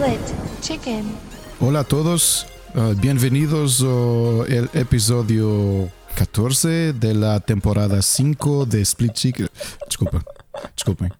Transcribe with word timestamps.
Split 0.00 0.32
Chicken. 0.62 1.04
Hola 1.60 1.80
a 1.80 1.84
todos, 1.84 2.46
uh, 2.74 2.94
bienvenidos 2.94 3.82
al 3.82 4.70
episodio 4.72 5.92
14 6.14 6.94
de 6.94 7.12
la 7.12 7.38
temporada 7.38 8.00
5 8.00 8.64
de 8.64 8.80
Split 8.80 9.14
Chicken. 9.14 9.48
Desculpa, 9.86 10.24
desculpem. 10.74 11.10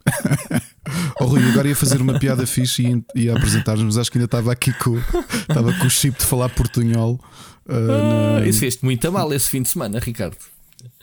oh, 1.21 1.27
Rui, 1.27 1.43
agora 1.51 1.69
ia 1.69 1.77
fazer 1.77 2.01
uma 2.01 2.19
piada 2.19 2.47
fixe 2.47 3.05
e 3.15 3.25
ia 3.25 3.37
apresentar-nos, 3.37 3.85
mas 3.85 3.99
acho 3.99 4.11
que 4.11 4.17
ainda 4.17 4.25
estava 4.25 4.51
aqui 4.51 4.73
com, 4.73 4.97
estava 4.97 5.75
com 5.75 5.87
o 5.87 5.91
chip 5.91 6.19
de 6.19 6.25
falar 6.25 6.49
portunhol. 6.49 7.21
Uh, 7.69 8.39
ah, 8.41 8.47
Isso 8.47 8.61
fez-te 8.61 8.83
muito 8.83 9.13
mal 9.13 9.31
esse 9.35 9.51
fim 9.51 9.61
de 9.61 9.69
semana, 9.69 9.99
Ricardo. 9.99 10.39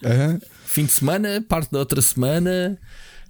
Uh 0.01 0.09
-huh. 0.09 0.41
Fim 0.65 0.85
de 0.85 0.93
semana, 0.93 1.45
parte 1.47 1.71
da 1.71 1.77
outra 1.77 2.01
semana. 2.01 2.79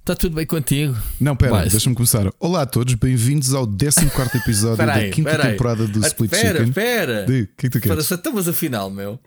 Está 0.07 0.15
tudo 0.15 0.35
bem 0.35 0.45
contigo? 0.45 0.95
Não, 1.19 1.35
pera, 1.35 1.65
deixa-me 1.65 1.93
começar. 1.93 2.31
Olá 2.39 2.61
a 2.61 2.65
todos, 2.65 2.93
bem-vindos 2.93 3.53
ao 3.53 3.67
14 3.67 4.07
episódio 4.37 4.77
da 4.77 5.09
quinta 5.09 5.37
temporada 5.37 5.85
do 5.85 5.99
Split 6.07 6.31
pera, 6.31 6.59
Chicken. 6.59 6.71
Pera, 6.71 7.05
pera. 7.05 7.23
O 7.23 7.27
que 7.27 7.33
é 7.33 7.45
que 7.45 7.69
tu 7.69 7.81
queres? 7.81 8.09
Estamos 8.09 8.47
afinal, 8.47 8.89
meu. 8.89 9.19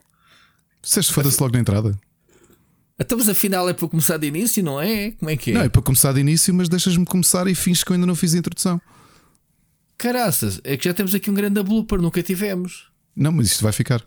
Disseste 0.82 1.12
foda-se 1.12 1.38
logo 1.38 1.52
na 1.52 1.60
entrada. 1.60 2.00
Estamos 2.98 3.28
afinal 3.28 3.68
é 3.68 3.74
para 3.74 3.88
começar 3.88 4.16
de 4.16 4.26
início, 4.26 4.64
não 4.64 4.80
é? 4.80 5.10
Como 5.10 5.30
é 5.30 5.36
que 5.36 5.50
é? 5.50 5.54
Não, 5.54 5.60
é 5.60 5.68
para 5.68 5.82
começar 5.82 6.14
de 6.14 6.20
início, 6.20 6.54
mas 6.54 6.66
deixas-me 6.66 7.04
começar 7.04 7.46
e 7.46 7.54
fins 7.54 7.84
que 7.84 7.92
eu 7.92 7.94
ainda 7.96 8.06
não 8.06 8.14
fiz 8.14 8.34
a 8.34 8.38
introdução. 8.38 8.80
Caraças, 9.98 10.62
é 10.64 10.78
que 10.78 10.88
já 10.88 10.94
temos 10.94 11.14
aqui 11.14 11.30
um 11.30 11.34
grande 11.34 11.62
blooper, 11.62 12.00
nunca 12.00 12.22
tivemos. 12.22 12.86
Não, 13.14 13.30
mas 13.30 13.48
isto 13.48 13.62
vai 13.62 13.72
ficar. 13.72 14.02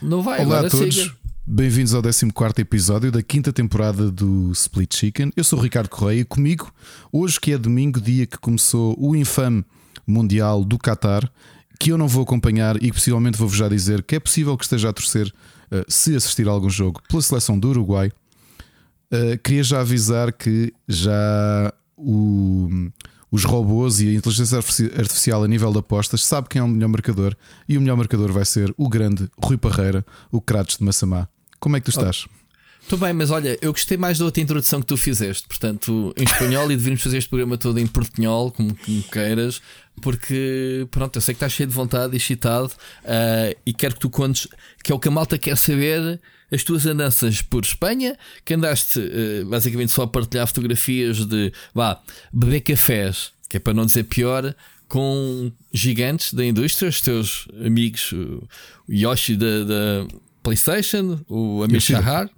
Não 0.00 0.22
vai, 0.22 0.44
Olá 0.46 0.60
a 0.60 0.70
todos. 0.70 0.94
Siga. 0.94 1.21
Bem-vindos 1.44 1.92
ao 1.92 2.00
14 2.00 2.30
episódio 2.58 3.10
da 3.10 3.20
quinta 3.20 3.52
temporada 3.52 4.12
do 4.12 4.52
Split 4.52 4.94
Chicken. 4.94 5.32
Eu 5.36 5.42
sou 5.42 5.58
o 5.58 5.62
Ricardo 5.62 5.88
Correia 5.88 6.20
e 6.20 6.24
comigo, 6.24 6.72
hoje 7.10 7.40
que 7.40 7.50
é 7.50 7.58
domingo, 7.58 8.00
dia 8.00 8.26
que 8.26 8.38
começou 8.38 8.94
o 8.96 9.16
infame 9.16 9.64
Mundial 10.06 10.64
do 10.64 10.78
Qatar, 10.78 11.28
que 11.80 11.90
eu 11.90 11.98
não 11.98 12.06
vou 12.06 12.22
acompanhar 12.22 12.76
e 12.76 12.82
que 12.82 12.92
possivelmente 12.92 13.36
vou-vos 13.36 13.56
já 13.56 13.68
dizer 13.68 14.04
que 14.04 14.14
é 14.14 14.20
possível 14.20 14.56
que 14.56 14.62
esteja 14.62 14.90
a 14.90 14.92
torcer, 14.92 15.26
uh, 15.26 15.84
se 15.88 16.14
assistir 16.14 16.46
a 16.46 16.52
algum 16.52 16.70
jogo, 16.70 17.02
pela 17.08 17.20
seleção 17.20 17.58
do 17.58 17.70
Uruguai. 17.70 18.12
Uh, 19.12 19.36
queria 19.42 19.64
já 19.64 19.80
avisar 19.80 20.32
que 20.32 20.72
já 20.86 21.74
o, 21.96 22.70
os 23.32 23.44
robôs 23.44 24.00
e 24.00 24.10
a 24.10 24.12
inteligência 24.12 24.58
artificial 24.58 25.42
a 25.42 25.48
nível 25.48 25.72
de 25.72 25.78
apostas 25.78 26.22
sabe 26.22 26.48
quem 26.50 26.60
é 26.60 26.62
o 26.62 26.68
melhor 26.68 26.88
marcador 26.88 27.34
e 27.66 27.78
o 27.78 27.80
melhor 27.80 27.96
marcador 27.96 28.30
vai 28.30 28.44
ser 28.44 28.72
o 28.76 28.88
grande 28.90 29.26
Rui 29.42 29.56
Parreira, 29.56 30.04
o 30.30 30.40
Kratos 30.40 30.76
de 30.76 30.84
Massamá. 30.84 31.26
Como 31.58 31.74
é 31.74 31.80
que 31.80 31.86
tu 31.86 31.90
estás? 31.90 32.26
Estou 32.82 32.98
bem, 32.98 33.12
mas 33.12 33.30
olha, 33.30 33.56
eu 33.62 33.72
gostei 33.72 33.96
mais 33.96 34.18
da 34.18 34.24
outra 34.24 34.42
introdução 34.42 34.80
que 34.80 34.86
tu 34.86 34.96
fizeste, 34.96 35.46
portanto, 35.46 36.12
em 36.18 36.24
espanhol 36.24 36.70
e 36.70 36.76
devíamos 36.76 37.00
fazer 37.00 37.18
este 37.18 37.30
programa 37.30 37.56
todo 37.56 37.78
em 37.78 37.86
portunhol, 37.86 38.50
como, 38.50 38.76
como 38.76 39.02
queiras, 39.04 39.62
porque 40.02 40.86
pronto, 40.90 41.16
eu 41.16 41.22
sei 41.22 41.32
que 41.32 41.36
estás 41.36 41.52
cheio 41.52 41.68
de 41.68 41.74
vontade 41.74 42.12
e 42.12 42.16
excitado 42.16 42.66
uh, 42.66 43.56
e 43.64 43.72
quero 43.72 43.94
que 43.94 44.00
tu 44.00 44.10
contes 44.10 44.48
que 44.82 44.92
é 44.92 44.94
o 44.94 44.98
que 44.98 45.08
a 45.08 45.10
malta 45.10 45.38
quer 45.38 45.56
saber 45.56 46.20
as 46.52 46.62
tuas 46.62 46.86
andanças 46.86 47.40
por 47.40 47.64
Espanha, 47.64 48.16
que 48.44 48.54
andaste 48.54 48.98
uh, 48.98 49.46
basicamente 49.46 49.90
só 49.90 50.02
a 50.02 50.06
partilhar 50.06 50.46
fotografias 50.46 51.24
de 51.24 51.52
vá, 51.74 52.00
beber 52.32 52.60
cafés, 52.60 53.32
que 53.48 53.56
é 53.56 53.60
para 53.60 53.72
não 53.72 53.86
dizer 53.86 54.04
pior, 54.04 54.54
com 54.86 55.50
gigantes 55.72 56.34
da 56.34 56.44
indústria, 56.44 56.90
os 56.90 57.00
teus 57.00 57.48
amigos, 57.64 58.12
o 58.12 58.46
Yoshi 58.86 59.36
da, 59.36 59.64
da 59.64 60.06
PlayStation, 60.42 61.18
o 61.26 61.62
Amir 61.62 61.80
Shahar, 61.80 62.28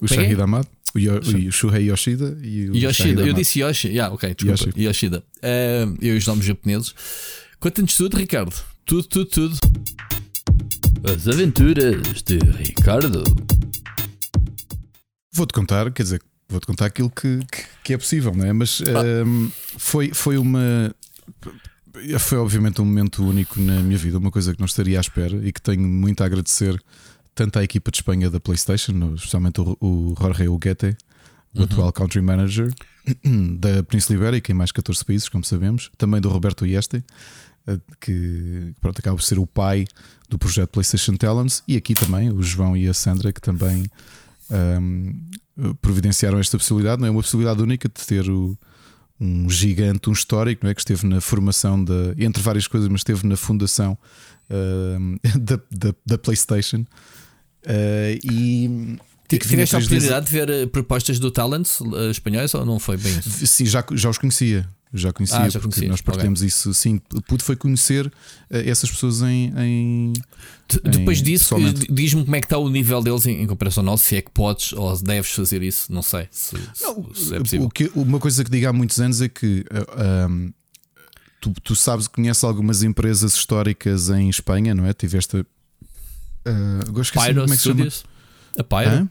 o 0.00 0.06
Shahid 0.06 0.40
Ahmad, 0.40 0.64
o, 0.94 0.98
Yo, 0.98 1.18
o 1.18 1.52
Shuhei 1.52 1.90
Yoshida 1.90 2.38
e 2.40 2.70
o 2.70 2.76
Yoshida. 2.76 3.26
Eu 3.26 3.32
disse 3.32 3.60
Yoshi, 3.60 3.88
yeah, 3.88 4.14
ok, 4.14 4.34
desculpa, 4.34 4.78
Yoshi. 4.78 4.80
Yoshida. 4.80 5.24
Uh, 5.38 5.98
eu 6.00 6.14
e 6.14 6.18
os 6.18 6.26
nomes 6.26 6.44
japoneses. 6.44 6.94
Conta-nos 7.58 7.96
tudo, 7.96 8.16
Ricardo. 8.16 8.54
Tudo, 8.84 9.02
tudo, 9.08 9.26
tudo. 9.26 9.58
As 11.12 11.28
aventuras 11.28 12.22
de 12.22 12.38
Ricardo. 12.38 13.22
Vou-te 15.32 15.52
contar, 15.52 15.90
quer 15.92 16.02
dizer, 16.02 16.22
vou-te 16.48 16.66
contar 16.66 16.86
aquilo 16.86 17.08
que, 17.10 17.38
que, 17.50 17.64
que, 17.84 17.94
é 17.94 17.98
possível, 17.98 18.34
não 18.34 18.44
é? 18.44 18.52
Mas 18.52 18.82
ah. 18.82 19.24
um, 19.24 19.50
foi, 19.78 20.12
foi 20.12 20.36
uma 20.36 20.92
foi 22.18 22.38
obviamente 22.38 22.80
um 22.82 22.84
momento 22.84 23.24
único 23.24 23.60
na 23.60 23.80
minha 23.80 23.96
vida, 23.96 24.18
uma 24.18 24.30
coisa 24.30 24.52
que 24.52 24.58
não 24.58 24.66
estaria 24.66 24.98
à 24.98 25.00
espera 25.00 25.36
e 25.46 25.52
que 25.52 25.62
tenho 25.62 25.82
muito 25.82 26.22
a 26.22 26.26
agradecer 26.26 26.76
tanto 27.34 27.58
à 27.58 27.62
equipa 27.62 27.90
de 27.90 27.98
Espanha 27.98 28.28
da 28.28 28.40
PlayStation, 28.40 29.14
especialmente 29.14 29.60
o, 29.60 29.76
o 29.80 30.14
Jorge 30.18 30.48
Uguete, 30.48 30.96
o 31.54 31.58
uhum. 31.58 31.64
atual 31.64 31.92
country 31.92 32.20
manager 32.20 32.72
da 33.58 33.82
Península 33.84 34.18
Ibérica 34.18 34.50
em 34.50 34.54
mais 34.54 34.72
14 34.72 35.04
países, 35.04 35.28
como 35.28 35.44
sabemos, 35.44 35.90
também 35.96 36.20
do 36.20 36.28
Roberto 36.28 36.66
Ieste, 36.66 37.04
que 38.00 38.72
pronto, 38.80 38.98
acaba 38.98 39.16
por 39.16 39.22
ser 39.22 39.38
o 39.38 39.46
pai 39.46 39.86
do 40.28 40.38
projeto 40.38 40.70
PlayStation 40.70 41.16
Talents, 41.16 41.62
e 41.66 41.76
aqui 41.76 41.94
também 41.94 42.30
o 42.30 42.42
João 42.42 42.76
e 42.76 42.88
a 42.88 42.94
Sandra, 42.94 43.32
que 43.32 43.40
também 43.40 43.84
um, 44.80 45.12
providenciaram 45.80 46.38
esta 46.38 46.58
possibilidade. 46.58 47.00
Não 47.00 47.08
é 47.08 47.10
uma 47.10 47.22
possibilidade 47.22 47.62
única 47.62 47.88
de 47.88 48.06
ter 48.06 48.28
o 48.30 48.56
um 49.18 49.48
gigante, 49.48 50.10
um 50.10 50.12
histórico, 50.12 50.64
não 50.64 50.70
é? 50.70 50.74
que 50.74 50.80
esteve 50.80 51.06
na 51.06 51.20
formação 51.20 51.82
da, 51.82 52.14
entre 52.18 52.42
várias 52.42 52.66
coisas, 52.66 52.88
mas 52.88 53.00
esteve 53.00 53.26
na 53.26 53.36
fundação 53.36 53.96
uh, 54.50 55.38
da, 55.40 55.58
da, 55.70 55.94
da, 56.04 56.18
PlayStation. 56.18 56.84
Uh, 57.64 58.20
e 58.22 58.98
Tiveste 59.28 59.74
a 59.74 59.78
oportunidade 59.78 60.26
de 60.26 60.32
ver 60.32 60.50
eh, 60.50 60.66
propostas 60.66 61.18
do 61.18 61.30
Talents 61.30 61.80
uh, 61.80 62.10
espanhóis 62.10 62.54
ou 62.54 62.64
não 62.64 62.78
foi 62.78 62.96
bem 62.96 63.18
isso? 63.18 63.46
Sim, 63.46 63.66
já, 63.66 63.84
já 63.92 64.08
os 64.08 64.18
conhecia. 64.18 64.68
Já 64.94 65.12
conhecia, 65.12 65.38
ah, 65.38 65.48
já 65.48 65.58
porque 65.58 65.74
conhecia. 65.74 65.88
nós 65.88 66.00
partilhamos 66.00 66.40
okay. 66.40 66.48
isso. 66.48 66.72
Sim, 66.72 67.00
pude 67.26 67.42
foi 67.42 67.56
conhecer 67.56 68.06
uh, 68.06 68.12
essas 68.50 68.90
pessoas 68.90 69.20
em. 69.20 69.52
em 69.58 70.12
Depois 70.84 71.20
em, 71.20 71.24
disso, 71.24 71.56
diz-me 71.90 72.24
como 72.24 72.36
é 72.36 72.40
que 72.40 72.46
está 72.46 72.56
o 72.56 72.68
nível 72.68 73.02
deles 73.02 73.26
em, 73.26 73.42
em, 73.42 73.46
comparação 73.46 73.82
ao 73.82 73.86
nosso, 73.86 74.04
se 74.04 74.16
é 74.16 74.22
que 74.22 74.30
podes 74.30 74.72
ou 74.72 74.96
deves 75.02 75.32
fazer 75.32 75.62
isso, 75.62 75.92
não 75.92 76.02
sei 76.02 76.28
se, 76.30 76.54
não, 76.80 77.14
se 77.14 77.34
é 77.34 77.38
possível. 77.40 77.68
Que, 77.68 77.90
uma 77.94 78.20
coisa 78.20 78.44
que 78.44 78.50
digo 78.50 78.68
há 78.68 78.72
muitos 78.72 79.00
anos 79.00 79.20
é 79.20 79.28
que. 79.28 79.64
Uh, 79.70 80.30
um, 80.30 80.52
tu, 81.40 81.52
tu 81.62 81.74
sabes, 81.74 82.06
conheces 82.06 82.44
algumas 82.44 82.82
empresas 82.82 83.34
históricas 83.34 84.08
em 84.08 84.28
Espanha, 84.28 84.74
não 84.74 84.86
é? 84.86 84.92
Tiveste. 84.92 85.38
Uh, 85.38 87.02
Pyro 87.12 87.42
como 87.42 87.52
é 87.52 87.56
que 87.56 87.62
Studios? 87.62 88.04
chama? 88.04 88.16
A 88.58 88.64
Pyro? 88.64 88.90
Hã? 88.90 89.10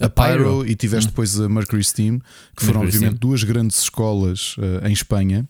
A 0.00 0.08
Pyro, 0.08 0.66
e 0.66 0.74
tiveste 0.74 1.08
hum. 1.08 1.10
depois 1.10 1.40
a 1.40 1.48
Mercury 1.48 1.84
Steam, 1.84 2.20
que 2.56 2.64
foram 2.64 2.80
Mercury 2.80 2.96
obviamente 2.96 3.16
Steam. 3.16 3.30
duas 3.30 3.44
grandes 3.44 3.78
escolas 3.78 4.56
uh, 4.58 4.86
em 4.86 4.92
Espanha. 4.92 5.48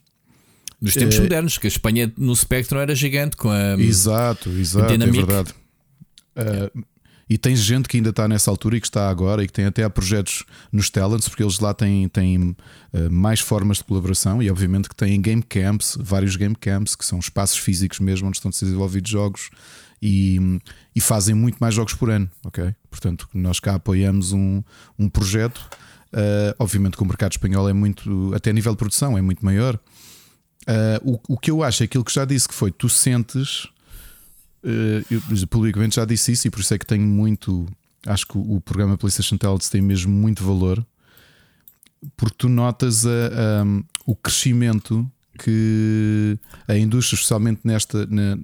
Dos 0.80 0.94
tempos 0.94 1.18
uh, 1.18 1.22
modernos, 1.22 1.58
que 1.58 1.66
a 1.66 1.68
Espanha 1.68 2.12
no 2.16 2.34
Spectrum 2.36 2.78
era 2.78 2.94
gigante 2.94 3.36
com 3.36 3.50
a. 3.50 3.74
Exato, 3.80 4.50
exato, 4.50 4.92
é 4.92 4.98
verdade. 4.98 5.54
Uh, 6.36 6.84
e 7.28 7.36
tens 7.36 7.58
gente 7.58 7.88
que 7.88 7.96
ainda 7.96 8.10
está 8.10 8.28
nessa 8.28 8.50
altura 8.50 8.76
e 8.76 8.80
que 8.80 8.86
está 8.86 9.08
agora 9.08 9.42
e 9.42 9.48
que 9.48 9.52
tem 9.52 9.64
até 9.64 9.88
projetos 9.88 10.44
nos 10.70 10.90
Talents, 10.90 11.28
porque 11.28 11.42
eles 11.42 11.58
lá 11.58 11.74
têm, 11.74 12.08
têm 12.08 12.38
uh, 12.92 13.10
mais 13.10 13.40
formas 13.40 13.78
de 13.78 13.84
colaboração 13.84 14.40
e 14.40 14.48
obviamente 14.48 14.88
que 14.88 14.94
têm 14.94 15.20
game 15.20 15.42
camps, 15.42 15.98
vários 16.00 16.36
game 16.36 16.54
camps, 16.54 16.94
que 16.94 17.04
são 17.04 17.18
espaços 17.18 17.58
físicos 17.58 17.98
mesmo 17.98 18.28
onde 18.28 18.36
estão 18.36 18.48
a 18.48 18.52
ser 18.52 18.66
desenvolvidos 18.66 19.10
jogos 19.10 19.50
e, 20.00 20.38
e 20.94 21.00
fazem 21.00 21.34
muito 21.34 21.56
mais 21.58 21.74
jogos 21.74 21.94
por 21.94 22.10
ano, 22.10 22.30
ok? 22.44 22.74
Portanto, 22.90 23.28
nós 23.34 23.60
cá 23.60 23.74
apoiamos 23.74 24.32
um, 24.32 24.62
um 24.98 25.08
projeto. 25.08 25.58
Uh, 26.12 26.54
obviamente 26.58 26.96
que 26.96 27.02
o 27.02 27.06
mercado 27.06 27.32
espanhol 27.32 27.68
é 27.68 27.72
muito, 27.72 28.32
até 28.34 28.50
a 28.50 28.52
nível 28.52 28.72
de 28.72 28.78
produção, 28.78 29.18
é 29.18 29.22
muito 29.22 29.44
maior. 29.44 29.78
Uh, 30.66 31.18
o, 31.28 31.34
o 31.34 31.38
que 31.38 31.50
eu 31.50 31.62
acho 31.62 31.82
é 31.82 31.84
aquilo 31.84 32.04
que 32.04 32.12
já 32.12 32.24
disse 32.24 32.48
que 32.48 32.54
foi: 32.54 32.70
tu 32.70 32.88
sentes, 32.88 33.64
uh, 34.64 35.04
eu 35.10 35.20
publicamente 35.48 35.96
já 35.96 36.04
disse 36.04 36.32
isso, 36.32 36.46
e 36.46 36.50
por 36.50 36.60
isso 36.60 36.74
é 36.74 36.78
que 36.78 36.86
tenho 36.86 37.06
muito. 37.06 37.66
Acho 38.06 38.26
que 38.26 38.38
o, 38.38 38.56
o 38.56 38.60
programa 38.60 38.96
PlayStation 38.96 39.36
Talents 39.36 39.68
tem 39.68 39.80
mesmo 39.80 40.12
muito 40.12 40.44
valor, 40.44 40.84
porque 42.16 42.36
tu 42.38 42.48
notas 42.48 43.04
a, 43.06 43.64
um, 43.64 43.82
o 44.06 44.14
crescimento 44.14 45.10
que 45.38 46.38
a 46.66 46.76
indústria, 46.76 47.16
especialmente 47.16 47.60
nesta, 47.64 48.06
na, 48.06 48.38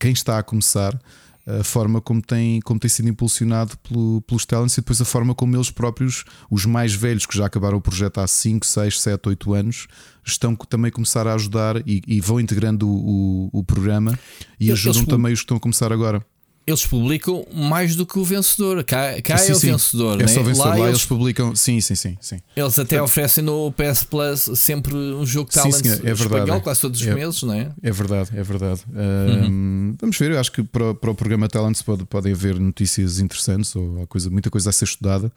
quem 0.00 0.12
está 0.12 0.38
a 0.38 0.42
começar, 0.42 0.98
a 1.46 1.62
forma 1.62 2.00
como 2.00 2.22
tem, 2.22 2.60
como 2.62 2.80
tem 2.80 2.88
sido 2.88 3.08
impulsionado 3.08 3.76
pelo, 3.78 4.22
pelos 4.22 4.46
talents 4.46 4.74
e 4.74 4.80
depois 4.80 5.00
a 5.00 5.04
forma 5.04 5.34
como 5.34 5.54
eles 5.54 5.70
próprios, 5.70 6.24
os 6.50 6.64
mais 6.64 6.94
velhos 6.94 7.26
que 7.26 7.36
já 7.36 7.44
acabaram 7.44 7.76
o 7.76 7.82
projeto 7.82 8.18
há 8.18 8.26
5, 8.26 8.64
6, 8.64 9.00
7, 9.00 9.28
8 9.28 9.52
anos, 9.52 9.86
estão 10.24 10.56
também 10.56 10.88
a 10.88 10.92
começar 10.92 11.26
a 11.26 11.34
ajudar 11.34 11.86
e, 11.86 12.02
e 12.06 12.20
vão 12.20 12.40
integrando 12.40 12.88
o, 12.88 13.50
o, 13.52 13.60
o 13.60 13.64
programa 13.64 14.18
e 14.58 14.70
eles, 14.70 14.80
ajudam 14.80 15.02
eles, 15.02 15.08
também 15.08 15.32
os 15.32 15.40
que 15.40 15.44
estão 15.44 15.56
a 15.58 15.60
começar 15.60 15.92
agora 15.92 16.24
eles 16.66 16.86
publicam 16.86 17.46
mais 17.52 17.94
do 17.94 18.06
que 18.06 18.18
o 18.18 18.24
vencedor. 18.24 18.82
Cá, 18.84 19.20
cá 19.22 19.36
sim, 19.36 19.52
é 19.52 19.54
o 19.54 19.58
sim. 19.58 19.70
vencedor. 19.72 20.20
É 20.20 20.26
só 20.26 20.40
né? 20.40 20.46
vencedor. 20.46 20.68
Lá, 20.68 20.74
Lá 20.74 20.78
eles, 20.78 20.88
eles, 20.90 21.04
publicam. 21.04 21.54
Sim, 21.54 21.80
sim, 21.80 21.94
sim. 21.94 22.16
sim. 22.20 22.40
Eles 22.56 22.78
até 22.78 23.02
oferecem 23.02 23.44
no 23.44 23.70
PS 23.72 24.04
Plus 24.04 24.50
sempre 24.54 24.94
um 24.94 25.26
jogo 25.26 25.50
de 25.50 25.56
talent 25.56 25.84
é 25.84 26.14
verdade. 26.14 26.22
espanhol, 26.22 26.60
quase 26.62 26.80
todos 26.80 27.00
os 27.00 27.06
é, 27.06 27.14
meses, 27.14 27.42
não 27.42 27.52
é? 27.52 27.70
É 27.82 27.90
verdade, 27.90 28.30
é 28.34 28.42
verdade. 28.42 28.80
Uhum. 28.88 29.46
Um, 29.46 29.96
vamos 30.00 30.16
ver, 30.16 30.30
eu 30.30 30.40
acho 30.40 30.52
que 30.52 30.62
para, 30.62 30.94
para 30.94 31.10
o 31.10 31.14
programa 31.14 31.48
Talents 31.48 31.82
pode, 31.82 32.04
podem 32.06 32.32
haver 32.32 32.58
notícias 32.58 33.18
interessantes 33.18 33.76
ou 33.76 34.06
coisa, 34.06 34.30
muita 34.30 34.48
coisa 34.48 34.70
a 34.70 34.72
ser 34.72 34.86
estudada. 34.86 35.30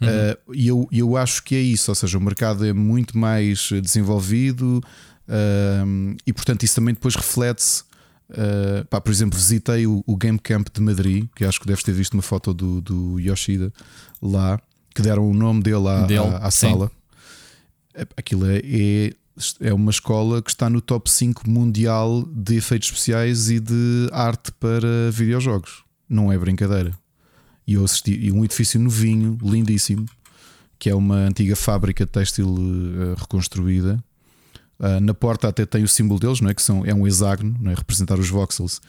Uhum. 0.00 0.08
Uh, 0.08 0.54
e 0.54 0.68
eu, 0.68 0.88
eu 0.90 1.16
acho 1.16 1.42
que 1.42 1.54
é 1.54 1.60
isso, 1.60 1.90
ou 1.90 1.94
seja, 1.94 2.16
o 2.16 2.20
mercado 2.20 2.64
é 2.64 2.72
muito 2.72 3.18
mais 3.18 3.68
desenvolvido. 3.82 4.82
Uh, 5.28 6.16
e 6.26 6.32
portanto, 6.32 6.62
isso 6.62 6.74
também 6.74 6.94
depois 6.94 7.14
reflete-se. 7.14 7.89
Uh, 8.30 8.84
pá, 8.86 9.00
por 9.00 9.10
exemplo, 9.10 9.36
visitei 9.36 9.86
o, 9.86 10.04
o, 10.06 10.16
Game 10.16 10.38
Camp 10.38 10.68
de 10.72 10.80
Madrid, 10.80 11.26
que 11.34 11.44
acho 11.44 11.60
que 11.60 11.66
deves 11.66 11.82
ter 11.82 11.92
visto 11.92 12.14
uma 12.14 12.22
foto 12.22 12.54
do, 12.54 12.80
do 12.80 13.18
Yoshida 13.18 13.72
lá, 14.22 14.60
que 14.94 15.02
deram 15.02 15.28
o 15.28 15.34
nome 15.34 15.62
dele 15.62 15.88
à, 15.88 16.06
dele, 16.06 16.36
à, 16.36 16.46
à 16.46 16.50
sala. 16.50 16.92
É, 17.92 18.06
aquilo 18.16 18.46
é, 18.46 18.58
é, 18.58 19.12
é, 19.60 19.74
uma 19.74 19.90
escola 19.90 20.40
que 20.40 20.50
está 20.50 20.70
no 20.70 20.80
top 20.80 21.10
5 21.10 21.50
mundial 21.50 22.22
de 22.32 22.56
efeitos 22.56 22.88
especiais 22.88 23.50
e 23.50 23.58
de 23.58 24.08
arte 24.12 24.52
para 24.52 25.10
videojogos. 25.10 25.82
Não 26.08 26.32
é 26.32 26.38
brincadeira. 26.38 26.92
E 27.66 27.74
eu 27.74 27.84
assisti 27.84 28.12
e 28.12 28.30
um 28.30 28.44
edifício 28.44 28.78
novinho, 28.78 29.38
lindíssimo, 29.42 30.06
que 30.78 30.88
é 30.88 30.94
uma 30.94 31.16
antiga 31.16 31.56
fábrica 31.56 32.06
têxtil 32.06 32.48
uh, 32.48 33.14
reconstruída. 33.18 34.02
Uh, 34.80 34.98
na 34.98 35.12
porta 35.12 35.46
até 35.46 35.66
tem 35.66 35.84
o 35.84 35.88
símbolo 35.88 36.18
deles, 36.18 36.40
não 36.40 36.48
é? 36.48 36.54
que 36.54 36.62
são, 36.62 36.84
é 36.86 36.94
um 36.94 37.06
hexágono, 37.06 37.54
não 37.60 37.70
é? 37.70 37.74
representar 37.74 38.18
os 38.18 38.30
voxels. 38.30 38.80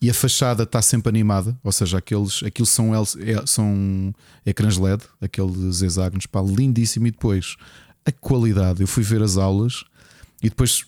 E 0.00 0.08
a 0.08 0.14
fachada 0.14 0.62
está 0.62 0.80
sempre 0.80 1.08
animada, 1.08 1.58
ou 1.62 1.70
seja, 1.70 1.98
aqueles, 1.98 2.42
aquilo 2.42 2.66
são, 2.66 2.94
é, 2.94 3.04
são 3.46 4.14
ecrãs 4.46 4.76
LED, 4.76 5.02
aqueles 5.20 5.82
hexágonos, 5.82 6.26
pá, 6.26 6.40
lindíssimo. 6.40 7.06
E 7.06 7.10
depois 7.10 7.56
a 8.04 8.12
qualidade, 8.12 8.80
eu 8.80 8.86
fui 8.86 9.02
ver 9.02 9.22
as 9.22 9.36
aulas 9.36 9.84
e 10.42 10.48
depois 10.48 10.84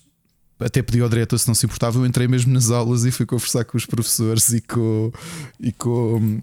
até 0.58 0.82
pedi 0.82 1.00
ao 1.00 1.08
diretor 1.08 1.38
se 1.38 1.46
não 1.46 1.54
se 1.54 1.66
importava, 1.66 1.98
eu 1.98 2.06
entrei 2.06 2.28
mesmo 2.28 2.52
nas 2.52 2.70
aulas 2.70 3.04
e 3.04 3.10
fui 3.10 3.26
conversar 3.26 3.64
com 3.64 3.76
os 3.76 3.86
professores 3.86 4.50
e 4.52 4.60
com. 4.60 5.12
E 5.60 5.72
com 5.72 6.40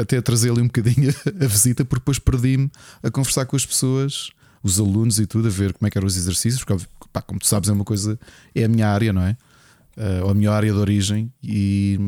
até 0.00 0.16
a 0.16 0.22
trazer 0.22 0.50
ali 0.50 0.60
um 0.60 0.66
bocadinho 0.66 1.14
a 1.40 1.46
visita, 1.46 1.84
porque 1.84 2.00
depois 2.00 2.18
perdi-me 2.18 2.70
a 3.02 3.10
conversar 3.10 3.46
com 3.46 3.56
as 3.56 3.64
pessoas, 3.64 4.30
os 4.62 4.78
alunos 4.78 5.18
e 5.18 5.26
tudo, 5.26 5.48
a 5.48 5.50
ver 5.50 5.72
como 5.72 5.86
é 5.86 5.90
que 5.90 5.98
eram 5.98 6.06
os 6.06 6.16
exercícios, 6.16 6.64
porque, 6.64 6.86
pá, 7.12 7.22
como 7.22 7.40
tu 7.40 7.46
sabes, 7.46 7.68
é 7.68 7.72
uma 7.72 7.84
coisa, 7.84 8.18
é 8.54 8.64
a 8.64 8.68
minha 8.68 8.88
área, 8.88 9.12
não 9.12 9.22
é? 9.22 9.36
Uh, 9.96 10.24
ou 10.24 10.30
a 10.30 10.34
minha 10.34 10.50
área 10.50 10.72
de 10.72 10.78
origem, 10.78 11.32
e, 11.42 11.98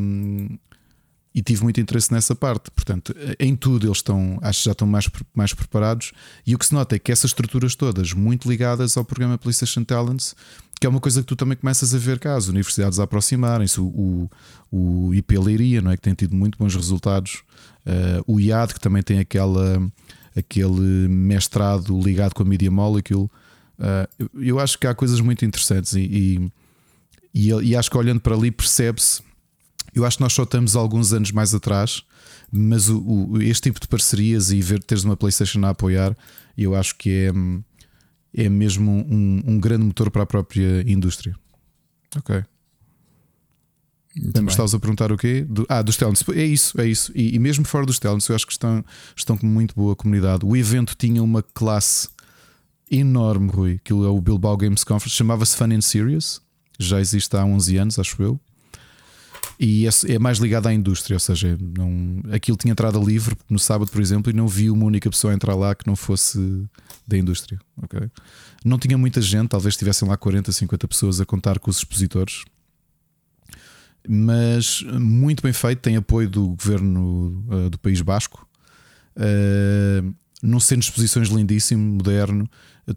e 1.35 1.43
tive 1.43 1.63
muito 1.63 1.81
interesse 1.81 2.13
nessa 2.13 2.35
parte. 2.35 2.71
Portanto, 2.71 3.15
em 3.39 3.57
tudo 3.57 3.87
eles 3.87 3.99
estão, 3.99 4.39
acho 4.43 4.61
que 4.61 4.65
já 4.67 4.73
estão 4.73 4.87
mais, 4.87 5.09
mais 5.35 5.55
preparados. 5.55 6.13
E 6.47 6.55
o 6.55 6.59
que 6.59 6.67
se 6.67 6.75
nota 6.75 6.97
é 6.97 6.99
que 6.99 7.11
essas 7.11 7.31
estruturas 7.31 7.75
todas, 7.75 8.13
muito 8.13 8.49
ligadas 8.49 8.97
ao 8.97 9.05
programa 9.05 9.39
PlayStation 9.39 9.85
Talents, 9.85 10.35
que 10.83 10.87
é 10.87 10.89
uma 10.89 11.01
coisa 11.01 11.21
que 11.21 11.27
tu 11.27 11.37
também 11.37 11.57
começas 11.57 11.95
a 11.95 11.99
ver 11.99 12.19
cá, 12.19 12.35
as 12.35 12.49
universidades 12.49 12.99
a 12.99 13.05
aproximarem-se, 13.05 13.81
o, 13.81 13.87
o, 13.87 14.31
o 15.09 15.15
IP 15.15 15.39
Leiria, 15.39 15.81
não 15.81 15.93
é? 15.93 15.97
que 15.97 16.03
tem 16.03 16.13
tido 16.13 16.35
muito 16.35 16.59
bons 16.59 16.75
resultados, 16.75 17.45
uh, 17.87 18.25
o 18.27 18.41
IAD, 18.41 18.75
que 18.75 18.81
também 18.81 19.03
tem 19.03 19.21
aquela, 19.21 19.81
aquele 20.37 21.09
mestrado 21.09 21.99
ligado 22.01 22.35
com 22.35 22.43
a 22.43 22.47
Media 22.47 22.71
Molecule. 22.71 23.31
Uh, 23.79 24.41
eu 24.41 24.59
acho 24.59 24.79
que 24.79 24.87
há 24.87 24.95
coisas 24.95 25.21
muito 25.21 25.45
interessantes 25.45 25.95
e, 25.95 26.51
e, 27.35 27.49
e 27.49 27.77
acho 27.77 27.91
que 27.91 27.97
olhando 27.97 28.21
para 28.21 28.35
ali 28.35 28.51
percebe-se 28.51 29.23
eu 29.95 30.05
acho 30.07 30.17
que 30.17 30.23
nós 30.23 30.33
só 30.33 30.45
estamos 30.45 30.75
alguns 30.75 31.13
anos 31.13 31.31
mais 31.33 31.55
atrás, 31.55 32.03
mas 32.51 32.89
o, 32.89 32.99
o, 33.01 33.43
este 33.43 33.65
tipo 33.65 33.81
de 33.81 33.87
parcerias 33.87 34.51
e 34.51 34.61
ver 34.61 34.83
teres 34.83 35.05
uma 35.05 35.17
PlayStation 35.17 35.65
a 35.65 35.71
apoiar, 35.71 36.17
eu 36.57 36.75
acho 36.75 36.97
que 36.97 37.31
é, 38.35 38.45
é 38.45 38.49
mesmo 38.49 38.91
um, 38.91 39.43
um 39.47 39.61
grande 39.61 39.85
motor 39.85 40.11
para 40.11 40.23
a 40.23 40.27
própria 40.27 40.83
indústria. 40.91 41.37
Ok. 42.17 42.43
Estavas 44.15 44.75
a 44.75 44.79
perguntar 44.79 45.11
o 45.11 45.17
quê? 45.17 45.47
Do, 45.49 45.65
ah, 45.69 45.81
dos 45.81 45.97
talents. 45.97 46.23
É 46.29 46.45
isso, 46.45 46.79
é 46.81 46.87
isso. 46.87 47.11
E, 47.15 47.35
e, 47.35 47.39
mesmo 47.39 47.65
fora 47.65 47.87
dos 47.87 47.99
talents, 47.99 48.29
eu 48.29 48.35
acho 48.35 48.47
que 48.47 48.53
estão, 48.53 48.85
estão 49.17 49.37
com 49.37 49.47
muito 49.47 49.75
boa 49.75 49.97
comunidade. 49.97 50.45
O 50.45 50.57
evento 50.57 50.95
tinha 50.97 51.23
uma 51.23 51.43
classe 51.43 52.09
enorme, 52.91 53.51
Rui. 53.51 53.75
Aquilo 53.77 54.05
é 54.05 54.09
o 54.09 54.21
Bilbao 54.21 54.57
Games 54.57 54.85
Conference, 54.85 55.17
chamava-se 55.17 55.57
Fun 55.57 55.73
and 55.73 55.81
Serious. 55.81 56.41
Já 56.79 57.01
existe 57.01 57.35
há 57.37 57.45
11 57.45 57.77
anos, 57.79 57.99
acho 57.99 58.23
eu. 58.23 58.39
E 59.59 59.87
é, 59.87 59.91
é 60.15 60.19
mais 60.19 60.39
ligado 60.39 60.67
à 60.67 60.75
indústria, 60.75 61.15
ou 61.15 61.21
seja, 61.21 61.57
não, 61.61 62.21
aquilo 62.33 62.57
tinha 62.57 62.73
entrada 62.73 62.99
livre 62.99 63.37
no 63.49 63.59
sábado, 63.59 63.91
por 63.91 64.01
exemplo, 64.01 64.31
e 64.31 64.35
não 64.35 64.49
vi 64.49 64.71
uma 64.71 64.85
única 64.85 65.09
pessoa 65.09 65.33
entrar 65.33 65.55
lá 65.55 65.75
que 65.75 65.87
não 65.87 65.95
fosse 65.95 66.65
da 67.07 67.17
indústria. 67.17 67.61
Okay? 67.83 68.11
Não 68.65 68.79
tinha 68.79 68.99
muita 68.99 69.21
gente, 69.21 69.49
talvez 69.49 69.77
tivessem 69.77 70.09
lá 70.09 70.17
40, 70.17 70.51
50 70.51 70.89
pessoas 70.89 71.21
a 71.21 71.25
contar 71.25 71.59
com 71.59 71.71
os 71.71 71.79
expositores, 71.79 72.45
mas 74.09 74.83
muito 74.83 75.43
bem 75.43 75.53
feito. 75.53 75.81
Tem 75.81 75.97
apoio 75.97 76.29
do 76.29 76.49
governo 76.49 77.45
uh, 77.49 77.71
do 77.71 77.79
País 77.79 78.01
Basco, 78.01 78.47
uh, 79.17 80.15
de 80.43 80.79
exposições 80.79 81.29
lindíssimo, 81.29 81.97
moderno, 81.97 82.49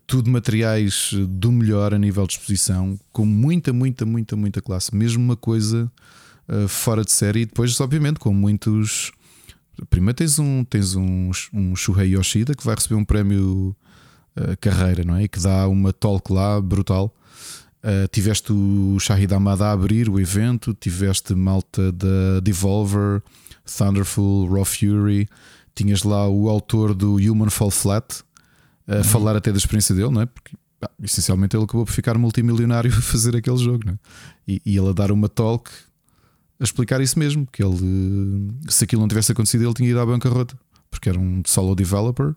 tudo 0.08 0.30
materiais 0.30 1.12
do 1.30 1.52
melhor 1.52 1.94
a 1.94 1.98
nível 1.98 2.26
de 2.26 2.34
exposição, 2.34 3.00
com 3.12 3.26
muita, 3.26 3.72
muita, 3.72 4.06
muita, 4.06 4.36
muita 4.36 4.62
classe. 4.62 4.96
Mesmo 4.96 5.24
uma 5.24 5.36
coisa 5.36 5.92
uh, 6.50 6.68
fora 6.68 7.04
de 7.04 7.12
série. 7.12 7.42
E 7.42 7.46
depois, 7.46 7.80
obviamente, 7.80 8.20
com 8.20 8.34
muitos. 8.34 9.12
Primeiro 9.90 10.16
tens 10.16 10.40
um, 10.40 10.64
tens 10.64 10.96
um, 10.96 11.32
um 11.54 11.76
Shuhei 11.76 12.16
Yoshida 12.16 12.56
que 12.56 12.66
vai 12.66 12.76
receber 12.76 12.96
um 12.96 13.04
prémio 13.04 13.76
uh, 14.38 14.58
carreira, 14.60 15.04
não 15.04 15.18
é? 15.18 15.24
E 15.24 15.28
que 15.28 15.40
dá 15.40 15.68
uma 15.68 15.92
talk 15.92 16.32
lá 16.32 16.60
brutal. 16.62 17.14
Uh, 17.86 18.08
tiveste 18.12 18.52
o 18.52 18.98
Shahid 19.00 19.32
Amada 19.32 19.68
a 19.68 19.72
abrir 19.72 20.10
o 20.10 20.20
evento, 20.20 20.74
tiveste 20.74 21.36
malta 21.36 21.92
da 21.92 22.40
Devolver, 22.42 23.22
Thunderful, 23.64 24.52
Raw 24.52 24.66
Fury, 24.66 25.30
tinhas 25.76 26.02
lá 26.02 26.28
o 26.28 26.50
autor 26.50 26.96
do 26.96 27.18
Human 27.18 27.52
Fall 27.52 27.70
Flat 27.70 28.24
a 28.88 28.96
uhum. 28.98 29.04
falar 29.04 29.36
até 29.36 29.52
da 29.52 29.58
experiência 29.60 29.94
dele, 29.94 30.10
não 30.10 30.22
é? 30.22 30.26
Porque 30.26 30.56
essencialmente 31.04 31.56
ele 31.56 31.64
acabou 31.64 31.86
por 31.86 31.92
ficar 31.92 32.18
multimilionário 32.18 32.90
a 32.98 33.02
fazer 33.02 33.36
aquele 33.36 33.58
jogo, 33.58 33.86
não 33.86 33.94
é? 33.94 33.98
e, 34.48 34.62
e 34.66 34.78
ele 34.78 34.90
a 34.90 34.94
dar 34.94 35.12
uma 35.12 35.30
talk 35.30 35.70
a 36.60 36.64
explicar 36.64 37.02
isso 37.02 37.20
mesmo: 37.20 37.48
que 37.52 37.64
ele, 37.64 37.78
se 38.68 38.84
aquilo 38.84 39.02
não 39.02 39.08
tivesse 39.08 39.32
acontecido, 39.32 39.66
ele 39.66 39.74
tinha 39.74 39.90
ido 39.90 40.00
à 40.00 40.06
bancarrota, 40.06 40.58
porque 40.90 41.10
era 41.10 41.20
um 41.20 41.42
solo 41.46 41.76
developer. 41.76 42.34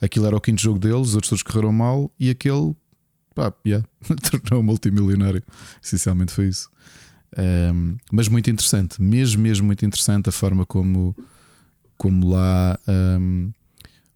Aquilo 0.00 0.26
era 0.26 0.36
o 0.36 0.40
quinto 0.40 0.60
jogo 0.60 0.80
dele, 0.80 0.96
os 0.96 1.14
outros 1.14 1.30
todos 1.30 1.42
correram 1.44 1.72
mal 1.72 2.10
e 2.18 2.28
aquele, 2.28 2.74
pá, 3.34 3.52
yeah, 3.66 3.86
tornou 4.40 4.62
multimilionário. 4.62 5.42
Essencialmente 5.82 6.32
foi 6.32 6.48
isso. 6.48 6.70
Um, 7.38 7.96
mas 8.10 8.28
muito 8.28 8.50
interessante, 8.50 9.00
mesmo, 9.00 9.42
mesmo 9.42 9.66
muito 9.66 9.84
interessante 9.86 10.28
a 10.28 10.32
forma 10.32 10.66
como, 10.66 11.16
como 11.96 12.28
lá 12.28 12.78
um, 12.86 13.52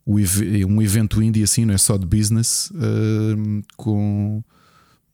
um 0.06 0.82
evento 0.82 1.22
indie 1.22 1.42
assim, 1.42 1.64
não 1.64 1.74
é 1.74 1.78
só 1.78 1.96
de 1.96 2.06
business, 2.06 2.70
um, 2.74 3.62
com 3.76 4.42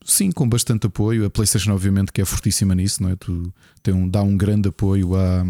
sim, 0.04 0.32
com 0.32 0.49
bastante 0.49 0.87
apoio. 0.87 1.25
A 1.25 1.30
PlayStation, 1.30 1.73
obviamente, 1.73 2.12
que 2.12 2.21
é 2.21 2.25
fortíssima 2.25 2.75
nisso, 2.75 3.02
não 3.02 3.11
é? 3.11 3.16
Tu 3.16 3.52
tem 3.82 3.94
um, 3.94 4.09
dá 4.09 4.23
um 4.23 4.37
grande 4.37 4.68
apoio 4.68 5.14
a, 5.14 5.44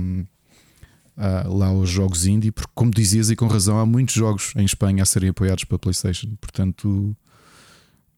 a, 1.16 1.48
lá 1.48 1.66
aos 1.68 1.88
jogos 1.88 2.26
indie, 2.26 2.52
porque, 2.52 2.70
como 2.74 2.90
dizias 2.90 3.30
e 3.30 3.36
com 3.36 3.46
razão, 3.46 3.78
há 3.78 3.86
muitos 3.86 4.14
jogos 4.14 4.52
em 4.56 4.64
Espanha 4.64 5.02
a 5.02 5.06
serem 5.06 5.30
apoiados 5.30 5.64
pela 5.64 5.78
PlayStation. 5.78 6.36
Portanto, 6.40 7.16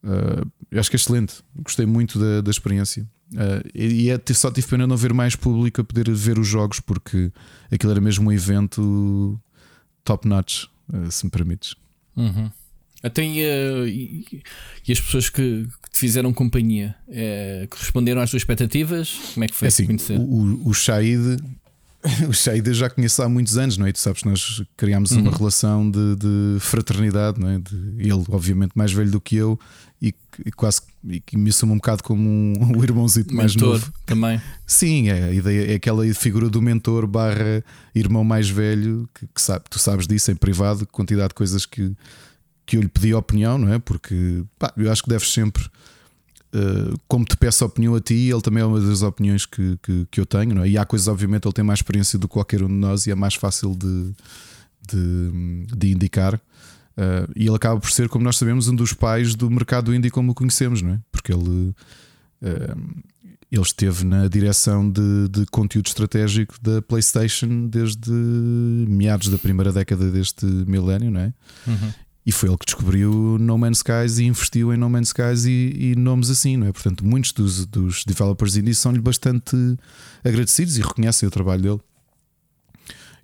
uh, 0.04 0.50
eu 0.70 0.80
acho 0.80 0.90
que 0.90 0.96
é 0.96 0.98
excelente. 0.98 1.34
Gostei 1.56 1.86
muito 1.86 2.18
da, 2.18 2.40
da 2.40 2.50
experiência. 2.50 3.08
Uh, 3.32 3.68
e 3.74 4.10
é, 4.10 4.20
só 4.32 4.50
tive 4.50 4.66
pena 4.66 4.86
não 4.86 4.96
ver 4.96 5.12
mais 5.12 5.34
público 5.34 5.80
a 5.80 5.84
poder 5.84 6.10
ver 6.10 6.38
os 6.38 6.46
jogos, 6.46 6.80
porque 6.80 7.32
aquilo 7.70 7.92
era 7.92 8.00
mesmo 8.00 8.28
um 8.28 8.32
evento 8.32 9.40
top 10.04 10.28
notch, 10.28 10.64
uh, 10.92 11.10
se 11.10 11.24
me 11.24 11.30
permites. 11.30 11.74
Uhum. 12.16 12.50
Até 13.02 13.22
uh, 13.22 13.86
e, 13.86 14.42
e, 14.88 14.92
as 14.92 14.98
pessoas 14.98 15.28
que, 15.28 15.66
que 15.82 15.90
te 15.90 15.98
fizeram 15.98 16.32
companhia 16.32 16.94
uh, 17.08 17.68
corresponderam 17.68 18.22
às 18.22 18.30
tuas 18.30 18.40
expectativas? 18.40 19.12
Como 19.34 19.44
é 19.44 19.48
que 19.48 19.54
foi 19.54 19.66
é 19.66 19.68
assim? 19.68 19.86
O, 20.16 20.68
o 20.68 20.72
Shaid 20.72 21.36
o 22.28 22.32
Shaid 22.32 22.66
eu 22.68 22.74
já 22.74 22.90
conheço 22.90 23.22
há 23.22 23.28
muitos 23.28 23.56
anos, 23.56 23.78
não 23.78 23.86
é? 23.86 23.92
Tu 23.92 23.98
sabes 23.98 24.22
que 24.22 24.28
nós 24.28 24.62
criámos 24.76 25.10
uhum. 25.12 25.22
uma 25.22 25.30
relação 25.36 25.90
de, 25.90 26.16
de, 26.16 26.60
fraternidade, 26.60 27.40
não 27.40 27.48
é? 27.48 27.58
De, 27.58 27.76
ele, 27.98 28.24
obviamente, 28.28 28.72
mais 28.74 28.92
velho 28.92 29.10
do 29.10 29.20
que 29.20 29.36
eu 29.36 29.58
e, 30.00 30.14
e 30.44 30.52
quase 30.52 30.82
e 31.06 31.20
que 31.20 31.36
me 31.36 31.50
assume 31.50 31.72
um 31.72 31.76
bocado 31.76 32.02
como 32.02 32.28
um, 32.28 32.54
um 32.76 32.82
irmãozito 32.82 33.34
mais 33.34 33.54
mentor 33.54 33.74
novo. 33.74 33.92
também. 34.04 34.40
Sim, 34.66 35.08
é, 35.08 35.24
a 35.24 35.32
ideia 35.32 35.72
é 35.72 35.74
aquela 35.76 36.04
figura 36.14 36.48
do 36.50 36.60
mentor 36.60 37.06
barra 37.06 37.64
irmão 37.94 38.22
mais 38.22 38.48
velho 38.48 39.08
que, 39.14 39.26
que 39.26 39.40
sabe, 39.40 39.64
tu 39.70 39.78
sabes 39.78 40.06
disso 40.06 40.30
em 40.30 40.36
privado, 40.36 40.86
quantidade 40.86 41.28
de 41.28 41.34
coisas 41.34 41.64
que 41.64 41.94
que 42.66 42.76
eu 42.76 42.80
lhe 42.80 42.88
pedi 42.88 43.14
opinião, 43.14 43.58
não 43.58 43.72
é? 43.72 43.78
Porque 43.78 44.42
pá, 44.58 44.72
eu 44.76 44.90
acho 44.90 45.02
que 45.02 45.08
deves 45.08 45.32
sempre, 45.32 45.64
como 47.08 47.24
te 47.24 47.36
peço 47.36 47.64
a 47.64 47.66
opinião 47.66 47.94
a 47.94 48.00
ti, 48.00 48.14
ele 48.14 48.40
também 48.40 48.62
é 48.62 48.66
uma 48.66 48.80
das 48.80 49.02
opiniões 49.02 49.44
que, 49.44 49.78
que, 49.82 50.06
que, 50.10 50.20
eu 50.20 50.26
tenho, 50.26 50.62
é? 50.62 50.68
E 50.68 50.78
há 50.78 50.84
coisas, 50.84 51.08
obviamente, 51.08 51.46
ele 51.46 51.52
tem 51.52 51.64
mais 51.64 51.78
experiência 51.78 52.18
do 52.18 52.28
que 52.28 52.34
qualquer 52.34 52.62
um 52.62 52.68
de 52.68 52.74
nós 52.74 53.06
e 53.06 53.10
é 53.10 53.14
mais 53.14 53.34
fácil 53.34 53.74
de, 53.74 54.12
de, 54.88 55.66
de 55.76 55.92
indicar. 55.92 56.34
Uh, 56.34 57.30
e 57.34 57.46
ele 57.46 57.56
acaba 57.56 57.80
por 57.80 57.90
ser, 57.90 58.08
como 58.08 58.24
nós 58.24 58.36
sabemos, 58.36 58.68
um 58.68 58.74
dos 58.74 58.92
pais 58.92 59.34
do 59.34 59.50
mercado 59.50 59.94
indie 59.94 60.10
como 60.10 60.30
o 60.30 60.34
conhecemos, 60.34 60.80
não 60.80 60.92
é? 60.92 61.00
Porque 61.10 61.32
ele. 61.32 61.74
Uh, 62.42 63.04
ele 63.52 63.62
esteve 63.62 64.04
na 64.04 64.26
direção 64.26 64.90
de, 64.90 65.28
de, 65.28 65.46
conteúdo 65.46 65.86
estratégico 65.86 66.56
da 66.60 66.82
PlayStation 66.82 67.68
desde 67.68 68.10
meados 68.10 69.28
da 69.28 69.38
primeira 69.38 69.70
década 69.70 70.10
deste 70.10 70.44
milénio, 70.44 71.08
não 71.08 71.20
é? 71.20 71.32
Uhum 71.64 71.92
E 72.26 72.32
foi 72.32 72.48
ele 72.48 72.56
que 72.56 72.64
descobriu 72.64 73.36
No 73.38 73.58
Man's 73.58 73.78
Skies 73.78 74.18
e 74.18 74.24
investiu 74.24 74.72
em 74.72 74.76
No 74.78 74.88
Man's 74.88 75.08
Skies 75.08 75.44
e, 75.44 75.76
e 75.78 75.94
nomes 75.94 76.30
assim, 76.30 76.56
não 76.56 76.66
é? 76.66 76.72
Portanto, 76.72 77.04
muitos 77.04 77.32
dos, 77.32 77.66
dos 77.66 78.04
developers 78.04 78.56
indie 78.56 78.74
são-lhe 78.74 79.00
bastante 79.00 79.54
agradecidos 80.24 80.78
e 80.78 80.82
reconhecem 80.82 81.26
o 81.26 81.30
trabalho 81.30 81.62
dele. 81.62 81.80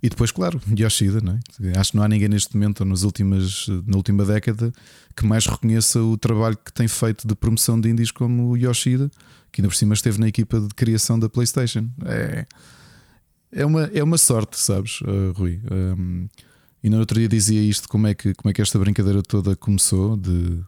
E 0.03 0.09
depois, 0.09 0.31
claro, 0.31 0.59
Yoshida, 0.75 1.19
não 1.21 1.33
é? 1.33 1.79
Acho 1.79 1.91
que 1.91 1.97
não 1.97 2.03
há 2.03 2.07
ninguém 2.07 2.27
neste 2.27 2.55
momento 2.55 2.81
ou 2.81 2.87
nas 2.87 3.03
últimas, 3.03 3.67
na 3.85 3.97
última 3.97 4.25
década 4.25 4.71
que 5.15 5.25
mais 5.25 5.45
reconheça 5.45 6.01
o 6.01 6.17
trabalho 6.17 6.57
que 6.57 6.73
tem 6.73 6.87
feito 6.87 7.27
de 7.27 7.35
promoção 7.35 7.79
de 7.79 7.89
indies 7.89 8.09
como 8.09 8.49
o 8.49 8.57
Yoshida, 8.57 9.11
que 9.51 9.61
ainda 9.61 9.69
por 9.69 9.75
cima 9.75 9.93
esteve 9.93 10.19
na 10.19 10.27
equipa 10.27 10.59
de 10.59 10.69
criação 10.69 11.19
da 11.19 11.29
PlayStation. 11.29 11.87
É, 12.05 12.45
é, 13.51 13.65
uma, 13.65 13.83
é 13.93 14.03
uma 14.03 14.17
sorte, 14.17 14.57
sabes, 14.57 15.01
uh, 15.01 15.33
Rui? 15.35 15.61
Um, 15.71 16.27
e 16.83 16.89
no 16.89 16.99
outro 16.99 17.19
dia 17.19 17.27
dizia 17.27 17.61
isto: 17.61 17.87
como 17.87 18.07
é 18.07 18.13
que, 18.13 18.33
como 18.33 18.49
é 18.49 18.53
que 18.53 18.61
esta 18.61 18.79
brincadeira 18.79 19.21
toda 19.21 19.55
começou 19.55 20.17
de, 20.17 20.59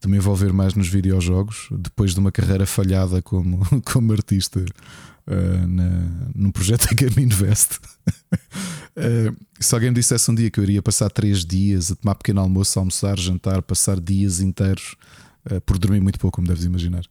de 0.00 0.08
me 0.08 0.16
envolver 0.16 0.52
mais 0.52 0.74
nos 0.74 0.88
videojogos, 0.88 1.68
depois 1.70 2.14
de 2.14 2.20
uma 2.20 2.32
carreira 2.32 2.66
falhada 2.66 3.22
como, 3.22 3.60
como 3.84 4.12
artista 4.12 4.60
uh, 4.60 5.66
na, 5.66 6.30
num 6.34 6.50
projeto 6.50 6.88
da 6.88 6.94
Game 6.94 7.22
Invest. 7.22 7.78
uh, 8.06 9.36
se 9.60 9.74
alguém 9.74 9.90
me 9.90 9.94
dissesse 9.94 10.30
um 10.30 10.34
dia 10.34 10.50
que 10.50 10.58
eu 10.58 10.64
iria 10.64 10.82
passar 10.82 11.10
três 11.10 11.44
dias 11.44 11.92
a 11.92 11.96
tomar 11.96 12.16
pequeno 12.16 12.40
almoço, 12.40 12.78
almoçar, 12.78 13.18
jantar, 13.18 13.62
passar 13.62 14.00
dias 14.00 14.40
inteiros. 14.40 14.96
Uh, 15.48 15.60
por 15.60 15.78
dormir 15.78 16.00
muito 16.00 16.18
pouco, 16.18 16.34
como 16.34 16.48
deves 16.48 16.64
imaginar, 16.64 17.04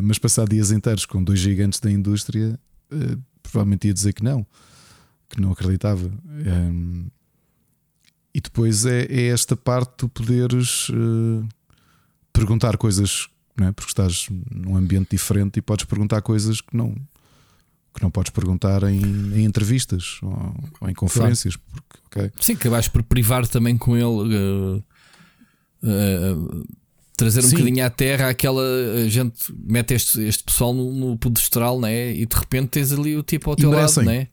mas 0.00 0.16
passar 0.16 0.46
dias 0.46 0.70
inteiros 0.70 1.04
com 1.04 1.20
dois 1.20 1.40
gigantes 1.40 1.80
da 1.80 1.90
indústria, 1.90 2.56
provavelmente 3.42 3.88
ia 3.88 3.92
dizer 3.92 4.12
que 4.12 4.22
não, 4.22 4.46
que 5.28 5.40
não 5.40 5.50
acreditava. 5.50 6.08
Um, 6.24 7.08
e 8.34 8.40
depois 8.40 8.84
é, 8.84 9.04
é, 9.04 9.28
esta 9.28 9.54
parte 9.56 9.90
de 9.90 9.96
tu 9.96 10.08
poderes 10.08 10.90
perguntar 12.32 12.76
coisas, 12.76 13.28
não 13.56 13.68
é? 13.68 13.72
porque 13.72 13.90
estás 13.90 14.26
num 14.50 14.76
ambiente 14.76 15.10
diferente 15.12 15.58
e 15.58 15.62
podes 15.62 15.84
perguntar 15.84 16.20
coisas 16.20 16.60
que 16.60 16.76
não, 16.76 16.92
que 17.94 18.02
não 18.02 18.10
podes 18.10 18.30
perguntar 18.30 18.82
em, 18.82 19.00
em 19.00 19.44
entrevistas 19.44 20.18
ou, 20.20 20.54
ou, 20.80 20.90
em 20.90 20.94
conferências. 20.94 21.54
Claro. 21.56 21.84
Porque, 21.88 22.20
okay. 22.20 22.32
Sim, 22.40 22.56
que 22.56 22.68
vais 22.68 22.88
por 22.88 23.02
privar 23.04 23.46
também 23.46 23.78
com 23.78 23.96
ele. 23.96 24.36
Uh, 24.36 24.84
uh, 25.84 26.64
trazer 27.16 27.40
um 27.40 27.42
Sim. 27.44 27.56
bocadinho 27.56 27.86
à 27.86 27.90
terra 27.90 28.28
aquela 28.28 28.62
gente 29.08 29.54
mete 29.56 29.94
este, 29.94 30.20
este 30.22 30.42
pessoal 30.42 30.74
no, 30.74 30.92
no 30.92 31.16
pedestral 31.16 31.80
né? 31.80 32.12
e 32.12 32.26
de 32.26 32.36
repente 32.36 32.70
tens 32.70 32.92
ali 32.92 33.16
o 33.16 33.22
tipo 33.22 33.50
ao 33.50 33.54
teu 33.54 33.70
lado, 33.70 34.02
né? 34.02 34.26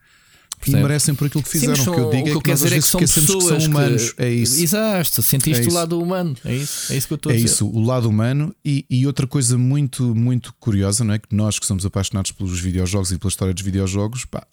Percebe? 0.61 0.77
E 0.77 0.81
merecem 0.83 1.15
por 1.15 1.27
aquilo 1.27 1.43
que 1.43 1.49
fizeram. 1.49 1.75
Sim, 1.75 1.89
o 1.89 1.93
que 1.93 1.99
eu 1.99 2.09
digo 2.11 2.29
é 2.29 2.33
que, 2.33 2.41
que, 2.41 2.51
é 2.51 2.53
que 2.53 2.81
são 2.81 2.99
pessoas 2.99 3.43
que 3.43 3.61
são 3.61 3.69
humanos. 3.69 4.13
Que... 4.13 4.23
É 4.23 4.29
isso. 4.29 4.61
Exato, 4.61 5.21
sentiste 5.23 5.67
é 5.67 5.69
o 5.69 5.73
lado 5.73 5.99
humano. 5.99 6.37
É 6.45 6.55
isso, 6.55 6.93
é 6.93 6.97
isso 6.97 7.07
que 7.07 7.13
eu 7.13 7.15
estou 7.15 7.31
é 7.31 7.35
a 7.35 7.37
dizer. 7.37 7.47
É 7.47 7.51
isso, 7.51 7.67
o 7.67 7.81
lado 7.83 8.07
humano. 8.07 8.55
E, 8.63 8.85
e, 8.89 9.07
outra 9.07 9.25
coisa 9.25 9.57
muito, 9.57 10.15
muito 10.15 10.53
curiosa, 10.59 11.03
não 11.03 11.15
é? 11.15 11.19
Que 11.19 11.35
nós 11.35 11.57
que 11.57 11.65
somos 11.65 11.85
apaixonados 11.85 12.31
pelos 12.31 12.59
videojogos 12.59 13.11
e 13.11 13.17
pela 13.17 13.29
história 13.29 13.53
dos 13.53 13.63
videojogos, 13.63 14.23
pá, 14.25 14.45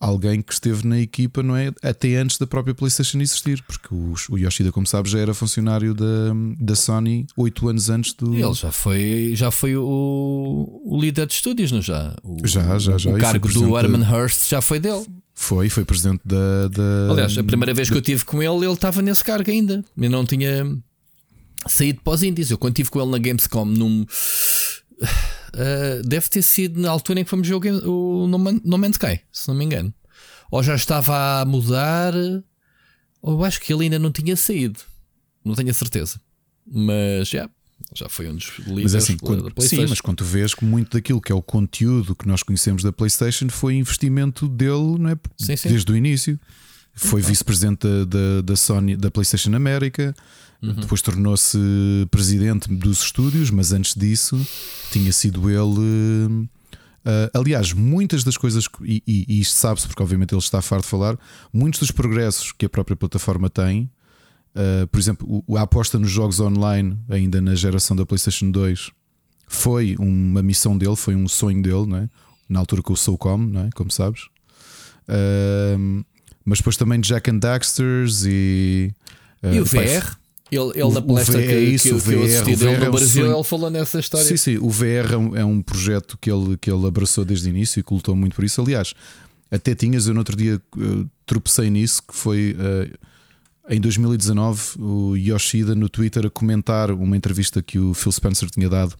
alguém 0.00 0.40
que 0.40 0.52
esteve 0.52 0.86
na 0.86 0.98
equipa, 0.98 1.42
não 1.42 1.54
é? 1.54 1.70
Até 1.82 2.16
antes 2.16 2.38
da 2.38 2.46
própria 2.46 2.74
PlayStation 2.74 3.20
existir, 3.20 3.62
porque 3.62 3.88
o, 3.94 4.14
o 4.30 4.38
Yoshida, 4.38 4.72
como 4.72 4.86
sabes, 4.86 5.12
já 5.12 5.18
era 5.18 5.34
funcionário 5.34 5.92
da, 5.92 6.32
da 6.58 6.74
Sony 6.74 7.26
oito 7.36 7.68
anos 7.68 7.90
antes 7.90 8.14
do. 8.14 8.34
Ele 8.34 8.54
já 8.54 8.72
foi, 8.72 9.32
já 9.34 9.50
foi 9.50 9.76
o, 9.76 10.80
o 10.84 10.98
líder 10.98 11.26
de 11.26 11.34
estúdios, 11.34 11.70
não 11.70 11.82
já? 11.82 12.16
O, 12.24 12.46
já, 12.46 12.78
já, 12.78 12.96
já. 12.96 13.10
O 13.10 13.18
cargo 13.18 13.48
do 13.48 13.78
Herman 13.78 14.02
Hurst 14.02 14.48
já 14.48 14.62
foi 14.62 14.80
dele. 14.80 15.04
Foi, 15.40 15.70
foi 15.70 15.86
presidente 15.86 16.20
da, 16.22 16.68
da. 16.68 17.12
Aliás, 17.12 17.36
a 17.38 17.42
primeira 17.42 17.72
vez 17.72 17.88
que 17.88 17.96
eu 17.96 18.02
tive 18.02 18.26
com 18.26 18.42
ele, 18.42 18.66
ele 18.66 18.74
estava 18.74 19.00
nesse 19.00 19.24
cargo 19.24 19.50
ainda. 19.50 19.82
Eu 19.96 20.10
não 20.10 20.26
tinha 20.26 20.66
saído 21.66 22.02
para 22.02 22.12
os 22.12 22.22
índios. 22.22 22.50
Eu 22.50 22.58
quando 22.58 22.74
estive 22.74 22.90
com 22.90 23.00
ele 23.00 23.10
na 23.10 23.18
Gamescom, 23.18 23.64
num. 23.64 24.02
Uh, 24.02 26.06
deve 26.06 26.28
ter 26.28 26.42
sido 26.42 26.78
na 26.78 26.90
altura 26.90 27.20
em 27.20 27.24
que 27.24 27.30
fomos 27.30 27.48
ver 27.48 27.54
o, 27.54 28.24
o 28.24 28.26
no, 28.26 28.38
Man, 28.38 28.60
no 28.62 28.76
Man's 28.76 28.96
Sky, 28.96 29.22
se 29.32 29.48
não 29.48 29.54
me 29.54 29.64
engano. 29.64 29.94
Ou 30.50 30.62
já 30.62 30.74
estava 30.74 31.40
a 31.40 31.44
mudar, 31.46 32.12
ou 33.22 33.42
acho 33.42 33.62
que 33.62 33.72
ele 33.72 33.84
ainda 33.84 33.98
não 33.98 34.12
tinha 34.12 34.36
saído. 34.36 34.80
Não 35.42 35.54
tenho 35.54 35.70
a 35.70 35.74
certeza. 35.74 36.20
Mas 36.66 37.28
já. 37.28 37.38
Yeah 37.38 37.59
já 37.94 38.08
foi 38.08 38.28
um 38.28 38.34
dos 38.34 38.52
líderes 38.58 38.82
mas 38.82 38.94
assim, 38.94 39.16
quando, 39.16 39.44
da 39.44 39.50
PlayStation. 39.50 39.84
Sim, 39.84 39.90
mas 39.90 40.00
quando 40.00 40.18
tu 40.18 40.24
vês 40.24 40.54
que 40.54 40.64
muito 40.64 40.96
daquilo 40.96 41.20
que 41.20 41.32
é 41.32 41.34
o 41.34 41.42
conteúdo 41.42 42.14
que 42.14 42.26
nós 42.26 42.42
conhecemos 42.42 42.82
da 42.82 42.92
PlayStation 42.92 43.48
foi 43.48 43.74
investimento 43.74 44.48
dele 44.48 44.98
não 44.98 45.10
é? 45.10 45.16
Sim, 45.36 45.56
sim. 45.56 45.68
desde 45.68 45.90
o 45.90 45.96
início. 45.96 46.38
Foi 46.92 47.22
vice-presidente 47.22 47.86
da, 47.86 48.04
da, 48.04 48.40
da, 48.42 48.56
Sony, 48.56 48.96
da 48.96 49.10
PlayStation 49.10 49.54
América, 49.54 50.14
uhum. 50.60 50.74
depois 50.74 51.00
tornou-se 51.00 51.56
presidente 52.10 52.68
dos 52.68 53.02
estúdios, 53.02 53.50
mas 53.50 53.72
antes 53.72 53.94
disso 53.94 54.44
tinha 54.90 55.12
sido 55.12 55.48
ele. 55.48 56.48
Uh, 57.00 57.30
aliás, 57.32 57.72
muitas 57.72 58.22
das 58.22 58.36
coisas, 58.36 58.68
e, 58.82 59.02
e, 59.06 59.24
e 59.28 59.40
isto 59.40 59.54
sabe-se 59.54 59.86
porque, 59.86 60.02
obviamente, 60.02 60.34
ele 60.34 60.40
está 60.40 60.60
farto 60.60 60.82
de 60.82 60.90
falar, 60.90 61.18
muitos 61.50 61.80
dos 61.80 61.90
progressos 61.90 62.52
que 62.52 62.66
a 62.66 62.68
própria 62.68 62.96
plataforma 62.96 63.48
tem 63.48 63.90
Uh, 64.54 64.86
por 64.88 64.98
exemplo, 64.98 65.44
a 65.56 65.62
aposta 65.62 65.98
nos 65.98 66.10
jogos 66.10 66.40
online, 66.40 66.98
ainda 67.08 67.40
na 67.40 67.54
geração 67.54 67.96
da 67.96 68.04
PlayStation 68.04 68.50
2, 68.50 68.90
foi 69.46 69.96
uma 69.98 70.42
missão 70.42 70.76
dele, 70.76 70.96
foi 70.96 71.14
um 71.14 71.28
sonho 71.28 71.62
dele, 71.62 71.86
não 71.86 71.96
é? 71.96 72.08
na 72.48 72.58
altura 72.58 72.82
com 72.82 72.92
o 72.92 72.96
Soulcom, 72.96 73.38
não 73.38 73.66
é? 73.66 73.70
como 73.74 73.90
sabes. 73.90 74.22
Uh, 75.08 76.04
mas 76.44 76.58
depois 76.58 76.76
também 76.76 77.00
Jack 77.00 77.30
and 77.30 77.38
Daxters 77.38 78.24
e. 78.26 78.92
Uh, 79.42 79.54
e 79.54 79.60
o 79.60 79.64
VR? 79.64 80.18
Ele, 80.50 80.72
ele 80.74 80.92
na 80.92 81.00
palestra 81.00 81.40
que, 81.40 81.48
é 81.48 81.60
isso, 81.60 81.88
que, 81.88 81.94
o 81.94 81.98
VR, 81.98 82.08
que 82.08 82.14
eu 82.14 82.24
assisti 82.24 82.56
dele 82.56 82.76
no 82.76 82.84
é 82.84 82.90
Brasil, 82.90 83.26
um 83.28 83.34
ele 83.34 83.44
falou 83.44 83.70
nessa 83.70 84.00
história. 84.00 84.26
Sim, 84.26 84.36
sim, 84.36 84.58
o 84.58 84.68
VR 84.68 85.12
é 85.12 85.16
um, 85.16 85.36
é 85.36 85.44
um, 85.44 85.62
projeto 85.62 86.18
que 86.20 86.28
ele, 86.28 86.56
que 86.56 86.68
ele 86.68 86.84
abraçou 86.88 87.24
desde 87.24 87.48
o 87.48 87.50
início 87.50 87.78
e 87.78 87.84
que 87.84 87.94
lutou 87.94 88.16
muito 88.16 88.34
por 88.34 88.44
isso. 88.44 88.60
Aliás, 88.60 88.92
até 89.48 89.76
tinhas, 89.76 90.08
eu 90.08 90.12
no 90.12 90.18
outro 90.18 90.36
dia 90.36 90.60
uh, 90.76 91.08
tropecei 91.24 91.70
nisso, 91.70 92.02
que 92.02 92.14
foi. 92.16 92.56
Uh, 92.58 93.09
em 93.70 93.80
2019, 93.80 94.80
o 94.80 95.16
Yoshida 95.16 95.76
no 95.76 95.88
Twitter 95.88 96.26
a 96.26 96.30
comentar 96.30 96.90
uma 96.90 97.16
entrevista 97.16 97.62
que 97.62 97.78
o 97.78 97.94
Phil 97.94 98.10
Spencer 98.10 98.50
tinha 98.50 98.68
dado 98.68 98.96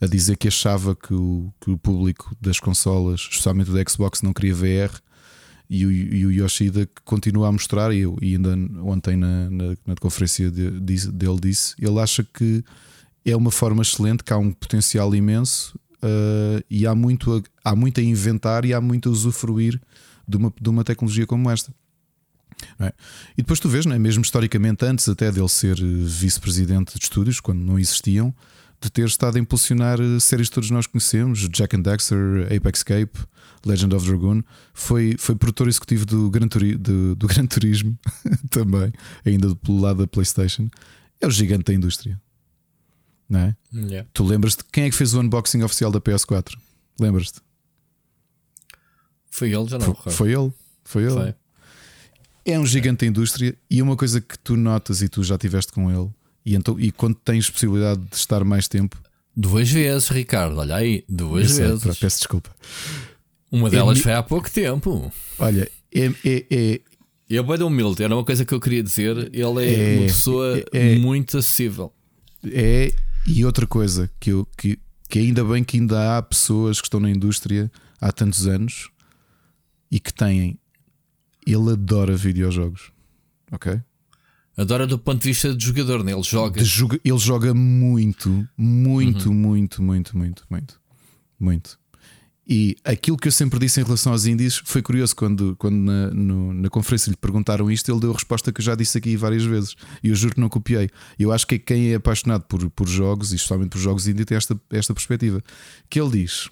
a 0.00 0.06
dizer 0.06 0.36
que 0.36 0.48
achava 0.48 0.96
que 0.96 1.14
o, 1.14 1.52
que 1.60 1.70
o 1.70 1.78
público 1.78 2.36
das 2.40 2.58
consolas, 2.58 3.20
especialmente 3.20 3.70
do 3.70 3.90
Xbox, 3.90 4.20
não 4.22 4.32
queria 4.32 4.54
VR. 4.54 5.00
E 5.70 5.84
o, 5.84 5.92
e 5.92 6.26
o 6.26 6.32
Yoshida 6.32 6.88
continua 7.04 7.48
a 7.48 7.52
mostrar, 7.52 7.92
e, 7.92 8.02
e 8.22 8.34
ainda 8.34 8.56
ontem 8.82 9.16
na, 9.16 9.50
na, 9.50 9.76
na 9.86 9.94
conferência 10.00 10.50
de, 10.50 10.80
de, 10.80 11.12
dele 11.12 11.38
disse, 11.40 11.74
ele 11.78 12.00
acha 12.00 12.24
que 12.24 12.64
é 13.24 13.36
uma 13.36 13.50
forma 13.50 13.82
excelente, 13.82 14.24
que 14.24 14.32
há 14.32 14.38
um 14.38 14.50
potencial 14.50 15.14
imenso 15.14 15.78
uh, 16.02 16.64
e 16.70 16.86
há 16.86 16.94
muito, 16.94 17.44
a, 17.64 17.70
há 17.70 17.76
muito 17.76 18.00
a 18.00 18.02
inventar 18.02 18.64
e 18.64 18.72
há 18.72 18.80
muito 18.80 19.10
a 19.10 19.12
usufruir 19.12 19.78
de 20.26 20.36
uma, 20.38 20.52
de 20.58 20.70
uma 20.70 20.82
tecnologia 20.84 21.26
como 21.26 21.50
esta. 21.50 21.70
É? 22.80 22.92
E 23.36 23.42
depois 23.42 23.60
tu 23.60 23.68
vês, 23.68 23.86
não 23.86 23.94
é? 23.94 23.98
mesmo 23.98 24.22
historicamente, 24.22 24.84
antes 24.84 25.08
até 25.08 25.30
dele 25.30 25.48
ser 25.48 25.78
eh, 25.78 25.82
vice-presidente 25.82 26.98
de 26.98 27.04
estúdios, 27.04 27.40
quando 27.40 27.60
não 27.60 27.78
existiam, 27.78 28.34
de 28.80 28.90
ter 28.90 29.06
estado 29.06 29.36
a 29.36 29.40
impulsionar 29.40 30.00
eh, 30.00 30.20
séries 30.20 30.48
que 30.48 30.54
todos 30.54 30.70
nós 30.70 30.86
conhecemos, 30.86 31.48
Jack 31.48 31.76
and 31.76 31.82
Dexter, 31.82 32.48
Apex 32.54 32.82
Cape, 32.82 33.18
Legend 33.64 33.94
of 33.94 34.06
Dragoon, 34.06 34.42
foi, 34.72 35.16
foi 35.18 35.34
produtor 35.34 35.68
executivo 35.68 36.06
do 36.06 36.30
Gran, 36.30 36.48
Turi, 36.48 36.76
do, 36.76 37.14
do 37.16 37.26
Gran 37.26 37.46
Turismo 37.46 37.98
também, 38.50 38.92
ainda 39.24 39.54
pelo 39.56 39.80
lado 39.80 40.00
da 40.00 40.06
PlayStation. 40.06 40.68
É 41.20 41.26
o 41.26 41.30
gigante 41.30 41.64
da 41.64 41.74
indústria. 41.74 42.20
Não 43.28 43.40
é? 43.40 43.56
Yeah. 43.74 44.08
Tu 44.14 44.24
lembras-te 44.24 44.64
quem 44.72 44.84
é 44.84 44.90
que 44.90 44.96
fez 44.96 45.12
o 45.12 45.20
unboxing 45.20 45.62
oficial 45.62 45.90
da 45.90 46.00
PS4? 46.00 46.56
Lembras-te? 46.98 47.40
Foi 49.30 49.52
ele, 49.52 49.68
já 49.68 49.78
não. 49.78 49.94
Foi, 49.94 50.12
foi 50.12 50.32
ele. 50.32 50.52
Foi 50.84 51.02
ele. 51.02 51.12
Foi. 51.12 51.34
É 52.48 52.58
um 52.58 52.64
gigante 52.64 53.04
da 53.04 53.06
indústria 53.06 53.54
e 53.70 53.82
uma 53.82 53.94
coisa 53.94 54.20
que 54.20 54.38
tu 54.38 54.56
notas 54.56 55.02
e 55.02 55.08
tu 55.08 55.22
já 55.22 55.36
tiveste 55.36 55.70
com 55.70 55.90
ele, 55.90 56.10
e, 56.46 56.54
então, 56.54 56.80
e 56.80 56.90
quando 56.90 57.14
tens 57.16 57.50
possibilidade 57.50 58.00
de 58.00 58.16
estar 58.16 58.42
mais 58.42 58.66
tempo. 58.66 58.96
Duas 59.36 59.70
vezes, 59.70 60.08
Ricardo, 60.08 60.58
olha 60.58 60.76
aí, 60.76 61.04
duas 61.08 61.58
vezes. 61.58 61.98
peço 61.98 62.18
desculpa. 62.18 62.50
Uma 63.52 63.68
delas 63.68 63.98
é, 63.98 64.02
foi 64.02 64.12
há 64.14 64.22
pouco 64.22 64.50
tempo. 64.50 65.12
Olha, 65.38 65.70
é. 65.94 66.06
é, 66.24 66.46
é 66.50 66.80
ele 67.28 67.62
é 67.62 67.64
humilde, 67.64 68.02
era 68.02 68.14
uma 68.14 68.24
coisa 68.24 68.44
que 68.44 68.54
eu 68.54 68.60
queria 68.60 68.82
dizer. 68.82 69.30
Ele 69.34 69.64
é, 69.64 69.96
é 69.96 69.98
uma 69.98 70.06
pessoa 70.06 70.58
é, 70.72 70.94
é, 70.94 70.98
muito 70.98 71.36
acessível. 71.36 71.92
É, 72.46 72.90
e 73.26 73.44
outra 73.44 73.66
coisa 73.66 74.10
que, 74.18 74.30
eu, 74.30 74.48
que, 74.56 74.78
que 75.06 75.18
ainda 75.18 75.44
bem 75.44 75.62
que 75.62 75.76
ainda 75.76 76.16
há 76.16 76.22
pessoas 76.22 76.80
que 76.80 76.86
estão 76.86 76.98
na 76.98 77.10
indústria 77.10 77.70
há 78.00 78.10
tantos 78.10 78.46
anos 78.46 78.88
e 79.90 80.00
que 80.00 80.14
têm 80.14 80.58
ele 81.52 81.72
adora 81.72 82.16
videojogos. 82.16 82.92
Ok? 83.50 83.80
Adora 84.56 84.86
do 84.86 84.98
ponto 84.98 85.22
de 85.22 85.28
vista 85.28 85.54
de 85.54 85.64
jogador, 85.64 86.02
né? 86.02 86.12
ele 86.12 86.22
joga. 86.22 86.62
Joga, 86.64 87.00
ele 87.04 87.18
joga 87.18 87.54
muito, 87.54 88.28
muito, 88.56 89.28
uhum. 89.28 89.34
muito, 89.34 89.82
muito, 89.82 90.16
muito, 90.16 90.44
muito, 90.50 90.80
muito. 91.38 91.78
E 92.50 92.76
aquilo 92.82 93.18
que 93.18 93.28
eu 93.28 93.32
sempre 93.32 93.58
disse 93.58 93.78
em 93.78 93.84
relação 93.84 94.10
aos 94.10 94.24
índices 94.24 94.62
foi 94.64 94.80
curioso 94.80 95.14
quando, 95.14 95.54
quando 95.56 95.76
na, 95.76 96.10
no, 96.10 96.54
na 96.54 96.70
conferência 96.70 97.10
lhe 97.10 97.16
perguntaram 97.16 97.70
isto, 97.70 97.92
ele 97.92 98.00
deu 98.00 98.10
a 98.10 98.14
resposta 98.14 98.50
que 98.50 98.60
eu 98.60 98.64
já 98.64 98.74
disse 98.74 98.96
aqui 98.96 99.16
várias 99.16 99.44
vezes. 99.44 99.76
E 100.02 100.08
eu 100.08 100.14
juro 100.14 100.34
que 100.34 100.40
não 100.40 100.48
copiei. 100.48 100.88
Eu 101.18 101.30
acho 101.30 101.46
que 101.46 101.58
quem 101.58 101.92
é 101.92 101.96
apaixonado 101.96 102.44
por, 102.44 102.68
por 102.70 102.88
jogos, 102.88 103.32
e 103.32 103.36
especialmente 103.36 103.70
por 103.70 103.78
jogos 103.78 104.08
indie, 104.08 104.24
tem 104.24 104.36
esta, 104.36 104.58
esta 104.70 104.94
perspectiva. 104.94 105.44
Que 105.90 106.00
ele 106.00 106.22
diz: 106.22 106.48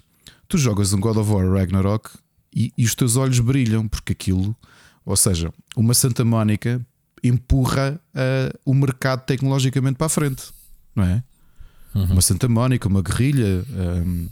Tu 0.47 0.59
jogas 0.59 0.93
um 0.93 0.99
God 0.99 1.17
of 1.17 1.31
War 1.31 1.51
Ragnarok 1.51 2.11
e, 2.55 2.71
e 2.77 2.85
os 2.85 2.93
teus 2.93 3.17
olhos 3.17 3.39
brilham, 3.39 3.87
porque 3.87 4.13
aquilo, 4.13 4.55
ou 5.07 5.15
seja, 5.15 5.53
uma 5.75 5.93
Santa 5.93 6.25
Mónica 6.25 6.85
empurra 7.23 7.99
uh, 8.13 8.59
o 8.65 8.73
mercado 8.73 9.25
tecnologicamente 9.25 9.95
para 9.95 10.07
a 10.07 10.09
frente, 10.09 10.43
não 10.93 11.05
é? 11.05 11.23
Uhum. 11.95 12.11
Uma 12.11 12.21
Santa 12.21 12.49
Mónica, 12.49 12.89
uma 12.89 13.01
guerrilha. 13.01 13.65
Um, 14.05 14.27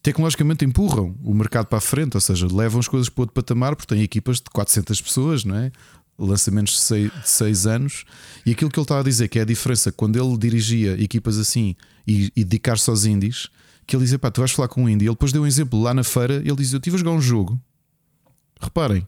tecnologicamente 0.00 0.64
empurram 0.64 1.16
o 1.24 1.34
mercado 1.34 1.66
para 1.66 1.78
a 1.78 1.80
frente, 1.80 2.16
ou 2.16 2.20
seja, 2.20 2.46
levam 2.46 2.78
as 2.78 2.86
coisas 2.86 3.08
para 3.08 3.22
outro 3.22 3.34
patamar, 3.34 3.74
porque 3.74 3.92
têm 3.92 4.02
equipas 4.02 4.36
de 4.36 4.44
400 4.52 5.02
pessoas, 5.02 5.44
não 5.44 5.56
é? 5.56 5.72
lançamentos 6.16 6.74
de 6.74 6.80
6, 6.80 7.12
de 7.12 7.28
seis 7.28 7.66
anos. 7.66 8.04
E 8.46 8.52
aquilo 8.52 8.70
que 8.70 8.78
ele 8.78 8.84
estava 8.84 9.00
a 9.00 9.04
dizer, 9.04 9.26
que 9.26 9.40
é 9.40 9.42
a 9.42 9.44
diferença 9.44 9.90
quando 9.90 10.16
ele 10.16 10.38
dirigia 10.38 11.00
equipas 11.02 11.38
assim 11.38 11.74
e, 12.06 12.32
e 12.36 12.44
dedicar-se 12.44 12.88
aos 12.88 13.04
indies, 13.04 13.48
que 13.84 13.96
ele 13.96 14.04
dizia: 14.04 14.18
pá, 14.18 14.30
tu 14.30 14.40
vais 14.40 14.52
falar 14.52 14.68
com 14.68 14.84
um 14.84 14.88
indie. 14.88 15.06
Ele 15.06 15.14
depois 15.14 15.32
deu 15.32 15.42
um 15.42 15.46
exemplo 15.46 15.80
lá 15.80 15.92
na 15.92 16.04
feira. 16.04 16.34
Ele 16.34 16.54
dizia: 16.54 16.76
Eu 16.76 16.78
estive 16.78 16.96
a 16.96 16.98
jogar 16.98 17.12
um 17.12 17.20
jogo. 17.20 17.60
Reparem, 18.60 19.06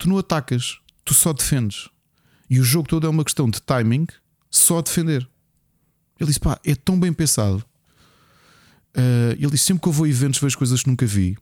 tu 0.00 0.08
não 0.08 0.18
atacas, 0.18 0.78
tu 1.04 1.12
só 1.14 1.32
defendes. 1.32 1.88
E 2.48 2.58
o 2.58 2.64
jogo 2.64 2.88
todo 2.88 3.06
é 3.06 3.10
uma 3.10 3.22
questão 3.22 3.48
de 3.48 3.60
timing, 3.60 4.06
só 4.50 4.82
defender. 4.82 5.28
Ele 6.18 6.26
disse: 6.26 6.40
pá, 6.40 6.58
é 6.64 6.74
tão 6.74 6.98
bem 6.98 7.12
pensado. 7.12 7.64
Uh, 8.96 9.32
ele 9.38 9.50
disse: 9.50 9.66
sempre 9.66 9.82
que 9.82 9.88
eu 9.88 9.92
vou 9.92 10.06
a 10.06 10.08
eventos, 10.08 10.40
vejo 10.40 10.58
coisas 10.58 10.82
que 10.82 10.88
nunca 10.88 11.06
vi. 11.06 11.36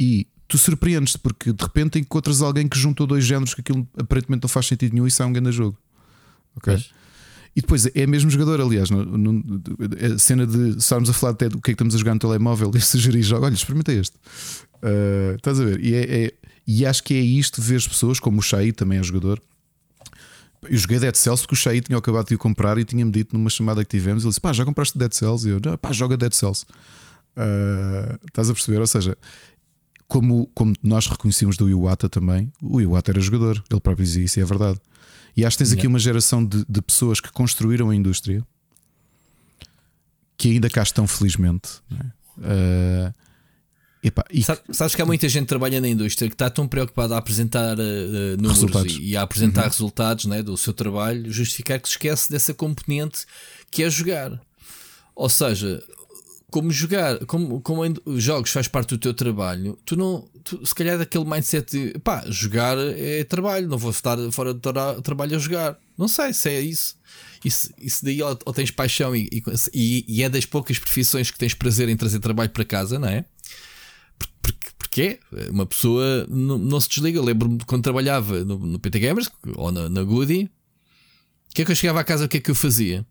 E 0.00 0.26
tu 0.48 0.56
surpreendes-te 0.58 1.18
porque 1.18 1.52
de 1.52 1.62
repente 1.62 1.98
encontras 1.98 2.42
alguém 2.42 2.66
que 2.66 2.78
juntou 2.78 3.06
dois 3.06 3.24
géneros 3.24 3.54
que 3.54 3.60
aquilo 3.60 3.86
aparentemente 3.98 4.42
não 4.42 4.48
faz 4.48 4.66
sentido 4.66 4.94
nenhum 4.94 5.06
e 5.06 5.10
é 5.16 5.24
um 5.24 5.32
grande 5.32 5.52
jogo. 5.52 5.78
Ok? 6.56 6.72
Mas... 6.72 6.90
E 7.56 7.60
depois 7.60 7.86
é 7.94 8.06
mesmo 8.06 8.28
jogador, 8.30 8.60
aliás, 8.60 8.90
no, 8.90 9.04
no, 9.04 9.62
a 10.12 10.18
cena 10.18 10.44
de 10.44 10.76
estarmos 10.76 11.08
a 11.08 11.12
falar 11.12 11.34
até 11.34 11.48
do 11.48 11.60
que 11.60 11.70
é 11.70 11.72
que 11.72 11.74
estamos 11.74 11.94
a 11.94 11.98
jogar 11.98 12.14
no 12.14 12.18
telemóvel 12.18 12.72
e 12.74 12.80
sugerir 12.80 13.22
jogo, 13.22 13.46
olha, 13.46 13.54
experimenta 13.54 13.92
este. 13.92 14.16
Uh, 14.82 15.36
estás 15.36 15.60
a 15.60 15.64
ver? 15.64 15.80
E, 15.80 15.94
é, 15.94 16.24
é, 16.24 16.34
e 16.66 16.86
acho 16.86 17.02
que 17.02 17.14
é 17.14 17.20
isto 17.20 17.60
ver 17.60 17.76
as 17.76 17.86
pessoas, 17.86 18.18
como 18.18 18.38
o 18.38 18.42
Shai 18.42 18.72
também 18.72 18.98
é 18.98 19.02
jogador. 19.02 19.40
Eu 20.62 20.76
joguei 20.78 20.98
Dead 20.98 21.14
Cells 21.14 21.42
porque 21.42 21.54
o 21.54 21.56
Shai 21.56 21.80
tinha 21.80 21.98
acabado 21.98 22.28
de 22.28 22.34
o 22.34 22.38
comprar 22.38 22.78
e 22.78 22.84
tinha-me 22.84 23.12
dito 23.12 23.36
numa 23.36 23.50
chamada 23.50 23.84
que 23.84 23.90
tivemos. 23.90 24.24
Ele 24.24 24.30
disse: 24.30 24.40
pá, 24.40 24.52
já 24.52 24.64
compraste 24.64 24.96
Dead 24.96 25.12
Cells? 25.12 25.46
E 25.46 25.50
eu, 25.50 25.78
pá, 25.78 25.92
joga 25.92 26.16
Dead 26.16 26.32
Cells. 26.32 26.64
Uh, 27.36 28.18
estás 28.26 28.48
a 28.48 28.54
perceber? 28.54 28.80
Ou 28.80 28.86
seja, 28.86 29.16
como, 30.08 30.48
como 30.54 30.74
nós 30.82 31.06
reconhecemos 31.06 31.56
do 31.56 31.68
Iwata 31.68 32.08
também, 32.08 32.50
o 32.62 32.80
Iwata 32.80 33.10
era 33.10 33.20
jogador, 33.20 33.62
ele 33.70 33.80
próprio 33.80 34.04
dizia 34.04 34.24
isso, 34.24 34.38
e 34.38 34.42
é 34.42 34.44
verdade. 34.44 34.80
E 35.36 35.44
acho 35.44 35.58
que 35.58 35.64
tens 35.64 35.72
aqui 35.72 35.86
uma 35.86 35.98
geração 35.98 36.44
de, 36.44 36.64
de 36.68 36.80
pessoas 36.80 37.20
que 37.20 37.30
construíram 37.32 37.90
a 37.90 37.94
indústria 37.94 38.44
que 40.36 40.50
ainda 40.50 40.70
cá 40.70 40.82
estão, 40.82 41.06
felizmente. 41.06 41.80
É? 41.90 43.08
Uh, 43.08 43.14
epá, 44.08 44.24
e... 44.30 44.42
Sabes 44.42 44.94
que 44.94 45.02
há 45.02 45.06
muita 45.06 45.28
gente 45.28 45.42
que 45.42 45.48
trabalha 45.48 45.80
na 45.80 45.88
indústria 45.88 46.28
que 46.28 46.34
está 46.34 46.50
tão 46.50 46.68
preocupada 46.68 47.14
a 47.14 47.18
apresentar 47.18 47.78
uh, 47.78 48.36
números 48.36 48.58
resultados. 48.58 48.94
E, 48.94 49.10
e, 49.10 49.16
a 49.16 49.22
apresentar 49.22 49.62
uhum. 49.62 49.68
resultados 49.68 50.24
né, 50.26 50.42
do 50.42 50.56
seu 50.56 50.72
trabalho, 50.72 51.32
justificar 51.32 51.80
que 51.80 51.88
se 51.88 51.94
esquece 51.94 52.30
dessa 52.30 52.54
componente 52.54 53.26
que 53.70 53.82
é 53.82 53.90
jogar. 53.90 54.40
Ou 55.14 55.28
seja, 55.28 55.82
como 56.54 56.70
jogar, 56.70 57.18
como, 57.26 57.60
como 57.60 57.82
jogos 58.16 58.50
faz 58.50 58.68
parte 58.68 58.90
do 58.90 58.98
teu 58.98 59.12
trabalho, 59.12 59.76
tu 59.84 59.96
não, 59.96 60.28
tu, 60.44 60.64
se 60.64 60.72
calhar 60.72 60.96
daquele 60.96 61.24
mindset 61.24 61.68
de 61.70 61.98
pá, 61.98 62.24
jogar 62.28 62.76
é 62.78 63.24
trabalho, 63.24 63.68
não 63.68 63.76
vou 63.76 63.90
estar 63.90 64.16
fora 64.30 64.54
do 64.54 64.60
tra 64.60 65.00
trabalho 65.02 65.34
a 65.34 65.38
jogar. 65.40 65.76
Não 65.98 66.06
sei 66.06 66.32
se 66.32 66.48
é 66.48 66.60
isso. 66.60 66.96
Isso, 67.44 67.70
isso 67.76 68.04
daí 68.04 68.22
ou, 68.22 68.38
ou 68.46 68.52
tens 68.52 68.70
paixão 68.70 69.16
e, 69.16 69.28
e, 69.72 70.04
e, 70.08 70.22
é 70.22 70.28
das 70.28 70.46
poucas 70.46 70.78
profissões 70.78 71.30
que 71.30 71.38
tens 71.38 71.54
prazer 71.54 71.88
em 71.88 71.96
trazer 71.96 72.20
trabalho 72.20 72.50
para 72.50 72.64
casa, 72.64 72.98
não 72.98 73.08
é? 73.08 73.24
Porque, 74.44 74.68
porque 74.78 75.20
é, 75.32 75.50
uma 75.50 75.64
pessoa 75.64 76.26
não, 76.28 76.58
não 76.58 76.80
se 76.80 76.88
desliga. 76.88 77.22
Lembro-me 77.22 77.58
quando 77.66 77.82
trabalhava 77.82 78.44
no, 78.44 78.58
no 78.58 78.78
PT 78.78 78.98
Gamers 78.98 79.30
ou 79.56 79.72
na, 79.72 79.88
na 79.88 80.02
Goody, 80.02 80.44
o 81.50 81.54
que 81.54 81.62
é 81.62 81.64
que 81.64 81.72
eu 81.72 81.76
chegava 81.76 82.00
à 82.00 82.04
casa, 82.04 82.26
o 82.26 82.28
que 82.28 82.36
é 82.36 82.40
que 82.40 82.50
eu 82.50 82.54
fazia? 82.54 83.06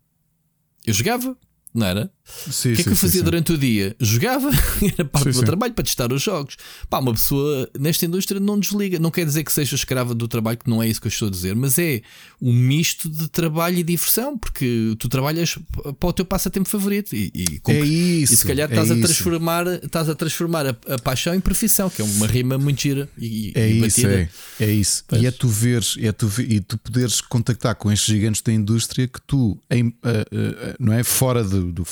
Eu 0.86 0.94
jogava, 0.94 1.36
não 1.74 1.86
era? 1.86 2.10
Sim, 2.24 2.72
o 2.72 2.74
que 2.76 2.80
é 2.80 2.84
que 2.84 2.90
eu 2.90 2.96
fazia 2.96 3.18
sim, 3.18 3.24
durante 3.24 3.52
o 3.52 3.58
dia? 3.58 3.94
Jogava, 4.00 4.48
era 4.96 5.04
parte 5.04 5.28
do 5.28 5.34
meu 5.34 5.44
trabalho 5.44 5.74
para 5.74 5.84
testar 5.84 6.10
os 6.10 6.22
jogos. 6.22 6.56
Pá, 6.88 6.98
uma 6.98 7.12
pessoa 7.12 7.68
nesta 7.78 8.06
indústria 8.06 8.40
não 8.40 8.58
desliga. 8.58 8.98
Não 8.98 9.10
quer 9.10 9.26
dizer 9.26 9.44
que 9.44 9.52
seja 9.52 9.74
escrava 9.74 10.14
do 10.14 10.26
trabalho, 10.26 10.56
que 10.56 10.70
não 10.70 10.82
é 10.82 10.88
isso 10.88 11.00
que 11.00 11.06
eu 11.06 11.10
estou 11.10 11.28
a 11.28 11.30
dizer, 11.30 11.54
mas 11.54 11.78
é 11.78 12.00
um 12.40 12.52
misto 12.52 13.10
de 13.10 13.28
trabalho 13.28 13.76
e 13.78 13.82
diversão, 13.82 14.38
porque 14.38 14.94
tu 14.98 15.08
trabalhas 15.08 15.58
para 15.98 16.08
o 16.08 16.12
teu 16.12 16.24
passatempo 16.24 16.68
favorito. 16.68 17.14
E, 17.14 17.30
e, 17.34 17.60
é 17.66 17.80
isso, 17.80 18.34
e 18.34 18.36
se 18.36 18.46
calhar 18.46 18.70
é 18.70 18.72
estás, 18.72 18.90
a 18.90 18.94
transformar, 18.94 19.66
estás 19.66 20.08
a 20.08 20.14
transformar 20.14 20.66
a, 20.66 20.94
a, 20.94 20.98
paixão 20.98 21.34
em 21.34 21.40
profissão, 21.40 21.90
que 21.90 22.00
é 22.00 22.04
uma 22.04 22.26
rima 22.26 22.56
muito 22.56 22.80
gira 22.80 23.08
e, 23.18 23.52
é 23.54 23.68
e 23.68 23.86
isso, 23.86 24.06
é, 24.06 24.28
é 24.60 24.70
isso. 24.70 25.04
Pois. 25.08 25.22
E 25.22 25.26
é 25.26 25.30
tu 25.30 25.48
veres, 25.48 25.96
é 26.00 26.12
tu, 26.12 26.30
e 26.38 26.60
tu 26.60 26.78
poderes 26.78 27.20
contactar 27.20 27.74
com 27.74 27.92
estes 27.92 28.14
gigantes 28.14 28.40
da 28.40 28.52
indústria 28.52 29.06
que 29.06 29.20
tu, 29.26 29.58
em, 29.70 29.88
uh, 29.88 29.90
uh, 29.90 30.74
não 30.78 30.92
é? 30.92 31.02
Fora 31.02 31.44
de 31.44 31.63
do, 31.72 31.86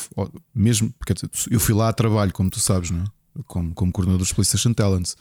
mesmo, 0.55 0.93
porque 0.99 1.15
eu 1.51 1.61
fui 1.61 1.75
lá 1.75 1.89
a 1.89 1.93
trabalho, 1.93 2.33
como 2.33 2.51
tu 2.51 2.61
sabes, 2.61 2.91
não 2.91 3.03
é? 3.03 3.05
como, 3.47 3.75
como 3.75 3.93
coordenador 3.93 4.19
dos 4.19 4.33
PlayStation 4.33 4.73
Talents, 4.73 5.17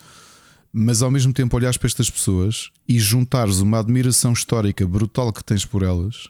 mas 0.74 1.02
ao 1.02 1.12
mesmo 1.12 1.34
tempo 1.34 1.56
olhares 1.56 1.78
para 1.78 1.88
estas 1.88 2.10
pessoas 2.10 2.70
e 2.88 3.00
juntares 3.00 3.60
uma 3.60 3.80
admiração 3.80 4.34
histórica 4.34 4.88
brutal 4.88 5.32
que 5.34 5.44
tens 5.44 5.66
por 5.66 5.84
elas 5.84 6.30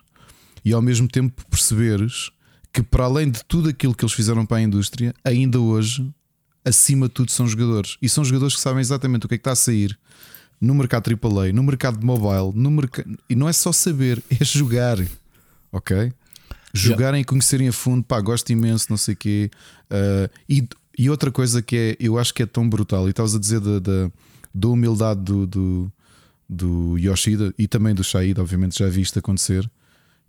e 0.65 0.73
ao 0.73 0.81
mesmo 0.81 1.07
tempo 1.07 1.45
perceberes 1.47 2.31
que, 2.73 2.81
para 2.81 3.05
além 3.05 3.29
de 3.29 3.43
tudo 3.45 3.69
aquilo 3.69 3.93
que 3.93 4.03
eles 4.03 4.13
fizeram 4.13 4.45
para 4.45 4.57
a 4.57 4.61
indústria, 4.61 5.13
ainda 5.23 5.59
hoje, 5.59 6.09
acima 6.63 7.07
de 7.07 7.13
tudo, 7.13 7.31
são 7.31 7.47
jogadores 7.47 7.97
e 8.01 8.07
são 8.07 8.23
jogadores 8.23 8.55
que 8.55 8.61
sabem 8.61 8.79
exatamente 8.79 9.25
o 9.25 9.29
que 9.29 9.35
é 9.35 9.37
que 9.37 9.41
está 9.41 9.51
a 9.51 9.55
sair 9.55 9.97
no 10.59 10.75
mercado 10.75 11.09
AAA, 11.09 11.51
no 11.51 11.63
mercado 11.63 11.99
de 11.99 12.05
mobile, 12.05 12.51
no 12.53 12.69
mercado... 12.69 13.17
e 13.27 13.35
não 13.35 13.49
é 13.49 13.53
só 13.53 13.71
saber, 13.71 14.23
é 14.29 14.45
jogar, 14.45 14.97
ok? 15.71 16.13
Jogarem 16.73 17.19
yeah. 17.19 17.21
e 17.21 17.25
conhecerem 17.25 17.67
a 17.67 17.73
fundo, 17.73 18.03
pá, 18.03 18.19
gosto 18.21 18.49
imenso, 18.51 18.87
não 18.89 18.97
sei 18.97 19.13
o 19.13 19.17
quê. 19.17 19.51
Uh, 19.89 20.29
e, 20.47 20.67
e 20.97 21.09
outra 21.09 21.31
coisa 21.31 21.61
que 21.61 21.75
é, 21.75 21.97
eu 21.99 22.17
acho 22.17 22.33
que 22.33 22.43
é 22.43 22.45
tão 22.45 22.67
brutal, 22.67 23.07
e 23.07 23.11
estavas 23.11 23.35
a 23.35 23.39
dizer 23.39 23.59
da, 23.59 23.79
da, 23.79 24.11
da 24.53 24.67
humildade 24.67 25.21
do, 25.21 25.47
do, 25.47 25.91
do, 26.47 26.97
Yoshida 26.97 27.53
e 27.57 27.67
também 27.67 27.95
do 27.95 28.03
Shaid, 28.03 28.39
obviamente 28.39 28.79
já 28.79 28.87
vi 28.87 29.01
isto 29.01 29.17
acontecer, 29.17 29.69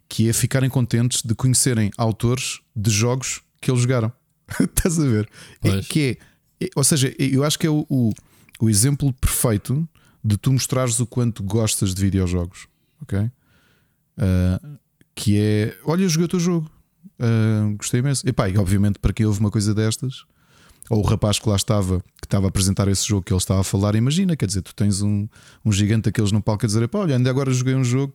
que 0.08 0.28
é 0.28 0.32
ficarem 0.32 0.70
contentes 0.70 1.22
de 1.22 1.34
conhecerem 1.34 1.90
autores 1.96 2.60
de 2.74 2.90
jogos 2.90 3.42
que 3.60 3.70
eles 3.70 3.82
jogaram. 3.82 4.12
Estás 4.60 4.98
a 4.98 5.04
ver? 5.04 5.28
É, 5.62 5.80
que 5.80 6.18
é, 6.60 6.64
é, 6.66 6.68
ou 6.76 6.84
seja, 6.84 7.14
eu 7.18 7.44
acho 7.44 7.58
que 7.58 7.66
é 7.66 7.70
o, 7.70 7.86
o, 7.88 8.12
o 8.60 8.68
exemplo 8.68 9.12
perfeito 9.14 9.88
de 10.24 10.36
tu 10.36 10.52
mostrares 10.52 11.00
o 11.00 11.06
quanto 11.06 11.42
gostas 11.42 11.94
de 11.94 12.02
videojogos. 12.02 12.66
Ok? 13.00 13.18
Uh, 13.18 14.78
que 15.14 15.38
é: 15.38 15.76
Olha, 15.84 16.08
joguei 16.08 16.26
o 16.26 16.28
teu 16.28 16.40
jogo, 16.40 16.70
uh, 17.18 17.76
gostei 17.76 18.00
imenso. 18.00 18.26
E 18.26 18.32
pá, 18.32 18.48
e 18.48 18.56
obviamente, 18.56 18.98
para 18.98 19.12
quem 19.12 19.26
houve 19.26 19.40
uma 19.40 19.50
coisa 19.50 19.74
destas, 19.74 20.24
ou 20.90 20.98
o 20.98 21.02
rapaz 21.02 21.38
que 21.38 21.48
lá 21.48 21.56
estava, 21.56 22.00
que 22.20 22.26
estava 22.26 22.46
a 22.46 22.48
apresentar 22.48 22.88
esse 22.88 23.06
jogo 23.06 23.22
que 23.22 23.32
ele 23.32 23.38
estava 23.38 23.60
a 23.60 23.64
falar, 23.64 23.94
imagina, 23.94 24.36
quer 24.36 24.46
dizer, 24.46 24.62
tu 24.62 24.74
tens 24.74 25.00
um, 25.02 25.28
um 25.64 25.72
gigante 25.72 26.04
daqueles 26.04 26.32
no 26.32 26.42
palco 26.42 26.64
a 26.64 26.66
dizer: 26.66 26.86
Pá, 26.88 27.00
olha, 27.00 27.16
ainda 27.16 27.30
agora 27.30 27.52
joguei 27.52 27.74
um 27.74 27.84
jogo 27.84 28.14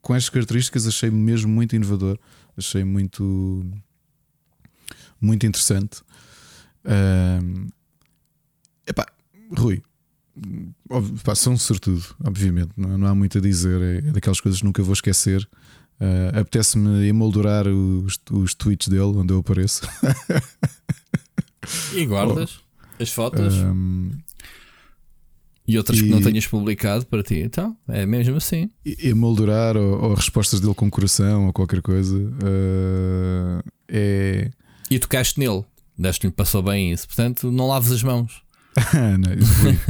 com 0.00 0.14
estas 0.14 0.30
características, 0.30 0.86
achei 0.86 1.10
mesmo 1.10 1.50
muito 1.52 1.76
inovador, 1.76 2.18
achei 2.56 2.84
muito, 2.84 3.64
muito 5.20 5.46
interessante. 5.46 6.00
Uh, 6.84 7.66
epá, 8.86 9.06
Rui, 9.56 9.82
pá, 11.24 11.34
são 11.34 11.54
um 11.54 11.58
sortudo, 11.58 12.04
obviamente, 12.24 12.70
não, 12.76 12.96
não, 12.96 13.06
há 13.08 13.14
muito 13.14 13.38
a 13.38 13.40
dizer, 13.40 13.80
é, 13.80 14.08
é 14.08 14.12
daquelas 14.12 14.40
coisas 14.40 14.60
que 14.60 14.66
nunca 14.66 14.82
vou 14.82 14.92
esquecer. 14.92 15.48
Uh, 16.00 16.40
Apetece-me 16.40 17.06
emoldurar 17.08 17.66
os, 17.66 18.20
os 18.30 18.54
tweets 18.54 18.88
dele 18.88 19.02
onde 19.02 19.32
eu 19.32 19.38
apareço. 19.38 19.82
e 21.94 22.06
guardas 22.06 22.60
oh, 22.60 23.02
as 23.02 23.10
fotos 23.10 23.54
um, 23.54 24.10
e 25.66 25.76
outras 25.76 25.98
e, 25.98 26.04
que 26.04 26.08
não 26.08 26.22
tenhas 26.22 26.46
publicado 26.46 27.04
para 27.04 27.22
ti. 27.22 27.40
Então, 27.40 27.76
é 27.88 28.06
mesmo 28.06 28.36
assim. 28.36 28.70
Emoldurar 28.84 29.76
ou, 29.76 30.02
ou 30.02 30.14
respostas 30.14 30.60
dele 30.60 30.74
com 30.74 30.88
coração 30.90 31.46
ou 31.46 31.52
qualquer 31.52 31.82
coisa. 31.82 32.16
Uh, 32.16 33.62
é... 33.86 34.50
E 34.90 34.98
tocaste 34.98 35.38
nele, 35.38 35.64
deste-lhe 35.96 36.32
passou 36.32 36.62
bem 36.62 36.92
isso. 36.92 37.06
Portanto, 37.06 37.52
não 37.52 37.68
laves 37.68 37.92
as 37.92 38.02
mãos. 38.02 38.42
não, 38.94 39.32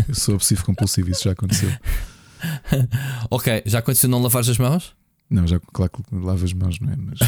eu 0.09 0.15
sou 0.15 0.35
obsessivo 0.35 0.65
compulsivo, 0.65 1.11
isso 1.11 1.25
já 1.25 1.33
aconteceu. 1.33 1.71
ok, 3.31 3.63
já 3.67 3.79
aconteceu 3.79 4.09
não 4.09 4.21
lavar 4.21 4.41
as 4.41 4.59
mãos? 4.59 4.97
Não, 5.31 5.47
já 5.47 5.61
claro 5.61 5.93
que 5.93 6.03
lavo 6.15 6.45
as 6.45 6.53
mãos, 6.53 6.81
não 6.81 6.91
é? 6.91 6.97
Mas. 6.97 7.21
Uh, 7.21 7.27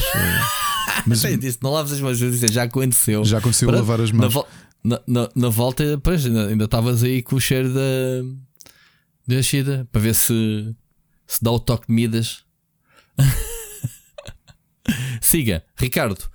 mas 1.06 1.20
disse, 1.38 1.58
não 1.62 1.72
lavas 1.72 1.92
as 1.92 2.00
mãos, 2.00 2.18
já 2.18 2.62
aconteceu. 2.62 3.24
Já 3.24 3.38
aconteceu 3.38 3.70
lavar 3.70 4.00
as 4.00 4.10
mãos. 4.10 4.34
Na, 4.82 4.98
na, 5.06 5.28
na 5.34 5.48
volta, 5.50 6.00
pois, 6.02 6.24
ainda 6.24 6.64
estavas 6.64 7.02
aí 7.02 7.22
com 7.22 7.36
o 7.36 7.40
cheiro 7.40 7.72
da. 7.74 7.80
da 9.26 9.42
Shida 9.42 9.86
para 9.92 10.00
ver 10.00 10.14
se. 10.14 10.74
se 11.26 11.42
dá 11.42 11.50
o 11.50 11.60
toque 11.60 11.86
de 11.86 11.92
Midas. 11.92 12.44
Siga, 15.20 15.62
Ricardo. 15.76 16.30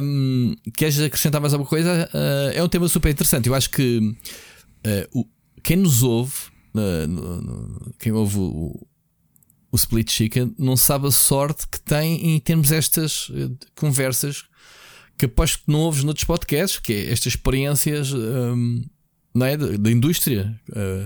Um, 0.00 0.54
queres 0.76 1.00
acrescentar 1.00 1.40
mais 1.40 1.52
alguma 1.52 1.68
coisa? 1.68 2.08
Uh, 2.12 2.52
é 2.54 2.62
um 2.62 2.68
tema 2.68 2.88
super 2.88 3.10
interessante. 3.10 3.48
Eu 3.48 3.54
acho 3.54 3.70
que 3.70 3.98
uh, 3.98 5.20
o, 5.20 5.26
quem 5.62 5.76
nos 5.76 6.02
ouve, 6.02 6.34
uh, 6.74 7.06
no, 7.08 7.42
no, 7.42 7.94
quem 7.98 8.12
ouve 8.12 8.38
o, 8.38 8.86
o 9.74 9.76
Split 9.76 10.08
Chicken, 10.08 10.54
não 10.56 10.76
sabe 10.76 11.08
a 11.08 11.10
sorte 11.10 11.66
que 11.66 11.80
tem 11.80 12.36
em 12.36 12.38
termos 12.38 12.70
estas 12.70 13.28
conversas 13.74 14.44
que 15.18 15.26
aposto 15.26 15.64
que 15.64 15.72
não 15.72 15.80
ouves 15.80 16.04
noutros 16.04 16.24
podcasts, 16.24 16.78
que 16.78 16.92
é 16.92 17.10
estas 17.10 17.32
experiências 17.32 18.12
um, 18.12 18.84
não 19.34 19.46
é, 19.46 19.56
da, 19.56 19.90
indústria, 19.90 20.54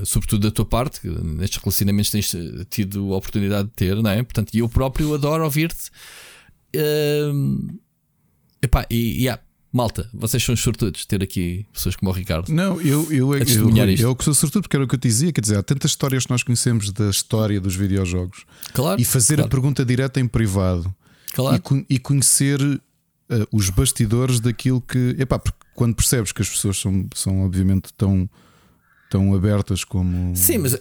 sobretudo 0.04 0.46
da 0.46 0.50
tua 0.50 0.66
parte, 0.66 1.00
que 1.00 1.08
nestes 1.08 1.62
relacionamentos 1.62 2.10
tens 2.10 2.36
tido 2.68 3.14
a 3.14 3.16
oportunidade 3.16 3.68
de 3.68 3.74
ter, 3.74 3.96
não 4.02 4.10
é? 4.10 4.22
Portanto, 4.22 4.54
eu 4.54 4.68
próprio 4.68 5.14
adoro 5.14 5.44
ouvir-te. 5.44 5.88
Uh, 6.76 7.80
epá, 8.60 8.86
e 8.90 9.22
yeah, 9.22 9.42
malta, 9.72 10.08
vocês 10.12 10.42
são 10.42 10.56
sortudos 10.56 11.04
ter 11.04 11.22
aqui 11.22 11.66
pessoas 11.72 11.96
como 11.96 12.10
o 12.10 12.14
Ricardo. 12.14 12.52
Não, 12.52 12.80
eu, 12.80 13.10
eu, 13.12 13.34
eu, 13.34 13.38
eu, 13.38 13.94
eu 13.98 14.16
que 14.16 14.24
sou 14.24 14.34
sortudo 14.34 14.62
porque 14.62 14.76
era 14.76 14.84
o 14.84 14.88
que 14.88 14.94
eu 14.94 14.98
te 14.98 15.08
dizia. 15.08 15.32
Quer 15.32 15.40
dizer, 15.40 15.58
há 15.58 15.62
tantas 15.62 15.90
histórias 15.90 16.24
que 16.24 16.30
nós 16.30 16.42
conhecemos 16.42 16.90
da 16.92 17.10
história 17.10 17.60
dos 17.60 17.74
videojogos 17.74 18.44
claro, 18.72 19.00
e 19.00 19.04
fazer 19.04 19.36
claro. 19.36 19.46
a 19.46 19.50
pergunta 19.50 19.84
direta 19.84 20.20
em 20.20 20.26
privado 20.26 20.92
claro. 21.34 21.62
e, 21.88 21.94
e 21.94 21.98
conhecer 21.98 22.60
uh, 22.60 22.80
os 23.52 23.70
bastidores 23.70 24.40
daquilo 24.40 24.80
que. 24.80 25.16
Epá, 25.18 25.38
porque 25.38 25.58
quando 25.74 25.94
percebes 25.94 26.32
que 26.32 26.42
as 26.42 26.48
pessoas 26.48 26.78
são, 26.78 27.06
são 27.14 27.44
obviamente 27.44 27.92
tão 27.96 28.28
tão 29.08 29.34
abertas 29.34 29.84
como. 29.84 30.34
Sim, 30.36 30.58
mas 30.58 30.74
uh, 30.74 30.78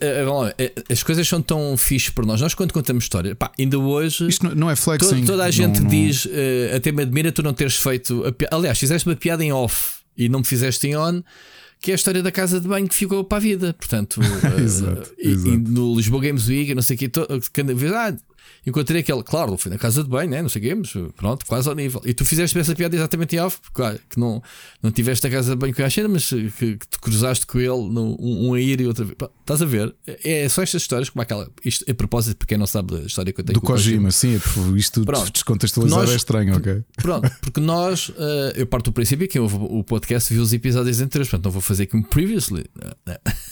as 0.89 1.01
coisas 1.03 1.27
são 1.27 1.41
tão 1.41 1.75
fixe 1.77 2.11
para 2.11 2.25
nós. 2.25 2.41
Nós, 2.41 2.53
quando 2.53 2.73
contamos 2.73 3.05
história, 3.05 3.35
pá, 3.35 3.51
ainda 3.57 3.79
hoje. 3.79 4.27
Isto 4.27 4.55
não 4.55 4.69
é 4.69 4.75
flexing. 4.75 5.15
Toda, 5.15 5.25
toda 5.25 5.45
a 5.45 5.51
gente 5.51 5.81
não, 5.81 5.89
diz, 5.89 6.25
uh, 6.25 6.29
até 6.75 6.91
me 6.91 7.03
admira 7.03 7.31
tu 7.31 7.41
não 7.41 7.53
teres 7.53 7.77
feito. 7.77 8.23
Aliás, 8.51 8.77
fizeste 8.77 9.07
uma 9.07 9.15
piada 9.15 9.43
em 9.43 9.51
off 9.51 9.99
e 10.17 10.27
não 10.27 10.39
me 10.39 10.45
fizeste 10.45 10.87
em 10.87 10.97
on. 10.97 11.21
Que 11.79 11.91
é 11.91 11.93
a 11.93 11.95
história 11.95 12.23
da 12.23 12.31
casa 12.31 12.59
de 12.59 12.67
banho 12.67 12.87
que 12.87 12.95
ficou 12.95 13.23
para 13.23 13.37
a 13.37 13.41
vida. 13.41 13.73
Portanto, 13.73 14.19
exato, 14.59 15.13
e, 15.17 15.29
exato. 15.29 15.53
e, 15.53 15.57
no 15.57 15.95
Lisboa 15.95 16.23
Games 16.23 16.47
Week, 16.47 16.73
não 16.73 16.81
sei 16.81 16.95
o 16.95 16.99
que, 16.99 17.09
cada 17.53 17.73
vez, 17.75 17.91
ah, 17.93 18.15
encontrei 18.65 19.01
aquele, 19.01 19.23
claro, 19.23 19.57
foi 19.57 19.71
na 19.71 19.77
casa 19.77 20.03
de 20.03 20.09
banho, 20.09 20.29
né? 20.29 20.41
não 20.41 20.49
sei 20.49 20.61
o 20.61 20.65
quê, 20.65 20.75
mas 20.75 20.93
pronto, 21.15 21.45
quase 21.45 21.69
ao 21.69 21.75
nível. 21.75 22.01
E 22.05 22.13
tu 22.13 22.25
fizeste 22.25 22.57
essa 22.57 22.75
piada 22.75 22.95
exatamente 22.95 23.35
em 23.35 23.39
off, 23.39 23.59
claro, 23.73 23.99
que 24.09 24.19
não, 24.19 24.41
não 24.81 24.91
tiveste 24.91 25.25
a 25.27 25.29
casa 25.29 25.51
de 25.51 25.57
banho 25.57 25.75
com 25.75 25.83
a 25.83 25.89
Xena, 25.89 26.07
mas 26.07 26.29
que, 26.29 26.49
que, 26.49 26.77
te 26.77 26.99
cruzaste 26.99 27.45
com 27.45 27.59
ele, 27.59 27.69
no, 27.69 28.15
um, 28.19 28.49
um 28.49 28.53
a 28.53 28.59
ir 28.59 28.81
e 28.81 28.87
outra 28.87 29.05
vez. 29.05 29.17
Estás 29.41 29.61
a 29.61 29.65
ver? 29.65 29.93
É, 30.05 30.43
é 30.43 30.49
só 30.49 30.61
estas 30.61 30.81
histórias, 30.81 31.09
como 31.09 31.21
aquela. 31.21 31.49
Isto 31.63 31.89
a 31.89 31.93
propósito, 31.93 32.37
para 32.37 32.47
quem 32.47 32.57
não 32.57 32.67
sabe 32.67 32.99
da 32.99 33.05
história 33.05 33.31
que 33.31 33.39
eu 33.39 33.45
tenho 33.45 33.53
Do 33.53 33.61
Kojima, 33.61 34.09
Kojima. 34.09 34.11
sim, 34.11 34.35
é 34.35 34.77
isto 34.77 35.05
pronto. 35.05 35.31
descontextualizado 35.31 36.01
nós, 36.01 36.11
é 36.11 36.15
estranho, 36.15 36.57
ok? 36.57 36.83
Pronto, 36.97 37.31
porque 37.41 37.59
nós, 37.59 38.09
uh, 38.09 38.53
eu 38.55 38.65
parto 38.65 38.91
do 38.91 38.93
princípio, 38.93 39.27
quem 39.27 39.39
ouve 39.41 39.55
o 39.55 39.83
podcast 39.83 40.33
viu 40.33 40.43
os 40.43 40.51
episódios 40.53 40.99
anteriores, 40.99 41.29
portanto 41.29 41.45
não 41.45 41.51
vou 41.51 41.61
fazer 41.61 41.85
como 41.87 42.03
previously. 42.03 42.65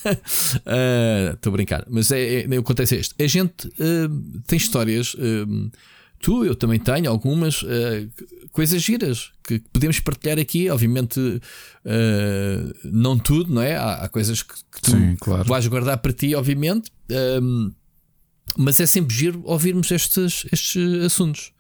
Estou 0.06 1.52
uh, 1.52 1.54
a 1.54 1.58
brincar, 1.58 1.86
mas 1.90 2.12
é, 2.12 2.42
é, 2.42 2.58
acontece 2.58 2.96
este. 2.96 3.16
A 3.24 3.28
gente 3.28 3.68
uh, 3.68 4.42
tem 4.48 4.58
histórias 4.58 5.05
uh, 5.14 5.72
tu, 6.20 6.44
eu 6.44 6.56
também 6.56 6.80
tenho 6.80 7.10
algumas 7.10 7.62
uh, 7.62 8.10
coisas 8.52 8.82
giras 8.82 9.32
que 9.44 9.60
podemos 9.72 10.00
partilhar 10.00 10.40
aqui. 10.40 10.70
Obviamente, 10.70 11.20
uh, 11.20 12.74
não 12.84 13.18
tudo, 13.18 13.54
não 13.54 13.62
é? 13.62 13.76
Há, 13.76 14.06
há 14.06 14.10
coisas 14.10 14.42
que, 14.42 14.54
que 14.54 14.82
tu 14.82 14.92
Sim, 14.92 15.16
claro. 15.18 15.44
vais 15.44 15.68
guardar 15.68 15.98
para 15.98 16.12
ti, 16.12 16.34
obviamente, 16.34 16.92
um, 17.42 17.72
mas 18.58 18.80
é 18.80 18.86
sempre 18.86 19.16
giro 19.16 19.42
ouvirmos 19.46 19.92
estes, 19.92 20.46
estes 20.52 21.04
assuntos. 21.06 21.52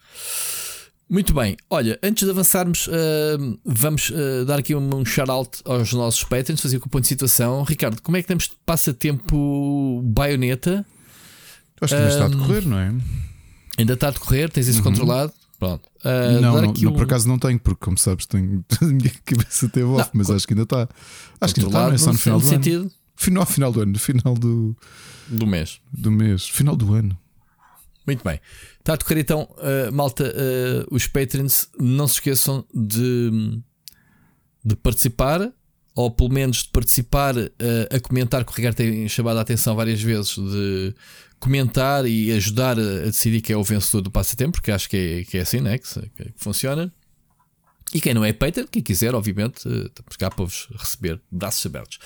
Muito 1.08 1.36
bem, 1.36 1.56
olha, 1.70 2.00
antes 2.02 2.24
de 2.24 2.32
avançarmos, 2.32 2.88
uh, 2.88 3.60
vamos 3.64 4.10
uh, 4.10 4.44
dar 4.48 4.58
aqui 4.58 4.74
um, 4.74 4.96
um 4.96 5.06
shout-out 5.06 5.60
aos 5.64 5.94
nossos 5.94 6.24
patrons, 6.24 6.60
fazer 6.60 6.80
com 6.80 6.88
o 6.88 6.90
ponto 6.90 7.04
de 7.04 7.10
situação. 7.10 7.62
Ricardo, 7.64 8.02
como 8.02 8.18
é 8.18 8.22
que 8.24 8.28
temos 8.28 8.46
de 8.46 8.56
passatempo 8.66 10.02
baioneta? 10.04 10.84
Acho 11.80 11.94
que 11.94 12.02
ainda 12.02 12.12
está 12.12 12.26
a 12.26 12.30
decorrer, 12.30 12.68
não 12.68 12.80
é? 12.80 12.92
Ainda 13.78 13.94
está 13.94 14.08
a 14.08 14.12
decorrer, 14.12 14.50
tens 14.50 14.68
isso 14.68 14.80
uhum. 14.80 14.86
controlado? 14.86 15.34
Pronto. 15.60 15.84
Uh, 16.04 16.42
não, 16.42 16.62
não, 16.62 16.74
não 16.74 16.92
um... 16.92 16.94
por 16.94 17.04
acaso 17.04 17.28
não 17.28 17.40
tenho, 17.40 17.60
porque 17.60 17.84
como 17.84 17.98
sabes, 17.98 18.26
tenho 18.26 18.64
a 18.82 18.86
minha 18.86 19.12
cabeça 19.24 19.70
teve 19.70 19.86
off, 19.86 20.10
não, 20.14 20.20
mas 20.20 20.30
acho 20.30 20.48
que 20.48 20.54
ainda 20.54 20.64
está. 20.64 20.88
Acho 21.40 21.54
que 21.54 21.62
ainda 21.62 21.70
está, 21.70 21.88
não 21.88 21.94
é 21.94 21.98
só 21.98 22.12
no 22.12 22.20
final 22.20 22.40
do 22.40 22.46
sentido? 22.46 22.82
ano. 22.82 22.92
Final, 23.18 23.46
final 23.46 23.72
do 23.72 23.82
ano, 23.82 24.00
final 24.00 24.34
do, 24.36 24.76
do 25.28 25.48
mês. 25.48 25.80
Do 25.92 26.12
mês, 26.12 26.48
final 26.48 26.76
do 26.76 26.94
ano. 26.94 27.18
Muito 28.06 28.24
bem. 28.24 28.40
Está 28.80 28.94
a 28.94 28.96
decorrer 28.98 29.20
então, 29.20 29.50
uh, 29.58 29.92
malta, 29.92 30.26
uh, 30.26 30.96
os 30.96 31.08
patrons, 31.08 31.70
não 31.80 32.08
se 32.08 32.16
esqueçam 32.16 32.66
de, 32.74 33.62
de 34.64 34.76
participar, 34.76 35.52
ou 35.96 36.12
pelo 36.12 36.30
menos 36.30 36.64
de 36.64 36.70
participar 36.70 37.36
uh, 37.36 37.50
a 37.90 38.00
comentar, 38.00 38.44
que 38.46 38.52
o 38.52 38.56
Ricardo 38.56 38.76
tem 38.76 39.08
chamado 39.08 39.38
a 39.40 39.42
atenção 39.42 39.76
várias 39.76 40.02
vezes, 40.02 40.36
de 40.36 40.94
comentar 41.46 42.08
e 42.08 42.32
ajudar 42.32 42.78
a, 42.80 43.06
decidir 43.06 43.40
quem 43.40 43.54
é 43.54 43.58
o 43.58 43.64
vencedor 43.64 44.02
do 44.02 44.10
passatempo, 44.10 44.54
porque 44.54 44.72
acho 44.72 44.90
que 44.90 44.98
é, 44.98 45.24
que 45.24 45.38
é 45.38 45.42
assim 45.42 45.62
né? 45.62 45.78
que, 45.78 45.86
que, 45.86 46.34
funciona. 46.36 46.92
E 47.94 48.02
quem 48.02 48.16
não 48.16 48.26
é 48.26 48.34
Peter, 48.34 48.68
quem 48.68 48.82
quiser, 48.82 49.14
obviamente, 49.14 49.58
estamos 49.58 50.18
cá 50.18 50.32
para 50.32 50.44
vos 50.44 50.68
receber 50.76 51.22
braços 51.32 51.64
abertos. 51.66 52.00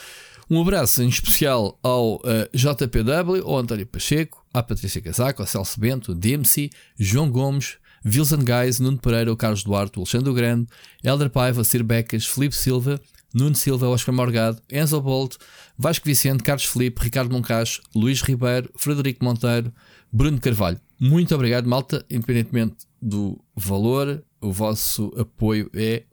Um 0.50 0.62
abraço 0.62 1.02
em 1.02 1.08
especial 1.08 1.80
ao 1.82 2.16
uh, 2.16 2.50
JPW, 2.54 3.44
ao 3.46 3.58
António 3.58 3.88
Pacheco, 3.88 4.46
à 4.54 4.62
Patrícia 4.62 5.02
Casaco, 5.02 5.42
ao 5.42 5.48
Celso 5.48 5.80
Bento, 5.80 6.14
DMC, 6.14 6.70
João 6.98 7.32
Gomes, 7.32 7.78
Wilson 8.06 8.40
Guys, 8.40 8.80
Nuno 8.80 8.98
Pereira, 8.98 9.32
o 9.32 9.38
Carlos 9.38 9.64
Duarte, 9.64 9.98
o 9.98 10.02
Alexandre 10.02 10.34
Grande, 10.34 10.68
Elder 11.04 11.30
Paiva, 11.30 11.64
Sir 11.64 11.82
Becas, 11.82 12.26
Felipe 12.26 12.56
Silva, 12.56 13.00
Nuno 13.34 13.56
Silva, 13.56 13.88
Oscar 13.88 14.14
Morgado, 14.14 14.62
Enzo 14.70 15.00
Bolt, 15.02 15.38
Vasco 15.82 16.06
Vicente, 16.06 16.44
Carlos 16.44 16.66
Felipe, 16.66 17.02
Ricardo 17.02 17.32
Moncacho, 17.32 17.82
Luís 17.96 18.22
Ribeiro, 18.22 18.70
Frederico 18.76 19.24
Monteiro, 19.24 19.74
Bruno 20.12 20.38
Carvalho. 20.38 20.78
Muito 21.00 21.34
obrigado, 21.34 21.70
malta. 21.70 22.06
Independentemente 22.10 22.86
do 23.02 23.40
valor, 23.56 24.22
o 24.42 24.52
vosso 24.52 25.14
apoio 25.18 25.72
é 25.74 26.04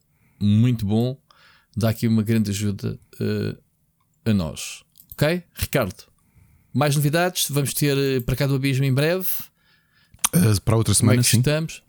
muito 0.40 0.86
bom. 0.86 1.20
Dá 1.76 1.88
aqui 1.88 2.06
uma 2.06 2.22
grande 2.22 2.50
ajuda 2.50 2.96
uh, 3.20 3.58
a 4.24 4.32
nós. 4.32 4.84
Ok? 5.12 5.42
Ricardo, 5.52 6.04
mais 6.72 6.94
novidades? 6.94 7.48
Vamos 7.50 7.74
ter 7.74 7.98
eh, 7.98 8.20
para 8.20 8.36
cá 8.36 8.46
do 8.46 8.54
Abismo 8.54 8.84
em 8.84 8.94
breve. 8.94 9.26
Uh, 10.32 10.60
para 10.64 10.76
outra 10.76 10.94
semana, 10.94 11.16
Como 11.16 11.26
é 11.26 11.28
sim. 11.28 11.38
estamos? 11.38 11.82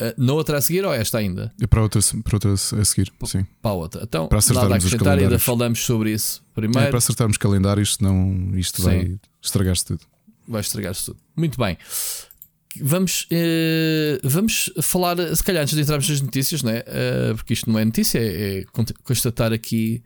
Uh, 0.00 0.14
na 0.16 0.32
outra 0.32 0.58
a 0.58 0.60
seguir 0.60 0.84
ou 0.84 0.92
esta 0.92 1.18
ainda? 1.18 1.52
Para 1.68 1.82
outra, 1.82 2.00
para 2.24 2.36
outra 2.36 2.52
a 2.52 2.84
seguir, 2.84 3.12
sim. 3.26 3.46
Para 3.62 3.70
a 3.70 3.74
outra. 3.74 4.02
Então, 4.02 4.26
para 4.28 4.38
acertarmos 4.38 4.92
nada 4.92 5.10
a 5.10 5.14
ainda 5.14 5.38
falamos 5.38 5.84
sobre 5.84 6.12
isso 6.12 6.44
primeiro. 6.54 6.86
É, 6.86 6.90
para 6.90 6.98
acertarmos 6.98 7.36
calendários, 7.36 7.96
senão 7.96 8.52
isto 8.54 8.80
sim. 8.80 8.84
vai 8.84 9.18
estragar-se 9.42 9.84
tudo. 9.84 10.00
Vai 10.46 10.60
estragar-se 10.60 11.06
tudo. 11.06 11.18
Muito 11.36 11.58
bem. 11.58 11.76
Vamos, 12.80 13.28
uh, 13.30 14.28
vamos 14.28 14.70
falar, 14.82 15.16
se 15.34 15.44
calhar, 15.44 15.62
antes 15.62 15.74
de 15.74 15.80
entrarmos 15.80 16.08
nas 16.08 16.20
notícias, 16.20 16.62
né? 16.62 16.80
Uh, 16.80 17.36
porque 17.36 17.52
isto 17.52 17.70
não 17.70 17.78
é 17.78 17.84
notícia, 17.84 18.18
é, 18.18 18.60
é 18.60 18.64
constatar 19.04 19.52
aqui 19.52 20.02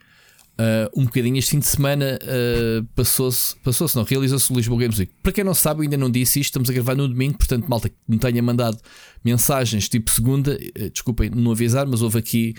Uh, 0.61 0.91
um 1.01 1.05
bocadinho 1.05 1.39
este 1.39 1.53
fim 1.53 1.61
de 1.61 1.69
semana 1.69 2.19
uh, 2.21 2.85
passou-se, 2.97 3.55
passou-se, 3.61 3.95
não, 3.95 4.03
realizou-se 4.03 4.53
o 4.53 4.57
Lisboa 4.57 4.81
Games 4.81 4.99
Week. 4.99 5.13
Para 5.23 5.31
quem 5.31 5.45
não 5.45 5.55
sabe, 5.55 5.83
ainda 5.83 5.97
não 5.97 6.11
disse 6.11 6.41
isto, 6.41 6.51
estamos 6.51 6.69
a 6.69 6.73
gravar 6.73 6.97
no 6.97 7.07
domingo, 7.07 7.39
portanto, 7.39 7.69
malta 7.69 7.89
que 7.89 7.95
me 8.09 8.19
tenha 8.19 8.43
mandado 8.43 8.77
mensagens 9.25 9.89
tipo 9.89 10.11
segunda, 10.11 10.59
uh, 10.59 10.91
desculpem 10.91 11.31
não 11.31 11.53
avisar, 11.53 11.87
mas 11.87 12.03
houve 12.03 12.19
aqui 12.19 12.55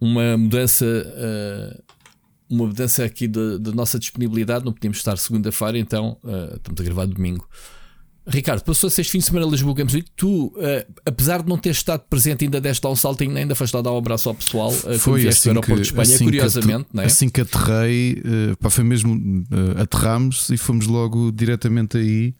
uma 0.00 0.38
mudança, 0.38 0.84
uma 2.50 2.66
mudança 2.66 3.04
aqui 3.04 3.28
da 3.28 3.72
nossa 3.72 3.98
disponibilidade, 3.98 4.64
não 4.64 4.72
podíamos 4.72 4.98
estar 4.98 5.16
segunda-feira, 5.16 5.78
então 5.78 6.18
estamos 6.56 6.80
a 6.80 6.84
gravar 6.84 7.06
domingo. 7.06 7.48
Ricardo, 8.26 8.62
passou-se 8.62 9.00
este 9.00 9.10
fim 9.10 9.18
de 9.18 9.24
semana 9.26 9.46
Lisboa 9.46 9.74
Games 9.74 9.92
Week. 9.92 10.10
Tu, 10.16 10.46
uh, 10.46 10.52
apesar 11.04 11.42
de 11.42 11.48
não 11.48 11.58
ter 11.58 11.70
estado 11.70 12.04
presente, 12.08 12.44
ainda 12.44 12.58
deste 12.58 12.82
lá 12.82 12.90
um 12.90 12.96
saltinho, 12.96 13.36
ainda 13.36 13.54
foste 13.54 13.74
lá 13.74 13.82
dar 13.82 13.92
um 13.92 13.98
abraço 13.98 14.30
ao 14.30 14.34
pessoal 14.34 14.70
uh, 14.70 14.98
foi 14.98 15.28
assim 15.28 15.50
aeroporto 15.50 15.74
que, 15.74 15.82
de 15.82 15.88
Espanha, 15.88 16.14
assim 16.14 16.24
curiosamente. 16.24 16.86
Que 16.90 17.00
é? 17.00 17.04
Assim 17.04 17.28
que 17.28 17.40
aterrei, 17.42 18.12
uh, 18.14 18.56
pá, 18.56 18.70
foi 18.70 18.82
mesmo 18.82 19.14
uh, 19.14 19.82
aterramos 19.82 20.48
e 20.48 20.56
fomos 20.56 20.86
logo 20.86 21.30
diretamente 21.32 21.98
aí. 21.98 22.34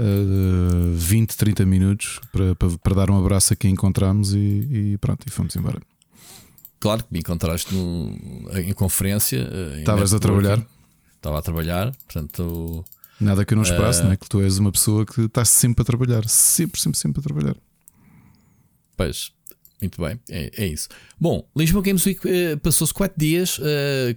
Uh, 0.00 0.94
20, 0.94 1.36
30 1.36 1.66
minutos 1.66 2.20
para, 2.30 2.54
para, 2.54 2.68
para, 2.78 2.94
dar 2.94 3.10
um 3.10 3.18
abraço 3.18 3.52
a 3.52 3.56
quem 3.56 3.72
encontramos 3.72 4.32
e, 4.32 4.38
e 4.38 4.98
pronto, 5.00 5.26
e 5.26 5.30
fomos 5.30 5.56
embora. 5.56 5.80
Claro 6.78 7.02
que 7.02 7.12
me 7.12 7.18
encontraste 7.18 7.74
no, 7.74 8.16
em 8.54 8.72
conferência. 8.74 9.50
Estavas 9.76 10.14
a 10.14 10.20
trabalhar? 10.20 10.64
Estava 11.16 11.40
a 11.40 11.42
trabalhar, 11.42 11.90
portanto 12.06 12.84
Nada 13.20 13.44
que 13.44 13.52
eu 13.52 13.56
não 13.56 13.62
esperasse, 13.62 14.00
uh, 14.00 14.04
não 14.04 14.12
é? 14.12 14.16
Que 14.16 14.28
tu 14.28 14.40
és 14.40 14.58
uma 14.58 14.70
pessoa 14.70 15.04
que 15.04 15.22
estás 15.22 15.48
sempre 15.48 15.82
a 15.82 15.84
trabalhar, 15.84 16.28
sempre, 16.28 16.80
sempre, 16.80 16.98
sempre 16.98 17.20
a 17.20 17.22
trabalhar. 17.22 17.56
Pois, 18.96 19.32
muito 19.80 20.00
bem, 20.00 20.20
é, 20.28 20.50
é 20.56 20.66
isso. 20.66 20.88
Bom, 21.20 21.48
Lisboa 21.56 21.82
Games 21.82 22.04
Week 22.06 22.20
uh, 22.26 22.58
passou-se 22.58 22.94
4 22.94 23.18
dias, 23.18 23.58
uh, 23.58 23.62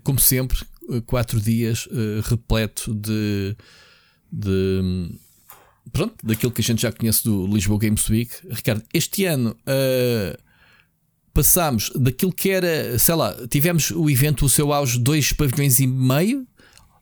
como 0.03 0.19
sempre, 0.19 0.59
4 1.05 1.39
dias 1.39 1.87
repleto 2.23 2.93
de, 2.93 3.55
de. 4.31 5.11
Pronto, 5.91 6.15
daquilo 6.23 6.51
que 6.51 6.61
a 6.61 6.63
gente 6.63 6.81
já 6.81 6.91
conhece 6.91 7.23
do 7.23 7.47
Lisboa 7.47 7.79
Games 7.79 8.07
Week. 8.09 8.31
Ricardo, 8.49 8.83
este 8.93 9.25
ano 9.25 9.55
passámos 11.33 11.91
daquilo 11.95 12.33
que 12.33 12.49
era, 12.49 12.97
sei 12.99 13.15
lá, 13.15 13.35
tivemos 13.47 13.91
o 13.91 14.09
evento, 14.09 14.45
o 14.45 14.49
seu 14.49 14.73
auge, 14.73 14.99
dois 14.99 15.31
pavilhões 15.31 15.79
e 15.79 15.87
meio 15.87 16.45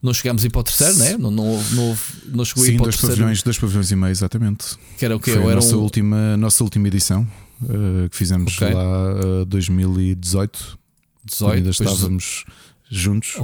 não 0.02 0.14
chegámos 0.14 0.44
a 0.44 0.48
ir 0.48 0.50
para 0.50 0.62
o 0.62 0.64
terceiro, 0.64 0.98
né? 0.98 1.18
não, 1.18 1.30
não, 1.30 1.46
não, 1.74 1.98
não 2.28 2.46
chegou 2.46 2.64
Sim, 2.64 2.72
a 2.72 2.74
ir 2.74 2.78
para 2.78 2.84
dois 2.86 2.96
o 2.96 3.00
terceiro. 3.00 3.08
Pavilhões, 3.08 3.44
dois 3.44 3.58
pavilhões 3.58 3.92
e 3.92 3.96
meio, 3.96 4.12
exatamente. 4.12 4.66
Que 4.98 5.06
era 5.06 5.16
o 5.16 5.20
quê? 5.20 5.32
Foi 5.32 5.52
a 5.52 5.56
nossa, 5.56 5.76
um... 5.76 5.82
última, 5.82 6.38
nossa 6.38 6.64
última 6.64 6.88
edição 6.88 7.28
uh, 7.64 8.10
que 8.10 8.16
fizemos 8.16 8.56
okay. 8.56 8.74
lá 8.74 9.42
uh, 9.42 9.46
2018. 9.46 10.80
18, 11.26 11.54
ainda 11.54 11.70
estávamos 11.70 12.46
de... 12.90 12.98
juntos. 12.98 13.42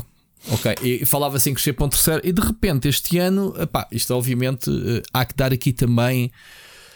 Ok, 0.47 0.75
e 0.83 1.05
falava 1.05 1.37
assim 1.37 1.53
crescer 1.53 1.73
para 1.73 1.85
um 1.85 1.89
terceiro, 1.89 2.21
e 2.23 2.31
de 2.31 2.41
repente 2.41 2.87
este 2.87 3.17
ano, 3.17 3.53
epá, 3.59 3.87
isto 3.91 4.13
obviamente 4.13 4.69
uh, 4.69 5.01
há 5.11 5.25
que 5.25 5.35
dar 5.35 5.51
aqui 5.51 5.73
também 5.73 6.31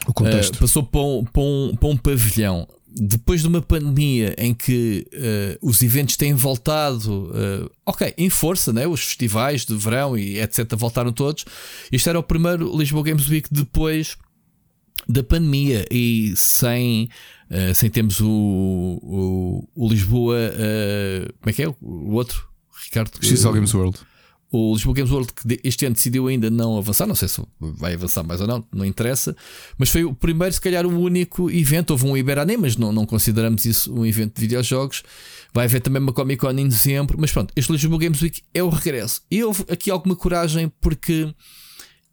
o 0.07 0.13
contexto. 0.13 0.55
Uh, 0.55 0.59
passou 0.59 0.83
para 0.83 1.01
um, 1.01 1.23
para, 1.25 1.41
um, 1.41 1.75
para 1.75 1.89
um 1.89 1.97
pavilhão 1.97 2.67
depois 2.91 3.41
de 3.41 3.47
uma 3.47 3.61
pandemia 3.61 4.33
em 4.37 4.53
que 4.53 5.05
uh, 5.13 5.67
os 5.67 5.81
eventos 5.81 6.17
têm 6.17 6.33
voltado, 6.33 7.31
uh, 7.31 7.71
ok, 7.85 8.13
em 8.17 8.29
força, 8.29 8.73
né? 8.73 8.87
os 8.87 9.01
festivais 9.01 9.65
de 9.65 9.75
verão 9.75 10.17
e 10.17 10.39
etc. 10.39 10.65
voltaram 10.75 11.11
todos. 11.11 11.45
Este 11.91 12.09
era 12.09 12.19
o 12.19 12.23
primeiro 12.23 12.75
Lisboa 12.75 13.03
Games 13.03 13.29
Week 13.29 13.47
depois 13.51 14.17
da 15.07 15.23
pandemia 15.23 15.85
e 15.91 16.33
sem, 16.35 17.09
uh, 17.49 17.75
sem 17.75 17.89
termos 17.89 18.19
o, 18.19 18.27
o, 18.27 19.69
o 19.75 19.89
Lisboa, 19.89 20.51
como 21.39 21.49
é 21.49 21.53
que 21.53 21.63
é? 21.63 21.67
O 21.81 22.13
outro, 22.13 22.47
Ricardo? 22.85 23.11
Games 23.53 23.73
World. 23.73 23.99
O 24.51 24.73
Lisboa 24.73 24.95
Games 24.95 25.11
World, 25.11 25.31
que 25.31 25.59
este 25.63 25.85
ano 25.85 25.93
decidiu 25.93 26.27
ainda 26.27 26.49
não 26.49 26.75
avançar, 26.77 27.05
não 27.05 27.13
sei 27.13 27.27
se 27.27 27.39
vai 27.59 27.93
avançar 27.93 28.23
mais 28.23 28.41
ou 28.41 28.47
não, 28.47 28.65
não 28.73 28.83
interessa, 28.83 29.35
mas 29.77 29.89
foi 29.89 30.03
o 30.03 30.13
primeiro, 30.13 30.51
se 30.51 30.59
calhar, 30.59 30.87
o 30.87 30.99
único 30.99 31.51
evento. 31.51 31.91
Houve 31.91 32.07
um 32.07 32.17
Iberané, 32.17 32.57
mas 32.57 32.75
não, 32.75 32.91
não 32.91 33.05
consideramos 33.05 33.63
isso 33.65 33.93
um 33.93 34.03
evento 34.03 34.35
de 34.35 34.41
videojogos. 34.41 35.03
Vai 35.53 35.65
haver 35.65 35.81
também 35.81 36.01
uma 36.01 36.11
Comic 36.11 36.41
Con 36.41 36.51
em 36.51 36.67
dezembro, 36.67 37.15
mas 37.19 37.31
pronto, 37.31 37.53
este 37.55 37.71
Lisboa 37.71 37.99
Games 37.99 38.21
Week 38.21 38.41
é 38.51 38.63
o 38.63 38.69
regresso. 38.69 39.21
E 39.29 39.43
houve 39.43 39.65
aqui 39.69 39.91
alguma 39.91 40.15
coragem 40.15 40.71
porque 40.81 41.31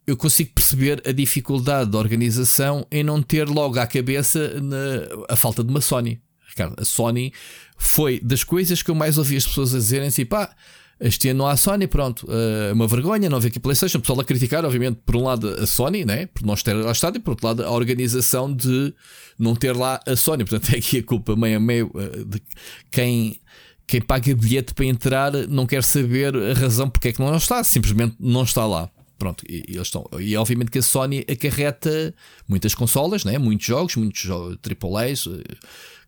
eu 0.06 0.16
consigo 0.16 0.50
perceber 0.54 1.02
a 1.06 1.12
dificuldade 1.12 1.90
da 1.90 1.98
organização 1.98 2.86
em 2.92 3.02
não 3.02 3.22
ter 3.22 3.48
logo 3.48 3.78
à 3.78 3.86
cabeça 3.86 4.60
na, 4.60 5.24
a 5.28 5.36
falta 5.36 5.64
de 5.64 5.70
uma 5.70 5.80
Sony. 5.80 6.20
Ricardo, 6.48 6.74
a 6.78 6.84
Sony 6.84 7.32
foi 7.78 8.20
das 8.20 8.44
coisas 8.44 8.82
que 8.82 8.90
eu 8.90 8.94
mais 8.94 9.16
ouvi 9.16 9.36
as 9.36 9.46
pessoas 9.46 9.74
a 9.74 9.78
dizerem 9.78 10.08
assim, 10.08 10.24
pá 10.24 10.54
este 10.98 11.28
ano 11.28 11.38
não 11.40 11.46
há 11.46 11.56
Sony, 11.56 11.86
pronto, 11.86 12.26
é 12.30 12.72
uma 12.72 12.86
vergonha 12.86 13.28
não 13.28 13.36
haver 13.36 13.48
aqui 13.48 13.60
PlayStation. 13.60 13.98
O 13.98 14.00
pessoal 14.00 14.20
a 14.20 14.24
criticar, 14.24 14.64
obviamente, 14.64 14.98
por 15.04 15.16
um 15.16 15.24
lado 15.24 15.48
a 15.48 15.66
Sony, 15.66 16.04
né? 16.06 16.26
por 16.26 16.44
não 16.44 16.54
ter 16.54 16.72
lá 16.72 16.90
estado, 16.90 17.16
e 17.16 17.20
por 17.20 17.32
outro 17.32 17.46
lado 17.46 17.64
a 17.64 17.70
organização 17.70 18.52
de 18.52 18.94
não 19.38 19.54
ter 19.54 19.76
lá 19.76 20.00
a 20.06 20.16
Sony. 20.16 20.44
Portanto, 20.44 20.72
é 20.74 20.78
aqui 20.78 20.98
a 20.98 21.02
culpa 21.02 21.36
meio 21.36 21.58
a 21.58 21.60
meio 21.60 21.90
eh, 21.96 22.24
de 22.24 22.42
quem, 22.90 23.38
quem 23.86 24.00
paga 24.00 24.34
bilhete 24.34 24.72
para 24.72 24.86
entrar 24.86 25.32
não 25.48 25.66
quer 25.66 25.82
saber 25.82 26.34
a 26.34 26.54
razão 26.54 26.88
porque 26.88 27.08
é 27.08 27.12
que 27.12 27.20
não 27.20 27.36
está, 27.36 27.62
simplesmente 27.62 28.16
não 28.18 28.42
está 28.42 28.66
lá. 28.66 28.90
Pronto, 29.18 29.44
e, 29.46 29.64
e 29.68 29.74
eles 29.74 29.88
estão. 29.88 30.08
E 30.18 30.34
obviamente 30.36 30.70
que 30.70 30.78
a 30.78 30.82
Sony 30.82 31.26
acarreta 31.30 32.14
muitas 32.48 32.74
consolas, 32.74 33.22
né? 33.22 33.36
muitos 33.36 33.66
jogos, 33.66 33.96
muitos 33.96 34.26
AAAs 34.30 35.26
eh, 35.26 35.56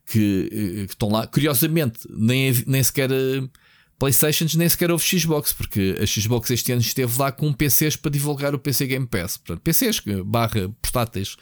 que, 0.07 0.49
que 0.87 0.93
estão 0.93 1.11
lá. 1.11 1.27
Curiosamente, 1.27 2.01
nem, 2.09 2.55
nem 2.67 2.83
sequer 2.83 3.11
Playstations 3.99 4.55
nem 4.55 4.69
sequer 4.69 4.91
houve 4.91 5.05
Xbox, 5.05 5.53
porque 5.53 5.97
a 6.01 6.07
Xbox 6.07 6.51
este 6.51 6.71
ano 6.71 6.81
esteve 6.81 7.19
lá 7.19 7.33
com 7.33 7.53
PCs 7.53 7.97
para 7.97 8.11
divulgar 8.11 8.55
o 8.55 8.59
PC 8.59 8.87
Game 8.87 9.07
Pass. 9.07 9.37
Portanto, 9.39 9.61
PCs 9.63 10.01
barra 10.25 10.69
portáteis. 10.81 11.37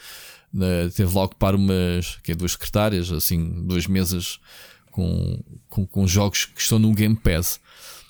Uh, 0.54 0.90
teve 0.94 1.14
lá 1.14 1.22
a 1.22 1.24
ocupar 1.24 1.54
umas 1.54 2.16
que 2.22 2.32
é 2.32 2.34
duas 2.34 2.52
secretárias, 2.52 3.12
assim, 3.12 3.66
duas 3.66 3.86
mesas 3.86 4.40
com, 4.90 5.38
com, 5.68 5.86
com 5.86 6.06
jogos 6.06 6.46
que 6.46 6.60
estão 6.60 6.78
no 6.78 6.94
Game 6.94 7.16
Pass. 7.16 7.60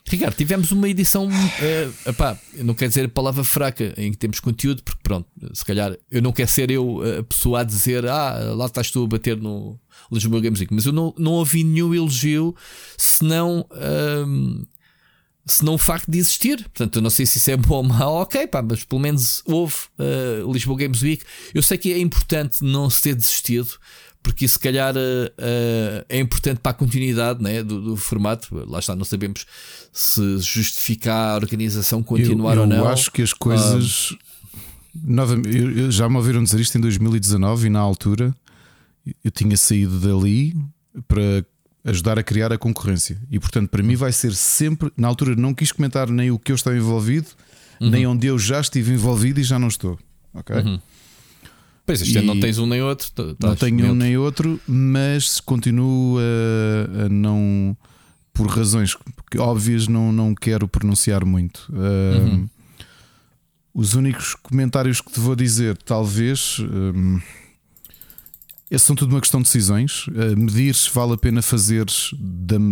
Ricardo, 0.09 0.37
tivemos 0.37 0.71
uma 0.71 0.89
edição, 0.89 1.27
uh, 1.27 2.09
epá, 2.09 2.39
não 2.55 2.75
quero 2.75 2.89
dizer 2.89 3.07
a 3.07 3.09
palavra 3.09 3.43
fraca 3.43 3.93
em 3.97 4.13
que 4.13 4.17
temos 4.17 4.39
conteúdo, 4.39 4.83
porque 4.85 5.01
pronto, 5.03 5.29
se 5.53 5.65
calhar 5.65 5.97
eu 6.11 6.23
não 6.23 6.33
quero 6.33 6.49
ser 6.49 6.71
eu 6.71 7.01
a 7.19 7.25
pessoa 7.25 7.61
a 7.61 7.65
dizer, 7.65 8.07
ah, 8.07 8.53
lá 8.55 8.67
estás 8.67 8.91
tu 8.91 9.03
a 9.03 9.07
bater 9.09 9.37
no 9.37 9.79
Lisboa 10.11 10.41
Games 10.41 10.61
Week, 10.61 10.73
mas 10.73 10.87
eu 10.87 10.93
não, 10.93 11.13
não 11.19 11.33
ouvi 11.33 11.65
nenhum 11.65 11.93
elogio 11.93 12.55
senão. 12.97 13.67
Um, 14.27 14.65
senão 15.47 15.75
o 15.75 15.79
facto 15.79 16.11
de 16.11 16.19
existir. 16.19 16.57
Portanto, 16.57 16.97
eu 16.97 17.03
não 17.03 17.09
sei 17.09 17.25
se 17.25 17.39
isso 17.39 17.51
é 17.53 17.57
bom 17.57 17.77
ou 17.77 17.83
mau, 17.85 18.15
ok, 18.15 18.47
pá, 18.49 18.61
mas 18.61 18.83
pelo 18.83 19.01
menos 19.01 19.43
houve 19.47 19.75
uh, 19.99 20.53
Lisboa 20.53 20.77
Games 20.77 21.01
Week. 21.01 21.25
Eu 21.55 21.63
sei 21.63 21.79
que 21.79 21.93
é 21.93 21.99
importante 21.99 22.63
não 22.63 22.91
se 22.91 23.03
ter 23.03 23.15
desistido, 23.15 23.79
porque 24.27 24.45
isso, 24.45 24.55
se 24.55 24.59
calhar, 24.59 24.93
uh, 24.97 24.99
uh, 24.99 26.05
é 26.09 26.19
importante 26.19 26.59
para 26.59 26.73
a 26.73 26.75
continuidade 26.75 27.41
né, 27.41 27.63
do, 27.63 27.81
do, 27.81 27.97
formato. 27.97 28.49
Lá 28.69 28.81
está, 28.81 28.97
não 28.97 29.05
sabemos 29.05 29.47
se 29.93 30.39
justifica 30.39 31.15
a 31.15 31.37
organização 31.37 32.03
continuar 32.03 32.55
eu, 32.55 32.57
eu 32.57 32.61
ou 32.63 32.67
não. 32.67 32.77
Eu 32.79 32.89
acho 32.89 33.13
que 33.13 33.23
as 33.23 33.33
coisas. 33.33 34.17
Novamente, 34.93 35.57
eu, 35.57 35.71
eu 35.71 35.91
já 35.93 36.09
me 36.09 36.17
ouviram 36.17 36.43
dizer 36.43 36.59
isto 36.59 36.77
em 36.77 36.81
2019 36.81 37.69
e 37.69 37.71
na 37.71 37.79
altura 37.79 38.35
eu 39.23 39.31
tinha 39.31 39.57
saído 39.57 40.01
dali 40.01 40.57
para 41.07 41.47
ajudar 41.85 42.19
a 42.19 42.23
criar 42.25 42.53
a 42.53 42.59
concorrência. 42.59 43.17
E 43.31 43.39
portanto, 43.39 43.71
para 43.71 43.81
mim, 43.81 43.95
vai 43.95 44.11
ser 44.11 44.35
sempre. 44.35 44.91
Na 44.97 45.07
altura, 45.07 45.37
não 45.37 45.55
quis 45.55 45.71
comentar 45.71 46.11
nem 46.11 46.33
o 46.33 46.39
que 46.39 46.51
eu 46.51 46.57
estava 46.57 46.77
envolvido, 46.77 47.29
uhum. 47.81 47.91
nem 47.91 48.05
onde 48.09 48.27
eu 48.27 48.37
já 48.41 48.61
estive 48.61 48.93
envolvido 48.93 49.39
e 49.39 49.45
já 49.45 49.57
não 49.57 49.69
estou. 49.69 49.97
Ok? 50.35 50.57
Uhum. 50.57 50.81
Pois 51.87 52.03
este 52.03 52.19
ano 52.19 52.35
não 52.35 52.41
tens 52.41 52.59
um 52.59 52.67
nem 52.67 52.83
outro. 52.83 53.37
Não 53.41 53.55
tenho 53.55 53.93
um 53.93 53.95
nem 53.95 54.19
outro, 54.19 54.61
mas 54.67 55.41
continuo 55.41 56.19
a, 56.19 57.05
a, 57.05 57.09
não. 57.09 57.77
Por 58.35 58.49
razões 58.49 58.95
óbvias, 59.39 59.89
não, 59.89 60.13
não 60.13 60.35
quero 60.35 60.69
pronunciar 60.69 61.25
muito. 61.25 61.73
Uhum. 61.73 62.49
os 63.73 63.95
únicos 63.95 64.35
comentários 64.35 65.01
que 65.01 65.13
te 65.13 65.21
vou 65.21 65.37
dizer, 65.37 65.77
talvez. 65.79 66.59
Um, 66.61 67.21
são 68.79 68.97
tudo 68.97 69.15
uma 69.15 69.21
questão 69.21 69.41
de 69.41 69.47
decisões. 69.47 70.09
Uh, 70.09 70.37
medir 70.37 70.75
se 70.75 70.91
vale 70.91 71.13
a 71.13 71.17
pena 71.17 71.41
fazeres 71.41 72.11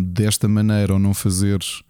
desta 0.07 0.49
maneira 0.49 0.93
ou 0.93 0.99
não 0.99 1.15
fazeres 1.15 1.83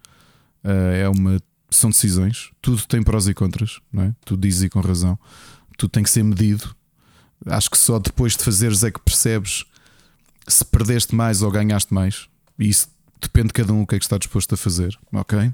uh, 0.63 0.93
é 0.93 1.09
uma. 1.09 1.41
São 1.69 1.89
decisões. 1.89 2.51
Tudo 2.61 2.85
tem 2.85 3.01
prós 3.01 3.27
e 3.27 3.33
contras, 3.33 3.79
não 3.91 4.03
é? 4.03 4.15
Tu 4.23 4.37
dizes 4.37 4.63
e 4.63 4.69
com 4.69 4.79
razão. 4.79 5.17
Tudo 5.77 5.89
tem 5.89 6.03
que 6.03 6.09
ser 6.09 6.23
medido. 6.23 6.75
Acho 7.45 7.69
que 7.69 7.77
só 7.77 7.99
depois 7.99 8.35
de 8.35 8.43
fazeres 8.43 8.83
é 8.83 8.91
que 8.91 8.99
percebes 8.99 9.65
se 10.47 10.63
perdeste 10.63 11.15
mais 11.15 11.41
ou 11.41 11.51
ganhaste 11.51 11.93
mais. 11.93 12.27
E 12.57 12.69
isso 12.69 12.87
depende 13.21 13.47
de 13.47 13.53
cada 13.53 13.73
um 13.73 13.81
o 13.81 13.87
que 13.87 13.95
é 13.95 13.99
que 13.99 14.05
está 14.05 14.17
disposto 14.17 14.53
a 14.53 14.57
fazer, 14.57 14.97
ok? 15.11 15.51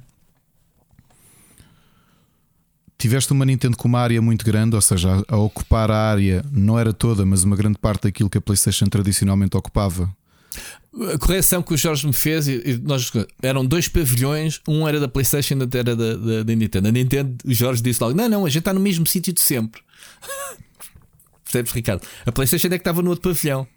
tiveste 3.01 3.31
uma 3.33 3.43
Nintendo 3.43 3.75
com 3.75 3.87
uma 3.87 3.99
área 3.99 4.21
muito 4.21 4.45
grande, 4.45 4.75
ou 4.75 4.81
seja, 4.81 5.23
a, 5.27 5.37
ocupar 5.37 5.89
a 5.89 6.11
área 6.11 6.45
não 6.51 6.77
era 6.77 6.93
toda, 6.93 7.25
mas 7.25 7.43
uma 7.43 7.55
grande 7.55 7.79
parte 7.79 8.03
daquilo 8.03 8.29
que 8.29 8.37
a 8.37 8.41
PlayStation 8.41 8.85
tradicionalmente 8.85 9.57
ocupava. 9.57 10.15
A 11.13 11.17
correção 11.17 11.63
que 11.63 11.73
o 11.73 11.77
Jorge 11.77 12.05
me 12.05 12.13
fez, 12.13 12.47
e 12.47 12.79
nós 12.83 13.11
eram 13.41 13.65
dois 13.65 13.87
pavilhões, 13.87 14.61
um 14.67 14.87
era 14.87 14.99
da 14.99 15.07
PlayStation 15.07 15.55
e 15.55 15.61
outro 15.61 15.79
era 15.79 15.95
da, 15.95 16.15
da, 16.15 16.43
da, 16.43 16.55
Nintendo. 16.55 16.89
A 16.89 16.91
Nintendo, 16.91 17.37
o 17.43 17.53
Jorge 17.53 17.81
disse 17.81 18.03
logo: 18.03 18.15
Não, 18.15 18.27
não, 18.29 18.45
a 18.45 18.49
gente 18.49 18.59
está 18.59 18.73
no 18.73 18.79
mesmo 18.79 19.07
sítio 19.07 19.33
de 19.33 19.39
sempre. 19.39 19.81
Percebes, 21.51 21.71
Ricardo? 21.73 22.01
A 22.25 22.31
PlayStation 22.31 22.67
é 22.67 22.71
que 22.71 22.75
estava 22.77 23.01
no 23.01 23.09
outro 23.09 23.29
pavilhão, 23.29 23.67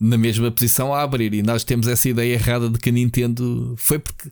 na 0.00 0.16
mesma 0.16 0.50
posição 0.50 0.94
a 0.94 1.02
abrir, 1.02 1.34
e 1.34 1.42
nós 1.42 1.62
temos 1.62 1.86
essa 1.86 2.08
ideia 2.08 2.32
errada 2.32 2.70
de 2.70 2.78
que 2.78 2.88
a 2.88 2.92
Nintendo 2.92 3.74
foi 3.76 3.98
porque 3.98 4.30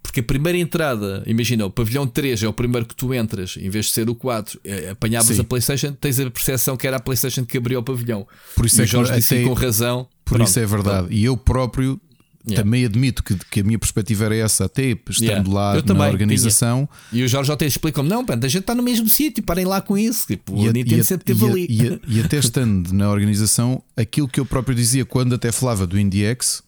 porque 0.00 0.20
a 0.20 0.22
primeira 0.22 0.56
entrada, 0.56 1.22
imagina, 1.26 1.66
o 1.66 1.70
pavilhão 1.70 2.06
3 2.06 2.44
é 2.44 2.48
o 2.48 2.52
primeiro 2.52 2.86
que 2.86 2.94
tu 2.94 3.12
entras, 3.12 3.56
em 3.58 3.68
vez 3.68 3.86
de 3.86 3.92
ser 3.92 4.08
o 4.08 4.14
4, 4.14 4.58
é, 4.64 4.90
apanhavas 4.90 5.36
Sim. 5.36 5.42
a 5.42 5.44
PlayStation, 5.44 5.92
tens 5.92 6.18
a 6.20 6.30
percepção 6.30 6.76
que 6.76 6.86
era 6.86 6.96
a 6.96 7.00
PlayStation 7.00 7.44
que 7.44 7.58
abriu 7.58 7.80
o 7.80 7.82
pavilhão. 7.82 8.26
Por 8.54 8.64
isso 8.64 8.80
e 8.80 8.82
é 8.82 8.84
o 8.84 8.86
Jorge 8.86 9.12
que, 9.12 9.18
disse 9.18 9.42
com 9.42 9.52
razão. 9.52 10.08
Por 10.24 10.36
pronto, 10.36 10.48
isso 10.48 10.60
é 10.60 10.66
verdade. 10.66 11.08
E 11.10 11.24
eu 11.24 11.36
próprio 11.36 12.00
Yeah. 12.46 12.62
Também 12.62 12.84
admito 12.84 13.22
que, 13.22 13.34
que, 13.50 13.60
a 13.60 13.64
minha 13.64 13.78
perspectiva 13.78 14.24
era 14.26 14.36
essa, 14.36 14.66
até 14.66 14.96
estando 15.10 15.22
yeah. 15.22 15.52
lá 15.52 15.72
eu 15.74 15.80
na 15.80 15.86
também, 15.86 16.08
organização. 16.08 16.88
Tinha. 17.10 17.22
E 17.22 17.24
o 17.24 17.28
Jorge 17.28 17.52
até 17.52 17.66
explica-me: 17.66 18.08
não, 18.08 18.24
pronto, 18.24 18.44
a 18.44 18.48
gente 18.48 18.62
está 18.62 18.74
no 18.74 18.82
mesmo 18.82 19.08
sítio, 19.08 19.42
parem 19.42 19.64
lá 19.64 19.80
com 19.80 19.98
isso. 19.98 20.26
Tipo, 20.26 20.56
e 20.56 20.68
a 20.68 20.72
Nintendo 20.72 21.04
sempre 21.04 21.32
esteve 21.32 21.50
ali. 21.50 21.66
E, 21.68 22.16
e, 22.16 22.20
até 22.20 22.38
estando 22.38 22.92
na 22.92 23.10
organização, 23.10 23.82
aquilo 23.96 24.28
que 24.28 24.40
eu 24.40 24.46
próprio 24.46 24.74
dizia 24.74 25.04
quando 25.04 25.34
até 25.34 25.50
falava 25.52 25.86
do 25.86 25.98
IndieX 25.98 26.62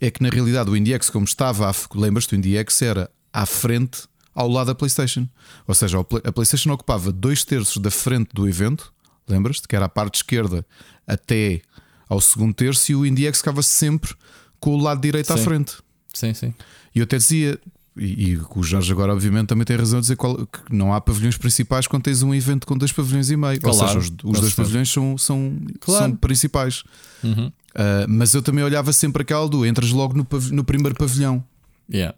é 0.00 0.10
que 0.10 0.22
na 0.22 0.28
realidade 0.28 0.70
o 0.70 0.76
IndieX, 0.76 1.08
como 1.08 1.24
estava, 1.24 1.72
lembras-te, 1.94 2.34
o 2.34 2.36
IndieX 2.36 2.82
era 2.82 3.10
à 3.32 3.46
frente 3.46 4.02
ao 4.34 4.48
lado 4.48 4.68
da 4.68 4.74
PlayStation. 4.74 5.28
Ou 5.66 5.74
seja, 5.74 5.98
a 5.98 6.32
PlayStation 6.32 6.72
ocupava 6.72 7.12
dois 7.12 7.44
terços 7.44 7.78
da 7.78 7.90
frente 7.90 8.30
do 8.34 8.48
evento, 8.48 8.92
lembras-te? 9.28 9.66
Que 9.66 9.76
era 9.76 9.86
a 9.86 9.88
parte 9.88 10.16
esquerda 10.16 10.66
até 11.06 11.62
ao 12.08 12.20
segundo 12.20 12.52
terço, 12.52 12.92
e 12.92 12.94
o 12.94 13.06
IndieX 13.06 13.38
ficava 13.38 13.62
sempre 13.62 14.14
com 14.64 14.74
o 14.74 14.78
lado 14.78 14.98
direito 14.98 15.26
sim. 15.26 15.34
à 15.34 15.36
frente. 15.36 15.74
Sim, 16.14 16.32
sim. 16.32 16.54
E 16.94 17.00
eu 17.00 17.04
até 17.04 17.18
dizia, 17.18 17.60
e, 17.94 18.30
e, 18.30 18.38
o 18.38 18.62
Jorge 18.62 18.90
agora, 18.90 19.12
obviamente, 19.12 19.48
também 19.48 19.66
tem 19.66 19.76
razão 19.76 19.98
a 19.98 20.00
dizer 20.00 20.16
qual, 20.16 20.46
que 20.46 20.74
não 20.74 20.94
há 20.94 21.02
pavilhões 21.02 21.36
principais 21.36 21.86
quando 21.86 22.04
tens 22.04 22.22
um 22.22 22.34
evento 22.34 22.66
com 22.66 22.74
dois 22.74 22.90
pavilhões 22.90 23.28
e 23.28 23.36
meio. 23.36 23.60
Claro, 23.60 23.76
Ou 23.76 23.86
seja, 23.86 23.98
os, 23.98 24.06
os 24.24 24.40
dois 24.40 24.54
pavilhões 24.54 24.90
são, 24.90 25.18
são, 25.18 25.58
claro. 25.78 26.04
são 26.06 26.16
principais. 26.16 26.82
Uhum. 27.22 27.48
Uh, 27.48 28.08
mas 28.08 28.32
eu 28.32 28.40
também 28.40 28.64
olhava 28.64 28.90
sempre 28.90 29.20
aquela 29.20 29.46
do 29.46 29.66
entras 29.66 29.90
logo 29.90 30.14
no, 30.16 30.26
no 30.50 30.64
primeiro 30.64 30.96
pavilhão. 30.96 31.44
Yeah. 31.92 32.16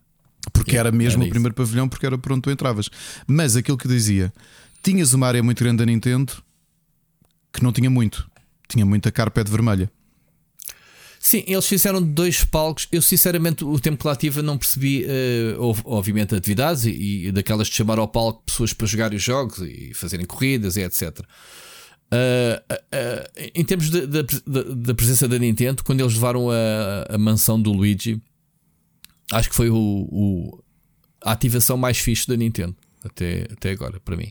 Porque 0.52 0.72
yeah, 0.72 0.88
era 0.88 0.96
mesmo 0.96 1.24
era 1.24 1.28
o 1.28 1.30
primeiro 1.30 1.54
pavilhão, 1.54 1.88
porque 1.88 2.06
era 2.06 2.16
pronto, 2.16 2.44
tu 2.44 2.50
entravas. 2.52 2.88
Mas 3.26 3.56
aquilo 3.56 3.76
que 3.76 3.88
dizia, 3.88 4.32
tinhas 4.85 5.12
uma 5.14 5.26
área 5.26 5.42
muito 5.42 5.64
grande 5.64 5.78
da 5.78 5.87
Nintendo 5.87 6.32
que 7.52 7.61
não 7.61 7.72
tinha 7.72 7.90
muito, 7.90 8.30
tinha 8.68 8.87
muita 8.87 9.11
carpete 9.11 9.50
vermelha. 9.50 9.90
Sim, 11.26 11.42
eles 11.48 11.66
fizeram 11.66 12.00
dois 12.00 12.44
palcos. 12.44 12.86
Eu, 12.92 13.02
sinceramente, 13.02 13.64
o 13.64 13.80
tempo 13.80 13.98
que 13.98 14.06
lá 14.06 14.14
tive, 14.14 14.42
não 14.42 14.56
percebi, 14.56 15.04
uh, 15.06 15.74
obviamente, 15.84 16.36
atividades 16.36 16.84
e, 16.84 17.26
e, 17.26 17.32
daquelas 17.32 17.66
de 17.66 17.74
chamar 17.74 17.98
ao 17.98 18.06
palco 18.06 18.44
pessoas 18.46 18.72
para 18.72 18.86
jogarem 18.86 19.16
os 19.16 19.24
jogos 19.24 19.58
e 19.58 19.92
fazerem 19.92 20.24
corridas 20.24 20.76
e 20.76 20.82
etc. 20.82 21.18
Uh, 21.18 21.24
uh, 22.72 23.50
em 23.56 23.64
termos 23.64 23.90
da 23.90 24.94
presença 24.94 25.26
da 25.26 25.36
Nintendo, 25.36 25.82
quando 25.82 26.00
eles 26.00 26.14
levaram 26.14 26.48
a, 26.48 27.14
a 27.16 27.18
mansão 27.18 27.60
do 27.60 27.72
Luigi, 27.72 28.22
acho 29.32 29.50
que 29.50 29.56
foi 29.56 29.68
o, 29.68 29.74
o, 29.76 30.64
a 31.24 31.32
ativação 31.32 31.76
mais 31.76 31.98
fixe 31.98 32.28
da 32.28 32.36
Nintendo 32.36 32.76
até, 33.04 33.48
até 33.50 33.70
agora, 33.72 33.98
para 33.98 34.16
mim. 34.16 34.30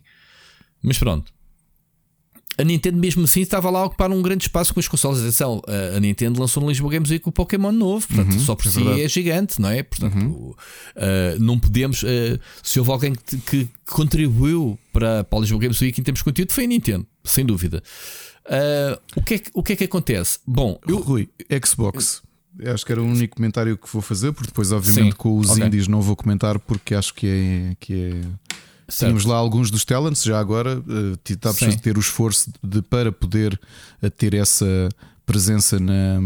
Mas 0.81 0.97
pronto, 0.97 1.29
a 2.57 2.63
Nintendo 2.63 2.97
mesmo 2.97 3.23
assim 3.23 3.41
estava 3.41 3.69
lá 3.69 3.79
a 3.79 3.85
ocupar 3.85 4.11
um 4.11 4.21
grande 4.21 4.45
espaço 4.45 4.73
com 4.73 4.79
as 4.79 4.87
consoles. 4.87 5.19
Atenção, 5.19 5.61
a 5.95 5.99
Nintendo 5.99 6.39
lançou 6.39 6.61
no 6.63 6.69
Lisboa 6.69 6.91
Games 6.91 7.09
Week 7.09 7.27
o 7.27 7.31
Pokémon 7.31 7.71
novo, 7.71 8.07
portanto, 8.07 8.33
uhum, 8.33 8.39
só 8.39 8.55
por 8.55 8.67
é 8.67 8.69
si 8.69 9.01
é, 9.01 9.07
gigante, 9.07 9.61
não 9.61 9.69
é? 9.69 9.83
Portanto, 9.83 10.15
uhum. 10.15 10.51
uh, 10.51 11.39
não 11.39 11.59
podemos. 11.59 12.03
Uh, 12.03 12.39
se 12.63 12.79
houve 12.79 12.91
alguém 12.91 13.13
que, 13.13 13.37
que 13.37 13.69
contribuiu 13.85 14.79
para, 14.93 15.23
para 15.23 15.37
o 15.37 15.41
Lisboa 15.41 15.61
Games 15.61 15.81
Week 15.81 15.99
em 15.99 16.03
termos 16.03 16.19
de 16.19 16.23
conteúdo, 16.23 16.53
foi 16.53 16.63
a 16.63 16.67
Nintendo, 16.67 17.05
sem 17.23 17.45
dúvida. 17.45 17.83
Uh, 18.45 19.01
o, 19.15 19.21
que 19.21 19.33
é 19.33 19.39
que, 19.39 19.51
o 19.53 19.63
que 19.63 19.73
é 19.73 19.75
que 19.75 19.83
acontece? 19.83 20.39
Bom, 20.45 20.79
eu. 20.87 20.99
Rui, 20.99 21.29
Xbox. 21.65 22.23
Acho 22.73 22.85
que 22.85 22.91
era 22.93 23.01
o 23.01 23.05
único 23.05 23.35
comentário 23.35 23.77
que 23.77 23.91
vou 23.91 24.01
fazer, 24.01 24.31
porque 24.31 24.47
depois, 24.47 24.71
obviamente, 24.71 25.11
Sim, 25.11 25.17
com 25.17 25.37
os 25.37 25.49
okay. 25.49 25.65
indies 25.65 25.89
não 25.89 26.01
vou 26.01 26.15
comentar 26.15 26.57
porque 26.57 26.95
acho 26.95 27.13
que 27.13 27.27
é. 27.27 27.75
Que 27.79 27.93
é 27.93 28.21
Certo. 28.87 28.99
Tínhamos 28.99 29.25
lá 29.25 29.35
alguns 29.35 29.71
dos 29.71 29.83
talents, 29.83 30.23
já 30.23 30.39
agora 30.39 30.79
uh, 30.79 31.19
está 31.27 31.51
preciso 31.51 31.79
ter 31.79 31.97
o 31.97 31.99
esforço 31.99 32.51
de, 32.63 32.81
para 32.83 33.11
poder 33.11 33.59
uh, 34.01 34.09
ter 34.11 34.35
essa 34.35 34.89
presença 35.25 35.79
na, 35.79 36.19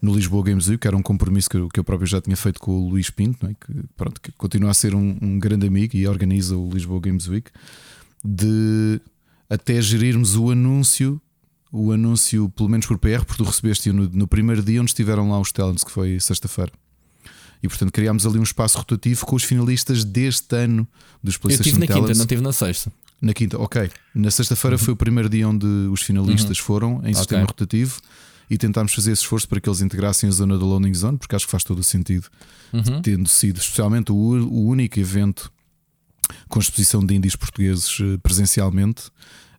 no 0.00 0.14
Lisboa 0.14 0.44
Games 0.44 0.68
Week, 0.68 0.80
que 0.80 0.86
era 0.86 0.96
um 0.96 1.02
compromisso 1.02 1.50
que 1.50 1.56
eu, 1.56 1.68
que 1.68 1.80
eu 1.80 1.84
próprio 1.84 2.06
já 2.06 2.20
tinha 2.20 2.36
feito 2.36 2.60
com 2.60 2.72
o 2.72 2.88
Luís 2.88 3.10
Pinto, 3.10 3.46
é? 3.46 3.54
que, 3.54 3.84
pronto, 3.96 4.20
que 4.20 4.30
continua 4.32 4.70
a 4.70 4.74
ser 4.74 4.94
um, 4.94 5.16
um, 5.20 5.38
grande 5.38 5.66
amigo 5.66 5.96
e 5.96 6.06
organiza 6.06 6.56
o 6.56 6.70
Lisboa 6.72 7.00
Games 7.00 7.26
Week, 7.28 7.50
de 8.24 9.00
até 9.50 9.80
gerirmos 9.82 10.36
o 10.36 10.50
anúncio, 10.50 11.20
o 11.70 11.90
anúncio, 11.90 12.48
pelo 12.50 12.68
menos 12.68 12.86
por 12.86 12.98
PR, 12.98 13.24
porque 13.24 13.42
tu 13.42 13.44
recebeste 13.44 13.90
no, 13.92 14.08
no 14.08 14.28
primeiro 14.28 14.62
dia 14.62 14.80
onde 14.80 14.90
estiveram 14.90 15.30
lá 15.30 15.40
os 15.40 15.50
talents, 15.50 15.82
que 15.82 15.90
foi 15.90 16.20
sexta-feira. 16.20 16.72
E 17.62 17.68
portanto 17.68 17.92
criámos 17.92 18.26
ali 18.26 18.38
um 18.38 18.42
espaço 18.42 18.78
rotativo 18.78 19.24
com 19.24 19.36
os 19.36 19.44
finalistas 19.44 20.04
deste 20.04 20.56
ano 20.56 20.86
dos 21.22 21.36
PlayStation 21.36 21.68
Eu 21.68 21.72
estive 21.72 21.94
na 21.94 22.00
quinta, 22.00 22.14
não 22.14 22.22
estive 22.22 22.42
na 22.42 22.52
sexta. 22.52 22.92
Na 23.20 23.32
quinta, 23.32 23.56
ok. 23.58 23.88
Na 24.14 24.30
sexta-feira 24.30 24.76
uhum. 24.76 24.82
foi 24.82 24.94
o 24.94 24.96
primeiro 24.96 25.28
dia 25.28 25.48
onde 25.48 25.66
os 25.66 26.02
finalistas 26.02 26.58
uhum. 26.58 26.64
foram 26.64 27.00
em 27.04 27.14
sistema 27.14 27.44
okay. 27.44 27.52
rotativo 27.52 28.00
e 28.50 28.58
tentámos 28.58 28.92
fazer 28.92 29.12
esse 29.12 29.22
esforço 29.22 29.48
para 29.48 29.60
que 29.60 29.68
eles 29.68 29.80
integrassem 29.80 30.28
a 30.28 30.32
zona 30.32 30.58
da 30.58 30.64
Loading 30.64 30.92
Zone, 30.92 31.16
porque 31.16 31.36
acho 31.36 31.46
que 31.46 31.50
faz 31.50 31.62
todo 31.62 31.78
o 31.78 31.82
sentido, 31.84 32.26
uhum. 32.72 33.00
tendo 33.00 33.28
sido 33.28 33.58
especialmente 33.58 34.10
o, 34.10 34.14
o 34.14 34.66
único 34.66 34.98
evento 34.98 35.50
com 36.48 36.58
exposição 36.58 37.04
de 37.04 37.14
índios 37.14 37.36
portugueses 37.36 37.98
eh, 38.00 38.18
presencialmente 38.22 39.04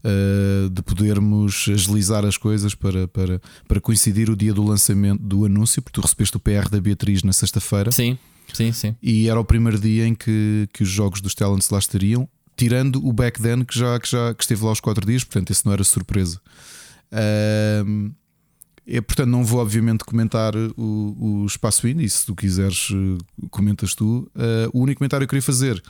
uh, 0.03 0.69
de 0.69 0.81
podermos 0.81 1.67
agilizar 1.71 2.25
as 2.25 2.37
coisas 2.37 2.75
para, 2.75 3.07
para, 3.07 3.41
para 3.67 3.81
coincidir 3.81 4.29
o 4.29 4.35
dia 4.35 4.53
do 4.53 4.63
lançamento 4.63 5.21
do 5.21 5.45
anúncio, 5.45 5.81
porque 5.81 5.99
tu 5.99 6.03
recebeste 6.03 6.37
o 6.37 6.39
PR 6.39 6.69
da 6.69 6.79
Beatriz 6.79 7.23
na 7.23 7.33
sexta-feira. 7.33 7.91
Sim, 7.91 8.17
sim, 8.53 8.71
sim. 8.71 8.95
E 9.01 9.29
era 9.29 9.39
o 9.39 9.45
primeiro 9.45 9.79
dia 9.79 10.05
em 10.05 10.13
que, 10.13 10.67
que 10.73 10.83
os 10.83 10.89
jogos 10.89 11.21
dos 11.21 11.33
Talents 11.33 11.69
lá 11.69 11.79
estariam, 11.79 12.27
tirando 12.55 13.05
o 13.05 13.11
back 13.11 13.41
then 13.41 13.63
que 13.63 13.77
já, 13.77 13.99
que 13.99 14.09
já 14.09 14.33
que 14.33 14.43
esteve 14.43 14.63
lá 14.63 14.71
os 14.71 14.79
quatro 14.79 15.05
dias, 15.05 15.23
portanto, 15.23 15.51
isso 15.51 15.63
não 15.65 15.73
era 15.73 15.83
surpresa. 15.83 16.39
Uh, 17.11 18.11
é, 18.85 18.99
portanto, 18.99 19.29
não 19.29 19.45
vou 19.45 19.61
obviamente 19.61 20.03
comentar 20.03 20.53
o, 20.55 21.43
o 21.43 21.45
espaço 21.45 21.87
indie. 21.87 22.09
Se 22.09 22.25
tu 22.25 22.35
quiseres, 22.35 22.89
eh, 22.91 23.47
comentas 23.49 23.95
tu. 23.95 24.29
Uh, 24.35 24.69
o 24.73 24.81
único 24.81 24.99
comentário 24.99 25.25
que 25.25 25.33
eu 25.35 25.39
queria 25.39 25.41
fazer 25.41 25.81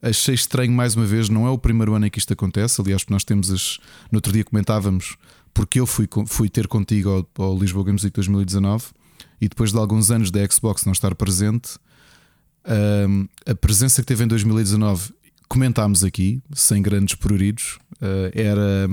Achei 0.00 0.34
estranho 0.34 0.72
mais 0.72 0.94
uma 0.94 1.04
vez, 1.04 1.28
não 1.28 1.46
é 1.46 1.50
o 1.50 1.58
primeiro 1.58 1.94
ano 1.94 2.06
em 2.06 2.10
que 2.10 2.18
isto 2.18 2.32
acontece. 2.32 2.80
Aliás, 2.80 3.04
nós 3.08 3.24
temos 3.24 3.50
as. 3.50 3.78
No 4.12 4.18
outro 4.18 4.32
dia 4.32 4.44
comentávamos, 4.44 5.16
porque 5.52 5.80
eu 5.80 5.86
fui, 5.86 6.08
fui 6.26 6.48
ter 6.48 6.68
contigo 6.68 7.26
ao, 7.36 7.44
ao 7.44 7.58
Lisboa 7.58 7.84
Games 7.84 8.04
Week 8.04 8.14
2019 8.14 8.86
e 9.40 9.48
depois 9.48 9.72
de 9.72 9.78
alguns 9.78 10.10
anos 10.10 10.30
da 10.30 10.40
Xbox 10.48 10.84
não 10.84 10.92
estar 10.92 11.14
presente, 11.14 11.78
um, 13.08 13.26
a 13.46 13.54
presença 13.54 14.02
que 14.02 14.06
teve 14.06 14.24
em 14.24 14.28
2019, 14.28 15.12
comentámos 15.48 16.04
aqui, 16.04 16.42
sem 16.52 16.82
grandes 16.82 17.14
pruridos, 17.14 17.78
uh, 17.94 18.30
era. 18.32 18.88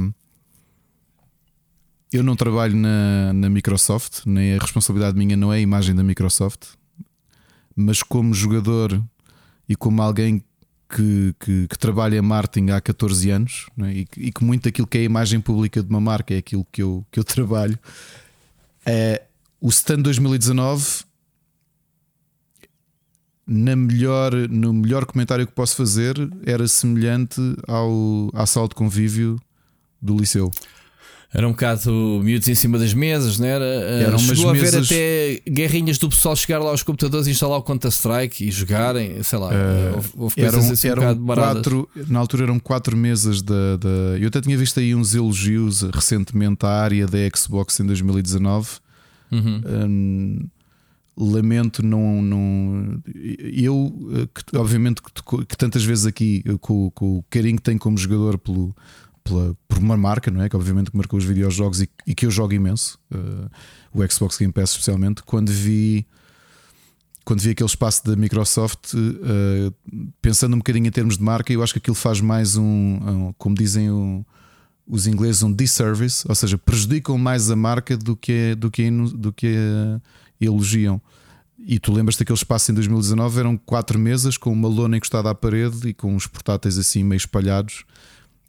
Eu 2.12 2.24
não 2.24 2.36
trabalho 2.36 2.76
na, 2.76 3.34
na 3.34 3.50
Microsoft, 3.50 4.22
nem 4.26 4.56
a 4.56 4.58
responsabilidade 4.58 5.18
minha 5.18 5.36
não 5.36 5.52
é 5.52 5.58
a 5.58 5.60
imagem 5.60 5.94
da 5.94 6.04
Microsoft, 6.04 6.68
mas 7.76 8.02
como 8.02 8.34
jogador 8.34 9.04
e 9.68 9.76
como 9.76 10.02
alguém 10.02 10.42
que, 10.90 11.36
que, 11.40 11.68
que 11.68 11.78
trabalha 11.78 12.22
marketing 12.22 12.72
há 12.72 12.80
14 12.80 13.30
anos 13.32 13.66
é? 13.82 13.92
e, 13.92 14.08
e, 14.18 14.32
que 14.32 14.44
muito 14.44 14.64
daquilo 14.64 14.88
que 14.88 14.98
é 14.98 15.02
a 15.02 15.06
imagem 15.06 15.40
pública 15.40 15.82
de 15.82 15.90
uma 15.90 16.00
marca 16.00 16.34
é 16.34 16.38
aquilo 16.38 16.66
que 16.72 16.82
eu, 16.82 17.06
que 17.12 17.20
eu 17.20 17.24
trabalho. 17.24 17.78
É, 18.86 19.24
o 19.60 19.70
stand 19.70 20.02
2019, 20.02 21.04
na 23.48 23.76
melhor, 23.76 24.34
no 24.50 24.74
melhor 24.74 25.06
comentário 25.06 25.46
que 25.46 25.54
posso 25.54 25.76
fazer, 25.76 26.16
era 26.46 26.68
semelhante 26.68 27.42
ao, 27.68 28.30
de 28.68 28.76
convívio 28.76 29.40
do 30.02 30.18
liceu. 30.18 30.52
Era 31.34 31.48
um 31.48 31.52
bocado 31.52 31.92
miúdos 32.24 32.48
em 32.48 32.56
cima 32.56 32.78
das 32.78 32.94
mesas, 32.94 33.38
não 33.38 33.48
era? 33.48 33.66
Eh, 33.66 34.04
Eram 34.04 34.18
Chegou 34.18 34.50
a 34.50 34.54
ver 34.54 34.76
até 34.76 35.42
guerrinhas 35.50 35.98
do 35.98 36.08
pessoal 36.08 36.36
chegar 36.36 36.60
lá 36.60 36.70
aos 36.70 36.82
computadores, 36.82 37.28
instalar 37.28 37.60
o 37.60 37.62
Counter-Strike 37.62 38.48
e 38.48 38.52
jogarem, 38.52 39.22
sei 39.22 39.40
lá. 39.40 39.50
Uh, 39.50 39.96
houve, 39.96 40.10
houve 40.16 40.42
eram, 40.42 40.60
assim 40.60 40.88
eram 40.88 41.12
um 41.12 41.26
quatro, 41.26 41.90
Na 42.08 42.20
altura 42.20 42.44
eram 42.44 42.60
quatro 42.60 42.96
mesas 42.96 43.42
da, 43.42 43.76
da, 43.78 44.18
Eu 44.20 44.28
até 44.30 44.40
tinha 44.40 44.58
visto 44.58 44.80
aí 44.80 44.96
uns 44.96 45.14
elogios 45.14 45.82
recentemente 45.82 46.66
à 46.66 46.70
área 46.70 47.06
da 47.06 47.18
Xbox 47.36 47.80
em 47.80 47.86
2019. 47.86 48.70
Uhum. 49.32 49.62
Um, 49.66 50.48
lamento 51.18 51.84
não, 51.84 52.22
não 52.22 53.02
eu 53.14 54.28
que, 54.34 54.58
obviamente 54.58 55.02
que, 55.02 55.46
que, 55.46 55.58
tantas 55.58 55.84
vezes 55.84 56.06
aqui 56.06 56.44
com, 56.60 56.92
com 56.92 57.20
o 57.20 57.26
carinho 57.30 57.56
que 57.56 57.64
tenho 57.64 57.80
como 57.80 57.98
jogador 57.98 58.38
pelo 58.38 58.76
pela, 59.26 59.58
por 59.68 59.80
uma 59.80 59.98
marca, 59.98 60.32
não 60.32 60.42
é? 60.42 60.48
Que 60.48 60.56
obviamente 60.56 60.92
marcou 60.94 61.18
os 61.18 61.26
videojogos 61.26 61.82
e, 61.82 61.90
e 62.08 62.16
que 62.16 62.26
eu 62.26 62.32
jogo 62.32 62.54
imenso, 62.54 62.98
uh, 63.12 63.50
o 63.92 64.10
Xbox 64.10 64.38
Game 64.38 64.54
Pass 64.54 64.70
especialmente, 64.70 65.24
quando 65.24 65.52
vi 65.52 66.08
quando 67.26 67.42
vi 67.42 67.50
aquele 67.50 67.68
espaço 67.68 68.06
da 68.06 68.16
Microsoft, 68.16 68.94
uh, 68.94 69.74
pensando 70.22 70.54
um 70.54 70.60
bocadinho 70.60 70.86
em 70.86 70.92
termos 70.92 71.18
de 71.18 71.24
marca, 71.24 71.52
eu 71.52 71.64
acho 71.64 71.74
que 71.74 71.80
aquilo 71.80 71.96
faz 71.96 72.22
mais 72.22 72.56
um, 72.56 72.64
um 72.64 73.34
como 73.36 73.56
dizem 73.56 73.90
um, 73.90 74.24
os 74.88 75.08
ingleses, 75.08 75.42
um 75.42 75.52
disservice, 75.52 76.24
ou 76.30 76.36
seja, 76.36 76.56
prejudicam 76.56 77.18
mais 77.18 77.50
a 77.50 77.56
marca 77.56 77.98
do 77.98 78.16
que, 78.16 78.54
do 78.54 78.70
que, 78.70 78.92
do 78.92 79.34
que 79.34 79.56
elogiam. 80.40 81.02
E 81.58 81.80
tu 81.80 81.92
lembras 81.92 82.16
daquele 82.16 82.38
espaço 82.38 82.72
em 82.72 82.76
2019? 82.76 83.40
Eram 83.40 83.58
quatro 83.58 83.98
mesas 83.98 84.38
com 84.38 84.54
uma 84.54 84.68
lona 84.68 84.96
encostada 84.96 85.32
à 85.32 85.34
parede 85.34 85.90
e 85.90 85.94
com 85.96 86.16
os 86.16 86.28
portáteis 86.28 86.78
assim 86.78 87.04
meio 87.04 87.18
espalhados 87.18 87.86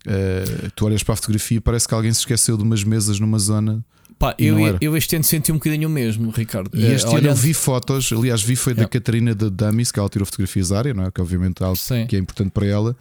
Uh, 0.07 0.71
tu 0.75 0.87
olhas 0.87 1.03
para 1.03 1.15
a 1.15 1.17
fotografia 1.17 1.59
e 1.59 1.61
parece 1.61 1.89
que 1.89 1.95
alguém 1.95 2.13
se 2.13 2.21
esqueceu 2.21 2.57
de 2.57 2.63
umas 2.63 2.85
mesas 2.85 3.19
numa 3.19 3.39
zona. 3.39 3.85
Pá, 4.19 4.35
eu, 4.39 4.57
eu 4.81 4.97
este 4.97 5.15
ano 5.17 5.25
senti 5.25 5.53
um 5.53 5.57
bocadinho 5.57 5.89
o 5.89 5.93
mesmo, 5.93 6.31
Ricardo. 6.31 6.71
E 6.73 6.87
este 6.87 7.09
uh, 7.09 7.17
ano 7.17 7.29
eu 7.29 7.35
vi 7.35 7.53
fotos, 7.53 8.11
aliás, 8.13 8.43
vi 8.43 8.57
foi 8.57 8.73
da 8.73 8.89
Catarina 8.89 9.35
de 9.35 9.51
Dummies, 9.51 9.93
que 9.93 9.99
ela 9.99 10.09
tirou 10.09 10.25
fotografias 10.25 10.71
da 10.71 10.79
área, 10.79 10.95
não 10.95 11.05
é? 11.05 11.11
que 11.11 11.21
obviamente 11.21 11.63
é 11.63 11.67
algo 11.67 11.77
Sim. 11.77 12.07
que 12.07 12.17
é 12.17 12.19
importante 12.19 12.51
para 12.51 12.67
ela. 12.67 12.97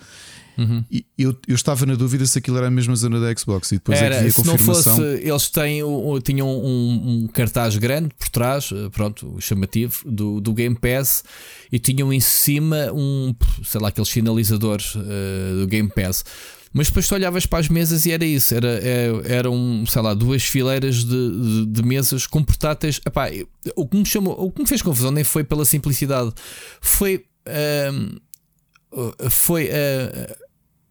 Uhum. 0.57 0.83
E 0.89 1.05
eu, 1.17 1.35
eu 1.47 1.55
estava 1.55 1.85
na 1.85 1.95
dúvida 1.95 2.25
se 2.25 2.39
aquilo 2.39 2.57
era 2.57 2.67
a 2.67 2.71
mesma 2.71 2.95
zona 2.95 3.19
da 3.19 3.35
Xbox 3.35 3.71
e 3.71 3.75
depois 3.75 4.01
era, 4.01 4.15
é 4.15 4.17
que 4.17 4.23
vi 4.23 4.29
a 4.29 4.31
se 4.31 4.43
confirmação. 4.43 4.97
não 4.97 5.03
fosse, 5.03 5.27
eles 5.27 5.49
têm, 5.49 5.81
tinham 6.23 6.47
um, 6.47 7.23
um, 7.23 7.27
cartaz 7.27 7.75
grande 7.77 8.09
por 8.17 8.29
trás, 8.29 8.69
eh, 8.71 8.89
pronto, 8.89 9.35
o 9.35 9.41
chamativo 9.41 9.97
do, 10.05 10.39
do 10.39 10.53
Game 10.53 10.75
Pass 10.75 11.23
e 11.71 11.77
tinham 11.77 12.11
em 12.13 12.21
cima 12.21 12.89
um, 12.93 13.35
sei 13.63 13.81
lá, 13.81 13.89
aqueles 13.89 14.09
sinalizadores 14.09 14.95
uh, 14.95 15.01
do 15.59 15.67
Game 15.67 15.89
Pass. 15.89 16.23
Mas 16.77 16.87
depois 16.87 17.07
tu 17.07 17.15
olhavas 17.15 17.45
para 17.45 17.59
as 17.59 17.69
mesas 17.69 18.05
e 18.05 18.11
era 18.11 18.25
isso, 18.25 18.53
era, 18.53 18.67
era 18.67 19.29
é, 19.29 19.37
eram, 19.37 19.85
sei 19.87 20.01
lá, 20.01 20.13
duas 20.13 20.43
fileiras 20.43 21.05
de, 21.05 21.07
de, 21.07 21.65
de 21.67 21.81
mesas 21.81 22.27
com 22.27 22.43
portáteis. 22.43 22.99
Epá, 23.05 23.29
o, 23.77 23.87
que 23.87 23.95
me 23.95 24.05
chamou, 24.05 24.35
o 24.37 24.51
que 24.51 24.61
me 24.61 24.67
fez 24.67 24.81
confusão 24.81 25.09
nem 25.09 25.23
foi 25.23 25.45
pela 25.45 25.63
simplicidade, 25.63 26.33
foi. 26.81 27.23
Uh, 27.47 28.19
foi 29.29 29.67
uh, 29.67 30.35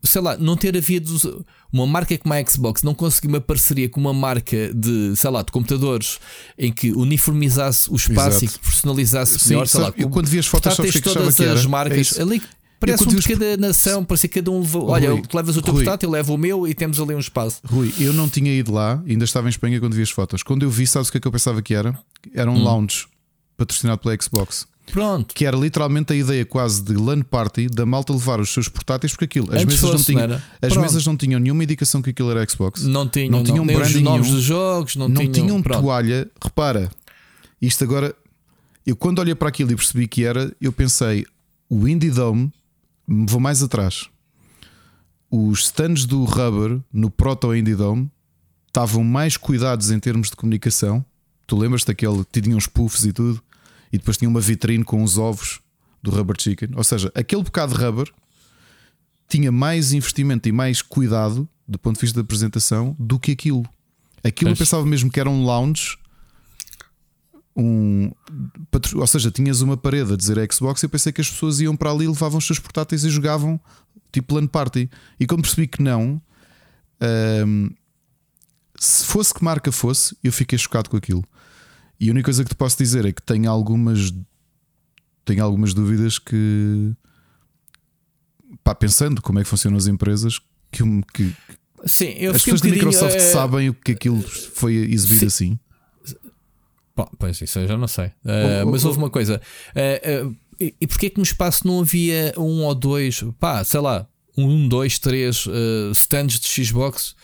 sei 0.02 0.22
lá, 0.22 0.36
não 0.38 0.56
ter 0.56 0.74
havido 0.76 1.44
uma 1.70 1.86
marca 1.86 2.16
como 2.16 2.32
a 2.32 2.42
Xbox, 2.44 2.82
não 2.82 2.94
conseguir 2.94 3.28
uma 3.28 3.40
parceria 3.40 3.88
com 3.88 4.00
uma 4.00 4.12
marca 4.12 4.72
de, 4.74 5.14
sei 5.16 5.30
lá, 5.30 5.42
de 5.42 5.52
computadores 5.52 6.18
em 6.58 6.72
que 6.72 6.92
uniformizasse 6.92 7.90
o 7.90 7.96
espaço 7.96 8.42
Exato. 8.42 8.44
e 8.44 8.48
que 8.48 8.58
personalizasse 8.58 9.38
Sim, 9.38 9.50
melhor, 9.50 9.66
sei 9.66 9.80
lá, 9.80 9.92
eu 9.96 10.08
quando 10.08 10.28
vi 10.28 10.38
as 10.38 10.46
fotos, 10.46 10.74
sabes 10.74 10.92
que 10.92 11.00
todas 11.00 11.34
que 11.34 11.44
as 11.44 11.66
marcas 11.66 12.18
é 12.18 12.22
ali. 12.22 12.42
Parece 12.86 13.04
um 13.04 13.08
de 13.08 13.28
cada 13.28 13.56
nação, 13.56 14.04
parece 14.04 14.28
que 14.28 14.40
cada 14.40 14.50
um 14.50 14.60
leva, 14.60 14.78
Olha, 14.84 15.12
Rui, 15.12 15.22
tu 15.22 15.36
levas 15.36 15.56
o 15.56 15.62
teu 15.62 15.72
Rui, 15.72 15.84
portátil, 15.84 16.08
eu 16.08 16.12
levo 16.12 16.34
o 16.34 16.38
meu 16.38 16.66
e 16.66 16.74
temos 16.74 17.00
ali 17.00 17.14
um 17.14 17.18
espaço. 17.18 17.60
Rui, 17.64 17.92
eu 17.98 18.12
não 18.12 18.28
tinha 18.28 18.52
ido 18.52 18.72
lá, 18.72 19.02
ainda 19.06 19.24
estava 19.24 19.46
em 19.46 19.50
Espanha 19.50 19.80
quando 19.80 19.94
vi 19.94 20.02
as 20.02 20.10
fotos. 20.10 20.42
Quando 20.42 20.62
eu 20.62 20.70
vi, 20.70 20.86
sabes 20.86 21.08
o 21.08 21.12
que 21.12 21.18
é 21.18 21.20
que 21.20 21.26
eu 21.26 21.32
pensava 21.32 21.62
que 21.62 21.74
era? 21.74 21.98
Era 22.34 22.50
um 22.50 22.54
hum. 22.54 22.64
lounge 22.64 23.06
patrocinado 23.56 23.98
pela 23.98 24.16
Xbox. 24.20 24.66
Pronto. 24.92 25.34
Que 25.34 25.46
era 25.46 25.56
literalmente 25.56 26.12
a 26.12 26.16
ideia 26.16 26.44
quase 26.44 26.82
de 26.82 26.94
LAN 26.94 27.22
party 27.22 27.68
da 27.68 27.86
malta 27.86 28.12
levar 28.12 28.40
os 28.40 28.50
seus 28.50 28.68
portáteis, 28.68 29.12
porque 29.12 29.24
aquilo, 29.24 29.54
as, 29.54 29.64
mesas, 29.64 29.80
fosse, 29.80 30.12
não 30.12 30.26
tinham, 30.26 30.42
as 30.60 30.76
mesas 30.76 31.06
não 31.06 31.16
tinham 31.16 31.40
nenhuma 31.40 31.64
indicação 31.64 32.02
que 32.02 32.10
aquilo 32.10 32.30
era 32.30 32.48
Xbox. 32.48 32.82
Não 32.82 33.08
tinham, 33.08 33.30
não 33.30 33.42
tinham 33.42 33.64
não, 33.64 33.74
branding 33.74 34.02
nomes 34.02 34.30
dos 34.30 34.42
jogos, 34.42 34.96
não, 34.96 35.08
não 35.08 35.16
tinham, 35.16 35.32
tinham 35.32 35.62
toalha. 35.62 36.30
Repara, 36.42 36.90
isto 37.60 37.82
agora, 37.82 38.14
eu 38.86 38.94
quando 38.94 39.20
olhei 39.20 39.34
para 39.34 39.48
aquilo 39.48 39.72
e 39.72 39.76
percebi 39.76 40.06
que 40.06 40.24
era, 40.24 40.54
eu 40.60 40.72
pensei, 40.72 41.24
o 41.68 41.88
Indie 41.88 42.10
Dome, 42.10 42.52
vou 43.06 43.40
mais 43.40 43.62
atrás. 43.62 44.08
Os 45.30 45.64
stands 45.64 46.04
do 46.04 46.24
Rubber 46.24 46.80
no 46.92 47.10
Proto 47.10 47.54
Indie 47.54 47.74
Dome 47.74 48.10
estavam 48.66 49.02
mais 49.02 49.36
cuidados 49.36 49.90
em 49.90 49.98
termos 49.98 50.30
de 50.30 50.36
comunicação. 50.36 51.04
Tu 51.46 51.56
lembras 51.56 51.84
daquele 51.84 52.24
que 52.24 52.40
tinham 52.40 52.56
uns 52.56 52.66
puffs 52.66 53.04
e 53.04 53.12
tudo? 53.12 53.42
e 53.94 53.98
depois 53.98 54.16
tinha 54.16 54.28
uma 54.28 54.40
vitrine 54.40 54.82
com 54.82 55.04
os 55.04 55.18
ovos 55.18 55.60
do 56.02 56.10
rubber 56.10 56.34
chicken. 56.36 56.70
Ou 56.74 56.82
seja, 56.82 57.12
aquele 57.14 57.44
bocado 57.44 57.72
de 57.72 57.80
rubber 57.80 58.12
tinha 59.28 59.52
mais 59.52 59.92
investimento 59.92 60.48
e 60.48 60.52
mais 60.52 60.82
cuidado 60.82 61.48
do 61.66 61.78
ponto 61.78 61.94
de 61.94 62.00
vista 62.00 62.16
da 62.16 62.22
apresentação 62.22 62.96
do 62.98 63.20
que 63.20 63.30
aquilo. 63.30 63.64
Aquilo 64.24 64.50
eu 64.50 64.56
pensava 64.56 64.84
mesmo 64.84 65.12
que 65.12 65.20
era 65.20 65.30
um 65.30 65.44
lounge. 65.44 65.96
Um, 67.56 68.10
ou 68.96 69.06
seja, 69.06 69.30
tinhas 69.30 69.60
uma 69.60 69.76
parede 69.76 70.14
a 70.14 70.16
dizer 70.16 70.36
Xbox 70.52 70.82
e 70.82 70.86
eu 70.86 70.90
pensei 70.90 71.12
que 71.12 71.20
as 71.20 71.30
pessoas 71.30 71.60
iam 71.60 71.76
para 71.76 71.90
ali, 71.90 72.06
levavam 72.06 72.38
os 72.38 72.46
seus 72.46 72.58
portáteis 72.58 73.04
e 73.04 73.10
jogavam 73.10 73.60
tipo 74.10 74.34
LAN 74.34 74.46
party. 74.46 74.90
E 75.18 75.26
quando 75.26 75.42
percebi 75.42 75.66
que 75.68 75.82
não, 75.82 76.20
hum, 77.46 77.70
se 78.78 79.04
fosse 79.04 79.32
que 79.32 79.44
marca 79.44 79.70
fosse, 79.70 80.16
eu 80.22 80.32
fiquei 80.32 80.58
chocado 80.58 80.90
com 80.90 80.96
aquilo. 80.96 81.24
E 81.98 82.08
a 82.08 82.12
única 82.12 82.24
coisa 82.24 82.42
que 82.42 82.50
te 82.50 82.56
posso 82.56 82.76
dizer 82.76 83.04
é 83.04 83.12
que 83.12 83.22
tenho 83.22 83.50
algumas 83.50 84.12
tenho 85.24 85.42
algumas 85.42 85.72
dúvidas 85.72 86.18
que 86.18 86.92
pá, 88.62 88.74
pensando 88.74 89.22
como 89.22 89.38
é 89.38 89.42
que 89.42 89.48
funcionam 89.48 89.78
as 89.78 89.86
empresas 89.86 90.38
que, 90.70 90.82
que 91.14 91.34
Sim, 91.86 92.10
eu 92.18 92.32
as 92.32 92.42
pessoas 92.42 92.60
um 92.60 92.68
da 92.68 92.74
Microsoft 92.74 93.16
é... 93.16 93.20
sabem 93.20 93.70
o 93.70 93.74
que 93.74 93.92
aquilo 93.92 94.20
foi 94.22 94.74
exibido 94.74 95.20
Sim. 95.20 95.26
assim. 95.26 95.58
Pá, 96.94 97.08
pois 97.18 97.40
isso 97.40 97.58
eu 97.58 97.66
já 97.66 97.76
não 97.76 97.88
sei. 97.88 98.06
Uh, 98.06 98.64
oh, 98.64 98.70
mas 98.70 98.84
houve 98.84 98.98
uma 98.98 99.10
coisa. 99.10 99.40
Uh, 99.74 100.28
uh, 100.28 100.36
e, 100.60 100.74
e 100.80 100.86
porquê 100.86 101.10
que 101.10 101.18
no 101.18 101.24
espaço 101.24 101.66
não 101.66 101.80
havia 101.80 102.32
um 102.36 102.62
ou 102.62 102.74
dois, 102.74 103.24
pá, 103.40 103.64
sei 103.64 103.80
lá, 103.80 104.06
um, 104.38 104.68
dois, 104.68 104.98
três 104.98 105.46
stands 105.92 106.38
de 106.38 106.64
Xbox? 106.64 107.16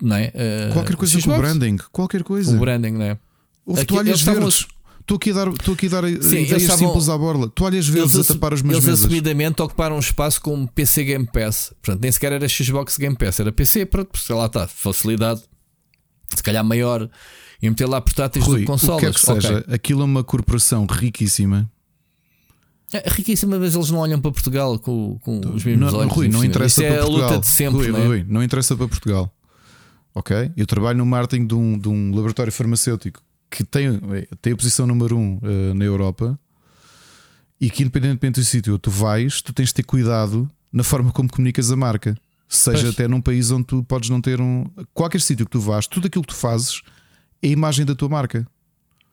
Não 0.00 0.16
é? 0.16 0.30
qualquer 0.74 0.96
coisa 0.96 1.18
Xbox? 1.18 1.36
com 1.36 1.42
branding, 1.42 1.76
qualquer 1.90 2.22
coisa. 2.22 2.54
O 2.54 2.60
branding, 2.60 2.92
não 2.92 3.04
é? 3.04 3.18
Houve 3.64 3.80
aqui, 3.80 3.94
toalhas 3.94 4.20
verdes. 4.20 4.66
Estou 5.00 5.16
aqui 5.16 5.30
a 5.30 5.34
dar, 5.34 5.48
estou 5.48 5.74
aqui 5.74 5.86
a 5.86 5.88
dar 5.88 6.02
Sim, 6.08 6.42
ideias 6.42 6.62
estavam, 6.62 6.88
simples 6.88 7.08
à 7.08 7.16
borla. 7.16 7.48
Toalhas 7.48 7.86
verdes 7.86 8.14
eles, 8.14 8.28
a 8.28 8.34
tapar 8.34 8.52
as 8.52 8.60
minhas 8.60 8.78
eles 8.78 8.86
mesas. 8.86 9.04
Assumidamente 9.04 9.62
ocuparam 9.62 9.94
um 9.94 10.00
espaço 10.00 10.40
com 10.40 10.66
PC 10.66 11.04
Game 11.04 11.26
Pass. 11.32 11.72
Portanto, 11.80 12.02
nem 12.02 12.10
sequer 12.10 12.32
era 12.32 12.48
Xbox 12.48 12.98
Game 12.98 13.16
Pass, 13.16 13.38
era 13.38 13.52
PC, 13.52 13.88
sei 14.16 14.34
lá 14.34 14.46
está, 14.46 14.66
facilidade, 14.66 15.42
se 16.34 16.42
calhar 16.42 16.64
maior, 16.64 17.08
e 17.60 17.68
meter 17.68 17.86
lá 17.86 18.00
portáteis 18.00 18.44
Rui, 18.44 18.60
de 18.60 18.66
consoles. 18.66 18.96
O 18.96 19.00
que, 19.00 19.06
é 19.06 19.12
que 19.12 19.20
seja, 19.20 19.58
okay. 19.58 19.74
aquilo 19.74 20.02
é 20.02 20.04
uma 20.04 20.24
corporação 20.24 20.86
riquíssima. 20.86 21.70
É 22.92 23.10
riquíssima, 23.10 23.58
mas 23.58 23.74
eles 23.74 23.90
não 23.90 23.98
olham 23.98 24.20
para 24.20 24.30
Portugal 24.30 24.78
com, 24.78 25.18
com 25.20 25.40
os 25.54 25.64
mesmos 25.64 25.92
não, 25.92 26.00
olhos. 26.00 26.12
Rui, 26.12 26.28
não 26.28 26.44
interessa 26.44 26.80
Isso 26.80 26.88
para 26.88 26.96
é 26.96 27.02
Portugal. 27.02 27.28
a 27.28 27.32
luta 27.32 27.40
de 27.40 27.46
sempre. 27.48 27.78
Rui, 27.78 27.92
não, 27.92 27.98
é? 27.98 28.06
Rui, 28.06 28.26
não 28.28 28.42
interessa 28.42 28.76
para 28.76 28.88
Portugal. 28.88 29.32
Ok? 30.14 30.52
Eu 30.56 30.66
trabalho 30.66 30.98
no 30.98 31.04
marketing 31.04 31.46
de 31.46 31.54
um, 31.54 31.78
de 31.78 31.88
um 31.88 32.14
laboratório 32.14 32.52
farmacêutico 32.52 33.20
que 33.50 33.64
tem, 33.64 34.00
tem 34.40 34.52
a 34.52 34.56
posição 34.56 34.86
número 34.86 35.16
um 35.16 35.38
uh, 35.38 35.74
na 35.74 35.84
Europa 35.84 36.38
e 37.60 37.70
que, 37.70 37.82
independentemente 37.82 38.40
do 38.40 38.44
sítio 38.44 38.74
onde 38.74 38.82
tu 38.82 38.90
vais, 38.90 39.40
tu 39.42 39.52
tens 39.52 39.68
de 39.68 39.74
ter 39.74 39.82
cuidado 39.82 40.50
na 40.72 40.84
forma 40.84 41.10
como 41.10 41.28
comunicas 41.28 41.70
a 41.70 41.76
marca. 41.76 42.16
Seja 42.48 42.82
pois. 42.82 42.94
até 42.94 43.08
num 43.08 43.20
país 43.20 43.50
onde 43.50 43.64
tu 43.64 43.82
podes 43.82 44.08
não 44.08 44.20
ter 44.20 44.40
um. 44.40 44.64
Qualquer 44.94 45.20
sítio 45.20 45.44
que 45.44 45.50
tu 45.50 45.60
vás, 45.60 45.86
tudo 45.86 46.06
aquilo 46.06 46.22
que 46.22 46.32
tu 46.32 46.36
fazes 46.36 46.80
a 47.48 47.52
imagem 47.52 47.84
da 47.84 47.94
tua 47.94 48.08
marca. 48.08 48.46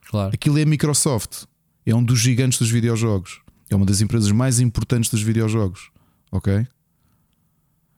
Claro. 0.09 0.31
Aquilo 0.33 0.57
é 0.57 0.63
a 0.63 0.65
Microsoft. 0.65 1.45
É 1.85 1.93
um 1.93 2.03
dos 2.03 2.19
gigantes 2.19 2.59
dos 2.59 2.69
videojogos. 2.69 3.41
É 3.69 3.75
uma 3.75 3.85
das 3.85 4.01
empresas 4.01 4.31
mais 4.31 4.59
importantes 4.59 5.09
dos 5.09 5.21
videojogos. 5.21 5.91
Ok? 6.31 6.65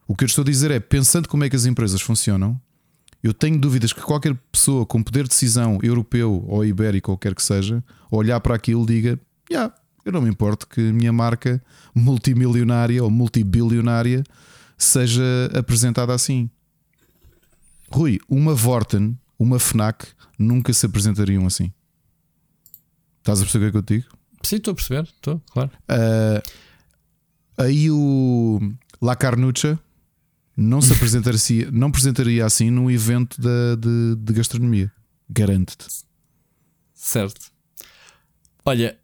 O 0.07 0.15
que 0.15 0.23
eu 0.23 0.27
estou 0.27 0.43
a 0.43 0.45
dizer 0.45 0.71
é, 0.71 0.79
pensando 0.79 1.27
como 1.27 1.43
é 1.43 1.49
que 1.49 1.55
as 1.55 1.65
empresas 1.65 2.01
funcionam, 2.01 2.59
eu 3.23 3.33
tenho 3.33 3.59
dúvidas 3.59 3.91
que 3.91 4.01
qualquer 4.01 4.35
pessoa 4.51 4.85
com 4.85 5.01
poder 5.01 5.23
de 5.23 5.29
decisão 5.29 5.79
europeu 5.81 6.45
ou 6.47 6.63
ibérico, 6.63 7.11
ou 7.11 7.17
quer 7.17 7.33
que 7.33 7.41
seja, 7.41 7.83
olhar 8.11 8.39
para 8.39 8.53
aquilo 8.53 8.85
diga: 8.85 9.19
yeah, 9.49 9.73
eu 10.05 10.11
não 10.11 10.21
me 10.21 10.29
importo 10.29 10.67
que 10.67 10.89
a 10.89 10.93
minha 10.93 11.11
marca 11.11 11.61
multimilionária 11.93 13.03
ou 13.03 13.09
multibilionária 13.09 14.23
seja 14.77 15.23
apresentada 15.57 16.13
assim. 16.13 16.49
Rui, 17.89 18.19
uma 18.29 18.53
Vorten, 18.53 19.17
uma 19.37 19.59
Fnac 19.59 20.07
nunca 20.37 20.73
se 20.73 20.85
apresentariam 20.85 21.45
assim. 21.45 21.71
Estás 23.19 23.39
a 23.39 23.43
perceber 23.43 23.67
o 23.67 23.71
que 23.71 23.77
eu 23.77 23.83
te 23.83 23.97
digo? 23.97 24.17
Sim, 24.43 24.57
estou 24.57 24.71
a 24.71 24.75
perceber, 24.75 25.03
estou, 25.03 25.41
claro. 25.51 25.71
Uh, 25.89 26.41
aí 27.57 27.89
o 27.89 28.59
La 29.01 29.15
Carnucha 29.15 29.79
não 30.55 30.81
se 30.81 30.93
apresentaria, 30.93 31.69
não 31.73 31.87
apresentaria 31.87 32.45
assim 32.45 32.69
num 32.69 32.89
evento 32.89 33.41
de, 33.41 33.75
de, 33.77 34.15
de 34.15 34.33
gastronomia. 34.33 34.91
Garanto-te. 35.29 35.87
Certo. 36.93 37.51
Olha, 38.63 38.97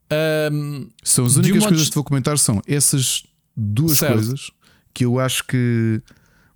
um, 0.51 0.89
são 1.03 1.25
as 1.25 1.35
únicas 1.35 1.65
coisas 1.65 1.89
que 1.89 1.95
vou 1.95 2.03
comentar 2.03 2.37
são 2.37 2.61
essas 2.67 3.23
duas 3.55 3.99
certo. 3.99 4.13
coisas 4.13 4.51
que 4.93 5.05
eu 5.05 5.19
acho 5.19 5.45
que 5.45 6.01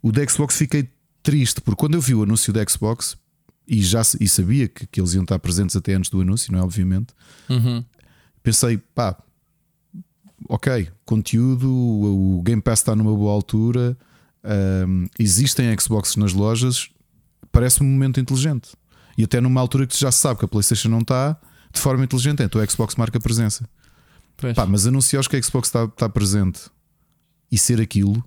o 0.02 0.12
da 0.12 0.28
Xbox 0.28 0.58
fiquei 0.58 0.90
triste, 1.22 1.62
porque 1.62 1.80
quando 1.80 1.96
eu 1.96 2.02
vi 2.02 2.16
o 2.16 2.24
anúncio 2.24 2.52
da 2.52 2.64
Xbox 2.68 3.18
e 3.68 3.82
já 3.82 4.02
e 4.20 4.28
sabia 4.28 4.68
que, 4.68 4.86
que 4.88 5.00
eles 5.00 5.14
iam 5.14 5.24
estar 5.24 5.40
presentes 5.40 5.76
até 5.76 5.94
antes 5.94 6.10
do 6.10 6.22
anúncio, 6.22 6.52
não 6.52 6.60
é? 6.60 6.62
Obviamente, 6.64 7.14
uhum. 7.50 7.84
pensei, 8.44 8.78
pá, 8.78 9.18
ok, 10.48 10.90
conteúdo, 11.06 11.70
o 11.72 12.42
Game 12.44 12.62
Pass 12.62 12.80
está 12.80 12.96
numa 12.96 13.14
boa 13.16 13.32
altura 13.32 13.98
um, 14.46 15.08
existem 15.18 15.76
Xbox 15.80 16.16
nas 16.16 16.34
lojas, 16.34 16.90
parece-me 17.52 17.90
um 17.90 17.92
momento 17.92 18.20
inteligente. 18.20 18.72
E 19.18 19.24
até 19.24 19.42
numa 19.42 19.60
altura 19.60 19.88
que 19.88 19.98
já 19.98 20.12
se 20.12 20.20
sabe 20.20 20.40
que 20.40 20.46
a 20.46 20.48
PlayStation 20.48 20.90
não 20.90 21.00
está 21.00 21.40
de 21.74 21.80
forma 21.80 22.04
inteligente, 22.04 22.44
então 22.44 22.62
o 22.62 22.70
Xbox 22.70 22.96
marca 22.96 23.20
presença. 23.20 23.68
Pá, 24.54 24.66
mas 24.66 24.86
anunciares 24.86 25.28
que 25.28 25.36
a 25.36 25.42
Xbox 25.42 25.70
está, 25.70 25.86
está 25.86 26.10
presente 26.10 26.70
e 27.52 27.58
ser 27.58 27.82
aquilo. 27.82 28.24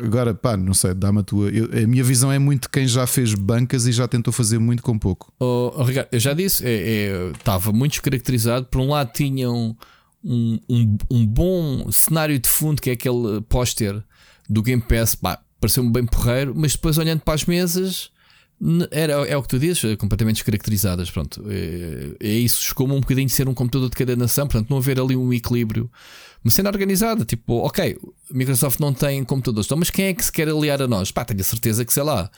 Agora, 0.00 0.34
pá, 0.34 0.56
não 0.56 0.74
sei, 0.74 0.94
dá-me 0.94 1.20
a 1.20 1.22
tua. 1.22 1.48
Eu, 1.50 1.66
a 1.66 1.86
minha 1.86 2.02
visão 2.02 2.32
é 2.32 2.38
muito 2.38 2.68
quem 2.68 2.88
já 2.88 3.06
fez 3.06 3.34
bancas 3.34 3.86
e 3.86 3.92
já 3.92 4.08
tentou 4.08 4.32
fazer 4.32 4.58
muito 4.58 4.82
com 4.82 4.98
pouco. 4.98 5.32
Oh, 5.38 5.72
oh, 5.76 5.82
Ricardo, 5.84 6.08
eu 6.10 6.18
já 6.18 6.32
disse, 6.32 6.64
é, 6.66 6.70
é, 6.70 7.30
estava 7.30 7.72
muito 7.72 7.92
descaracterizado. 7.92 8.66
Por 8.66 8.80
um 8.80 8.88
lado, 8.88 9.12
tinham 9.12 9.76
um, 10.24 10.58
um, 10.68 10.96
um, 11.08 11.26
bom 11.26 11.90
cenário 11.92 12.36
de 12.38 12.48
fundo, 12.48 12.82
que 12.82 12.90
é 12.90 12.94
aquele 12.94 13.40
póster 13.48 14.02
do 14.50 14.60
Game 14.60 14.82
Pass, 14.82 15.14
pá, 15.14 15.38
pareceu-me 15.60 15.90
bem 15.90 16.04
porreiro, 16.04 16.52
mas 16.56 16.72
depois 16.72 16.98
olhando 16.98 17.20
para 17.20 17.34
as 17.34 17.44
mesas. 17.44 18.10
Era, 18.90 19.12
é 19.26 19.36
o 19.36 19.42
que 19.42 19.48
tu 19.48 19.58
dizes, 19.58 19.84
é 19.84 19.96
completamente 19.96 20.36
descaracterizadas. 20.36 21.10
Pronto, 21.10 21.44
é, 21.48 22.16
é 22.20 22.32
isso. 22.32 22.74
Como 22.74 22.94
um 22.94 23.00
bocadinho 23.00 23.28
de 23.28 23.32
ser 23.32 23.48
um 23.48 23.54
computador 23.54 23.88
de 23.88 23.94
cada 23.94 24.16
nação, 24.16 24.48
portanto, 24.48 24.68
não 24.68 24.78
haver 24.78 24.98
ali 24.98 25.14
um 25.14 25.32
equilíbrio. 25.32 25.88
Uma 26.46 26.50
cena 26.52 26.70
organizada, 26.70 27.24
tipo, 27.24 27.54
ok, 27.54 27.98
Microsoft 28.30 28.78
não 28.78 28.94
tem 28.94 29.24
computadores, 29.24 29.66
então, 29.66 29.76
mas 29.76 29.90
quem 29.90 30.04
é 30.04 30.14
que 30.14 30.24
se 30.24 30.30
quer 30.30 30.48
aliar 30.48 30.80
a 30.80 30.86
nós? 30.86 31.10
Pá, 31.10 31.24
tenho 31.24 31.40
a 31.40 31.42
certeza 31.42 31.84
que 31.84 31.92
sei 31.92 32.04
lá, 32.04 32.30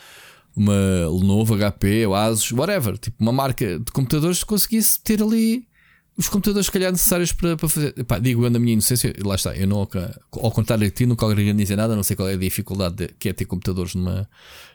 uma 0.56 0.72
Lenovo, 1.10 1.54
HP, 1.54 2.06
ou 2.06 2.14
Asus, 2.14 2.50
whatever, 2.52 2.96
tipo, 2.96 3.22
uma 3.22 3.32
marca 3.32 3.78
de 3.78 3.92
computadores 3.92 4.42
conseguisse 4.42 4.98
ter 4.98 5.22
ali 5.22 5.68
os 6.16 6.26
computadores, 6.26 6.64
se 6.64 6.72
calhar, 6.72 6.90
necessários 6.90 7.32
para, 7.32 7.54
para 7.54 7.68
fazer. 7.68 8.02
Pá, 8.04 8.18
digo 8.18 8.46
eu 8.46 8.48
na 8.48 8.58
minha 8.58 8.72
inocência, 8.72 9.12
lá 9.22 9.34
está, 9.34 9.54
eu 9.54 9.66
não, 9.66 9.86
ao 10.32 10.52
contrário 10.52 10.86
de 10.86 10.90
ti, 10.90 11.04
nunca 11.04 11.26
organizei 11.26 11.76
nada, 11.76 11.94
não 11.94 12.02
sei 12.02 12.16
qual 12.16 12.30
é 12.30 12.32
a 12.32 12.38
dificuldade 12.38 12.94
de, 12.94 13.08
que 13.08 13.28
é 13.28 13.34
ter 13.34 13.44
computadores 13.44 13.94
numa, 13.94 14.26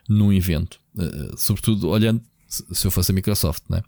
num 0.08 0.32
evento, 0.32 0.80
uh, 0.96 1.36
sobretudo 1.40 1.90
olhando 1.90 2.22
se 2.48 2.86
eu 2.86 2.92
fosse 2.92 3.12
a 3.12 3.16
Microsoft, 3.16 3.64
né? 3.68 3.82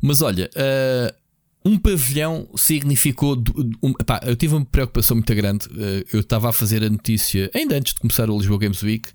Mas 0.00 0.22
olha, 0.22 0.48
uh, 0.54 1.25
um 1.66 1.76
pavilhão 1.76 2.48
significou. 2.54 3.36
Um, 3.82 3.92
eu 4.24 4.36
tive 4.36 4.54
uma 4.54 4.64
preocupação 4.64 5.16
muito 5.16 5.34
grande. 5.34 5.66
Uh, 5.66 6.06
eu 6.12 6.20
estava 6.20 6.48
a 6.48 6.52
fazer 6.52 6.84
a 6.84 6.88
notícia 6.88 7.50
ainda 7.52 7.76
antes 7.76 7.92
de 7.92 7.98
começar 7.98 8.30
o 8.30 8.38
Lisboa 8.38 8.60
Games 8.60 8.80
Week 8.84 9.10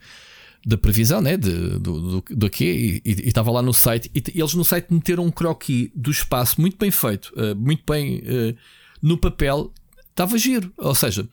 da 0.65 0.77
previsão, 0.77 1.21
né? 1.21 1.37
De, 1.37 1.79
do, 1.79 2.19
do, 2.19 2.23
do 2.29 2.49
quê? 2.49 3.01
E 3.05 3.27
estava 3.27 3.49
lá 3.51 3.61
no 3.61 3.73
site. 3.73 4.11
E, 4.13 4.21
eles 4.37 4.53
no 4.53 4.65
site 4.65 4.93
meteram 4.93 5.25
um 5.25 5.31
croquis 5.31 5.89
do 5.95 6.11
espaço 6.11 6.59
muito 6.59 6.77
bem 6.77 6.91
feito, 6.91 7.31
uh, 7.37 7.55
muito 7.55 7.83
bem 7.89 8.17
uh, 8.17 8.57
no 9.01 9.17
papel. 9.17 9.71
Estava 10.09 10.37
giro. 10.37 10.73
Ou 10.77 10.93
seja, 10.93 11.25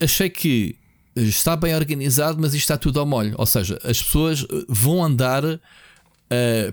achei 0.00 0.30
que 0.30 0.76
está 1.14 1.54
bem 1.54 1.74
organizado, 1.74 2.40
mas 2.40 2.54
isto 2.54 2.62
está 2.62 2.78
tudo 2.78 2.98
ao 2.98 3.04
molho. 3.04 3.34
Ou 3.36 3.44
seja, 3.44 3.78
as 3.84 4.02
pessoas 4.02 4.46
vão 4.66 5.04
andar. 5.04 5.42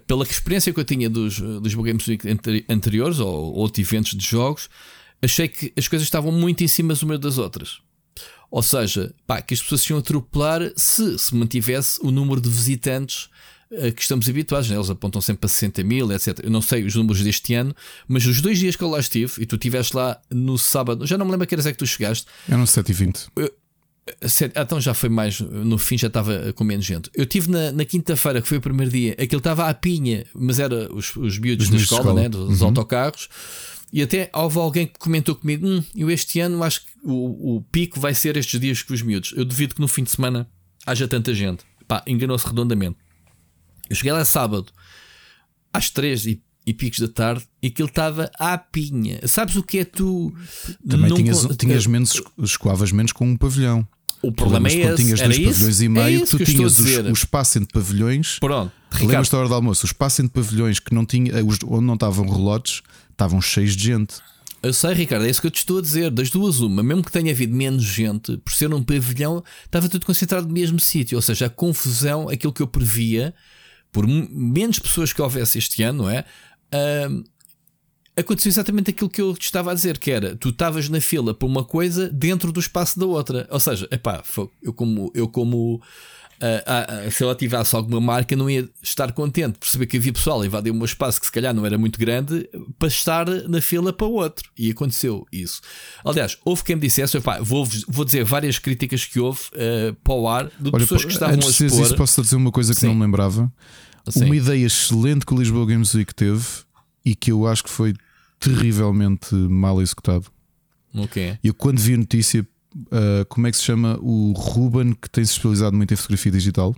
Pela 0.07 0.23
experiência 0.23 0.73
que 0.73 0.79
eu 0.79 0.83
tinha 0.83 1.09
dos, 1.09 1.39
dos 1.39 1.73
Games 1.73 2.07
Week 2.07 2.27
anteriores 2.69 3.19
ou, 3.19 3.27
ou 3.27 3.55
outros 3.55 3.85
eventos 3.85 4.11
de 4.11 4.25
jogos, 4.25 4.69
achei 5.21 5.47
que 5.47 5.73
as 5.77 5.87
coisas 5.87 6.07
estavam 6.07 6.31
muito 6.31 6.63
em 6.63 6.67
cima 6.67 6.93
umas 7.03 7.19
das 7.19 7.37
outras. 7.37 7.79
Ou 8.49 8.61
seja, 8.61 9.13
pá, 9.25 9.41
que 9.41 9.53
as 9.53 9.61
pessoas 9.61 9.81
se 9.81 9.91
iam 9.91 9.99
atropelar 9.99 10.61
se 10.75 11.17
se 11.17 11.35
mantivesse 11.35 11.99
o 12.03 12.11
número 12.11 12.39
de 12.39 12.49
visitantes 12.49 13.29
a 13.71 13.91
que 13.91 14.01
estamos 14.01 14.29
habituados. 14.29 14.69
Né? 14.69 14.75
Eles 14.75 14.89
apontam 14.89 15.21
sempre 15.21 15.41
para 15.41 15.49
60 15.49 15.83
mil, 15.83 16.11
etc. 16.11 16.39
Eu 16.43 16.51
não 16.51 16.61
sei 16.61 16.83
os 16.83 16.95
números 16.95 17.23
deste 17.23 17.53
ano, 17.53 17.75
mas 18.07 18.25
os 18.25 18.41
dois 18.41 18.59
dias 18.59 18.75
que 18.75 18.83
eu 18.83 18.89
lá 18.89 18.99
estive 18.99 19.41
e 19.41 19.45
tu 19.45 19.55
estiveste 19.55 19.95
lá 19.95 20.19
no 20.29 20.57
sábado, 20.57 21.07
já 21.07 21.17
não 21.17 21.25
me 21.25 21.31
lembro 21.31 21.45
a 21.45 21.47
que 21.47 21.55
horas 21.55 21.65
é 21.65 21.71
que 21.71 21.77
tu 21.77 21.87
chegaste. 21.87 22.27
Não 22.47 22.65
7 22.65 22.89
e 22.89 22.93
20. 22.93 23.27
Ah, 24.05 24.61
então 24.61 24.81
já 24.81 24.93
foi 24.93 25.09
mais 25.09 25.39
no 25.39 25.77
fim, 25.77 25.97
já 25.97 26.07
estava 26.07 26.51
com 26.53 26.63
menos 26.63 26.85
gente. 26.85 27.09
Eu 27.13 27.23
estive 27.23 27.49
na, 27.49 27.71
na 27.71 27.85
quinta-feira, 27.85 28.41
que 28.41 28.47
foi 28.47 28.57
o 28.57 28.61
primeiro 28.61 28.91
dia, 28.91 29.13
aquele 29.13 29.37
estava 29.37 29.69
à 29.69 29.73
pinha, 29.73 30.25
mas 30.33 30.59
era 30.59 30.93
os, 30.93 31.15
os 31.15 31.37
miúdos 31.37 31.69
da 31.69 31.77
escola, 31.77 32.01
escola. 32.01 32.21
Né? 32.21 32.29
dos 32.29 32.61
uhum. 32.61 32.67
autocarros. 32.67 33.29
E 33.93 34.01
até 34.01 34.29
houve 34.33 34.57
alguém 34.57 34.87
que 34.87 34.99
comentou 34.99 35.35
comigo: 35.35 35.67
hum, 35.67 35.83
eu 35.95 36.09
este 36.09 36.39
ano 36.39 36.63
acho 36.63 36.81
que 36.81 36.91
o, 37.03 37.57
o 37.57 37.61
pico 37.71 37.99
vai 37.99 38.13
ser 38.13 38.35
estes 38.35 38.59
dias 38.59 38.81
com 38.81 38.93
os 38.93 39.01
miúdos. 39.01 39.33
Eu 39.37 39.45
duvido 39.45 39.75
que 39.75 39.81
no 39.81 39.87
fim 39.87 40.03
de 40.03 40.11
semana 40.11 40.49
haja 40.85 41.07
tanta 41.07 41.33
gente. 41.33 41.63
Pá, 41.87 42.03
enganou-se 42.07 42.45
redondamente. 42.45 42.97
Eu 43.89 43.95
cheguei 43.95 44.11
lá 44.11 44.25
sábado 44.25 44.71
às 45.71 45.89
três 45.89 46.25
e, 46.25 46.41
e 46.65 46.73
picos 46.73 46.99
da 46.99 47.07
tarde 47.07 47.45
e 47.61 47.67
aquilo 47.67 47.87
estava 47.87 48.31
à 48.39 48.57
pinha. 48.57 49.19
Sabes 49.27 49.55
o 49.55 49.63
que 49.63 49.79
é 49.79 49.85
tu? 49.85 50.33
Também 50.87 51.09
não 51.09 51.17
tinhas, 51.17 51.47
tinhas 51.57 51.85
menos, 51.85 52.21
escoavas 52.41 52.91
menos 52.91 53.11
com 53.11 53.27
um 53.27 53.37
pavilhão. 53.37 53.87
O 54.23 54.31
problema 54.31 54.69
é 54.69 54.73
esse. 54.73 55.03
tinhas 55.03 55.19
dois 55.19 55.37
pavilhões 55.37 55.81
e 55.81 55.89
meio, 55.89 56.23
é 56.23 56.25
tu 56.25 56.43
tinhas 56.43 56.79
o 56.79 57.11
espaço 57.11 57.59
entre 57.59 57.73
pavilhões. 57.73 58.39
Pronto, 58.39 58.71
Lembras-te 58.99 59.31
da 59.31 59.39
hora 59.39 59.49
do 59.49 59.53
almoço? 59.53 59.85
O 59.85 59.87
espaço 59.87 60.21
entre 60.21 60.41
pavilhões 60.41 60.79
que 60.79 60.93
não 60.93 61.05
tinha, 61.05 61.33
onde 61.43 61.85
não 61.85 61.95
estavam 61.95 62.25
relotes 62.25 62.81
estavam 63.11 63.41
cheios 63.41 63.75
de 63.75 63.83
gente. 63.83 64.15
Eu 64.61 64.71
sei, 64.71 64.93
Ricardo, 64.93 65.25
é 65.25 65.29
isso 65.29 65.41
que 65.41 65.47
eu 65.47 65.51
te 65.51 65.57
estou 65.57 65.79
a 65.79 65.81
dizer. 65.81 66.09
Das 66.09 66.29
duas, 66.29 66.61
uma, 66.61 66.81
mesmo 66.81 67.03
que 67.03 67.11
tenha 67.11 67.31
havido 67.31 67.53
menos 67.53 67.83
gente, 67.83 68.37
por 68.37 68.53
ser 68.53 68.73
um 68.73 68.81
pavilhão, 68.81 69.43
estava 69.65 69.89
tudo 69.89 70.05
concentrado 70.05 70.47
no 70.47 70.53
mesmo 70.53 70.79
sítio. 70.79 71.17
Ou 71.17 71.21
seja, 71.21 71.47
a 71.47 71.49
confusão, 71.49 72.29
aquilo 72.29 72.53
que 72.53 72.61
eu 72.61 72.67
previa, 72.67 73.33
por 73.91 74.07
menos 74.07 74.79
pessoas 74.79 75.11
que 75.11 75.21
houvesse 75.21 75.57
este 75.57 75.83
ano, 75.83 76.03
não 76.03 76.09
é? 76.09 76.23
Uh, 76.73 77.23
aconteceu 78.15 78.49
exatamente 78.49 78.91
aquilo 78.91 79.09
que 79.09 79.21
eu 79.21 79.33
te 79.35 79.45
estava 79.45 79.71
a 79.71 79.73
dizer, 79.73 79.97
que 79.97 80.11
era 80.11 80.35
tu 80.35 80.49
estavas 80.49 80.89
na 80.89 81.01
fila 81.01 81.33
para 81.33 81.47
uma 81.47 81.63
coisa 81.63 82.09
dentro 82.09 82.51
do 82.51 82.59
espaço 82.59 82.99
da 82.99 83.05
outra. 83.05 83.47
Ou 83.49 83.59
seja, 83.59 83.87
epá, 83.91 84.23
eu 84.61 84.73
como, 84.73 85.11
eu 85.15 85.27
como 85.27 85.75
uh, 85.75 87.07
uh, 87.07 87.11
se 87.11 87.23
ela 87.23 87.33
tivesse 87.33 87.75
alguma 87.75 87.99
marca, 87.99 88.35
não 88.35 88.49
ia 88.49 88.69
estar 88.81 89.11
contente 89.11 89.57
por 89.57 89.67
saber 89.67 89.87
que 89.87 89.97
havia 89.97 90.13
pessoal 90.13 90.41
a 90.41 90.45
invadir 90.45 90.71
um 90.71 90.85
espaço 90.85 91.19
que 91.19 91.25
se 91.25 91.31
calhar 91.31 91.53
não 91.53 91.65
era 91.65 91.77
muito 91.77 91.99
grande 91.99 92.47
para 92.77 92.87
estar 92.87 93.25
na 93.47 93.61
fila 93.61 93.91
para 93.91 94.07
o 94.07 94.13
outro. 94.13 94.49
E 94.57 94.69
aconteceu 94.69 95.25
isso. 95.31 95.61
Aliás, 96.05 96.37
houve 96.45 96.63
quem 96.63 96.75
me 96.75 96.81
dissesse: 96.81 97.17
vou, 97.41 97.67
vou 97.87 98.05
dizer 98.05 98.23
várias 98.23 98.59
críticas 98.59 99.05
que 99.05 99.19
houve 99.19 99.41
uh, 99.53 99.93
para 100.03 100.13
o 100.13 100.27
ar 100.27 100.51
de 100.59 100.69
Olha, 100.71 100.79
pessoas 100.79 101.05
que 101.05 101.11
estavam 101.11 101.35
antes 101.35 101.61
a 101.61 101.65
expor. 101.65 101.85
Isso, 101.85 101.95
posso 101.95 102.21
dizer 102.21 102.35
uma 102.35 102.51
coisa 102.51 102.73
que 102.73 102.81
Sim. 102.81 102.87
não 102.87 102.95
me 102.95 103.01
lembrava. 103.01 103.51
Sim. 104.09 104.25
Uma 104.25 104.35
ideia 104.35 104.65
excelente 104.65 105.25
que 105.25 105.33
o 105.33 105.37
Lisboa 105.37 105.65
Games 105.65 105.93
Week 105.93 106.13
teve 106.13 106.43
e 107.05 107.15
que 107.15 107.31
eu 107.31 107.47
acho 107.47 107.63
que 107.63 107.69
foi 107.69 107.93
terrivelmente 108.39 109.33
mal 109.35 109.81
executado. 109.81 110.25
Okay. 110.93 111.37
Eu, 111.43 111.53
quando 111.53 111.79
vi 111.79 111.93
a 111.93 111.97
notícia, 111.97 112.45
uh, 112.75 113.25
como 113.29 113.47
é 113.47 113.51
que 113.51 113.57
se 113.57 113.63
chama 113.63 113.97
o 114.01 114.33
Ruben, 114.33 114.93
que 114.93 115.09
tem 115.09 115.25
se 115.25 115.31
especializado 115.31 115.75
muito 115.75 115.93
em 115.93 115.97
fotografia 115.97 116.31
digital. 116.31 116.75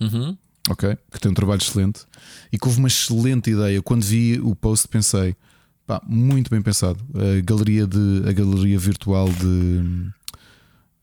Uhum. 0.00 0.36
Ok, 0.68 0.98
que 1.12 1.20
tem 1.20 1.30
um 1.30 1.34
trabalho 1.34 1.60
excelente 1.60 2.00
e 2.52 2.58
que 2.58 2.66
houve 2.66 2.78
uma 2.80 2.88
excelente 2.88 3.50
ideia. 3.50 3.80
Quando 3.80 4.02
vi 4.02 4.40
o 4.40 4.54
post, 4.54 4.88
pensei, 4.88 5.36
pá, 5.86 6.02
muito 6.04 6.50
bem 6.50 6.60
pensado. 6.60 6.98
A 7.14 7.40
galeria, 7.40 7.86
de, 7.86 8.24
a 8.28 8.32
galeria 8.32 8.78
virtual 8.78 9.28
de, 9.28 10.10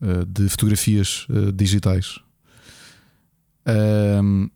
uh, 0.02 0.26
de 0.28 0.50
fotografias 0.50 1.26
uh, 1.30 1.52
digitais. 1.54 2.20
Um, 3.66 4.50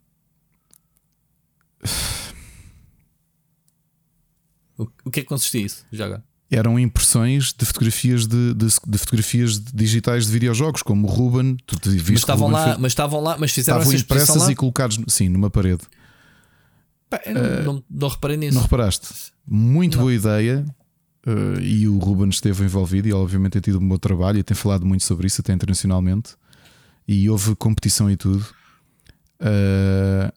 o 4.77 5.11
que 5.11 5.21
é 5.21 5.23
que 5.23 5.29
consistia 5.29 5.61
isso, 5.61 5.85
já 5.91 6.05
agora? 6.05 6.23
eram 6.49 6.79
impressões 6.79 7.53
de 7.53 7.65
fotografias 7.65 8.25
de, 8.25 8.53
de, 8.53 8.67
de, 8.87 8.97
fotografias 8.97 9.59
digitais 9.59 10.27
de 10.27 10.31
videojogos, 10.31 10.81
como 10.81 11.07
o 11.07 11.09
Ruben. 11.09 11.57
Tu 11.65 11.77
te 11.77 11.89
viste 11.89 12.11
mas 12.11 12.19
estavam 12.19 12.49
lá, 12.49 12.63
fez, 12.63 12.77
mas 12.77 12.91
estavam 12.91 13.21
lá, 13.21 13.37
mas 13.37 13.51
fizeram 13.51 13.79
estavam 13.79 13.99
impressas 13.99 14.43
lá? 14.43 14.51
e 14.51 14.55
colocados 14.55 14.99
sim 15.07 15.27
numa 15.29 15.49
parede. 15.49 15.81
Pá, 17.09 17.19
não, 17.25 17.41
uh, 17.41 17.63
não, 17.63 17.83
não, 17.89 18.07
reparei 18.07 18.37
nisso. 18.37 18.55
Não 18.55 18.61
reparaste? 18.61 19.07
Muito 19.45 19.97
não. 19.97 20.03
boa 20.03 20.13
ideia. 20.13 20.65
Uh, 21.25 21.59
e 21.59 21.87
o 21.89 21.97
Ruben 21.97 22.29
esteve 22.29 22.63
envolvido 22.63 23.09
e 23.09 23.13
obviamente 23.13 23.53
tem 23.53 23.61
tido 23.61 23.79
um 23.79 23.87
bom 23.87 23.97
trabalho 23.97 24.39
e 24.39 24.43
tem 24.43 24.55
falado 24.55 24.85
muito 24.85 25.03
sobre 25.03 25.27
isso 25.27 25.41
até 25.41 25.51
internacionalmente. 25.51 26.35
E 27.05 27.29
houve 27.29 27.55
competição 27.55 28.09
e 28.09 28.15
tudo. 28.15 28.45
Uh, 29.41 30.31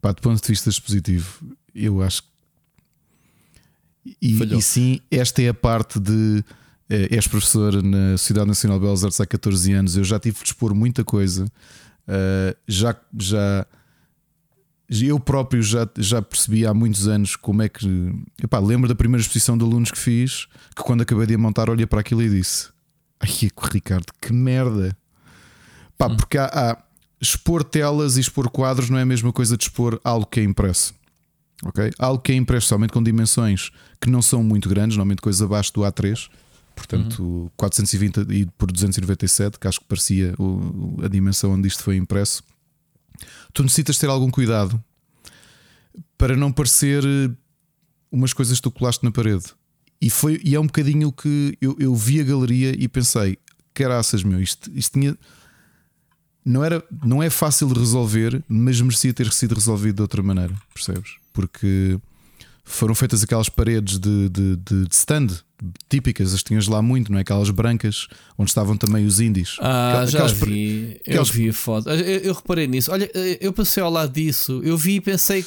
pá, 0.00 0.12
do 0.12 0.22
ponto 0.22 0.40
de 0.40 0.48
vista 0.48 0.70
expositivo, 0.70 1.56
eu 1.74 2.02
acho 2.02 2.22
e, 4.20 4.42
e, 4.42 4.62
sim, 4.62 5.00
esta 5.10 5.42
é 5.42 5.48
a 5.48 5.54
parte 5.54 6.00
de. 6.00 6.42
Eh, 6.88 7.16
és 7.16 7.26
professor 7.28 7.82
na 7.82 8.16
Sociedade 8.16 8.48
Nacional 8.48 8.78
de 8.78 8.84
Belas 8.84 9.04
Artes 9.04 9.20
há 9.20 9.26
14 9.26 9.72
anos. 9.72 9.96
Eu 9.96 10.04
já 10.04 10.18
tive 10.18 10.38
de 10.38 10.46
expor 10.46 10.74
muita 10.74 11.04
coisa. 11.04 11.44
Uh, 12.08 12.56
já, 12.66 12.96
já 13.16 13.66
eu 14.90 15.20
próprio 15.20 15.62
já, 15.62 15.88
já 15.96 16.20
percebi 16.20 16.66
há 16.66 16.74
muitos 16.74 17.06
anos 17.06 17.36
como 17.36 17.62
é 17.62 17.68
que. 17.68 17.86
Epá, 18.42 18.58
lembro 18.58 18.88
da 18.88 18.94
primeira 18.94 19.20
exposição 19.20 19.56
de 19.56 19.64
alunos 19.64 19.90
que 19.90 19.98
fiz, 19.98 20.46
que 20.74 20.82
quando 20.82 21.02
acabei 21.02 21.26
de 21.26 21.36
montar, 21.36 21.70
olhei 21.70 21.86
para 21.86 22.00
aquilo 22.00 22.22
e 22.22 22.30
disse: 22.30 22.70
Ai, 23.20 23.28
Ricardo, 23.70 24.12
que 24.20 24.32
merda! 24.32 24.96
Pá, 25.96 26.06
hum. 26.08 26.16
porque 26.16 26.38
há, 26.38 26.46
há, 26.46 26.82
expor 27.20 27.62
telas 27.62 28.16
e 28.16 28.20
expor 28.20 28.50
quadros 28.50 28.88
não 28.88 28.98
é 28.98 29.02
a 29.02 29.06
mesma 29.06 29.32
coisa 29.32 29.56
de 29.56 29.64
expor 29.64 30.00
algo 30.02 30.26
que 30.26 30.40
é 30.40 30.42
impresso. 30.42 30.94
Ok? 31.64 31.90
Algo 31.98 32.22
que 32.22 32.32
é 32.32 32.34
impresso 32.34 32.68
somente 32.68 32.92
com 32.92 33.02
dimensões 33.02 33.70
que 34.00 34.08
não 34.08 34.22
são 34.22 34.42
muito 34.42 34.68
grandes, 34.68 34.96
normalmente 34.96 35.20
coisas 35.20 35.42
abaixo 35.42 35.72
do 35.74 35.80
A3, 35.82 36.28
portanto 36.74 37.22
uhum. 37.22 37.50
420 37.56 38.32
e 38.32 38.46
por 38.56 38.72
297, 38.72 39.58
que 39.58 39.68
acho 39.68 39.80
que 39.80 39.86
parecia 39.86 40.34
a 41.04 41.08
dimensão 41.08 41.52
onde 41.52 41.68
isto 41.68 41.82
foi 41.82 41.96
impresso. 41.96 42.42
Tu 43.52 43.62
necessitas 43.62 43.98
ter 43.98 44.08
algum 44.08 44.30
cuidado 44.30 44.82
para 46.16 46.36
não 46.36 46.52
parecer 46.52 47.04
eh, 47.04 47.30
umas 48.10 48.32
coisas 48.32 48.58
que 48.58 48.62
tu 48.62 48.70
colaste 48.70 49.04
na 49.04 49.10
parede. 49.10 49.44
E, 50.00 50.08
foi, 50.08 50.40
e 50.42 50.54
é 50.54 50.60
um 50.60 50.66
bocadinho 50.66 51.08
o 51.08 51.12
que 51.12 51.56
eu, 51.60 51.76
eu 51.78 51.94
vi 51.94 52.20
a 52.20 52.24
galeria 52.24 52.74
e 52.78 52.88
pensei: 52.88 53.38
caraças, 53.74 54.22
meu, 54.22 54.40
isto, 54.40 54.70
isto 54.74 54.98
tinha. 54.98 55.16
Não, 56.44 56.64
era, 56.64 56.82
não 57.04 57.22
é 57.22 57.28
fácil 57.28 57.68
de 57.68 57.78
resolver, 57.78 58.42
mas 58.48 58.80
merecia 58.80 59.12
ter 59.12 59.30
sido 59.32 59.54
resolvido 59.54 59.96
de 59.96 60.02
outra 60.02 60.22
maneira, 60.22 60.54
percebes? 60.72 61.16
Porque 61.32 61.98
foram 62.64 62.94
feitas 62.94 63.22
aquelas 63.22 63.48
paredes 63.48 63.98
de, 63.98 64.28
de, 64.28 64.56
de, 64.56 64.86
de 64.86 64.94
stand 64.94 65.28
típicas, 65.88 66.32
as 66.32 66.42
tinhas 66.42 66.66
lá 66.66 66.80
muito, 66.80 67.12
não 67.12 67.18
é? 67.18 67.22
Aquelas 67.22 67.50
brancas 67.50 68.06
onde 68.38 68.50
estavam 68.50 68.76
também 68.76 69.04
os 69.04 69.20
índios. 69.20 69.58
Ah, 69.60 70.02
aquelas, 70.02 70.10
já 70.10 70.26
vi. 70.26 70.96
Aquelas... 71.00 71.28
Eu 71.28 71.34
vi 71.34 71.48
a 71.48 71.52
foto. 71.52 71.90
Eu, 71.90 71.96
eu, 71.96 72.34
reparei 72.34 72.66
nisso. 72.66 72.90
Olha, 72.90 73.10
eu 73.40 73.52
passei 73.52 73.82
ao 73.82 73.90
lado 73.90 74.12
disso. 74.12 74.60
Eu 74.64 74.76
vi 74.78 74.96
e 74.96 75.00
pensei. 75.00 75.44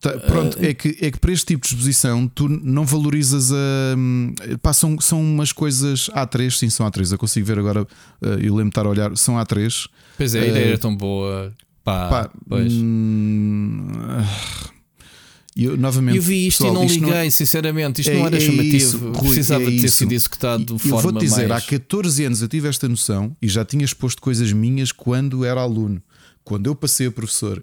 Tá, 0.00 0.18
pronto, 0.18 0.58
uh... 0.58 0.64
é, 0.64 0.72
que, 0.72 0.96
é 1.00 1.10
que 1.10 1.18
para 1.18 1.30
este 1.30 1.46
tipo 1.46 1.62
de 1.62 1.74
exposição 1.74 2.26
tu 2.26 2.48
não 2.48 2.86
valorizas 2.86 3.52
a. 3.52 3.94
Hum, 3.96 4.34
pá, 4.62 4.72
são, 4.72 4.98
são 4.98 5.20
umas 5.20 5.52
coisas 5.52 6.08
A3, 6.14 6.50
sim, 6.50 6.70
são 6.70 6.86
A3. 6.90 7.12
Eu 7.12 7.18
consigo 7.18 7.46
ver 7.46 7.58
agora, 7.58 7.82
uh, 7.82 7.86
eu 8.40 8.54
lembro 8.54 8.64
de 8.64 8.68
estar 8.70 8.86
a 8.86 8.88
olhar, 8.88 9.16
são 9.16 9.34
A3. 9.34 9.88
Pois 10.16 10.34
é, 10.34 10.40
a 10.40 10.46
ideia 10.46 10.64
uh, 10.64 10.68
era 10.68 10.78
tão 10.78 10.96
boa. 10.96 11.52
Pá, 11.84 12.08
pá 12.08 12.30
pois. 12.48 12.72
Hum, 12.72 13.88
eu, 15.54 15.76
novamente, 15.76 16.16
eu 16.16 16.22
vi 16.22 16.46
isto 16.46 16.64
pessoal, 16.64 16.82
e 16.82 16.86
não 16.86 16.94
liguei, 16.94 17.24
não... 17.24 17.30
sinceramente. 17.30 18.00
Isto 18.00 18.10
é, 18.10 18.14
não 18.14 18.26
era 18.26 18.36
é 18.38 18.40
chamativo. 18.40 18.76
Isso, 18.76 18.98
Precisava 19.20 19.62
é 19.64 19.66
de 19.66 19.80
ter 19.80 19.86
isso. 19.86 19.96
sido 19.96 20.12
executado 20.12 20.64
de 20.64 20.78
forma 20.78 20.96
Eu 20.96 21.02
vou-te 21.02 21.18
dizer, 21.18 21.48
mais... 21.48 21.62
há 21.62 21.66
14 21.66 22.24
anos 22.24 22.40
eu 22.40 22.48
tive 22.48 22.68
esta 22.68 22.88
noção 22.88 23.36
e 23.42 23.48
já 23.48 23.66
tinha 23.66 23.84
exposto 23.84 24.22
coisas 24.22 24.50
minhas 24.50 24.92
quando 24.92 25.44
era 25.44 25.60
aluno. 25.60 26.02
Quando 26.42 26.68
eu 26.68 26.74
passei 26.74 27.06
a 27.06 27.12
professor. 27.12 27.62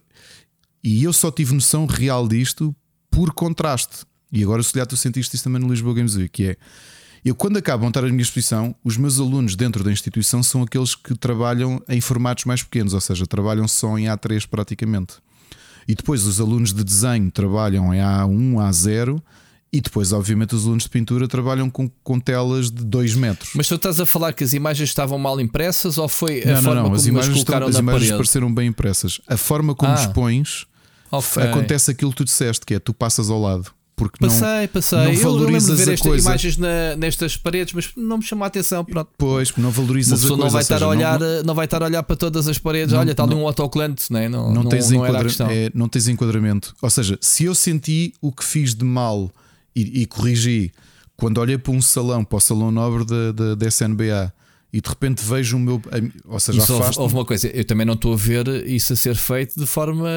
E 0.83 1.03
eu 1.03 1.11
só 1.11 1.31
tive 1.31 1.53
noção 1.53 1.85
real 1.85 2.27
disto 2.27 2.75
por 3.09 3.33
contraste. 3.33 4.05
E 4.31 4.43
agora, 4.43 4.61
se 4.61 4.73
calhar, 4.73 4.87
tu 4.87 4.97
sentiste 4.97 5.35
isso 5.35 5.43
também 5.43 5.61
no 5.61 5.67
Lisboa 5.67 5.95
Games 5.95 6.15
Week, 6.15 6.29
que 6.29 6.43
é. 6.49 6.57
Eu, 7.25 7.35
quando 7.35 7.57
acabo 7.57 7.81
de 7.81 7.85
montar 7.87 8.05
a 8.05 8.09
minha 8.09 8.21
exposição, 8.21 8.75
os 8.83 8.95
meus 8.95 9.19
alunos 9.19 9.55
dentro 9.55 9.83
da 9.83 9.91
instituição 9.91 10.41
são 10.43 10.61
aqueles 10.63 10.95
que 10.95 11.15
trabalham 11.15 11.81
em 11.89 11.99
formatos 11.99 12.45
mais 12.45 12.63
pequenos, 12.63 12.93
ou 12.93 13.01
seja, 13.01 13.25
trabalham 13.25 13.67
só 13.67 13.97
em 13.97 14.05
A3 14.05 14.47
praticamente. 14.47 15.15
E 15.87 15.95
depois 15.95 16.25
os 16.25 16.39
alunos 16.39 16.73
de 16.73 16.83
desenho 16.83 17.31
trabalham 17.31 17.93
em 17.93 17.99
A1, 17.99 18.53
A0 18.69 19.21
e 19.71 19.81
depois, 19.81 20.13
obviamente, 20.13 20.55
os 20.55 20.65
alunos 20.65 20.83
de 20.83 20.89
pintura 20.89 21.27
trabalham 21.27 21.69
com, 21.69 21.89
com 22.03 22.19
telas 22.19 22.71
de 22.71 22.85
2 22.85 23.15
metros. 23.15 23.51
Mas 23.53 23.67
tu 23.67 23.75
estás 23.75 23.99
a 23.99 24.05
falar 24.05 24.33
que 24.33 24.43
as 24.43 24.53
imagens 24.53 24.89
estavam 24.89 25.17
mal 25.17 25.39
impressas 25.41 25.97
ou 25.97 26.07
foi 26.07 26.43
a 26.43 26.55
não, 26.55 26.55
forma 26.55 26.67
não, 26.67 26.75
não. 26.75 26.83
como 26.83 26.95
as 26.95 27.05
imagens 27.05 27.33
colocaram 27.33 27.67
estão, 27.67 27.79
As 27.79 27.83
imagens 27.83 28.11
pareceram 28.11 28.53
bem 28.53 28.67
impressas. 28.67 29.19
A 29.27 29.35
forma 29.35 29.75
como 29.75 29.91
ah, 29.91 29.95
expões 29.95 30.65
okay. 31.11 31.43
acontece 31.43 31.91
aquilo 31.91 32.11
que 32.11 32.17
tu 32.17 32.25
disseste, 32.25 32.65
que 32.65 32.75
é 32.75 32.79
tu 32.79 32.93
passas 32.93 33.29
ao 33.29 33.41
lado 33.41 33.71
porque 33.97 34.19
passei, 34.19 34.61
não, 34.61 34.67
passei. 34.67 34.99
não 34.99 35.15
valorizas 35.15 35.25
eu 35.25 35.35
lembro 35.39 35.59
de 35.59 35.85
ver 35.85 35.93
estas 35.93 36.21
imagens 36.23 36.57
na, 36.57 36.95
nestas 36.95 37.35
paredes, 37.35 37.73
mas 37.73 37.89
não 37.97 38.19
me 38.19 38.23
chamou 38.23 38.43
a 38.43 38.47
atenção. 38.47 38.85
Pronto. 38.85 39.09
Pois, 39.17 39.51
não 39.57 39.71
valorizas 39.71 40.23
a 40.23 40.27
coisa. 40.27 40.43
Não 40.43 40.51
vai, 40.51 40.61
estar 40.61 40.75
seja, 40.75 40.85
a 40.85 40.89
olhar, 40.89 41.19
não, 41.19 41.43
não, 41.43 41.55
vai 41.55 41.65
estar 41.65 41.81
a 41.81 41.85
olhar 41.85 42.03
para 42.03 42.15
todas 42.15 42.47
as 42.47 42.59
paredes. 42.59 42.93
Olha, 42.93 43.09
está 43.09 43.23
ali 43.23 43.33
um 43.33 43.47
autocolante, 43.47 44.13
né? 44.13 44.29
não, 44.29 44.53
não, 44.53 44.65
tens 44.65 44.91
não, 44.91 45.03
enquadra 45.03 45.27
é, 45.51 45.71
não 45.73 45.89
tens 45.89 46.07
enquadramento. 46.07 46.75
Ou 46.79 46.89
seja, 46.91 47.17
se 47.19 47.45
eu 47.45 47.55
senti 47.55 48.13
o 48.21 48.31
que 48.31 48.43
fiz 48.43 48.75
de 48.75 48.85
mal 48.85 49.31
e, 49.81 50.01
e 50.01 50.05
corrigi 50.05 50.71
quando 51.15 51.39
olhei 51.39 51.57
para 51.57 51.71
um 51.71 51.81
salão, 51.81 52.23
para 52.23 52.37
o 52.37 52.39
salão 52.39 52.71
nobre 52.71 53.03
da, 53.05 53.31
da, 53.31 53.55
da 53.55 53.67
SNBA 53.67 54.33
e 54.71 54.81
de 54.81 54.89
repente 54.89 55.23
vejo 55.23 55.57
o 55.57 55.59
meu. 55.59 55.81
Ou 56.25 56.39
seja, 56.39 56.73
houve, 56.73 56.99
houve, 56.99 57.15
uma 57.15 57.25
coisa, 57.25 57.47
eu 57.47 57.65
também 57.65 57.85
não 57.85 57.93
estou 57.93 58.13
a 58.13 58.17
ver 58.17 58.47
isso 58.67 58.93
a 58.93 58.95
ser 58.95 59.15
feito 59.15 59.59
de 59.59 59.65
forma 59.65 60.07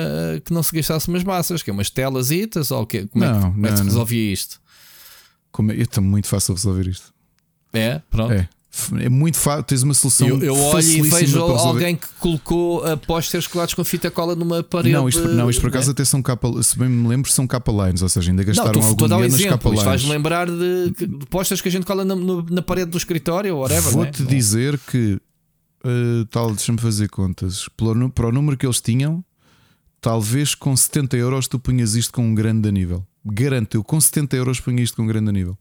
que 0.45 0.53
não 0.53 0.63
se 0.63 0.75
gastasse 0.75 1.09
umas 1.09 1.25
massas, 1.25 1.63
que 1.63 1.71
é 1.71 1.73
umas 1.73 1.89
telas 1.89 2.31
itas, 2.31 2.71
ou 2.71 2.85
que, 2.87 3.07
como, 3.07 3.25
não, 3.25 3.31
é, 3.31 3.35
que, 3.35 3.51
como 3.51 3.67
é 3.67 3.71
que 3.71 3.79
se 3.79 3.85
resolvia 3.85 4.33
isto? 4.33 4.61
Como 5.53 5.73
é, 5.73 5.77
é 5.81 6.01
muito 6.01 6.29
fácil 6.29 6.55
resolver 6.55 6.89
isto. 6.89 7.13
É, 7.73 8.01
pronto. 8.11 8.33
É. 8.33 8.49
É 9.01 9.09
muito 9.09 9.37
fácil, 9.37 9.65
tens 9.65 9.83
uma 9.83 9.95
solução. 9.95 10.29
Eu, 10.29 10.43
eu 10.43 10.57
olho 10.57 10.87
e 10.87 11.03
vejo 11.03 11.41
alguém 11.41 11.97
que 11.97 12.07
colocou 12.21 12.87
uh, 12.87 12.97
pósteres 12.97 13.49
colados 13.49 13.75
com 13.75 13.83
fita 13.83 14.11
cola 14.11 14.37
numa 14.37 14.63
parede. 14.63 14.95
Não, 14.95 15.09
isto, 15.09 15.27
não, 15.27 15.51
isto 15.51 15.61
por 15.61 15.69
acaso 15.69 15.91
é? 15.91 15.93
até 15.93 16.05
são 16.05 16.23
capa, 16.23 16.49
se 16.63 16.79
bem 16.79 16.89
me 16.89 17.09
lembro, 17.09 17.31
são 17.31 17.49
capa 17.49 17.73
lines, 17.73 18.01
ou 18.01 18.09
seja, 18.09 18.31
ainda 18.31 18.45
gastaram 18.45 18.81
não, 18.81 18.89
algum 18.89 19.09
dinheiro 19.09 19.29
um 19.29 19.39
nas 19.39 19.45
capa 19.45 19.69
lines. 19.71 19.83
Faz 19.83 20.05
lembrar 20.05 20.47
de, 20.49 20.91
de 20.97 21.27
pósteres 21.29 21.61
que 21.61 21.69
a 21.69 21.71
gente 21.71 21.85
cola 21.85 22.05
na, 22.05 22.15
na 22.15 22.63
parede 22.63 22.93
do 22.93 22.97
escritório 22.97 23.57
ou 23.57 23.63
whatever. 23.63 23.93
Vou-te 23.93 24.23
é? 24.23 24.27
dizer 24.27 24.79
que, 24.79 25.21
uh, 25.85 26.25
tal, 26.31 26.51
deixa-me 26.53 26.79
fazer 26.79 27.09
contas, 27.09 27.69
para 28.15 28.29
o 28.29 28.33
número 28.33 28.57
que 28.57 28.65
eles 28.65 28.81
tinham, 28.81 29.25
talvez 30.01 30.55
com 30.55 30.77
70 30.77 31.17
euros 31.17 31.49
tu 31.49 31.59
punhas 31.59 31.97
isto 31.97 32.13
com 32.13 32.25
um 32.25 32.35
grande 32.35 32.71
nível. 32.71 33.05
Garanto, 33.25 33.77
eu 33.77 33.85
com 33.85 34.01
70 34.01 34.37
euros 34.37 34.61
punha 34.61 34.83
isto 34.83 34.97
com 34.97 35.03
um 35.03 35.07
grande 35.07 35.31
nível. 35.31 35.59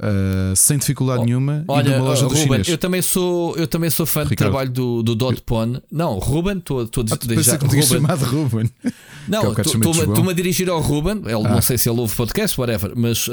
Uh, 0.00 0.54
sem 0.54 0.78
dificuldade 0.78 1.22
oh, 1.22 1.24
nenhuma 1.24 1.64
olha, 1.66 1.88
e 1.88 1.90
numa 1.90 2.04
loja 2.04 2.24
uh, 2.24 2.28
Ruben, 2.28 2.62
eu 2.68 2.78
também 2.78 3.02
sou 3.02 3.56
eu 3.56 3.66
também 3.66 3.90
sou 3.90 4.06
fã 4.06 4.20
Ricardo. 4.20 4.30
do 4.30 4.36
trabalho 4.36 4.70
do, 4.70 5.02
do 5.02 5.14
Dot 5.16 5.42
Pon. 5.42 5.80
Não 5.90 6.20
Ruben 6.20 6.58
estou 6.58 6.82
a 6.82 7.16
dizer 7.16 7.58
ah, 7.60 7.82
chamado 7.82 8.24
Ruben? 8.24 8.70
Não 9.26 9.52
é 9.52 9.60
estou-me 9.60 10.30
a 10.30 10.32
dirigir 10.32 10.70
ao 10.70 10.80
Ruben 10.80 11.22
ele, 11.24 11.44
ah. 11.44 11.50
não 11.50 11.60
sei 11.60 11.76
se 11.76 11.90
ele 11.90 11.98
ouve 11.98 12.14
podcast 12.14 12.58
whatever 12.58 12.92
mas 12.94 13.26
uh, 13.26 13.32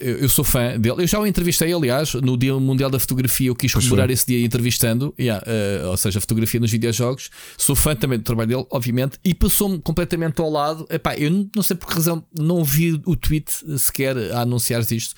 eu, 0.00 0.18
eu, 0.18 0.28
sou 0.28 0.44
fã 0.44 0.78
dele. 0.78 1.02
Eu 1.02 1.06
já 1.08 1.18
o 1.18 1.26
entrevistei 1.26 1.72
aliás 1.72 2.14
no 2.14 2.36
Dia 2.36 2.54
Mundial 2.54 2.90
da 2.90 3.00
Fotografia 3.00 3.48
eu 3.48 3.56
quis 3.56 3.74
comemorar 3.74 4.08
esse 4.08 4.24
dia 4.24 4.44
entrevistando 4.44 5.12
yeah, 5.18 5.44
ou 5.88 5.96
seja 5.96 6.20
fotografia 6.20 6.60
nos 6.60 6.70
videojogos. 6.70 7.28
Sou 7.58 7.74
fã 7.74 7.96
também 7.96 8.18
do 8.18 8.24
trabalho 8.24 8.48
dele 8.48 8.66
obviamente 8.70 9.18
e 9.24 9.34
passou-me 9.34 9.80
completamente 9.80 10.40
ao 10.40 10.48
lado. 10.48 10.86
Epá, 10.88 11.16
eu 11.16 11.48
não 11.54 11.62
sei 11.62 11.76
por 11.76 11.88
que 11.88 11.94
razão 11.94 12.22
não 12.38 12.62
vi 12.62 13.02
o 13.04 13.16
tweet 13.16 13.50
sequer 13.76 14.16
a 14.32 14.42
anunciar 14.42 14.80
isto 14.92 15.16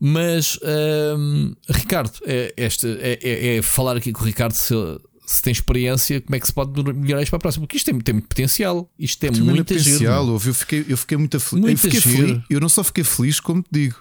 mas, 0.00 0.58
hum, 1.18 1.54
Ricardo, 1.68 2.12
é, 2.24 2.54
este, 2.56 2.86
é, 3.00 3.18
é, 3.22 3.56
é, 3.56 3.62
falar 3.62 3.96
aqui 3.96 4.12
com 4.12 4.22
o 4.22 4.24
Ricardo 4.24 4.52
se, 4.52 4.74
se 5.26 5.42
tem 5.42 5.52
experiência, 5.52 6.20
como 6.20 6.36
é 6.36 6.40
que 6.40 6.46
se 6.46 6.52
pode 6.52 6.82
melhorar 6.94 7.22
isto 7.22 7.30
para 7.30 7.38
a 7.38 7.40
próxima? 7.40 7.66
Porque 7.66 7.76
isto 7.76 7.86
tem, 7.86 7.98
tem 8.00 8.14
muito 8.14 8.28
potencial. 8.28 8.90
Isto 8.98 9.18
tem, 9.18 9.32
tem 9.32 9.42
muito 9.42 9.64
potencial. 9.64 10.24
Giro, 10.24 10.48
eu 10.48 10.54
fiquei, 10.54 10.84
eu 10.88 10.96
fiquei 10.96 11.18
muito. 11.18 11.34
Eu, 11.36 11.40
fiquei 11.76 12.00
feliz, 12.00 12.40
eu 12.48 12.60
não 12.60 12.68
só 12.68 12.84
fiquei 12.84 13.04
feliz, 13.04 13.40
como 13.40 13.62
te 13.62 13.68
digo. 13.70 13.96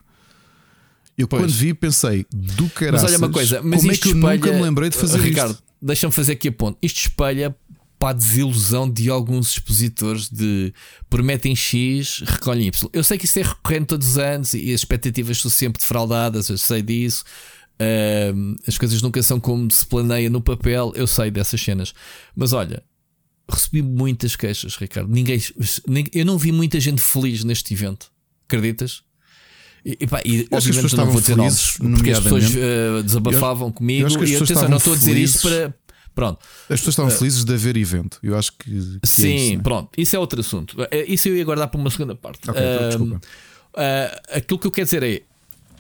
Eu 1.18 1.28
pois. 1.28 1.42
quando 1.42 1.52
vi 1.52 1.74
pensei 1.74 2.26
do 2.32 2.70
caralho. 2.70 3.02
Mas 3.02 3.04
olha 3.06 3.18
uma 3.18 3.30
coisa, 3.30 3.62
mas 3.64 3.80
como 3.80 3.92
é 3.92 3.98
que 3.98 4.08
eu 4.08 4.16
espelha, 4.16 4.36
nunca 4.36 4.52
me 4.52 4.62
lembrei 4.62 4.90
de 4.90 4.98
fazer 4.98 5.20
Ricardo, 5.20 5.58
deixa-me 5.82 6.14
fazer 6.14 6.34
aqui 6.34 6.50
a 6.50 6.52
ponto. 6.52 6.78
Isto 6.80 6.98
espelha 6.98 7.56
para 8.00 8.10
a 8.10 8.14
desilusão 8.14 8.90
de 8.90 9.10
alguns 9.10 9.54
expositores 9.54 10.30
de 10.30 10.74
prometem 11.10 11.56
X, 11.56 12.24
recolhem 12.26 12.68
Y. 12.68 12.90
Eu 12.94 13.04
sei 13.04 13.18
que 13.18 13.26
isso 13.26 13.40
é 13.40 13.42
recorrente 13.42 13.88
todos 13.88 14.10
os 14.10 14.18
anos 14.18 14.54
e 14.54 14.72
as 14.72 14.82
expectativas 14.82 15.42
são 15.42 15.50
sempre 15.50 15.80
defraudadas, 15.80 16.50
eu 16.50 16.58
sei 16.58 16.82
disso. 16.82 17.24
Uh, 17.80 18.56
as 18.68 18.78
coisas 18.78 19.02
nunca 19.02 19.22
são 19.22 19.40
como 19.40 19.70
se 19.72 19.86
planeia 19.86 20.30
no 20.30 20.42
papel, 20.42 20.92
eu 20.96 21.08
sei 21.08 21.32
dessas 21.32 21.62
cenas. 21.62 21.94
Mas 22.36 22.54
olha, 22.54 22.84
recebi 23.50 23.82
muitas 23.82 24.36
queixas, 24.36 24.76
Ricardo. 24.76 25.12
Ninguém, 25.12 25.42
eu 26.14 26.26
não 26.26 26.38
vi 26.38 26.52
muita 26.52 26.80
gente 26.80 27.02
feliz 27.02 27.44
neste 27.44 27.74
evento. 27.74 28.12
Acreditas? 28.48 29.02
E, 29.86 30.06
pá, 30.06 30.22
e 30.26 30.48
obviamente 30.52 30.96
não 30.98 31.06
vou 31.10 31.22
dizer 31.22 31.38
nomes, 31.38 31.78
porque 31.78 32.12
as 32.12 32.20
pessoas 32.20 32.46
uh, 32.50 33.04
desabafavam 33.04 33.70
eu, 33.70 33.74
comigo. 33.74 34.08
Eu 34.08 34.26
e 34.26 34.36
atenção, 34.36 34.68
não 34.68 34.78
estou 34.78 34.94
a 34.94 34.98
dizer 34.98 35.16
isso 35.16 35.42
para, 35.42 35.74
Pronto. 36.18 36.40
As 36.64 36.80
pessoas 36.80 36.94
estavam 36.94 37.12
uh, 37.12 37.16
felizes 37.16 37.46
de 37.46 37.54
haver 37.54 37.78
evento. 37.78 38.18
Eu 38.24 38.36
acho 38.36 38.52
que. 38.54 38.72
que 39.00 39.08
sim, 39.08 39.28
é 39.28 39.36
isso, 39.36 39.58
né? 39.58 39.62
pronto. 39.62 39.90
Isso 39.96 40.16
é 40.16 40.20
outro 40.20 40.40
assunto. 40.40 40.76
Eh, 40.90 41.06
isso 41.10 41.30
eu 41.30 41.38
ia 41.38 41.46
guardar 41.46 41.68
para 41.68 41.80
uma 41.80 41.92
segunda 41.92 42.16
parte. 42.16 42.50
Okay, 42.50 42.60
uh, 42.60 42.88
desculpa. 42.88 43.16
Uh, 43.16 44.38
aquilo 44.38 44.58
que 44.58 44.66
eu 44.66 44.72
quero 44.72 44.86
dizer 44.86 45.04
é. 45.04 45.22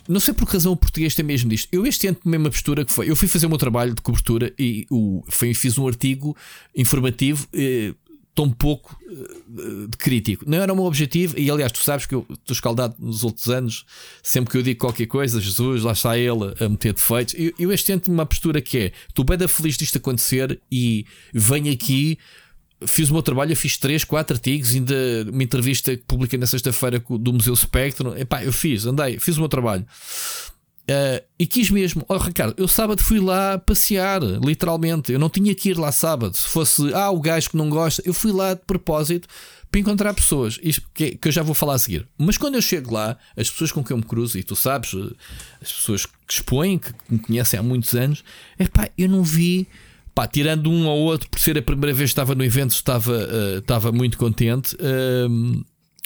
Não 0.07 0.19
sei 0.19 0.35
por 0.35 0.45
que 0.45 0.53
razão 0.53 0.71
o 0.71 0.77
português 0.77 1.15
tem 1.15 1.25
mesmo 1.25 1.49
disto. 1.49 1.67
Eu 1.71 1.88
este 1.88 2.05
ano 2.07 2.17
tomei 2.23 2.38
uma 2.38 2.51
postura 2.51 2.85
que 2.85 2.91
foi. 2.91 3.09
Eu 3.09 3.15
fui 3.15 3.27
fazer 3.27 3.47
o 3.47 3.49
meu 3.49 3.57
trabalho 3.57 3.95
de 3.95 4.01
cobertura 4.01 4.53
e 4.59 4.85
o, 4.91 5.23
foi, 5.27 5.55
fiz 5.55 5.75
um 5.79 5.88
artigo 5.88 6.38
informativo 6.75 7.47
eh, 7.51 7.93
tão 8.38 8.51
pouco 8.51 8.95
uh, 9.01 9.88
de 9.88 9.97
crítico. 9.97 10.47
Não 10.47 10.59
era 10.59 10.71
o 10.71 10.75
meu 10.75 10.85
objetivo, 10.85 11.33
e 11.39 11.49
aliás, 11.49 11.71
tu 11.71 11.79
sabes 11.79 12.05
que 12.05 12.13
eu 12.13 12.23
estou 12.29 12.53
escaldado 12.53 12.93
nos 12.99 13.23
outros 13.23 13.49
anos, 13.49 13.83
sempre 14.21 14.51
que 14.51 14.57
eu 14.59 14.61
digo 14.61 14.79
qualquer 14.79 15.07
coisa, 15.07 15.41
Jesus, 15.41 15.81
lá 15.81 15.93
está 15.93 16.15
ele 16.15 16.53
a 16.59 16.69
meter 16.69 16.93
defeitos. 16.93 17.33
Eu, 17.35 17.51
eu 17.57 17.71
este 17.71 17.91
ano 17.91 18.01
tenho 18.01 18.15
uma 18.15 18.27
postura 18.27 18.61
que 18.61 18.77
é: 18.77 18.91
estou 19.07 19.25
bem 19.25 19.39
da 19.39 19.47
feliz 19.47 19.75
disto 19.75 19.97
acontecer 19.97 20.61
e 20.71 21.03
venho 21.33 21.73
aqui. 21.73 22.19
Fiz 22.85 23.09
o 23.09 23.13
meu 23.13 23.23
trabalho, 23.23 23.55
fiz 23.55 23.75
3, 23.75 24.03
4 24.03 24.35
artigos, 24.35 24.75
ainda 24.75 24.95
uma 25.33 25.41
entrevista 25.41 25.97
que 25.97 26.03
publiquei 26.03 26.38
na 26.38 26.45
sexta-feira 26.45 27.03
do 27.09 27.33
Museu 27.33 27.55
Spectrum. 27.55 28.15
Epá, 28.15 28.43
eu 28.43 28.53
fiz, 28.53 28.85
andei, 28.85 29.17
fiz 29.17 29.35
o 29.38 29.39
meu 29.39 29.49
trabalho. 29.49 29.83
Uh, 30.89 31.21
e 31.38 31.45
quis 31.45 31.69
mesmo, 31.69 32.05
oh 32.07 32.17
Ricardo, 32.17 32.55
eu 32.57 32.65
sábado 32.65 33.03
fui 33.03 33.19
lá 33.19 33.57
passear, 33.57 34.21
literalmente. 34.21 35.11
Eu 35.11 35.19
não 35.19 35.29
tinha 35.29 35.53
que 35.53 35.69
ir 35.69 35.77
lá 35.77 35.91
sábado. 35.91 36.35
Se 36.38 36.47
fosse, 36.47 36.93
ah, 36.93 37.11
o 37.11 37.19
gajo 37.19 37.49
que 37.49 37.57
não 37.57 37.69
gosta, 37.69 38.01
eu 38.05 38.13
fui 38.13 38.31
lá 38.31 38.53
de 38.53 38.61
propósito 38.61 39.27
para 39.69 39.81
encontrar 39.81 40.13
pessoas. 40.13 40.57
Que, 40.93 41.15
que 41.17 41.27
eu 41.27 41.31
já 41.31 41.43
vou 41.43 41.53
falar 41.53 41.73
a 41.73 41.77
seguir. 41.77 42.07
Mas 42.17 42.38
quando 42.38 42.55
eu 42.55 42.61
chego 42.61 42.93
lá, 42.93 43.17
as 43.35 43.49
pessoas 43.49 43.73
com 43.73 43.83
quem 43.83 43.95
eu 43.95 43.97
me 43.97 44.03
cruzo, 44.03 44.39
e 44.39 44.43
tu 44.43 44.55
sabes, 44.55 44.95
as 45.61 45.73
pessoas 45.73 46.05
que 46.05 46.13
expõem, 46.29 46.77
que 46.77 46.93
me 47.09 47.19
conhecem 47.19 47.59
há 47.59 47.63
muitos 47.63 47.93
anos, 47.93 48.23
é 48.57 48.65
pá, 48.65 48.89
eu 48.97 49.09
não 49.09 49.23
vi. 49.23 49.67
Pá, 50.15 50.25
tirando 50.25 50.71
um 50.71 50.88
ou 50.88 50.99
outro, 50.99 51.29
por 51.29 51.39
ser 51.39 51.57
a 51.57 51.61
primeira 51.61 51.93
vez 51.93 52.09
que 52.09 52.13
estava 52.13 52.33
no 52.33 52.43
evento, 52.45 52.71
estava, 52.71 53.11
uh, 53.11 53.57
estava 53.59 53.91
muito 53.91 54.17
contente. 54.17 54.73
Uh, 54.75 55.63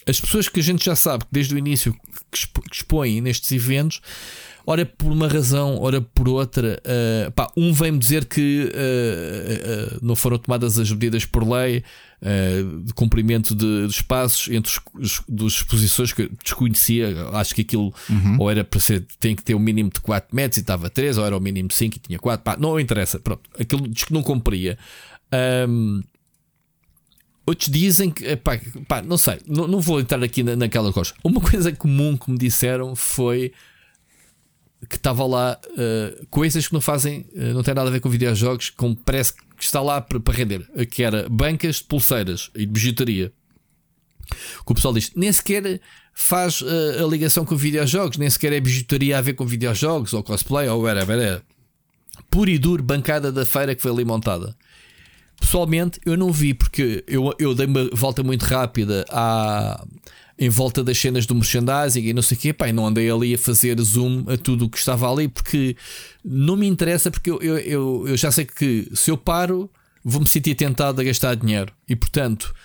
as 0.08 0.20
pessoas 0.20 0.50
que 0.50 0.60
a 0.60 0.64
gente 0.64 0.84
já 0.84 0.96
sabe 0.96 1.24
que 1.26 1.32
desde 1.32 1.54
o 1.54 1.58
início 1.58 1.96
que 2.32 2.48
expõem 2.74 3.22
nestes 3.22 3.52
eventos 3.52 4.02
ora 4.66 4.86
por 4.86 5.12
uma 5.12 5.28
razão, 5.28 5.80
ora 5.82 6.02
por 6.02 6.28
outra. 6.30 6.82
Uh, 6.86 7.32
pá, 7.32 7.52
um 7.56 7.74
vem-me 7.74 7.98
dizer 7.98 8.26
que 8.26 8.66
uh, 8.66 9.96
uh, 9.96 10.00
não 10.02 10.16
foram 10.16 10.38
tomadas 10.38 10.78
as 10.78 10.92
medidas 10.92 11.26
por 11.26 11.48
lei 11.48 11.84
de 12.86 12.94
cumprimento 12.94 13.56
de, 13.56 13.88
de, 13.88 13.92
espaços 13.92 14.48
entre 14.54 14.72
os, 14.94 15.24
dos 15.28 15.56
exposições 15.56 16.14
que 16.14 16.30
desconhecia. 16.44 17.30
Acho 17.34 17.56
que 17.56 17.62
aquilo 17.62 17.92
uhum. 18.08 18.38
ou 18.40 18.52
era 18.52 18.64
para 18.64 18.80
ser, 18.80 19.04
tem 19.20 19.36
que 19.36 19.42
ter 19.42 19.56
um 19.56 19.60
mínimo 19.60 19.90
de 19.92 20.00
4 20.02 20.36
metros 20.36 20.58
e 20.58 20.62
estava 20.62 20.88
3, 20.88 21.18
ou 21.18 21.26
era 21.26 21.36
o 21.36 21.40
mínimo 21.40 21.70
de 21.70 21.74
5 21.74 21.96
e 21.96 22.00
tinha 22.00 22.20
4. 22.20 22.44
Pá, 22.44 22.56
não 22.60 22.80
interessa. 22.80 23.20
Pronto, 23.20 23.50
aquilo 23.60 23.88
diz 23.88 24.04
que 24.04 24.14
não 24.14 24.22
cumpria. 24.22 24.78
Um, 25.68 26.04
Outros 27.46 27.70
dizem 27.70 28.12
que, 28.12 28.36
pá, 28.38 28.60
pá 28.88 29.02
não 29.02 29.18
sei, 29.18 29.40
não, 29.48 29.68
não, 29.68 29.82
vou 29.82 30.00
entrar 30.00 30.24
aqui 30.24 30.44
na, 30.44 30.56
naquela 30.56 30.94
coisa. 30.94 31.14
Uma 31.24 31.42
coisa 31.42 31.72
comum 31.72 32.16
que 32.16 32.30
me 32.30 32.38
disseram 32.38 32.96
foi 32.96 33.52
que 34.90 34.96
estava 34.96 35.26
lá 35.26 35.60
uh, 35.68 36.26
coisas 36.28 36.68
que 36.68 36.74
não 36.74 36.82
fazem, 36.82 37.26
uh, 37.34 37.54
não 37.54 37.64
tem 37.64 37.74
nada 37.74 37.90
a 37.90 37.92
ver 37.92 38.00
com 38.00 38.10
videojogos, 38.10 38.70
como 38.70 38.96
parece 38.96 39.34
que 39.34 39.64
está 39.64 39.82
lá 39.82 40.02
para, 40.02 40.34
render, 40.34 40.68
que 40.88 41.04
era 41.04 41.28
bancas 41.30 41.78
de 41.78 41.84
pulseiras 41.84 42.50
e 42.56 42.66
de 42.66 42.72
bijutaria. 42.72 43.32
Que 44.66 44.72
o 44.72 44.76
pessoal 44.76 44.94
diz, 44.94 45.12
nem 45.16 45.32
sequer 45.32 45.80
faz 46.14 46.62
uh, 46.62 47.04
a 47.04 47.08
ligação 47.08 47.46
com 47.46 47.56
videojogos, 47.56 48.18
nem 48.18 48.30
sequer 48.30 48.54
é 48.54 48.60
bijutaria 48.60 49.18
a 49.18 49.22
ver 49.22 49.34
com 49.34 49.46
videojogos 49.46 50.14
ou 50.14 50.24
cosplay 50.24 50.68
ou 50.68 50.82
whatever. 50.84 51.20
É 51.20 51.42
puro 52.30 52.50
e 52.50 52.58
duro 52.58 52.82
bancada 52.82 53.32
da 53.32 53.46
feira 53.46 53.76
que 53.76 53.82
foi 53.82 53.92
ali 53.92 54.06
montada. 54.06 54.56
Pessoalmente, 55.40 56.00
eu 56.06 56.16
não 56.16 56.32
vi, 56.32 56.54
porque 56.54 57.04
eu, 57.08 57.34
eu 57.40 57.56
dei 57.56 57.66
uma 57.66 57.90
volta 57.94 58.22
muito 58.22 58.44
rápida 58.44 59.06
à, 59.10 59.84
em 60.42 60.50
volta 60.50 60.84
das 60.84 60.98
cenas 60.98 61.28
do 61.28 61.36
merchandising 61.36 62.02
e 62.02 62.14
não 62.14 62.24
sei 62.24 62.36
o 62.36 62.40
quê, 62.40 62.52
pá, 62.52 62.68
e 62.68 62.74
não 62.74 62.88
andei 62.88 63.12
ali 63.12 63.36
a 63.36 63.38
fazer 63.38 63.80
zoom 63.80 64.26
a 64.28 64.36
tudo 64.36 64.66
o 64.66 64.70
que 64.70 64.80
estava 64.80 65.10
ali, 65.10 65.28
porque 65.28 65.78
não 66.26 66.58
me 66.58 66.66
interessa, 66.66 67.12
porque 67.12 67.30
eu, 67.30 67.40
eu, 67.44 67.58
eu, 67.60 68.08
eu 68.08 68.18
já 68.18 68.32
sei 68.32 68.46
que 68.46 68.90
se 68.92 69.12
eu 69.12 69.18
paro, 69.18 69.70
vou-me 70.04 70.28
sentir 70.28 70.56
tentado 70.56 71.00
a 71.00 71.04
gastar 71.04 71.36
dinheiro. 71.36 71.72
E 71.88 71.96
portanto, 71.96 72.56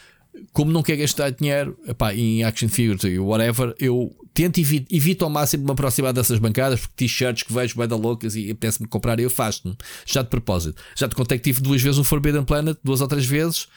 como 0.54 0.72
não 0.72 0.82
quer 0.82 0.96
gastar 0.96 1.28
dinheiro 1.28 1.78
epá, 1.86 2.14
em 2.14 2.42
action 2.44 2.70
figures 2.70 3.04
e 3.04 3.18
whatever, 3.18 3.74
eu 3.78 4.10
tento 4.32 4.58
evito, 4.58 4.94
evito 4.94 5.26
ao 5.26 5.30
máximo 5.30 5.66
me 5.66 5.70
aproximar 5.72 6.14
dessas 6.14 6.38
bancadas, 6.38 6.80
porque 6.80 6.94
t-shirts 6.96 7.42
que 7.42 7.52
vejo 7.52 7.76
bem 7.76 7.86
da 7.86 7.96
loucas 7.96 8.34
e 8.36 8.50
apetece-me 8.50 8.88
comprar, 8.88 9.20
eu 9.20 9.28
faço-me. 9.28 9.76
Já 10.06 10.22
de 10.22 10.30
propósito. 10.30 10.82
Já 10.96 11.06
te 11.06 11.14
contei 11.14 11.36
que 11.36 11.44
tive 11.44 11.60
duas 11.60 11.82
vezes 11.82 11.98
o 11.98 12.04
Forbidden 12.04 12.44
Planet, 12.44 12.78
duas 12.82 13.02
ou 13.02 13.06
três 13.06 13.26
vezes, 13.26 13.68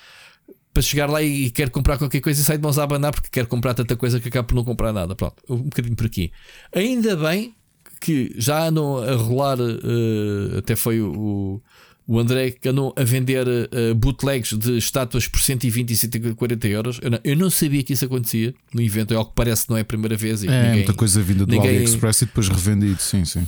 chegar 0.82 1.10
lá 1.10 1.22
e 1.22 1.50
quero 1.50 1.72
comprar 1.72 1.98
qualquer 1.98 2.22
coisa 2.22 2.42
e 2.42 2.44
sair 2.44 2.58
de 2.58 2.64
mãos 2.64 2.78
a 2.78 2.84
abanar 2.84 3.12
porque 3.12 3.30
quero 3.32 3.48
comprar 3.48 3.74
tanta 3.74 3.96
coisa 3.96 4.20
que 4.20 4.28
acabo 4.28 4.48
por 4.48 4.56
não 4.56 4.64
comprar 4.64 4.94
nada. 4.94 5.16
Pronto, 5.16 5.36
um 5.50 5.64
bocadinho 5.64 5.96
por 5.96 6.06
aqui. 6.06 6.32
Ainda 6.74 7.16
bem 7.16 7.54
que 8.00 8.34
já 8.38 8.68
andam 8.68 8.98
a 8.98 9.14
rolar, 9.16 9.60
uh, 9.60 10.58
até 10.58 10.76
foi 10.76 11.02
o 11.02 11.62
o 12.10 12.18
André 12.18 12.50
que 12.50 12.68
andou 12.68 12.92
a 12.98 13.04
vender 13.04 13.48
uh, 13.48 13.94
bootlegs 13.94 14.58
de 14.58 14.80
estátuas 14.80 15.28
por 15.28 15.40
120 15.40 15.92
e 15.92 15.96
140 15.96 16.68
euros. 16.68 17.00
Eu 17.04 17.12
não, 17.12 17.20
eu 17.24 17.36
não, 17.36 17.52
sabia 17.52 17.84
que 17.84 17.94
isso 17.94 18.04
acontecia 18.04 18.52
no 18.74 18.82
evento. 18.82 19.14
É 19.14 19.18
algo 19.18 19.30
que 19.30 19.36
parece 19.36 19.66
que 19.66 19.70
não 19.70 19.78
é 19.78 19.82
a 19.82 19.86
primeira 19.86 20.18
vez. 20.18 20.44
É, 20.44 20.48
ninguém, 20.48 20.74
muita 20.78 20.94
coisa 20.96 21.22
vinda 21.22 21.46
do 21.46 21.52
ninguém... 21.52 21.70
AliExpress 21.70 22.24
e 22.24 22.26
depois 22.26 22.50
revendido. 22.50 23.00
Sim, 23.00 23.26
sim. 23.26 23.48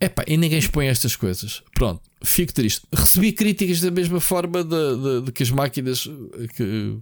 Epá, 0.00 0.24
e 0.26 0.36
ninguém 0.36 0.58
expõe 0.58 0.86
estas 0.86 1.16
coisas. 1.16 1.62
Pronto, 1.74 2.02
fico 2.22 2.52
triste. 2.52 2.86
Recebi 2.92 3.32
críticas 3.32 3.80
da 3.80 3.90
mesma 3.90 4.20
forma 4.20 4.62
de, 4.62 4.96
de, 4.96 5.22
de 5.22 5.32
que 5.32 5.42
as 5.42 5.50
máquinas 5.50 6.08
que, 6.56 6.98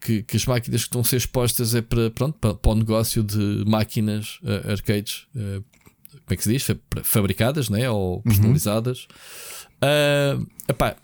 que, 0.00 0.22
que, 0.24 0.36
as 0.36 0.44
máquinas 0.44 0.82
que 0.82 0.88
estão 0.88 1.00
a 1.00 1.04
ser 1.04 1.16
expostas 1.16 1.74
é 1.74 1.82
para, 1.82 2.10
pronto, 2.10 2.36
para, 2.38 2.54
para 2.54 2.72
o 2.72 2.74
negócio 2.74 3.22
de 3.22 3.64
máquinas 3.66 4.40
uh, 4.42 4.72
arcades. 4.72 5.26
Uh, 5.34 5.64
como 6.10 6.30
é 6.30 6.36
que 6.36 6.42
se 6.42 6.52
diz? 6.52 6.66
Fabricadas, 7.02 7.68
né? 7.68 7.88
ou 7.88 8.16
uhum. 8.16 8.22
personalizadas. 8.22 9.06
Uhum. 9.82 10.40
Uh, 10.40 10.46
epá, 10.68 10.96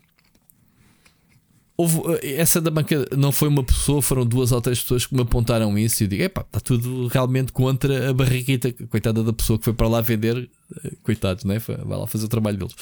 houve, 1.81 2.01
essa 2.22 2.61
da 2.61 2.70
banca 2.70 3.07
não 3.16 3.33
foi 3.33 3.49
uma 3.49 3.64
pessoa, 3.64 4.03
foram 4.03 4.26
duas 4.26 4.53
ou 4.53 4.61
três 4.61 4.81
pessoas 4.81 5.07
que 5.07 5.14
me 5.14 5.22
apontaram 5.22 5.76
isso 5.78 6.03
e 6.03 6.05
eu 6.05 6.09
digo: 6.09 6.22
epá, 6.22 6.43
está 6.43 6.61
tudo 6.61 7.07
realmente 7.07 7.53
contra 7.53 8.11
a 8.11 8.12
barriguita, 8.12 8.70
coitada 8.89 9.24
da 9.24 9.33
pessoa 9.33 9.59
que 9.59 9.64
foi 9.64 9.72
para 9.72 9.89
lá 9.89 10.01
vender, 10.03 10.51
eh, 10.85 10.93
coitados, 11.03 11.45
né? 11.45 11.59
vai 11.59 11.99
lá 11.99 12.07
fazer 12.07 12.26
o 12.26 12.28
trabalho 12.28 12.59
deles. 12.59 12.74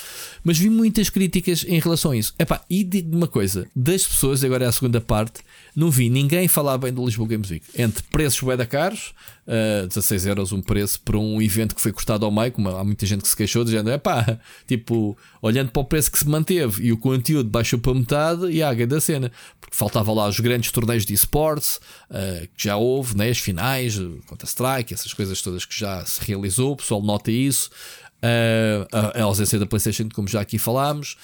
Mas 0.42 0.58
vi 0.58 0.68
muitas 0.68 1.08
críticas 1.10 1.64
em 1.68 1.78
relação 1.78 2.10
a 2.10 2.16
isso. 2.16 2.34
Epá, 2.38 2.60
e 2.68 2.82
digo 2.82 3.16
uma 3.16 3.28
coisa: 3.28 3.68
das 3.74 4.04
pessoas, 4.04 4.42
agora 4.42 4.64
é 4.64 4.68
a 4.68 4.72
segunda 4.72 5.00
parte, 5.00 5.40
não 5.78 5.92
vi 5.92 6.10
ninguém 6.10 6.48
falar 6.48 6.76
bem 6.76 6.92
do 6.92 7.04
Lisboa 7.04 7.28
Games 7.28 7.48
Week. 7.50 7.64
Entre 7.80 8.02
preços 8.02 8.40
bué 8.40 8.56
da 8.56 8.66
caros, 8.66 9.14
uh, 9.46 9.86
16 9.86 10.26
euros 10.26 10.50
um 10.50 10.60
preço 10.60 11.00
para 11.02 11.16
um 11.16 11.40
evento 11.40 11.72
que 11.72 11.80
foi 11.80 11.92
cortado 11.92 12.24
ao 12.24 12.32
meio, 12.32 12.50
como 12.50 12.68
há 12.68 12.82
muita 12.82 13.06
gente 13.06 13.22
que 13.22 13.28
se 13.28 13.36
queixou, 13.36 13.62
dizendo, 13.62 13.88
é 13.88 13.96
pá, 13.96 14.40
tipo, 14.66 15.16
olhando 15.40 15.70
para 15.70 15.80
o 15.80 15.84
preço 15.84 16.10
que 16.10 16.18
se 16.18 16.28
manteve 16.28 16.84
e 16.84 16.92
o 16.92 16.98
conteúdo 16.98 17.48
baixou 17.48 17.78
para 17.78 17.94
metade 17.94 18.50
e 18.50 18.60
a 18.60 18.70
águia 18.70 18.88
da 18.88 19.00
cena, 19.00 19.30
porque 19.60 19.76
faltava 19.76 20.12
lá 20.12 20.26
os 20.26 20.40
grandes 20.40 20.72
torneios 20.72 21.06
de 21.06 21.14
esportes, 21.14 21.76
uh, 22.10 22.48
que 22.56 22.64
já 22.64 22.76
houve, 22.76 23.16
né, 23.16 23.30
as 23.30 23.38
finais, 23.38 23.96
Counter-Strike, 24.26 24.92
essas 24.92 25.14
coisas 25.14 25.40
todas 25.40 25.64
que 25.64 25.78
já 25.78 26.04
se 26.04 26.20
realizou, 26.24 26.72
o 26.72 26.76
pessoal 26.76 27.00
nota 27.00 27.30
isso, 27.30 27.70
uh, 28.16 28.88
a, 28.90 29.20
a 29.20 29.22
ausência 29.22 29.60
da 29.60 29.66
PlayStation, 29.66 30.08
como 30.12 30.26
já 30.26 30.40
aqui 30.40 30.58
falámos. 30.58 31.16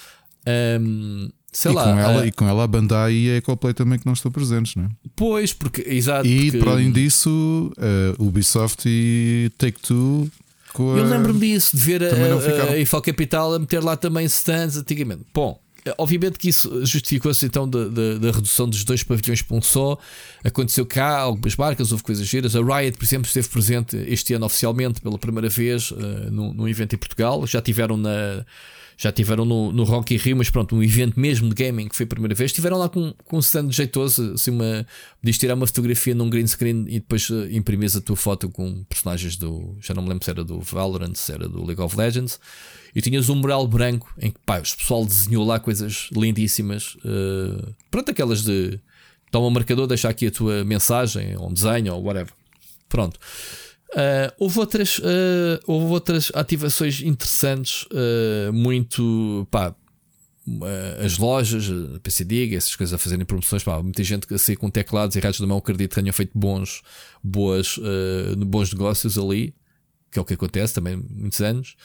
Um, 0.79 1.29
sei 1.55 1.71
e 1.71 1.75
lá. 1.75 1.83
Com 1.83 1.99
ela, 1.99 2.27
e 2.27 2.31
com 2.31 2.47
ela 2.47 2.63
a 2.63 2.67
Bandai 2.67 3.13
e 3.13 3.37
a 3.37 3.41
Coplay 3.41 3.73
também 3.73 3.97
que 3.97 4.05
não 4.05 4.13
estão 4.13 4.31
presentes, 4.31 4.75
não 4.75 4.85
é? 4.85 4.89
Pois, 5.15 5.53
porque, 5.53 5.83
exato. 5.87 6.27
E 6.27 6.51
porque... 6.51 6.57
para 6.59 6.71
além 6.71 6.91
disso, 6.91 7.71
uh, 7.77 8.23
Ubisoft 8.23 8.83
e 8.85 9.51
Take-Two. 9.57 10.29
Eu 10.77 11.05
lembro-me 11.05 11.39
disso, 11.39 11.77
de 11.77 11.81
ver 11.81 12.03
a, 12.03 12.71
a 12.71 12.77
Eiffel 12.77 13.01
Capital 13.01 13.53
a 13.53 13.59
meter 13.59 13.81
lá 13.81 13.95
também 13.95 14.25
stands 14.25 14.75
antigamente. 14.75 15.21
Bom, 15.33 15.57
obviamente 15.97 16.37
que 16.37 16.49
isso 16.49 16.85
justificou-se 16.85 17.45
então 17.45 17.69
da, 17.69 17.87
da, 17.87 18.17
da, 18.17 18.31
redução 18.31 18.67
dos 18.67 18.83
dois 18.83 19.01
pavilhões 19.01 19.41
para 19.41 19.55
um 19.55 19.61
só. 19.61 19.97
Aconteceu 20.43 20.85
cá, 20.85 21.19
algumas 21.19 21.55
marcas, 21.55 21.93
houve 21.93 22.03
coisas 22.03 22.27
giras. 22.27 22.57
A 22.57 22.59
Riot, 22.59 22.97
por 22.97 23.05
exemplo, 23.05 23.25
esteve 23.25 23.47
presente 23.47 23.95
este 24.07 24.33
ano 24.33 24.45
oficialmente 24.45 24.99
pela 24.99 25.17
primeira 25.17 25.47
vez 25.47 25.91
uh, 25.91 25.97
num, 26.29 26.53
num 26.53 26.67
evento 26.67 26.93
em 26.93 26.97
Portugal. 26.97 27.47
Já 27.47 27.61
tiveram 27.61 27.95
na 27.95 28.45
já 28.97 29.11
tiveram 29.11 29.43
no, 29.43 29.71
no 29.71 29.83
Rock 29.83 30.15
Rio, 30.17 30.37
mas 30.37 30.49
pronto, 30.49 30.75
um 30.75 30.81
evento 30.81 31.19
mesmo 31.19 31.49
de 31.49 31.55
gaming 31.55 31.87
que 31.87 31.95
foi 31.95 32.05
a 32.05 32.07
primeira 32.07 32.33
vez. 32.33 32.51
Estiveram 32.51 32.77
lá 32.77 32.87
com, 32.87 33.13
com 33.25 33.37
um 33.37 33.39
stand 33.39 33.71
jeitoso, 33.71 34.33
assim, 34.33 34.51
uma, 34.51 34.85
podias 35.19 35.37
tirar 35.37 35.55
uma 35.55 35.67
fotografia 35.67 36.15
num 36.15 36.29
green 36.29 36.47
screen 36.47 36.85
e 36.87 36.99
depois 36.99 37.29
uh, 37.29 37.47
imprimires 37.51 37.95
a 37.95 38.01
tua 38.01 38.15
foto 38.15 38.49
com 38.49 38.83
personagens 38.85 39.35
do. 39.35 39.77
Já 39.81 39.93
não 39.93 40.01
me 40.03 40.09
lembro 40.09 40.23
se 40.23 40.31
era 40.31 40.43
do 40.43 40.59
Valorant, 40.61 41.13
se 41.15 41.31
era 41.31 41.47
do 41.47 41.63
League 41.65 41.81
of 41.81 41.95
Legends. 41.95 42.39
E 42.95 43.01
tinhas 43.01 43.29
um 43.29 43.35
mural 43.35 43.67
branco 43.67 44.13
em 44.17 44.31
que 44.31 44.39
pá, 44.45 44.59
o 44.59 44.61
pessoal 44.61 45.05
desenhou 45.05 45.45
lá 45.45 45.59
coisas 45.59 46.09
lindíssimas. 46.13 46.95
Uh, 46.95 47.73
pronto, 47.91 48.09
aquelas 48.09 48.43
de. 48.43 48.79
Toma 49.29 49.47
um 49.47 49.51
marcador, 49.51 49.85
deixa 49.85 50.07
aqui 50.07 50.27
a 50.27 50.31
tua 50.31 50.63
mensagem, 50.63 51.35
ou 51.35 51.49
um 51.49 51.53
desenho, 51.53 51.95
ou 51.95 52.03
whatever. 52.03 52.31
Pronto. 52.87 53.19
Uh, 53.95 54.27
houve, 54.37 54.59
outras, 54.59 54.99
uh, 54.99 55.61
houve 55.65 55.93
outras 55.93 56.29
ativações 56.35 57.01
interessantes, 57.01 57.83
uh, 57.83 58.51
muito 58.51 59.47
pá, 59.49 59.73
as 61.03 61.17
lojas, 61.17 61.69
a 61.95 61.99
PC 62.01 62.25
Dig, 62.25 62.53
essas 62.53 62.75
coisas 62.75 62.93
a 62.93 62.97
fazerem 62.97 63.25
promoções, 63.25 63.63
pá, 63.63 63.81
muita 63.81 64.03
gente 64.03 64.31
a 64.33 64.37
sair 64.37 64.57
com 64.57 64.69
teclados 64.69 65.15
e 65.15 65.19
rádios 65.21 65.39
da 65.39 65.47
mão, 65.47 65.57
acredito 65.57 65.91
que 65.91 65.95
tenham 65.95 66.11
feito 66.11 66.37
bons, 66.37 66.81
boas, 67.23 67.79
bons 68.45 68.71
negócios 68.71 69.17
ali, 69.17 69.55
que 70.11 70.19
é 70.19 70.21
o 70.21 70.25
que 70.25 70.33
acontece 70.33 70.73
também 70.73 70.97
muitos 70.97 71.39
anos. 71.41 71.75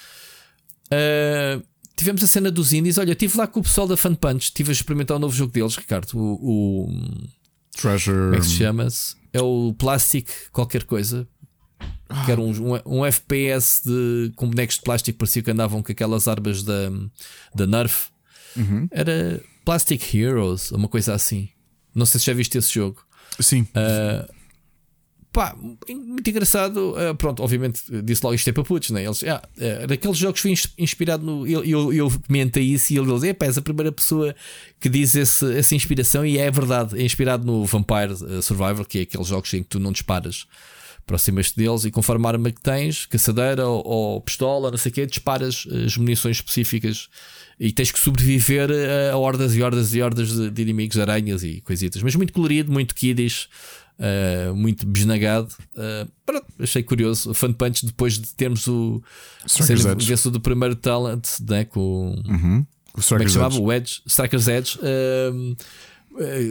tivemos 1.96 2.22
a 2.22 2.26
cena 2.26 2.50
dos 2.50 2.74
indies. 2.74 2.98
Olha, 2.98 3.12
estive 3.12 3.38
lá 3.38 3.46
com 3.46 3.61
o 3.61 3.62
pessoal 3.62 3.88
da 3.88 3.96
Fun 3.96 4.14
Punch, 4.14 4.46
estive 4.46 4.70
a 4.70 4.72
experimentar 4.72 5.16
um 5.16 5.20
novo 5.20 5.34
jogo 5.34 5.52
deles, 5.52 5.76
Ricardo. 5.76 6.12
O, 6.14 6.84
o 6.84 7.28
Treasure. 7.72 8.16
Como 8.18 8.34
é 8.34 8.38
que 8.40 8.46
se 8.46 8.56
chama-se? 8.56 9.16
É 9.32 9.40
o 9.40 9.72
Plastic 9.78 10.28
qualquer 10.52 10.84
coisa 10.84 11.26
que 12.24 12.33
era 12.33 12.41
um, 12.41 12.74
um, 12.74 12.99
um, 12.99 13.07
FPS 13.07 13.83
de, 13.85 14.33
com 14.35 14.49
bonecos 14.49 14.76
de 14.76 14.83
plástico, 14.83 15.18
parecia 15.18 15.43
que 15.43 15.51
andavam 15.51 15.83
com 15.83 15.93
aquelas 15.93 16.26
armas 16.26 16.62
da, 16.62 16.91
da 17.55 17.66
Nerf. 17.66 18.09
Uhum. 18.57 18.89
Era 18.91 19.41
Plastic 19.64 20.14
Heroes, 20.14 20.72
uma 20.72 20.89
coisa 20.89 21.14
assim. 21.14 21.49
Não 21.95 22.05
sei 22.05 22.18
se 22.18 22.26
já 22.26 22.33
viste 22.33 22.59
esse 22.59 22.72
jogo. 22.72 23.03
Sim. 23.39 23.62
Uh, 23.62 24.33
pá, 25.33 25.57
muito 25.57 26.28
engraçado. 26.28 26.95
Uh, 26.95 27.14
pronto, 27.14 27.43
obviamente 27.43 27.83
disse 28.03 28.24
logo 28.24 28.35
isto 28.35 28.49
é 28.49 28.53
para 28.53 28.64
putos, 28.64 28.91
né? 28.91 29.05
Eles, 29.05 29.22
ah, 29.24 29.41
uh, 29.57 29.87
daqueles 29.87 30.18
jogos 30.18 30.41
foi 30.41 30.55
inspirado 30.78 31.24
no. 31.24 31.47
Eu, 31.47 31.64
eu, 31.64 31.93
eu 31.93 32.11
comentei 32.26 32.64
isso 32.64 32.93
e 32.93 32.99
ele 32.99 33.12
diz: 33.12 33.22
é 33.22 33.37
és 33.41 33.57
a 33.57 33.62
primeira 33.62 33.93
pessoa 33.93 34.35
que 34.81 34.89
diz 34.89 35.14
esse, 35.14 35.57
essa 35.57 35.74
inspiração 35.74 36.26
e 36.26 36.39
é 36.39 36.51
verdade. 36.51 37.01
É 37.01 37.05
inspirado 37.05 37.45
no 37.45 37.64
Vampire 37.64 38.43
Survivor, 38.43 38.85
que 38.85 38.99
é 38.99 39.03
aqueles 39.03 39.28
jogos 39.28 39.55
em 39.55 39.62
que 39.62 39.68
tu 39.68 39.78
não 39.78 39.93
disparas 39.93 40.47
aproximas-te 41.11 41.56
deles 41.56 41.84
e 41.84 41.90
conforme 41.90 42.24
a 42.26 42.28
arma 42.28 42.52
que 42.52 42.61
tens, 42.61 43.04
caçadeira 43.06 43.66
ou, 43.66 43.86
ou, 43.86 44.20
pistola, 44.20 44.70
não 44.70 44.78
sei 44.78 44.90
o 44.90 44.94
quê, 44.94 45.06
disparas 45.06 45.66
as 45.84 45.96
munições 45.96 46.36
específicas 46.36 47.08
e 47.58 47.72
tens 47.72 47.90
que 47.90 47.98
sobreviver 47.98 48.70
a, 49.12 49.16
hordas 49.16 49.54
e 49.56 49.62
hordas 49.62 49.92
e 49.92 50.00
hordas 50.00 50.32
de, 50.32 50.50
de 50.50 50.62
inimigos, 50.62 50.98
aranhas 50.98 51.42
e 51.42 51.61
coisitas. 51.61 52.02
Mas 52.02 52.14
muito 52.14 52.32
colorido, 52.32 52.72
muito 52.72 52.94
kiddish. 52.94 53.48
uh, 53.98 54.54
muito 54.54 54.86
besnagado. 54.86 55.48
Uh, 55.74 56.11
pronto, 56.24 56.46
achei 56.58 56.82
curioso. 56.82 57.32
O 57.32 57.34
Fun 57.34 57.52
Punch, 57.52 57.84
depois 57.84 58.14
de 58.14 58.32
termos 58.34 58.66
o 58.66 59.02
vencedor 59.98 60.30
do 60.30 60.40
primeiro 60.40 60.76
talent, 60.76 61.26
né, 61.46 61.64
com 61.64 62.14
uhum. 62.26 62.64
o 62.94 63.02
como 63.02 63.20
é 63.20 63.24
que 63.24 63.30
chamava? 63.30 63.61
O 63.61 63.72
Edge, 63.72 64.00
Strikers 64.06 64.48
Edge. 64.48 64.78
Uh, 64.78 65.56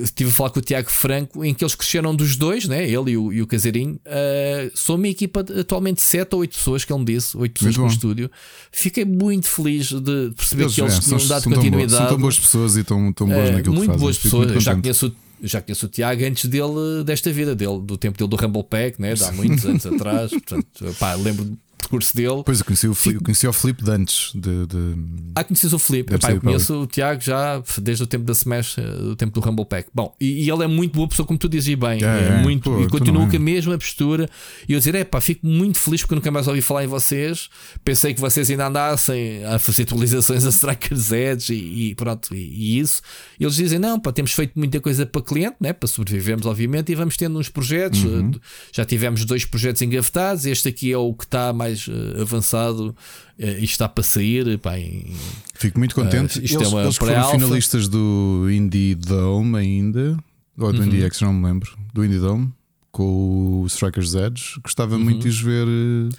estive 0.03 0.29
a 0.29 0.33
falar 0.33 0.49
com 0.49 0.59
o 0.59 0.61
Tiago 0.61 0.89
Franco, 0.89 1.45
em 1.45 1.53
que 1.53 1.63
eles 1.63 1.75
cresceram 1.75 2.15
dos 2.15 2.35
dois, 2.35 2.65
né? 2.65 2.83
ele 2.83 3.11
e 3.11 3.17
o, 3.17 3.33
e 3.33 3.41
o 3.41 3.47
Caseirinho. 3.47 3.95
Uh, 3.95 4.71
sou 4.75 4.95
uma 4.95 5.07
equipa 5.07 5.43
de, 5.43 5.59
atualmente 5.59 6.01
7 6.01 6.33
ou 6.33 6.41
8 6.41 6.55
pessoas, 6.55 6.85
que 6.85 6.91
ele 6.91 6.99
me 6.99 7.05
disse, 7.05 7.37
8 7.37 7.53
pessoas 7.53 7.77
muito 7.77 7.87
no 7.87 7.93
estúdio. 7.93 8.31
Fiquei 8.71 9.05
muito 9.05 9.47
feliz 9.47 9.91
de 9.91 10.31
perceber 10.35 10.63
eles, 10.63 10.75
que 10.75 10.81
eles 10.81 10.97
é, 10.97 10.99
tinham 10.99 11.27
dado 11.27 11.43
são 11.43 11.51
continuidade. 11.53 11.91
Tão, 11.91 11.97
são 11.99 12.07
tão 12.07 12.17
boas 12.17 12.39
pessoas 12.39 12.77
e 12.77 12.83
tão, 12.83 13.13
tão 13.13 13.27
boas 13.27 13.49
uh, 13.49 13.53
naquilo 13.53 13.75
muito 13.75 13.91
que 13.91 13.97
boas 13.97 14.17
fazem. 14.17 14.31
pessoas, 14.31 14.51
eu 14.55 14.61
já 14.61 14.75
conheço 14.75 15.15
já 15.41 15.61
conheço 15.61 15.85
o 15.85 15.89
Tiago 15.89 16.25
antes 16.25 16.45
dele, 16.49 17.03
desta 17.05 17.31
vida 17.31 17.55
dele, 17.55 17.79
do 17.81 17.97
tempo 17.97 18.17
dele 18.17 18.29
do 18.29 18.35
Rumble 18.35 18.63
Pack, 18.63 18.99
né? 19.01 19.13
de 19.13 19.23
há 19.23 19.31
muitos 19.31 19.65
anos 19.65 19.85
atrás. 19.87 20.31
Portanto, 20.31 20.95
pá, 20.99 21.15
lembro 21.15 21.57
percurso 21.79 22.15
dele. 22.15 22.43
Pois 22.45 22.59
eu 22.59 22.65
conheci 22.65 22.87
o, 22.87 22.93
Filipe, 22.93 23.23
conheci 23.23 23.47
o 23.47 23.53
Filipe 23.53 23.83
de 23.83 23.91
antes 23.91 24.31
de. 24.33 24.67
de... 24.67 24.95
Ah, 25.35 25.43
conheces 25.43 25.73
o 25.73 25.79
Filipe? 25.79 26.13
Epá, 26.13 26.31
eu 26.31 26.41
conheço 26.41 26.81
o 26.81 26.87
Tiago 26.87 27.21
já 27.21 27.61
desde 27.79 28.03
o 28.03 28.07
tempo 28.07 28.25
da 28.25 28.33
Smash, 28.33 28.77
eh, 28.77 28.81
do 28.81 29.15
tempo 29.15 29.33
do 29.33 29.45
Rumble 29.45 29.65
Pack. 29.65 29.89
Bom, 29.93 30.15
e, 30.19 30.45
e 30.45 30.49
ele 30.49 30.63
é 30.63 30.67
muito 30.67 30.93
boa 30.93 31.07
pessoa, 31.07 31.25
como 31.25 31.39
tu 31.39 31.47
dizes 31.47 31.73
bem. 31.75 32.03
É, 32.03 32.39
é, 32.39 32.41
muito, 32.41 32.69
pô, 32.69 32.81
e 32.81 32.87
continua 32.87 33.27
com 33.27 33.35
a 33.35 33.39
mesma 33.39 33.77
postura. 33.77 34.29
E 34.67 34.73
eu 34.73 34.79
dizer, 34.79 34.95
é 34.95 35.03
pá, 35.03 35.21
fico 35.21 35.45
muito 35.45 35.77
feliz 35.77 36.01
porque 36.01 36.15
nunca 36.15 36.31
mais 36.31 36.47
ouvi 36.47 36.61
falar 36.61 36.83
em 36.83 36.87
vocês. 36.87 37.49
Pensei 37.83 38.13
que 38.13 38.19
vocês 38.19 38.49
ainda 38.49 38.67
andassem 38.67 39.43
a 39.45 39.57
fazer 39.59 39.83
atualizações 39.83 40.45
a 40.45 40.49
Strikers 40.49 41.11
Edge 41.11 41.53
e, 41.53 41.89
e 41.89 41.95
pronto, 41.95 42.35
e, 42.35 42.37
e, 42.37 42.79
isso. 42.79 43.01
E 43.39 43.43
eles 43.43 43.55
dizem, 43.55 43.79
não, 43.79 43.99
pá, 43.99 44.11
temos 44.11 44.31
feito 44.33 44.57
muita 44.57 44.79
coisa 44.79 45.05
para 45.05 45.21
cliente, 45.21 45.57
né? 45.59 45.73
para 45.73 45.87
sobrevivermos, 45.87 46.45
obviamente, 46.45 46.91
e 46.91 46.95
vamos 46.95 47.15
tendo 47.15 47.39
uns 47.39 47.49
projetos. 47.49 48.03
Uhum. 48.03 48.31
Já 48.71 48.85
tivemos 48.85 49.25
dois 49.25 49.45
projetos 49.45 49.81
engavetados. 49.81 50.45
Este 50.45 50.69
aqui 50.69 50.91
é 50.91 50.97
o 50.97 51.13
que 51.13 51.23
está 51.23 51.53
mais 51.53 51.68
uh, 51.87 52.21
avançado 52.21 52.95
uh, 53.39 53.43
isto 53.43 53.63
está 53.63 53.89
para 53.89 54.03
sair. 54.03 54.57
Pá, 54.57 54.77
em, 54.77 55.13
Fico 55.55 55.79
muito 55.79 55.95
contente. 55.95 56.39
Uh, 56.39 56.43
isto 56.43 56.57
é 56.57 56.61
eles, 56.61 56.71
é 56.71 56.75
uma 56.75 56.83
eles 56.83 56.97
foram 56.97 57.31
finalistas 57.31 57.87
do 57.87 58.47
Indie 58.51 58.95
Dome 58.95 59.57
ainda, 59.57 60.17
ou 60.57 60.73
do 60.73 60.79
uhum. 60.79 60.85
Indie 60.85 61.03
X, 61.03 61.21
não 61.21 61.33
me 61.33 61.45
lembro, 61.45 61.77
do 61.93 62.03
Indie 62.03 62.19
Dome, 62.19 62.51
com 62.91 63.61
o 63.61 63.65
Strikers 63.67 64.15
Edge. 64.15 64.59
Gostava 64.63 64.95
uhum. 64.95 65.03
muito 65.03 65.21
de 65.21 65.29
os 65.29 65.39
ver. 65.39 65.67
Uh, 65.67 66.09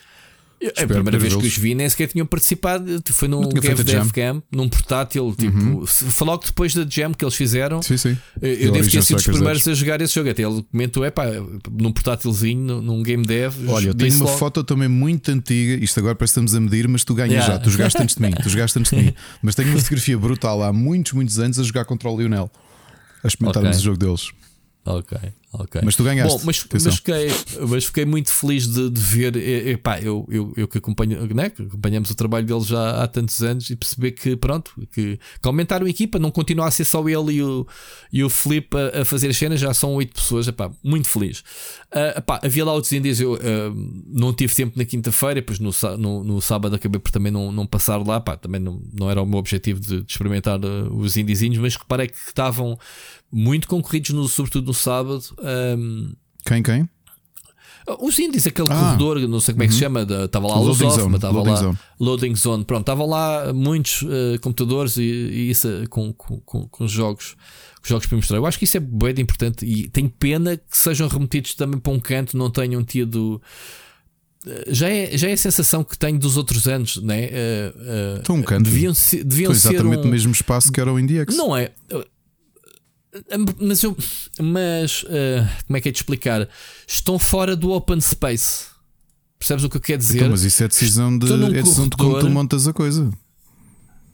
a 0.76 0.86
primeira 0.86 1.18
vez 1.18 1.34
que 1.34 1.46
os 1.46 1.56
vi 1.56 1.74
nem 1.74 1.88
sequer 1.88 2.08
tinham 2.08 2.26
participado. 2.26 3.02
Foi 3.12 3.28
num 3.28 3.48
Game 3.48 3.82
Dev 3.82 4.10
Camp, 4.10 4.44
num 4.52 4.68
portátil. 4.68 5.34
Tipo, 5.36 5.56
uhum. 5.56 5.86
foi 5.86 6.26
logo 6.26 6.44
depois 6.44 6.74
da 6.74 6.86
Jam 6.88 7.14
que 7.14 7.24
eles 7.24 7.34
fizeram. 7.34 7.80
Sim, 7.80 7.96
sim. 7.96 8.16
Eu, 8.42 8.72
devo 8.72 8.90
ter 8.90 9.02
sido 9.02 9.16
os 9.16 9.24
primeiros 9.24 9.66
a 9.66 9.74
jogar 9.74 10.00
esse 10.02 10.14
jogo. 10.14 10.28
Até 10.28 10.42
ele 10.42 10.62
comentou: 10.70 11.04
é 11.04 11.10
pá, 11.10 11.24
num 11.70 11.92
portátilzinho, 11.92 12.82
num 12.82 13.02
Game 13.02 13.24
Dev. 13.24 13.54
Olha, 13.68 13.88
eu 13.88 13.94
tenho 13.94 14.14
uma 14.16 14.26
logo. 14.26 14.38
foto 14.38 14.62
também 14.62 14.88
muito 14.88 15.30
antiga. 15.30 15.82
Isto 15.82 16.00
agora 16.00 16.14
parece 16.14 16.34
que 16.34 16.40
estamos 16.40 16.54
a 16.54 16.60
medir, 16.60 16.86
mas 16.88 17.04
tu 17.04 17.14
ganhas 17.14 17.32
yeah. 17.32 17.54
já. 17.54 17.58
Tu 17.58 17.70
jogaste 17.70 18.02
antes 18.02 18.16
de 18.16 18.22
mim. 18.22 18.30
Tu 18.30 18.48
jogaste 18.50 18.78
antes 18.78 18.90
de 18.90 18.96
mim. 18.98 19.14
Mas 19.42 19.54
tenho 19.54 19.70
uma 19.70 19.78
fotografia 19.78 20.18
brutal 20.18 20.62
há 20.62 20.72
muitos, 20.72 21.12
muitos 21.12 21.38
anos 21.38 21.58
a 21.58 21.62
jogar 21.62 21.86
contra 21.86 22.08
o 22.10 22.18
Lionel. 22.18 22.50
A 23.24 23.28
experimentarmos 23.28 23.76
okay. 23.76 23.80
o 23.80 23.84
jogo 23.84 23.98
deles. 23.98 24.30
Ok, 24.84 25.18
ok. 25.52 25.80
Mas 25.84 25.96
tu 25.96 26.04
ganhaste. 26.04 26.38
Bom, 26.38 26.44
mas, 26.44 26.66
mas, 26.72 26.96
fiquei, 26.96 27.28
mas 27.68 27.84
fiquei 27.84 28.04
muito 28.04 28.30
feliz 28.32 28.66
de, 28.66 28.90
de 28.90 29.00
ver. 29.00 29.36
Epá, 29.36 30.00
eu, 30.00 30.26
eu, 30.30 30.52
eu 30.56 30.68
que, 30.68 30.78
acompanho, 30.78 31.26
né, 31.34 31.50
que 31.50 31.62
acompanhamos 31.62 32.10
o 32.10 32.14
trabalho 32.14 32.46
dele 32.46 32.60
já 32.60 33.02
há 33.02 33.06
tantos 33.06 33.42
anos 33.42 33.68
e 33.70 33.76
perceber 33.76 34.12
que, 34.12 34.36
pronto, 34.36 34.72
que, 34.92 35.18
que 35.18 35.48
aumentaram 35.48 35.86
a 35.86 35.90
equipa, 35.90 36.18
não 36.18 36.30
continua 36.30 36.66
a 36.66 36.70
ser 36.70 36.84
só 36.84 37.06
ele 37.08 37.34
e 37.34 37.42
o, 37.42 37.66
e 38.12 38.22
o 38.22 38.30
Felipe 38.30 38.76
a, 38.76 39.02
a 39.02 39.04
fazer 39.04 39.28
as 39.28 39.36
cenas, 39.36 39.60
já 39.60 39.74
são 39.74 39.94
oito 39.94 40.14
pessoas. 40.14 40.46
Epá, 40.46 40.70
muito 40.82 41.08
feliz. 41.08 41.40
Uh, 41.92 42.18
epá, 42.18 42.40
havia 42.42 42.64
lá 42.64 42.72
outros 42.72 42.92
índios, 42.92 43.20
eu 43.20 43.34
uh, 43.34 43.38
não 44.06 44.32
tive 44.32 44.54
tempo 44.54 44.78
na 44.78 44.84
quinta-feira, 44.84 45.34
depois 45.36 45.58
no, 45.58 45.70
no, 45.98 46.24
no, 46.24 46.40
sábado 46.40 46.76
acabei 46.76 47.00
por 47.00 47.10
também 47.10 47.32
não, 47.32 47.50
não 47.50 47.66
passar 47.66 47.96
lá. 47.96 48.18
Epá, 48.18 48.36
também 48.36 48.60
não, 48.60 48.80
não 48.92 49.10
era 49.10 49.20
o 49.20 49.26
meu 49.26 49.38
objetivo 49.38 49.80
de, 49.80 50.02
de 50.02 50.12
experimentar 50.12 50.60
uh, 50.64 50.94
os 50.96 51.16
indizinhos, 51.16 51.58
mas 51.58 51.76
reparei 51.76 52.06
que 52.06 52.16
estavam 52.16 52.78
muito 53.32 53.68
concorridos, 53.68 54.10
no, 54.10 54.28
sobretudo 54.28 54.66
no 54.66 54.74
sábado. 54.74 55.22
Um, 55.42 56.14
quem, 56.44 56.62
quem? 56.62 56.88
Os 57.98 58.18
índios, 58.18 58.46
aquele 58.46 58.68
ah, 58.70 58.76
corredor, 58.76 59.18
não 59.28 59.40
sei 59.40 59.54
como 59.54 59.64
é 59.64 59.66
que 59.66 59.72
se 59.72 59.84
uhum. 59.84 60.04
chama, 60.04 60.24
estava 60.24 60.46
lá 60.46 60.56
Loading 60.56 60.90
Zone, 60.90 61.14
estava 61.16 61.42
lá 61.42 61.56
zone. 61.56 61.78
Loading 61.98 62.34
Zone, 62.36 62.64
pronto, 62.64 62.82
estavam 62.82 63.06
lá 63.06 63.52
muitos 63.52 64.02
uh, 64.02 64.38
computadores 64.40 64.96
e, 64.96 65.02
e 65.02 65.50
isso 65.50 65.66
uh, 65.66 65.88
com, 65.88 66.12
com, 66.12 66.40
com, 66.40 66.68
com, 66.68 66.86
jogos. 66.86 67.36
Com 67.82 67.88
jogos 67.88 68.06
para 68.06 68.16
mostrar. 68.16 68.36
Eu 68.36 68.46
acho 68.46 68.58
que 68.58 68.64
isso 68.64 68.76
é 68.76 68.80
bem 68.80 69.14
importante 69.18 69.64
e 69.64 69.88
tenho 69.88 70.10
pena 70.10 70.56
que 70.56 70.76
sejam 70.76 71.08
remetidos 71.08 71.54
também 71.54 71.80
para 71.80 71.92
um 71.92 71.98
canto, 71.98 72.36
não 72.36 72.50
tenham 72.50 72.84
tido. 72.84 73.40
Uh, 74.46 74.50
já 74.68 74.88
é, 74.88 75.16
já 75.16 75.28
é 75.28 75.32
a 75.32 75.36
sensação 75.36 75.82
que 75.82 75.98
tenho 75.98 76.18
dos 76.18 76.36
outros 76.36 76.68
anos, 76.68 77.02
né? 77.02 77.28
Uh, 77.28 78.32
uh, 78.32 78.34
um 78.34 78.42
canto. 78.42 78.64
Deviam, 78.64 78.94
ser, 78.94 79.24
deviam 79.24 79.50
exatamente 79.50 79.94
ser 79.94 79.98
um... 80.00 80.04
no 80.04 80.10
mesmo 80.10 80.32
espaço 80.32 80.70
que 80.70 80.80
era 80.80 80.92
o 80.92 80.98
IndieX. 80.98 81.34
Não 81.36 81.56
é. 81.56 81.72
Mas 83.60 83.82
eu. 83.82 83.96
Mas. 84.40 85.02
Uh, 85.02 85.48
como 85.66 85.76
é 85.76 85.80
que 85.80 85.88
é 85.88 85.92
de 85.92 85.98
explicar? 85.98 86.48
Estão 86.86 87.18
fora 87.18 87.56
do 87.56 87.70
open 87.70 88.00
space. 88.00 88.66
Percebes 89.38 89.64
o 89.64 89.70
que 89.70 89.76
eu 89.78 89.80
quero 89.80 89.98
dizer? 89.98 90.18
Então, 90.18 90.30
mas 90.30 90.42
isso 90.42 90.62
é 90.62 90.68
decisão 90.68 91.16
de, 91.16 91.32
é 91.32 91.62
decisão 91.62 91.88
de 91.88 91.96
como 91.96 92.18
tu 92.18 92.28
montas 92.28 92.68
a 92.68 92.72
coisa. 92.72 93.10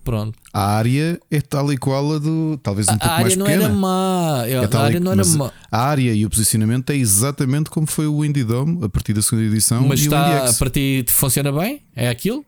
Pronto. 0.05 0.39
A 0.53 0.65
área 0.65 1.21
é 1.29 1.41
tal 1.41 1.73
e 1.73 1.77
qual 1.77 2.15
a 2.15 2.19
do. 2.19 2.59
Talvez 2.63 2.87
um 2.87 2.93
a 2.93 2.97
pouco 2.97 3.13
mais 3.23 3.35
pequena. 3.35 3.45
A 3.45 3.49
área 3.49 3.59
não 3.59 3.67
era 3.67 3.75
má. 3.75 4.45
É 4.47 4.57
a 4.57 4.81
área 4.81 5.01
não 5.01 5.13
era 5.13 5.25
má. 5.25 5.53
A 5.71 5.83
área 5.83 6.15
e 6.15 6.25
o 6.25 6.31
posicionamento 6.31 6.91
é 6.91 6.97
exatamente 6.97 7.69
como 7.69 7.89
foi 7.89 8.07
o 8.07 8.25
Indie 8.25 8.45
Dome 8.45 8.85
a 8.85 8.89
partir 8.89 9.13
da 9.13 9.21
segunda 9.21 9.45
edição. 9.45 9.87
Mas 9.87 10.01
e 10.01 10.05
está, 10.05 10.49
a 10.49 10.53
partir 10.53 11.05
funciona 11.11 11.51
bem? 11.51 11.83
É 11.95 12.09
aquilo? 12.09 12.47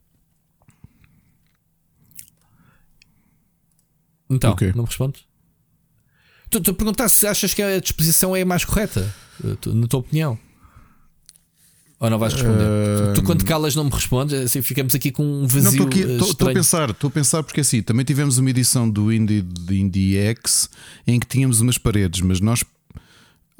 Então, 4.30 4.52
okay. 4.52 4.68
não 4.68 4.84
me 4.84 4.88
respondes? 4.88 5.27
Tu, 6.50 6.60
tu 6.60 6.74
perguntaste 6.74 7.18
se 7.18 7.26
achas 7.26 7.52
que 7.52 7.62
a 7.62 7.80
disposição 7.80 8.34
é 8.34 8.42
a 8.42 8.46
mais 8.46 8.64
correta, 8.64 9.14
tu, 9.60 9.74
na 9.74 9.86
tua 9.86 10.00
opinião. 10.00 10.38
Ou 12.00 12.08
não 12.08 12.18
vais 12.18 12.32
responder? 12.32 12.62
Uh... 12.62 13.14
Tu, 13.14 13.22
quando 13.22 13.44
calas, 13.44 13.74
não 13.74 13.84
me 13.84 13.90
respondes, 13.90 14.34
assim 14.34 14.62
ficamos 14.62 14.94
aqui 14.94 15.10
com 15.10 15.24
um 15.24 15.46
vazio. 15.46 15.88
Estou 16.20 16.48
a 16.48 16.52
pensar, 16.52 16.90
estou 16.90 17.08
a 17.08 17.10
pensar 17.10 17.42
porque 17.42 17.60
assim, 17.60 17.82
também 17.82 18.04
tivemos 18.04 18.38
uma 18.38 18.48
edição 18.50 18.88
do 18.88 19.12
Indie, 19.12 19.42
de 19.42 19.80
Indie 19.80 20.16
X 20.16 20.70
em 21.06 21.18
que 21.18 21.26
tínhamos 21.26 21.60
umas 21.60 21.76
paredes, 21.76 22.20
mas 22.20 22.40
nós 22.40 22.62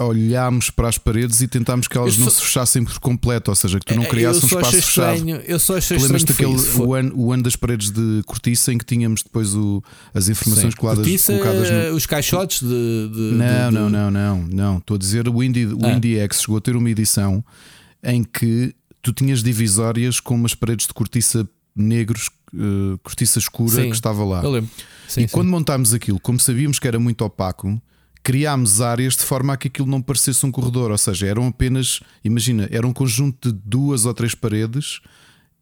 olhámos 0.01 0.71
para 0.71 0.89
as 0.89 0.97
paredes 0.97 1.41
e 1.41 1.49
tentámos 1.49 1.89
que 1.89 1.99
elas 1.99 2.17
não 2.17 2.31
se 2.31 2.41
fechassem 2.41 2.85
por 2.85 2.99
completo, 3.01 3.51
ou 3.51 3.55
seja, 3.55 3.81
que 3.81 3.87
tu 3.87 3.97
não 3.97 4.05
é, 4.05 4.07
criasses 4.07 4.45
um 4.45 4.47
espaço 4.47 4.77
estranho, 4.77 5.37
fechado. 5.37 5.51
Eu 5.51 5.59
só 5.59 5.77
achei 5.77 5.99
lembras 5.99 6.23
daquele 6.23 6.57
o 6.79 6.95
ano, 6.95 7.13
o 7.17 7.33
ano 7.33 7.43
das 7.43 7.57
paredes 7.57 7.91
de 7.91 8.23
cortiça 8.25 8.73
em 8.73 8.79
que 8.79 8.85
tínhamos 8.85 9.25
depois 9.25 9.55
o, 9.57 9.83
as 10.15 10.29
informações 10.29 10.73
Sim. 10.75 10.81
coladas 10.81 11.05
cortiça, 11.05 11.33
colocadas 11.33 11.71
no... 11.71 11.97
os 11.97 12.07
caixotes 12.07 12.61
de, 12.61 12.69
de 12.69 13.21
não, 13.35 13.69
de, 13.69 13.75
não, 13.75 13.91
não, 13.91 14.11
não, 14.11 14.39
não. 14.47 14.79
Estou 14.79 14.95
a 14.95 14.99
dizer 14.99 15.29
o 15.29 15.43
Indie, 15.43 15.67
o 15.67 15.85
ah. 15.85 15.93
Indie 15.93 16.19
X 16.19 16.43
chegou 16.43 16.59
a 16.59 16.61
ter 16.61 16.77
uma 16.77 16.89
edição 16.89 17.45
em 18.05 18.23
que 18.23 18.75
tu 19.03 19.13
tinhas 19.13 19.43
divisórias 19.43 20.21
com 20.21 20.37
umas 20.37 20.55
paredes 20.55 20.87
de 20.87 20.95
cortiça 20.95 21.49
negros, 21.75 22.31
uh, 22.55 22.99
cortiça 23.03 23.41
escura 23.41 23.83
sim, 23.83 23.89
que 23.89 23.97
estava 23.97 24.25
lá. 24.25 24.43
Sim, 24.43 25.23
e 25.23 25.23
sim. 25.23 25.29
quando 25.29 25.49
montámos 25.49 25.93
aquilo, 25.93 26.21
como 26.21 26.39
sabíamos 26.39 26.79
que 26.79 26.87
era 26.87 27.01
muito 27.01 27.25
opaco, 27.25 27.81
criámos 28.23 28.81
áreas 28.81 29.17
de 29.17 29.23
forma 29.23 29.53
a 29.53 29.57
que 29.57 29.69
aquilo 29.69 29.89
não 29.89 30.03
parecesse 30.03 30.45
um 30.45 30.51
corredor, 30.51 30.91
ou 30.91 30.99
seja, 30.99 31.27
eram 31.27 31.47
apenas, 31.47 32.01
imagina, 32.25 32.69
era 32.71 32.87
um 32.87 32.93
conjunto 32.93 33.53
de 33.53 33.59
duas 33.65 34.05
ou 34.05 34.15
três 34.15 34.35
paredes 34.35 35.01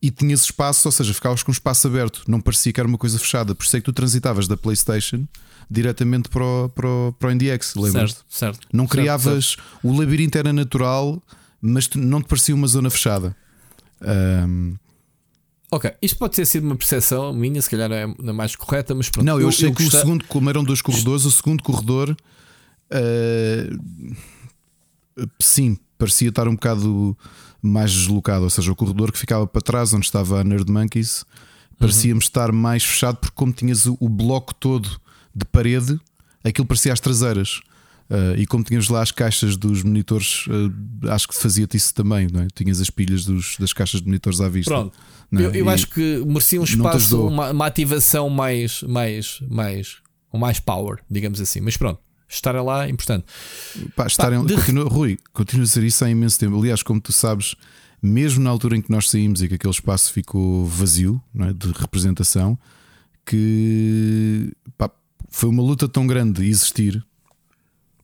e 0.00 0.10
tinhas 0.10 0.42
espaço, 0.42 0.86
ou 0.86 0.92
seja, 0.92 1.14
ficavas 1.14 1.42
com 1.42 1.50
espaço 1.50 1.86
aberto, 1.86 2.22
não 2.28 2.40
parecia 2.40 2.72
que 2.72 2.80
era 2.80 2.88
uma 2.88 2.98
coisa 2.98 3.18
fechada, 3.18 3.54
por 3.54 3.64
isso 3.64 3.76
é 3.76 3.80
que 3.80 3.84
tu 3.84 3.92
transitavas 3.92 4.46
da 4.46 4.56
PlayStation 4.56 5.26
diretamente 5.70 6.28
para 6.28 6.44
o, 6.44 6.68
para 6.68 6.88
o, 6.88 7.12
para 7.18 7.28
o 7.28 7.34
NDX, 7.34 7.74
lembras? 7.76 8.12
Certo, 8.12 8.24
certo. 8.28 8.68
Não 8.72 8.86
criavas, 8.86 9.46
certo, 9.46 9.62
certo. 9.62 9.86
o 9.86 9.98
labirinto 9.98 10.38
era 10.38 10.52
natural, 10.52 11.22
mas 11.60 11.88
não 11.94 12.22
te 12.22 12.28
parecia 12.28 12.54
uma 12.54 12.66
zona 12.66 12.90
fechada. 12.90 13.34
Um... 14.00 14.76
Ok, 15.70 15.92
isto 16.00 16.18
pode 16.18 16.36
ter 16.36 16.46
sido 16.46 16.64
uma 16.64 16.76
percepção 16.76 17.32
minha, 17.32 17.60
se 17.60 17.68
calhar 17.68 17.90
é 17.90 18.04
a 18.04 18.32
mais 18.32 18.54
correta, 18.54 18.94
mas 18.94 19.10
pronto. 19.10 19.26
Não, 19.26 19.34
eu, 19.34 19.42
eu 19.42 19.48
achei 19.48 19.68
eu 19.68 19.74
que 19.74 19.82
gostei... 19.82 20.00
o 20.00 20.02
segundo, 20.02 20.24
como 20.26 20.48
eram 20.48 20.62
dois 20.62 20.80
corredores, 20.80 21.24
o 21.24 21.30
segundo 21.30 21.62
corredor 21.62 22.16
Uh, 22.92 24.16
sim, 25.40 25.78
parecia 25.98 26.28
estar 26.28 26.46
um 26.48 26.54
bocado 26.54 27.16
mais 27.62 27.92
deslocado, 27.92 28.44
ou 28.44 28.50
seja, 28.50 28.70
o 28.70 28.76
corredor 28.76 29.10
que 29.10 29.18
ficava 29.18 29.46
para 29.46 29.60
trás, 29.60 29.92
onde 29.92 30.06
estava 30.06 30.40
a 30.40 30.44
Nerd 30.44 30.70
Monkeys, 30.70 31.24
parecia-me 31.78 32.14
uhum. 32.14 32.18
estar 32.18 32.52
mais 32.52 32.84
fechado, 32.84 33.16
porque 33.16 33.34
como 33.34 33.52
tinhas 33.52 33.86
o, 33.86 33.96
o, 34.00 34.08
bloco 34.08 34.54
todo 34.54 34.88
de 35.34 35.44
parede, 35.44 35.98
aquilo 36.44 36.66
parecia 36.66 36.92
às 36.92 37.00
traseiras. 37.00 37.60
Uh, 38.08 38.38
e 38.38 38.46
como 38.46 38.62
tinhas 38.62 38.88
lá 38.88 39.02
as 39.02 39.10
caixas 39.10 39.56
dos 39.56 39.82
monitores, 39.82 40.46
uh, 40.46 41.10
acho 41.10 41.26
que 41.26 41.34
fazia-te 41.34 41.76
isso 41.76 41.92
também, 41.92 42.28
não 42.32 42.42
é? 42.42 42.46
Tinhas 42.54 42.80
as 42.80 42.88
pilhas 42.88 43.24
dos, 43.24 43.56
das 43.58 43.72
caixas 43.72 44.00
de 44.00 44.06
monitores 44.06 44.40
à 44.40 44.48
vista. 44.48 44.70
Pronto, 44.70 44.96
é? 45.32 45.42
eu, 45.42 45.50
eu 45.52 45.68
acho 45.68 45.88
que 45.88 46.22
merecia 46.24 46.60
um 46.60 46.64
espaço, 46.64 47.26
uma, 47.26 47.50
uma, 47.50 47.66
ativação 47.66 48.30
mais, 48.30 48.82
mais, 48.84 49.40
mais, 49.50 49.96
com 50.28 50.38
mais 50.38 50.60
power, 50.60 51.00
digamos 51.10 51.40
assim. 51.40 51.60
Mas 51.60 51.76
pronto, 51.76 51.98
estarem 52.28 52.62
lá 52.62 52.86
é 52.86 52.90
importante. 52.90 53.24
Pá, 53.94 54.06
estarem, 54.06 54.40
Pá, 54.40 54.46
de... 54.46 54.54
continua, 54.54 54.88
Rui, 54.88 55.18
continua 55.32 55.64
a 55.64 55.66
dizer 55.66 55.84
isso 55.84 56.04
há 56.04 56.10
imenso 56.10 56.38
tempo. 56.38 56.58
Aliás, 56.58 56.82
como 56.82 57.00
tu 57.00 57.12
sabes, 57.12 57.54
mesmo 58.02 58.42
na 58.42 58.50
altura 58.50 58.76
em 58.76 58.82
que 58.82 58.90
nós 58.90 59.08
saímos 59.10 59.42
e 59.42 59.48
que 59.48 59.54
aquele 59.54 59.72
espaço 59.72 60.12
ficou 60.12 60.66
vazio 60.66 61.20
é, 61.38 61.52
de 61.52 61.72
representação, 61.72 62.58
que 63.24 64.52
pá, 64.76 64.90
foi 65.28 65.48
uma 65.48 65.62
luta 65.62 65.88
tão 65.88 66.06
grande 66.06 66.46
existir. 66.46 67.04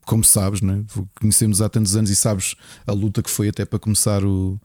Como 0.04 0.24
sabes, 0.24 0.60
né? 0.60 0.84
conhecemos 1.20 1.62
há 1.62 1.68
tantos 1.68 1.94
anos 1.94 2.10
e 2.10 2.16
sabes 2.16 2.56
a 2.86 2.92
luta 2.92 3.22
que 3.22 3.30
foi 3.30 3.48
até 3.48 3.64
para 3.64 3.78
começar 3.78 4.24
o. 4.24 4.60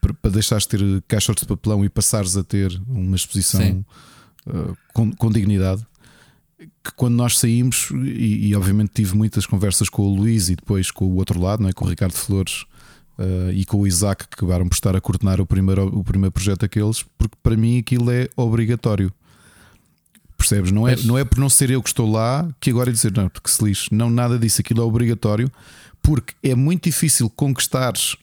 para 0.00 0.30
deixares 0.30 0.66
de 0.66 0.76
ter 0.76 1.02
caixotes 1.08 1.42
de 1.42 1.48
papelão 1.48 1.82
e 1.84 1.88
passares 1.88 2.36
a 2.36 2.44
ter 2.44 2.78
uma 2.86 3.16
exposição 3.16 3.84
uh, 4.46 4.76
com, 4.92 5.10
com 5.12 5.32
dignidade 5.32 5.86
que 6.58 6.92
quando 6.96 7.14
nós 7.14 7.38
saímos, 7.38 7.90
e, 7.92 8.48
e, 8.48 8.56
obviamente 8.56 8.90
tive 8.94 9.16
muitas 9.16 9.46
conversas 9.46 9.88
com 9.88 10.02
o 10.02 10.14
Luís 10.14 10.48
e 10.48 10.56
depois 10.56 10.90
com 10.90 11.04
o 11.04 11.16
outro 11.16 11.40
lado, 11.40 11.62
não 11.62 11.68
é? 11.68 11.72
com 11.72 11.84
o 11.84 11.88
Ricardo 11.88 12.14
Flores 12.14 12.64
uh, 13.18 13.52
e 13.52 13.64
com 13.64 13.78
o 13.78 13.86
Isaac, 13.86 14.26
que 14.26 14.34
acabaram 14.34 14.68
por 14.68 14.74
estar 14.74 14.96
a 14.96 15.00
coordenar 15.00 15.40
o 15.40 15.46
primeiro, 15.46 15.86
o 15.86 16.02
primeiro 16.02 16.32
projeto 16.32 16.60
daqueles, 16.60 17.04
porque 17.16 17.36
para 17.42 17.56
mim 17.56 17.78
aquilo 17.78 18.10
é 18.10 18.28
obrigatório. 18.36 19.12
Percebes? 20.36 20.70
Não 20.70 20.86
é, 20.86 20.96
não 21.02 21.18
é 21.18 21.24
por 21.24 21.38
não 21.38 21.48
ser 21.48 21.70
eu 21.70 21.82
que 21.82 21.88
estou 21.88 22.10
lá 22.10 22.48
que 22.60 22.70
agora 22.70 22.90
é 22.90 22.92
dizer 22.92 23.12
não, 23.12 23.28
que 23.28 23.50
se 23.50 23.64
lixe. 23.64 23.88
Não, 23.92 24.08
nada 24.08 24.38
disso. 24.38 24.60
Aquilo 24.60 24.80
é 24.80 24.84
obrigatório 24.84 25.50
porque 26.00 26.32
é 26.44 26.54
muito 26.54 26.84
difícil 26.84 27.28
conquistares 27.28 28.14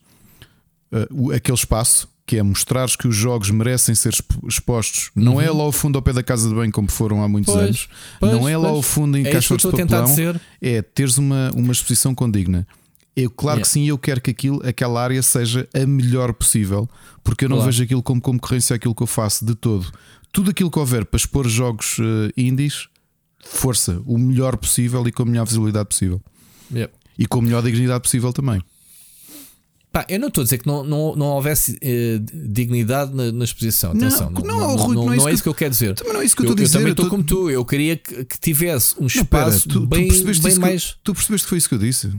uh, 0.91 1.31
aquele 1.33 1.57
espaço 1.57 2.07
que 2.25 2.37
é 2.37 2.43
mostrares 2.43 2.95
que 2.95 3.07
os 3.07 3.15
jogos 3.15 3.51
merecem 3.51 3.93
ser 3.93 4.13
expostos. 4.47 5.11
Não 5.15 5.33
é 5.39 5.45
uhum. 5.45 5.51
é 5.51 5.57
lá 5.57 5.63
ao 5.63 5.71
fundo 5.71 5.97
ao 5.97 6.01
pé 6.01 6.11
da 6.11 6.23
casa 6.23 6.49
de 6.49 6.55
banho 6.55 6.71
como 6.71 6.89
foram 6.89 7.21
há 7.21 7.27
muitos 7.27 7.53
pois, 7.53 7.65
anos. 7.65 7.89
Pois, 8.19 8.31
não 8.31 8.49
é 8.49 8.57
lá 8.57 8.69
ao 8.69 8.81
fundo 8.81 9.17
em 9.17 9.25
é 9.25 9.31
caixotes 9.31 9.65
de 9.65 9.71
papelão. 9.71 10.41
É 10.59 10.81
teres 10.81 11.17
uma, 11.17 11.51
uma 11.55 11.71
exposição 11.71 12.15
condigna. 12.15 12.67
Eu, 13.15 13.29
claro 13.29 13.59
yeah. 13.59 13.61
que 13.61 13.67
sim, 13.67 13.87
eu 13.87 13.97
quero 13.97 14.19
que 14.19 14.31
aquilo, 14.31 14.67
aquela 14.67 15.01
área 15.01 15.21
seja 15.21 15.69
a 15.73 15.85
melhor 15.85 16.33
possível, 16.33 16.89
porque 17.23 17.45
eu 17.45 17.49
não 17.49 17.57
claro. 17.57 17.71
vejo 17.71 17.83
aquilo 17.83 18.03
como 18.03 18.19
concorrência 18.19 18.75
àquilo 18.75 18.93
que 18.93 19.03
eu 19.03 19.07
faço 19.07 19.45
de 19.45 19.55
todo. 19.55 19.89
Tudo 20.33 20.51
aquilo 20.51 20.69
que 20.69 20.79
houver 20.79 21.05
para 21.05 21.17
expor 21.17 21.47
jogos 21.47 21.97
uh, 21.99 22.29
indies, 22.35 22.89
força, 23.39 24.01
o 24.05 24.17
melhor 24.17 24.57
possível 24.57 25.07
e 25.07 25.11
com 25.11 25.23
a 25.23 25.25
melhor 25.25 25.45
visibilidade 25.45 25.87
possível. 25.87 26.21
Yeah. 26.69 26.91
E 27.17 27.25
com 27.25 27.39
a 27.39 27.41
melhor 27.41 27.63
dignidade 27.63 28.01
possível 28.01 28.33
também. 28.33 28.61
Pá, 29.95 30.05
eu 30.09 30.19
não 30.19 30.27
estou 30.27 30.41
a 30.41 30.43
dizer 30.43 30.57
que 30.57 30.67
não, 30.67 30.83
não, 30.83 31.15
não 31.15 31.27
houvesse 31.27 31.79
eh, 31.81 32.19
dignidade 32.21 33.15
na, 33.15 33.31
na, 33.31 33.45
exposição. 33.45 33.91
Atenção, 33.91 34.29
não, 34.29 34.41
não, 34.41 34.59
não, 34.75 34.87
não, 34.89 35.05
não 35.05 35.13
é, 35.13 35.15
isso, 35.15 35.29
é 35.29 35.31
isso 35.31 35.43
que, 35.43 35.47
eu 35.47 35.53
quero 35.53 35.71
dizer. 35.71 35.95
Também 35.95 36.11
não 36.11 36.19
é 36.19 36.25
isso 36.25 36.35
que 36.35 36.41
eu 36.41 36.51
estou 36.51 36.61
a 36.61 36.65
dizer. 36.65 36.75
Eu 36.75 36.81
também 36.81 36.91
estou 36.91 37.05
tô... 37.05 37.11
como 37.11 37.23
tu. 37.23 37.49
Eu 37.49 37.63
queria 37.63 37.95
que, 37.95 38.25
que 38.25 38.37
tivesse 38.37 38.93
um 38.99 39.05
espaço 39.05 39.69
pera, 39.69 39.79
tu, 39.79 39.87
bem, 39.87 40.09
tu 40.09 40.41
bem 40.41 40.55
mais. 40.59 40.87
Que, 40.87 40.99
tu 41.01 41.13
percebeste 41.13 41.45
que 41.45 41.49
foi 41.49 41.57
isso 41.59 41.69
que 41.69 41.75
eu 41.75 41.79
disse? 41.79 42.11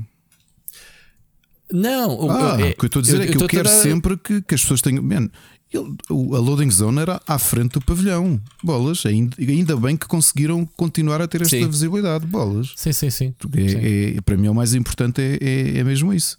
Não, 1.70 2.30
ah, 2.30 2.58
é, 2.58 2.70
o 2.70 2.76
que 2.76 2.84
eu 2.84 2.86
estou 2.86 3.00
a 3.00 3.02
dizer 3.02 3.16
eu, 3.16 3.22
é 3.24 3.26
que 3.26 3.36
eu, 3.36 3.42
eu 3.42 3.46
quero 3.46 3.68
sempre 3.68 4.16
que, 4.16 4.40
que 4.40 4.54
as 4.54 4.62
pessoas 4.62 4.80
tenham. 4.80 5.02
Man, 5.02 5.28
a 5.74 6.38
loading 6.38 6.70
zone 6.70 6.98
era 7.00 7.20
à 7.28 7.38
frente 7.38 7.72
do 7.72 7.82
pavilhão. 7.82 8.40
Bolas. 8.64 9.04
Ainda, 9.04 9.36
ainda 9.38 9.76
bem 9.76 9.98
que 9.98 10.06
conseguiram 10.06 10.64
continuar 10.78 11.20
a 11.20 11.28
ter 11.28 11.42
esta 11.42 11.54
sim. 11.54 11.68
visibilidade. 11.68 12.24
Bolas. 12.24 12.72
Sim, 12.74 12.92
sim, 12.94 13.10
sim. 13.10 13.34
É, 13.54 13.68
sim. 13.68 14.16
É, 14.16 14.20
para 14.22 14.38
mim, 14.38 14.48
o 14.48 14.54
mais 14.54 14.74
importante 14.74 15.20
é, 15.20 15.36
é, 15.42 15.78
é 15.80 15.84
mesmo 15.84 16.14
isso. 16.14 16.38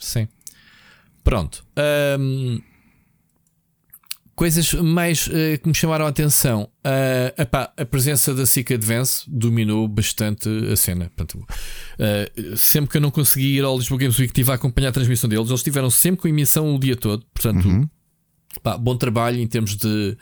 Sim. 0.00 0.26
Pronto. 1.22 1.64
Um, 2.18 2.60
coisas 4.34 4.72
mais 4.72 5.26
uh, 5.26 5.60
que 5.62 5.68
me 5.68 5.74
chamaram 5.74 6.06
a 6.06 6.08
atenção. 6.08 6.62
Uh, 6.78 7.42
epá, 7.42 7.72
a 7.76 7.84
presença 7.84 8.34
da 8.34 8.46
SIC 8.46 8.72
Advance 8.72 9.24
dominou 9.28 9.86
bastante 9.86 10.48
a 10.72 10.76
cena. 10.76 11.12
Portanto, 11.14 11.44
uh, 11.44 12.56
sempre 12.56 12.90
que 12.90 12.96
eu 12.96 13.02
não 13.02 13.10
consegui 13.10 13.58
ir 13.58 13.64
ao 13.64 13.76
Lisboa 13.76 13.98
Games 14.00 14.18
Week, 14.18 14.30
estive 14.30 14.50
a 14.50 14.54
acompanhar 14.54 14.88
a 14.88 14.92
transmissão 14.92 15.28
deles. 15.28 15.48
Eles 15.48 15.60
estiveram 15.60 15.90
sempre 15.90 16.22
com 16.22 16.28
emissão 16.28 16.74
o 16.74 16.78
dia 16.78 16.96
todo. 16.96 17.22
Portanto, 17.34 17.68
uhum. 17.68 17.88
pá, 18.62 18.78
bom 18.78 18.96
trabalho 18.96 19.38
em 19.38 19.46
termos 19.46 19.76
de 19.76 20.16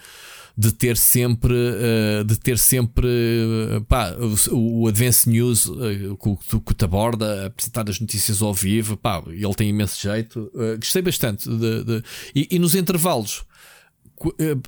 de 0.59 0.73
ter 0.73 0.97
sempre, 0.97 1.55
uh, 1.55 2.25
de 2.25 2.37
ter 2.37 2.59
sempre 2.59 3.07
uh, 3.07 3.81
pá, 3.85 4.13
o, 4.51 4.81
o 4.83 4.89
Advance 4.89 5.31
News 5.31 5.71
com, 6.19 6.33
o 6.33 6.75
te 6.75 6.85
aborda, 6.85 7.47
apresentar 7.47 7.89
as 7.89 8.01
notícias 8.01 8.43
ao 8.43 8.53
vivo, 8.53 8.97
pá, 8.97 9.23
ele 9.29 9.55
tem 9.55 9.69
imenso 9.69 10.01
jeito. 10.01 10.51
gostei 10.77 11.01
bastante. 11.01 11.49
De, 11.49 11.85
de 11.85 12.03
e, 12.35 12.49
e, 12.51 12.59
nos 12.59 12.75
intervalos. 12.75 13.45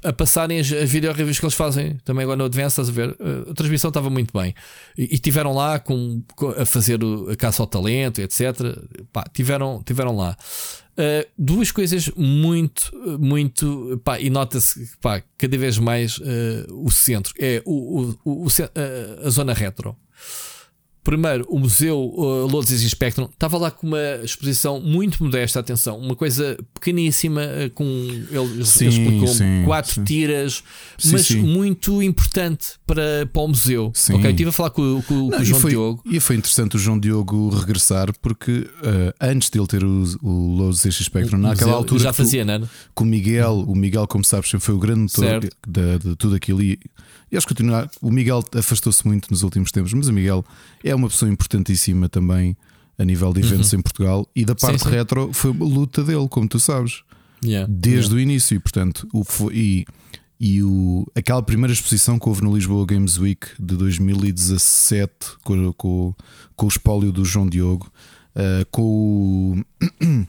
A 0.05 0.12
passarem 0.12 0.61
as, 0.61 0.72
as 0.72 0.88
video 0.88 1.12
reviews 1.12 1.38
que 1.38 1.44
eles 1.44 1.55
fazem 1.55 1.96
também 2.05 2.22
agora 2.22 2.36
no 2.36 2.44
Advance, 2.44 2.80
estás 2.80 2.88
a 2.88 2.92
ver? 2.92 3.16
A 3.51 3.55
transmissão 3.55 3.88
estava 3.88 4.09
muito 4.09 4.32
bem 4.36 4.55
e, 4.96 5.16
e 5.16 5.18
tiveram 5.18 5.53
lá 5.53 5.78
com, 5.78 6.22
com, 6.36 6.51
a 6.51 6.64
fazer 6.64 7.01
a 7.30 7.36
caça 7.36 7.62
ao 7.62 7.66
talento, 7.66 8.20
etc. 8.20 8.40
Pá, 9.12 9.24
tiveram, 9.32 9.82
tiveram 9.84 10.16
lá. 10.16 10.36
Uh, 10.92 11.26
duas 11.38 11.72
coisas 11.72 12.11
muito, 12.16 12.92
muito, 13.18 14.01
pá, 14.05 14.20
e 14.20 14.28
nota-se 14.28 14.90
cada 15.38 15.57
vez 15.57 15.78
mais 15.78 16.18
uh, 16.18 16.66
o 16.68 16.90
centro 16.90 17.32
é 17.38 17.62
o, 17.64 18.16
o, 18.24 18.44
o, 18.44 18.46
a, 18.46 19.26
a 19.26 19.30
zona 19.30 19.55
retro. 19.55 19.96
Primeiro, 21.03 21.46
o 21.48 21.59
Museu 21.59 21.98
uh, 21.98 22.46
Lourdes 22.46 22.82
Spectrum 22.90 23.24
estava 23.24 23.57
lá 23.57 23.70
com 23.70 23.86
uma 23.86 24.20
exposição 24.22 24.80
muito 24.80 25.24
modesta, 25.24 25.59
atenção, 25.59 25.98
uma 25.98 26.14
coisa 26.14 26.59
pequeníssima, 26.74 27.40
uh, 27.42 27.70
com 27.70 27.84
ele, 27.84 28.64
sim, 28.66 28.88
explicou 28.88 29.28
sim, 29.28 29.62
quatro 29.64 29.94
sim. 29.94 30.05
tiras, 30.05 30.62
mas 31.11 31.30
muito 31.30 32.03
importante 32.03 32.72
para, 32.86 33.26
para 33.32 33.42
o 33.42 33.48
museu. 33.48 33.90
Sim. 33.94 34.14
Ok, 34.14 34.30
estive 34.30 34.51
a 34.51 34.53
falar 34.53 34.70
com, 34.70 35.03
com, 35.03 35.14
Não, 35.14 35.30
com 35.30 35.42
o 35.42 35.44
João 35.44 35.61
foi, 35.61 35.70
Diogo. 35.70 36.03
E 36.05 36.20
foi 36.20 36.36
interessante 36.36 36.76
o 36.76 36.78
João 36.78 36.98
Diogo 36.98 37.48
regressar, 37.48 38.12
porque 38.20 38.68
uh, 38.82 39.14
antes 39.20 39.48
de 39.48 39.59
ele 39.59 39.66
ter 39.66 39.82
o, 39.82 40.05
o 40.22 40.57
Lourdes 40.57 40.82
Spectrum, 40.82 41.38
o 41.38 41.40
naquela 41.40 41.70
museu, 41.70 41.78
altura. 41.78 42.03
Já 42.03 42.12
fazia, 42.12 42.44
não 42.44 42.55
é? 42.55 42.62
Com 42.94 43.05
o 43.05 43.07
Miguel, 43.07 43.64
o 43.66 43.74
Miguel, 43.74 44.07
como 44.07 44.22
sabes, 44.22 44.51
foi 44.61 44.74
o 44.74 44.78
grande 44.78 45.01
motor 45.01 45.40
de, 45.40 45.98
de, 45.98 46.16
tudo 46.16 46.36
aquilo. 46.36 46.62
E, 46.62 46.78
e 47.31 47.37
acho 47.37 47.47
que 47.47 47.55
continuar. 47.55 47.91
O 48.01 48.11
Miguel 48.11 48.43
afastou-se 48.57 49.07
muito 49.07 49.31
nos 49.31 49.43
últimos 49.43 49.70
tempos, 49.70 49.93
mas 49.93 50.09
o 50.09 50.12
Miguel 50.12 50.45
é 50.83 50.95
uma 50.95 51.09
pessoa 51.09 51.31
importantíssima 51.31 52.09
também 52.09 52.57
a 52.99 53.05
nível 53.05 53.33
de 53.33 53.41
eventos 53.41 53.72
uhum. 53.72 53.78
em 53.78 53.83
Portugal. 53.83 54.28
E 54.35 54.45
da 54.45 54.55
parte 54.55 54.83
sim, 54.83 54.85
sim. 54.85 54.91
retro 54.91 55.33
foi 55.33 55.51
uma 55.51 55.64
luta 55.64 56.03
dele, 56.05 56.28
como 56.28 56.49
tu 56.49 56.59
sabes, 56.59 57.03
yeah, 57.43 57.66
desde 57.70 58.11
yeah. 58.11 58.16
o 58.16 58.20
início. 58.20 58.57
E 58.57 58.59
portanto, 58.59 59.09
o, 59.12 59.24
e, 59.53 59.87
e 60.39 60.62
o, 60.62 61.07
aquela 61.14 61.43
primeira 61.43 61.72
exposição 61.72 62.18
que 62.18 62.28
houve 62.28 62.43
no 62.43 62.55
Lisboa 62.55 62.85
Games 62.85 63.18
Week 63.18 63.47
de 63.59 63.76
2017 63.76 65.12
com, 65.43 65.72
com, 65.72 66.14
com 66.57 66.66
o 66.66 66.68
espólio 66.68 67.12
do 67.12 67.24
João 67.24 67.49
Diogo, 67.49 67.91
uh, 68.35 68.66
com, 68.70 68.83
o, 68.83 69.64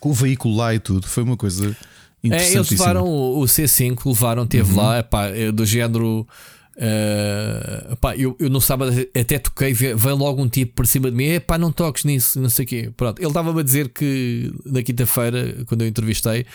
com 0.00 0.10
o 0.10 0.14
veículo 0.14 0.56
lá 0.56 0.74
e 0.74 0.78
tudo, 0.78 1.06
foi 1.06 1.24
uma 1.24 1.36
coisa 1.36 1.76
é, 2.24 2.52
eles 2.52 2.70
levaram 2.70 3.04
o, 3.06 3.42
C5, 3.44 4.06
levaram, 4.06 4.46
teve 4.46 4.70
uhum. 4.70 4.76
lá, 4.76 4.98
epá, 4.98 5.26
é 5.26 5.52
do 5.52 5.64
género. 5.64 6.26
Uh, 6.76 7.92
epá, 7.92 8.16
eu, 8.16 8.36
eu 8.38 8.48
no 8.48 8.60
sábado 8.60 8.92
até 9.14 9.38
toquei, 9.38 9.72
veio 9.72 10.16
logo 10.16 10.40
um 10.40 10.48
tipo 10.48 10.74
por 10.74 10.86
cima 10.86 11.10
de 11.10 11.16
mim, 11.16 11.26
epá, 11.30 11.58
não 11.58 11.72
toques 11.72 12.04
nisso, 12.04 12.40
não 12.40 12.48
sei 12.48 12.64
o 12.64 12.68
quê. 12.68 12.90
Pronto, 12.96 13.20
ele 13.20 13.28
estava-me 13.28 13.60
a 13.60 13.64
dizer 13.64 13.88
que 13.88 14.52
na 14.64 14.82
quinta-feira, 14.82 15.56
quando 15.66 15.82
eu 15.82 15.88
entrevistei, 15.88 16.46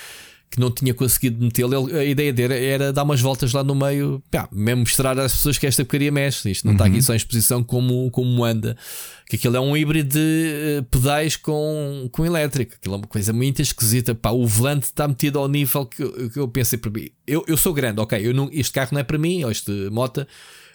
que 0.53 0.59
não 0.59 0.69
tinha 0.69 0.93
conseguido 0.93 1.43
metê-lo. 1.43 1.87
A 1.97 2.05
ideia 2.05 2.31
dele 2.31 2.53
era 2.53 2.93
dar 2.93 3.01
umas 3.01 3.19
voltas 3.19 3.53
lá 3.53 3.63
no 3.63 3.73
meio, 3.73 4.21
pá, 4.29 4.47
mesmo 4.51 4.81
mostrar 4.81 5.17
às 5.17 5.33
pessoas 5.33 5.57
que 5.57 5.65
esta 5.65 5.83
porcaria 5.83 6.11
mexe. 6.11 6.51
Isto 6.51 6.65
não 6.65 6.73
uhum. 6.73 6.77
está 6.77 6.85
aqui 6.85 7.01
só 7.01 7.13
em 7.13 7.15
exposição 7.15 7.63
como, 7.63 8.11
como 8.11 8.45
anda. 8.45 8.77
Que 9.27 9.35
aquilo 9.35 9.57
é 9.57 9.59
um 9.59 9.75
híbrido 9.75 10.09
de 10.09 10.79
uh, 10.79 10.83
pedais 10.83 11.35
com, 11.35 12.07
com 12.11 12.23
elétrico. 12.23 12.75
Aquilo 12.75 12.93
é 12.93 12.97
uma 12.99 13.07
coisa 13.07 13.33
muito 13.33 13.63
esquisita. 13.63 14.13
Pá, 14.13 14.29
o 14.29 14.45
volante 14.45 14.83
está 14.83 15.07
metido 15.07 15.39
ao 15.39 15.47
nível 15.47 15.87
que, 15.87 16.29
que 16.29 16.37
eu 16.37 16.47
pensei 16.47 16.77
para 16.77 16.91
mim. 16.91 17.09
Eu, 17.25 17.43
eu 17.47 17.57
sou 17.57 17.73
grande, 17.73 17.99
ok. 17.99 18.19
Eu 18.23 18.31
não, 18.31 18.47
este 18.51 18.73
carro 18.73 18.89
não 18.91 18.99
é 18.99 19.03
para 19.03 19.17
mim, 19.17 19.43
ou 19.43 19.49
este 19.49 19.71
moto 19.89 20.27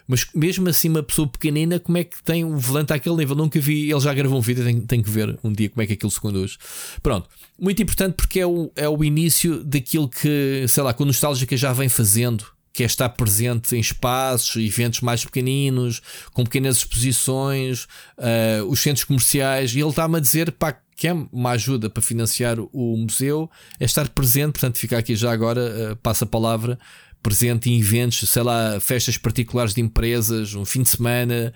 mas 0.09 0.25
mesmo 0.33 0.67
assim, 0.67 0.89
uma 0.89 1.03
pessoa 1.03 1.27
pequenina, 1.27 1.79
como 1.79 1.95
é 1.95 2.03
que 2.03 2.21
tem 2.23 2.43
um 2.43 2.57
volante 2.57 2.91
àquele 2.91 3.15
nível? 3.15 3.35
Nunca 3.35 3.59
vi. 3.59 3.91
Ele 3.91 3.99
já 3.99 4.11
gravou 4.11 4.39
um 4.39 4.41
vídeo, 4.41 4.65
tem, 4.87 5.03
que 5.03 5.09
ver 5.09 5.37
um 5.43 5.53
dia 5.53 5.69
como 5.69 5.83
é 5.83 5.85
que 5.85 5.93
aquilo 5.93 6.09
se 6.09 6.19
conduz. 6.19 6.57
Pronto, 7.03 7.29
muito 7.59 7.79
importante 7.83 8.15
porque 8.15 8.39
é 8.39 8.45
o, 8.45 8.71
é 8.75 8.89
o 8.89 9.03
início 9.03 9.63
daquilo 9.63 10.09
que, 10.09 10.65
sei 10.67 10.81
lá, 10.81 10.95
que 10.95 11.03
o 11.03 11.05
Nostálgica 11.05 11.55
já 11.55 11.71
vem 11.73 11.87
fazendo 11.87 12.43
que 12.73 12.83
é 12.83 12.85
estar 12.85 13.09
presente 13.09 13.75
em 13.75 13.79
espaços, 13.79 14.55
eventos 14.55 15.01
mais 15.01 15.25
pequeninos, 15.25 16.01
com 16.31 16.43
pequenas 16.43 16.77
exposições, 16.77 17.87
uh, 18.17 18.63
os 18.67 18.79
centros 18.79 19.03
comerciais, 19.03 19.75
e 19.75 19.79
ele 19.79 19.89
está-me 19.89 20.17
a 20.17 20.19
dizer 20.19 20.51
pá, 20.53 20.79
que 20.95 21.07
é 21.07 21.13
uma 21.13 21.51
ajuda 21.51 21.89
para 21.89 22.01
financiar 22.01 22.57
o 22.59 22.95
museu, 22.95 23.49
é 23.79 23.85
estar 23.85 24.07
presente, 24.09 24.53
portanto, 24.53 24.77
fica 24.77 24.97
aqui 24.97 25.15
já 25.15 25.31
agora, 25.31 25.91
uh, 25.91 25.95
passa 25.97 26.23
a 26.23 26.27
palavra 26.27 26.79
presente 27.21 27.69
em 27.69 27.79
eventos, 27.79 28.29
sei 28.29 28.43
lá, 28.43 28.79
festas 28.79 29.17
particulares 29.17 29.73
de 29.73 29.81
empresas, 29.81 30.55
um 30.55 30.65
fim 30.65 30.83
de 30.83 30.89
semana, 30.89 31.53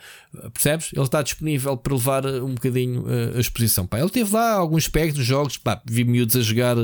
percebes? 0.54 0.92
Ele 0.94 1.04
está 1.04 1.22
disponível 1.22 1.78
para 1.78 1.94
levar 1.94 2.26
um 2.26 2.54
bocadinho 2.54 3.04
uh, 3.04 3.38
a 3.38 3.40
exposição. 3.40 3.86
Pá, 3.86 4.00
ele 4.00 4.10
teve 4.10 4.34
lá 4.34 4.54
alguns 4.54 4.84
aspectos, 4.84 5.26
jogos, 5.26 5.58
pá, 5.58 5.82
vi 5.86 6.04
miúdos 6.04 6.36
a 6.36 6.42
jogar 6.42 6.76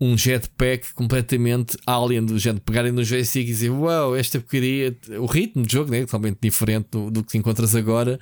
um 0.00 0.18
jetpack 0.18 0.92
completamente 0.92 1.76
alien 1.86 2.24
do 2.24 2.38
género, 2.38 2.62
pegarem 2.62 2.90
no 2.90 3.04
joystick 3.04 3.44
e 3.44 3.52
dizer 3.52 3.70
uau, 3.70 4.16
esta 4.16 4.40
porcaria, 4.40 4.96
o 5.20 5.26
ritmo 5.26 5.64
do 5.64 5.70
jogo, 5.70 5.90
né, 5.90 6.00
totalmente 6.00 6.38
diferente 6.42 6.88
do, 6.90 7.10
do, 7.10 7.22
que 7.24 7.38
encontras 7.38 7.74
agora. 7.74 8.18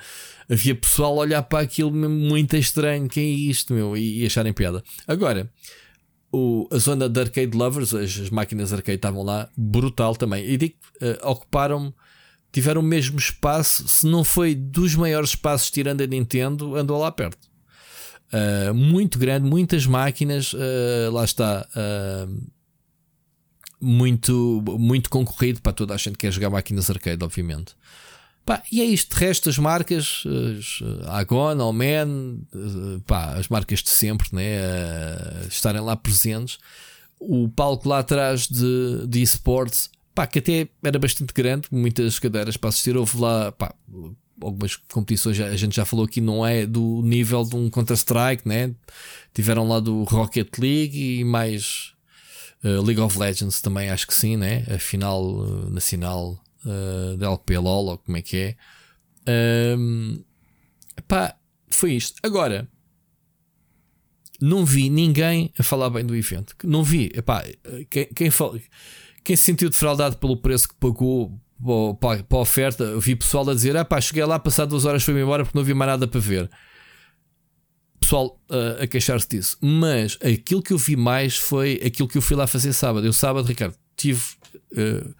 Havia 0.51 0.75
pessoal 0.75 1.15
a 1.15 1.21
olhar 1.21 1.43
para 1.43 1.61
aquilo 1.61 1.91
muito 1.91 2.57
estranho, 2.57 3.09
que 3.09 3.21
é 3.21 3.25
isto, 3.25 3.73
meu, 3.73 3.97
e, 3.97 4.23
e 4.23 4.27
acharem 4.27 4.53
piada. 4.53 4.83
Agora, 5.09 5.51
o, 6.33 6.67
a 6.73 6.79
zona 6.79 7.09
de 7.09 7.21
arcade 7.21 7.57
lovers, 7.57 7.95
as, 7.95 8.19
as 8.19 8.31
máquinas 8.31 8.73
arcade 8.73 8.97
estavam 8.97 9.23
lá, 9.23 9.49
brutal 9.57 10.17
também. 10.17 10.45
E 10.45 10.57
digo, 10.57 10.75
uh, 11.03 11.29
ocuparam, 11.29 11.95
tiveram 12.51 12.81
o 12.81 12.85
mesmo 12.85 13.19
espaço, 13.19 13.87
se 13.87 14.07
não 14.07 14.25
foi 14.25 14.55
dos 14.55 14.95
maiores 14.95 15.31
espaços 15.31 15.71
tirando 15.71 16.01
a 16.01 16.07
Nintendo, 16.07 16.75
andou 16.75 16.99
lá 16.99 17.13
perto. 17.13 17.51
Uh, 18.33 18.73
muito 18.73 19.19
grande, 19.19 19.47
muitas 19.47 19.85
máquinas, 19.85 20.55
uh, 20.55 21.13
lá 21.13 21.25
está. 21.25 21.69
muito, 23.79 24.65
muito 24.79 25.11
concorrido 25.11 25.61
para 25.61 25.73
toda 25.73 25.93
a 25.93 25.97
gente 25.99 26.13
que 26.13 26.27
quer 26.27 26.33
jogar 26.33 26.49
máquinas 26.49 26.89
arcade, 26.89 27.23
obviamente. 27.23 27.75
Pá, 28.45 28.63
e 28.73 28.81
é 28.81 28.85
isto, 28.85 29.15
de 29.15 29.25
resto, 29.25 29.49
as 29.49 29.57
marcas, 29.57 30.25
as, 30.59 30.83
Agon, 31.09 31.59
Omen, 31.59 32.45
pá, 33.07 33.35
as 33.35 33.49
marcas 33.49 33.83
de 33.83 33.91
sempre, 33.91 34.29
né, 34.33 34.59
estarem 35.49 35.81
lá 35.81 35.95
presentes. 35.95 36.59
O 37.21 37.49
palco 37.49 37.89
lá 37.89 38.01
atrás 38.01 38.49
de, 38.49 39.07
de 39.07 39.23
esportes, 39.23 39.89
pá, 40.13 40.27
que 40.27 40.41
até 40.41 40.69
era 40.83 40.99
bastante 40.99 41.33
grande, 41.33 41.69
muitas 41.71 42.19
cadeiras 42.19 42.57
para 42.57 42.71
assistir. 42.71 42.97
Houve 42.97 43.19
lá, 43.19 43.53
pá, 43.53 43.73
algumas 44.41 44.75
competições, 44.75 45.39
a 45.41 45.57
gente 45.57 45.77
já 45.77 45.85
falou 45.85 46.05
aqui, 46.05 46.21
não 46.21 46.45
é 46.45 46.67
do 46.67 47.01
nível 47.03 47.45
de 47.45 47.55
um 47.55 47.71
Counter-Strike, 47.71 48.47
né? 48.47 48.75
Tiveram 49.33 49.69
lá 49.69 49.79
do 49.79 50.03
Rocket 50.03 50.59
League 50.59 51.21
e 51.21 51.25
mais 51.25 51.93
uh, 52.65 52.83
League 52.83 53.01
of 53.01 53.17
Legends 53.17 53.61
também, 53.61 53.89
acho 53.89 54.07
que 54.07 54.15
sim, 54.15 54.37
né? 54.37 54.65
A 54.69 54.79
final 54.79 55.25
uh, 55.25 55.71
nacional 55.71 56.39
uh, 56.65 57.17
da 57.17 57.29
LPLOL, 57.29 57.87
ou 57.87 57.99
como 57.99 58.17
é 58.17 58.23
que 58.23 58.37
é. 58.37 59.77
Um, 59.77 60.23
pá, 61.07 61.37
foi 61.71 61.95
isto. 61.95 62.21
Agora, 62.23 62.69
não 64.41 64.65
vi 64.65 64.91
ninguém 64.91 65.53
a 65.59 65.63
falar 65.63 65.91
bem 65.91 66.05
do 66.05 66.17
evento. 66.17 66.57
Não 66.65 66.83
vi. 66.83 67.11
Epá, 67.15 67.45
quem, 67.89 68.07
quem, 68.07 68.31
quem 69.23 69.37
se 69.37 69.43
sentiu 69.43 69.71
defraudado 69.71 70.17
pelo 70.19 70.37
preço 70.37 70.69
que 70.69 70.75
pagou 70.75 71.41
para, 72.01 72.25
para 72.25 72.39
a 72.39 72.41
oferta, 72.41 72.99
vi 72.99 73.15
pessoal 73.15 73.49
a 73.49 73.55
dizer: 73.55 73.77
ah, 73.77 73.85
pá, 73.85 74.01
cheguei 74.01 74.25
lá, 74.25 74.39
passado 74.39 74.71
duas 74.71 74.85
horas 74.85 75.03
fui-me 75.05 75.23
embora 75.23 75.45
porque 75.45 75.57
não 75.57 75.65
vi 75.65 75.75
mais 75.75 75.91
nada 75.91 76.09
para 76.09 76.21
ver. 76.21 76.51
Pessoal 78.01 78.41
uh, 78.51 78.83
a 78.83 78.87
queixar-se 78.87 79.29
disso. 79.29 79.57
Mas 79.61 80.19
aquilo 80.21 80.61
que 80.61 80.73
eu 80.73 80.79
vi 80.79 80.97
mais 80.97 81.37
foi 81.37 81.81
aquilo 81.85 82.09
que 82.09 82.19
eu 82.19 82.23
fui 82.23 82.37
lá 82.37 82.49
fazer 82.49 82.73
sábado. 82.73 83.07
Eu, 83.07 83.13
sábado, 83.13 83.47
Ricardo, 83.47 83.77
tive. 83.97 84.23
Uh, 84.73 85.15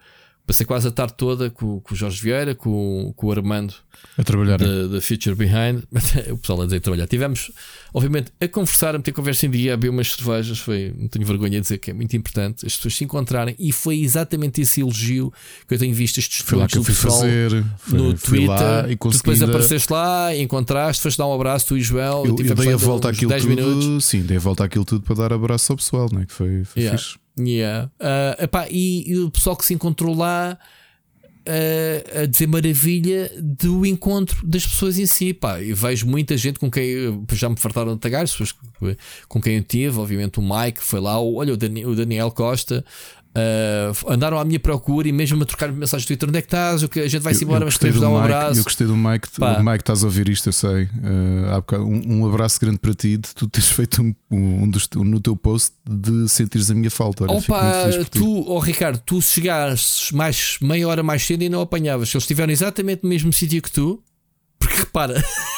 Passei 0.45 0.65
quase 0.65 0.87
a 0.87 0.91
tarde 0.91 1.13
toda 1.15 1.49
com, 1.49 1.79
com 1.79 1.93
o 1.93 1.97
Jorge 1.97 2.21
Vieira, 2.21 2.53
com, 2.53 3.13
com 3.15 3.27
o 3.27 3.31
Armando 3.31 3.73
a 4.17 4.23
trabalhar 4.23 4.57
da 4.57 5.01
Future 5.01 5.35
Behind. 5.35 5.83
o 6.31 6.37
pessoal 6.37 6.61
a 6.61 6.65
dizer 6.65 6.81
trabalhar. 6.81 7.07
Tivemos, 7.07 7.51
obviamente, 7.93 8.31
a 8.39 8.47
conversar, 8.47 8.93
a 8.93 8.97
meter 8.97 9.11
conversa 9.11 9.45
em 9.45 9.49
dia, 9.49 9.73
a 9.73 9.77
beber 9.77 9.89
umas 9.89 10.11
cervejas. 10.11 10.59
Foi, 10.59 10.93
não 10.97 11.07
tenho 11.07 11.25
vergonha 11.25 11.51
de 11.51 11.61
dizer 11.61 11.77
que 11.77 11.91
é 11.91 11.93
muito 11.93 12.15
importante 12.15 12.65
as 12.65 12.75
pessoas 12.75 12.95
se 12.95 13.03
encontrarem. 13.03 13.55
E 13.57 13.71
foi 13.71 14.01
exatamente 14.01 14.61
esse 14.61 14.81
elogio 14.81 15.31
que 15.67 15.73
eu 15.73 15.79
tenho 15.79 15.95
visto 15.95 16.19
estes 16.19 16.41
foi 16.41 16.57
lá 16.57 16.67
que 16.67 16.77
eu 16.77 16.83
fui 16.83 16.93
fazer 16.93 17.63
foi, 17.77 17.97
no 17.97 18.13
Twitter. 18.13 18.89
e 18.89 18.95
tu 18.97 19.09
depois 19.09 19.41
apareceste 19.41 19.91
lá, 19.91 20.35
encontraste, 20.35 21.01
foste 21.01 21.17
dar 21.17 21.27
um 21.27 21.33
abraço, 21.33 21.67
tu 21.67 21.77
e 21.77 21.81
Joel. 21.81 22.23
Eu, 22.25 22.37
eu 22.37 22.55
dei 22.55 22.73
a 22.73 22.77
volta 22.77 23.09
àquilo 23.09 23.31
tudo. 23.33 23.47
Minutos. 23.47 24.05
Sim, 24.05 24.21
dei 24.23 24.37
a 24.37 24.39
volta 24.39 24.65
àquilo 24.65 24.85
tudo 24.85 25.03
para 25.03 25.15
dar 25.15 25.33
abraço 25.33 25.71
ao 25.71 25.77
pessoal, 25.77 26.09
não 26.11 26.21
é? 26.21 26.25
que 26.25 26.33
foi, 26.33 26.63
foi 26.65 26.81
yeah. 26.81 26.97
fixe. 26.97 27.22
Yeah. 27.39 27.89
Uh, 27.99 28.43
epá, 28.43 28.67
e, 28.69 29.11
e, 29.11 29.17
o 29.17 29.31
pessoal 29.31 29.55
que 29.55 29.65
se 29.65 29.73
encontrou 29.73 30.15
lá 30.15 30.57
uh, 31.47 32.21
a 32.21 32.25
dizer 32.25 32.47
maravilha 32.47 33.31
do 33.39 33.85
encontro 33.85 34.45
das 34.45 34.65
pessoas 34.65 34.97
em 34.97 35.05
si. 35.05 35.33
Pá, 35.33 35.61
eu 35.61 35.75
vejo 35.75 36.05
muita 36.07 36.37
gente 36.37 36.59
com 36.59 36.69
quem 36.69 37.23
já 37.31 37.49
me 37.49 37.57
fartaram 37.57 37.95
de 37.95 37.99
tagar, 37.99 38.21
pessoas 38.21 38.53
com 39.27 39.41
quem 39.41 39.57
eu 39.57 39.63
tive, 39.63 39.97
obviamente 39.97 40.39
o 40.39 40.41
Mike 40.41 40.81
foi 40.81 40.99
lá, 40.99 41.19
olha 41.19 41.53
o 41.53 41.57
Daniel, 41.57 41.89
o 41.89 41.95
Daniel 41.95 42.31
Costa, 42.31 42.85
Uh, 43.35 44.11
andaram 44.11 44.37
à 44.37 44.45
minha 44.45 44.59
procura 44.59 45.07
e 45.07 45.11
mesmo 45.11 45.41
a 45.41 45.45
trocar 45.45 45.71
mensagens 45.71 46.03
no 46.03 46.07
Twitter: 46.09 46.29
onde 46.29 46.37
é 46.37 46.41
que 46.41 46.47
estás? 46.47 46.83
A 46.83 47.07
gente 47.07 47.23
vai-se 47.23 47.43
embora, 47.43 47.65
mas 47.65 47.77
queremos 47.77 47.99
dar 47.99 48.09
um 48.09 48.21
Mike, 48.21 48.23
abraço. 48.25 48.59
Eu 48.59 48.63
gostei 48.63 48.85
do 48.85 48.95
Mike, 48.95 49.27
Pá. 49.39 49.59
Mike, 49.59 49.77
estás 49.79 50.03
a 50.03 50.05
ouvir 50.05 50.29
isto, 50.29 50.49
eu 50.49 50.53
sei. 50.53 50.83
Uh, 50.83 51.79
um, 51.79 52.19
um, 52.19 52.27
abraço 52.27 52.59
grande 52.59 52.77
para 52.77 52.93
ti 52.93 53.17
de 53.17 53.33
tu 53.33 53.47
teres 53.47 53.69
feito 53.73 54.03
um, 54.03 54.13
um, 54.29 54.69
dos, 54.69 54.87
no 54.93 55.19
teu 55.19 55.35
post 55.35 55.71
de 55.83 56.29
sentires 56.29 56.69
a 56.69 56.75
minha 56.75 56.91
falta. 56.91 57.23
Olha, 57.23 57.33
Opa, 57.33 57.89
tu, 58.11 58.45
oh 58.47 58.59
Ricardo, 58.59 59.01
tu 59.03 59.19
chegaste 59.19 60.13
mais 60.15 60.57
meia 60.61 60.87
hora 60.87 61.01
mais 61.01 61.25
cedo 61.25 61.41
e 61.41 61.49
não 61.49 61.61
apanhavas. 61.61 62.09
Eles 62.09 62.23
estiveram 62.23 62.53
exatamente 62.53 63.01
no 63.01 63.09
mesmo 63.09 63.33
sítio 63.33 63.63
que 63.63 63.71
tu, 63.71 63.99
porque 64.59 64.75
repara. 64.75 65.23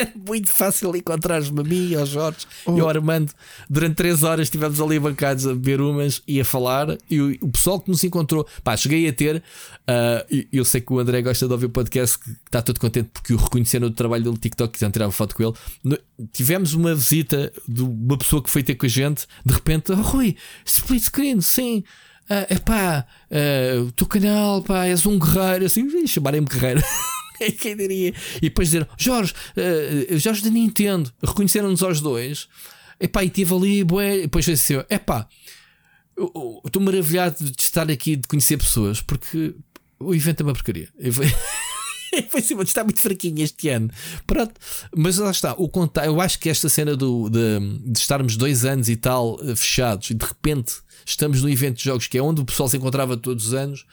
Era 0.00 0.12
muito 0.26 0.50
fácil 0.50 0.94
encontrar-me 0.96 1.60
a 1.60 1.62
mim, 1.62 1.94
ao 1.94 2.06
Jorge 2.06 2.46
oh. 2.64 2.76
e 2.76 2.80
ao 2.80 2.88
Armando. 2.88 3.32
Durante 3.68 3.96
3 3.96 4.22
horas 4.22 4.46
estivemos 4.46 4.80
ali 4.80 4.98
bancados 4.98 5.46
a 5.46 5.50
beber 5.50 5.80
umas 5.80 6.22
e 6.26 6.40
a 6.40 6.44
falar. 6.44 6.96
E 7.10 7.20
o, 7.20 7.36
o 7.42 7.48
pessoal 7.48 7.78
que 7.80 7.90
nos 7.90 8.02
encontrou, 8.02 8.46
pá, 8.64 8.76
cheguei 8.76 9.06
a 9.08 9.12
ter. 9.12 9.36
Uh, 9.36 10.46
eu 10.52 10.64
sei 10.64 10.80
que 10.80 10.92
o 10.92 10.98
André 10.98 11.20
gosta 11.22 11.46
de 11.46 11.52
ouvir 11.52 11.66
o 11.66 11.70
podcast, 11.70 12.18
que 12.18 12.30
está 12.46 12.62
todo 12.62 12.80
contente 12.80 13.10
porque 13.12 13.34
o 13.34 13.36
reconheceram 13.36 13.88
do 13.88 13.94
trabalho 13.94 14.22
dele 14.22 14.34
no 14.34 14.40
TikTok, 14.40 14.72
quiseram 14.72 14.92
tirar 14.92 15.06
uma 15.06 15.12
foto 15.12 15.34
com 15.34 15.42
ele. 15.42 15.52
No, 15.84 15.98
tivemos 16.32 16.72
uma 16.72 16.94
visita 16.94 17.52
de 17.68 17.82
uma 17.82 18.16
pessoa 18.16 18.42
que 18.42 18.48
foi 18.48 18.62
ter 18.62 18.76
com 18.76 18.86
a 18.86 18.88
gente. 18.88 19.26
De 19.44 19.52
repente, 19.52 19.92
oh, 19.92 19.96
Rui, 19.96 20.36
split 20.64 21.02
screen, 21.02 21.40
sim. 21.40 21.84
Uh, 22.30 22.54
epá, 22.54 23.04
uh, 23.30 23.82
o 23.82 23.92
teu 23.92 24.06
canal, 24.06 24.62
pá, 24.62 24.86
és 24.86 25.04
um 25.04 25.18
guerreiro, 25.18 25.66
assim, 25.66 26.06
chamarem-me 26.06 26.46
guerreiro. 26.46 26.80
Quem 27.60 27.76
diria? 27.76 28.14
E 28.36 28.42
depois 28.42 28.68
dizer 28.68 28.88
Jorge, 28.98 29.32
uh, 29.32 30.18
Jorge 30.18 30.42
da 30.42 30.50
Nintendo, 30.50 31.12
reconheceram-nos 31.22 31.82
aos 31.82 32.00
dois. 32.00 32.48
Epá, 32.98 33.24
e 33.24 33.30
tive 33.30 33.54
ali, 33.54 33.82
bué, 33.82 34.18
e 34.18 34.22
depois 34.22 34.46
assim, 34.46 34.74
epá, 34.90 35.26
estou 36.66 36.82
maravilhado 36.82 37.42
de 37.42 37.62
estar 37.62 37.90
aqui, 37.90 38.14
de 38.14 38.28
conhecer 38.28 38.58
pessoas, 38.58 39.00
porque 39.00 39.54
o 39.98 40.14
evento 40.14 40.42
é 40.42 40.44
uma 40.44 40.52
porcaria. 40.52 40.88
Foi 42.28 42.42
sim, 42.42 42.60
está 42.60 42.84
muito 42.84 43.00
fraquinho 43.00 43.42
este 43.42 43.68
ano. 43.68 43.90
Pronto, 44.26 44.54
mas 44.94 45.18
lá 45.18 45.30
está. 45.30 45.54
O 45.54 45.68
conta 45.68 46.04
eu 46.04 46.20
acho 46.20 46.38
que 46.38 46.48
esta 46.48 46.68
cena 46.68 46.96
do, 46.96 47.30
de, 47.30 47.58
de, 47.90 47.98
estarmos 47.98 48.36
dois 48.36 48.64
anos 48.64 48.88
e 48.88 48.96
tal 48.96 49.38
eh, 49.42 49.54
fechados 49.54 50.10
e 50.10 50.14
de 50.14 50.24
repente 50.24 50.74
estamos 51.06 51.42
no 51.42 51.48
evento 51.48 51.78
de 51.78 51.84
jogos 51.84 52.06
que 52.06 52.18
é 52.18 52.22
onde 52.22 52.40
o 52.40 52.44
pessoal 52.44 52.68
se 52.68 52.76
encontrava 52.76 53.16
todos 53.16 53.48
os 53.48 53.54
anos, 53.54 53.86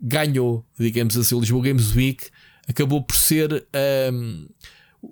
ganhou, 0.00 0.64
digamos 0.78 1.16
assim, 1.16 1.34
o 1.34 1.40
Lisboa 1.40 1.64
Games 1.64 1.94
Week 1.94 2.28
acabou 2.68 3.02
por 3.02 3.16
ser 3.16 3.66
um, 4.12 4.46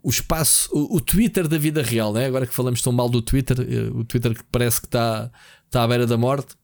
o 0.02 0.08
espaço, 0.08 0.70
o, 0.72 0.96
o, 0.96 1.00
Twitter 1.00 1.46
da 1.46 1.58
vida 1.58 1.82
real, 1.82 2.12
né? 2.12 2.26
agora 2.26 2.46
que 2.46 2.54
falamos 2.54 2.80
tão 2.80 2.92
mal 2.92 3.08
do 3.08 3.20
Twitter, 3.20 3.58
eh, 3.60 3.90
o 3.94 4.04
Twitter 4.04 4.34
que 4.34 4.44
parece 4.50 4.80
que 4.80 4.86
está, 4.86 5.30
está 5.66 5.82
à 5.82 5.88
beira 5.88 6.06
da 6.06 6.16
morte. 6.16 6.54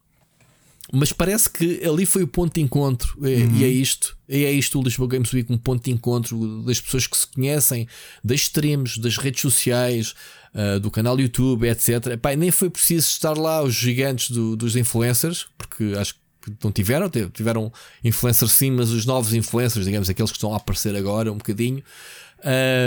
Mas 0.91 1.12
parece 1.12 1.51
que 1.51 1.84
ali 1.84 2.07
foi 2.07 2.22
o 2.22 2.26
ponto 2.26 2.55
de 2.55 2.62
encontro, 2.62 3.18
e, 3.20 3.43
uhum. 3.43 3.57
e 3.57 3.64
é 3.64 3.68
isto. 3.68 4.16
E 4.26 4.45
é 4.45 4.51
isto 4.51 4.80
o 4.80 4.82
Lisboa 4.82 5.07
Games 5.07 5.30
Week, 5.34 5.53
um 5.53 5.59
ponto 5.59 5.84
de 5.84 5.91
encontro 5.91 6.62
das 6.62 6.80
pessoas 6.80 7.07
que 7.07 7.16
se 7.16 7.26
conhecem, 7.26 7.86
das 8.24 8.41
streams, 8.41 8.99
das 8.99 9.18
redes 9.18 9.43
sociais, 9.43 10.14
uh, 10.55 10.80
do 10.80 10.91
canal 10.91 11.20
YouTube, 11.20 11.68
etc. 11.68 12.07
Epá, 12.12 12.34
nem 12.34 12.51
foi 12.51 12.70
preciso 12.70 13.07
estar 13.07 13.36
lá 13.36 13.62
os 13.62 13.74
gigantes 13.74 14.30
do, 14.30 14.57
dos 14.57 14.76
influencers, 14.76 15.47
porque 15.59 15.93
acho 15.95 16.14
que 16.14 16.20
não 16.62 16.72
tiveram, 16.72 17.11
tiveram 17.32 17.72
influencers 18.03 18.53
sim, 18.53 18.70
mas 18.70 18.90
os 18.90 19.07
novos 19.07 19.34
influencers, 19.34 19.84
digamos, 19.84 20.09
aqueles 20.09 20.30
que 20.30 20.36
estão 20.36 20.53
a 20.53 20.57
aparecer 20.57 20.94
agora 20.96 21.32
um 21.32 21.38
bocadinho, 21.38 21.82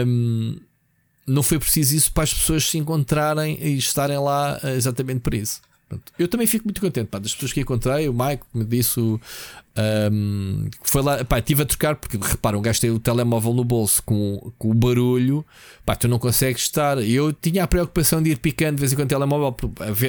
um, 0.06 0.58
não 1.26 1.44
foi 1.44 1.60
preciso 1.60 1.96
isso 1.96 2.12
para 2.12 2.24
as 2.24 2.34
pessoas 2.34 2.68
se 2.68 2.78
encontrarem 2.78 3.58
e 3.62 3.78
estarem 3.78 4.18
lá 4.18 4.60
eh, 4.64 4.76
exatamente 4.76 5.22
para 5.22 5.38
isso. 5.38 5.62
Eu 6.18 6.28
também 6.28 6.48
fico 6.48 6.66
muito 6.66 6.82
contente 6.82 7.08
pá, 7.08 7.20
das 7.20 7.34
pessoas 7.34 7.54
que 7.54 7.62
encontrei. 7.62 8.08
O 8.08 8.14
Mike 8.14 8.44
me 8.54 8.66
disse 8.66 9.00
um, 9.02 10.70
foi 10.84 11.02
lá, 11.02 11.24
pá, 11.24 11.40
estive 11.40 11.64
a 11.64 11.66
trocar 11.66 11.96
porque 11.96 12.18
repara, 12.18 12.60
gajo 12.60 12.82
tem 12.82 12.90
o 12.90 13.00
telemóvel 13.00 13.54
no 13.54 13.64
bolso 13.64 14.04
com, 14.04 14.52
com 14.58 14.70
o 14.70 14.74
barulho, 14.74 15.46
pá, 15.86 15.96
tu 15.96 16.10
não 16.10 16.20
consegues 16.20 16.64
estar. 16.64 16.98
Eu 17.02 17.32
tinha 17.32 17.64
a 17.64 17.68
preocupação 17.68 18.22
de 18.22 18.32
ir 18.32 18.38
picando 18.38 18.76
de 18.76 18.82
vez 18.82 18.92
em 18.92 18.96
quando 18.98 19.06
o 19.06 19.10
telemóvel, 19.10 19.56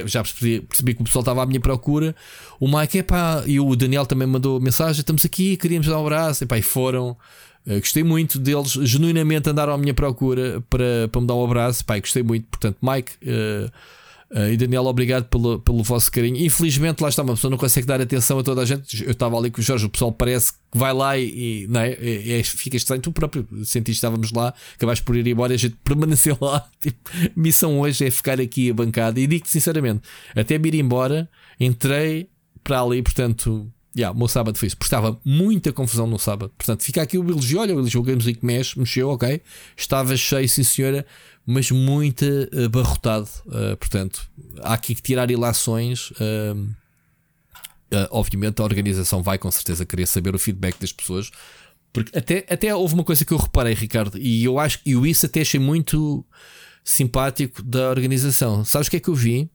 já 0.06 0.22
percebi, 0.22 0.60
percebi 0.62 0.94
que 0.94 1.02
o 1.02 1.04
pessoal 1.04 1.22
estava 1.22 1.42
à 1.44 1.46
minha 1.46 1.60
procura. 1.60 2.14
O 2.58 2.66
Mike, 2.66 2.98
é 2.98 3.04
e 3.46 3.60
o 3.60 3.76
Daniel 3.76 4.04
também 4.04 4.26
mandou 4.26 4.60
mensagem: 4.60 5.00
estamos 5.00 5.24
aqui, 5.24 5.56
queríamos 5.56 5.86
dar 5.86 5.98
um 5.98 6.06
abraço, 6.06 6.42
e 6.42 6.46
pá, 6.46 6.58
e 6.58 6.62
foram. 6.62 7.16
Uh, 7.64 7.78
gostei 7.78 8.02
muito 8.02 8.40
deles, 8.40 8.72
genuinamente 8.72 9.48
andaram 9.48 9.72
à 9.72 9.78
minha 9.78 9.94
procura 9.94 10.60
para, 10.68 11.06
para 11.06 11.20
me 11.20 11.26
dar 11.28 11.34
um 11.34 11.44
abraço, 11.44 11.84
pá, 11.84 11.98
gostei 12.00 12.24
muito. 12.24 12.46
Portanto, 12.48 12.78
Mike. 12.82 13.12
Uh, 13.22 13.70
Uh, 14.34 14.50
e 14.50 14.56
Daniel, 14.56 14.86
obrigado 14.86 15.24
pelo, 15.24 15.60
pelo 15.60 15.82
vosso 15.82 16.10
carinho. 16.10 16.38
Infelizmente, 16.38 17.02
lá 17.02 17.10
está, 17.10 17.22
uma 17.22 17.34
pessoa 17.34 17.50
não 17.50 17.58
consegue 17.58 17.86
dar 17.86 18.00
atenção 18.00 18.38
a 18.38 18.42
toda 18.42 18.62
a 18.62 18.64
gente. 18.64 19.04
Eu 19.04 19.10
estava 19.10 19.36
ali 19.36 19.50
com 19.50 19.60
o 19.60 19.62
Jorge, 19.62 19.84
o 19.84 19.90
pessoal 19.90 20.10
parece 20.10 20.54
que 20.54 20.58
vai 20.72 20.94
lá 20.94 21.18
e, 21.18 21.64
e 21.64 21.66
não 21.68 21.80
é? 21.80 21.92
É, 21.92 22.40
é, 22.40 22.42
fica 22.42 22.74
estranho. 22.74 23.02
Tu 23.02 23.12
próprio 23.12 23.46
sentiste, 23.62 23.98
estávamos 23.98 24.32
lá, 24.32 24.54
acabaste 24.74 25.04
por 25.04 25.16
ir 25.16 25.26
embora 25.26 25.52
e 25.52 25.56
a 25.56 25.58
gente 25.58 25.76
permaneceu 25.84 26.38
lá. 26.40 26.66
Tipo, 26.80 27.10
missão 27.36 27.78
hoje 27.78 28.06
é 28.06 28.10
ficar 28.10 28.40
aqui 28.40 28.70
a 28.70 28.74
bancada. 28.74 29.20
E 29.20 29.26
digo-te 29.26 29.50
sinceramente, 29.50 30.00
até 30.34 30.56
me 30.56 30.68
ir 30.68 30.76
embora, 30.76 31.28
entrei 31.60 32.30
para 32.64 32.80
ali, 32.80 33.02
portanto. 33.02 33.70
Yeah, 33.94 34.16
o 34.16 34.18
meu 34.18 34.26
sábado 34.26 34.56
foi 34.56 34.68
isso, 34.68 34.76
porque 34.78 34.86
estava 34.86 35.20
muita 35.22 35.70
confusão 35.70 36.06
no 36.06 36.18
sábado. 36.18 36.50
Portanto, 36.56 36.82
fica 36.82 37.02
aqui 37.02 37.18
o 37.18 37.28
elogio. 37.28 37.60
Olha, 37.60 37.76
o 37.76 37.78
elogio 37.78 38.02
Games 38.02 38.24
Week 38.24 38.42
mexe, 38.42 38.78
mexeu, 38.78 39.10
ok. 39.10 39.42
Estava 39.76 40.16
cheio, 40.16 40.48
sim 40.48 40.62
senhora 40.62 41.04
mas 41.46 41.70
muito 41.70 42.24
abarrotado. 42.64 43.28
Uh, 43.46 43.76
portanto, 43.76 44.28
há 44.60 44.74
aqui 44.74 44.94
que 44.94 45.02
tirar 45.02 45.30
ilações. 45.30 46.10
Uh, 46.12 46.68
uh, 47.92 48.08
obviamente, 48.10 48.60
a 48.60 48.64
organização 48.64 49.22
vai 49.22 49.38
com 49.38 49.50
certeza 49.50 49.84
querer 49.84 50.06
saber 50.06 50.34
o 50.34 50.38
feedback 50.38 50.78
das 50.78 50.92
pessoas. 50.92 51.30
Porque 51.92 52.16
até, 52.16 52.46
até 52.48 52.74
houve 52.74 52.94
uma 52.94 53.04
coisa 53.04 53.24
que 53.24 53.32
eu 53.32 53.38
reparei, 53.38 53.74
Ricardo, 53.74 54.18
e 54.18 54.44
eu 54.44 54.58
acho 54.58 54.82
que 54.82 54.90
isso 54.90 55.26
até 55.26 55.42
achei 55.42 55.60
muito 55.60 56.24
simpático 56.82 57.62
da 57.62 57.90
organização. 57.90 58.64
Sabes 58.64 58.88
o 58.88 58.90
que 58.90 58.96
é 58.96 59.00
que 59.00 59.08
eu 59.08 59.14
vi? 59.14 59.50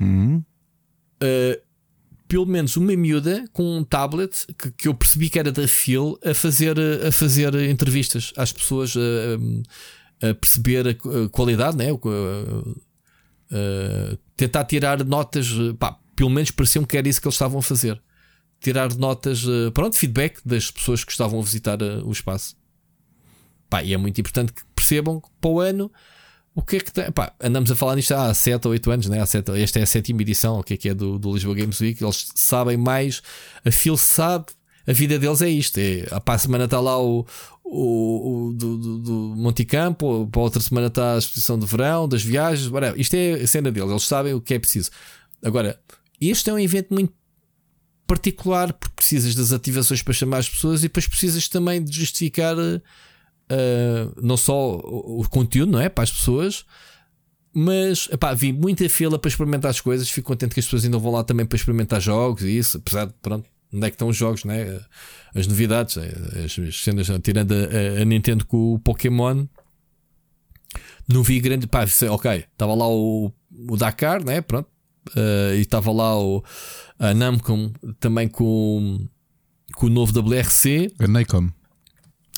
Uhum. 0.00 0.42
pelo 2.26 2.46
menos 2.46 2.74
uma 2.78 2.96
miúda 2.96 3.44
com 3.52 3.76
um 3.76 3.84
tablet 3.84 4.46
que, 4.56 4.70
que 4.70 4.88
eu 4.88 4.94
percebi 4.94 5.28
que 5.28 5.38
era 5.38 5.52
da 5.52 5.68
Phil 5.68 6.18
a 6.24 6.32
fazer, 6.32 6.74
a 7.06 7.12
fazer 7.12 7.54
entrevistas 7.68 8.32
às 8.34 8.50
pessoas 8.50 8.94
a 10.22 10.34
perceber 10.34 10.88
a 10.88 11.28
qualidade, 11.30 11.76
né? 11.76 11.92
Uh, 11.92 12.86
tentar 14.36 14.64
tirar 14.64 15.04
notas, 15.04 15.48
pá, 15.78 15.98
pelo 16.14 16.30
menos 16.30 16.50
pareceu-me 16.50 16.86
que 16.86 16.96
era 16.96 17.08
isso 17.08 17.20
que 17.20 17.26
eles 17.26 17.34
estavam 17.34 17.58
a 17.58 17.62
fazer. 17.62 18.00
Tirar 18.60 18.94
notas, 18.94 19.44
uh, 19.44 19.72
pronto, 19.72 19.96
feedback 19.96 20.40
das 20.44 20.70
pessoas 20.70 21.02
que 21.02 21.10
estavam 21.10 21.40
a 21.40 21.42
visitar 21.42 21.82
uh, 21.82 22.06
o 22.06 22.12
espaço. 22.12 22.54
Pá, 23.68 23.82
e 23.82 23.94
é 23.94 23.96
muito 23.96 24.20
importante 24.20 24.52
que 24.52 24.62
percebam 24.74 25.20
que 25.20 25.28
para 25.40 25.50
o 25.50 25.60
ano 25.60 25.90
o 26.54 26.62
que 26.62 26.76
é 26.76 26.80
que 26.80 26.92
tem. 26.92 27.10
Pá, 27.10 27.32
andamos 27.40 27.70
a 27.70 27.76
falar 27.76 27.96
nisto 27.96 28.12
há 28.12 28.32
7 28.32 28.66
ou 28.66 28.72
8 28.72 28.90
anos, 28.90 29.08
né? 29.08 29.20
há 29.20 29.26
7, 29.26 29.50
esta 29.60 29.78
é 29.78 29.82
a 29.82 29.86
sétima 29.86 30.22
edição, 30.22 30.58
o 30.58 30.62
que 30.62 30.74
é 30.74 30.76
que 30.76 30.88
é 30.88 30.94
do, 30.94 31.18
do 31.18 31.32
Lisboa 31.32 31.54
Games 31.54 31.80
Week. 31.80 32.02
Eles 32.02 32.28
sabem 32.34 32.76
mais, 32.76 33.22
a 33.64 33.70
Phil 33.70 33.96
sabe 33.96 34.46
a 34.86 34.92
vida 34.92 35.18
deles 35.18 35.42
é 35.42 35.48
isto. 35.48 35.78
É, 35.78 36.02
para 36.20 36.34
a 36.34 36.38
semana 36.38 36.64
está 36.64 36.80
lá 36.80 37.00
o, 37.00 37.26
o, 37.64 38.48
o 38.48 38.52
do, 38.52 38.76
do, 38.76 38.98
do 38.98 39.12
Monticampo, 39.36 40.28
para 40.30 40.40
a 40.40 40.44
outra 40.44 40.60
semana 40.60 40.88
está 40.88 41.14
a 41.14 41.18
exposição 41.18 41.58
de 41.58 41.66
verão, 41.66 42.08
das 42.08 42.22
viagens, 42.22 42.68
whatever. 42.68 43.00
isto 43.00 43.14
é 43.14 43.34
a 43.34 43.46
cena 43.46 43.70
deles, 43.70 43.90
eles 43.90 44.02
sabem 44.02 44.34
o 44.34 44.40
que 44.40 44.54
é 44.54 44.58
preciso. 44.58 44.90
Agora, 45.42 45.78
este 46.20 46.50
é 46.50 46.52
um 46.52 46.58
evento 46.58 46.92
muito 46.92 47.12
particular 48.06 48.72
porque 48.72 48.96
precisas 48.96 49.34
das 49.34 49.52
ativações 49.52 50.02
para 50.02 50.12
chamar 50.12 50.38
as 50.38 50.48
pessoas 50.48 50.80
e 50.80 50.82
depois 50.84 51.06
precisas 51.06 51.48
também 51.48 51.82
de 51.82 51.96
justificar 51.96 52.56
uh, 52.58 52.80
não 54.20 54.36
só 54.36 54.76
o, 54.78 55.20
o, 55.20 55.28
conteúdo, 55.28 55.70
não 55.70 55.80
é? 55.80 55.88
Para 55.88 56.04
as 56.04 56.10
pessoas. 56.10 56.64
Mas 57.52 58.08
epá, 58.10 58.34
vi 58.34 58.52
muita 58.52 58.88
fila 58.88 59.18
para 59.18 59.28
experimentar 59.28 59.70
as 59.70 59.80
coisas. 59.80 60.10
Fico 60.10 60.26
contente 60.26 60.54
que 60.54 60.60
as 60.60 60.66
pessoas 60.66 60.84
ainda 60.84 60.98
vão 60.98 61.12
lá 61.12 61.22
também 61.22 61.46
para 61.46 61.56
experimentar 61.56 62.00
jogos 62.00 62.42
e 62.42 62.58
isso, 62.58 62.78
apesar 62.78 63.06
de 63.06 63.14
pronto, 63.22 63.48
onde 63.72 63.86
é 63.86 63.90
que 63.90 63.94
estão 63.94 64.08
os 64.08 64.16
jogos, 64.16 64.44
né? 64.44 64.80
as 65.34 65.46
novidades, 65.46 65.96
eh, 65.96 66.44
as 66.44 66.76
cenas, 66.76 67.08
tirando 67.22 67.52
a, 67.52 68.02
a, 68.02 68.04
Nintendo 68.04 68.44
com 68.46 68.74
o 68.74 68.78
Pokémon. 68.78 69.46
Não 71.08 71.22
vi 71.22 71.40
grande. 71.40 71.66
Pá, 71.66 71.84
ok, 72.10 72.44
estava 72.52 72.74
lá 72.74 72.88
o, 72.88 73.32
o 73.68 73.76
Dakar, 73.76 74.24
né? 74.24 74.40
Pronto. 74.40 74.68
Uh, 75.10 75.54
e 75.56 75.60
estava 75.60 75.90
lá 75.90 76.18
o, 76.18 76.44
a 76.98 77.14
Namcom 77.14 77.72
também 77.98 78.28
com, 78.28 79.08
com 79.74 79.86
o 79.86 79.90
novo 79.90 80.12
WRC. 80.18 80.92
A 80.98 81.08
Nacom. 81.08 81.50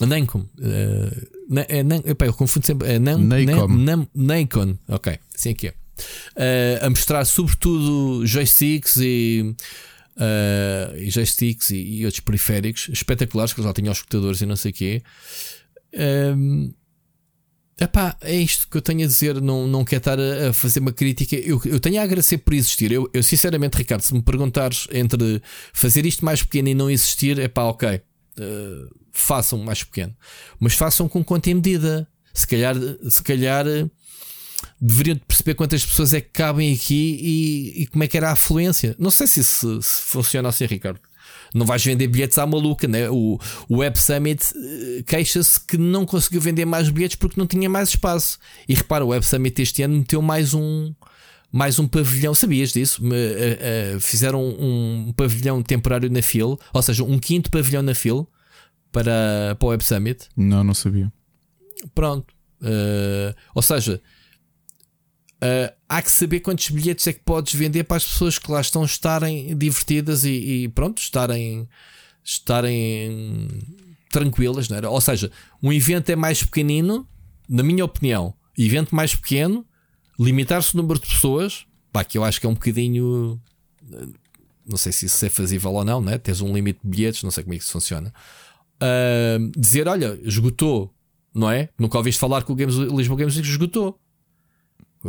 A 0.01 0.07
Namcom. 0.07 0.47
Uh, 0.59 1.29
na, 1.51 1.67
é, 1.69 1.83
na, 1.83 1.97
eu 1.97 2.33
confundo 2.33 2.65
sempre. 2.65 2.89
É 2.89 2.99
Nam, 2.99 3.19
Nacom. 3.19 3.69
Nam, 3.69 4.07
Nacon. 4.15 4.79
Ok, 4.89 5.19
assim 5.35 5.51
é 5.51 5.55
que 5.55 5.69
é. 5.69 5.75
Uh, 6.37 6.87
a 6.87 6.91
mostrar 6.91 7.25
sobretudo 7.25 8.27
joysticks 8.27 8.97
e 8.97 9.55
uh, 10.17 10.97
e 10.97 11.11
joysticks 11.11 11.71
e, 11.71 11.77
e, 11.77 12.05
outros 12.05 12.21
periféricos 12.21 12.89
espetaculares, 12.93 13.53
que 13.53 13.61
eles 13.61 13.69
já 13.69 13.75
tinham 13.75 13.93
os 13.93 13.99
escutadores 13.99 14.41
e 14.41 14.47
não 14.47 14.57
sei 14.57 14.71
o 14.71 14.75
quê. 14.75 15.03
Um, 16.37 16.73
epá, 17.81 18.17
é 18.21 18.37
isto 18.37 18.69
que 18.69 18.77
eu 18.77 18.83
tenho 18.83 19.05
a 19.05 19.07
dizer. 19.07 19.41
Não, 19.41 19.67
não 19.67 19.85
quero 19.85 20.01
estar 20.01 20.19
a, 20.19 20.51
a 20.51 20.53
fazer 20.53 20.81
uma 20.81 20.93
crítica. 20.93 21.37
Eu, 21.37 21.61
eu 21.65 21.81
tenho 21.81 22.01
a 22.01 22.05
agradecer 22.05 22.39
por 22.39 22.55
existir. 22.55 22.93
Eu, 22.93 23.09
eu, 23.13 23.23
sinceramente, 23.23 23.77
Ricardo, 23.77 24.03
se 24.03 24.15
me 24.15 24.23
perguntares 24.23 24.87
entre 24.93 25.43
fazer 25.73 26.07
isto 26.07 26.25
mais 26.25 26.43
pequeno 26.43 26.69
e 26.69 26.75
não 26.75 26.91
existir, 26.91 27.39
é 27.39 27.49
pá, 27.49 27.65
ok. 27.65 28.01
Uh, 28.39 29.03
façam 29.13 29.59
mais 29.59 29.85
pequeno, 29.85 30.17
mas 30.59 30.73
façam 30.73 31.07
com 31.07 31.23
conta 31.23 31.51
em 31.51 31.55
medida. 31.55 32.09
Se 32.33 32.47
calhar, 32.47 32.75
se 33.11 33.23
calhar 33.23 33.67
deveriam 34.85 35.17
perceber 35.17 35.55
quantas 35.55 35.87
pessoas 35.87 36.13
é 36.13 36.21
que 36.21 36.31
cabem 36.31 36.75
aqui 36.75 37.17
e, 37.23 37.83
e 37.83 37.87
como 37.87 38.03
é 38.03 38.09
que 38.09 38.17
era 38.17 38.31
a 38.31 38.33
afluência. 38.33 38.97
Não 38.99 39.13
sei 39.13 39.29
se 39.29 39.39
isso 39.39 39.81
se 39.81 40.03
funciona 40.03 40.49
assim, 40.49 40.67
Ricardo. 40.67 40.99
Não 41.55 41.65
vais 41.65 41.85
vender 41.85 42.09
bilhetes 42.09 42.37
à 42.37 42.45
maluca, 42.45 42.89
né? 42.89 43.09
O, 43.09 43.39
o 43.69 43.77
Web 43.77 43.97
Summit 43.97 44.43
uh, 44.43 45.05
queixa-se 45.05 45.65
que 45.65 45.79
não 45.79 46.05
conseguiu 46.05 46.41
vender 46.41 46.65
mais 46.65 46.89
bilhetes 46.91 47.15
porque 47.15 47.39
não 47.39 47.47
tinha 47.47 47.71
mais 47.71 47.91
espaço. 47.91 48.39
E 48.69 48.75
repara, 48.75 49.05
o 49.05 49.09
Web 49.09 49.25
Summit 49.25 49.63
este 49.63 49.85
ano 49.85 49.99
meteu 49.99 50.21
mais 50.21 50.53
um, 50.53 50.93
mais 51.53 51.79
um 51.79 51.87
pavilhão. 51.87 52.35
Sabias 52.35 52.73
disso? 52.73 53.05
Me, 53.05 53.15
uh, 53.15 53.97
uh, 53.97 54.01
fizeram 54.01 54.43
um, 54.43 55.09
um, 55.09 55.13
pavilhão 55.13 55.63
temporário 55.63 56.11
na 56.11 56.23
FIL, 56.23 56.59
ou 56.73 56.83
seja, 56.83 57.05
um 57.05 57.21
quinto 57.21 57.53
pavilhão 57.53 57.83
na 57.83 57.95
FIL 57.95 58.27
para, 58.91 59.55
para 59.57 59.67
o 59.67 59.69
Web 59.69 59.85
Summit. 59.85 60.27
Não, 60.37 60.65
não 60.65 60.75
sabia. 60.75 61.13
Pronto. 61.95 62.35
ou 63.55 63.63
seja, 63.63 64.01
Uh, 65.43 65.75
há 65.89 66.01
que 66.01 66.11
saber 66.11 66.39
quantos 66.39 66.71
bilhetes 66.71 67.05
é 67.09 67.13
que 67.13 67.19
podes 67.19 67.53
vender 67.53 67.83
para 67.83 67.97
as 67.97 68.05
pessoas 68.05 68.39
que 68.39 68.49
lá 68.49 68.61
estão 68.61 68.85
estarem 68.85 69.57
divertidas 69.57 70.23
e, 70.23 70.31
e 70.31 70.69
pronto, 70.69 71.03
estarem, 71.03 71.69
estarem 72.23 73.49
tranquilas, 74.09 74.69
não 74.69 74.79
é? 74.79 74.89
Ou 74.89 75.01
seja, 75.01 75.33
um 75.61 75.73
evento 75.73 76.11
é 76.11 76.15
mais 76.15 76.45
pequenino, 76.45 77.09
na 77.49 77.65
minha 77.65 77.85
opinião, 77.85 78.33
evento 78.57 78.95
mais 78.95 79.17
pequeno, 79.17 79.67
limitar-se 80.17 80.75
o 80.75 80.77
número 80.77 81.01
de 81.01 81.09
pessoas, 81.09 81.67
pá, 81.93 82.05
que 82.05 82.17
eu 82.17 82.23
acho 82.23 82.41
que 82.41 82.47
é 82.47 82.49
um 82.49 82.55
bocadinho. 82.55 83.41
Não 84.65 84.77
sei 84.77 84.93
se 84.93 85.07
isso 85.07 85.27
é 85.27 85.29
fazível 85.29 85.73
ou 85.73 85.85
não, 85.85 86.01
né? 86.01 86.19
Tens 86.19 86.41
um 86.41 86.55
limite 86.55 86.79
de 86.85 86.89
bilhetes, 86.89 87.25
não 87.25 87.33
sei 87.33 87.43
como 87.43 87.55
é 87.55 87.59
que 87.59 87.65
isso 87.65 87.73
funciona. 87.73 88.15
Uh, 88.77 89.51
dizer, 89.59 89.89
olha, 89.89 90.17
esgotou, 90.23 90.95
não 91.35 91.51
é? 91.51 91.69
Nunca 91.77 91.99
ouviste 91.99 92.21
falar 92.21 92.45
que 92.45 92.53
o 92.53 92.55
Games, 92.55 92.77
Lisboa 92.77 93.19
Games 93.19 93.37
esgotou. 93.37 93.99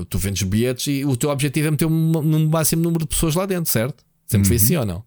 Tu 0.09 0.17
vendes 0.17 0.43
bilhetes 0.43 0.87
e 0.87 1.05
o 1.05 1.15
teu 1.15 1.29
objetivo 1.29 1.67
é 1.67 1.71
meter 1.71 1.85
um, 1.85 2.49
máximo 2.49 2.81
número 2.81 3.03
de 3.03 3.07
pessoas 3.07 3.35
lá 3.35 3.45
dentro, 3.45 3.71
certo? 3.71 4.03
Sempre 4.25 4.45
uhum. 4.45 4.45
foi 4.47 4.55
assim 4.55 4.75
ou 4.75 4.85
não? 4.85 5.03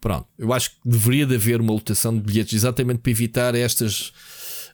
Pronto, 0.00 0.26
eu 0.38 0.52
acho 0.52 0.70
que 0.70 0.76
deveria 0.84 1.26
de 1.26 1.34
haver 1.34 1.60
uma 1.60 1.72
lotação 1.72 2.14
de 2.14 2.20
bilhetes 2.20 2.54
exatamente 2.54 3.00
para 3.00 3.10
evitar 3.10 3.54
estas 3.54 4.12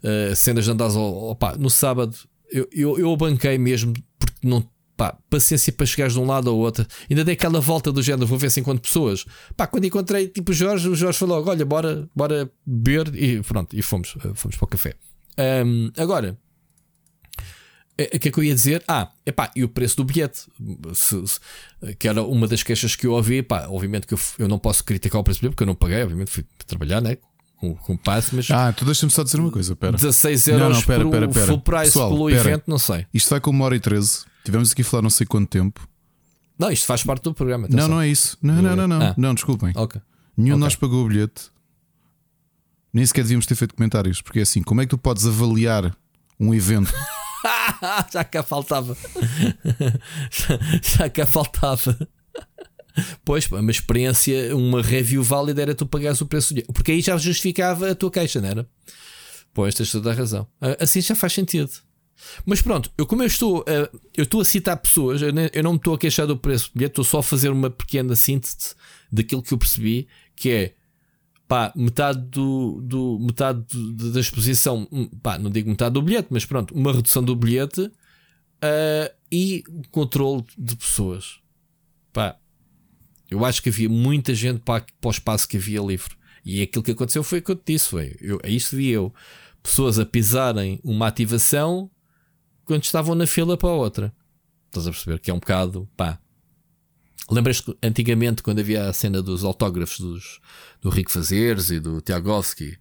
uh, 0.03 0.37
cenas 0.37 0.67
de 0.67 0.71
andares 0.71 0.95
ao, 0.95 1.39
no 1.59 1.71
sábado. 1.71 2.15
Eu, 2.53 2.69
eu, 2.71 2.99
eu 2.99 3.17
banquei 3.17 3.57
mesmo 3.59 3.95
porque 4.19 4.47
não. 4.47 4.69
Pá, 4.97 5.19
paciência 5.29 5.73
para 5.73 5.87
chegares 5.87 6.13
de 6.13 6.21
um 6.21 6.25
lado 6.25 6.49
ao 6.49 6.57
outro. 6.57 6.87
Ainda 7.11 7.25
dei 7.25 7.35
aquela 7.35 7.61
volta 7.61 7.91
do 7.91 8.01
género, 8.01 8.29
vou 8.29 8.39
ver 8.39 8.49
se 8.49 8.61
encontro 8.61 8.81
pessoas. 8.81 9.25
Pá, 9.57 9.67
quando 9.67 9.87
encontrei 9.87 10.29
tipo 10.29 10.53
o 10.53 10.55
Jorge, 10.55 10.89
o 10.89 10.95
Jorge 10.95 11.19
falou: 11.19 11.45
Olha, 11.45 11.65
bora, 11.65 12.09
bora 12.15 12.49
beber 12.65 13.13
e 13.13 13.43
pronto, 13.43 13.75
e 13.77 13.83
fomos, 13.83 14.15
eh, 14.25 14.31
fomos 14.35 14.57
para 14.57 14.65
o 14.65 14.69
café. 14.69 14.95
Um, 15.67 15.91
agora, 15.97 16.39
é, 17.97 18.17
o 18.17 18.19
que 18.19 18.29
é 18.29 18.33
que 18.33 18.39
eu 18.39 18.45
ia 18.45 18.55
dizer? 18.55 18.83
Ah, 18.89 19.09
epá, 19.25 19.51
e 19.55 19.63
o 19.63 19.69
preço 19.69 19.97
do 19.97 20.05
bilhete? 20.05 20.47
Se, 20.95 21.27
se, 21.27 21.41
que 21.97 22.09
era 22.09 22.23
uma 22.23 22.49
das 22.49 22.63
queixas 22.63 22.97
que 22.97 23.07
eu 23.07 23.13
ouvi. 23.13 23.37
Epá, 23.37 23.69
obviamente 23.69 24.07
que 24.07 24.15
eu, 24.15 24.19
eu 24.39 24.49
não 24.49 24.59
posso 24.59 24.83
criticar 24.85 25.21
o 25.21 25.25
preço 25.25 25.39
do 25.39 25.43
bilhete 25.43 25.55
porque 25.55 25.63
eu 25.63 25.67
não 25.67 25.75
paguei, 25.75 26.03
obviamente 26.03 26.31
fui 26.31 26.45
trabalhar, 26.67 27.01
né? 27.01 27.17
Com, 27.57 27.75
com 27.77 27.97
passe, 27.97 28.35
mas. 28.35 28.51
Ah, 28.51 28.73
tu 28.73 28.85
deixa-me 28.85 29.13
só 29.13 29.23
dizer 29.23 29.39
uma 29.39 29.51
coisa, 29.51 29.77
pera. 29.77 29.93
16 29.93 30.49
euros 30.49 30.61
não, 30.61 30.71
não, 30.71 30.83
pera, 30.83 31.09
pera, 31.09 31.29
pera. 31.29 31.47
full 31.47 31.61
price 31.61 31.85
Pessoal, 31.85 32.11
pelo 32.11 32.27
pera. 32.27 32.41
evento, 32.41 32.65
não 32.67 32.79
sei. 32.79 33.07
Isto 33.15 33.31
vai 33.31 33.41
com 33.41 33.51
uma 33.51 33.65
hora 33.65 33.77
e 33.77 33.81
13. 33.81 34.25
Tivemos 34.45 34.73
aqui 34.73 34.83
a 34.83 34.85
falar 34.85 35.03
não 35.03 35.11
sei 35.11 35.27
quanto 35.27 35.49
tempo. 35.49 35.89
Não, 36.59 36.71
isto 36.71 36.87
faz 36.87 37.03
parte 37.05 37.23
do 37.23 37.33
programa. 37.33 37.67
Atenção. 37.67 37.89
Não, 37.89 37.97
não 37.97 38.03
é 38.03 38.09
isso. 38.09 38.37
Não, 38.43 38.61
não, 38.61 38.77
não, 38.77 38.89
não. 38.89 39.03
Ah. 39.03 39.15
Não, 39.17 39.35
desculpem. 39.35 39.73
Okay. 39.75 40.01
Nenhum 40.37 40.55
okay. 40.55 40.59
de 40.59 40.61
nós 40.61 40.77
pagou 40.77 41.05
o 41.05 41.09
bilhete. 41.09 41.51
Nem 42.93 43.07
sequer 43.07 43.23
devíamos 43.23 43.47
ter 43.47 43.55
feito 43.55 43.75
comentários, 43.75 44.21
porque 44.21 44.41
é 44.41 44.43
assim, 44.43 44.63
como 44.63 44.81
é 44.81 44.85
que 44.85 44.91
tu 44.91 44.99
podes 44.99 45.27
avaliar 45.27 45.97
um 46.39 46.55
evento 46.55 46.93
já 48.13 48.25
que 48.25 48.43
faltava. 48.43 48.97
já 50.83 51.09
que 51.09 51.25
faltava. 51.27 51.97
Pois, 53.25 53.51
uma 53.51 53.71
experiência, 53.71 54.55
uma 54.57 54.81
review 54.81 55.23
válida 55.23 55.63
era 55.63 55.75
tu 55.75 55.87
pagares 55.87 56.21
o 56.21 56.27
preço. 56.27 56.55
Porque 56.73 56.93
aí 56.93 57.01
já 57.01 57.17
justificava 57.17 57.91
a 57.91 57.95
tua 57.95 58.11
queixa, 58.11 58.41
não 58.41 58.49
era? 58.49 58.69
Pois, 59.53 59.75
tens 59.75 59.91
toda 59.91 60.11
a 60.11 60.15
razão. 60.15 60.47
Assim 60.81 61.01
já 61.01 61.15
faz 61.15 61.33
sentido. 61.33 61.71
Mas 62.47 62.63
pronto, 62.63 62.91
eu 62.97 63.07
como 63.07 63.23
eu 63.23 63.27
estou, 63.27 63.61
uh, 63.61 64.01
eu 64.17 64.25
estou 64.25 64.41
a 64.41 64.45
citar 64.45 64.77
pessoas, 64.77 65.21
eu, 65.21 65.33
não 65.63 65.73
me 65.73 65.79
estou 65.79 65.95
a 65.95 65.99
queixar 65.99 66.27
do 66.27 66.37
preço 66.37 66.71
do 66.75 66.83
estou 66.83 67.05
só 67.05 67.19
a 67.19 67.23
fazer 67.23 67.51
uma 67.51 67.69
pequena 67.69 68.17
síntese 68.17 68.75
daquilo 69.13 69.43
que 69.43 69.53
eu 69.53 69.59
percebi, 69.59 70.09
que 70.35 70.51
é 70.51 70.75
pá, 71.47 71.73
metade 71.75 72.21
do, 72.21 72.81
do 72.83 73.19
metade 73.21 73.61
do, 73.71 74.13
da 74.13 74.21
exposição, 74.21 74.89
hum, 74.91 75.07
pá, 75.23 75.39
não 75.39 75.51
digo 75.51 75.69
metade 75.69 75.93
do 75.93 76.03
bilhete, 76.03 76.29
mas 76.31 76.45
pronto, 76.45 76.75
uma 76.75 76.93
redução 76.93 77.23
do 77.23 77.37
bilhete 77.37 77.83
uh, 77.83 79.15
e 79.31 79.63
controle 79.91 80.45
de 80.57 80.77
pessoas. 80.77 81.39
Pá, 82.13 82.37
eu 83.31 83.45
acho 83.45 83.63
que 83.63 83.69
havia 83.69 83.89
muita 83.89 84.35
gente 84.35 84.61
para, 84.61 84.85
para 85.01 85.09
o 85.09 85.11
espaço 85.11 85.49
que 85.49 85.57
havia 85.57 85.81
livre. 85.81 86.15
E 86.45 86.61
aquilo 86.63 86.85
que 86.85 86.91
aconteceu 86.91 87.23
foi 87.23 87.39
o 87.39 87.43
que 87.43 87.51
eu 87.51 87.57
te 87.57 87.73
disse, 87.73 87.89
foi, 87.89 88.17
eu, 88.21 88.39
é 88.43 88.51
isso 88.51 88.77
vi 88.77 88.89
eu. 88.91 89.13
Pessoas 89.63 89.99
a 89.99 90.05
pisarem 90.05 90.79
uma 90.85 91.07
ativação 91.07 91.91
quando 92.65 92.85
estavam 92.85 93.15
na 93.15 93.27
fila 93.27 93.57
para 93.57 93.69
a 93.69 93.75
outra. 93.75 94.15
Estás 94.67 94.87
a 94.87 94.91
perceber 94.91 95.19
que 95.21 95.31
é 95.31 95.35
um 95.35 95.39
bocado, 95.39 95.89
pá. 95.97 96.19
Lembras-te 97.31 97.75
antigamente 97.83 98.43
quando 98.43 98.59
havia 98.59 98.87
a 98.87 98.93
cena 98.93 99.23
dos 99.23 99.45
autógrafos 99.45 99.99
dos, 99.99 100.41
do 100.83 100.91
Rico 100.91 101.11
Fazeres 101.11 101.71
e 101.71 101.81
do 101.81 102.01
Tiagovski, 102.01 102.77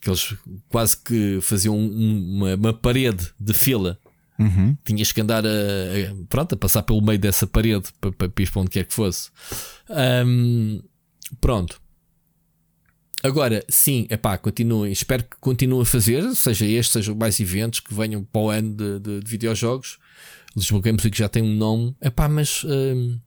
que 0.00 0.10
eles 0.10 0.34
quase 0.68 0.96
que 0.98 1.40
faziam 1.40 1.76
uma, 1.78 2.54
uma 2.54 2.72
parede 2.72 3.32
de 3.40 3.54
fila. 3.54 3.98
Uhum. 4.38 4.76
Tinhas 4.84 5.12
que 5.12 5.20
andar 5.22 5.46
a, 5.46 5.48
a, 5.48 6.26
pronto, 6.28 6.54
a 6.54 6.58
passar 6.58 6.82
pelo 6.82 7.00
meio 7.00 7.18
dessa 7.18 7.46
parede 7.46 7.88
para, 8.00 8.12
para, 8.12 8.28
para 8.28 8.60
onde 8.60 8.70
quer 8.70 8.84
que 8.84 8.92
fosse. 8.92 9.30
Um, 10.26 10.82
pronto. 11.40 11.80
Agora, 13.22 13.64
sim, 13.68 14.06
é 14.10 14.16
pá, 14.16 14.36
continuem. 14.36 14.92
Espero 14.92 15.24
que 15.24 15.36
continuem 15.40 15.82
a 15.82 15.86
fazer, 15.86 16.22
seja 16.34 16.66
este, 16.66 16.92
seja 16.92 17.14
mais 17.14 17.40
eventos 17.40 17.80
que 17.80 17.94
venham 17.94 18.22
para 18.22 18.40
o 18.40 18.50
ano 18.50 18.74
de, 18.74 19.00
de, 19.00 19.20
de 19.20 19.30
videojogos. 19.30 19.98
Lisboa 20.54 20.82
Games 20.82 21.02
Week 21.02 21.16
já 21.16 21.28
tem 21.28 21.42
um 21.42 21.54
nome, 21.54 21.96
é 22.00 22.08
pá, 22.08 22.28
mas 22.28 22.62
hum, 22.64 23.18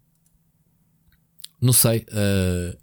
não 1.62 1.74
sei. 1.74 2.06
Uh, 2.10 2.78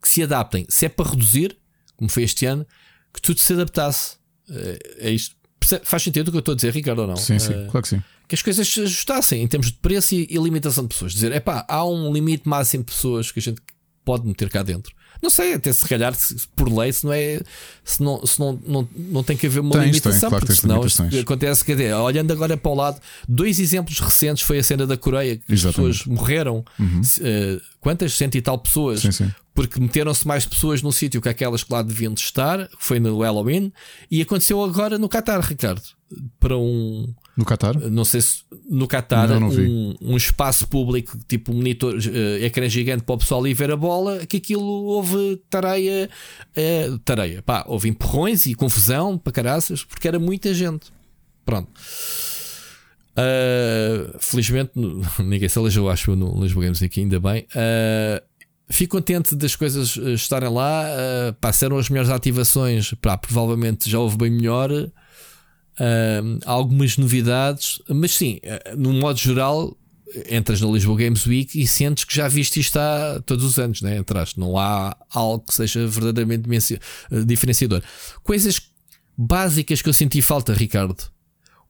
que 0.00 0.08
se 0.08 0.22
adaptem. 0.22 0.66
Se 0.68 0.86
é 0.86 0.88
para 0.88 1.10
reduzir, 1.10 1.56
como 1.96 2.10
foi 2.10 2.22
este 2.24 2.44
ano, 2.46 2.66
que 3.12 3.20
tudo 3.20 3.40
se 3.40 3.52
adaptasse. 3.52 4.16
Uh, 4.48 4.78
é 4.98 5.10
isto. 5.10 5.36
Faz 5.82 6.02
sentido 6.02 6.28
o 6.28 6.30
que 6.30 6.36
eu 6.36 6.40
estou 6.40 6.52
a 6.52 6.56
dizer, 6.56 6.74
Ricardo, 6.74 7.00
ou 7.00 7.06
não? 7.08 7.16
Sim, 7.16 7.38
sim, 7.38 7.52
uh, 7.52 7.70
claro 7.70 7.82
que 7.82 7.88
sim. 7.88 8.02
Que 8.28 8.34
as 8.34 8.42
coisas 8.42 8.68
se 8.68 8.80
ajustassem 8.80 9.42
em 9.42 9.48
termos 9.48 9.68
de 9.68 9.78
preço 9.78 10.14
e, 10.14 10.26
e 10.30 10.36
limitação 10.38 10.84
de 10.84 10.88
pessoas. 10.88 11.12
Dizer, 11.12 11.32
é 11.32 11.40
pá, 11.40 11.64
há 11.68 11.84
um 11.86 12.12
limite 12.12 12.48
máximo 12.48 12.84
de 12.84 12.92
pessoas 12.92 13.32
que 13.32 13.38
a 13.38 13.42
gente 13.42 13.60
pode 14.04 14.26
meter 14.26 14.50
cá 14.50 14.62
dentro. 14.62 14.94
Não 15.22 15.30
sei, 15.30 15.54
até 15.54 15.72
se 15.72 15.86
calhar 15.88 16.14
se, 16.14 16.36
por 16.54 16.70
lei, 16.70 16.92
se 16.92 17.04
não 17.04 17.12
é. 17.12 17.40
Se 17.84 18.02
não, 18.02 18.26
se 18.26 18.38
não, 18.38 18.58
não, 18.66 18.88
não 18.94 19.22
tem 19.22 19.36
que 19.36 19.46
haver 19.46 19.60
uma 19.60 19.72
tens, 19.72 19.86
limitação, 19.86 20.20
tem, 20.20 20.28
claro 20.28 20.46
porque 20.46 20.60
senão 20.60 20.82
acontece. 21.20 21.64
Quer 21.64 21.76
dizer, 21.76 21.94
olhando 21.94 22.32
agora 22.32 22.56
para 22.56 22.70
o 22.70 22.74
lado, 22.74 23.00
dois 23.28 23.58
exemplos 23.58 24.00
recentes 24.00 24.42
foi 24.42 24.58
a 24.58 24.62
cena 24.62 24.86
da 24.86 24.96
Coreia, 24.96 25.36
que 25.36 25.52
Exatamente. 25.52 25.92
as 25.92 25.98
pessoas 25.98 26.18
morreram. 26.18 26.64
Uhum. 26.78 27.00
Uh, 27.00 27.60
quantas? 27.80 28.12
Cento 28.14 28.36
e 28.36 28.42
tal 28.42 28.58
pessoas. 28.58 29.00
Sim, 29.00 29.12
sim. 29.12 29.32
Porque 29.54 29.78
meteram-se 29.78 30.26
mais 30.26 30.44
pessoas 30.44 30.82
num 30.82 30.90
sítio 30.90 31.20
que 31.20 31.28
aquelas 31.28 31.62
que 31.62 31.72
lá 31.72 31.80
deviam 31.80 32.12
de 32.12 32.20
estar, 32.20 32.68
foi 32.78 32.98
no 32.98 33.20
Halloween, 33.20 33.72
e 34.10 34.20
aconteceu 34.20 34.62
agora 34.62 34.98
no 34.98 35.08
Qatar, 35.08 35.40
Ricardo. 35.40 35.82
Para 36.40 36.56
um 36.56 37.14
no 37.36 37.44
Qatar? 37.44 37.78
Não 37.90 38.04
sei 38.04 38.20
se 38.20 38.44
no 38.70 38.86
Qatar 38.86 39.28
não, 39.28 39.40
não 39.40 39.48
um, 39.48 39.94
um, 40.00 40.16
espaço 40.16 40.68
público, 40.68 41.18
tipo 41.26 41.52
monitor, 41.52 41.94
uh, 41.94 42.44
ecrã 42.44 42.68
gigante 42.68 43.02
para 43.02 43.14
o 43.14 43.18
pessoal 43.18 43.46
ir 43.46 43.54
ver 43.54 43.70
a 43.70 43.76
bola, 43.76 44.24
que 44.26 44.36
aquilo 44.36 44.62
houve 44.62 45.42
tareia, 45.50 46.08
uh, 46.56 46.98
tareia, 46.98 47.42
pá, 47.42 47.64
houve 47.66 47.88
empurrões 47.88 48.46
e 48.46 48.54
confusão 48.54 49.18
para 49.18 49.32
caraças, 49.32 49.82
porque 49.82 50.06
era 50.06 50.18
muita 50.18 50.54
gente. 50.54 50.92
Pronto. 51.44 51.70
Uh, 53.16 54.16
felizmente 54.18 54.72
ninguém 55.22 55.48
se 55.48 55.58
aleijou, 55.58 55.88
acho 55.88 56.16
no 56.16 56.40
Lisboa 56.42 56.64
Games 56.64 56.82
aqui, 56.82 57.00
ainda 57.00 57.20
bem. 57.20 57.46
Uh, 57.54 58.22
fico 58.68 58.96
contente 58.96 59.34
das 59.34 59.54
coisas 59.54 59.96
estarem 59.96 60.50
lá. 60.50 60.84
Uh, 60.84 61.32
passaram 61.34 61.78
as 61.78 61.88
melhores 61.88 62.10
ativações, 62.10 62.92
pá, 62.94 63.16
provavelmente 63.16 63.90
já 63.90 63.98
houve 63.98 64.16
bem 64.16 64.30
melhor. 64.30 64.70
Uh, 65.74 66.38
algumas 66.46 66.96
novidades, 66.96 67.80
mas 67.88 68.12
sim, 68.12 68.38
uh, 68.44 68.76
no 68.76 68.92
modo 68.92 69.18
geral, 69.18 69.76
entras 70.30 70.60
na 70.60 70.68
Lisboa 70.68 70.96
Games 70.96 71.26
Week 71.26 71.60
e 71.60 71.66
sentes 71.66 72.04
que 72.04 72.14
já 72.14 72.28
viste 72.28 72.60
isto 72.60 72.76
há 72.78 73.20
todos 73.26 73.44
os 73.44 73.58
anos, 73.58 73.82
né? 73.82 73.96
Entraste, 73.96 74.38
não 74.38 74.56
há 74.56 74.96
algo 75.12 75.44
que 75.44 75.54
seja 75.54 75.86
verdadeiramente 75.86 76.48
uh, 76.74 77.24
diferenciador. 77.24 77.82
Coisas 78.22 78.60
básicas 79.16 79.82
que 79.82 79.88
eu 79.88 79.94
senti 79.94 80.22
falta, 80.22 80.52
Ricardo. 80.52 81.02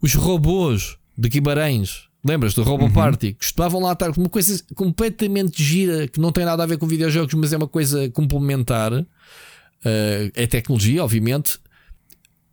Os 0.00 0.14
robôs 0.14 0.98
de 1.16 1.28
Guimarães, 1.28 2.08
lembras 2.24 2.54
do 2.54 2.62
Robo 2.62 2.84
uhum. 2.84 2.92
Party? 2.92 3.34
Costumavam 3.34 3.80
lá 3.80 3.92
estar 3.92 4.10
uma 4.10 4.28
coisa 4.28 4.62
completamente 4.74 5.62
gira 5.62 6.08
que 6.08 6.20
não 6.20 6.32
tem 6.32 6.44
nada 6.44 6.62
a 6.62 6.66
ver 6.66 6.78
com 6.78 6.86
videojogos, 6.86 7.34
mas 7.34 7.52
é 7.52 7.56
uma 7.56 7.68
coisa 7.68 8.10
complementar. 8.10 8.92
Uh, 8.92 10.30
é 10.34 10.46
tecnologia, 10.46 11.04
obviamente, 11.04 11.58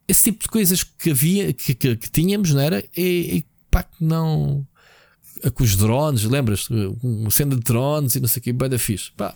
esse 0.07 0.23
tipo 0.23 0.43
de 0.43 0.49
coisas 0.49 0.83
que 0.83 1.11
havia, 1.11 1.53
que, 1.53 1.73
que, 1.73 1.95
que 1.95 2.11
tínhamos, 2.11 2.51
não 2.51 2.61
era? 2.61 2.83
E, 2.95 3.37
e 3.37 3.45
pá, 3.69 3.83
que 3.83 4.03
não. 4.03 4.65
Com 5.55 5.63
os 5.63 5.75
drones, 5.75 6.23
lembras? 6.23 6.67
Uma 7.01 7.31
cena 7.31 7.55
de 7.55 7.61
drones 7.61 8.15
e 8.15 8.19
não 8.19 8.27
sei 8.27 8.39
o 8.39 8.43
que, 8.43 8.53
bem 8.53 8.69
da 8.69 8.77
fixe. 8.77 9.11
Pá. 9.11 9.35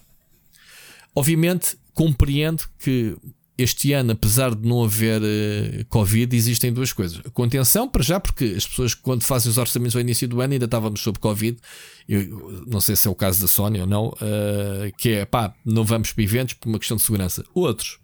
Obviamente, 1.15 1.77
compreendo 1.93 2.63
que 2.77 3.15
este 3.57 3.93
ano, 3.93 4.11
apesar 4.11 4.53
de 4.53 4.67
não 4.67 4.83
haver 4.83 5.21
uh, 5.21 5.85
Covid, 5.87 6.35
existem 6.35 6.73
duas 6.73 6.91
coisas. 6.91 7.21
A 7.25 7.29
contenção, 7.29 7.87
para 7.87 8.03
já, 8.03 8.19
porque 8.19 8.53
as 8.57 8.67
pessoas, 8.67 8.93
quando 8.93 9.23
fazem 9.23 9.49
os 9.49 9.57
orçamentos 9.57 9.95
ao 9.95 10.01
início 10.01 10.27
do 10.27 10.41
ano, 10.41 10.53
ainda 10.53 10.65
estávamos 10.65 10.99
sob 11.01 11.19
Covid. 11.19 11.57
Eu 12.07 12.65
não 12.67 12.81
sei 12.81 12.95
se 12.95 13.07
é 13.07 13.11
o 13.11 13.15
caso 13.15 13.41
da 13.41 13.47
Sony 13.47 13.79
ou 13.79 13.87
não, 13.87 14.09
uh, 14.09 14.91
que 14.97 15.09
é 15.09 15.25
pá, 15.25 15.55
não 15.65 15.85
vamos 15.85 16.11
para 16.11 16.23
eventos 16.23 16.53
por 16.55 16.67
uma 16.67 16.77
questão 16.77 16.97
de 16.97 17.03
segurança. 17.03 17.45
Outros, 17.53 17.97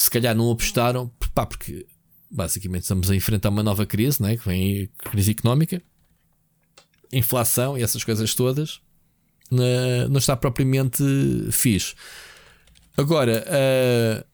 se 0.00 0.10
calhar 0.10 0.34
não 0.34 0.50
apostaram, 0.50 1.12
pá, 1.34 1.44
porque 1.44 1.86
basicamente 2.30 2.84
estamos 2.84 3.10
a 3.10 3.14
enfrentar 3.14 3.50
uma 3.50 3.62
nova 3.62 3.84
crise, 3.84 4.22
né? 4.22 4.34
que 4.34 4.48
vem 4.48 4.88
crise 4.96 5.32
económica, 5.32 5.82
inflação 7.12 7.76
e 7.76 7.82
essas 7.82 8.02
coisas 8.02 8.34
todas, 8.34 8.80
não 9.50 10.16
está 10.16 10.34
propriamente 10.34 11.04
fixe. 11.52 11.94
Agora, 12.96 13.44
uh, 13.46 14.24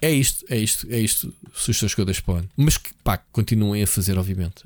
é 0.00 0.10
isto, 0.10 0.46
é 0.48 0.56
isto, 0.56 0.86
é 0.90 0.98
isto, 0.98 1.34
sugestões 1.52 1.94
que 1.94 2.00
eu 2.00 2.06
deixo 2.06 2.24
para. 2.24 2.42
Mas 2.56 2.78
que 2.78 2.94
pá, 3.04 3.18
continuem 3.18 3.82
a 3.82 3.86
fazer, 3.86 4.16
obviamente. 4.16 4.62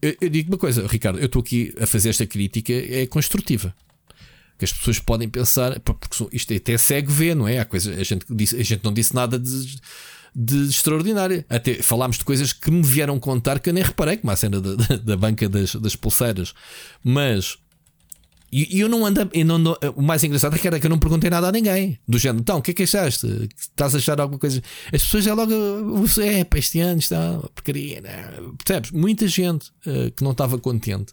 Eu, 0.00 0.16
eu 0.20 0.28
digo 0.28 0.52
uma 0.52 0.58
coisa, 0.58 0.86
Ricardo, 0.86 1.18
eu 1.18 1.26
estou 1.26 1.40
aqui 1.40 1.74
a 1.80 1.88
fazer 1.88 2.10
esta 2.10 2.24
crítica, 2.24 2.72
é 2.72 3.04
construtiva 3.08 3.74
que 4.58 4.64
as 4.64 4.72
pessoas 4.72 4.98
podem 4.98 5.28
pensar, 5.28 5.78
porque 5.80 6.08
isto 6.32 6.52
até 6.52 6.76
segue 6.76 7.12
ver, 7.12 7.36
não 7.36 7.46
é? 7.46 7.60
Há 7.60 7.64
coisa, 7.64 7.94
a, 7.94 8.02
gente 8.02 8.26
disse, 8.28 8.56
a 8.56 8.64
gente 8.64 8.84
não 8.84 8.92
disse 8.92 9.14
nada 9.14 9.38
de, 9.38 9.76
de 10.34 10.68
extraordinário. 10.68 11.44
Até 11.48 11.74
falámos 11.74 12.18
de 12.18 12.24
coisas 12.24 12.52
que 12.52 12.70
me 12.70 12.82
vieram 12.82 13.18
contar 13.20 13.60
que 13.60 13.70
eu 13.70 13.72
nem 13.72 13.84
reparei, 13.84 14.16
como 14.16 14.32
a 14.32 14.36
cena 14.36 14.60
da, 14.60 14.74
da, 14.96 15.16
banca 15.16 15.48
das, 15.48 15.76
das 15.76 15.94
pulseiras. 15.94 16.52
Mas 17.04 17.56
e 18.50 18.80
eu 18.80 18.88
não 18.88 19.04
ando. 19.04 19.30
Eu 19.32 19.44
não, 19.44 19.76
o 19.94 20.02
mais 20.02 20.24
engraçado 20.24 20.56
é 20.56 20.58
que 20.58 20.66
era 20.66 20.80
que 20.80 20.86
eu 20.86 20.90
não 20.90 20.98
perguntei 20.98 21.28
nada 21.28 21.48
a 21.48 21.52
ninguém. 21.52 21.98
Do 22.08 22.18
género, 22.18 22.40
então, 22.40 22.58
o 22.58 22.62
que 22.62 22.70
é 22.70 22.74
que 22.74 22.82
achaste? 22.82 23.48
Estás 23.56 23.94
a 23.94 23.98
achar 23.98 24.18
alguma 24.20 24.38
coisa? 24.38 24.62
As 24.86 25.02
pessoas 25.02 25.24
já 25.24 25.34
logo. 25.34 25.52
É, 26.20 26.44
para 26.44 26.58
este 26.58 26.80
ano 26.80 26.98
está 26.98 27.38
porcaria. 27.54 28.00
Não. 28.00 28.56
Percebes? 28.56 28.90
Muita 28.90 29.28
gente 29.28 29.68
uh, 29.86 30.10
que 30.16 30.24
não 30.24 30.32
estava 30.32 30.58
contente. 30.58 31.12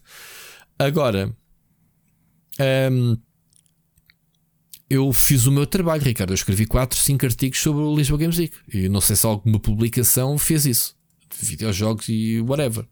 Agora. 0.80 1.36
Um, 2.90 3.18
eu 4.96 5.12
fiz 5.14 5.46
o 5.46 5.52
meu 5.52 5.66
trabalho, 5.66 6.04
Ricardo. 6.04 6.32
Eu 6.32 6.36
escrevi 6.36 6.66
4, 6.66 6.98
5 6.98 7.26
artigos 7.26 7.60
sobre 7.60 7.82
o 7.84 7.96
Lisboa 7.96 8.20
Games 8.20 8.38
Week. 8.38 8.56
E 8.74 8.90
não 8.90 9.02
sei 9.02 9.16
se 9.16 9.26
alguma 9.26 9.60
publicação 9.60 10.38
fez 10.38 10.66
isso. 10.66 10.96
De 11.40 11.46
videojogos 11.46 12.08
e 12.10 12.42
whatever. 12.42 12.86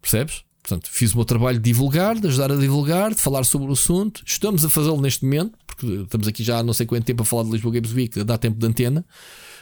Percebes? 0.00 0.44
Portanto, 0.62 0.88
fiz 0.90 1.12
o 1.12 1.16
meu 1.16 1.24
trabalho 1.24 1.58
de 1.58 1.64
divulgar, 1.64 2.18
de 2.18 2.28
ajudar 2.28 2.52
a 2.52 2.56
divulgar, 2.56 3.14
de 3.14 3.20
falar 3.20 3.44
sobre 3.44 3.68
o 3.68 3.72
assunto. 3.72 4.22
Estamos 4.24 4.64
a 4.64 4.70
fazê-lo 4.70 5.00
neste 5.00 5.24
momento, 5.24 5.58
porque 5.66 5.86
estamos 5.86 6.28
aqui 6.28 6.44
já 6.44 6.58
há 6.58 6.62
não 6.62 6.72
sei 6.72 6.86
quanto 6.86 7.04
tempo 7.04 7.22
a 7.22 7.24
falar 7.24 7.44
de 7.44 7.50
Lisboa 7.50 7.74
Games 7.74 7.92
Week, 7.92 8.22
dá 8.22 8.38
tempo 8.38 8.58
de 8.58 8.66
antena. 8.66 9.04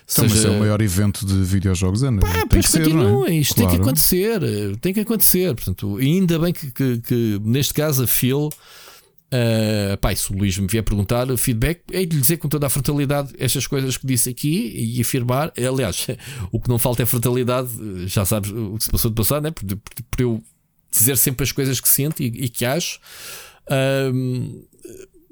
Então, 0.04 0.28
seja... 0.28 0.34
mas 0.34 0.44
é 0.44 0.50
o 0.50 0.60
maior 0.60 0.80
evento 0.82 1.24
de 1.24 1.42
videojogos, 1.42 2.02
Ana. 2.02 2.20
Pá, 2.20 2.46
tem 2.46 2.60
que 2.60 2.68
ser, 2.68 2.82
continua, 2.82 3.28
é? 3.28 3.34
isto 3.34 3.54
claro. 3.54 3.70
tem 3.70 3.78
que 3.78 3.82
acontecer, 3.82 4.40
tem 4.80 4.94
que 4.94 5.00
acontecer. 5.00 5.54
Portanto, 5.54 5.96
ainda 5.96 6.38
bem 6.38 6.52
que, 6.52 6.70
que, 6.70 6.98
que 6.98 7.40
neste 7.44 7.72
caso 7.72 8.04
a 8.04 8.06
Phil 8.06 8.50
Uh, 9.32 9.96
pá, 9.98 10.14
se 10.14 10.32
o 10.32 10.36
Luís 10.36 10.58
me 10.58 10.66
vier 10.66 10.82
perguntar 10.82 11.24
feedback, 11.38 11.82
é 11.92 12.04
de 12.04 12.16
lhe 12.16 12.20
dizer 12.20 12.38
com 12.38 12.48
toda 12.48 12.66
a 12.66 12.70
frontalidade 12.70 13.32
estas 13.38 13.64
coisas 13.64 13.96
que 13.96 14.04
disse 14.04 14.28
aqui 14.28 14.72
e 14.76 15.00
afirmar. 15.00 15.52
Aliás, 15.56 16.08
o 16.50 16.58
que 16.58 16.68
não 16.68 16.78
falta 16.78 17.04
é 17.04 17.06
frontalidade, 17.06 17.70
já 18.06 18.24
sabes 18.24 18.50
o 18.50 18.76
que 18.76 18.84
se 18.84 18.90
passou 18.90 19.08
de 19.10 19.14
passado, 19.14 19.44
né? 19.44 19.52
por, 19.52 19.64
por, 19.64 19.78
por 20.10 20.20
eu 20.20 20.42
dizer 20.90 21.16
sempre 21.16 21.44
as 21.44 21.52
coisas 21.52 21.80
que 21.80 21.88
sinto 21.88 22.20
e, 22.20 22.26
e 22.26 22.48
que 22.48 22.64
acho. 22.64 22.98
Uh, 23.66 24.66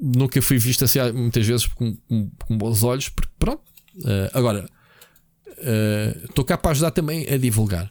nunca 0.01 0.41
fui 0.41 0.59
visto 0.59 0.85
assim 0.85 1.01
muitas 1.13 1.45
vezes 1.45 1.67
com, 1.67 1.97
com, 2.09 2.31
com 2.47 2.57
bons 2.57 2.85
olhos, 2.85 3.09
porque 3.09 3.33
pronto. 3.37 3.63
Uh, 3.97 4.31
agora, 4.33 4.69
estou 6.29 6.45
cá 6.45 6.57
para 6.57 6.71
ajudar 6.71 6.93
também 6.93 7.29
a 7.29 7.37
divulgar. 7.37 7.91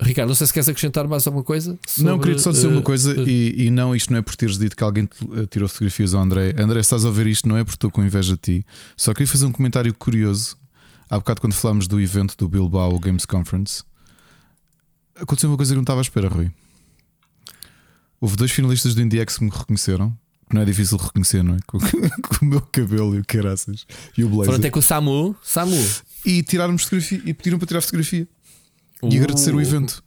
Ricardo, 0.00 0.28
não 0.28 0.34
sei 0.34 0.46
se 0.46 0.52
queres 0.52 0.68
acrescentar 0.68 1.08
mais 1.08 1.26
alguma 1.26 1.42
coisa. 1.42 1.76
Sobre, 1.86 2.10
não, 2.10 2.18
queria 2.18 2.38
só 2.38 2.52
dizer 2.52 2.68
uh, 2.68 2.70
uma 2.70 2.82
coisa, 2.82 3.20
uh, 3.20 3.28
e, 3.28 3.66
e, 3.66 3.70
não, 3.70 3.96
isto 3.96 4.12
não 4.12 4.18
é 4.18 4.22
por 4.22 4.36
teres 4.36 4.56
dito 4.56 4.76
que 4.76 4.84
alguém 4.84 5.08
tirou 5.50 5.68
fotografias 5.68 6.14
ao 6.14 6.22
André. 6.22 6.54
André, 6.56 6.80
estás 6.80 7.04
a 7.04 7.08
ouvir 7.08 7.26
isto, 7.26 7.48
não 7.48 7.56
é 7.56 7.64
porque 7.64 7.76
estou 7.76 7.90
com 7.90 8.04
inveja 8.04 8.34
de 8.34 8.38
ti. 8.38 8.66
Só 8.96 9.12
queria 9.12 9.26
fazer 9.26 9.46
um 9.46 9.52
comentário 9.52 9.92
curioso. 9.92 10.56
Há 11.10 11.16
bocado, 11.16 11.40
quando 11.40 11.54
falámos 11.54 11.88
do 11.88 12.00
evento 12.00 12.36
do 12.36 12.48
Bilbao 12.48 12.98
Games 13.00 13.26
Conference, 13.26 13.82
aconteceu 15.16 15.50
uma 15.50 15.56
coisa 15.56 15.72
que 15.72 15.76
não 15.76 15.82
estava 15.82 16.00
à 16.00 16.02
espera, 16.02 16.28
Rui. 16.28 16.50
Houve 18.20 18.36
dois 18.36 18.50
finalistas 18.50 18.94
do 18.94 19.02
IndieX 19.02 19.38
que 19.38 19.44
me 19.44 19.50
reconheceram. 19.50 20.16
Não 20.52 20.62
é 20.62 20.64
difícil 20.64 20.96
reconhecer, 20.96 21.42
não 21.42 21.54
é? 21.54 21.58
Com, 21.66 21.78
com 21.80 22.44
o 22.44 22.48
meu 22.48 22.60
cabelo 22.60 23.14
e 23.14 23.20
o 23.20 23.24
caraças 23.24 23.86
e 24.16 24.24
o 24.24 24.28
blazer. 24.28 24.46
Foram 24.46 24.58
até 24.58 24.70
com 24.70 24.78
o 24.78 24.82
Samu. 24.82 25.36
Samu. 25.42 25.76
E 26.24 26.42
tiraram 26.42 26.76
fotografia 26.78 27.20
e 27.24 27.34
pediram 27.34 27.58
para 27.58 27.66
tirar 27.68 27.80
fotografia. 27.80 28.26
Uh, 29.02 29.12
e 29.12 29.18
agradecer 29.18 29.54
o 29.54 29.60
evento. 29.60 30.02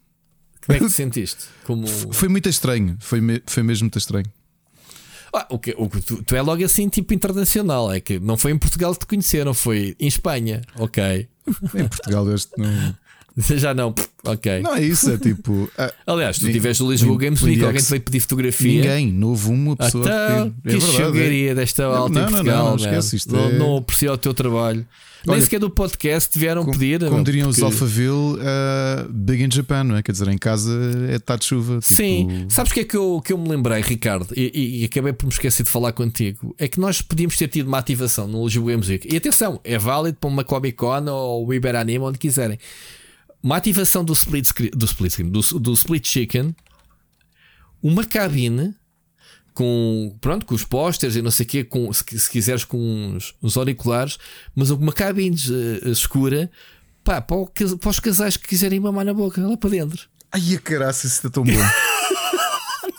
Como 0.66 0.76
é 0.76 0.80
que 0.80 0.88
te 0.88 0.92
sentiste? 0.94 1.46
Como... 1.64 1.88
Foi 1.88 2.28
muito 2.28 2.50
estranho. 2.50 2.98
Foi, 3.00 3.22
me, 3.22 3.42
foi 3.46 3.64
mesmo 3.64 3.86
muito 3.86 3.98
estranho. 3.98 4.32
Ah, 5.34 5.48
o 5.50 5.58
que, 5.58 5.74
o 5.78 5.90
que 5.90 6.02
tu, 6.02 6.22
tu, 6.24 6.36
é 6.36 6.42
logo 6.42 6.64
assim, 6.64 6.90
tipo 6.90 7.14
internacional. 7.14 7.92
É 7.92 8.00
que 8.00 8.20
não 8.20 8.36
foi 8.36 8.52
em 8.52 8.58
Portugal 8.58 8.94
que 8.94 9.00
te 9.00 9.08
conheceram, 9.08 9.54
foi 9.54 9.96
em 10.00 10.08
Espanha. 10.08 10.62
Ok. 10.78 11.28
Em 11.74 11.88
Portugal, 11.88 12.32
este 12.32 12.52
não. 12.56 12.96
Já 13.38 13.74
não, 13.74 13.96
ok. 14.26 14.62
Não 14.62 14.76
é 14.76 14.84
isso, 14.84 15.10
é 15.12 15.18
tipo. 15.18 15.54
Uh, 15.54 15.72
Aliás, 16.06 16.38
tu 16.38 16.52
tiveste 16.52 16.84
o 16.84 16.92
Lisboa 16.92 17.18
Games 17.18 17.42
Week, 17.42 17.64
alguém 17.64 17.82
te 17.82 17.90
veio 17.90 18.02
pedir 18.02 18.20
fotografia. 18.20 18.82
Ninguém, 18.82 19.12
não 19.12 19.30
houve 19.30 19.50
uma 19.50 19.76
pessoa 19.76 20.04
então, 20.04 20.54
que, 20.64 20.70
é 20.70 20.74
que 20.74 20.82
chogaria 20.82 21.52
é. 21.52 21.56
desta 21.56 21.86
alta 21.86 22.14
não, 22.14 22.22
em 22.22 22.32
Portugal. 22.32 22.58
Não, 22.58 22.64
não, 22.64 22.70
não, 22.72 22.76
esquece, 22.76 23.16
isto 23.16 23.34
não, 23.34 23.50
é... 23.50 23.58
não 23.58 23.78
aprecia 23.78 24.12
o 24.12 24.18
teu 24.18 24.34
trabalho. 24.34 24.86
Olha, 25.28 25.36
Nem 25.36 25.46
sequer 25.46 25.60
do 25.60 25.70
podcast 25.70 26.38
vieram 26.38 26.66
com, 26.66 26.72
pedir. 26.72 27.00
Como 27.08 27.24
diriam 27.24 27.48
porque... 27.48 27.64
os 27.64 27.64
Alphaville, 27.64 28.40
uh, 28.40 29.08
Big 29.08 29.44
in 29.44 29.52
Japan, 29.52 29.84
não 29.84 29.96
é? 29.96 30.02
Quer 30.02 30.14
dizer, 30.14 30.28
em 30.28 30.38
casa 30.38 30.72
é 31.10 31.20
tá 31.20 31.36
de 31.36 31.46
chuva. 31.46 31.80
Tipo... 31.80 31.96
Sim, 31.96 32.48
sabes 32.50 32.72
o 32.72 32.74
que 32.74 32.80
é 32.80 32.84
que 32.84 32.98
eu, 32.98 33.22
que 33.24 33.32
eu 33.32 33.38
me 33.38 33.48
lembrei, 33.48 33.82
Ricardo? 33.82 34.34
E, 34.36 34.52
e, 34.54 34.82
e, 34.82 34.86
acabei 34.86 35.14
por 35.14 35.28
me 35.28 35.32
esquecer 35.32 35.62
de 35.62 35.70
falar 35.70 35.92
contigo. 35.92 36.56
É 36.58 36.68
que 36.68 36.80
nós 36.80 37.04
podíamos 37.04 37.38
ter 37.38 37.48
tido 37.48 37.68
uma 37.68 37.78
ativação 37.78 38.28
no 38.28 38.44
Lisboa 38.44 38.72
Games 38.72 38.90
Week. 38.90 39.08
E 39.12 39.16
atenção, 39.16 39.60
é 39.64 39.78
válido 39.78 40.18
para 40.20 40.28
uma 40.28 40.44
Comic 40.44 40.76
Con 40.76 41.06
ou 41.08 41.48
o 41.48 41.54
Iberanime, 41.54 42.04
onde 42.04 42.18
quiserem 42.18 42.58
uma 43.44 43.58
ativação 43.58 44.04
do 44.04 44.14
split 44.14 44.46
screen, 44.46 44.72
do 44.72 44.86
split 44.86 45.18
do, 45.20 45.60
do 45.60 45.74
split 45.74 46.08
chicken, 46.08 46.56
uma 47.82 48.06
cabine 48.06 48.76
com 49.54 50.16
pronto 50.22 50.46
com 50.46 50.56
os 50.56 50.64
posters 50.64 51.16
e 51.16 51.22
não 51.22 51.32
sei 51.32 51.46
o 51.46 51.50
quê, 51.50 51.64
com, 51.64 51.92
se, 51.92 52.04
se 52.18 52.30
quiseres 52.30 52.64
com 52.64 53.16
os, 53.16 53.34
os, 53.42 53.58
auriculares, 53.58 54.18
mas 54.56 54.70
uma 54.70 54.94
cabine 54.94 55.36
uh, 55.36 55.90
escura 55.90 56.50
pá, 57.04 57.20
para, 57.22 57.38
o, 57.38 57.48
para, 57.48 57.90
os 57.90 58.00
casais 58.00 58.38
que 58.38 58.48
quiserem 58.48 58.80
mamar 58.80 59.06
na 59.06 59.14
boca 59.14 59.46
lá 59.46 59.58
para 59.58 59.70
dentro. 59.72 60.08
Ai, 60.32 60.56
a 60.56 60.60
caraça, 60.60 61.08
isso 61.08 61.18
está 61.18 61.30
tão 61.30 61.44
bom. 61.44 61.52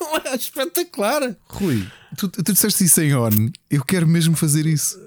não 0.01 0.17
é 0.17 0.35
espetacular. 0.37 1.35
Rui, 1.49 1.87
tu, 2.17 2.29
tu 2.29 2.53
disseste 2.53 2.85
isso 2.85 3.01
em 3.01 3.15
on. 3.15 3.51
Eu 3.71 3.85
quero 3.85 4.07
mesmo 4.07 4.37
fazer 4.37 4.67
isso. 4.67 5.01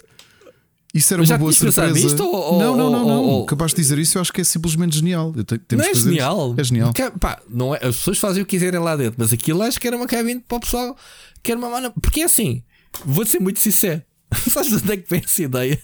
Isso 0.95 1.13
era 1.13 1.21
uma 1.21 1.37
boa 1.37 1.51
surpresa. 1.51 1.99
Isto, 1.99 2.23
ou, 2.23 2.57
não, 2.57 2.77
não, 2.77 2.89
não, 2.89 3.05
não. 3.05 3.21
Ou, 3.21 3.45
Capaz 3.45 3.71
de 3.71 3.81
dizer 3.81 3.99
isso, 3.99 4.17
eu 4.17 4.21
acho 4.21 4.31
que 4.31 4.39
é 4.39 4.43
simplesmente 4.45 4.95
genial. 4.95 5.33
não 5.73 5.83
é 5.83 5.93
genial. 5.93 6.51
Isso. 6.51 6.61
É 6.61 6.63
genial. 6.63 6.93
Porque, 6.93 7.11
pá, 7.19 7.41
não 7.49 7.75
é, 7.75 7.79
as 7.85 7.97
pessoas 7.97 8.17
fazem 8.17 8.41
o 8.41 8.45
que 8.45 8.51
quiserem 8.51 8.79
lá 8.79 8.95
dentro, 8.95 9.15
mas 9.17 9.33
aquilo 9.33 9.61
acho 9.61 9.77
que 9.77 9.85
era 9.85 9.97
uma 9.97 10.07
cabine 10.07 10.39
para 10.39 10.55
o 10.55 10.59
pessoal 10.61 10.95
que 11.43 11.51
era 11.51 11.59
uma 11.59 11.69
mana. 11.69 11.91
Porque 11.91 12.21
é 12.21 12.23
assim, 12.23 12.63
vou 13.03 13.25
ser 13.25 13.39
muito 13.39 13.59
sincero. 13.59 14.01
Sabes 14.49 14.69
de 14.69 14.75
onde 14.75 14.93
é 14.93 14.97
que 14.97 15.09
vem 15.09 15.21
essa 15.21 15.43
ideia? 15.43 15.79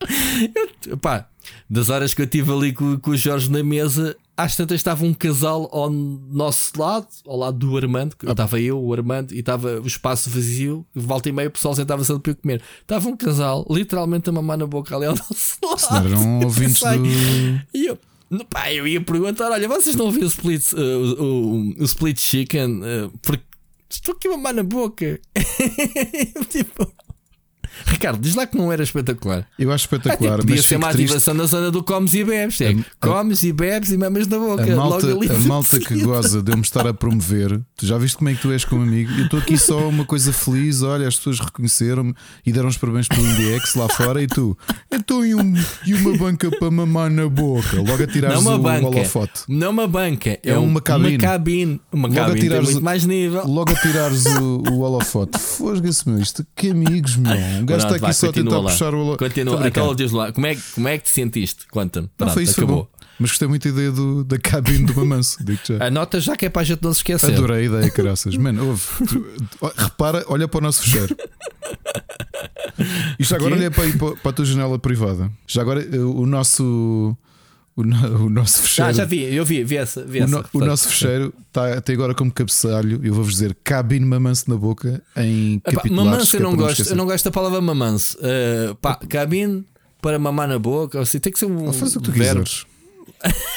Eu, 0.88 0.98
pá, 0.98 1.28
das 1.70 1.88
horas 1.88 2.12
que 2.14 2.20
eu 2.20 2.26
estive 2.26 2.52
ali 2.52 2.72
com, 2.72 2.98
com 2.98 3.10
o 3.12 3.16
Jorge 3.16 3.50
na 3.50 3.62
mesa, 3.62 4.16
às 4.36 4.54
tantas 4.54 4.76
estava 4.76 5.04
um 5.04 5.14
casal 5.14 5.68
ao 5.72 5.88
nosso 5.90 6.72
lado, 6.78 7.06
ao 7.26 7.36
lado 7.36 7.58
do 7.58 7.76
Armando, 7.76 8.14
ah. 8.26 8.32
estava 8.32 8.60
eu, 8.60 8.78
o 8.78 8.92
Armando, 8.92 9.34
e 9.34 9.38
estava 9.38 9.80
o 9.80 9.86
espaço 9.86 10.28
vazio, 10.28 10.84
volta 10.94 11.28
e 11.28 11.32
meia 11.32 11.48
o 11.48 11.52
pessoal 11.52 11.74
sentava-se 11.74 12.12
ali 12.12 12.20
para 12.20 12.34
comer. 12.34 12.62
Estava 12.82 13.08
um 13.08 13.16
casal, 13.16 13.66
literalmente 13.70 14.28
a 14.28 14.32
mamar 14.32 14.58
na 14.58 14.66
boca 14.66 14.94
ali 14.94 15.06
ao 15.06 15.14
nosso 15.16 15.58
lado. 15.62 15.80
Se 15.80 15.94
eram 15.94 16.40
ouvintes 16.40 16.80
do... 16.80 17.06
E 17.74 17.86
eu, 17.86 17.98
pá, 18.50 18.72
eu 18.72 18.86
ia 18.86 19.00
perguntar: 19.00 19.50
olha, 19.50 19.68
vocês 19.68 19.96
não 19.96 20.06
ouviram 20.06 20.26
o 20.26 20.30
split, 20.30 20.72
uh, 20.72 20.76
o, 20.76 21.22
o, 21.22 21.74
o, 21.80 21.84
split 21.84 22.20
chicken? 22.20 22.80
Uh, 22.80 23.18
porque 23.22 23.44
estou 23.88 24.14
aqui 24.14 24.28
a 24.28 24.32
mamar 24.32 24.54
na 24.54 24.62
boca. 24.62 25.18
tipo. 26.50 26.92
Ricardo, 27.84 28.20
diz 28.20 28.34
lá 28.34 28.46
que 28.46 28.56
não 28.56 28.72
era 28.72 28.82
espetacular. 28.82 29.46
Eu 29.58 29.70
acho 29.72 29.84
espetacular. 29.84 30.34
Ah, 30.34 30.38
podia 30.38 30.62
ser 30.62 30.76
uma 30.76 30.88
ativação 30.88 31.34
na 31.34 31.44
zona 31.44 31.70
do 31.70 31.82
comes 31.82 32.14
e 32.14 32.24
bebes. 32.24 32.60
É, 32.60 32.70
a, 32.70 32.74
comes 33.00 33.42
e 33.42 33.52
bebes 33.52 33.90
e 33.90 33.98
mamas 33.98 34.26
na 34.26 34.38
boca. 34.38 34.62
A 34.62 34.76
malta, 34.76 35.06
a 35.12 35.38
malta 35.40 35.80
que 35.80 36.00
goza 36.02 36.42
de 36.42 36.52
eu 36.52 36.56
me 36.56 36.62
estar 36.62 36.86
a 36.86 36.94
promover, 36.94 37.60
tu 37.76 37.86
já 37.86 37.98
viste 37.98 38.16
como 38.16 38.30
é 38.30 38.34
que 38.34 38.42
tu 38.42 38.52
és 38.52 38.64
como 38.64 38.82
amigo? 38.82 39.12
Eu 39.12 39.24
estou 39.24 39.38
aqui 39.38 39.58
só 39.58 39.88
uma 39.88 40.04
coisa 40.04 40.32
feliz. 40.32 40.82
Olha, 40.82 41.06
as 41.06 41.16
pessoas 41.16 41.40
reconheceram-me 41.40 42.14
e 42.44 42.52
deram 42.52 42.68
os 42.68 42.76
parabéns 42.76 43.08
pelo 43.08 43.26
IndieX 43.26 43.74
lá 43.74 43.88
fora. 43.88 44.22
E 44.22 44.26
tu, 44.26 44.56
então 44.90 45.24
e, 45.24 45.34
um, 45.34 45.54
e 45.86 45.94
uma 45.94 46.16
banca 46.16 46.50
para 46.50 46.70
mamar 46.70 47.10
na 47.10 47.28
boca? 47.28 47.76
Logo 47.76 48.02
a 48.02 48.06
tirares 48.06 48.36
não 48.36 48.42
uma 48.42 48.54
o 48.56 48.62
banca, 48.62 48.86
holofote. 48.86 49.42
Não 49.48 49.70
uma 49.70 49.86
banca, 49.86 50.30
é, 50.30 50.40
é 50.44 50.58
uma 50.58 50.80
cabine. 50.80 51.16
Uma 51.16 51.20
cabine, 51.20 51.80
uma 51.92 52.08
logo 52.08 52.20
cabine 52.20 52.38
a 52.38 52.40
tirares, 52.40 52.70
muito 52.70 52.84
mais 52.84 53.04
nível. 53.04 53.46
Logo 53.46 53.72
a 53.72 53.74
tirares 53.74 54.26
o, 54.26 54.62
o 54.70 54.80
holofote. 54.80 55.38
Fosga-se, 55.38 56.08
meu. 56.08 56.18
Isto 56.18 56.46
que 56.54 56.70
amigos, 56.70 57.16
meu. 57.16 57.32
Um 57.66 57.74
gajo 57.74 57.86
está 57.86 58.06
aqui 58.06 58.14
só 58.14 58.28
a 58.28 58.32
tentar 58.32 58.60
lá. 58.60 58.70
puxar 58.70 58.94
o. 58.94 59.16
Continua. 59.16 59.66
Então, 59.66 59.94
diz 59.94 60.12
lá, 60.12 60.32
como 60.32 60.46
é, 60.46 60.56
como 60.74 60.88
é 60.88 60.98
que 60.98 61.04
te 61.04 61.10
sentiste? 61.10 61.66
Conta-me. 61.68 62.08
Não 62.18 62.28
foi 62.28 62.44
isso, 62.44 62.60
acabou. 62.60 62.88
Mas 63.18 63.30
gostei 63.30 63.48
muito 63.48 63.64
da 63.64 63.70
ideia 63.70 63.90
do, 63.90 64.22
da 64.24 64.38
cabine 64.38 64.84
do 64.84 64.94
Mamanço. 64.94 65.38
já. 65.64 65.86
Anota 65.86 66.20
já 66.20 66.36
que 66.36 66.46
é 66.46 66.50
para 66.50 66.62
a 66.62 66.64
gente 66.64 66.82
não 66.82 66.92
se 66.92 66.98
esquecer. 66.98 67.32
Adorei 67.32 67.62
a 67.62 67.64
ideia, 67.64 67.90
caraças. 67.90 68.36
Mano, 68.36 68.68
ouve, 68.68 68.84
repara, 69.76 70.24
olha 70.28 70.46
para 70.46 70.58
o 70.58 70.60
nosso 70.60 70.82
fecheiro. 70.82 71.16
Isto 73.18 73.34
agora 73.34 73.54
olha 73.54 73.70
para, 73.70 73.90
para 74.16 74.30
a 74.30 74.32
tua 74.32 74.44
janela 74.44 74.78
privada. 74.78 75.30
Já 75.46 75.62
agora 75.62 75.82
eh, 75.82 75.98
o 75.98 76.26
nosso 76.26 77.16
o, 77.76 77.82
o 77.82 78.30
nosso 78.30 78.62
fecheiro. 78.62 78.90
Ah, 78.90 78.92
já 78.92 79.04
vi, 79.04 79.22
eu 79.22 79.44
vi, 79.44 79.62
vi 79.62 79.76
essa. 79.76 80.02
Vi 80.02 80.20
o, 80.20 80.24
essa, 80.24 80.44
o 80.52 80.60
nosso 80.60 80.88
fecheiro 80.88 81.32
está 81.46 81.74
até 81.74 81.92
agora 81.92 82.14
como 82.14 82.32
cabeçalho. 82.32 83.00
Eu 83.04 83.12
vou-vos 83.12 83.34
dizer 83.34 83.54
cabine 83.62 84.06
mamanço 84.06 84.48
na 84.48 84.56
boca 84.56 85.02
em 85.16 85.60
capitulares. 85.60 86.10
Mamanço 86.10 86.36
eu 86.36 86.40
não 86.40 86.56
gosto, 86.56 86.88
eu 86.88 86.96
não 86.96 87.04
gosto 87.04 87.24
da 87.26 87.30
palavra 87.30 87.60
mamanço. 87.60 88.16
Uh, 88.18 88.74
pá, 88.76 88.96
cabine 88.96 89.64
para 90.00 90.18
mamar 90.18 90.48
na 90.48 90.58
boca, 90.58 91.00
assim, 91.00 91.18
tem 91.18 91.32
que 91.32 91.38
ser 91.38 91.46
um. 91.46 91.72
Faz 91.72 91.94
o 91.94 92.00
que 92.00 92.06
tu 92.06 92.12
verbo. 92.12 92.44
quiseres. 92.44 92.66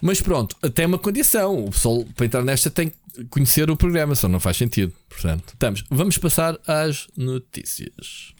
Mas 0.00 0.20
pronto, 0.20 0.56
até 0.62 0.86
uma 0.86 0.98
condição. 0.98 1.66
O 1.66 1.70
pessoal 1.70 2.04
para 2.14 2.26
entrar 2.26 2.42
nesta 2.42 2.70
tem 2.70 2.90
que 2.90 3.24
conhecer 3.28 3.70
o 3.70 3.76
programa, 3.76 4.14
só 4.14 4.28
não 4.28 4.40
faz 4.40 4.56
sentido. 4.56 4.92
Portanto, 5.08 5.52
estamos. 5.52 5.84
Vamos 5.90 6.16
passar 6.16 6.58
às 6.66 7.08
notícias. 7.16 8.34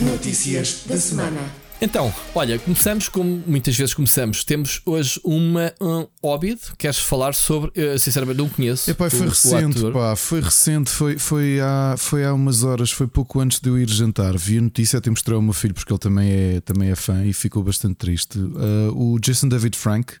Notícias 0.00 0.84
da 0.86 0.96
semana. 0.96 1.40
Então, 1.80 2.14
olha, 2.32 2.56
começamos 2.60 3.08
como 3.08 3.42
muitas 3.44 3.76
vezes 3.76 3.92
começamos. 3.92 4.44
Temos 4.44 4.80
hoje 4.86 5.20
uma 5.24 5.72
um 5.80 6.06
Hobbit. 6.22 6.72
Queres 6.78 7.00
falar 7.00 7.34
sobre? 7.34 7.72
Eu, 7.74 7.98
sinceramente, 7.98 8.38
não 8.38 8.48
conheço. 8.48 8.88
Epá, 8.88 9.10
foi 9.10 9.26
o, 9.26 9.28
recente, 9.28 9.84
o 9.84 9.92
pá, 9.92 10.14
foi 10.14 10.40
recente. 10.40 10.88
Foi, 10.88 11.18
foi, 11.18 11.60
há, 11.60 11.96
foi 11.98 12.24
há 12.24 12.32
umas 12.32 12.62
horas, 12.62 12.92
foi 12.92 13.08
pouco 13.08 13.40
antes 13.40 13.58
de 13.58 13.68
eu 13.68 13.76
ir 13.76 13.88
jantar. 13.88 14.38
Vi 14.38 14.58
a 14.58 14.60
notícia, 14.60 15.00
até 15.00 15.10
mostrei 15.10 15.34
ao 15.34 15.42
meu 15.42 15.52
filho, 15.52 15.74
porque 15.74 15.92
ele 15.92 15.98
também 15.98 16.30
é, 16.30 16.60
também 16.60 16.90
é 16.90 16.94
fã 16.94 17.24
e 17.24 17.32
ficou 17.32 17.64
bastante 17.64 17.96
triste. 17.96 18.38
Uh, 18.38 18.94
o 18.94 19.18
Jason 19.18 19.48
David 19.48 19.76
Frank, 19.76 20.14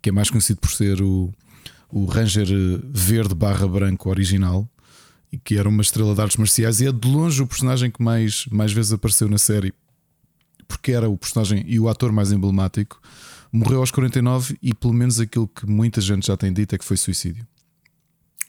que 0.00 0.10
é 0.10 0.12
mais 0.12 0.30
conhecido 0.30 0.60
por 0.60 0.70
ser 0.70 1.02
o, 1.02 1.32
o 1.90 2.04
Ranger 2.04 2.46
verde 2.84 3.34
barra 3.34 3.66
branco 3.66 4.10
original, 4.10 4.68
que 5.38 5.58
era 5.58 5.68
uma 5.68 5.82
estrela 5.82 6.14
de 6.14 6.20
artes 6.20 6.36
marciais 6.36 6.80
e 6.80 6.86
é 6.86 6.92
de 6.92 7.08
longe 7.08 7.42
o 7.42 7.46
personagem 7.46 7.90
que 7.90 8.02
mais, 8.02 8.46
mais 8.50 8.72
vezes 8.72 8.92
apareceu 8.92 9.28
na 9.28 9.38
série, 9.38 9.72
porque 10.68 10.92
era 10.92 11.08
o 11.08 11.16
personagem 11.16 11.64
e 11.66 11.78
o 11.80 11.88
ator 11.88 12.12
mais 12.12 12.32
emblemático. 12.32 13.00
Morreu 13.52 13.80
aos 13.80 13.90
49 13.90 14.58
e, 14.60 14.74
pelo 14.74 14.92
menos, 14.92 15.20
aquilo 15.20 15.46
que 15.46 15.66
muita 15.66 16.00
gente 16.00 16.26
já 16.26 16.36
tem 16.36 16.52
dito 16.52 16.74
é 16.74 16.78
que 16.78 16.84
foi 16.84 16.96
suicídio. 16.96 17.46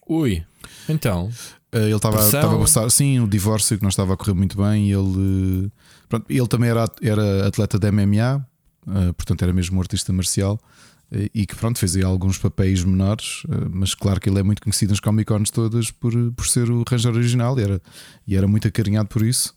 Ui, 0.07 0.44
então. 0.90 1.30
Eh, 1.72 1.86
ele 1.86 1.95
estava 1.95 2.16
a 2.16 2.60
passar, 2.60 2.90
sim, 2.90 3.20
o 3.20 3.28
divórcio 3.28 3.78
que 3.78 3.84
não 3.84 3.90
estava 3.90 4.14
a 4.14 4.18
correr 4.18 4.34
muito 4.34 4.57
bem. 4.57 4.91
Ele, 4.91 5.72
pronto, 6.10 6.26
ele 6.30 6.48
também 6.48 6.70
era, 6.70 6.86
era 7.02 7.48
atleta 7.48 7.78
da 7.78 7.91
MMA, 7.91 8.45
eh, 8.88 9.14
portanto, 9.14 9.44
era 9.44 9.53
mesmo 9.53 9.78
um 9.78 9.82
artista 9.82 10.12
marcial 10.12 10.60
e 11.34 11.46
que 11.46 11.56
pronto, 11.56 11.80
fez 11.80 11.96
aí 11.96 12.04
alguns 12.04 12.38
papéis 12.38 12.84
menores, 12.84 13.44
eh, 13.50 13.68
mas 13.72 13.94
claro 13.94 14.20
que 14.20 14.30
ele 14.30 14.40
é 14.40 14.44
muito 14.44 14.62
conhecido 14.62 14.90
nas 14.90 15.00
Comic 15.00 15.26
Cons 15.26 15.50
todas 15.50 15.92
por, 15.92 16.14
por 16.34 16.48
ser 16.48 16.70
o 16.70 16.84
Ranger 16.90 17.14
original 17.14 17.58
e 17.60 17.64
era, 17.64 17.82
e 18.28 18.36
era 18.36 18.48
muito 18.48 18.68
acarinhado 18.68 19.08
por 19.08 19.22
isso. 19.22 19.56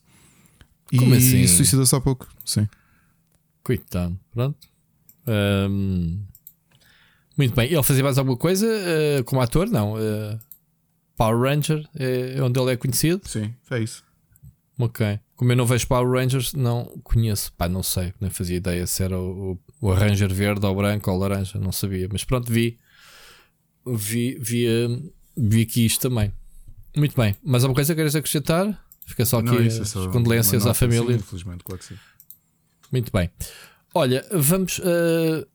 Como 0.96 1.14
e 1.14 1.18
assim? 1.18 1.46
suicidou-se 1.46 1.94
há 1.94 2.00
pouco, 2.00 2.28
sim. 2.44 2.68
Coitado, 3.62 4.18
pronto. 4.32 4.68
Muito 7.36 7.54
bem, 7.54 7.72
ele 7.72 7.82
fazia 7.82 8.02
mais 8.02 8.18
alguma 8.18 8.36
coisa 8.36 8.66
uh, 8.66 9.24
como 9.24 9.40
ator? 9.40 9.68
Não. 9.68 9.94
Uh, 9.94 10.38
Power 11.16 11.38
Ranger 11.38 11.88
é 11.94 12.42
onde 12.42 12.58
ele 12.58 12.72
é 12.72 12.76
conhecido. 12.76 13.20
Sim, 13.24 13.54
é 13.70 13.80
isso. 13.80 14.02
Ok. 14.78 15.20
Como 15.38 15.52
eu 15.52 15.56
não 15.56 15.64
vejo 15.64 15.86
Power 15.86 16.20
Rangers, 16.20 16.52
não 16.52 16.86
conheço. 17.04 17.52
Pá, 17.52 17.68
não 17.68 17.80
sei. 17.80 18.12
Nem 18.20 18.28
fazia 18.28 18.56
ideia 18.56 18.84
se 18.88 19.04
era 19.04 19.16
o, 19.16 19.56
o 19.80 19.92
Ranger 19.92 20.34
verde 20.34 20.66
ou 20.66 20.74
branco 20.74 21.08
ou 21.12 21.16
laranja. 21.16 21.60
Não 21.60 21.70
sabia. 21.70 22.08
Mas 22.10 22.24
pronto, 22.24 22.52
vi. 22.52 22.76
Vi, 23.86 24.36
vi, 24.40 25.12
vi 25.36 25.62
aqui 25.62 25.86
isto 25.86 26.00
também. 26.00 26.32
Muito 26.96 27.14
bem. 27.14 27.36
Mas 27.40 27.62
alguma 27.62 27.76
coisa 27.76 27.94
queres 27.94 28.16
acrescentar? 28.16 28.84
Fica 29.06 29.24
só 29.24 29.38
aqui 29.38 29.46
não, 29.46 29.58
é 29.60 29.70
só 29.70 30.08
condolências 30.08 30.66
à 30.66 30.74
família. 30.74 31.06
Sim, 31.06 31.20
infelizmente, 31.20 31.62
claro 31.62 31.78
que 31.78 31.86
sim. 31.86 31.94
Muito 32.90 33.12
bem. 33.12 33.30
Olha, 33.94 34.26
vamos. 34.32 34.80
Uh, 34.80 35.46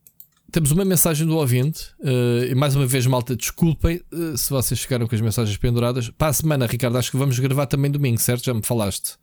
temos 0.49 0.71
uma 0.71 0.85
mensagem 0.85 1.27
do 1.27 1.35
ouvinte. 1.35 1.89
Uh, 1.99 2.45
e 2.49 2.55
mais 2.55 2.73
uma 2.73 2.85
vez, 2.85 3.05
malta, 3.05 3.35
desculpem 3.35 4.01
uh, 4.13 4.37
se 4.37 4.49
vocês 4.49 4.79
ficaram 4.79 5.09
com 5.09 5.13
as 5.13 5.19
mensagens 5.19 5.57
penduradas. 5.57 6.09
Para 6.09 6.29
a 6.29 6.33
semana, 6.33 6.67
Ricardo, 6.67 6.97
acho 6.97 7.11
que 7.11 7.17
vamos 7.17 7.37
gravar 7.37 7.65
também 7.65 7.91
domingo, 7.91 8.17
certo? 8.21 8.45
Já 8.45 8.53
me 8.53 8.63
falaste. 8.63 9.17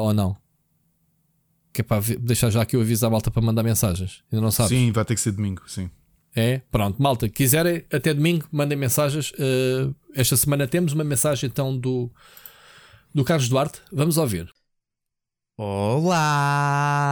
Ou 0.00 0.12
não? 0.12 0.36
Que 1.72 1.80
é 1.80 1.84
para 1.84 2.02
deixar 2.20 2.50
já 2.50 2.62
aqui 2.62 2.76
o 2.76 2.80
aviso 2.80 3.06
à 3.06 3.10
malta 3.10 3.30
para 3.30 3.42
mandar 3.42 3.62
mensagens. 3.62 4.22
Ainda 4.30 4.42
não 4.42 4.50
sabes? 4.50 4.70
Sim, 4.76 4.92
vai 4.92 5.04
ter 5.04 5.14
que 5.14 5.20
ser 5.20 5.32
domingo, 5.32 5.62
sim. 5.66 5.90
É, 6.34 6.62
pronto, 6.70 7.00
malta, 7.02 7.28
quiserem 7.28 7.84
até 7.92 8.14
domingo, 8.14 8.46
mandem 8.50 8.76
mensagens. 8.76 9.32
esta 10.14 10.36
semana 10.36 10.66
temos 10.66 10.92
uma 10.92 11.04
mensagem 11.04 11.48
então 11.48 11.76
do, 11.76 12.10
do 13.14 13.22
Carlos 13.24 13.48
Duarte. 13.48 13.80
Vamos 13.92 14.16
ouvir. 14.16 14.50
Olá! 15.58 17.02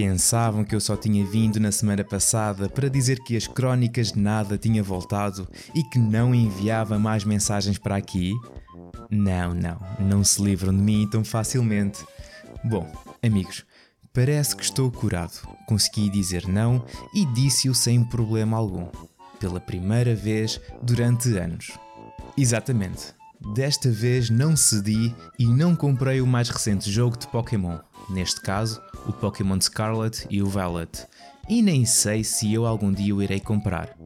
Pensavam 0.00 0.64
que 0.64 0.74
eu 0.74 0.80
só 0.80 0.96
tinha 0.96 1.22
vindo 1.26 1.60
na 1.60 1.70
semana 1.70 2.02
passada 2.02 2.70
para 2.70 2.88
dizer 2.88 3.18
que 3.22 3.36
as 3.36 3.46
crónicas 3.46 4.12
de 4.12 4.18
nada 4.18 4.56
tinha 4.56 4.82
voltado 4.82 5.46
e 5.74 5.82
que 5.82 5.98
não 5.98 6.34
enviava 6.34 6.98
mais 6.98 7.22
mensagens 7.22 7.76
para 7.76 7.96
aqui? 7.96 8.32
Não, 9.10 9.52
não, 9.52 9.78
não 9.98 10.24
se 10.24 10.42
livram 10.42 10.74
de 10.74 10.80
mim 10.80 11.06
tão 11.10 11.22
facilmente. 11.22 12.02
Bom, 12.64 12.90
amigos, 13.22 13.66
parece 14.10 14.56
que 14.56 14.64
estou 14.64 14.90
curado. 14.90 15.46
Consegui 15.68 16.08
dizer 16.08 16.48
não 16.48 16.82
e 17.14 17.26
disse-o 17.26 17.74
sem 17.74 18.02
problema 18.02 18.56
algum. 18.56 18.88
Pela 19.38 19.60
primeira 19.60 20.14
vez 20.14 20.58
durante 20.82 21.36
anos. 21.36 21.78
Exatamente. 22.38 23.19
Desta 23.40 23.90
vez 23.90 24.28
não 24.28 24.54
cedi 24.54 25.14
e 25.38 25.46
não 25.46 25.74
comprei 25.74 26.20
o 26.20 26.26
mais 26.26 26.50
recente 26.50 26.90
jogo 26.90 27.16
de 27.16 27.26
Pokémon, 27.26 27.78
neste 28.10 28.40
caso, 28.42 28.80
o 29.06 29.12
Pokémon 29.12 29.58
Scarlet 29.58 30.26
e 30.28 30.42
o 30.42 30.46
Violet, 30.46 31.06
e 31.48 31.62
nem 31.62 31.86
sei 31.86 32.22
se 32.22 32.52
eu 32.52 32.66
algum 32.66 32.92
dia 32.92 33.14
o 33.14 33.22
irei 33.22 33.40
comprar. 33.40 33.96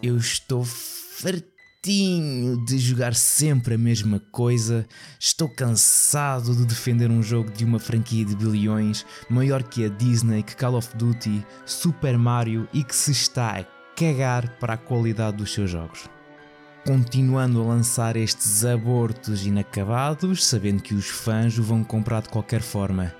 Eu 0.00 0.16
estou 0.16 0.64
fartinho 0.64 2.64
de 2.64 2.78
jogar 2.78 3.16
sempre 3.16 3.74
a 3.74 3.78
mesma 3.78 4.20
coisa, 4.30 4.86
estou 5.18 5.48
cansado 5.48 6.54
de 6.54 6.64
defender 6.64 7.10
um 7.10 7.22
jogo 7.22 7.50
de 7.50 7.64
uma 7.64 7.80
franquia 7.80 8.24
de 8.24 8.36
bilhões 8.36 9.04
maior 9.28 9.64
que 9.64 9.84
a 9.84 9.88
Disney, 9.88 10.44
que 10.44 10.54
Call 10.54 10.76
of 10.76 10.96
Duty, 10.96 11.44
Super 11.66 12.16
Mario 12.16 12.68
e 12.72 12.84
que 12.84 12.94
se 12.94 13.10
está 13.10 13.58
a 13.58 13.64
cagar 13.96 14.56
para 14.60 14.74
a 14.74 14.78
qualidade 14.78 15.38
dos 15.38 15.52
seus 15.52 15.68
jogos 15.68 16.08
continuando 16.90 17.60
a 17.60 17.64
lançar 17.64 18.16
estes 18.16 18.64
abortos 18.64 19.46
inacabados, 19.46 20.44
sabendo 20.44 20.82
que 20.82 20.92
os 20.92 21.06
fãs 21.06 21.56
o 21.56 21.62
vão 21.62 21.84
comprar 21.84 22.20
de 22.20 22.28
qualquer 22.28 22.62
forma. 22.62 23.14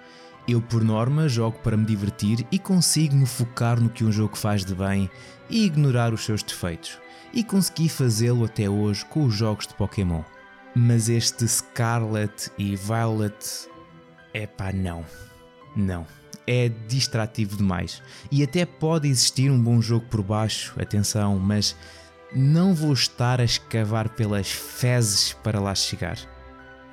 Eu, 0.48 0.60
por 0.60 0.82
norma, 0.82 1.28
jogo 1.28 1.56
para 1.60 1.76
me 1.76 1.86
divertir 1.86 2.44
e 2.50 2.58
consigo 2.58 3.14
me 3.14 3.26
focar 3.26 3.80
no 3.80 3.88
que 3.88 4.02
um 4.02 4.10
jogo 4.10 4.36
faz 4.36 4.64
de 4.64 4.74
bem 4.74 5.08
e 5.48 5.66
ignorar 5.66 6.12
os 6.12 6.24
seus 6.24 6.42
defeitos. 6.42 6.98
E 7.32 7.44
consegui 7.44 7.88
fazê-lo 7.88 8.44
até 8.44 8.68
hoje 8.68 9.04
com 9.04 9.24
os 9.24 9.34
jogos 9.34 9.68
de 9.68 9.74
Pokémon. 9.74 10.24
Mas 10.74 11.08
este 11.08 11.46
Scarlet 11.46 12.50
e 12.58 12.74
Violet. 12.74 13.68
é 14.34 14.48
pá, 14.48 14.72
não. 14.72 15.06
Não. 15.76 16.04
É 16.44 16.68
distrativo 16.88 17.56
demais. 17.56 18.02
E 18.32 18.42
até 18.42 18.66
pode 18.66 19.06
existir 19.06 19.48
um 19.48 19.62
bom 19.62 19.80
jogo 19.80 20.06
por 20.10 20.24
baixo, 20.24 20.74
atenção, 20.76 21.38
mas 21.38 21.76
não 22.34 22.74
vou 22.74 22.92
estar 22.92 23.40
a 23.40 23.44
escavar 23.44 24.08
pelas 24.10 24.50
fezes 24.50 25.32
para 25.32 25.60
lá 25.60 25.74
chegar. 25.74 26.18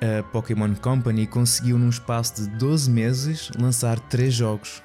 A 0.00 0.22
Pokémon 0.22 0.74
Company 0.76 1.26
conseguiu, 1.26 1.78
num 1.78 1.88
espaço 1.88 2.42
de 2.42 2.48
12 2.56 2.90
meses, 2.90 3.50
lançar 3.58 3.98
3 3.98 4.32
jogos: 4.32 4.82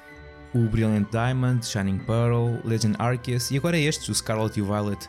o 0.52 0.60
Brilliant 0.68 1.08
Diamond, 1.10 1.64
Shining 1.64 1.98
Pearl, 1.98 2.58
Legend 2.64 2.96
Arceus 2.98 3.50
e 3.50 3.56
agora 3.56 3.78
estes, 3.78 4.08
o 4.08 4.14
Scarlet 4.14 4.58
e 4.58 4.62
o 4.62 4.66
Violet. 4.66 5.08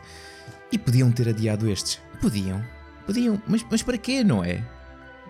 E 0.72 0.78
podiam 0.78 1.12
ter 1.12 1.30
adiado 1.30 1.70
estes. 1.70 2.00
Podiam. 2.22 2.64
Podiam. 3.06 3.42
Mas, 3.48 3.66
mas 3.70 3.84
para 3.84 3.98
quê, 3.98 4.24
não 4.24 4.44
é? 4.44 4.64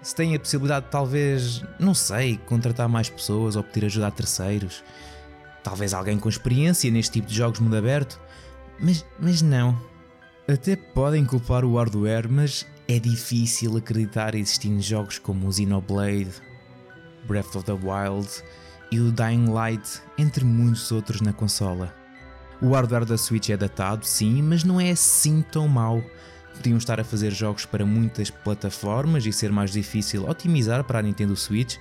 Se 0.01 0.13
têm 0.13 0.35
a 0.35 0.39
possibilidade 0.39 0.85
de 0.85 0.91
talvez, 0.91 1.63
não 1.79 1.93
sei, 1.93 2.37
contratar 2.45 2.87
mais 2.87 3.09
pessoas 3.09 3.55
ou 3.55 3.63
pedir 3.63 3.85
ajuda 3.85 4.07
a 4.07 4.11
terceiros. 4.11 4.83
Talvez 5.63 5.93
alguém 5.93 6.19
com 6.19 6.29
experiência 6.29 6.91
neste 6.91 7.13
tipo 7.13 7.27
de 7.27 7.35
jogos 7.35 7.59
mundo 7.59 7.75
aberto. 7.75 8.19
Mas, 8.79 9.05
mas 9.19 9.41
não. 9.41 9.75
Até 10.47 10.75
podem 10.75 11.25
culpar 11.25 11.65
o 11.65 11.75
hardware, 11.75 12.29
mas 12.29 12.67
é 12.87 12.99
difícil 12.99 13.77
acreditar 13.77 14.35
existindo 14.35 14.79
jogos 14.79 15.17
como 15.17 15.47
o 15.47 15.51
Xenoblade, 15.51 16.33
Breath 17.27 17.55
of 17.55 17.65
the 17.65 17.71
Wild 17.71 18.29
e 18.91 18.99
o 18.99 19.11
Dying 19.11 19.47
Light, 19.47 20.03
entre 20.19 20.45
muitos 20.45 20.91
outros 20.91 21.19
na 21.19 21.33
consola. 21.33 21.95
O 22.61 22.73
hardware 22.73 23.05
da 23.05 23.17
Switch 23.17 23.49
é 23.49 23.57
datado, 23.57 24.05
sim, 24.05 24.43
mas 24.43 24.63
não 24.63 24.79
é 24.79 24.91
assim 24.91 25.41
tão 25.41 25.67
mau. 25.67 26.03
Podiam 26.53 26.77
estar 26.77 26.99
a 26.99 27.03
fazer 27.03 27.31
jogos 27.31 27.65
para 27.65 27.83
muitas 27.83 28.29
plataformas 28.29 29.25
e 29.25 29.33
ser 29.33 29.51
mais 29.51 29.71
difícil 29.71 30.29
otimizar 30.29 30.83
para 30.83 30.99
a 30.99 31.01
Nintendo 31.01 31.35
Switch, 31.35 31.77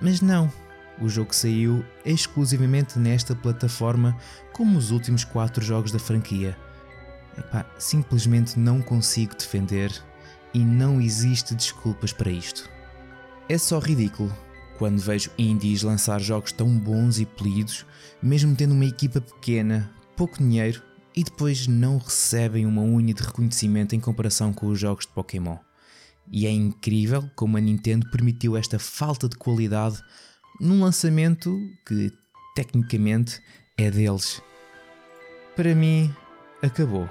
mas 0.00 0.20
não. 0.20 0.52
O 1.00 1.08
jogo 1.08 1.32
saiu 1.32 1.84
exclusivamente 2.04 2.98
nesta 2.98 3.32
plataforma, 3.32 4.16
como 4.52 4.76
os 4.76 4.90
últimos 4.90 5.22
4 5.22 5.64
jogos 5.64 5.92
da 5.92 6.00
franquia. 6.00 6.58
Epá, 7.36 7.64
simplesmente 7.78 8.58
não 8.58 8.82
consigo 8.82 9.34
defender 9.34 9.92
e 10.52 10.58
não 10.58 11.00
existe 11.00 11.54
desculpas 11.54 12.12
para 12.12 12.30
isto. 12.30 12.68
É 13.48 13.56
só 13.56 13.78
ridículo 13.78 14.34
quando 14.78 14.98
vejo 14.98 15.30
indies 15.38 15.82
lançar 15.82 16.20
jogos 16.20 16.52
tão 16.52 16.78
bons 16.78 17.18
e 17.18 17.26
polidos, 17.26 17.86
mesmo 18.22 18.56
tendo 18.56 18.72
uma 18.72 18.84
equipa 18.84 19.20
pequena, 19.20 19.90
pouco 20.16 20.38
dinheiro 20.38 20.82
e 21.14 21.22
depois 21.22 21.66
não 21.66 21.98
recebem 21.98 22.66
uma 22.66 22.82
unha 22.82 23.14
de 23.14 23.22
reconhecimento 23.22 23.94
em 23.94 24.00
comparação 24.00 24.52
com 24.52 24.66
os 24.66 24.78
jogos 24.78 25.06
de 25.06 25.12
Pokémon. 25.12 25.56
E 26.30 26.46
é 26.46 26.50
incrível 26.50 27.28
como 27.34 27.56
a 27.56 27.60
Nintendo 27.60 28.08
permitiu 28.10 28.56
esta 28.56 28.78
falta 28.78 29.28
de 29.28 29.36
qualidade 29.36 30.02
num 30.60 30.80
lançamento 30.80 31.58
que 31.86 32.12
tecnicamente 32.54 33.40
é 33.76 33.90
deles. 33.90 34.40
Para 35.56 35.74
mim, 35.74 36.14
acabou. 36.62 37.08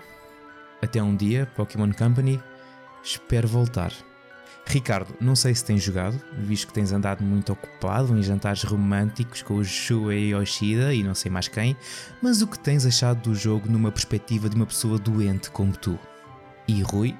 Até 0.82 1.02
um 1.02 1.16
dia, 1.16 1.48
Pokémon 1.56 1.92
Company, 1.92 2.42
espero 3.04 3.48
voltar. 3.48 3.94
Ricardo, 4.66 5.14
não 5.20 5.36
sei 5.36 5.54
se 5.54 5.66
tens 5.66 5.84
jogado, 5.84 6.20
visto 6.38 6.68
que 6.68 6.74
tens 6.74 6.92
andado 6.92 7.24
muito 7.24 7.52
ocupado 7.52 8.18
em 8.18 8.24
jantares 8.24 8.64
românticos 8.64 9.42
com 9.42 9.56
o 9.56 9.66
Shuei 9.66 10.34
Yoshida 10.34 10.94
e 10.94 11.04
não 11.04 11.14
sei 11.14 11.30
mais 11.30 11.48
quem, 11.48 11.76
mas 12.22 12.42
o 12.42 12.48
que 12.48 12.58
tens 12.58 12.86
achado 12.86 13.22
do 13.22 13.36
jogo 13.36 13.70
numa 13.70 13.92
perspectiva 13.92 14.50
de 14.50 14.56
uma 14.56 14.66
pessoa 14.66 14.98
doente 14.98 15.52
como 15.52 15.76
tu? 15.76 16.00
E 16.68 16.82
Rui, 16.82 17.16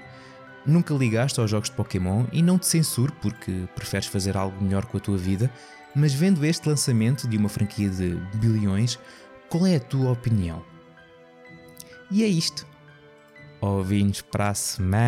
nunca 0.66 0.94
ligaste 0.94 1.40
aos 1.40 1.52
jogos 1.52 1.70
de 1.70 1.76
Pokémon 1.76 2.26
e 2.32 2.42
não 2.42 2.58
te 2.58 2.68
censuro 2.68 3.14
porque 3.22 3.68
preferes 3.76 4.08
fazer 4.08 4.38
algo 4.38 4.64
melhor 4.64 4.86
com 4.86 4.98
a 4.98 5.02
tua 5.02 5.18
vida, 5.18 5.52
mas 5.94 6.14
vendo 6.14 6.46
este 6.46 6.70
lançamento 6.70 7.28
de 7.28 7.38
uma 7.38 7.50
franquia 7.50 7.90
de 7.90 8.16
bilhões, 8.36 8.98
qual 9.50 9.68
é 9.68 9.76
a 9.76 9.80
tua 9.80 10.12
opinião? 10.12 10.64
E 12.10 12.24
é 12.24 12.28
isto 12.28 12.71
ouvintes 13.62 14.22
para 14.22 14.50
a 14.50 14.54
semana. 14.54 15.02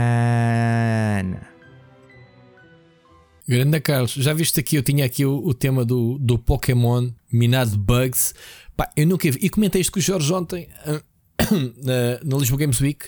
Grande 3.47 3.81
Carlos, 3.81 4.13
já 4.13 4.31
viste 4.33 4.59
aqui? 4.59 4.77
Eu 4.77 4.83
tinha 4.83 5.03
aqui 5.03 5.25
o, 5.25 5.45
o 5.45 5.53
tema 5.53 5.83
do, 5.83 6.17
do 6.19 6.39
Pokémon 6.39 7.09
minado 7.31 7.71
de 7.71 7.77
bugs. 7.77 8.33
Pá, 8.77 8.89
eu 8.95 9.05
nunca 9.05 9.29
vi. 9.29 9.39
E 9.41 9.49
comentei 9.49 9.81
isto 9.81 9.91
com 9.91 9.99
o 9.99 10.01
Jorge 10.01 10.31
ontem 10.33 10.69
na, 11.83 12.19
na 12.23 12.37
Lisboa 12.37 12.59
Games 12.59 12.79
Week. 12.79 13.07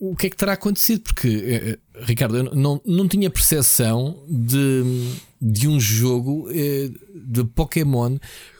O 0.00 0.14
que 0.14 0.28
é 0.28 0.30
que 0.30 0.36
terá 0.36 0.52
acontecido? 0.52 1.02
Porque, 1.02 1.28
eh, 1.28 1.70
eh, 1.70 1.78
Ricardo, 2.04 2.36
eu 2.36 2.54
não, 2.54 2.80
não 2.86 3.08
tinha 3.08 3.28
percepção 3.28 4.24
de, 4.28 5.12
de 5.42 5.66
um 5.66 5.80
jogo 5.80 6.48
eh, 6.52 6.88
de 7.14 7.42
Pokémon 7.42 8.16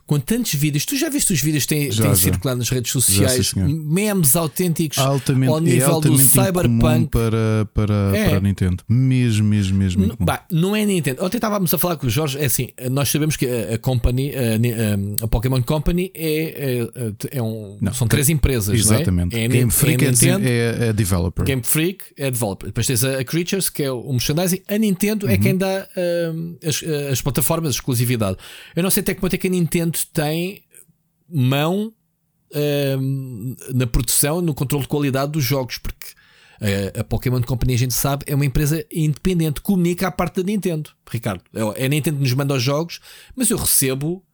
com 0.08 0.18
tantos 0.18 0.54
vídeos. 0.54 0.86
Tu 0.86 0.96
já 0.96 1.10
viste 1.10 1.34
os 1.34 1.42
vídeos 1.42 1.64
que 1.64 1.74
têm, 1.74 1.92
já, 1.92 2.04
têm 2.04 2.14
já. 2.14 2.16
circulado 2.16 2.58
nas 2.58 2.70
redes 2.70 2.90
sociais? 2.90 3.52
Já, 3.54 3.62
memes 3.62 4.34
autênticos 4.34 4.96
altamente, 4.96 5.52
ao 5.52 5.60
nível 5.60 5.98
é 5.98 6.00
do 6.00 6.18
Cyberpunk 6.18 7.10
para, 7.10 7.68
para, 7.74 8.16
é. 8.16 8.28
para 8.28 8.38
a 8.38 8.40
Nintendo. 8.40 8.82
Mesmo, 8.88 9.46
mesmo, 9.46 9.78
mesmo. 9.78 10.06
Não, 10.06 10.16
bah, 10.18 10.46
não 10.50 10.74
é 10.74 10.86
Nintendo. 10.86 11.22
Ontem 11.22 11.36
estávamos 11.36 11.74
a 11.74 11.78
falar 11.78 11.96
com 11.96 12.06
o 12.06 12.10
Jorge. 12.10 12.38
É 12.38 12.46
assim, 12.46 12.70
nós 12.90 13.10
sabemos 13.10 13.36
que 13.36 13.44
a, 13.46 13.74
a 13.74 13.78
Company, 13.78 14.32
a, 14.34 15.24
a, 15.24 15.28
Pokémon 15.28 15.62
Company 15.62 16.10
é, 16.14 16.86
é, 17.30 17.38
é 17.38 17.42
um. 17.42 17.76
Não, 17.78 17.92
são 17.92 18.08
três 18.08 18.30
empresas. 18.30 18.74
Exatamente. 18.74 19.36
É? 19.36 19.44
É, 19.44 19.48
Game 19.48 19.70
Freak 19.70 20.02
é, 20.02 20.10
Nintendo, 20.10 20.48
é, 20.48 20.92
developer. 20.94 21.44
Game 21.44 21.62
Freak 21.62 22.04
é 22.16 22.30
developer. 22.30 22.66
Depois 22.68 22.86
tens 22.86 23.04
a, 23.04 23.22
Creatures, 23.24 23.68
que 23.68 23.82
é 23.82 23.92
o 23.92 24.10
merchandising. 24.10 24.62
A 24.66 24.78
Nintendo 24.78 25.26
uhum. 25.26 25.32
é 25.32 25.36
quem 25.36 25.54
dá 25.54 25.86
as, 26.66 26.82
as 27.12 27.20
plataformas, 27.20 27.74
exclusividade. 27.74 28.38
Eu 28.74 28.82
não 28.82 28.88
sei 28.88 29.02
até 29.02 29.12
que 29.12 29.20
ponto 29.20 29.34
é 29.34 29.36
que 29.36 29.48
a 29.48 29.50
Nintendo 29.50 29.97
tem 30.06 30.62
mão 31.28 31.92
uh, 32.52 33.74
na 33.74 33.86
produção, 33.86 34.40
no 34.40 34.54
controle 34.54 34.82
de 34.82 34.88
qualidade 34.88 35.32
dos 35.32 35.44
jogos, 35.44 35.78
porque 35.78 36.08
uh, 36.60 37.00
a 37.00 37.04
Pokémon 37.04 37.42
Company, 37.42 37.74
a 37.74 37.78
gente 37.78 37.94
sabe, 37.94 38.24
é 38.26 38.34
uma 38.34 38.46
empresa 38.46 38.84
independente, 38.92 39.60
comunica 39.60 40.08
à 40.08 40.10
parte 40.10 40.36
da 40.36 40.42
Nintendo. 40.42 40.90
Ricardo, 41.10 41.42
é 41.76 41.86
a 41.86 41.88
Nintendo 41.88 42.16
que 42.16 42.22
nos 42.22 42.32
manda 42.32 42.54
os 42.54 42.62
jogos, 42.62 43.00
mas 43.36 43.50
eu 43.50 43.56
recebo 43.56 44.24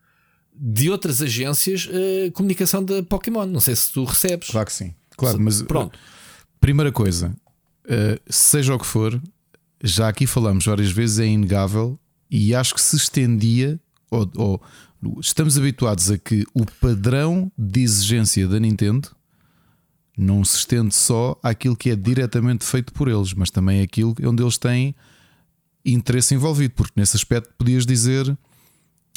de 0.57 0.89
outras 0.91 1.21
agências 1.21 1.87
uh, 1.87 2.31
comunicação 2.33 2.85
da 2.85 3.03
Pokémon. 3.03 3.47
Não 3.47 3.61
sei 3.61 3.75
se 3.75 3.93
tu 3.93 4.05
recebes. 4.05 4.49
Claro 4.49 4.67
que 4.67 4.73
sim. 4.73 4.95
Claro, 5.17 5.41
mas 5.41 5.63
pronto. 5.63 5.99
Primeira 6.61 6.91
coisa, 6.91 7.37
seja 8.29 8.75
o 8.75 8.79
que 8.79 8.87
for, 8.87 9.21
já 9.83 10.09
aqui 10.09 10.27
falamos 10.27 10.65
várias 10.65 10.91
vezes, 10.91 11.19
é 11.19 11.27
inegável 11.27 12.01
e 12.31 12.55
acho 12.55 12.75
que 12.75 12.81
se 12.81 12.97
estendia 12.97 13.79
ou, 14.11 14.29
ou 14.37 14.63
estamos 15.21 15.57
habituados 15.59 16.11
a 16.11 16.19
que 16.19 16.45
o 16.55 16.65
padrão 16.81 17.51
de 17.57 17.83
exigência 17.83 18.47
da 18.49 18.59
Nintendo 18.59 19.11
não 20.17 20.45
se 20.45 20.59
estende 20.59 20.95
só 20.95 21.39
àquilo 21.43 21.77
que 21.77 21.91
é 21.91 21.97
diretamente 21.97 22.65
feito 22.65 22.93
por 22.93 23.09
eles, 23.09 23.35
mas 23.35 23.51
também 23.51 23.83
aquilo 23.83 24.15
onde 24.25 24.43
eles 24.43 24.59
têm 24.59 24.95
interesse 25.85 26.35
envolvido, 26.35 26.75
porque 26.75 26.93
nesse 26.97 27.17
aspecto 27.17 27.53
podias 27.59 27.85
dizer 27.85 28.37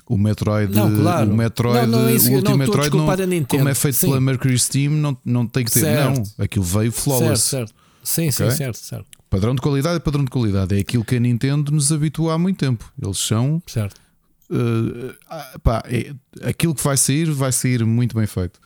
o 0.09 0.17
Metroid, 0.17 0.73
não, 0.73 1.01
claro. 1.01 1.31
o 1.31 1.35
Metroid, 1.35 1.87
não, 1.87 1.99
não 1.99 2.07
é 2.07 2.15
isso, 2.15 2.31
o 2.31 2.35
último 2.35 2.57
Metroid, 2.57 2.95
não, 2.95 3.45
como 3.45 3.69
é 3.69 3.75
feito 3.75 3.95
sim. 3.95 4.07
pela 4.07 4.21
Mercury 4.21 4.57
Steam, 4.57 4.91
não, 4.93 5.17
não 5.23 5.45
tem 5.45 5.65
que 5.65 5.71
ter. 5.71 5.81
Certo. 5.81 6.15
Não, 6.15 6.45
aquilo 6.45 6.63
veio 6.63 6.91
flawless. 6.91 7.43
Certo, 7.43 7.69
certo. 7.69 7.87
Sim, 8.03 8.29
okay? 8.29 8.51
sim, 8.51 8.57
certo, 8.57 8.77
certo. 8.77 9.05
Padrão 9.29 9.53
de 9.53 9.61
qualidade 9.61 9.97
é 9.97 9.99
padrão 9.99 10.23
de 10.23 10.31
qualidade. 10.31 10.75
É 10.77 10.79
aquilo 10.79 11.03
que 11.03 11.17
a 11.17 11.19
Nintendo 11.19 11.73
nos 11.73 11.91
habitua 11.91 12.33
há 12.33 12.37
muito 12.37 12.57
tempo. 12.57 12.89
Eles 13.01 13.17
são 13.17 13.61
certo. 13.67 13.99
Uh, 14.49 15.59
pá, 15.59 15.83
é, 15.85 16.13
aquilo 16.41 16.73
que 16.73 16.83
vai 16.83 16.95
sair, 16.95 17.29
vai 17.31 17.51
sair 17.51 17.85
muito 17.85 18.15
bem 18.15 18.25
feito. 18.25 18.59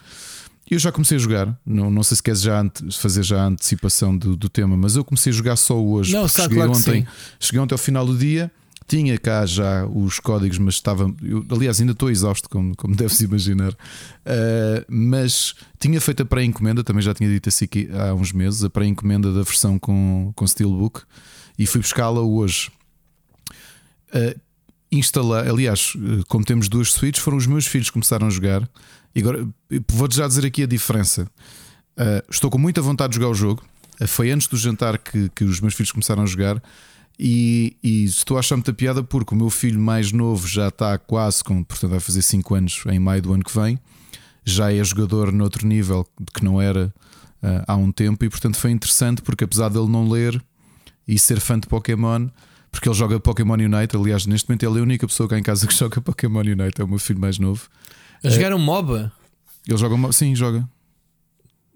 Eu 0.69 0.79
já 0.79 0.91
comecei 0.91 1.17
a 1.17 1.19
jogar, 1.19 1.59
não, 1.65 1.91
não 1.91 2.01
sei 2.01 2.15
se 2.15 2.23
queres 2.23 2.41
já 2.41 2.63
fazer 2.93 3.23
já 3.23 3.43
a 3.43 3.47
antecipação 3.47 4.15
do, 4.15 4.37
do, 4.37 4.47
tema, 4.47 4.77
mas 4.77 4.95
eu 4.95 5.03
comecei 5.03 5.31
a 5.31 5.35
jogar 5.35 5.57
só 5.57 5.77
hoje. 5.77 6.13
Não, 6.13 6.29
sabe, 6.29 6.53
cheguei, 6.53 6.57
claro 6.57 6.71
ontem, 6.71 7.07
cheguei 7.39 7.59
ontem 7.59 7.73
ao 7.73 7.77
final 7.77 8.05
do 8.05 8.17
dia, 8.17 8.49
tinha 8.87 9.17
cá 9.17 9.45
já 9.45 9.85
os 9.85 10.19
códigos, 10.19 10.57
mas 10.57 10.75
estava. 10.75 11.13
Eu, 11.21 11.45
aliás, 11.49 11.79
ainda 11.79 11.93
estou 11.93 12.09
exausto, 12.09 12.49
como, 12.49 12.75
como 12.75 12.95
deves 12.95 13.19
imaginar. 13.19 13.71
Uh, 13.73 14.85
mas 14.87 15.55
tinha 15.79 15.99
feito 15.99 16.23
a 16.23 16.25
pré-encomenda, 16.25 16.83
também 16.83 17.01
já 17.01 17.13
tinha 17.13 17.29
dito 17.29 17.49
assim 17.49 17.65
aqui 17.65 17.89
há 17.93 18.13
uns 18.13 18.31
meses, 18.31 18.63
a 18.63 18.69
pré-encomenda 18.69 19.31
da 19.33 19.43
versão 19.43 19.77
com, 19.79 20.31
com 20.35 20.47
Steelbook 20.47 21.01
e 21.57 21.65
fui 21.65 21.81
buscá-la 21.81 22.21
hoje. 22.21 22.71
Uh, 24.13 24.39
instalar, 24.91 25.47
aliás, 25.47 25.93
eh, 25.95 26.23
como 26.27 26.43
temos 26.43 26.67
duas 26.67 26.91
suítes, 26.91 27.21
foram 27.21 27.37
os 27.37 27.47
meus 27.47 27.65
filhos 27.65 27.87
que 27.87 27.93
começaram 27.93 28.27
a 28.27 28.29
jogar. 28.29 28.67
E 29.15 29.19
agora 29.21 29.47
vou-te 29.89 30.15
já 30.15 30.27
dizer 30.27 30.45
aqui 30.45 30.63
a 30.63 30.67
diferença. 30.67 31.27
Uh, 31.97 32.23
estou 32.29 32.49
com 32.49 32.57
muita 32.57 32.81
vontade 32.81 33.11
de 33.11 33.19
jogar 33.19 33.29
o 33.29 33.33
jogo. 33.33 33.63
Uh, 33.99 34.07
foi 34.07 34.31
antes 34.31 34.47
do 34.47 34.57
jantar 34.57 34.97
que, 34.97 35.29
que 35.29 35.43
os 35.43 35.59
meus 35.59 35.73
filhos 35.73 35.91
começaram 35.91 36.23
a 36.23 36.25
jogar. 36.25 36.61
E, 37.19 37.75
e, 37.83 38.05
estou 38.05 38.37
a 38.37 38.39
achar 38.39 38.55
muita 38.55 38.73
piada 38.73 39.03
porque 39.03 39.35
o 39.35 39.37
meu 39.37 39.49
filho 39.49 39.79
mais 39.79 40.11
novo 40.11 40.47
já 40.47 40.69
está 40.69 40.97
quase 40.97 41.43
com, 41.43 41.63
portanto, 41.63 41.91
vai 41.91 41.99
fazer 41.99 42.21
5 42.21 42.55
anos 42.55 42.83
em 42.87 42.99
maio 42.99 43.21
do 43.21 43.33
ano 43.33 43.43
que 43.43 43.55
vem. 43.55 43.77
Já 44.43 44.73
é 44.73 44.83
jogador 44.83 45.31
noutro 45.31 45.67
nível 45.67 46.07
que 46.33 46.43
não 46.43 46.59
era 46.59 46.91
uh, 47.43 47.63
há 47.67 47.75
um 47.75 47.91
tempo, 47.91 48.25
e 48.25 48.29
portanto 48.29 48.57
foi 48.57 48.71
interessante 48.71 49.21
porque, 49.21 49.43
apesar 49.43 49.69
dele 49.69 49.87
não 49.87 50.09
ler 50.09 50.41
e 51.07 51.19
ser 51.19 51.39
fã 51.39 51.59
de 51.59 51.67
Pokémon, 51.67 52.27
porque 52.71 52.87
ele 52.87 52.95
joga 52.95 53.19
Pokémon 53.19 53.53
Unite. 53.53 53.95
Aliás, 53.95 54.25
neste 54.25 54.49
momento 54.49 54.63
ele 54.63 54.77
é 54.77 54.79
a 54.79 54.83
única 54.83 55.05
pessoa 55.05 55.27
cá 55.27 55.37
em 55.37 55.43
casa 55.43 55.67
que 55.67 55.73
joga 55.75 56.01
Pokémon 56.01 56.39
Unite, 56.39 56.79
é 56.79 56.83
o 56.83 56.87
meu 56.87 56.99
filho 56.99 57.19
mais 57.19 57.37
novo. 57.37 57.67
A 58.23 58.29
jogar 58.29 58.53
um 58.53 58.59
MOBA? 58.59 59.11
Ele 59.67 59.77
joga, 59.77 60.11
sim, 60.11 60.35
joga. 60.35 60.67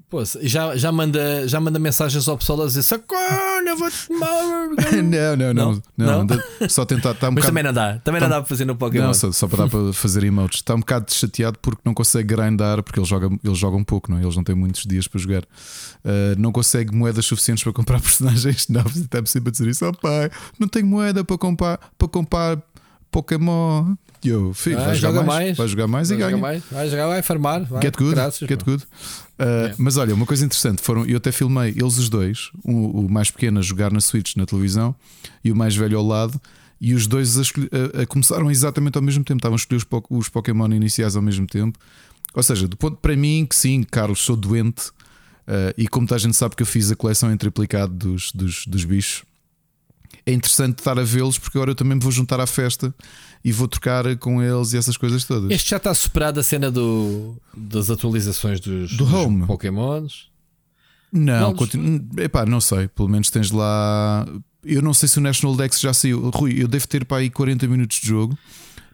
Pô, 0.08 0.24
já, 0.42 0.76
já, 0.78 0.92
manda, 0.92 1.48
já 1.48 1.60
manda 1.60 1.80
mensagens 1.80 2.28
ao 2.28 2.38
pessoal 2.38 2.62
a 2.62 2.66
dizer 2.68 2.84
Sacona, 2.84 3.76
vou-te 3.76 4.08
não, 4.14 5.36
não, 5.36 5.54
não, 5.54 5.82
não, 5.98 6.24
não. 6.24 6.70
Só 6.70 6.86
tentar. 6.86 7.16
Tá 7.16 7.30
um 7.30 7.32
Mas 7.34 7.44
bocado, 7.44 7.48
também 7.48 7.64
não 7.64 7.74
dá, 7.74 8.00
também 8.04 8.22
tá, 8.22 8.28
não 8.28 8.36
dá 8.36 8.42
para 8.42 8.48
fazer 8.48 8.66
no 8.66 8.76
Pokémon. 8.76 9.08
Não, 9.08 9.14
só, 9.16 9.32
só 9.32 9.48
para 9.48 9.64
dar 9.64 9.70
para 9.70 9.94
fazer 9.94 10.24
emotes. 10.24 10.60
Está 10.60 10.76
um 10.76 10.80
bocado 10.80 11.12
chateado 11.12 11.58
porque 11.60 11.82
não 11.84 11.94
consegue 11.94 12.36
grindar, 12.36 12.84
porque 12.84 13.00
ele 13.00 13.08
joga, 13.08 13.28
ele 13.44 13.56
joga 13.56 13.78
um 13.78 13.84
pouco, 13.84 14.12
não 14.12 14.20
é? 14.20 14.22
Eles 14.22 14.36
não 14.36 14.44
têm 14.44 14.56
muitos 14.56 14.84
dias 14.86 15.08
para 15.08 15.20
jogar. 15.20 15.42
Uh, 15.42 16.38
não 16.38 16.52
consegue 16.52 16.96
moedas 16.96 17.26
suficientes 17.26 17.64
para 17.64 17.74
comprar 17.74 18.00
personagens 18.02 18.68
novos. 18.70 18.98
Está 18.98 19.26
sempre 19.26 19.50
a 19.50 19.52
dizer 19.52 19.68
isso, 19.68 19.88
oh 19.88 19.94
pai, 19.94 20.30
não 20.60 20.68
tenho 20.68 20.86
moeda 20.86 21.26
para 21.26 21.38
comprar, 21.38 21.80
para 21.98 22.08
comprar 22.08 22.62
Pokémon. 23.16 23.96
Yo, 24.26 24.54
filho, 24.54 24.76
vai, 24.76 24.88
vai 24.88 24.96
jogar 24.96 25.24
mais, 25.24 25.28
mais, 25.28 25.58
vai 25.58 25.68
jogar 25.70 25.88
mais 25.88 26.10
vai 26.10 26.18
e 26.18 26.20
ganha. 26.20 26.38
Mais. 26.38 26.64
Vai 26.70 26.90
jogar, 26.90 27.08
vai 27.08 27.22
farmar. 27.22 27.64
Vai. 27.64 27.82
Get 27.82 27.96
good, 27.96 28.14
Graças, 28.14 28.50
get 28.50 28.62
good. 28.64 28.84
Uh, 28.84 29.44
yeah. 29.44 29.76
Mas 29.78 29.96
olha, 29.96 30.14
uma 30.14 30.26
coisa 30.26 30.44
interessante 30.44 30.82
foram, 30.82 31.06
eu 31.06 31.16
até 31.16 31.32
filmei 31.32 31.70
eles 31.70 31.98
os 31.98 32.10
dois, 32.10 32.52
o, 32.62 33.06
o, 33.06 33.10
mais 33.10 33.32
pequeno 33.32 33.60
a 33.60 33.62
jogar 33.62 33.90
na 33.90 34.02
Switch 34.02 34.36
na 34.36 34.46
televisão 34.46 34.94
e 35.44 35.52
o 35.52 35.56
mais 35.56 35.76
velho 35.78 35.98
ao 35.98 36.06
lado, 36.06 36.42
e 36.82 36.94
os 36.94 37.08
dois 37.08 37.38
a, 37.38 37.42
a, 37.42 38.02
a 38.02 38.06
começaram 38.06 38.52
exatamente 38.52 38.98
ao 38.98 39.02
mesmo 39.02 39.24
tempo, 39.24 39.38
estavam 39.38 39.56
a 39.56 39.60
escolher 39.60 39.78
os, 39.78 39.86
os, 40.10 40.28
Pokémon 40.28 40.68
iniciais 40.74 41.16
ao 41.16 41.22
mesmo 41.22 41.48
tempo. 41.48 41.80
Ou 42.34 42.44
seja, 42.44 42.68
do 42.68 42.76
ponto 42.76 42.98
para 42.98 43.16
mim, 43.16 43.46
que 43.50 43.56
sim, 43.56 43.82
Carlos, 43.84 44.20
sou 44.20 44.36
doente, 44.36 44.90
uh, 45.48 45.72
e 45.78 45.88
como 45.88 46.06
toda 46.06 46.18
a 46.18 46.20
gente 46.20 46.36
sabe 46.36 46.54
que 46.54 46.64
eu 46.64 46.68
fiz 46.68 46.92
a 46.92 46.98
coleção 46.98 47.32
em 47.32 47.38
triplicado 47.38 47.94
dos, 47.94 48.34
dos, 48.34 48.66
dos 48.66 48.84
bichos 48.84 49.24
é 50.26 50.34
interessante 50.34 50.80
estar 50.80 50.98
a 50.98 51.04
vê-los 51.04 51.38
porque 51.38 51.58
agora 51.58 51.72
eu 51.72 51.76
também 51.76 51.96
me 51.96 52.02
vou 52.02 52.12
juntar 52.12 52.40
à 52.40 52.48
festa 52.48 52.94
e 53.44 53.52
vou 53.52 53.68
trocar 53.68 54.16
com 54.18 54.42
eles 54.42 54.74
e 54.74 54.78
essas 54.78 54.98
coisas 54.98 55.24
todas. 55.24 55.52
Este 55.52 55.70
já 55.70 55.78
está 55.78 55.94
superado 55.94 56.40
a 56.40 56.44
cena 56.44 56.72
do, 56.72 57.36
das 57.56 57.90
atualizações 57.90 58.60
dos, 58.60 58.92
do 58.92 59.06
dos 59.06 59.14
home. 59.14 59.46
Pokémons? 59.46 60.30
Não, 61.12 61.54
continu... 61.54 62.04
Epá, 62.18 62.46
não 62.46 62.60
sei. 62.60 62.88
Pelo 62.88 63.08
menos 63.08 63.30
tens 63.30 63.52
lá. 63.52 64.26
Eu 64.64 64.82
não 64.82 64.94
sei 64.94 65.08
se 65.08 65.20
o 65.20 65.22
National 65.22 65.56
Dex 65.56 65.80
já 65.80 65.94
saiu. 65.94 66.30
Rui, 66.32 66.62
eu 66.62 66.68
devo 66.68 66.88
ter 66.88 67.06
para 67.06 67.18
aí 67.18 67.30
40 67.30 67.68
minutos 67.68 68.02
de 68.02 68.08
jogo. 68.08 68.38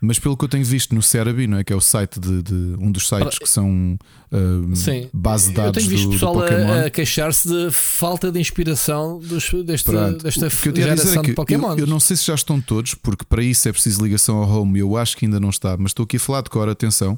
Mas 0.03 0.18
pelo 0.18 0.36
que 0.36 0.44
eu 0.44 0.49
tenho 0.49 0.65
visto 0.65 0.95
no 0.95 1.02
Cerebi, 1.03 1.45
não 1.45 1.60
é? 1.60 1.64
Que 1.64 1.72
é 1.72 1.76
o 1.76 1.80
site 1.80 2.19
de, 2.19 2.41
de 2.41 2.76
um 2.80 2.91
dos 2.91 3.07
sites 3.07 3.38
que 3.38 3.48
são 3.48 3.99
uh, 4.32 5.10
base 5.14 5.49
de 5.49 5.56
dados 5.56 5.78
eu 5.78 5.82
tenho 5.84 5.90
visto 5.90 6.07
do, 6.07 6.14
pessoal 6.14 6.34
do 6.34 6.44
a, 6.44 6.86
a 6.88 6.90
queixar-se 6.90 7.48
de 7.48 7.72
falta 7.72 8.32
de 8.32 8.40
inspiração 8.40 9.19
dos, 9.19 9.52
deste, 9.64 9.91
desta 10.23 10.49
geração 10.73 11.22
é 11.22 11.28
de 11.28 11.34
Pokémon. 11.34 11.73
Eu, 11.73 11.82
eu, 11.82 11.88
não 11.88 11.99
sei 11.99 12.18
se 12.18 12.26
já 12.26 12.34
estão 12.34 12.60
todos, 12.60 12.95
porque 12.95 13.23
para 13.23 13.44
isso 13.44 13.69
é 13.69 13.72
preciso 13.72 14.03
ligação 14.03 14.38
ao 14.38 14.49
home. 14.49 14.80
Eu 14.80 14.98
acho 14.98 15.15
que 15.15 15.26
ainda 15.26 15.40
não 15.40 15.52
está, 15.52 15.78
mas 15.78 15.91
estou 15.91 16.06
aqui 16.06 16.18
a 16.18 16.19
falar 16.19 16.41
de 16.41 16.49
cor, 16.49 16.68
atenção. 16.68 17.14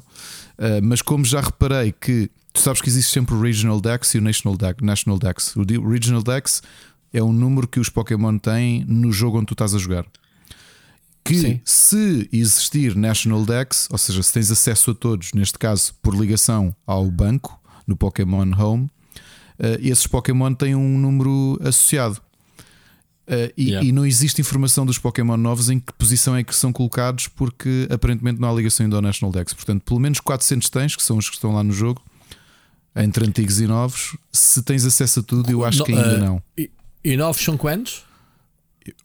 Uh, 0.58 0.82
mas 0.82 1.00
como 1.00 1.24
já 1.24 1.40
reparei 1.40 1.90
que 1.90 2.30
tu 2.52 2.60
sabes 2.60 2.82
que 2.82 2.88
existe 2.90 3.10
sempre 3.10 3.34
o 3.34 3.40
Regional 3.40 3.80
Dex 3.80 4.14
e 4.14 4.18
o 4.18 4.20
National 4.20 4.58
Dex. 4.58 4.76
National 4.82 5.18
Dex. 5.18 5.56
O 5.56 5.88
Regional 5.88 6.22
Dex 6.22 6.62
é 7.14 7.22
o 7.22 7.32
número 7.32 7.66
que 7.66 7.80
os 7.80 7.88
Pokémon 7.88 8.36
têm 8.36 8.84
no 8.86 9.10
jogo 9.10 9.38
onde 9.38 9.46
tu 9.46 9.54
estás 9.54 9.74
a 9.74 9.78
jogar 9.78 10.04
que 11.24 11.38
Sim. 11.38 11.60
se 11.64 12.28
existir 12.30 12.94
National 12.94 13.46
Dex, 13.46 13.88
ou 13.90 13.96
seja, 13.96 14.22
se 14.22 14.32
tens 14.32 14.50
acesso 14.50 14.90
a 14.90 14.94
todos, 14.94 15.32
neste 15.32 15.58
caso 15.58 15.94
por 16.02 16.14
ligação 16.14 16.76
ao 16.86 17.10
banco 17.10 17.58
no 17.86 17.96
Pokémon 17.96 18.52
Home, 18.58 18.84
uh, 19.58 19.80
esses 19.80 20.06
Pokémon 20.06 20.52
têm 20.52 20.74
um 20.74 20.98
número 20.98 21.58
associado. 21.62 22.20
Uh, 23.26 23.48
e, 23.56 23.70
yeah. 23.70 23.88
e, 23.88 23.90
não 23.90 24.04
existe 24.04 24.42
informação 24.42 24.84
dos 24.84 24.98
Pokémon 24.98 25.38
novos 25.38 25.70
em 25.70 25.80
que 25.80 25.94
posição 25.94 26.36
é 26.36 26.44
que 26.44 26.54
são 26.54 26.70
colocados, 26.70 27.26
porque 27.26 27.88
aparentemente 27.90 28.38
não 28.38 28.50
há 28.50 28.52
ligação 28.52 28.84
ainda 28.84 28.96
ao 28.96 29.02
National 29.02 29.32
Dex. 29.32 29.54
Portanto, 29.54 29.82
pelo 29.82 29.98
menos 29.98 30.20
400 30.20 30.68
tens, 30.68 30.94
que 30.94 31.02
são 31.02 31.16
os 31.16 31.30
que 31.30 31.36
estão 31.36 31.54
lá 31.54 31.64
no 31.64 31.72
jogo, 31.72 32.02
entre 32.94 33.26
antigos 33.26 33.60
e 33.60 33.66
novos. 33.66 34.14
Se 34.30 34.62
tens 34.62 34.84
acesso 34.84 35.20
a 35.20 35.22
tudo, 35.22 35.50
eu 35.50 35.64
acho 35.64 35.78
no, 35.78 35.84
que 35.86 35.92
ainda 35.92 36.16
uh, 36.16 36.20
não. 36.20 36.42
E, 36.58 36.70
e 37.02 37.16
novos 37.16 37.42
são 37.42 37.56
quantos? 37.56 38.04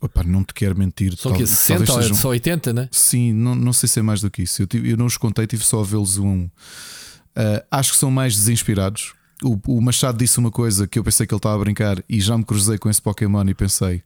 Opa, 0.00 0.22
não 0.22 0.44
te 0.44 0.52
quero 0.52 0.78
mentir. 0.78 1.16
São 1.16 1.32
que 1.32 1.46
60 1.46 1.92
ou 1.92 2.00
é 2.00 2.14
só 2.14 2.28
80, 2.28 2.72
né? 2.72 2.88
Sim, 2.90 3.32
não, 3.32 3.54
não 3.54 3.72
sei 3.72 3.88
se 3.88 3.98
é 3.98 4.02
mais 4.02 4.20
do 4.20 4.30
que 4.30 4.42
isso. 4.42 4.62
Eu, 4.62 4.66
tive, 4.66 4.90
eu 4.90 4.96
não 4.96 5.06
os 5.06 5.16
contei, 5.16 5.46
tive 5.46 5.64
só 5.64 5.80
a 5.80 5.84
vê-los 5.84 6.18
um 6.18 6.26
a 6.26 6.30
um. 6.30 6.44
Uh, 6.44 7.64
acho 7.70 7.92
que 7.92 7.98
são 7.98 8.10
mais 8.10 8.36
desinspirados. 8.36 9.14
O, 9.42 9.58
o, 9.66 9.80
Machado 9.80 10.18
disse 10.18 10.38
uma 10.38 10.50
coisa 10.50 10.86
que 10.86 10.98
eu 10.98 11.04
pensei 11.04 11.26
que 11.26 11.32
ele 11.32 11.38
estava 11.38 11.54
a 11.54 11.58
brincar 11.58 12.02
e 12.08 12.20
já 12.20 12.36
me 12.36 12.44
cruzei 12.44 12.76
com 12.76 12.90
esse 12.90 13.00
Pokémon 13.00 13.44
e 13.48 13.54
pensei. 13.54 14.02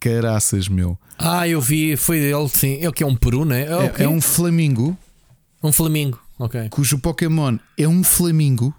Caraças, 0.00 0.68
meu. 0.68 0.98
Ah, 1.18 1.46
eu 1.46 1.60
vi, 1.60 1.96
foi 1.96 2.18
ele, 2.18 2.48
sim. 2.48 2.72
Ele 2.74 2.92
que 2.92 3.02
é 3.02 3.06
um 3.06 3.16
peru, 3.16 3.44
né? 3.44 3.62
É, 3.62 4.02
é, 4.02 4.04
é 4.04 4.08
um 4.08 4.20
flamingo. 4.20 4.96
Um 5.62 5.72
flamingo, 5.72 6.20
ok. 6.38 6.68
Cujo 6.70 6.98
Pokémon 6.98 7.58
é 7.76 7.88
um 7.88 8.02
flamingo. 8.02 8.74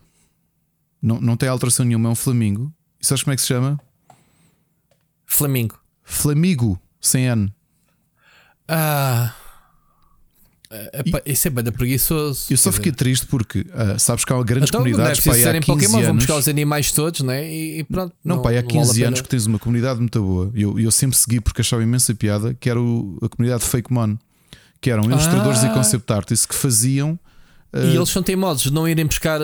Não, 1.02 1.22
não 1.22 1.38
tem 1.38 1.50
alteração 1.50 1.86
nenhuma, 1.86 2.10
é 2.10 2.12
um 2.12 2.16
flamingo. 2.16 2.74
E 3.00 3.06
sabes 3.06 3.24
como 3.24 3.34
é 3.34 3.36
que 3.36 3.42
se 3.42 3.48
chama? 3.48 3.80
Flamingo. 5.26 5.85
Flamigo, 6.06 6.80
sem 7.02 7.26
N. 7.26 7.52
Ah. 8.68 9.34
Isso 11.26 11.48
é 11.48 11.52
bem 11.52 11.64
preguiçoso. 11.66 12.46
Eu 12.50 12.58
só 12.58 12.72
fiquei 12.72 12.92
dizer. 12.92 12.98
triste 12.98 13.26
porque 13.28 13.62
uh, 13.62 14.00
sabes 14.00 14.26
que 14.26 14.34
há 14.34 14.44
grandes 14.44 14.70
então, 14.70 14.82
comunidades 14.82 15.22
para 15.22 15.34
aí 15.34 15.46
há 15.46 15.54
15 15.54 15.66
Pokémon, 15.66 15.94
anos. 15.96 16.08
Vão 16.08 16.16
buscar 16.16 16.36
os 16.36 16.48
animais 16.48 16.92
todos, 16.92 17.22
né? 17.22 17.50
E, 17.52 17.84
pronto. 17.84 18.14
Não, 18.24 18.38
não 18.38 18.44
pai, 18.44 18.58
há 18.58 18.64
15 18.64 18.88
vale 18.88 19.04
anos 19.04 19.22
que 19.22 19.30
tens 19.30 19.46
uma 19.46 19.60
comunidade 19.60 20.00
muito 20.00 20.22
boa. 20.22 20.52
Eu, 20.54 20.80
eu 20.80 20.92
sempre 20.92 21.18
segui 21.18 21.40
porque 21.40 21.62
achava 21.62 21.82
imensa 21.82 22.14
piada, 22.14 22.54
que 22.54 22.70
era 22.70 22.82
o, 22.82 23.18
a 23.22 23.30
comunidade 23.30 23.64
Fakemon, 23.64 24.16
que 24.82 24.90
eram 24.90 25.04
ilustradores 25.06 25.64
ah. 25.64 25.68
e 25.68 25.74
concept 25.74 26.12
artists 26.12 26.46
que 26.46 26.56
faziam. 26.56 27.18
E 27.76 27.96
eles 27.96 28.10
são 28.10 28.24
teimosos 28.24 28.64
de 28.64 28.74
não 28.74 28.88
irem 28.88 29.06
buscar. 29.06 29.40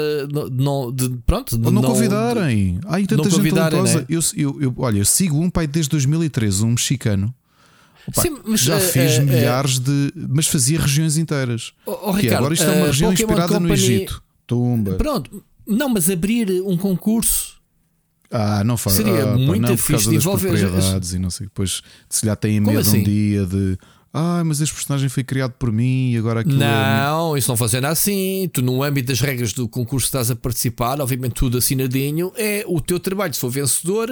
Não, 0.51 0.91
de, 0.91 1.09
pronto, 1.25 1.57
de 1.57 1.65
ou 1.65 1.71
não, 1.71 1.81
não 1.81 1.89
convidarem. 1.89 2.79
Há 2.85 2.95
aí 2.95 3.05
tanta 3.05 3.29
gente 3.29 3.51
talentosa. 3.51 3.99
Né? 3.99 4.05
Eu, 4.07 4.21
eu, 4.35 4.61
eu, 4.61 4.73
olha, 4.77 4.99
eu 4.99 5.05
sigo 5.05 5.37
um 5.37 5.49
pai 5.49 5.67
desde 5.67 5.89
2013, 5.89 6.63
um 6.63 6.69
mexicano 6.69 7.33
Opa, 8.07 8.21
Sim, 8.21 8.37
mas, 8.45 8.61
já 8.61 8.77
uh, 8.77 8.79
fiz 8.79 9.17
uh, 9.17 9.21
milhares 9.21 9.77
uh, 9.77 9.81
de. 9.81 10.13
Mas 10.29 10.47
fazia 10.47 10.79
regiões 10.79 11.17
inteiras. 11.17 11.73
Oh, 11.85 11.97
oh, 12.03 12.11
Ricardo, 12.11 12.39
agora 12.39 12.53
isto 12.53 12.65
é 12.65 12.75
uma 12.75 12.87
região 12.87 13.11
Pokémon 13.11 13.29
inspirada 13.31 13.53
Company... 13.53 13.67
no 13.67 13.73
Egito. 13.73 14.23
Tumba. 14.47 14.93
Pronto, 14.95 15.43
não, 15.67 15.89
mas 15.89 16.09
abrir 16.09 16.61
um 16.63 16.75
concurso. 16.77 17.61
Ah, 18.29 18.63
não 18.63 18.77
faz 18.77 18.95
Seria 18.95 19.23
ah, 19.23 19.37
muito 19.37 19.61
não, 19.61 19.77
fixe 19.77 20.09
de 20.09 20.15
envolver. 20.15 20.53
e 20.57 21.19
não 21.19 21.29
sei. 21.29 21.47
Depois, 21.47 21.81
se 22.09 22.25
já 22.25 22.35
têm 22.35 22.59
medo 22.59 22.79
assim? 22.79 22.99
um 22.99 23.03
dia 23.03 23.45
de. 23.45 23.77
Ah, 24.13 24.43
mas 24.45 24.59
este 24.59 24.75
personagem 24.75 25.07
foi 25.07 25.23
criado 25.23 25.53
por 25.53 25.71
mim 25.71 26.11
e 26.11 26.17
agora 26.17 26.41
aquilo. 26.41 26.61
É 26.61 26.67
não, 26.67 27.35
é... 27.35 27.39
isso 27.39 27.49
não 27.49 27.55
funciona 27.55 27.89
assim. 27.89 28.49
Tu, 28.51 28.61
no 28.61 28.83
âmbito 28.83 29.07
das 29.07 29.21
regras 29.21 29.53
do 29.53 29.67
concurso 29.69 30.05
que 30.05 30.09
estás 30.09 30.29
a 30.29 30.35
participar, 30.35 30.99
obviamente 30.99 31.33
tudo 31.33 31.57
assinadinho, 31.57 32.31
é 32.35 32.63
o 32.67 32.81
teu 32.81 32.99
trabalho. 32.99 33.33
Se 33.33 33.39
for 33.39 33.49
vencedor, 33.49 34.09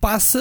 passa. 0.00 0.38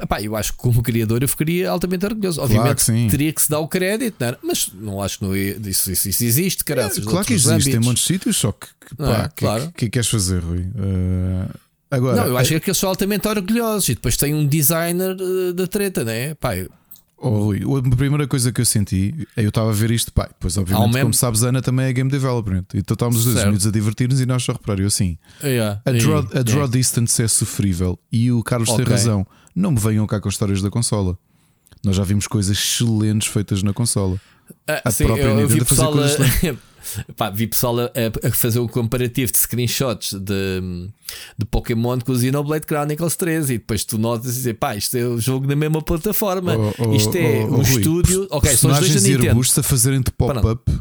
A, 0.00 0.06
pá, 0.06 0.22
eu 0.22 0.34
acho 0.34 0.52
que 0.52 0.58
como 0.58 0.82
criador 0.82 1.22
eu 1.22 1.28
ficaria 1.28 1.68
altamente 1.68 2.06
orgulhoso. 2.06 2.40
Obviamente 2.40 2.84
claro 2.86 3.02
que 3.02 3.10
teria 3.10 3.32
que 3.32 3.42
se 3.42 3.50
dar 3.50 3.60
o 3.60 3.68
crédito, 3.68 4.16
não 4.18 4.28
é? 4.28 4.36
mas 4.42 4.70
não 4.72 5.02
acho 5.02 5.18
que 5.18 5.24
não 5.24 5.34
é, 5.34 5.38
isso, 5.38 5.92
isso, 5.92 6.08
isso 6.08 6.24
existe, 6.24 6.64
cara. 6.64 6.84
É, 6.86 7.00
claro 7.02 7.26
que 7.26 7.34
existe, 7.34 7.70
tem 7.70 7.80
muitos 7.80 8.06
sítios, 8.06 8.36
só 8.38 8.50
que 8.50 8.66
pá, 8.96 9.24
é, 9.24 9.28
que, 9.28 9.34
claro. 9.36 9.66
que, 9.66 9.72
que, 9.72 9.90
queres 9.90 10.08
fazer, 10.08 10.38
Rui? 10.38 10.60
Uh, 10.60 11.54
agora, 11.90 12.16
não, 12.16 12.26
eu 12.28 12.38
acho 12.38 12.54
é... 12.54 12.60
que 12.60 12.70
eles 12.70 12.78
são 12.78 12.88
altamente 12.88 13.28
orgulhosos 13.28 13.90
e 13.90 13.94
depois 13.94 14.16
tem 14.16 14.34
um 14.34 14.46
designer 14.46 15.14
uh, 15.20 15.52
da 15.52 15.66
treta, 15.66 16.02
né? 16.02 16.34
Pá, 16.34 16.54
Oh, 17.18 17.46
Rui, 17.46 17.62
a 17.62 17.96
primeira 17.96 18.26
coisa 18.26 18.52
que 18.52 18.60
eu 18.60 18.64
senti, 18.64 19.26
eu 19.36 19.48
estava 19.48 19.70
a 19.70 19.72
ver 19.72 19.90
isto, 19.90 20.12
pá, 20.12 20.26
depois 20.26 20.56
obviamente, 20.58 21.00
como 21.00 21.14
sabes, 21.14 21.42
Ana 21.42 21.62
também 21.62 21.86
é 21.86 21.92
game 21.92 22.10
developer, 22.10 22.62
então 22.74 22.94
estávamos 22.94 23.24
os 23.24 23.32
dois 23.32 23.46
unidos 23.46 23.66
a 23.66 23.70
divertir-nos 23.70 24.20
e 24.20 24.26
nós 24.26 24.42
só 24.42 24.52
reparar, 24.52 24.80
eu 24.80 24.86
assim, 24.86 25.16
yeah. 25.42 25.80
a 25.86 25.92
draw, 25.92 26.18
a 26.18 26.42
draw 26.42 26.56
yeah. 26.56 26.66
distance 26.66 27.22
é 27.22 27.26
sofrível 27.26 27.98
e 28.12 28.30
o 28.30 28.42
Carlos 28.42 28.68
okay. 28.68 28.84
tem 28.84 28.92
razão, 28.92 29.26
não 29.54 29.70
me 29.70 29.80
venham 29.80 30.06
cá 30.06 30.20
com 30.20 30.28
histórias 30.28 30.60
da 30.60 30.70
consola. 30.70 31.18
Nós 31.82 31.96
já 31.96 32.04
vimos 32.04 32.26
coisas 32.26 32.56
excelentes 32.56 33.28
feitas 33.28 33.62
na 33.62 33.72
consola. 33.72 34.20
Ah, 34.68 34.82
a 34.84 34.90
sim, 34.90 35.04
própria 35.04 35.24
eu, 35.24 35.40
eu 35.40 35.48
vi 35.48 35.64
pessoal 35.64 35.94
a, 35.98 36.06
pá, 37.16 37.30
vi 37.30 37.46
pessoal 37.46 37.80
a, 37.80 37.90
a, 38.24 38.30
fazer 38.32 38.60
um 38.60 38.68
comparativo 38.68 39.32
de 39.32 39.38
screenshots 39.38 40.14
de, 40.14 40.88
de 41.36 41.44
Pokémon 41.46 41.98
com 42.00 42.12
o 42.12 42.18
Xenoblade 42.18 42.66
Chronicles 42.66 43.16
3 43.16 43.50
e 43.50 43.52
depois 43.58 43.84
tu 43.84 43.98
notas 43.98 44.32
e 44.32 44.34
dizes, 44.36 44.52
pá, 44.58 44.76
isto 44.76 44.96
é 44.96 45.04
o 45.04 45.20
jogo 45.20 45.46
na 45.46 45.56
mesma 45.56 45.82
plataforma. 45.82 46.56
Oh, 46.56 46.88
oh, 46.88 46.94
isto 46.94 47.16
é 47.16 47.44
oh, 47.44 47.54
um 47.54 47.62
Rui, 47.62 47.62
estúdio. 47.62 48.26
Ok, 48.30 48.56
são 48.56 48.70
os 48.70 48.78
dois 48.78 48.94
da 49.02 49.08
Nintendo. 49.08 49.40
a 49.40 49.62
fazerem 49.62 50.00
de 50.00 50.10
pop-up, 50.10 50.72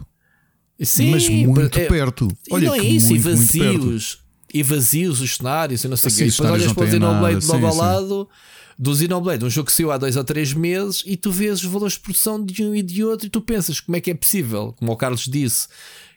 mas 0.80 1.30
muito 1.30 1.80
é, 1.80 1.86
perto. 1.86 2.28
Olha, 2.52 2.68
não 2.68 2.76
é 2.76 2.80
isso, 2.80 3.10
muito, 3.10 3.28
e 3.28 3.32
vazios. 3.32 4.20
E 4.54 4.64
vazios 4.64 5.20
os 5.20 5.36
cenários 5.36 5.84
e 5.84 5.88
não 5.88 5.98
sei 5.98 6.12
o 6.12 6.16
quê. 6.16 6.26
Depois 6.26 6.52
olhas 6.52 6.74
para 6.74 6.84
o 6.84 6.90
Xenoblade 6.90 7.46
logo 7.46 7.66
ao 7.68 7.76
lado 7.76 8.30
do 8.78 8.94
Xenoblade, 8.94 9.46
um 9.46 9.50
jogo 9.50 9.68
que 9.68 9.74
saiu 9.74 9.92
há 9.92 9.98
dois 9.98 10.18
ou 10.18 10.24
três 10.24 10.54
meses 10.54 11.02
e 11.06 11.16
tu 11.16 11.32
vês 11.32 11.64
os 11.64 11.66
valores 11.66 11.94
de 11.94 12.00
produção 12.02 12.44
de 12.44 12.64
um 12.64 12.76
e 12.76 12.82
de 12.82 13.04
outro 13.04 13.28
e 13.28 13.30
tu 13.30 13.42
pensas 13.42 13.80
como 13.80 13.96
é 13.96 14.02
que 14.02 14.12
é 14.12 14.14
possível, 14.14 14.74
como 14.78 14.92
o 14.92 14.98
Carlos 14.98 15.26
disse. 15.26 15.68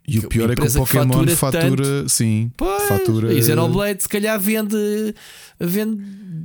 E 0.06 0.18
o 0.18 0.28
pior 0.28 0.50
é 0.50 0.56
que 0.56 0.62
o 0.62 0.72
Pokémon 0.72 1.12
fatura, 1.12 1.36
fatura 1.36 1.84
tanto, 1.84 2.08
sim, 2.08 2.50
pois, 2.56 2.82
fatura. 2.84 3.32
E 3.32 3.42
Xenoblade 3.42 4.02
se 4.02 4.08
calhar 4.08 4.40
vende, 4.40 5.14
vende, 5.60 6.02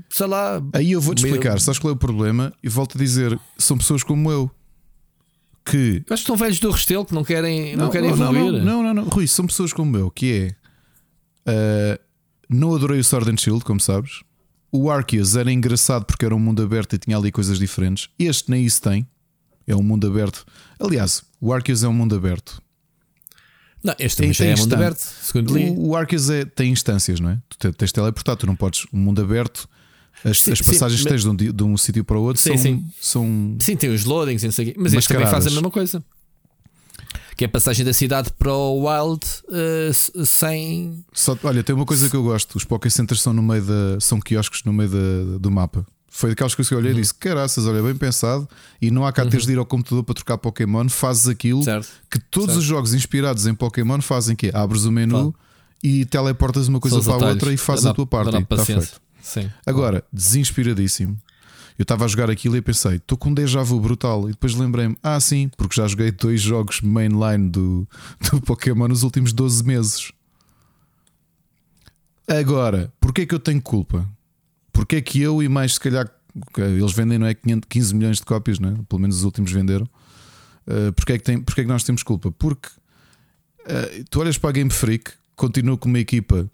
sei 0.09 0.27
lá. 0.27 0.61
Aí 0.73 0.91
eu 0.91 0.99
vou-te 0.99 1.25
explicar, 1.25 1.59
sabes 1.61 1.79
qual 1.79 1.93
é 1.93 1.95
o 1.95 1.97
problema? 1.97 2.53
E 2.61 2.67
volto 2.67 2.97
a 2.97 3.01
dizer, 3.01 3.39
são 3.57 3.77
pessoas 3.77 4.03
como 4.03 4.29
eu. 4.29 4.51
Que... 5.65 6.03
Acho 6.09 6.23
que 6.23 6.27
são 6.27 6.35
velhos 6.35 6.59
do 6.59 6.69
Restelo 6.69 7.05
que 7.05 7.13
não 7.13 7.23
querem, 7.23 7.73
não, 7.77 7.85
não 7.85 7.91
querem 7.91 8.09
não, 8.13 8.33
evoluir. 8.33 8.63
Não, 8.65 8.83
não, 8.83 8.93
não, 8.93 9.03
Rui, 9.05 9.27
são 9.27 9.47
pessoas 9.47 9.71
como 9.71 9.95
eu, 9.95 10.11
que 10.11 10.55
é. 11.47 11.49
Uh, 11.49 11.99
não 12.49 12.75
adorei 12.75 12.99
o 12.99 13.03
Sword 13.03 13.31
and 13.31 13.37
Shield, 13.37 13.63
como 13.63 13.79
sabes. 13.79 14.23
O 14.75 14.89
Arceus 14.89 15.35
era 15.35 15.51
engraçado 15.51 16.03
porque 16.03 16.25
era 16.25 16.35
um 16.35 16.39
mundo 16.39 16.63
aberto 16.63 16.93
e 16.95 16.97
tinha 16.97 17.15
ali 17.15 17.31
coisas 17.31 17.59
diferentes. 17.59 18.09
Este 18.17 18.49
nem 18.49 18.65
isso 18.65 18.81
tem. 18.81 19.07
É 19.67 19.75
um 19.75 19.83
mundo 19.83 20.07
aberto. 20.07 20.43
Aliás, 20.79 21.23
o 21.39 21.53
Arceus 21.53 21.83
é 21.83 21.87
um 21.87 21.93
mundo 21.93 22.15
aberto. 22.15 22.59
Não, 23.83 23.93
este 23.99 24.17
também 24.17 24.33
tem, 24.33 24.49
é 24.49 24.55
mundo 24.55 24.73
aberto, 24.73 24.97
segundo 24.97 25.55
li. 25.55 25.69
O, 25.69 25.89
o 25.89 25.95
Arceus 25.95 26.27
é, 26.31 26.43
tem 26.43 26.71
instâncias, 26.71 27.19
não 27.19 27.29
é? 27.29 27.39
Tu 27.49 27.71
tens 27.71 27.89
de 27.89 27.93
teleportar, 27.93 28.35
tu 28.35 28.47
não 28.47 28.55
podes. 28.55 28.87
Um 28.91 28.97
mundo 28.97 29.21
aberto. 29.21 29.69
As, 30.25 30.39
sim, 30.39 30.51
as 30.51 30.61
passagens 30.61 30.99
sim, 30.99 31.03
que 31.05 31.09
tens 31.11 31.53
de 31.53 31.63
um, 31.63 31.73
um 31.73 31.77
sítio 31.77 32.03
para 32.03 32.17
o 32.17 32.23
outro 32.23 32.41
sim, 32.41 32.49
são, 32.49 32.57
sim. 32.57 32.91
são. 32.99 33.57
Sim, 33.59 33.75
tem 33.75 33.91
os 33.91 34.05
loadings, 34.05 34.41
não 34.41 34.51
sei 34.51 34.73
mas 34.75 34.91
este 34.95 35.07
também 35.07 35.27
faz 35.27 35.45
a 35.45 35.51
mesma 35.51 35.69
coisa 35.69 36.03
que 37.35 37.43
é 37.45 37.47
a 37.47 37.49
passagem 37.49 37.85
da 37.85 37.93
cidade 37.93 38.31
para 38.37 38.53
o 38.53 38.87
Wild 38.87 39.25
uh, 39.49 40.25
sem. 40.25 41.03
Só, 41.13 41.37
olha, 41.43 41.63
tem 41.63 41.75
uma 41.75 41.85
coisa 41.85 42.09
que 42.09 42.15
eu 42.15 42.23
gosto: 42.23 42.55
os 42.55 42.63
Poké 42.63 42.89
Centers 42.89 43.21
são 43.21 43.33
no 43.33 43.41
meio 43.41 43.63
da. 43.63 43.99
são 43.99 44.19
quiosques 44.19 44.63
no 44.63 44.73
meio 44.73 44.89
da, 44.89 45.37
do 45.39 45.51
mapa. 45.51 45.85
Foi 46.07 46.29
daquelas 46.29 46.53
coisas 46.53 46.69
que 46.69 46.75
eu 46.75 46.77
olhei 46.77 46.91
uhum. 46.91 46.99
e 46.99 47.01
disse: 47.01 47.13
caraças, 47.13 47.65
olha, 47.65 47.81
bem 47.81 47.95
pensado. 47.95 48.47
E 48.81 48.91
não 48.91 49.05
há 49.05 49.11
cá 49.11 49.23
uhum. 49.23 49.29
teres 49.29 49.45
de 49.45 49.53
ir 49.53 49.57
ao 49.57 49.65
computador 49.65 50.03
para 50.03 50.15
trocar 50.15 50.37
Pokémon. 50.37 50.87
Fazes 50.89 51.27
aquilo 51.27 51.63
certo. 51.63 51.87
que 52.09 52.19
todos 52.19 52.49
certo. 52.49 52.59
os 52.59 52.65
jogos 52.65 52.93
inspirados 52.93 53.47
em 53.47 53.55
Pokémon 53.55 53.99
fazem: 54.01 54.35
que 54.35 54.51
abres 54.53 54.85
o 54.85 54.91
menu 54.91 55.33
e 55.83 56.05
teleportas 56.05 56.67
uma 56.67 56.79
coisa 56.79 57.01
para 57.01 57.25
a 57.25 57.29
outra 57.29 57.51
e 57.51 57.57
fazes 57.57 57.85
a 57.85 57.93
tua 57.93 58.05
parte. 58.05 58.37
Está 58.37 58.65
feito. 58.65 59.01
Sim. 59.21 59.49
Agora, 59.65 60.03
desinspiradíssimo. 60.11 61.17
Eu 61.77 61.83
estava 61.83 62.05
a 62.05 62.07
jogar 62.07 62.29
aquilo 62.29 62.55
e 62.55 62.61
pensei, 62.61 62.95
estou 62.95 63.17
com 63.17 63.29
um 63.29 63.33
déjà 63.33 63.63
vu 63.63 63.79
brutal. 63.79 64.29
E 64.29 64.31
depois 64.31 64.53
lembrei-me, 64.53 64.95
ah, 65.01 65.19
sim, 65.19 65.49
porque 65.57 65.75
já 65.75 65.87
joguei 65.87 66.11
dois 66.11 66.41
jogos 66.41 66.81
mainline 66.81 67.49
do, 67.49 67.87
do 68.31 68.41
Pokémon 68.41 68.87
nos 68.87 69.03
últimos 69.03 69.33
12 69.33 69.63
meses. 69.63 70.11
Agora, 72.27 72.93
porquê 72.99 73.21
é 73.21 73.25
que 73.25 73.35
eu 73.35 73.39
tenho 73.39 73.61
culpa? 73.61 74.07
Porquê 74.71 74.97
é 74.97 75.01
que 75.01 75.21
eu 75.21 75.41
e 75.43 75.49
mais, 75.49 75.73
se 75.73 75.79
calhar, 75.79 76.09
eles 76.57 76.93
vendem, 76.93 77.17
não 77.17 77.27
é? 77.27 77.35
15 77.35 77.95
milhões 77.95 78.17
de 78.17 78.23
cópias, 78.23 78.59
não 78.59 78.69
é? 78.69 78.75
Pelo 78.87 79.01
menos 79.01 79.17
os 79.17 79.23
últimos 79.23 79.51
venderam. 79.51 79.87
Uh, 80.65 80.93
porquê, 80.93 81.13
é 81.13 81.17
que 81.17 81.23
tem, 81.23 81.41
porquê 81.41 81.61
é 81.61 81.63
que 81.63 81.69
nós 81.69 81.83
temos 81.83 82.03
culpa? 82.03 82.31
Porque 82.31 82.69
uh, 82.69 84.03
tu 84.09 84.21
olhas 84.21 84.37
para 84.37 84.49
a 84.49 84.53
Game 84.53 84.69
Freak, 84.69 85.11
continua 85.35 85.77
com 85.77 85.89
uma 85.89 85.99
equipa, 85.99 86.49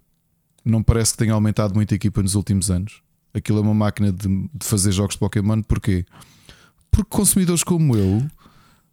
não 0.65 0.81
parece 0.81 1.11
que 1.11 1.19
tenha 1.19 1.33
aumentado 1.33 1.75
muito 1.75 1.93
a 1.93 1.95
equipa 1.95 2.21
nos 2.21 2.35
últimos 2.35 2.71
anos. 2.71 3.01
Aquilo 3.39 3.59
é 3.59 3.61
uma 3.61 3.73
máquina 3.73 4.11
de, 4.11 4.27
de 4.27 4.65
fazer 4.65 4.91
jogos 4.91 5.15
de 5.15 5.19
Pokémon. 5.19 5.61
Porquê? 5.61 6.05
Porque 6.91 7.09
consumidores 7.09 7.63
como 7.63 7.95
eu. 7.95 8.25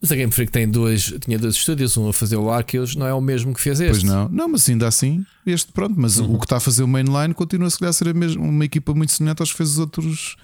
Mas 0.00 0.12
a 0.12 0.16
Game 0.16 0.30
Freak 0.30 0.52
tem 0.52 0.68
dois, 0.68 1.14
tinha 1.20 1.38
dois 1.38 1.54
estúdios, 1.54 1.96
um 1.96 2.08
a 2.08 2.12
fazer 2.12 2.36
o 2.36 2.50
Arceus, 2.50 2.94
não 2.94 3.06
é 3.06 3.14
o 3.14 3.20
mesmo 3.20 3.54
que 3.54 3.60
fez 3.60 3.80
este. 3.80 3.90
Pois 3.90 4.02
não, 4.02 4.28
não, 4.28 4.48
mas 4.48 4.68
ainda 4.68 4.86
assim, 4.86 5.24
este 5.46 5.72
pronto, 5.72 5.94
mas 5.96 6.18
uhum. 6.18 6.34
o 6.34 6.38
que 6.38 6.44
está 6.44 6.58
a 6.58 6.60
fazer 6.60 6.82
o 6.82 6.88
mainline 6.88 7.32
continua 7.32 7.70
se 7.70 7.78
calhar 7.78 7.90
a 7.90 7.92
ser 7.92 8.08
a 8.08 8.14
mesma, 8.14 8.42
uma 8.42 8.64
equipa 8.64 8.94
muito 8.94 9.12
semelhante 9.12 9.40
aos 9.40 9.50
que 9.50 9.56
fez 9.56 9.70
os 9.70 9.78
outros. 9.78 10.36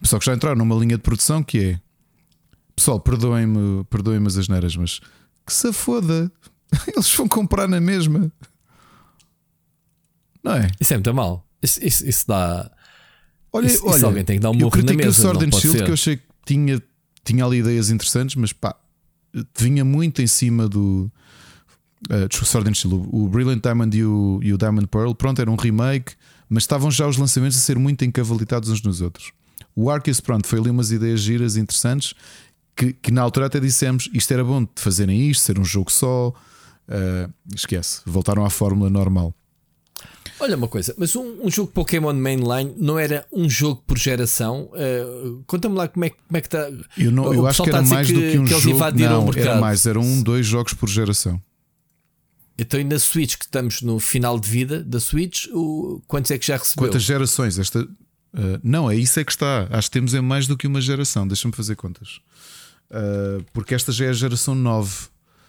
Pessoal 0.00 0.20
que 0.20 0.26
já 0.26 0.34
entraram 0.34 0.56
numa 0.56 0.74
linha 0.76 0.96
de 0.96 1.02
produção 1.02 1.42
que 1.42 1.58
é 1.58 1.80
pessoal, 2.76 3.00
perdoem-me 3.00 3.84
perdoem 3.84 4.24
as 4.26 4.48
neiras, 4.48 4.76
mas 4.76 5.00
que 5.46 5.52
se 5.52 5.72
foda, 5.72 6.30
eles 6.86 7.12
vão 7.14 7.28
comprar 7.28 7.68
na 7.68 7.80
mesma, 7.80 8.30
não 10.42 10.54
é? 10.54 10.70
Isso 10.80 10.94
é 10.94 10.96
muito 10.96 11.14
mal. 11.14 11.46
Isso, 11.62 11.84
isso, 11.84 12.06
isso 12.06 12.26
dá 12.26 12.70
Olha, 13.52 13.66
isso, 13.66 13.86
olha, 13.86 13.96
isso 13.96 14.06
alguém 14.06 14.24
tem 14.24 14.36
que 14.36 14.42
dar 14.42 14.50
um 14.50 14.54
morro 14.54 14.82
na 14.82 14.92
mesa. 14.92 15.10
o 15.10 15.12
Sword 15.12 15.44
and 15.44 15.58
Shield 15.58 15.82
que 15.84 15.90
eu 15.90 15.94
achei 15.94 16.16
que 16.16 16.22
tinha, 16.46 16.82
tinha 17.24 17.44
ali 17.44 17.58
ideias 17.58 17.90
interessantes, 17.90 18.36
mas 18.36 18.52
pá, 18.52 18.76
vinha 19.58 19.84
muito 19.84 20.22
em 20.22 20.26
cima 20.26 20.68
do 20.68 21.10
uh, 22.10 22.44
Sword 22.46 22.70
and 22.70 22.74
Shield. 22.74 23.08
O, 23.10 23.28
Brilliant 23.28 23.62
Diamond 23.62 23.96
e 23.96 24.04
o, 24.04 24.40
e 24.42 24.52
o 24.52 24.58
Diamond 24.58 24.86
Pearl, 24.86 25.12
pronto, 25.14 25.40
era 25.40 25.50
um 25.50 25.56
remake, 25.56 26.14
mas 26.48 26.62
estavam 26.62 26.90
já 26.90 27.06
os 27.06 27.16
lançamentos 27.16 27.56
a 27.56 27.60
ser 27.60 27.78
muito 27.78 28.04
encavalitados 28.04 28.68
uns 28.68 28.82
nos 28.82 29.00
outros. 29.00 29.32
O 29.74 29.90
Arceus, 29.90 30.20
pronto, 30.20 30.46
foi 30.46 30.58
ali 30.58 30.70
umas 30.70 30.90
ideias 30.92 31.20
giras 31.20 31.56
interessantes 31.56 32.14
que, 32.76 32.92
que 32.92 33.10
na 33.10 33.22
altura 33.22 33.46
até 33.46 33.60
dissemos 33.60 34.08
isto 34.12 34.32
era 34.32 34.44
bom 34.44 34.62
de 34.62 34.70
fazerem 34.76 35.28
isto, 35.28 35.42
ser 35.42 35.58
um 35.58 35.64
jogo 35.64 35.90
só. 35.90 36.32
Uh, 36.88 37.32
esquece, 37.54 38.00
voltaram 38.04 38.44
à 38.44 38.50
fórmula 38.50 38.90
normal. 38.90 39.32
Olha 40.40 40.56
uma 40.56 40.68
coisa, 40.68 40.94
mas 40.96 41.14
um, 41.14 41.44
um, 41.44 41.50
jogo 41.50 41.70
Pokémon 41.70 42.14
Mainline 42.14 42.74
não 42.78 42.98
era 42.98 43.26
um 43.30 43.48
jogo 43.48 43.82
por 43.86 43.98
geração? 43.98 44.70
Uh, 44.72 45.42
Conta-me 45.46 45.76
lá 45.76 45.86
como 45.86 46.06
é, 46.06 46.10
como 46.10 46.36
é 46.36 46.40
que 46.40 46.46
está. 46.46 46.70
Eu, 46.96 47.12
não, 47.12 47.32
eu 47.32 47.46
acho 47.46 47.62
que 47.62 47.68
era 47.68 47.82
mais 47.82 48.06
que, 48.06 48.12
do 48.14 48.20
que 48.20 48.38
um 48.38 48.44
que 48.44 48.58
jogo. 48.58 48.98
Não, 48.98 49.30
era 49.34 49.60
mais, 49.60 49.84
era 49.84 50.00
um, 50.00 50.22
dois 50.22 50.46
jogos 50.46 50.72
por 50.72 50.88
geração. 50.88 51.40
Então, 52.58 52.80
e 52.80 52.84
na 52.84 52.98
Switch, 52.98 53.36
que 53.36 53.44
estamos 53.44 53.82
no 53.82 53.98
final 53.98 54.38
de 54.38 54.48
vida 54.48 54.82
da 54.82 54.98
Switch, 54.98 55.46
o, 55.52 56.02
quantos 56.06 56.30
é 56.30 56.38
que 56.38 56.46
já 56.46 56.56
recebeu? 56.56 56.88
Quantas 56.88 57.02
gerações? 57.02 57.58
Esta, 57.58 57.82
uh, 57.82 57.88
não, 58.62 58.90
é 58.90 58.96
isso 58.96 59.20
é 59.20 59.24
que 59.24 59.32
está. 59.32 59.66
Acho 59.70 59.88
que 59.88 59.92
temos 59.92 60.14
é 60.14 60.20
mais 60.20 60.46
do 60.46 60.56
que 60.56 60.66
uma 60.66 60.80
geração. 60.80 61.28
Deixa-me 61.28 61.54
fazer 61.54 61.76
contas. 61.76 62.20
Uh, 62.90 63.44
porque 63.52 63.74
esta 63.74 63.92
já 63.92 64.06
é 64.06 64.08
a 64.08 64.14
geração 64.14 64.54
9. 64.54 65.08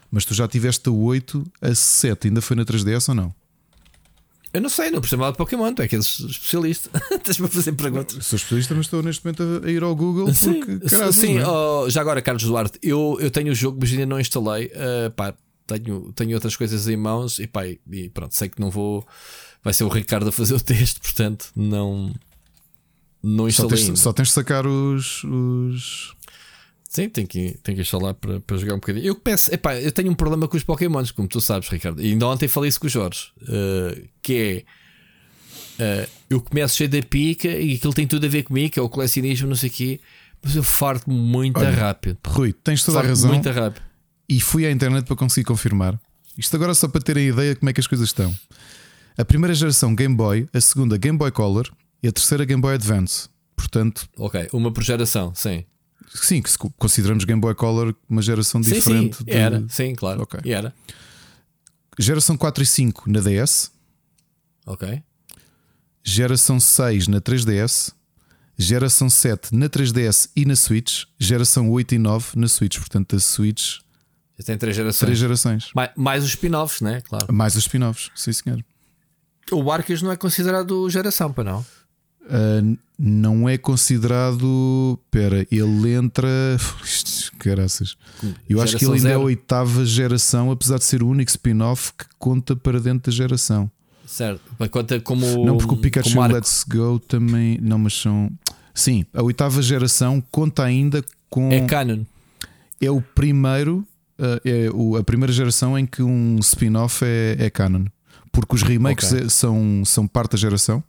Mas 0.09 0.26
tu 0.26 0.34
já 0.34 0.47
tiveste 0.47 0.89
a 0.89 0.91
8, 0.91 1.43
a 1.61 1.73
7. 1.73 2.27
Ainda 2.27 2.41
foi 2.41 2.57
na 2.57 2.65
3DS 2.65 3.07
ou 3.07 3.15
não? 3.15 3.40
Eu 4.53 4.61
não 4.61 4.69
sei, 4.69 4.91
não 4.91 4.99
percebo 4.99 5.22
nada 5.22 5.32
de 5.32 5.38
Pokémon, 5.38 5.73
tu 5.73 5.82
é 5.82 5.88
que 5.88 5.95
és 5.95 6.19
especialista. 6.19 6.90
Estás-me 7.11 7.45
a 7.45 7.49
fazer 7.49 7.72
perguntas. 7.72 8.26
Sou 8.26 8.36
especialista, 8.36 8.76
mas 8.76 8.86
estou 8.86 9.02
neste 9.02 9.23
momento 9.23 9.61
a 9.64 9.72
ir 9.72 9.82
ao 9.82 9.95
Google 9.95 10.26
porque. 10.26 10.90
Sim, 10.90 11.11
sim 11.14 11.38
é? 11.38 11.48
oh, 11.48 11.90
já 11.90 12.02
agora, 12.02 12.22
Carlos 12.22 12.44
Duarte, 12.44 12.78
eu, 12.84 13.18
eu 13.22 13.32
tenho 13.32 13.52
o 13.52 13.56
jogo, 13.56 13.78
mas 13.80 13.91
ainda 13.91 14.06
não 14.06 14.19
instalei. 14.19 14.65
Uh, 14.68 15.11
pá, 15.11 15.34
tenho, 15.65 16.11
tenho 16.14 16.34
outras 16.34 16.56
coisas 16.56 16.88
em 16.88 16.98
mãos 16.98 17.40
e, 17.40 17.48
pá, 17.48 17.65
e 17.65 18.10
pronto, 18.14 18.36
sei 18.36 18.49
que 18.49 18.60
não 18.60 18.69
vou. 18.69 19.07
Vai 19.64 19.73
ser 19.73 19.86
o 19.86 19.90
Ricardo 19.90 20.28
a 20.28 20.32
fazer 20.32 20.53
o 20.56 20.60
teste, 20.61 20.99
portanto, 20.99 21.49
não. 21.56 22.14
Não 23.23 23.48
instalei. 23.48 23.78
Só 23.78 23.86
tens, 23.86 23.99
só 23.99 24.14
tens 24.14 24.28
de 24.30 24.34
sacar 24.34 24.65
os, 24.65 25.23
os 25.23 26.15
Sim, 26.91 27.07
tem 27.07 27.26
que, 27.26 27.57
tem 27.63 27.73
que 27.73 27.80
instalar 27.80 28.13
para, 28.13 28.41
para 28.41 28.57
jogar 28.57 28.73
um 28.73 28.80
bocadinho. 28.80 29.05
Eu 29.05 29.15
peço, 29.15 29.53
epá, 29.53 29.80
eu 29.80 29.93
tenho 29.93 30.11
um 30.11 30.13
problema 30.13 30.45
com 30.45 30.57
os 30.57 30.63
Pokémons, 30.63 31.09
como 31.11 31.26
tu 31.26 31.39
sabes, 31.39 31.69
Ricardo. 31.69 32.01
E 32.01 32.11
ainda 32.11 32.27
ontem 32.27 32.49
falei 32.49 32.68
isso 32.68 32.81
com 32.81 32.88
o 32.88 32.89
Jorge, 32.89 33.31
uh, 33.43 34.09
que 34.22 34.65
é 35.80 36.05
uh, 36.05 36.09
eu 36.30 36.41
começo 36.41 36.76
cheio 36.76 36.89
da 36.89 37.01
pica 37.01 37.47
e 37.47 37.76
aquilo 37.76 37.93
tem 37.93 38.05
tudo 38.05 38.26
a 38.26 38.30
ver 38.30 38.43
comigo, 38.43 38.73
que 38.73 38.77
é 38.77 38.81
o 38.81 38.89
colecionismo, 38.89 39.47
não 39.47 39.55
sei 39.55 39.69
o 39.69 39.72
quê, 39.72 40.01
mas 40.43 40.53
eu 40.53 40.63
farto 40.63 41.09
muito 41.09 41.61
Olha, 41.61 41.72
rápido. 41.72 42.18
Rui, 42.27 42.51
tens 42.51 42.84
toda 42.84 42.99
a 42.99 43.03
razão. 43.03 43.31
Muito 43.31 43.49
rápido. 43.49 43.84
E 44.27 44.41
fui 44.41 44.65
à 44.65 44.72
internet 44.72 45.05
para 45.05 45.15
conseguir 45.15 45.45
confirmar. 45.45 45.97
Isto 46.38 46.57
agora 46.57 46.73
só 46.73 46.89
para 46.89 46.99
terem 46.99 47.30
ideia 47.30 47.53
de 47.53 47.61
como 47.61 47.69
é 47.69 47.73
que 47.73 47.80
as 47.80 47.88
coisas 47.88 48.09
estão. 48.09 48.35
A 49.18 49.23
primeira 49.23 49.53
geração 49.53 49.95
Game 49.95 50.13
Boy, 50.13 50.45
a 50.53 50.59
segunda 50.59 50.97
Game 50.97 51.18
Boy 51.18 51.31
Color 51.31 51.72
e 52.03 52.09
a 52.09 52.11
terceira 52.11 52.43
Game 52.43 52.61
Boy 52.61 52.73
Advance. 52.73 53.30
Portanto, 53.55 54.09
ok, 54.18 54.49
uma 54.51 54.73
por 54.73 54.84
geração, 54.84 55.34
sim. 55.34 55.63
Sim, 56.13 56.41
que 56.41 56.49
se 56.49 56.57
consideramos 56.57 57.23
Game 57.23 57.39
Boy 57.39 57.55
Color 57.55 57.95
uma 58.09 58.21
geração 58.21 58.61
sim, 58.61 58.73
diferente. 58.73 59.17
Sim, 59.17 59.23
de... 59.23 59.31
era, 59.31 59.65
sim, 59.69 59.95
claro. 59.95 60.21
Okay. 60.23 60.41
E 60.43 60.51
era. 60.51 60.73
Geração 61.97 62.35
4 62.38 62.63
e 62.63 62.65
5 62.65 63.09
na 63.09 63.19
DS. 63.19 63.71
Ok. 64.65 65.01
Geração 66.03 66.59
6 66.59 67.07
na 67.07 67.21
3DS. 67.21 67.93
Geração 68.57 69.09
7 69.09 69.55
na 69.55 69.69
3DS 69.69 70.29
e 70.35 70.45
na 70.45 70.55
Switch. 70.55 71.05
Geração 71.17 71.69
8 71.69 71.95
e 71.95 71.97
9 71.97 72.27
na 72.35 72.47
Switch. 72.47 72.77
Portanto, 72.77 73.15
a 73.15 73.19
Switch. 73.19 73.79
Já 74.38 74.45
tem 74.45 74.57
três 74.57 74.75
gerações. 74.75 74.99
Três 74.99 75.17
gerações. 75.17 75.71
Mais, 75.73 75.91
mais 75.95 76.23
os 76.23 76.29
spin-offs, 76.31 76.81
né? 76.81 77.01
Claro. 77.01 77.33
Mais 77.33 77.55
os 77.55 77.63
spin-offs, 77.63 78.11
sim 78.15 78.33
senhor. 78.33 78.63
O 79.51 79.71
Arceus 79.71 80.01
não 80.01 80.11
é 80.11 80.15
considerado 80.15 80.89
geração, 80.89 81.31
para 81.31 81.43
não? 81.43 81.65
Uh, 82.23 82.77
não 82.98 83.49
é 83.49 83.57
considerado. 83.57 84.99
Espera, 85.06 85.45
ele 85.52 85.93
entra. 85.93 86.30
Caraças. 87.39 87.98
Eu 88.48 88.60
geração 88.60 88.64
acho 88.64 88.77
que 88.77 88.85
ele 88.85 88.93
ainda 88.93 89.10
zero. 89.10 89.19
é 89.19 89.23
a 89.23 89.26
oitava 89.26 89.85
geração, 89.85 90.52
apesar 90.52 90.77
de 90.77 90.84
ser 90.84 91.02
o 91.02 91.07
único 91.07 91.31
spin-off 91.31 91.91
que 91.98 92.06
conta 92.19 92.56
para 92.56 92.80
dentro 92.80 93.11
da 93.11 93.15
geração. 93.15 93.72
Certo, 94.06 94.41
mas 94.60 94.69
conta 94.69 94.99
como. 94.99 95.45
Não, 95.45 95.57
porque 95.57 95.73
o 95.73 95.77
Pikachu 95.77 96.19
Let's 96.22 96.65
Go 96.68 96.99
também. 96.99 97.57
Não, 97.61 97.80
mas 97.80 97.93
são. 97.93 98.31
Sim, 98.73 99.06
a 99.14 99.23
oitava 99.23 99.61
geração 99.61 100.22
conta 100.30 100.64
ainda 100.64 101.03
com. 101.30 101.52
É 101.52 101.61
canon. 101.61 102.03
É 102.80 102.91
o 102.91 103.02
primeiro. 103.02 103.85
Uh, 104.19 104.95
é 104.95 104.99
a 104.99 105.03
primeira 105.03 105.34
geração 105.34 105.80
em 105.80 105.85
que 105.85 106.03
um 106.03 106.38
spin-off 106.39 107.03
é, 107.03 107.38
é 107.39 107.49
canon. 107.49 107.85
Porque 108.31 108.53
os 108.53 108.61
remakes 108.61 109.11
okay. 109.11 109.30
são, 109.30 109.84
são 109.84 110.07
parte 110.07 110.34
da 110.34 110.38
geração. 110.38 110.84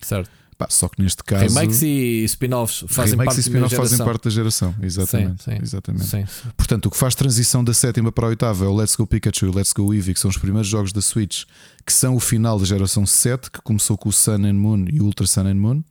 Certo. 0.00 0.30
Pá, 0.56 0.66
só 0.70 0.88
que 0.88 1.02
neste 1.02 1.22
caso. 1.24 1.44
Remakes 1.44 1.82
e 1.82 2.24
spin-offs 2.24 2.84
fazem, 2.88 3.16
parte, 3.16 3.40
spin 3.40 3.68
fazem 3.68 3.98
parte 3.98 4.24
da 4.24 4.30
geração. 4.30 4.74
Exatamente. 4.80 5.42
Sim, 5.42 5.50
sim, 5.50 5.58
exatamente. 5.62 6.06
Sim, 6.06 6.24
Portanto, 6.56 6.86
o 6.86 6.90
que 6.90 6.96
faz 6.96 7.14
transição 7.14 7.64
da 7.64 7.74
sétima 7.74 8.12
para 8.12 8.26
a 8.26 8.28
oitava 8.28 8.64
é 8.64 8.68
o 8.68 8.74
Let's 8.74 8.94
Go 8.94 9.06
Pikachu 9.06 9.46
e 9.46 9.48
o 9.48 9.54
Let's 9.54 9.72
Go 9.72 9.92
Eevee, 9.92 10.14
que 10.14 10.20
são 10.20 10.30
os 10.30 10.38
primeiros 10.38 10.68
jogos 10.68 10.92
da 10.92 11.02
Switch, 11.02 11.44
que 11.84 11.92
são 11.92 12.14
o 12.14 12.20
final 12.20 12.58
da 12.58 12.64
geração 12.64 13.04
7, 13.04 13.50
que 13.50 13.60
começou 13.62 13.98
com 13.98 14.08
o 14.08 14.12
Sun 14.12 14.44
and 14.44 14.54
Moon 14.54 14.86
e 14.92 15.00
o 15.00 15.04
Ultra 15.04 15.26
Sun 15.26 15.46
and 15.46 15.54
Moon. 15.56 15.82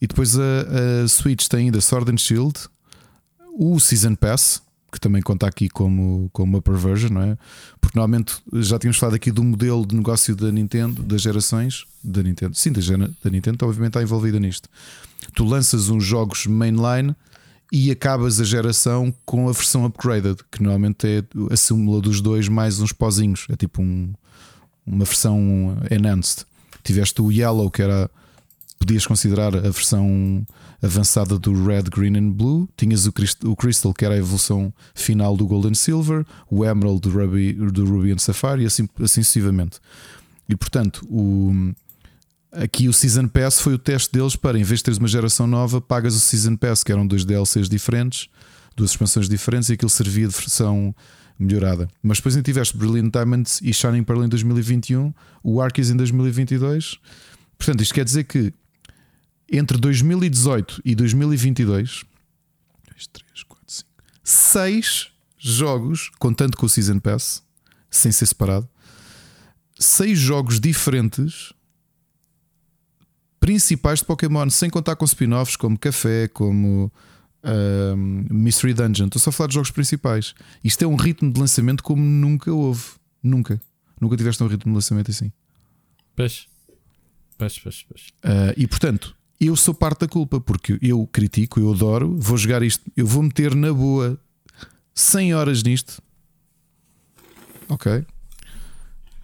E 0.00 0.06
depois 0.06 0.38
a, 0.38 1.04
a 1.04 1.08
Switch 1.08 1.46
tem 1.48 1.66
ainda 1.66 1.80
Sword 1.80 2.12
and 2.12 2.18
Shield, 2.18 2.54
o 3.58 3.78
Season 3.80 4.14
Pass, 4.14 4.62
que 4.94 5.00
também 5.00 5.20
conta 5.20 5.46
aqui 5.46 5.68
como, 5.68 6.30
como 6.32 6.54
uma 6.54 6.62
perversion, 6.62 7.10
não 7.10 7.22
é? 7.22 7.38
Porque 7.80 7.98
normalmente 7.98 8.36
já 8.54 8.78
tínhamos 8.78 8.96
falado 8.96 9.16
aqui 9.16 9.32
do 9.32 9.42
modelo 9.42 9.84
de 9.84 9.96
negócio 9.96 10.36
da 10.36 10.52
Nintendo, 10.52 11.02
das 11.02 11.20
gerações 11.20 11.84
da 12.02 12.22
Nintendo, 12.22 12.54
sim, 12.54 12.70
da, 12.70 12.80
da 13.22 13.30
Nintendo, 13.30 13.64
obviamente 13.66 13.90
está 13.90 14.02
envolvida 14.02 14.38
nisto. 14.38 14.68
Tu 15.34 15.44
lanças 15.44 15.88
uns 15.88 16.04
jogos 16.04 16.46
mainline 16.46 17.14
e 17.72 17.90
acabas 17.90 18.40
a 18.40 18.44
geração 18.44 19.12
com 19.24 19.48
a 19.48 19.52
versão 19.52 19.84
upgraded, 19.84 20.36
que 20.48 20.62
normalmente 20.62 21.06
é 21.08 21.24
a 21.50 21.56
súmula 21.56 22.00
dos 22.00 22.20
dois 22.20 22.48
mais 22.48 22.78
uns 22.78 22.92
pozinhos, 22.92 23.46
é 23.50 23.56
tipo 23.56 23.82
um, 23.82 24.12
uma 24.86 25.04
versão 25.04 25.76
enhanced. 25.90 26.44
Tiveste 26.84 27.20
o 27.20 27.32
Yellow, 27.32 27.68
que 27.68 27.82
era 27.82 28.08
podias 28.78 29.06
considerar 29.06 29.56
a 29.56 29.70
versão 29.70 30.46
avançada 30.82 31.38
do 31.38 31.64
Red, 31.64 31.84
Green 31.84 32.16
and 32.16 32.30
Blue. 32.32 32.68
Tinhas 32.76 33.06
o 33.06 33.12
Crystal, 33.12 33.50
o 33.50 33.56
Crystal 33.56 33.94
que 33.94 34.04
era 34.04 34.14
a 34.14 34.18
evolução 34.18 34.72
final 34.94 35.36
do 35.36 35.46
Gold 35.46 35.68
and 35.68 35.74
Silver, 35.74 36.24
o 36.50 36.64
Emerald 36.64 37.00
do 37.00 37.10
Ruby, 37.10 37.52
do 37.52 37.84
Ruby 37.84 38.12
and 38.12 38.18
Sapphire 38.18 38.62
e 38.62 38.66
assim, 38.66 38.88
assim 39.00 39.22
sucessivamente. 39.22 39.78
E 40.48 40.54
portanto, 40.54 41.06
o, 41.08 41.72
aqui 42.52 42.88
o 42.88 42.92
Season 42.92 43.26
Pass 43.28 43.60
foi 43.60 43.74
o 43.74 43.78
teste 43.78 44.12
deles 44.12 44.36
para, 44.36 44.58
em 44.58 44.62
vez 44.62 44.80
de 44.80 44.84
teres 44.84 44.98
uma 44.98 45.08
geração 45.08 45.46
nova, 45.46 45.80
pagas 45.80 46.14
o 46.14 46.20
Season 46.20 46.56
Pass, 46.56 46.84
que 46.84 46.92
eram 46.92 47.06
dois 47.06 47.24
DLCs 47.24 47.68
diferentes, 47.68 48.28
duas 48.76 48.90
expansões 48.90 49.28
diferentes, 49.28 49.70
e 49.70 49.74
aquilo 49.74 49.90
servia 49.90 50.28
de 50.28 50.34
versão 50.34 50.94
melhorada. 51.38 51.88
Mas 52.02 52.18
depois 52.18 52.36
ainda 52.36 52.44
tiveste 52.44 52.76
Brilliant 52.76 53.10
Diamonds 53.10 53.60
e 53.62 53.72
Shining 53.72 54.04
Pearl 54.04 54.24
em 54.24 54.28
2021, 54.28 55.12
o 55.42 55.60
Arceus 55.60 55.90
em 55.90 55.96
2022. 55.96 56.98
Portanto, 57.58 57.82
isto 57.82 57.94
quer 57.94 58.04
dizer 58.04 58.24
que 58.24 58.52
entre 59.56 59.78
2018 59.78 60.82
e 60.84 60.94
2022, 60.94 62.04
2, 62.88 63.06
3, 63.06 63.42
4, 63.42 63.64
5, 63.66 63.90
6 64.22 65.10
jogos, 65.38 66.10
contando 66.18 66.56
com 66.56 66.66
o 66.66 66.68
Season 66.68 66.98
Pass, 66.98 67.42
sem 67.90 68.10
ser 68.10 68.26
separado, 68.26 68.68
6 69.78 70.18
jogos 70.18 70.60
diferentes 70.60 71.52
principais 73.38 73.98
de 73.98 74.06
Pokémon, 74.06 74.48
sem 74.48 74.70
contar 74.70 74.96
com 74.96 75.04
spin-offs 75.04 75.56
como 75.56 75.78
Café, 75.78 76.28
como 76.28 76.90
um, 77.44 78.26
Mystery 78.30 78.72
Dungeon. 78.72 79.06
Estou 79.06 79.20
só 79.20 79.30
a 79.30 79.32
falar 79.32 79.48
de 79.48 79.54
jogos 79.54 79.70
principais. 79.70 80.34
Isto 80.62 80.84
é 80.84 80.86
um 80.86 80.96
ritmo 80.96 81.30
de 81.30 81.38
lançamento 81.38 81.82
como 81.82 82.02
nunca 82.02 82.50
houve. 82.50 82.82
Nunca. 83.22 83.60
Nunca 84.00 84.16
tiveste 84.16 84.42
um 84.42 84.46
ritmo 84.46 84.72
de 84.72 84.76
lançamento 84.76 85.10
assim. 85.10 85.30
Peixe. 86.16 86.46
Peixe, 87.36 87.60
peixe, 87.60 87.84
peixe. 87.86 88.12
Uh, 88.24 88.54
e 88.56 88.66
portanto, 88.66 89.14
eu 89.46 89.56
sou 89.56 89.74
parte 89.74 90.00
da 90.00 90.08
culpa, 90.08 90.40
porque 90.40 90.78
eu 90.80 91.06
critico, 91.12 91.60
eu 91.60 91.72
adoro, 91.72 92.16
vou 92.18 92.36
jogar 92.36 92.62
isto, 92.62 92.82
eu 92.96 93.06
vou 93.06 93.22
meter 93.22 93.54
na 93.54 93.72
boa 93.72 94.18
100 94.94 95.34
horas 95.34 95.62
nisto, 95.62 96.02
ok? 97.68 98.04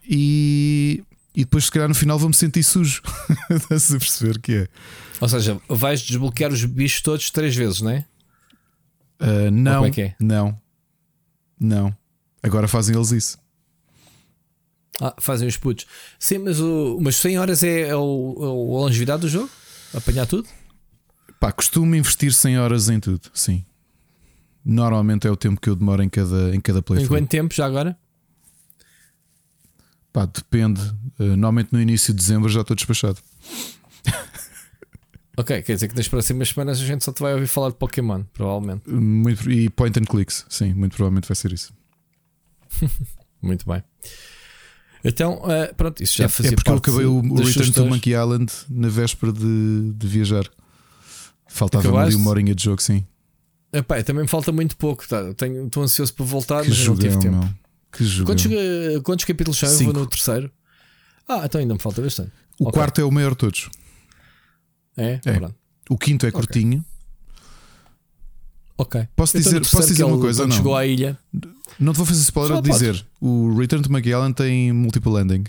E, 0.09 1.05
e 1.35 1.45
depois, 1.45 1.67
se 1.67 1.71
calhar, 1.71 1.89
no 1.89 1.95
final 1.95 2.19
vou-me 2.19 2.35
sentir 2.35 2.65
sujo. 2.65 3.01
Estás 3.49 3.95
a 3.95 3.99
perceber 3.99 4.41
que 4.41 4.55
é? 4.55 4.69
Ou 5.21 5.29
seja, 5.29 5.61
vais 5.69 6.01
desbloquear 6.03 6.53
os 6.53 6.65
bichos 6.65 7.01
todos 7.01 7.31
três 7.31 7.55
vezes, 7.55 7.81
não 7.81 7.91
é? 7.91 8.05
Uh, 9.21 9.51
não, 9.53 9.85
é 9.85 9.91
é? 10.01 10.15
não, 10.19 10.61
não. 11.61 11.97
Agora 12.43 12.67
fazem 12.67 12.97
eles 12.97 13.13
isso. 13.13 13.39
Ah, 15.01 15.15
fazem 15.21 15.47
os 15.47 15.57
putos. 15.57 15.87
Sim, 16.19 16.39
mas, 16.39 16.59
o, 16.59 16.99
mas 17.01 17.17
100 17.17 17.39
horas 17.39 17.63
é, 17.63 17.89
é, 17.89 17.97
o, 17.97 18.37
é 18.39 18.45
a 18.45 18.81
longevidade 18.81 19.23
do 19.23 19.29
jogo? 19.29 19.51
Apanhar 19.95 20.27
tudo? 20.27 20.49
Pá, 21.39 21.51
costumo 21.51 21.95
investir 21.95 22.33
100 22.33 22.59
horas 22.59 22.89
em 22.89 23.01
tudo, 23.01 23.31
sim. 23.33 23.65
Normalmente 24.65 25.27
é 25.27 25.31
o 25.31 25.37
tempo 25.37 25.61
que 25.61 25.71
eu 25.71 25.75
demoro 25.75 26.03
em 26.03 26.09
cada, 26.09 26.55
em 26.55 26.61
cada 26.61 26.83
playthrough. 26.83 27.17
Em 27.17 27.21
quanto 27.21 27.31
tempo 27.31 27.55
já 27.55 27.65
agora? 27.67 27.99
Pá, 30.13 30.27
depende. 30.27 30.81
Uh, 31.19 31.37
normalmente 31.37 31.73
no 31.73 31.81
início 31.81 32.13
de 32.13 32.21
dezembro 32.21 32.49
já 32.49 32.61
estou 32.61 32.77
despachado. 32.77 33.19
ok, 35.37 35.63
quer 35.63 35.75
dizer 35.75 35.89
que 35.89 35.97
nas 35.97 36.09
próximas 36.09 36.49
semanas 36.51 36.81
a 36.81 36.85
gente 36.85 37.05
só 37.05 37.13
te 37.13 37.23
vai 37.23 37.33
ouvir 37.33 37.47
falar 37.47 37.71
de 37.71 37.77
Pokémon, 37.77 38.23
provavelmente. 38.35 38.89
Muito, 38.91 39.51
e 39.51 39.71
point 39.71 39.99
and 39.99 40.05
clicks, 40.05 40.45
sim, 40.49 40.75
muito 40.75 40.95
provavelmente 40.97 41.27
vai 41.29 41.37
ser 41.37 41.53
isso. 41.53 41.73
muito 43.41 43.67
bem. 43.67 43.83
Então, 45.03 45.43
uh, 45.43 45.75
pronto, 45.75 46.03
isso 46.03 46.17
já 46.17 46.25
é, 46.25 46.29
fazia 46.29 46.53
É 46.53 46.55
porque 46.55 46.71
eu 46.71 46.75
acabei 46.77 47.07
o, 47.07 47.19
o 47.19 47.43
Return 47.43 47.73
to 47.73 47.87
Monkey 47.87 48.11
Island 48.13 48.53
na 48.69 48.89
véspera 48.89 49.33
de, 49.33 49.93
de 49.95 50.07
viajar. 50.07 50.45
Faltava 51.49 52.03
ali 52.03 52.15
uma 52.15 52.31
horinha 52.31 52.55
de 52.55 52.65
jogo, 52.65 52.81
sim. 52.83 53.05
Epá, 53.73 54.03
também 54.03 54.23
me 54.23 54.29
falta 54.29 54.53
muito 54.53 54.77
pouco. 54.77 55.07
Tá? 55.09 55.33
Tenho, 55.35 55.67
estou 55.67 55.83
ansioso 55.83 56.13
por 56.15 56.27
voltar, 56.27 56.63
que 56.63 56.69
mas 56.69 56.79
jogão, 56.79 57.11
não 57.11 57.19
tive 57.19 57.31
tempo. 57.31 57.55
Que. 57.93 58.25
Quantos, 58.25 58.47
quantos 59.03 59.25
capítulos 59.25 59.59
são? 59.59 59.71
Eu 59.71 59.79
vou 59.85 59.93
no 59.93 60.07
terceiro. 60.07 60.51
Ah, 61.27 61.43
então 61.45 61.61
ainda 61.61 61.75
me 61.75 61.81
falta 61.81 62.03
bastante. 62.03 62.33
O 62.59 62.69
okay. 62.69 62.73
quarto 62.73 63.01
é 63.01 63.05
o 63.05 63.11
maior 63.11 63.31
de 63.31 63.39
todos. 63.39 63.71
É? 64.97 65.21
é. 65.25 65.51
O 65.89 65.97
quinto 65.97 66.27
é 66.27 66.31
curtinho. 66.31 66.85
Ok. 68.81 69.07
Posso 69.15 69.37
dizer, 69.37 69.61
posso 69.61 69.89
dizer 69.89 70.05
uma 70.05 70.19
coisa? 70.19 70.47
Não. 70.47 70.57
chegou 70.57 70.75
à 70.75 70.87
ilha. 70.87 71.19
Não 71.79 71.93
te 71.93 71.99
vou 71.99 72.07
fazer 72.07 72.23
spoiler 72.23 72.63
dizer. 72.63 73.07
O 73.21 73.55
Return 73.55 73.85
to 73.85 73.93
Magellan 73.93 74.33
tem 74.33 74.73
multiple 74.73 75.13
ending. 75.21 75.45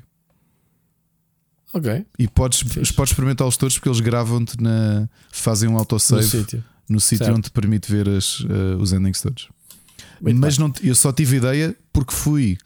Ok. 1.73 2.05
E 2.19 2.27
podes, 2.27 2.61
podes 2.91 3.11
experimentá-los 3.11 3.55
todos 3.55 3.75
porque 3.75 3.87
eles 3.87 4.01
gravam-te 4.01 4.61
na. 4.61 5.07
fazem 5.31 5.69
um 5.69 5.77
autosave 5.77 6.23
no 6.23 6.27
sítio, 6.27 6.63
no 6.89 6.99
sítio 6.99 7.33
onde 7.33 7.43
te 7.43 7.51
permite 7.51 7.89
ver 7.89 8.09
as, 8.09 8.41
uh, 8.41 8.77
os 8.77 8.91
endings 8.91 9.21
todos. 9.21 9.47
Muito 10.19 10.37
Mas 10.37 10.57
não, 10.57 10.69
eu 10.83 10.93
só 10.93 11.13
tive 11.13 11.37
ideia 11.37 11.73
porque 11.93 12.13
fui. 12.13 12.57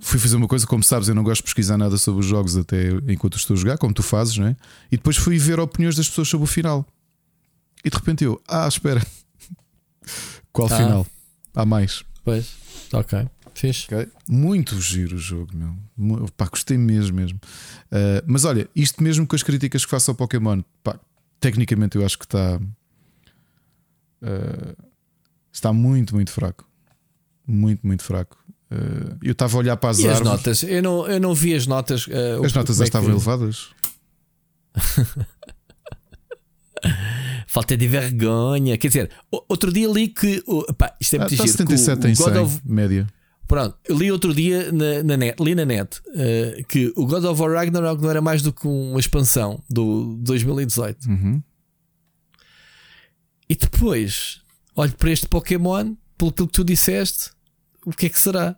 Fui 0.00 0.18
fazer 0.18 0.34
uma 0.34 0.48
coisa, 0.48 0.66
como 0.66 0.82
sabes, 0.82 1.08
eu 1.08 1.14
não 1.14 1.22
gosto 1.22 1.42
de 1.42 1.44
pesquisar 1.44 1.78
nada 1.78 1.96
sobre 1.96 2.20
os 2.20 2.26
jogos 2.26 2.56
até 2.56 2.90
enquanto 3.08 3.36
estou 3.36 3.54
a 3.54 3.58
jogar, 3.58 3.78
como 3.78 3.94
tu 3.94 4.02
fazes, 4.02 4.36
não 4.36 4.48
é? 4.48 4.56
E 4.90 4.96
depois 4.96 5.16
fui 5.16 5.38
ver 5.38 5.60
opiniões 5.60 5.94
das 5.94 6.08
pessoas 6.08 6.28
sobre 6.28 6.44
o 6.44 6.46
final. 6.46 6.84
E 7.84 7.90
de 7.90 7.96
repente 7.96 8.24
eu, 8.24 8.40
ah, 8.48 8.66
espera, 8.66 9.04
qual 10.52 10.72
ah. 10.72 10.76
final? 10.76 11.06
Há 11.54 11.64
mais. 11.64 12.02
Pois, 12.24 12.56
ok. 12.92 13.28
Fiz. 13.58 13.86
Okay. 13.86 14.06
Muito 14.28 14.80
giro 14.80 15.16
o 15.16 15.18
jogo, 15.18 15.50
meu. 15.52 15.74
Pá, 16.36 16.46
gostei 16.46 16.78
mesmo, 16.78 17.16
mesmo. 17.16 17.40
Uh, 17.86 18.22
mas 18.24 18.44
olha, 18.44 18.68
isto 18.74 19.02
mesmo 19.02 19.26
com 19.26 19.34
as 19.34 19.42
críticas 19.42 19.84
que 19.84 19.90
faço 19.90 20.12
ao 20.12 20.14
Pokémon, 20.14 20.62
pá, 20.84 20.96
tecnicamente 21.40 21.96
eu 21.96 22.06
acho 22.06 22.16
que 22.16 22.24
está. 22.24 22.60
Uh, 24.22 24.76
está 25.52 25.72
muito, 25.72 26.14
muito 26.14 26.30
fraco. 26.30 26.64
Muito, 27.44 27.84
muito 27.84 28.04
fraco. 28.04 28.38
Uh, 28.70 29.18
eu 29.22 29.32
estava 29.32 29.56
a 29.56 29.58
olhar 29.58 29.76
para 29.76 29.90
as, 29.90 29.98
e 29.98 30.06
árvores. 30.06 30.20
as 30.20 30.36
notas? 30.36 30.62
Eu 30.62 30.82
não, 30.82 31.08
eu 31.08 31.18
não 31.18 31.34
vi 31.34 31.52
as 31.54 31.66
notas. 31.66 32.06
As 32.44 32.52
notas 32.52 32.76
já 32.76 32.84
é 32.84 32.86
estavam 32.86 33.08
que... 33.08 33.14
elevadas. 33.16 33.70
Falta 37.58 37.76
de 37.76 37.88
vergonha. 37.88 38.78
Quer 38.78 38.86
dizer, 38.86 39.10
outro 39.48 39.72
dia 39.72 39.88
li 39.88 40.06
que. 40.06 40.44
Pá, 40.76 40.94
isto 41.00 41.16
é 41.16 41.18
muito 41.18 41.34
ah, 41.34 41.36
giro, 41.38 41.48
77 41.48 42.06
em 42.06 42.14
100, 42.14 42.38
of... 42.38 42.60
média. 42.64 43.04
Pronto, 43.48 43.76
eu 43.88 43.98
li 43.98 44.12
outro 44.12 44.32
dia 44.32 44.70
na, 44.70 45.02
na 45.02 45.16
net, 45.16 45.42
li 45.42 45.56
na 45.56 45.64
net 45.64 45.98
uh, 46.06 46.64
que 46.68 46.92
o 46.94 47.04
God 47.04 47.24
of 47.24 47.42
War 47.42 47.50
Ragnarok 47.50 48.00
não 48.00 48.10
era 48.10 48.20
mais 48.20 48.42
do 48.42 48.52
que 48.52 48.68
uma 48.68 49.00
expansão 49.00 49.60
do 49.68 50.16
2018. 50.20 51.08
Uhum. 51.08 51.42
E 53.48 53.56
depois 53.56 54.40
olho 54.76 54.94
para 54.96 55.10
este 55.10 55.26
Pokémon, 55.26 55.96
pelo 56.16 56.30
que 56.30 56.46
tu 56.46 56.62
disseste, 56.62 57.30
o 57.84 57.90
que 57.90 58.06
é 58.06 58.08
que 58.08 58.20
será? 58.20 58.54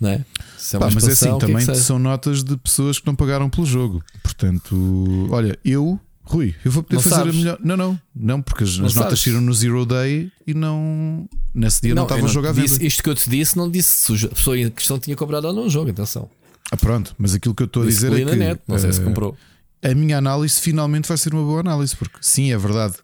Não 0.00 0.10
é? 0.10 0.24
Se 0.56 0.76
é 0.76 0.78
Pá, 0.78 0.90
mas 0.94 1.08
é 1.08 1.10
assim, 1.10 1.34
é 1.34 1.38
também 1.38 1.56
é 1.56 1.74
são 1.74 1.98
notas 1.98 2.44
de 2.44 2.56
pessoas 2.56 3.00
que 3.00 3.06
não 3.08 3.16
pagaram 3.16 3.50
pelo 3.50 3.66
jogo. 3.66 4.00
Portanto, 4.22 5.26
olha, 5.32 5.58
eu 5.64 5.98
Rui, 6.28 6.54
eu 6.62 6.70
vou 6.70 6.82
poder 6.82 6.96
não 6.96 7.02
fazer 7.02 7.14
sabes. 7.16 7.34
a 7.34 7.38
melhor. 7.38 7.58
Não, 7.64 7.74
não, 7.74 8.00
não, 8.14 8.42
porque 8.42 8.62
as, 8.62 8.78
as 8.78 8.94
notas 8.94 9.18
saíram 9.18 9.40
no 9.40 9.54
Zero 9.54 9.86
Day 9.86 10.30
e 10.46 10.52
não. 10.52 11.26
Nesse 11.54 11.80
dia 11.80 11.94
não, 11.94 12.02
não 12.02 12.06
estava 12.06 12.26
a 12.26 12.28
jogar 12.28 12.52
disse, 12.52 12.84
Isto 12.86 13.02
que 13.02 13.08
eu 13.08 13.14
te 13.14 13.30
disse, 13.30 13.56
não 13.56 13.70
disse 13.70 14.16
se 14.16 14.26
a 14.26 14.28
pessoa 14.28 14.58
em 14.58 14.68
questão 14.68 14.98
tinha 14.98 15.16
comprado 15.16 15.46
ou 15.46 15.54
não 15.54 15.66
o 15.66 15.70
jogo, 15.70 15.90
atenção. 15.90 16.28
Ah, 16.70 16.76
pronto, 16.76 17.14
mas 17.16 17.34
aquilo 17.34 17.54
que 17.54 17.62
eu 17.62 17.66
estou 17.66 17.82
a 17.82 17.86
dizer 17.86 18.12
é 18.12 18.24
que. 18.26 18.36
Net, 18.36 18.60
não 18.68 18.78
sei 18.78 18.90
uh, 18.90 18.92
se 18.92 19.00
comprou. 19.00 19.34
A 19.82 19.94
minha 19.94 20.18
análise 20.18 20.60
finalmente 20.60 21.08
vai 21.08 21.16
ser 21.16 21.32
uma 21.32 21.42
boa 21.42 21.60
análise, 21.60 21.96
porque 21.96 22.18
sim, 22.20 22.52
é 22.52 22.58
verdade 22.58 22.96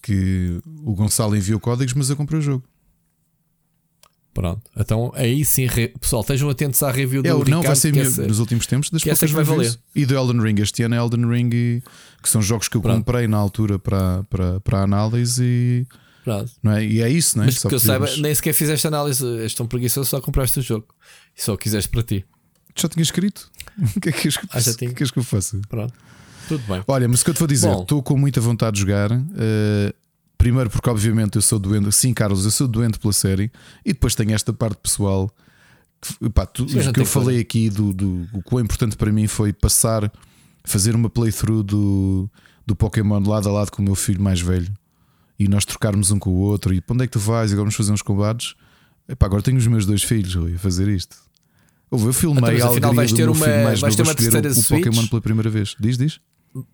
que 0.00 0.58
o 0.82 0.94
Gonçalo 0.94 1.36
enviou 1.36 1.60
códigos, 1.60 1.92
mas 1.92 2.08
eu 2.08 2.16
comprei 2.16 2.38
o 2.38 2.42
jogo. 2.42 2.64
Pronto, 4.36 4.60
então 4.76 5.10
aí 5.14 5.46
sim, 5.46 5.64
re... 5.64 5.88
pessoal, 5.98 6.20
estejam 6.20 6.50
atentos 6.50 6.82
à 6.82 6.90
review 6.90 7.22
do 7.22 7.26
é, 7.26 7.32
Ricardo, 7.32 7.50
Não, 7.50 7.62
vai 7.62 7.74
ser 7.74 7.96
essa, 7.96 8.26
nos 8.26 8.38
últimos 8.38 8.66
tempos 8.66 8.90
das 8.90 9.06
essa 9.06 9.26
que 9.26 9.32
vai 9.32 9.42
valer. 9.42 9.78
E 9.94 10.04
do 10.04 10.14
Elden 10.14 10.42
Ring, 10.42 10.60
este 10.60 10.82
ano 10.82 10.94
é 10.94 10.98
Elden 10.98 11.26
Ring, 11.26 11.50
e, 11.54 11.82
que 12.22 12.28
são 12.28 12.42
jogos 12.42 12.68
que 12.68 12.76
eu 12.76 12.82
Pronto. 12.82 12.98
comprei 12.98 13.26
na 13.26 13.38
altura 13.38 13.78
para, 13.78 14.24
para, 14.24 14.60
para 14.60 14.82
análise 14.82 15.42
e. 15.42 15.86
Pronto. 16.22 16.52
Não 16.62 16.72
é? 16.72 16.84
E 16.84 17.00
é 17.00 17.08
isso, 17.08 17.38
não 17.38 17.44
é? 17.44 17.46
Mas 17.46 17.62
que 17.62 17.74
eu 17.74 17.80
saiba, 17.80 18.14
nem 18.18 18.34
sequer 18.34 18.52
fizeste 18.52 18.86
análise, 18.86 19.24
és 19.40 19.54
tão 19.54 19.66
preguiçoso, 19.66 20.10
só 20.10 20.20
compraste 20.20 20.58
o 20.58 20.62
jogo 20.62 20.86
e 21.34 21.42
só 21.42 21.54
o 21.54 21.58
quiseste 21.58 21.88
para 21.88 22.02
ti. 22.02 22.22
Já 22.76 22.90
tinha 22.90 23.02
escrito? 23.02 23.50
o 23.96 24.00
que 24.00 24.10
é 24.10 24.12
que, 24.12 24.28
ah, 24.50 24.60
já 24.60 24.74
tinha. 24.74 24.92
que, 24.92 25.02
é 25.02 25.06
que 25.06 25.18
eu 25.18 25.24
faço? 25.24 25.62
Pronto. 25.66 25.94
Tudo 26.46 26.62
bem. 26.68 26.82
Olha, 26.86 27.08
mas 27.08 27.22
o 27.22 27.24
que 27.24 27.30
eu 27.30 27.34
te 27.34 27.38
vou 27.38 27.48
dizer, 27.48 27.72
estou 27.72 28.02
com 28.02 28.18
muita 28.18 28.40
vontade 28.40 28.74
de 28.74 28.80
jogar. 28.80 29.10
Uh, 29.10 29.94
Primeiro, 30.46 30.70
porque 30.70 30.88
obviamente 30.88 31.34
eu 31.34 31.42
sou 31.42 31.58
doente, 31.58 31.90
sim, 31.90 32.14
Carlos, 32.14 32.44
eu 32.44 32.52
sou 32.52 32.68
doente 32.68 33.00
pela 33.00 33.12
série, 33.12 33.50
e 33.84 33.92
depois 33.92 34.14
tenho 34.14 34.32
esta 34.32 34.52
parte 34.52 34.78
pessoal 34.80 35.28
que, 36.00 36.30
pá, 36.30 36.46
tu, 36.46 36.68
sim, 36.68 36.92
que 36.92 37.00
eu 37.00 37.04
falei 37.04 37.40
aqui 37.40 37.68
do, 37.68 37.92
do 37.92 38.28
o 38.32 38.40
quão 38.44 38.62
importante 38.62 38.96
para 38.96 39.10
mim 39.10 39.26
foi 39.26 39.52
passar, 39.52 40.08
fazer 40.62 40.94
uma 40.94 41.10
playthrough 41.10 41.64
do, 41.64 42.30
do 42.64 42.76
Pokémon 42.76 43.18
lado 43.28 43.48
a 43.48 43.52
lado 43.52 43.72
com 43.72 43.82
o 43.82 43.84
meu 43.84 43.96
filho 43.96 44.22
mais 44.22 44.40
velho 44.40 44.72
e 45.36 45.48
nós 45.48 45.64
trocarmos 45.64 46.12
um 46.12 46.18
com 46.20 46.30
o 46.30 46.36
outro. 46.36 46.72
E 46.72 46.80
para 46.80 46.94
onde 46.94 47.02
é 47.02 47.06
que 47.08 47.14
tu 47.14 47.18
vais? 47.18 47.50
Agora 47.50 47.64
vamos 47.64 47.74
fazer 47.74 47.92
uns 47.92 48.02
combates. 48.02 48.54
Epá, 49.08 49.26
agora 49.26 49.42
tenho 49.42 49.58
os 49.58 49.66
meus 49.66 49.84
dois 49.84 50.04
filhos 50.04 50.32
Rui, 50.36 50.54
a 50.54 50.58
fazer 50.60 50.86
isto. 50.86 51.16
Eu 51.90 52.12
filmei 52.12 52.54
então, 52.54 52.70
afinal 52.70 52.94
vais 52.94 53.12
ter 53.12 53.28
uma, 53.28 53.74
vais 53.74 53.96
ter 53.96 54.02
uma 54.02 54.14
terceira 54.14 54.48
o, 54.48 54.52
o 54.52 54.64
Pokémon 54.64 55.06
pela 55.08 55.20
primeira 55.20 55.50
vez. 55.50 55.74
Diz, 55.80 55.98
diz. 55.98 56.20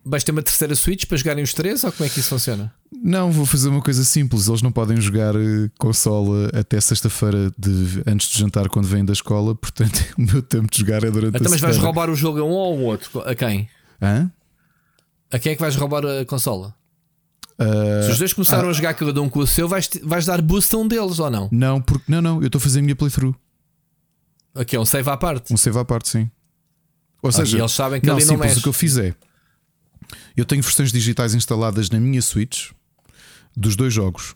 Vais 0.04 0.22
ter 0.22 0.32
uma 0.32 0.42
terceira 0.42 0.74
Switch 0.74 1.06
para 1.06 1.16
jogarem 1.16 1.42
os 1.42 1.52
três 1.52 1.82
ou 1.82 1.90
como 1.90 2.06
é 2.06 2.08
que 2.08 2.20
isso 2.20 2.28
funciona? 2.28 2.72
Não, 3.02 3.32
vou 3.32 3.44
fazer 3.44 3.68
uma 3.68 3.82
coisa 3.82 4.04
simples. 4.04 4.46
Eles 4.46 4.62
não 4.62 4.70
podem 4.70 5.00
jogar 5.00 5.34
eh, 5.34 5.70
consola 5.78 6.50
até 6.54 6.80
sexta-feira 6.80 7.52
de, 7.58 8.02
antes 8.06 8.28
de 8.28 8.38
jantar 8.38 8.68
quando 8.68 8.86
vêm 8.86 9.04
da 9.04 9.12
escola, 9.12 9.54
portanto 9.54 10.00
o 10.16 10.22
meu 10.22 10.42
tempo 10.42 10.70
de 10.70 10.78
jogar 10.78 11.02
é 11.02 11.10
durante 11.10 11.36
então, 11.36 11.48
a 11.48 11.50
Mas 11.50 11.60
vais 11.60 11.76
roubar 11.78 12.10
o 12.10 12.14
jogo 12.14 12.40
a 12.40 12.44
um 12.44 12.50
ou 12.50 12.72
ao 12.74 12.78
outro? 12.78 13.20
A 13.22 13.34
quem? 13.34 13.68
Hã? 14.00 14.30
A 15.32 15.38
quem 15.38 15.52
é 15.52 15.54
que 15.54 15.60
vais 15.60 15.74
roubar 15.74 16.04
a 16.04 16.24
consola? 16.24 16.74
Uh, 17.58 18.04
Se 18.04 18.12
os 18.12 18.18
dois 18.18 18.32
começaram 18.32 18.68
uh, 18.68 18.70
a 18.70 18.72
jogar 18.72 18.94
cada 18.94 19.20
um 19.20 19.28
com 19.28 19.40
o 19.40 19.46
seu, 19.46 19.68
vais, 19.68 19.88
vais 20.02 20.26
dar 20.26 20.40
boost 20.40 20.74
a 20.74 20.78
um 20.78 20.86
deles 20.86 21.18
ou 21.18 21.30
não? 21.30 21.48
Não, 21.50 21.80
porque 21.80 22.04
não, 22.10 22.20
não, 22.20 22.40
eu 22.40 22.46
estou 22.46 22.58
a 22.58 22.62
fazer 22.62 22.80
a 22.80 22.82
minha 22.82 22.94
playthrough. 22.96 23.34
Aqui 24.54 24.76
é 24.76 24.80
um 24.80 24.84
save 24.84 25.08
à 25.08 25.16
parte. 25.16 25.52
Um 25.52 25.56
save 25.56 25.78
à 25.78 25.84
parte, 25.84 26.08
sim. 26.08 26.30
Ou 27.22 27.30
ah, 27.30 27.32
seja, 27.32 27.58
eles 27.58 27.72
sabem 27.72 28.00
que 28.00 28.06
não, 28.06 28.16
ali 28.16 28.24
não 28.24 28.36
mexe. 28.36 28.58
o 28.58 28.62
que 28.62 28.68
eu 28.68 28.72
fiz 28.72 28.96
é 28.98 29.14
eu 30.36 30.44
tenho 30.44 30.62
versões 30.62 30.92
digitais 30.92 31.34
instaladas 31.34 31.90
na 31.90 32.00
minha 32.00 32.22
Switch 32.22 32.70
dos 33.56 33.76
dois 33.76 33.92
jogos. 33.92 34.34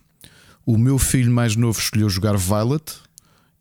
O 0.65 0.77
meu 0.77 0.99
filho 0.99 1.33
mais 1.33 1.57
novo 1.57 1.79
escolheu 1.79 2.09
jogar 2.09 2.37
Violet, 2.37 2.95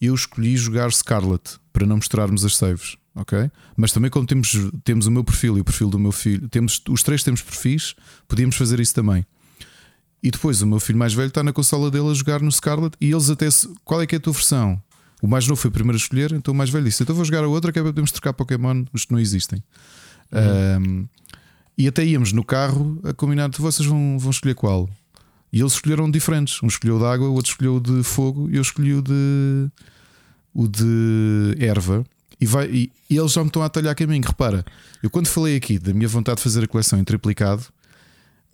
eu 0.02 0.14
escolhi 0.14 0.58
jogar 0.58 0.92
Scarlet 0.92 1.58
para 1.72 1.86
não 1.86 1.98
mostrarmos 1.98 2.44
as 2.44 2.56
saves, 2.56 2.98
ok? 3.14 3.50
Mas 3.76 3.92
também 3.92 4.10
quando 4.10 4.28
temos, 4.28 4.54
temos 4.84 5.08
o 5.08 5.12
meu 5.12 5.24
perfil 5.24 5.58
e 5.58 5.62
o 5.62 5.64
perfil 5.64 5.90
do 5.90 6.00
meu 6.00 6.12
filho, 6.12 6.50
temos, 6.50 6.82
os 6.90 7.04
três 7.04 7.24
temos 7.24 7.42
perfis, 7.42 7.96
podíamos 8.28 8.56
fazer 8.56 8.80
isso 8.80 8.94
também. 8.94 9.26
E 10.22 10.32
depois 10.32 10.62
o 10.62 10.68
meu 10.68 10.80
filho 10.80 10.98
mais 10.98 11.14
velho 11.14 11.28
está 11.28 11.44
na 11.44 11.54
consola 11.54 11.92
dele 11.92 12.10
a 12.10 12.14
jogar 12.14 12.42
no 12.42 12.52
Scarlet 12.52 12.96
e 13.00 13.12
eles 13.12 13.30
até. 13.30 13.48
Qual 13.84 14.02
é 14.02 14.08
que 14.08 14.16
é 14.16 14.18
a 14.18 14.22
tua 14.22 14.34
versão? 14.34 14.82
O 15.22 15.28
mais 15.28 15.48
novo 15.48 15.62
foi 15.62 15.70
o 15.70 15.72
primeiro 15.72 15.96
a 15.96 16.02
escolher, 16.02 16.32
então 16.34 16.52
o 16.52 16.58
mais 16.58 16.72
velho 16.72 16.84
disse: 16.84 17.04
Então 17.04 17.16
vou 17.16 17.24
jogar 17.24 17.44
a 17.44 17.48
outra 17.48 17.72
que 17.72 17.78
é 17.78 17.82
para 17.84 17.92
podermos 17.92 18.12
trocar 18.12 18.34
Pokémon, 18.34 18.86
os 18.92 19.06
que 19.06 19.12
não 19.12 19.20
existem. 19.20 19.64
Uhum. 20.32 21.04
Um, 21.04 21.08
e 21.78 21.88
até 21.88 22.06
íamos 22.06 22.32
no 22.32 22.44
carro 22.44 23.00
a 23.04 23.14
combinar: 23.14 23.50
vocês 23.58 23.88
vão, 23.88 24.18
vão 24.18 24.32
escolher 24.32 24.56
qual? 24.56 24.90
E 25.52 25.60
eles 25.60 25.74
escolheram 25.74 26.10
diferentes. 26.10 26.62
Um 26.62 26.68
escolheu 26.68 27.00
de 27.00 27.06
água, 27.06 27.30
o 27.30 27.34
outro 27.34 27.52
escolheu 27.52 27.80
de 27.80 28.04
fogo 28.04 28.50
e 28.50 28.56
eu 28.56 28.62
escolhi 28.62 28.94
o 28.94 29.02
de, 29.02 29.70
o 30.54 30.68
de 30.68 31.56
erva. 31.60 32.06
E, 32.40 32.46
vai, 32.46 32.70
e, 32.70 32.92
e 33.10 33.18
eles 33.18 33.32
já 33.32 33.42
me 33.42 33.48
estão 33.48 33.62
a 33.62 33.68
atalhar 33.68 33.96
caminho. 33.96 34.24
Repara, 34.26 34.66
eu 35.02 35.10
quando 35.10 35.28
falei 35.28 35.56
aqui 35.56 35.80
da 35.80 35.94
minha 35.94 36.08
vontade 36.08 36.38
de 36.38 36.44
fazer 36.44 36.64
a 36.64 36.68
coleção 36.68 37.00
em 37.00 37.04
triplicado 37.06 37.64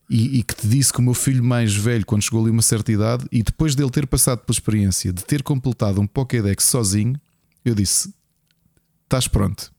e, 0.07 0.39
e, 0.39 0.43
que 0.43 0.53
te 0.53 0.67
disse 0.67 0.93
que 0.93 0.99
o 0.99 1.01
meu 1.01 1.13
filho 1.13 1.43
mais 1.43 1.73
velho, 1.73 2.05
quando 2.05 2.21
chegou 2.21 2.41
ali 2.41 2.51
uma 2.51 2.61
certa 2.61 2.91
idade, 2.91 3.25
e 3.31 3.41
depois 3.41 3.73
dele 3.73 3.89
ter 3.89 4.05
passado 4.05 4.39
pela 4.39 4.53
experiência 4.53 5.11
de 5.11 5.23
ter 5.23 5.41
completado 5.41 5.99
um 6.01 6.05
Pokédex 6.05 6.65
sozinho, 6.65 7.19
eu 7.63 7.73
disse: 7.73 8.13
estás 9.05 9.27
pronto. 9.27 9.71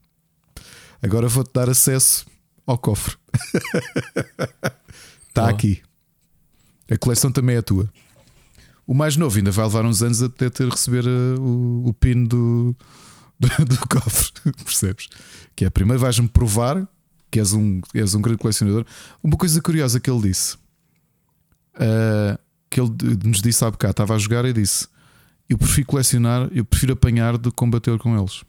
Agora 1.01 1.29
vou-te 1.29 1.53
dar 1.53 1.69
acesso 1.69 2.25
ao 2.73 2.79
cofre. 2.79 3.17
Está 5.29 5.49
aqui. 5.49 5.83
A 6.91 6.97
coleção 6.99 7.31
também 7.31 7.57
é 7.57 7.63
tua. 7.63 7.91
O 8.87 8.95
mais 8.95 9.17
novo 9.17 9.37
ainda 9.37 9.51
vai 9.51 9.65
levar 9.65 9.85
uns 9.85 10.03
anos 10.03 10.23
até 10.23 10.51
ter 10.51 10.69
receber 10.69 11.07
uh, 11.07 11.41
o, 11.41 11.89
o 11.89 11.95
pin 11.95 12.25
do, 12.25 12.77
do, 13.39 13.49
do, 13.65 13.89
cofre, 13.89 14.33
percebes? 14.65 15.09
Que 15.55 15.65
é 15.65 15.71
primeiro 15.71 16.01
vais-me 16.01 16.29
provar 16.29 16.87
que 17.31 17.39
és 17.39 17.55
um, 17.55 17.81
és 17.95 18.15
um 18.15 18.21
grande 18.21 18.39
colecionador. 18.39 18.85
Uma 19.23 19.37
coisa 19.39 19.61
curiosa 19.63 19.99
que 19.99 20.11
ele 20.11 20.29
disse, 20.29 20.57
uh, 21.77 22.39
que 22.69 22.79
ele 22.79 22.91
nos 23.25 23.41
disse 23.41 23.65
há 23.65 23.71
bocado, 23.71 23.93
estava 23.93 24.15
a 24.15 24.19
jogar 24.19 24.45
e 24.45 24.53
disse: 24.53 24.87
Eu 25.49 25.57
prefiro 25.57 25.87
colecionar, 25.87 26.51
eu 26.53 26.65
prefiro 26.65 26.93
apanhar 26.93 27.39
do 27.39 27.51
que 27.51 27.57
combater 27.57 27.99
com 27.99 28.19
eles. 28.19 28.45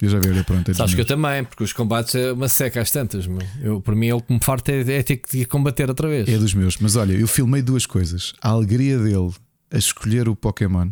Eu 0.00 0.08
já 0.08 0.18
vi, 0.18 0.28
olha, 0.28 0.44
pronto. 0.44 0.70
É 0.70 0.74
Sabes 0.74 0.94
que 0.94 1.00
eu 1.00 1.04
também, 1.04 1.44
porque 1.44 1.62
os 1.62 1.72
combates 1.72 2.14
é 2.14 2.32
uma 2.32 2.48
seca 2.48 2.80
às 2.80 2.90
tantas. 2.90 3.26
Meu. 3.26 3.38
Eu, 3.62 3.80
para 3.80 3.94
mim, 3.94 4.10
o 4.12 4.20
que 4.20 4.32
me 4.32 4.40
farta 4.42 4.72
é, 4.72 4.80
é 4.80 5.02
ter 5.02 5.16
que 5.16 5.44
combater 5.44 5.88
outra 5.88 6.08
vez. 6.08 6.28
É 6.28 6.36
dos 6.36 6.52
meus, 6.52 6.76
mas 6.78 6.96
olha, 6.96 7.12
eu 7.12 7.28
filmei 7.28 7.62
duas 7.62 7.86
coisas: 7.86 8.34
a 8.42 8.50
alegria 8.50 8.98
dele 8.98 9.32
a 9.70 9.78
escolher 9.78 10.28
o 10.28 10.36
Pokémon. 10.36 10.90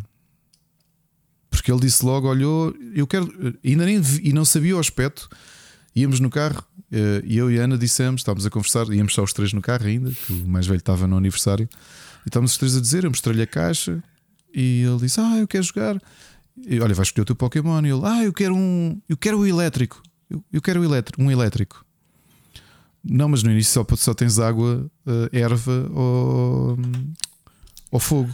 porque 1.49 1.71
ele 1.71 1.81
disse 1.81 2.05
logo: 2.05 2.27
olhou, 2.27 2.73
eu 2.95 3.05
quero, 3.05 3.31
ainda 3.63 3.85
nem 3.85 3.99
vi, 3.99 4.29
e 4.29 4.33
não 4.33 4.45
sabia 4.45 4.75
o 4.75 4.79
aspecto. 4.79 5.29
Íamos 5.95 6.19
no 6.19 6.29
carro 6.29 6.63
eh, 6.91 7.21
e 7.23 7.37
eu 7.37 7.51
e 7.51 7.59
a 7.59 7.63
Ana 7.65 7.77
dissemos, 7.77 8.21
estávamos 8.21 8.45
a 8.45 8.49
conversar, 8.49 8.87
íamos 8.91 9.13
só 9.13 9.23
os 9.23 9.33
três 9.33 9.53
no 9.53 9.61
carro 9.61 9.85
ainda, 9.85 10.11
que 10.11 10.33
o 10.33 10.47
mais 10.47 10.65
velho 10.65 10.77
estava 10.77 11.05
no 11.05 11.17
aniversário, 11.17 11.69
e 12.25 12.29
estávamos 12.29 12.53
os 12.53 12.57
três 12.57 12.75
a 12.75 12.81
dizer, 12.81 13.03
eu 13.03 13.11
mostrei-lhe 13.11 13.43
a 13.43 13.47
caixa 13.47 14.01
e 14.53 14.83
ele 14.83 14.97
disse: 14.97 15.19
Ah, 15.19 15.37
eu 15.37 15.47
quero 15.47 15.63
jogar. 15.63 16.01
E, 16.57 16.79
Olha, 16.79 16.93
vais 16.93 17.07
escolher 17.07 17.23
o 17.23 17.25
teu 17.25 17.35
Pokémon. 17.35 17.81
E 17.85 17.89
ele: 17.89 18.01
Ah, 18.03 18.23
eu 18.23 18.33
quero 18.33 18.55
um. 18.55 19.01
Eu 19.07 19.17
quero 19.17 19.39
o 19.39 19.47
elétrico. 19.47 20.01
Eu, 20.29 20.43
eu 20.51 20.61
quero 20.61 20.81
um 21.17 21.31
elétrico. 21.31 21.85
Não, 23.03 23.27
mas 23.27 23.43
no 23.43 23.51
início 23.51 23.73
só, 23.73 23.95
só 23.97 24.13
tens 24.13 24.39
água, 24.39 24.89
uh, 25.05 25.29
erva 25.35 25.89
ou, 25.91 26.77
ou 27.91 27.99
fogo. 27.99 28.33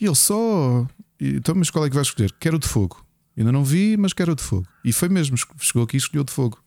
E 0.00 0.06
ele 0.06 0.14
só. 0.14 0.86
Então, 1.20 1.54
mas 1.56 1.68
qual 1.68 1.84
é 1.84 1.88
que 1.88 1.94
vais 1.96 2.06
escolher? 2.06 2.32
Quero 2.38 2.56
o 2.56 2.60
de 2.60 2.68
fogo. 2.68 3.04
Ainda 3.36 3.50
não 3.50 3.64
vi, 3.64 3.96
mas 3.96 4.12
quero 4.12 4.32
o 4.32 4.34
de 4.36 4.42
fogo. 4.42 4.66
E 4.84 4.92
foi 4.92 5.08
mesmo, 5.08 5.36
chegou 5.58 5.82
aqui 5.82 5.96
e 5.96 5.98
escolheu 5.98 6.22
o 6.22 6.24
de 6.24 6.32
fogo. 6.32 6.58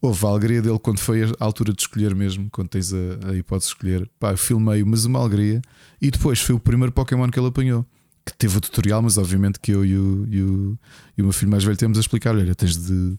Houve 0.00 0.26
a 0.26 0.28
alegria 0.28 0.62
dele 0.62 0.78
quando 0.78 1.00
foi 1.00 1.24
a 1.24 1.28
altura 1.40 1.72
de 1.72 1.82
escolher 1.82 2.14
mesmo, 2.14 2.48
quando 2.52 2.68
tens 2.68 2.92
a, 2.92 3.30
a 3.30 3.36
hipótese 3.36 3.70
de 3.70 3.74
escolher. 3.74 4.10
Pá, 4.18 4.30
eu 4.30 4.38
filmei, 4.38 4.84
mas 4.84 5.04
uma 5.04 5.18
alegria. 5.18 5.60
E 6.00 6.10
depois 6.10 6.40
foi 6.40 6.54
o 6.54 6.60
primeiro 6.60 6.92
Pokémon 6.92 7.28
que 7.28 7.38
ele 7.38 7.48
apanhou. 7.48 7.84
Que 8.28 8.36
teve 8.36 8.58
o 8.58 8.60
tutorial, 8.60 9.00
mas 9.00 9.16
obviamente 9.16 9.58
que 9.58 9.72
eu 9.72 9.84
e 9.84 9.96
o, 9.96 10.28
e 10.30 10.42
o, 10.42 10.78
e 11.16 11.22
o 11.22 11.24
meu 11.24 11.32
filho 11.32 11.50
mais 11.50 11.64
velho 11.64 11.76
temos 11.76 11.96
a 11.96 12.00
explicar: 12.00 12.34
olha, 12.34 12.54
tens 12.54 12.76
de, 12.76 13.16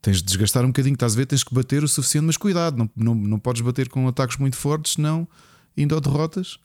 tens 0.00 0.18
de 0.18 0.22
desgastar 0.22 0.64
um 0.64 0.68
bocadinho, 0.68 0.94
estás 0.94 1.14
a 1.14 1.16
ver? 1.16 1.26
Tens 1.26 1.42
que 1.42 1.52
bater 1.52 1.82
o 1.82 1.88
suficiente, 1.88 2.26
mas 2.26 2.36
cuidado, 2.36 2.76
não, 2.78 2.90
não, 2.94 3.14
não 3.14 3.38
podes 3.38 3.60
bater 3.60 3.88
com 3.88 4.06
ataques 4.06 4.36
muito 4.36 4.56
fortes, 4.56 4.92
senão 4.92 5.26
ainda 5.76 5.96
o 5.96 6.00
derrotas. 6.00 6.58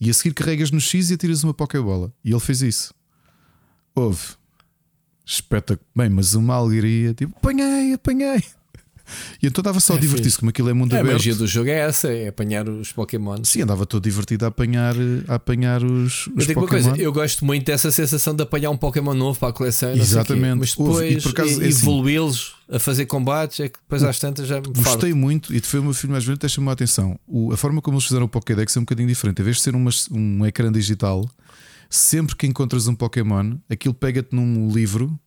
E 0.00 0.08
a 0.08 0.14
seguir 0.14 0.32
carregas 0.32 0.70
no 0.70 0.80
X 0.80 1.10
e 1.10 1.14
atiras 1.14 1.44
uma 1.44 1.52
Pokébola. 1.52 2.12
E 2.24 2.30
ele 2.30 2.40
fez 2.40 2.62
isso. 2.62 2.94
Houve. 3.94 4.34
Espetáculo. 5.26 5.86
Bem, 5.94 6.08
mas 6.08 6.34
uma 6.34 6.54
alegria, 6.54 7.12
tipo, 7.12 7.36
apanhei, 7.36 7.92
apanhei. 7.92 8.42
E 9.42 9.46
então 9.46 9.60
estava 9.60 9.80
só 9.80 9.94
a 9.94 9.96
é 9.96 9.98
divertir-se, 9.98 10.38
como 10.38 10.50
aquilo 10.50 10.68
é 10.68 10.72
mundo 10.72 10.94
é, 10.94 11.00
aberto. 11.00 11.14
A 11.14 11.18
magia 11.18 11.34
do 11.34 11.46
jogo 11.46 11.68
é 11.68 11.78
essa, 11.78 12.08
é 12.08 12.28
apanhar 12.28 12.68
os 12.68 12.92
Pokémon. 12.92 13.38
Sim, 13.44 13.62
andava 13.62 13.86
todo 13.86 14.02
divertido 14.02 14.44
a 14.44 14.48
apanhar, 14.48 14.94
a 15.28 15.34
apanhar 15.34 15.82
os, 15.82 16.26
os 16.28 16.48
eu 16.48 16.54
Pokémon. 16.54 16.66
Coisa, 16.66 16.96
eu 16.96 17.12
gosto 17.12 17.44
muito 17.44 17.66
dessa 17.66 17.90
sensação 17.90 18.34
de 18.34 18.42
apanhar 18.42 18.70
um 18.70 18.76
Pokémon 18.76 19.14
novo 19.14 19.38
para 19.38 19.48
a 19.48 19.52
coleção. 19.52 19.92
Exatamente. 19.92 20.58
Mas 20.58 20.70
depois 20.70 21.24
e, 21.24 21.40
assim, 21.40 21.64
evoluí-los 21.64 22.56
a 22.70 22.78
fazer 22.78 23.06
combates, 23.06 23.60
é 23.60 23.68
que 23.68 23.78
depois 23.78 24.02
às 24.02 24.18
tantas 24.18 24.46
já 24.46 24.60
me 24.60 24.68
Gostei 24.68 25.12
muito, 25.12 25.54
e 25.54 25.60
foi 25.60 25.80
o 25.80 25.82
meu 25.82 25.94
filho 25.94 26.12
mais 26.12 26.24
velho 26.24 26.36
até 26.36 26.48
chamou 26.48 26.70
a 26.70 26.72
atenção. 26.72 27.18
O, 27.26 27.52
a 27.52 27.56
forma 27.56 27.82
como 27.82 27.96
eles 27.96 28.06
fizeram 28.06 28.26
o 28.26 28.28
Pokédex 28.28 28.76
é 28.76 28.78
um 28.78 28.84
bocadinho 28.84 29.08
diferente. 29.08 29.40
Em 29.40 29.44
vez 29.44 29.56
de 29.56 29.62
ser 29.62 29.74
uma, 29.74 29.90
um 30.12 30.46
ecrã 30.46 30.70
digital, 30.70 31.28
sempre 31.88 32.36
que 32.36 32.46
encontras 32.46 32.86
um 32.86 32.94
Pokémon, 32.94 33.56
aquilo 33.68 33.92
pega-te 33.92 34.34
num 34.34 34.70
livro 34.70 35.18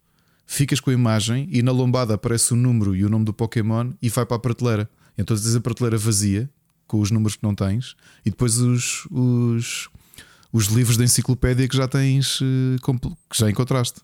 ficas 0.45 0.79
com 0.79 0.89
a 0.89 0.93
imagem 0.93 1.47
e 1.51 1.61
na 1.61 1.71
lombada 1.71 2.13
aparece 2.13 2.53
o 2.53 2.55
número 2.55 2.95
e 2.95 3.03
o 3.03 3.09
nome 3.09 3.25
do 3.25 3.33
Pokémon 3.33 3.91
e 4.01 4.09
vai 4.09 4.25
para 4.25 4.37
a 4.37 4.39
prateleira. 4.39 4.89
Então 5.17 5.35
tens 5.35 5.55
a 5.55 5.61
prateleira 5.61 5.97
vazia 5.97 6.49
com 6.87 6.99
os 6.99 7.11
números 7.11 7.35
que 7.35 7.43
não 7.43 7.55
tens 7.55 7.95
e 8.25 8.29
depois 8.29 8.57
os, 8.57 9.07
os, 9.09 9.89
os 10.51 10.65
livros 10.67 10.97
da 10.97 11.03
enciclopédia 11.03 11.67
que 11.67 11.75
já 11.75 11.87
tens 11.87 12.39
eh, 12.41 12.77
que 13.29 13.37
já 13.37 13.49
encontraste. 13.49 14.01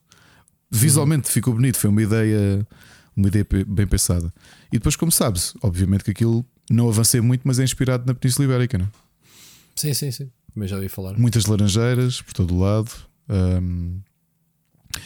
Visualmente 0.72 1.28
uhum. 1.28 1.34
ficou 1.34 1.53
bonito, 1.53 1.78
foi 1.78 1.90
uma 1.90 2.02
ideia, 2.02 2.68
uma 3.16 3.28
ideia 3.28 3.45
bem 3.68 3.88
pensada. 3.88 4.32
E 4.72 4.78
depois, 4.78 4.95
como 4.95 5.11
sabes, 5.11 5.53
obviamente 5.61 6.03
que 6.03 6.11
aquilo 6.11 6.45
não 6.70 6.88
avancei 6.88 7.20
muito, 7.22 7.41
mas 7.44 7.60
é 7.60 7.64
inspirado 7.64 8.06
na 8.06 8.14
Península 8.14 8.45
Ibérica, 8.45 8.78
não 8.78 8.86
é? 8.86 8.90
Sim, 9.76 9.94
sim, 9.94 10.11
sim. 10.11 10.30
Mas 10.53 10.70
já 10.70 10.76
ouvi 10.76 10.90
falar. 10.90 11.18
Muitas 11.18 11.45
laranjeiras 11.45 12.22
por 12.22 12.34
todo 12.34 12.53
o 12.53 12.60
lado. 12.60 12.91
Um, 13.30 13.99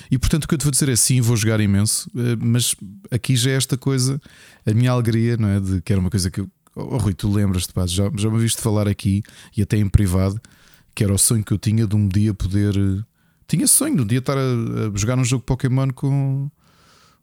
e 0.09 0.17
portanto 0.17 0.45
o 0.45 0.47
que 0.47 0.53
eu 0.53 0.57
te 0.57 0.63
vou 0.63 0.71
dizer 0.71 0.89
é 0.89 0.95
sim, 0.95 1.21
vou 1.21 1.35
jogar 1.35 1.59
imenso, 1.59 2.09
eh, 2.15 2.35
mas 2.39 2.75
aqui 3.11 3.35
já 3.35 3.51
é 3.51 3.55
esta 3.55 3.77
coisa, 3.77 4.21
a 4.65 4.73
minha 4.73 4.91
alegria, 4.91 5.37
não 5.37 5.47
é? 5.47 5.59
De 5.59 5.81
que 5.81 5.91
era 5.91 5.99
uma 5.99 6.09
coisa 6.09 6.29
que 6.29 6.41
eu. 6.41 6.49
Oh, 6.75 6.97
Rui, 6.97 7.13
tu 7.13 7.31
lembras-te, 7.31 7.71
já, 7.87 8.11
já 8.15 8.29
me 8.29 8.39
viste 8.39 8.59
falar 8.61 8.87
aqui 8.87 9.21
e 9.55 9.61
até 9.61 9.77
em 9.77 9.87
privado, 9.87 10.41
que 10.95 11.03
era 11.03 11.13
o 11.13 11.17
sonho 11.17 11.43
que 11.43 11.53
eu 11.53 11.57
tinha 11.57 11.85
de 11.85 11.95
um 11.95 12.07
dia 12.07 12.33
poder. 12.33 12.75
Eh, 12.75 13.03
tinha 13.47 13.67
sonho 13.67 13.95
de 13.95 14.01
um 14.01 14.05
dia 14.05 14.19
estar 14.19 14.37
a, 14.37 14.41
a 14.41 14.97
jogar 14.97 15.17
um 15.17 15.23
jogo 15.23 15.43
Pokémon 15.43 15.89
com, 15.93 16.49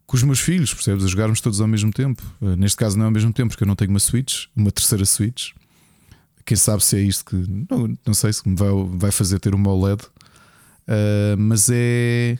com 0.07 0.17
os 0.17 0.23
meus 0.23 0.39
filhos, 0.39 0.73
percebes? 0.73 1.05
A 1.05 1.09
jogarmos 1.09 1.41
todos 1.41 1.61
ao 1.61 1.67
mesmo 1.67 1.93
tempo. 1.93 2.23
Eh, 2.43 2.57
neste 2.57 2.77
caso 2.77 2.97
não 2.97 3.05
é 3.05 3.07
ao 3.07 3.13
mesmo 3.13 3.33
tempo, 3.33 3.51
porque 3.51 3.65
eu 3.65 3.69
não 3.69 3.77
tenho 3.77 3.91
uma 3.91 4.01
Switch, 4.01 4.47
uma 4.55 4.71
terceira 4.71 5.05
Switch. 5.05 5.51
Quem 6.45 6.57
sabe 6.57 6.85
se 6.85 6.97
é 6.97 7.01
isto 7.01 7.25
que. 7.25 7.37
Não, 7.71 7.97
não 8.07 8.15
sei 8.15 8.33
se 8.33 8.49
me 8.49 8.57
vai, 8.57 8.71
vai 8.97 9.11
fazer 9.11 9.39
ter 9.39 9.55
uma 9.55 9.71
OLED. 9.71 10.03
Uh, 10.03 11.37
mas 11.39 11.69
é 11.73 12.37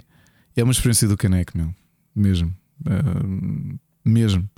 é 0.57 0.63
uma 0.63 0.73
experiência 0.73 1.09
do 1.09 1.17
caneco, 1.17 1.57
meu. 1.57 1.75
Mesmo. 2.15 2.55
Uh, 2.81 3.79
mesmo. 4.05 4.49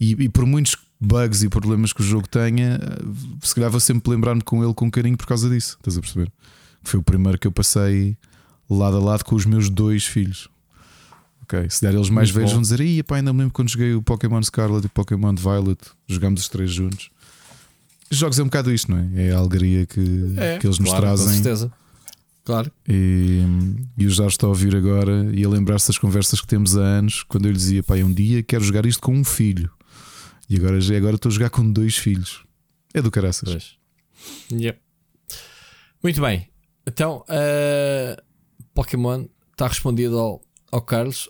E, 0.00 0.12
e, 0.12 0.28
por 0.28 0.46
muitos 0.46 0.76
bugs 1.00 1.42
e 1.42 1.48
problemas 1.48 1.92
que 1.92 2.00
o 2.00 2.04
jogo 2.04 2.28
tenha, 2.28 2.78
uh, 2.78 3.46
se 3.46 3.54
calhar 3.54 3.70
vou 3.70 3.80
sempre 3.80 4.10
lembrar-me 4.10 4.42
com 4.42 4.62
ele 4.64 4.74
com 4.74 4.90
carinho 4.90 5.16
por 5.16 5.26
causa 5.26 5.48
disso. 5.48 5.76
Estás 5.78 5.96
a 5.96 6.00
perceber? 6.00 6.30
Foi 6.82 6.98
o 6.98 7.02
primeiro 7.02 7.38
que 7.38 7.46
eu 7.46 7.52
passei 7.52 8.16
lado 8.68 8.96
a 8.96 9.00
lado 9.00 9.24
com 9.24 9.34
os 9.34 9.44
meus 9.44 9.68
dois 9.68 10.06
filhos. 10.06 10.48
Ok, 11.42 11.68
se 11.68 11.82
der 11.82 11.94
eles 11.94 12.08
mais 12.08 12.30
Muito 12.30 12.36
velhos, 12.36 12.50
bom. 12.50 12.56
vão 12.56 12.62
dizer: 12.62 12.80
Ih, 12.80 13.02
pá, 13.02 13.16
ainda 13.16 13.32
me 13.32 13.40
lembro 13.40 13.52
quando 13.52 13.68
joguei 13.68 13.94
o 13.94 14.02
Pokémon 14.02 14.42
Scarlet 14.42 14.84
e 14.84 14.86
o 14.86 14.90
Pokémon 14.90 15.34
Violet, 15.34 15.80
jogámos 16.08 16.42
os 16.42 16.48
três 16.48 16.70
juntos. 16.70 17.10
Os 18.10 18.16
jogos 18.18 18.38
é 18.38 18.42
um 18.42 18.46
bocado 18.46 18.72
isto, 18.72 18.90
não 18.90 18.98
é? 18.98 19.28
É 19.28 19.32
a 19.32 19.38
alegria 19.38 19.86
que, 19.86 20.34
é, 20.36 20.58
que 20.58 20.66
eles 20.66 20.78
nos 20.78 20.88
claro, 20.88 21.06
trazem. 21.06 21.26
Com 21.26 21.32
certeza. 21.32 21.72
Claro. 22.44 22.72
E, 22.88 23.40
e 23.96 24.06
o 24.06 24.10
Jorge 24.10 24.34
está 24.34 24.46
a 24.46 24.50
ouvir 24.50 24.74
agora 24.74 25.30
e 25.32 25.44
a 25.44 25.48
lembrar-se 25.48 25.88
das 25.88 25.98
conversas 25.98 26.40
que 26.40 26.46
temos 26.46 26.76
há 26.76 26.82
anos, 26.82 27.22
quando 27.22 27.46
eu 27.46 27.52
lhe 27.52 27.56
dizia, 27.56 27.82
pai, 27.82 28.02
um 28.02 28.12
dia 28.12 28.42
quero 28.42 28.64
jogar 28.64 28.84
isto 28.84 29.00
com 29.00 29.14
um 29.14 29.24
filho. 29.24 29.70
E 30.50 30.56
agora, 30.56 30.80
já 30.80 30.96
agora 30.96 31.14
estou 31.14 31.30
a 31.30 31.32
jogar 31.32 31.50
com 31.50 31.70
dois 31.70 31.96
filhos. 31.96 32.44
É 32.92 33.00
do 33.00 33.10
caraças. 33.10 33.48
Pois. 33.48 33.76
Yep. 34.52 34.78
Muito 36.02 36.20
bem. 36.20 36.48
Então, 36.86 37.24
uh, 37.28 38.22
Pokémon 38.74 39.26
está 39.52 39.68
respondido 39.68 40.18
ao, 40.18 40.42
ao 40.72 40.82
Carlos. 40.82 41.28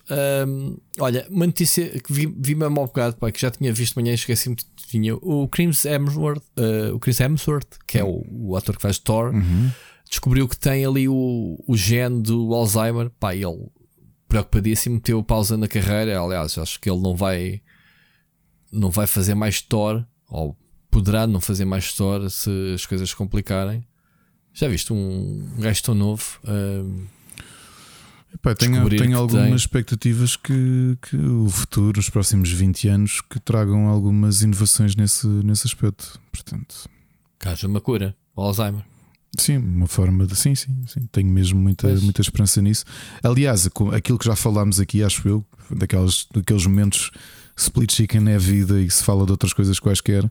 Um, 0.48 0.78
olha, 0.98 1.26
uma 1.28 1.46
notícia 1.46 1.90
que 2.00 2.10
vi, 2.10 2.26
vi-me 2.26 2.64
há 2.64 2.68
um 2.68 2.74
bocado, 2.74 3.16
pai, 3.16 3.30
que 3.30 3.40
já 3.40 3.50
tinha 3.50 3.70
visto 3.72 3.98
amanhã 3.98 4.12
e 4.12 4.14
esqueci-me 4.14 4.56
que 4.56 4.64
tinha. 4.88 5.14
O 5.14 5.46
Chris 5.46 5.84
Hemsworth, 5.84 6.42
uh, 6.58 6.94
o 6.94 6.98
Chris 6.98 7.20
Hemsworth, 7.20 7.78
que 7.86 7.98
é 7.98 8.04
o, 8.04 8.24
o 8.30 8.56
ator 8.56 8.76
que 8.76 8.82
faz 8.82 8.98
Thor. 8.98 9.34
Uhum 9.34 9.70
descobriu 10.12 10.46
que 10.46 10.58
tem 10.58 10.84
ali 10.84 11.08
o, 11.08 11.58
o 11.66 11.74
gene 11.74 12.22
do 12.22 12.54
Alzheimer. 12.54 13.10
Pá, 13.18 13.34
ele 13.34 13.70
preocupadíssimo, 14.28 14.96
meteu 14.96 15.22
pausa 15.22 15.56
na 15.56 15.66
carreira. 15.66 16.20
Aliás, 16.20 16.58
acho 16.58 16.78
que 16.78 16.90
ele 16.90 17.00
não 17.00 17.16
vai 17.16 17.62
não 18.70 18.90
vai 18.90 19.06
fazer 19.06 19.34
mais 19.34 19.60
Thor, 19.60 20.04
ou 20.28 20.56
poderá 20.90 21.26
não 21.26 21.40
fazer 21.40 21.64
mais 21.64 21.92
Thor 21.94 22.30
se 22.30 22.50
as 22.74 22.86
coisas 22.86 23.08
se 23.10 23.16
complicarem. 23.16 23.86
Já 24.52 24.68
viste 24.68 24.92
um, 24.92 25.46
um 25.56 25.60
gajo 25.60 25.82
tão 25.82 25.94
novo? 25.94 26.38
Uh, 26.44 27.06
Epá, 28.34 28.54
tenho, 28.54 28.88
tenho 28.88 29.18
algumas 29.18 29.46
tem. 29.46 29.54
expectativas 29.54 30.36
que, 30.36 30.96
que 31.02 31.16
o 31.16 31.48
futuro, 31.48 32.00
os 32.00 32.08
próximos 32.08 32.50
20 32.50 32.88
anos, 32.88 33.20
que 33.22 33.40
tragam 33.40 33.88
algumas 33.88 34.42
inovações 34.42 34.94
nesse, 34.94 35.26
nesse 35.26 35.66
aspecto. 35.66 36.20
Portanto, 36.30 36.88
caso 37.38 37.66
uma 37.66 37.80
cura, 37.80 38.16
o 38.34 38.42
Alzheimer. 38.42 38.91
Sim, 39.38 39.56
uma 39.56 39.86
forma 39.86 40.26
de. 40.26 40.36
Sim, 40.36 40.54
sim, 40.54 40.76
sim. 40.86 41.00
Tenho 41.10 41.28
mesmo 41.28 41.58
muita, 41.58 41.88
muita 42.00 42.20
esperança 42.20 42.60
nisso. 42.60 42.84
Aliás, 43.22 43.68
aquilo 43.94 44.18
que 44.18 44.26
já 44.26 44.36
falámos 44.36 44.78
aqui, 44.78 45.02
acho 45.02 45.26
eu, 45.26 45.44
daqueles, 45.70 46.26
daqueles 46.34 46.66
momentos 46.66 47.10
split 47.56 47.92
chicken 47.92 48.28
é 48.30 48.38
vida 48.38 48.80
e 48.80 48.90
se 48.90 49.02
fala 49.02 49.24
de 49.24 49.30
outras 49.30 49.52
coisas 49.52 49.80
quaisquer. 49.80 50.30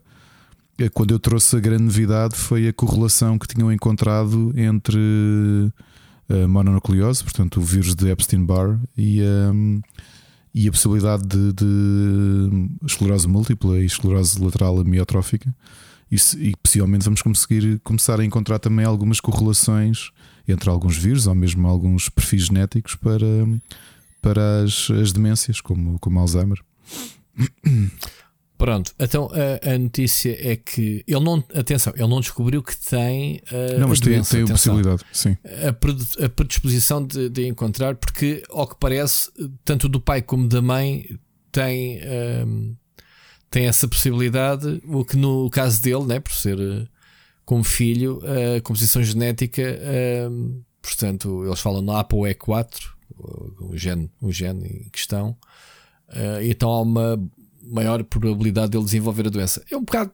É 0.77 0.89
quando 0.89 1.11
eu 1.11 1.19
trouxe 1.19 1.55
a 1.55 1.59
grande 1.59 1.83
novidade 1.83 2.35
foi 2.35 2.67
a 2.67 2.73
correlação 2.73 3.37
que 3.37 3.47
tinham 3.47 3.71
encontrado 3.71 4.53
entre 4.55 4.99
a 6.29 6.47
mononucleose, 6.47 7.23
portanto, 7.23 7.59
o 7.59 7.63
vírus 7.63 7.93
de 7.93 8.09
Epstein-Barr, 8.09 8.79
e, 8.97 9.21
um, 9.21 9.81
e 10.53 10.67
a 10.67 10.71
possibilidade 10.71 11.23
de, 11.23 11.53
de 11.53 12.69
esclerose 12.85 13.27
múltipla 13.27 13.79
e 13.79 13.85
esclerose 13.85 14.41
lateral 14.41 14.79
amiotrófica 14.79 15.53
e, 16.11 16.17
e 16.37 16.53
possivelmente 16.61 17.05
vamos 17.05 17.21
conseguir 17.21 17.79
começar 17.79 18.19
a 18.19 18.25
encontrar 18.25 18.59
também 18.59 18.85
algumas 18.85 19.19
correlações 19.19 20.11
entre 20.47 20.69
alguns 20.69 20.97
vírus 20.97 21.27
ou 21.27 21.33
mesmo 21.33 21.67
alguns 21.67 22.09
perfis 22.09 22.45
genéticos 22.45 22.95
para, 22.95 23.25
para 24.21 24.63
as, 24.63 24.89
as 24.91 25.13
demências, 25.13 25.61
como, 25.61 25.97
como 25.99 26.19
Alzheimer. 26.19 26.59
Pronto, 28.57 28.93
então 28.99 29.27
a, 29.33 29.73
a, 29.73 29.77
notícia 29.79 30.37
é 30.39 30.55
que 30.55 31.03
ele 31.07 31.19
não, 31.19 31.43
atenção, 31.55 31.93
ele 31.95 32.07
não 32.07 32.19
descobriu 32.19 32.61
que 32.61 32.77
tem. 32.77 33.41
Uh, 33.51 33.79
não, 33.79 33.87
mas 33.87 33.99
tem, 33.99 34.13
doença, 34.13 34.35
tem 34.35 34.43
a 34.43 34.47
possibilidade, 34.47 35.03
sim. 35.11 35.35
A, 35.63 36.25
a 36.25 36.29
predisposição 36.29 37.03
de, 37.03 37.27
de, 37.27 37.47
encontrar, 37.47 37.95
porque 37.95 38.43
ao 38.51 38.67
que 38.67 38.75
parece, 38.79 39.31
tanto 39.65 39.89
do 39.89 39.99
pai 39.99 40.21
como 40.21 40.47
da 40.47 40.61
mãe 40.61 41.07
tem. 41.51 42.01
Uh, 42.01 42.80
tem 43.51 43.67
essa 43.67 43.85
possibilidade, 43.85 44.81
o 44.87 45.03
que 45.03 45.17
no 45.17 45.49
caso 45.49 45.81
dele, 45.81 46.05
né, 46.05 46.19
por 46.21 46.31
ser 46.31 46.57
uh, 46.57 46.87
como 47.45 47.65
filho, 47.65 48.21
a 48.23 48.57
uh, 48.57 48.61
composição 48.63 49.03
genética, 49.03 49.61
uh, 49.61 50.63
portanto, 50.81 51.45
eles 51.45 51.59
falam 51.59 51.81
no 51.81 51.91
ApoE4, 51.91 52.79
o 53.59 53.77
gene, 53.77 54.09
o 54.21 54.31
gene 54.31 54.85
em 54.85 54.89
questão, 54.89 55.37
uh, 56.07 56.41
então 56.41 56.69
há 56.69 56.81
uma 56.81 57.29
maior 57.61 58.01
probabilidade 58.05 58.71
dele 58.71 58.85
desenvolver 58.85 59.27
a 59.27 59.29
doença. 59.29 59.61
É 59.69 59.75
um 59.75 59.83
bocado, 59.83 60.13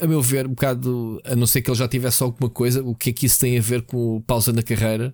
a 0.00 0.06
meu 0.06 0.22
ver, 0.22 0.46
um 0.46 0.50
bocado, 0.50 1.20
a 1.24 1.34
não 1.34 1.48
ser 1.48 1.62
que 1.62 1.70
ele 1.70 1.78
já 1.78 1.88
tivesse 1.88 2.22
alguma 2.22 2.48
coisa, 2.48 2.84
o 2.84 2.94
que 2.94 3.10
é 3.10 3.12
que 3.12 3.26
isso 3.26 3.40
tem 3.40 3.58
a 3.58 3.60
ver 3.60 3.82
com 3.82 4.22
pausa 4.22 4.52
na 4.52 4.62
carreira? 4.62 5.12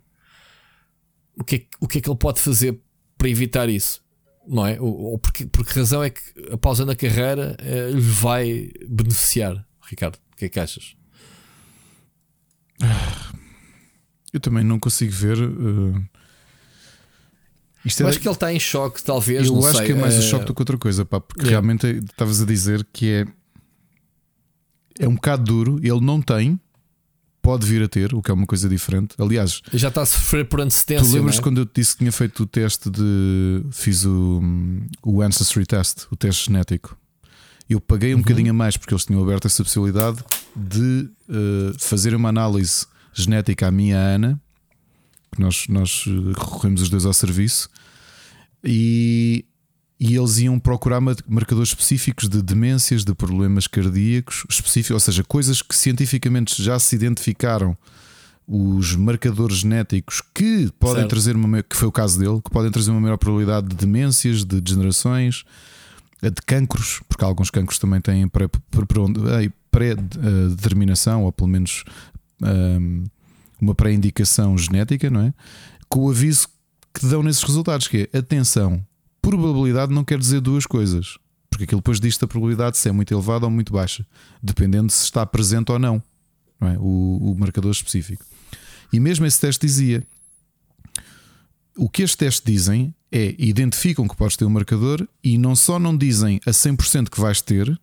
O 1.39 1.43
que 1.43 1.57
é, 1.57 1.66
o 1.81 1.89
que, 1.89 1.99
é 1.99 2.01
que 2.03 2.09
ele 2.09 2.19
pode 2.19 2.39
fazer 2.39 2.78
para 3.16 3.31
evitar 3.31 3.69
isso? 3.70 4.05
Não 4.47 4.66
é? 4.66 4.81
Ou, 4.81 5.12
ou 5.12 5.18
porque, 5.18 5.47
por 5.47 5.66
que 5.66 5.78
razão 5.78 6.02
é 6.02 6.10
que 6.10 6.20
a 6.52 6.56
pausa 6.56 6.85
na 6.85 6.94
carreira 6.94 7.56
uh, 7.60 7.94
lhe 7.94 8.01
vai 8.01 8.70
beneficiar, 8.89 9.66
Ricardo? 9.82 10.16
O 10.32 10.36
que 10.36 10.44
é 10.44 10.48
que 10.48 10.60
achas? 10.60 10.97
Eu 14.32 14.40
também 14.40 14.62
não 14.62 14.78
consigo 14.78 15.12
ver. 15.12 15.39
Uh... 15.40 16.05
Isto 17.85 18.02
eu 18.02 18.06
é 18.06 18.10
acho 18.10 18.20
que 18.20 18.28
ele 18.28 18.35
está 18.35 18.52
em 18.52 18.60
choque, 18.60 19.02
talvez. 19.02 19.47
Eu 19.47 19.59
acho 19.66 19.78
sei. 19.78 19.86
que 19.86 19.93
é 19.93 19.94
mais 19.94 20.16
uh... 20.18 20.23
choque 20.23 20.44
do 20.44 20.55
que 20.55 20.60
outra 20.60 20.77
coisa, 20.77 21.05
pá, 21.05 21.20
porque 21.20 21.47
yeah. 21.47 21.52
realmente 21.52 21.86
estavas 22.05 22.40
a 22.40 22.44
dizer 22.44 22.86
que 22.93 23.10
é. 23.10 23.27
É 24.98 25.06
um 25.06 25.14
bocado 25.14 25.44
duro, 25.44 25.78
ele 25.82 26.01
não 26.01 26.23
tem, 26.23 26.59
pode 27.47 27.64
vir 27.64 27.81
a 27.81 27.89
ter, 27.89 28.12
o 28.12 28.20
que 28.20 28.28
é 28.28 28.35
uma 28.35 28.44
coisa 28.47 28.68
diferente. 28.68 29.14
Aliás, 29.18 29.62
já 29.73 29.86
está 29.86 30.02
a 30.02 30.06
sofrer 30.06 30.48
por 30.48 30.60
antecedência. 30.60 31.09
Tu 31.09 31.14
lembras 31.14 31.39
é? 31.39 31.40
quando 31.40 31.59
eu 31.59 31.66
te 31.66 31.81
disse 31.81 31.93
que 31.93 31.98
tinha 31.98 32.10
feito 32.10 32.43
o 32.43 32.47
teste 32.47 32.90
de. 32.90 33.62
Fiz 33.70 34.05
o, 34.05 34.43
o 35.01 35.23
Ancestry 35.23 35.64
Test, 35.64 36.06
o 36.10 36.16
teste 36.16 36.47
genético. 36.47 36.98
Eu 37.70 37.81
paguei 37.81 38.14
um 38.14 38.16
uhum. 38.16 38.23
bocadinho 38.23 38.51
a 38.51 38.52
mais 38.52 38.77
porque 38.77 38.93
eles 38.93 39.05
tinham 39.05 39.23
aberto 39.23 39.47
essa 39.47 39.62
possibilidade 39.62 40.24
de 40.56 41.09
uh, 41.28 41.78
fazer 41.78 42.14
uma 42.16 42.28
análise 42.28 42.86
genética 43.12 43.68
à 43.68 43.70
minha 43.70 43.97
Ana, 43.97 44.40
que 45.32 45.40
nós, 45.40 45.66
nós 45.68 46.05
eh, 46.06 46.32
recorremos 46.39 46.82
os 46.82 46.90
dois 46.90 47.06
ao 47.06 47.12
serviço, 47.12 47.68
e, 48.62 49.44
e 49.98 50.14
eles 50.14 50.39
iam 50.39 50.59
procurar 50.59 51.01
marcadores 51.01 51.70
específicos 51.70 52.28
de 52.28 52.43
demências, 52.43 53.05
de 53.05 53.14
problemas 53.14 53.66
cardíacos 53.66 54.44
específicos, 54.48 54.94
ou 54.94 55.01
seja, 55.01 55.24
coisas 55.24 55.62
que 55.62 55.74
cientificamente 55.74 56.62
já 56.62 56.78
se 56.78 56.94
identificaram 56.94 57.77
os 58.47 58.94
marcadores 58.94 59.59
genéticos 59.59 60.23
que 60.35 60.70
podem 60.78 60.98
certo. 60.98 61.10
trazer 61.10 61.35
uma 61.35 61.62
que 61.62 61.74
foi 61.74 61.89
o 61.89 61.93
caso 61.93 62.18
dele, 62.18 62.40
que 62.43 62.51
podem 62.51 62.70
trazer 62.70 62.90
uma 62.90 63.01
maior 63.01 63.16
probabilidade 63.16 63.68
de 63.68 63.74
demências, 63.74 64.44
de 64.44 64.60
degenerações, 64.60 65.44
de 66.23 66.43
cancros, 66.47 67.01
porque 67.09 67.24
alguns 67.24 67.51
cancros 67.51 67.78
também 67.78 68.01
têm 68.01 68.31
pré-determinação, 69.70 71.24
ou 71.24 71.32
pelo 71.32 71.48
menos 71.48 71.85
uma 73.60 73.74
pré-indicação 73.74 74.56
genética, 74.59 75.10
não 75.10 75.23
é? 75.23 75.35
Com 75.89 76.05
o 76.05 76.10
aviso 76.10 76.48
que 76.93 77.06
dão 77.06 77.23
nesses 77.23 77.43
resultados, 77.43 77.89
que 77.89 78.09
é 78.12 78.18
atenção, 78.18 78.85
probabilidade 79.31 79.93
não 79.93 80.05
quer 80.05 80.19
dizer 80.19 80.40
duas 80.40 80.66
coisas. 80.66 81.19
Porque 81.51 81.65
aquilo 81.65 81.81
depois 81.81 81.98
diz 81.98 82.23
a 82.23 82.27
probabilidade 82.27 82.77
se 82.77 82.89
é 82.89 82.93
muito 82.93 83.12
elevada 83.12 83.47
ou 83.47 83.51
muito 83.51 83.73
baixa, 83.73 84.07
dependendo 84.43 84.93
se 84.93 85.05
está 85.05 85.24
presente 85.24 85.73
ou 85.73 85.78
não, 85.78 86.03
não 86.61 86.69
é? 86.69 86.77
o, 86.78 87.32
o 87.32 87.36
marcador 87.39 87.73
específico. 87.73 88.24
E 88.93 89.01
mesmo 89.01 89.27
esse 89.27 89.40
teste 89.40 89.66
dizia: 89.66 90.07
o 91.77 91.89
que 91.89 92.03
este 92.03 92.16
teste 92.19 92.51
dizem 92.51 92.94
é 93.11 93.35
identificam 93.39 94.07
que 94.07 94.16
podes 94.16 94.36
ter 94.36 94.44
um 94.44 94.51
marcador 94.51 95.07
e 95.24 95.39
não 95.39 95.57
só 95.57 95.78
não 95.78 95.97
dizem 95.97 96.40
a 96.47 96.51
100% 96.51 97.09
que 97.09 97.20
vais 97.20 97.40
ter, 97.40 97.78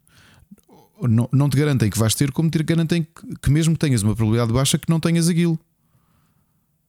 não, 1.02 1.28
não 1.32 1.50
te 1.50 1.58
garantem 1.58 1.90
que 1.90 1.98
vais 1.98 2.14
ter, 2.14 2.32
como 2.32 2.50
te 2.50 2.62
garantem 2.64 3.04
que, 3.04 3.36
que 3.42 3.50
mesmo 3.50 3.76
tenhas 3.76 4.04
uma 4.04 4.16
probabilidade 4.16 4.54
baixa 4.54 4.78
que 4.78 4.90
não 4.90 5.00
tenhas 5.00 5.28
aquilo. 5.28 5.60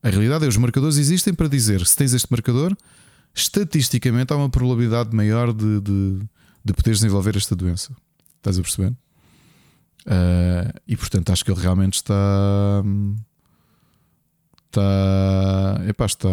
A 0.03 0.11
realidade 0.11 0.45
é 0.45 0.49
os 0.49 0.57
marcadores 0.59 0.99
existem 0.99 1.33
para 1.33 1.49
dizer 1.49 1.85
se 1.87 1.97
tens 1.97 2.13
este 2.13 2.31
marcador, 2.31 2.77
estatisticamente 3.35 4.33
há 4.33 4.37
uma 4.37 4.49
probabilidade 4.49 5.15
maior 5.15 5.53
de, 5.53 5.81
de, 5.81 6.19
de 6.65 6.73
poderes 6.73 7.01
desenvolver 7.01 7.37
esta 7.37 7.57
doença. 7.57 7.95
Estás 8.37 8.59
a 8.59 8.63
perceber? 8.63 8.91
Uh, 10.07 10.81
e 10.87 10.97
portanto 10.97 11.31
acho 11.31 11.45
que 11.45 11.51
ele 11.51 11.61
realmente 11.61 11.95
está. 11.95 12.83
Está. 14.71 15.83
Epá, 15.87 16.07
está 16.07 16.29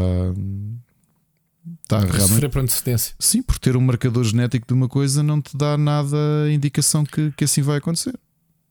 Está 1.84 2.00
realmente. 2.00 2.30
Sofrer 2.30 2.50
por 2.50 2.62
antecedência. 2.62 3.16
Sim, 3.20 3.42
por 3.42 3.60
ter 3.60 3.76
um 3.78 3.82
marcador 3.82 4.24
genético 4.24 4.68
de 4.68 4.74
uma 4.74 4.88
coisa 4.88 5.22
não 5.22 5.42
te 5.42 5.56
dá 5.56 5.78
nada 5.78 6.18
indicação 6.52 7.04
que, 7.04 7.32
que 7.32 7.44
assim 7.44 7.62
vai 7.62 7.78
acontecer. 7.78 8.18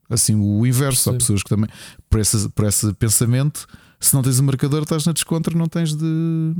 Assim, 0.08 0.34
o 0.34 0.66
inverso. 0.66 1.04
Sim. 1.04 1.10
Há 1.10 1.12
pessoas 1.14 1.42
que 1.42 1.48
também, 1.48 1.68
por 2.08 2.18
esse, 2.18 2.48
por 2.48 2.64
esse 2.64 2.92
pensamento, 2.94 3.66
se 4.00 4.12
não 4.14 4.22
tens 4.22 4.40
um 4.40 4.44
marcador, 4.44 4.82
estás 4.82 5.06
na 5.06 5.12
descontra, 5.12 5.56
não 5.56 5.66
tens 5.66 5.94
de. 5.94 6.54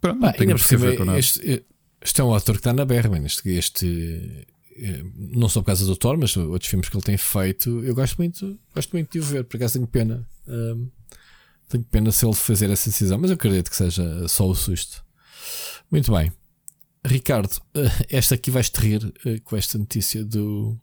Pronto, 0.00 0.20
não 0.20 0.28
ainda 0.28 0.54
por 0.54 0.62
cima, 0.62 1.18
este, 1.18 1.64
este 2.00 2.20
é 2.20 2.24
um 2.24 2.32
autor 2.32 2.54
que 2.54 2.60
está 2.60 2.72
na 2.72 2.84
berra, 2.84 3.10
este, 3.24 3.48
este 3.50 4.46
eh, 4.76 5.02
não 5.16 5.48
só 5.48 5.60
por 5.60 5.66
causa 5.66 5.84
do 5.84 5.96
Thor, 5.96 6.16
mas 6.16 6.36
outros 6.36 6.70
filmes 6.70 6.88
que 6.88 6.96
ele 6.96 7.04
tem 7.04 7.16
feito, 7.16 7.84
eu 7.84 7.94
gosto 7.94 8.16
muito, 8.16 8.58
gosto 8.72 8.92
muito 8.92 9.10
de 9.10 9.18
o 9.18 9.22
ver, 9.22 9.44
por 9.44 9.56
acaso 9.56 9.74
tenho 9.74 9.86
pena. 9.86 10.26
Um, 10.46 10.88
tenho 11.68 11.84
pena 11.84 12.12
se 12.12 12.24
ele 12.24 12.34
fazer 12.34 12.70
essa 12.70 12.88
decisão, 12.88 13.18
mas 13.18 13.30
eu 13.30 13.34
acredito 13.34 13.70
que 13.70 13.76
seja 13.76 14.26
só 14.28 14.48
o 14.48 14.54
susto. 14.54 15.04
Muito 15.90 16.12
bem. 16.12 16.32
Ricardo, 17.04 17.50
eh, 17.74 17.90
esta 18.10 18.36
aqui 18.36 18.50
vais-te 18.50 18.80
rir 18.80 19.12
eh, 19.24 19.40
com 19.44 19.56
esta 19.56 19.76
notícia 19.78 20.24
do 20.24 20.78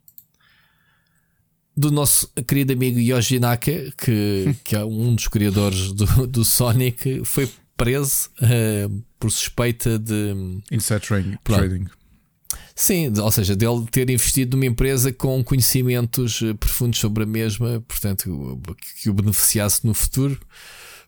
do 1.76 1.90
nosso 1.90 2.28
querido 2.46 2.72
amigo 2.72 2.98
Yoshi 2.98 3.38
Naka, 3.38 3.92
que, 3.98 4.56
que 4.64 4.74
é 4.74 4.82
um 4.82 5.14
dos 5.14 5.28
criadores 5.28 5.92
do, 5.92 6.26
do 6.26 6.44
Sonic, 6.44 7.22
foi 7.24 7.50
preso 7.76 8.30
uh, 8.42 9.04
por 9.18 9.30
suspeita 9.30 9.98
de 9.98 10.60
Insight 10.70 11.06
Trading. 11.06 11.38
Sim, 12.74 13.10
ou 13.18 13.30
seja, 13.30 13.56
dele 13.56 13.86
ter 13.90 14.08
investido 14.10 14.56
numa 14.56 14.66
empresa 14.66 15.10
com 15.10 15.42
conhecimentos 15.42 16.40
profundos 16.60 16.98
sobre 16.98 17.22
a 17.22 17.26
mesma, 17.26 17.82
portanto, 17.88 18.60
que 19.02 19.08
o 19.08 19.14
beneficiasse 19.14 19.86
no 19.86 19.94
futuro. 19.94 20.38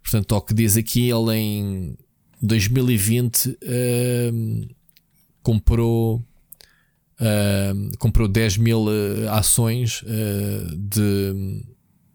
Portanto, 0.03 0.35
ao 0.35 0.41
que 0.41 0.55
diz 0.55 0.79
aqui, 0.79 1.11
ele 1.11 1.37
em 1.37 1.99
2020 2.41 3.49
uh, 3.51 4.75
comprou 5.43 6.25
uh, 7.21 7.99
comprou 7.99 8.29
10 8.29 8.57
mil 8.59 8.85
uh, 8.87 9.31
ações 9.31 10.03
uh, 10.03 10.77
de, 10.77 11.65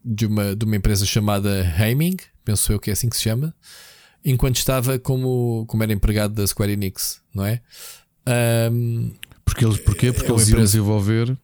de, 0.03 0.25
uma, 0.25 0.55
de 0.55 0.65
uma 0.65 0.75
empresa 0.75 1.05
chamada 1.05 1.63
Heiming, 1.77 2.17
penso 2.43 2.71
eu 2.71 2.79
que 2.79 2.89
é 2.89 2.93
assim 2.93 3.09
que 3.09 3.15
se 3.15 3.23
chama, 3.23 3.53
enquanto 4.23 4.57
estava 4.57 4.97
como, 4.99 5.65
como 5.67 5.83
era 5.83 5.93
empregado 5.93 6.33
da 6.33 6.45
Square 6.47 6.73
Enix, 6.73 7.21
não 7.33 7.45
é? 7.45 7.61
Um, 8.71 9.13
porque 9.43 9.65
eles, 9.65 9.77
porquê? 9.79 10.11
Porque 10.13 10.31
é 10.31 10.33
eles 10.33 10.49
iam 10.49 10.59
desenvolver 10.59 11.37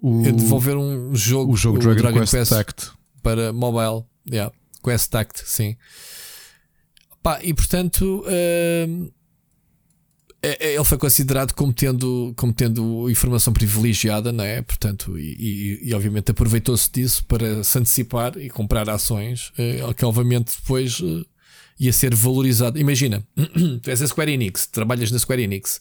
o, 0.00 0.22
desenvolver 0.22 0.76
um 0.76 1.14
jogo, 1.14 1.52
o 1.52 1.56
jogo 1.56 1.76
o 1.76 1.80
Dragon, 1.80 2.00
Dragon 2.00 2.20
Quest, 2.20 2.32
Quest 2.32 2.50
Tact 2.50 2.90
para 3.22 3.52
mobile, 3.52 4.06
yeah, 4.30 4.52
Quest 4.82 5.10
Tact, 5.10 5.42
sim. 5.44 5.76
Pá, 7.22 7.38
e 7.42 7.52
portanto. 7.52 8.24
Ele 10.42 10.84
foi 10.84 10.96
considerado 10.96 11.52
como 11.52 11.72
tendo, 11.72 12.32
como 12.36 12.52
tendo 12.52 13.10
informação 13.10 13.52
privilegiada, 13.52 14.32
não 14.32 14.44
é? 14.44 14.62
Portanto, 14.62 15.18
e, 15.18 15.78
e, 15.82 15.88
e 15.88 15.94
obviamente 15.94 16.30
aproveitou-se 16.30 16.90
disso 16.90 17.24
para 17.26 17.62
se 17.62 17.78
antecipar 17.78 18.36
e 18.38 18.48
comprar 18.48 18.88
ações, 18.88 19.52
uh, 19.58 19.94
que 19.94 20.04
obviamente 20.04 20.56
depois 20.58 21.00
uh, 21.00 21.26
ia 21.78 21.92
ser 21.92 22.14
valorizado. 22.14 22.78
Imagina, 22.78 23.22
tu 23.82 23.90
és 23.90 24.00
a 24.00 24.06
Square 24.06 24.32
Enix, 24.32 24.66
trabalhas 24.66 25.10
na 25.10 25.18
Square 25.18 25.42
Enix 25.42 25.80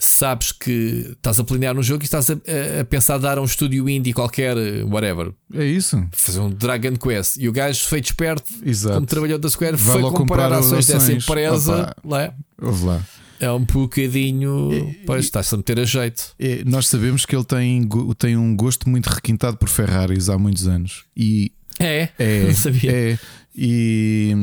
sabes 0.00 0.50
que 0.50 1.10
estás 1.12 1.38
a 1.38 1.44
planear 1.44 1.76
um 1.76 1.82
jogo 1.82 2.02
e 2.02 2.04
estás 2.04 2.30
a, 2.30 2.34
a, 2.80 2.84
pensar 2.84 3.18
dar 3.18 3.38
a 3.38 3.42
um 3.42 3.44
estúdio 3.44 3.88
indie 3.88 4.12
qualquer, 4.12 4.56
whatever. 4.86 5.32
É 5.54 5.64
isso. 5.64 6.02
Fazer 6.12 6.40
um 6.40 6.48
Dragon 6.48 6.96
Quest. 6.96 7.36
E 7.36 7.48
o 7.48 7.52
gajo 7.52 7.84
feito 7.86 8.06
esperto, 8.06 8.50
Exato. 8.64 8.94
como 8.94 9.06
trabalhou 9.06 9.38
da 9.38 9.48
Square, 9.48 9.76
Vai 9.76 10.00
foi 10.00 10.10
comprar 10.12 10.50
ações 10.52 10.86
dessa 10.86 11.12
empresa. 11.12 11.94
Lá. 12.02 12.32
lá. 12.62 13.06
É 13.40 13.50
um 13.50 13.64
bocadinho. 13.64 14.72
E, 14.72 14.94
pois, 15.06 15.24
estás 15.24 15.52
a 15.52 15.56
meter 15.56 15.80
a 15.80 15.84
jeito. 15.84 16.34
E, 16.38 16.62
nós 16.64 16.86
sabemos 16.86 17.24
que 17.24 17.34
ele 17.34 17.44
tem, 17.44 17.88
tem 18.18 18.36
um 18.36 18.54
gosto 18.54 18.88
muito 18.88 19.06
requintado 19.06 19.56
por 19.56 19.68
Ferraris 19.68 20.28
há 20.28 20.38
muitos 20.38 20.68
anos. 20.68 21.04
E 21.16 21.52
é, 21.78 22.10
é 22.18 22.44
não 22.48 22.54
sabia. 22.54 22.92
É, 22.92 23.18
e. 23.56 24.34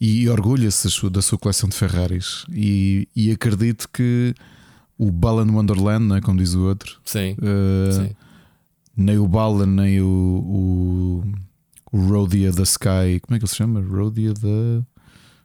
E 0.00 0.28
orgulha-se 0.28 1.08
da 1.08 1.22
sua 1.22 1.38
coleção 1.38 1.66
de 1.68 1.76
Ferraris. 1.76 2.44
E, 2.52 3.08
e 3.16 3.30
acredito 3.30 3.88
que 3.90 4.34
o 4.98 5.10
Balan 5.10 5.50
Wonderland, 5.50 6.04
né, 6.06 6.20
como 6.20 6.38
diz 6.38 6.54
o 6.54 6.62
outro, 6.62 7.00
sim, 7.04 7.32
uh, 7.38 7.92
sim. 7.92 8.10
nem 8.94 9.16
o 9.16 9.26
Balan, 9.26 9.66
nem 9.66 10.00
o, 10.02 10.06
o, 10.06 11.24
o 11.90 12.06
Rodia 12.06 12.52
da 12.52 12.64
Sky, 12.64 13.20
como 13.22 13.34
é 13.34 13.38
que 13.38 13.44
ele 13.44 13.50
se 13.50 13.56
chama? 13.56 13.80
Rodia 13.80 14.34
da 14.34 14.84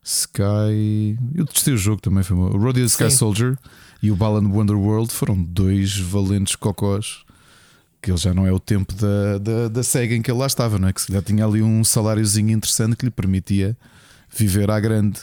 Sky. 0.03 1.17
Eu 1.35 1.45
testei 1.45 1.73
o 1.73 1.77
jogo 1.77 2.01
também, 2.01 2.23
foi 2.23 2.35
o 2.37 2.73
da 2.73 2.79
Sky 2.81 3.09
sim. 3.09 3.17
Soldier 3.17 3.57
e 4.01 4.11
o 4.11 4.15
Balan 4.15 4.47
Wonderworld 4.47 5.11
foram 5.11 5.41
dois 5.41 5.97
valentes 5.97 6.55
cocós. 6.55 7.23
Que 8.01 8.11
ele 8.11 8.17
já 8.17 8.33
não 8.33 8.47
é 8.47 8.51
o 8.51 8.59
tempo 8.59 8.93
da, 8.93 9.37
da, 9.37 9.67
da 9.67 9.83
SEGA 9.83 10.15
em 10.15 10.21
que 10.21 10.31
ele 10.31 10.39
lá 10.39 10.47
estava, 10.47 10.79
não 10.79 10.87
é? 10.87 10.93
Que 10.93 11.01
se 11.01 11.21
tinha 11.21 11.45
ali 11.45 11.61
um 11.61 11.83
saláriozinho 11.83 12.51
interessante 12.51 12.95
que 12.95 13.03
lhe 13.03 13.11
permitia 13.11 13.77
viver 14.29 14.71
à 14.71 14.79
grande. 14.79 15.19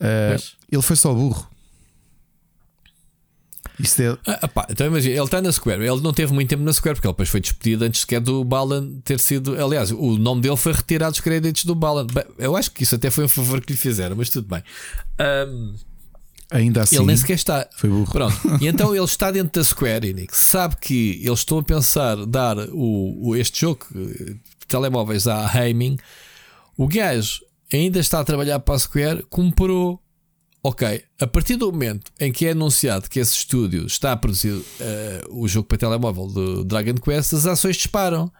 Uh, 0.00 0.40
ele 0.70 0.82
foi 0.82 0.96
só 0.96 1.12
burro. 1.12 1.47
Isto 3.78 4.02
é... 4.02 4.18
Ah, 4.26 4.48
pá, 4.48 4.66
então 4.68 4.86
imagina, 4.86 5.14
ele 5.14 5.24
está 5.24 5.40
na 5.40 5.52
Square. 5.52 5.84
Ele 5.84 6.00
não 6.00 6.12
teve 6.12 6.32
muito 6.32 6.48
tempo 6.48 6.62
na 6.62 6.72
Square 6.72 6.96
porque 6.96 7.06
ele 7.06 7.12
depois 7.12 7.28
foi 7.28 7.40
despedido 7.40 7.84
antes 7.84 8.00
sequer 8.00 8.20
do 8.20 8.42
Balan 8.44 9.00
ter 9.04 9.20
sido. 9.20 9.60
Aliás, 9.62 9.90
o 9.92 10.18
nome 10.18 10.40
dele 10.42 10.56
foi 10.56 10.72
retirado 10.72 11.12
dos 11.12 11.20
créditos 11.20 11.64
do 11.64 11.74
Balan. 11.74 12.06
Eu 12.38 12.56
acho 12.56 12.70
que 12.72 12.82
isso 12.82 12.94
até 12.94 13.10
foi 13.10 13.24
um 13.24 13.28
favor 13.28 13.60
que 13.60 13.72
lhe 13.72 13.78
fizeram, 13.78 14.16
mas 14.16 14.30
tudo 14.30 14.48
bem. 14.48 14.62
Um, 15.20 15.74
Ainda 16.50 16.82
assim, 16.82 16.96
ele 16.96 17.06
nem 17.06 17.16
sequer 17.16 17.34
está. 17.34 17.68
Foi 17.76 17.90
burro. 17.90 18.10
Pronto. 18.10 18.36
E 18.60 18.66
então 18.66 18.94
ele 18.94 19.04
está 19.04 19.30
dentro 19.30 19.60
da 19.60 19.64
Square 19.64 20.08
Enix, 20.08 20.36
sabe 20.38 20.76
que 20.76 21.20
eles 21.22 21.40
estão 21.40 21.58
a 21.58 21.62
pensar 21.62 22.16
dar 22.24 22.56
o, 22.70 23.28
o 23.28 23.36
este 23.36 23.60
jogo 23.60 23.86
de 23.92 24.38
telemóveis 24.66 25.26
à 25.26 25.50
Heiming. 25.54 25.98
O 26.76 26.88
gajo 26.88 27.42
ainda 27.72 27.98
está 27.98 28.20
a 28.20 28.24
trabalhar 28.24 28.60
para 28.60 28.76
a 28.76 28.78
Square, 28.78 29.24
comprou 29.28 30.00
Ok, 30.62 31.04
a 31.20 31.26
partir 31.26 31.56
do 31.56 31.70
momento 31.70 32.10
em 32.18 32.32
que 32.32 32.46
é 32.46 32.50
anunciado 32.50 33.08
que 33.08 33.20
esse 33.20 33.36
estúdio 33.36 33.86
está 33.86 34.12
a 34.12 34.16
produzir 34.16 34.52
uh, 34.52 34.64
o 35.30 35.46
jogo 35.46 35.68
para 35.68 35.78
telemóvel 35.78 36.26
do 36.26 36.64
Dragon 36.64 36.94
Quest, 36.94 37.32
as 37.32 37.46
ações 37.46 37.76
disparam. 37.76 38.30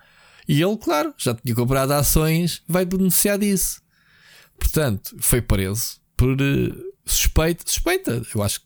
E 0.48 0.60
ele, 0.60 0.76
claro, 0.78 1.14
já 1.16 1.34
tinha 1.34 1.54
comprado 1.54 1.92
ações, 1.92 2.62
vai 2.66 2.84
denunciar 2.84 3.38
disso. 3.38 3.80
Portanto, 4.58 5.14
foi 5.20 5.40
preso 5.40 6.00
por 6.16 6.32
uh, 6.32 6.92
suspeita. 7.06 7.62
Suspeita, 7.64 8.22
eu 8.34 8.42
acho, 8.42 8.60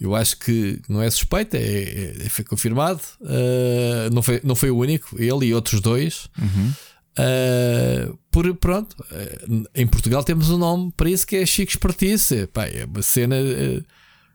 eu 0.00 0.14
acho 0.14 0.38
que 0.38 0.80
não 0.88 1.02
é 1.02 1.10
suspeita, 1.10 1.58
é, 1.58 2.16
é 2.24 2.28
foi 2.30 2.44
confirmado. 2.44 3.02
Uh, 3.20 4.12
não, 4.12 4.22
foi, 4.22 4.40
não 4.42 4.54
foi 4.54 4.70
o 4.70 4.78
único, 4.78 5.20
ele 5.22 5.46
e 5.46 5.54
outros 5.54 5.80
dois. 5.80 6.28
Uhum. 6.40 6.72
Uh, 7.12 8.16
por 8.30 8.54
pronto, 8.56 8.96
uh, 9.00 9.68
em 9.74 9.86
Portugal 9.86 10.24
temos 10.24 10.48
um 10.48 10.56
nome 10.56 10.90
para 10.96 11.10
isso 11.10 11.26
que 11.26 11.36
é 11.36 11.46
Chico 11.46 11.70
Espertice. 11.70 12.46
Pá, 12.46 12.66
é 12.66 12.84
uma 12.84 13.02
cena, 13.02 13.36
uh, 13.36 13.84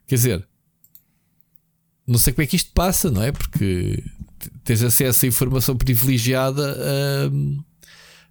quer 0.06 0.16
dizer, 0.16 0.48
não 2.06 2.20
sei 2.20 2.34
como 2.34 2.44
é 2.44 2.48
que 2.48 2.56
isto 2.56 2.72
passa, 2.74 3.10
não 3.10 3.24
é? 3.24 3.32
Porque 3.32 4.04
tens 4.64 4.84
acesso 4.84 5.26
a 5.26 5.28
informação 5.28 5.76
privilegiada 5.76 6.78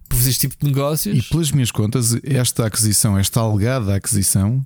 por 0.07 0.15
fazer 0.15 0.29
este 0.29 0.47
tipo 0.47 0.65
de 0.65 0.71
negócios. 0.71 1.17
E 1.17 1.29
pelas 1.29 1.51
minhas 1.51 1.69
contas, 1.69 2.15
esta 2.23 2.65
aquisição, 2.65 3.19
esta 3.19 3.41
alegada 3.41 3.93
aquisição, 3.93 4.65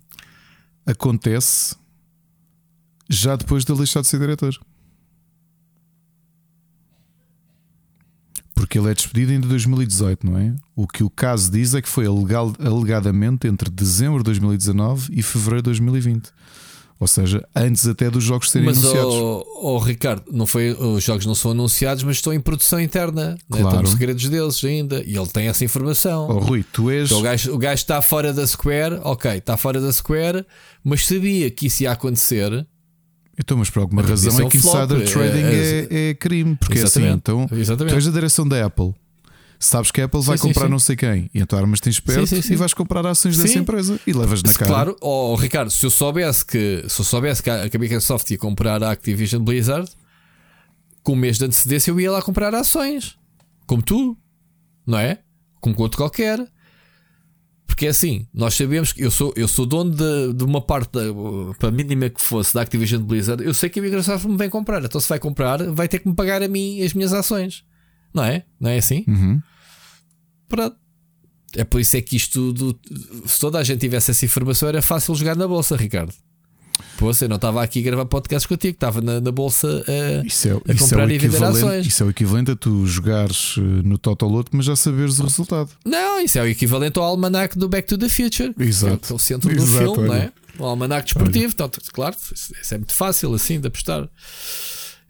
acontece 0.85 1.75
já 3.09 3.35
depois 3.35 3.65
de 3.65 3.71
ele 3.71 3.79
deixar 3.79 4.01
de 4.01 4.07
ser 4.07 4.19
diretor. 4.19 4.57
Porque 8.61 8.77
ele 8.77 8.91
é 8.91 8.93
despedido 8.93 9.33
em 9.33 9.39
2018, 9.39 10.23
não 10.23 10.37
é? 10.37 10.53
O 10.75 10.85
que 10.85 11.03
o 11.03 11.09
caso 11.09 11.51
diz 11.51 11.73
é 11.73 11.81
que 11.81 11.89
foi 11.89 12.05
alegal, 12.05 12.53
alegadamente 12.59 13.47
entre 13.47 13.71
dezembro 13.71 14.19
de 14.19 14.25
2019 14.25 15.09
e 15.11 15.23
fevereiro 15.23 15.63
de 15.63 15.69
2020. 15.69 16.29
Ou 16.99 17.07
seja, 17.07 17.43
antes 17.55 17.87
até 17.87 18.07
dos 18.11 18.23
jogos 18.23 18.51
serem 18.51 18.67
mas, 18.67 18.77
anunciados. 18.77 19.15
Mas, 19.15 19.23
oh, 19.23 19.45
oh, 19.63 19.79
Ricardo, 19.79 20.25
não 20.31 20.45
foi, 20.45 20.73
os 20.73 21.03
jogos 21.03 21.25
não 21.25 21.33
são 21.33 21.49
anunciados, 21.49 22.03
mas 22.03 22.17
estão 22.17 22.31
em 22.31 22.39
produção 22.39 22.79
interna. 22.79 23.35
Claro. 23.49 23.63
Né? 23.63 23.69
Estão 23.69 23.81
nos 23.81 23.91
segredos 23.93 24.29
deles 24.29 24.63
ainda. 24.63 25.03
E 25.07 25.17
ele 25.17 25.27
tem 25.27 25.47
essa 25.47 25.65
informação. 25.65 26.27
Oh, 26.29 26.37
Rui, 26.37 26.63
tu 26.71 26.91
és. 26.91 27.07
Então, 27.07 27.17
o, 27.17 27.23
gajo, 27.23 27.51
o 27.51 27.57
gajo 27.57 27.81
está 27.81 27.99
fora 27.99 28.31
da 28.31 28.45
Square, 28.45 28.99
ok, 29.01 29.37
está 29.37 29.57
fora 29.57 29.81
da 29.81 29.91
Square, 29.91 30.45
mas 30.83 31.07
sabia 31.07 31.49
que 31.49 31.65
isso 31.65 31.81
ia 31.81 31.91
acontecer 31.91 32.67
então, 33.41 33.57
mas 33.57 33.69
por 33.69 33.81
alguma 33.81 34.01
razão 34.01 34.39
é, 34.39 34.43
é 34.43 34.49
que 34.49 34.57
insider 34.57 35.11
trading 35.11 35.43
é, 35.43 35.87
é, 35.89 36.09
é, 36.09 36.13
crime. 36.13 36.55
Porque 36.55 36.79
é 36.79 36.83
assim, 36.83 37.07
então 37.07 37.47
Exatamente. 37.51 37.93
tu 37.93 37.95
és 37.95 38.07
a 38.07 38.11
direção 38.11 38.47
da 38.47 38.65
Apple. 38.65 38.93
Sabes 39.59 39.91
que 39.91 40.01
a 40.01 40.05
Apple 40.05 40.21
vai 40.21 40.37
sim, 40.37 40.47
comprar 40.47 40.61
sim, 40.61 40.67
sim. 40.67 40.71
não 40.71 40.79
sei 40.79 40.95
quem 40.95 41.29
e 41.33 41.39
então 41.39 41.57
armas 41.59 41.79
tens 41.79 41.93
esperto 41.93 42.33
e 42.33 42.55
vais 42.55 42.73
comprar 42.73 43.05
ações 43.05 43.37
dessa 43.37 43.59
empresa 43.59 43.99
e 44.07 44.13
levas 44.13 44.41
na 44.41 44.53
cara. 44.53 44.65
Claro, 44.65 44.97
oh, 45.01 45.35
Ricardo, 45.35 45.69
se 45.69 45.85
eu 45.85 45.91
soubesse 45.91 46.43
que 46.43 46.83
se 46.87 46.99
eu 46.99 47.05
soubesse 47.05 47.43
que 47.43 47.49
a, 47.49 47.69
que 47.69 47.77
a 47.77 47.79
Microsoft 47.79 48.29
ia 48.31 48.39
comprar 48.39 48.81
a 48.83 48.91
Activision 48.91 49.43
Blizzard 49.43 49.87
com 51.03 51.13
um 51.13 51.15
mês 51.15 51.37
de 51.37 51.45
antecedência, 51.45 51.91
eu 51.91 51.99
ia 51.99 52.11
lá 52.11 52.21
comprar 52.23 52.53
ações, 52.55 53.17
como 53.67 53.83
tu, 53.83 54.17
não 54.85 54.97
é? 54.97 55.19
Como 55.59 55.75
outro 55.79 55.97
qualquer. 55.97 56.39
Porque 57.71 57.85
é 57.85 57.89
assim, 57.89 58.27
nós 58.33 58.53
sabemos 58.53 58.91
que 58.91 59.01
eu 59.01 59.09
sou, 59.09 59.33
eu 59.33 59.47
sou 59.47 59.65
dono 59.65 59.91
de, 59.91 60.33
de 60.33 60.43
uma 60.43 60.59
parte, 60.59 60.89
para 61.57 61.69
a 61.69 61.71
mínima 61.71 62.09
que 62.09 62.19
fosse, 62.21 62.53
da 62.53 62.61
Activision 62.61 63.01
Blizzard. 63.01 63.41
Eu 63.41 63.53
sei 63.53 63.69
que 63.69 63.79
a 63.79 63.81
Microsoft 63.81 64.25
me 64.25 64.35
vem 64.35 64.49
comprar. 64.49 64.83
Então, 64.83 64.99
se 64.99 65.07
vai 65.07 65.17
comprar, 65.17 65.63
vai 65.71 65.87
ter 65.87 65.99
que 65.99 66.07
me 66.07 66.13
pagar 66.13 66.43
a 66.43 66.49
mim 66.49 66.83
as 66.83 66.93
minhas 66.93 67.13
ações. 67.13 67.63
Não 68.13 68.25
é? 68.25 68.43
Não 68.59 68.69
é 68.69 68.77
assim? 68.77 69.05
Uhum. 69.07 69.41
Pronto. 70.49 70.75
É 71.55 71.63
por 71.63 71.79
isso 71.79 71.95
é 71.95 72.01
que 72.01 72.17
isto 72.17 72.53
tudo, 72.53 72.77
se 73.25 73.39
toda 73.39 73.57
a 73.57 73.63
gente 73.63 73.79
tivesse 73.79 74.11
essa 74.11 74.25
informação, 74.25 74.67
era 74.67 74.81
fácil 74.81 75.15
jogar 75.15 75.37
na 75.37 75.47
bolsa, 75.47 75.77
Ricardo. 75.77 76.13
Pô, 77.01 77.11
você 77.11 77.27
não 77.27 77.37
estava 77.37 77.63
aqui 77.63 77.79
a 77.79 77.81
gravar 77.81 78.05
podcasts 78.05 78.45
contigo, 78.45 78.75
estava 78.75 79.01
na, 79.01 79.19
na 79.19 79.31
bolsa 79.31 79.83
a, 79.87 80.23
isso 80.23 80.47
é, 80.47 80.51
a 80.51 80.77
comprar 80.77 81.09
é 81.09 81.15
e 81.15 81.17
vender 81.17 81.43
ações. 81.43 81.87
Isso 81.87 82.03
é 82.03 82.05
o 82.05 82.11
equivalente 82.11 82.51
a 82.51 82.55
tu 82.55 82.85
jogares 82.85 83.55
eh, 83.57 83.61
no 83.61 83.97
Totoloto, 83.97 84.55
mas 84.55 84.67
já 84.67 84.75
saberes 84.75 85.17
o 85.17 85.23
resultado. 85.23 85.71
Não, 85.83 86.21
isso 86.21 86.37
é 86.37 86.43
o 86.43 86.45
equivalente 86.45 86.99
ao 86.99 87.05
almanac 87.05 87.57
do 87.57 87.67
Back 87.67 87.87
to 87.87 87.97
the 87.97 88.07
Future. 88.07 88.53
Exato. 88.59 89.13
É 89.13 89.15
o 89.15 89.17
centro 89.17 89.49
do 89.49 89.59
Exato, 89.59 89.95
filme, 89.95 90.09
não 90.09 90.13
é? 90.13 90.31
O 90.59 90.63
almanac 90.63 91.05
desportivo. 91.05 91.51
Então, 91.51 91.71
claro, 91.91 92.15
isso 92.31 92.71
é 92.71 92.77
muito 92.77 92.93
fácil 92.93 93.33
assim 93.33 93.59
de 93.59 93.65
apostar. 93.65 94.07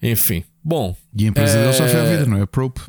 Enfim, 0.01 0.45
bom. 0.63 0.95
E 1.13 1.25
a 1.25 1.27
empresa 1.27 1.57
é... 1.57 1.61
deles 1.61 1.75
já 1.75 1.89
foi 1.89 1.99
a 1.99 2.05
vida, 2.05 2.25
não 2.25 2.37
é? 2.37 2.43
A 2.43 2.47
Prope. 2.47 2.79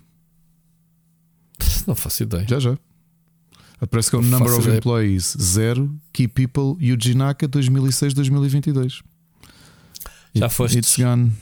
Não 1.88 1.96
faço 1.96 2.22
ideia. 2.22 2.46
Já, 2.48 2.60
já. 2.60 2.78
Aparece 3.82 4.10
que 4.10 4.16
é 4.16 4.18
o 4.20 4.22
Number 4.22 4.52
of 4.52 4.62
ideia. 4.62 4.76
Employees 4.76 5.36
zero. 5.40 5.92
Key 6.12 6.28
People 6.28 6.76
Eugene 6.80 7.18
2006-2022. 7.18 9.02
Já 10.32 10.48
foste. 10.48 10.78
It's 10.78 10.96
gone. 10.96 11.32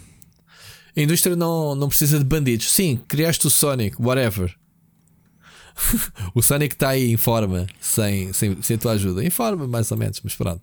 A 0.97 1.01
indústria 1.03 1.37
não, 1.37 1.75
não 1.75 1.87
precisa 1.87 2.19
de 2.19 2.25
bandidos. 2.25 2.73
Sim, 2.73 2.99
criaste 3.07 3.47
o 3.47 3.51
Sonic, 3.51 4.01
whatever. 4.01 4.55
o 6.35 6.43
Sonic 6.43 6.75
está 6.75 6.89
aí 6.89 7.13
em 7.13 7.17
forma, 7.19 7.67
sem, 7.79 8.33
sem, 8.33 8.61
sem 8.63 8.79
tua 8.79 8.93
ajuda. 8.93 9.23
Em 9.23 9.31
forma, 9.31 9.69
mais 9.69 9.91
ou 9.91 9.99
menos, 9.99 10.19
mas 10.25 10.35
pronto. 10.35 10.63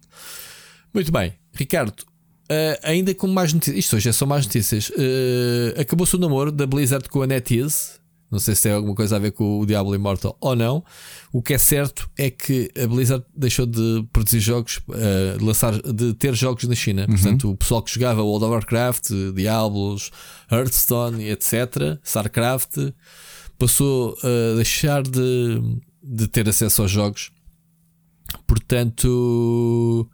Muito 0.92 1.12
bem, 1.12 1.34
Ricardo. 1.54 2.02
Uh, 2.50 2.80
ainda 2.82 3.14
com 3.14 3.28
mais 3.28 3.54
notícias. 3.54 3.78
Isto 3.78 3.98
hoje 3.98 4.10
é 4.10 4.12
só 4.12 4.26
mais 4.26 4.48
notícias. 4.48 4.90
Uh, 4.90 5.80
Acabou-se 5.80 6.16
o 6.16 6.20
namoro 6.20 6.52
da 6.52 6.66
Blizzard 6.66 7.08
com 7.08 7.22
a 7.22 7.28
NetEase. 7.28 8.00
Não 8.30 8.40
sei 8.40 8.56
se 8.56 8.64
tem 8.64 8.74
alguma 8.74 8.94
coisa 8.94 9.16
a 9.16 9.20
ver 9.20 9.32
com 9.32 9.60
o 9.60 9.66
Diablo 9.66 9.96
Immortal 9.96 10.38
ou 10.42 10.56
não. 10.56 10.84
O 11.32 11.42
que 11.42 11.54
é 11.54 11.58
certo 11.58 12.10
é 12.18 12.30
que 12.30 12.70
a 12.78 12.86
Blizzard 12.86 13.26
deixou 13.34 13.66
de 13.66 14.06
produzir 14.12 14.42
jogos, 14.42 14.82
uh, 14.90 15.38
de, 15.38 15.44
lançar, 15.44 15.82
de 15.82 16.14
ter 16.14 16.36
jogos 16.36 16.66
na 16.66 16.76
China. 16.76 17.04
Uhum. 17.04 17.16
Portanto, 17.16 17.52
o 17.52 17.56
pessoal 17.56 17.82
que 17.82 17.94
jogava 17.94 18.22
World 18.22 18.46
of 18.46 18.54
Warcraft, 18.54 19.12
Diablos, 19.34 20.12
Hearthstone, 20.52 21.30
etc., 21.30 22.00
StarCraft, 22.04 22.94
passou 23.58 24.18
a 24.22 24.56
deixar 24.56 25.04
de, 25.04 25.62
de 26.04 26.28
ter 26.28 26.50
acesso 26.50 26.82
aos 26.82 26.92
jogos. 26.92 27.32
Portanto. 28.46 30.10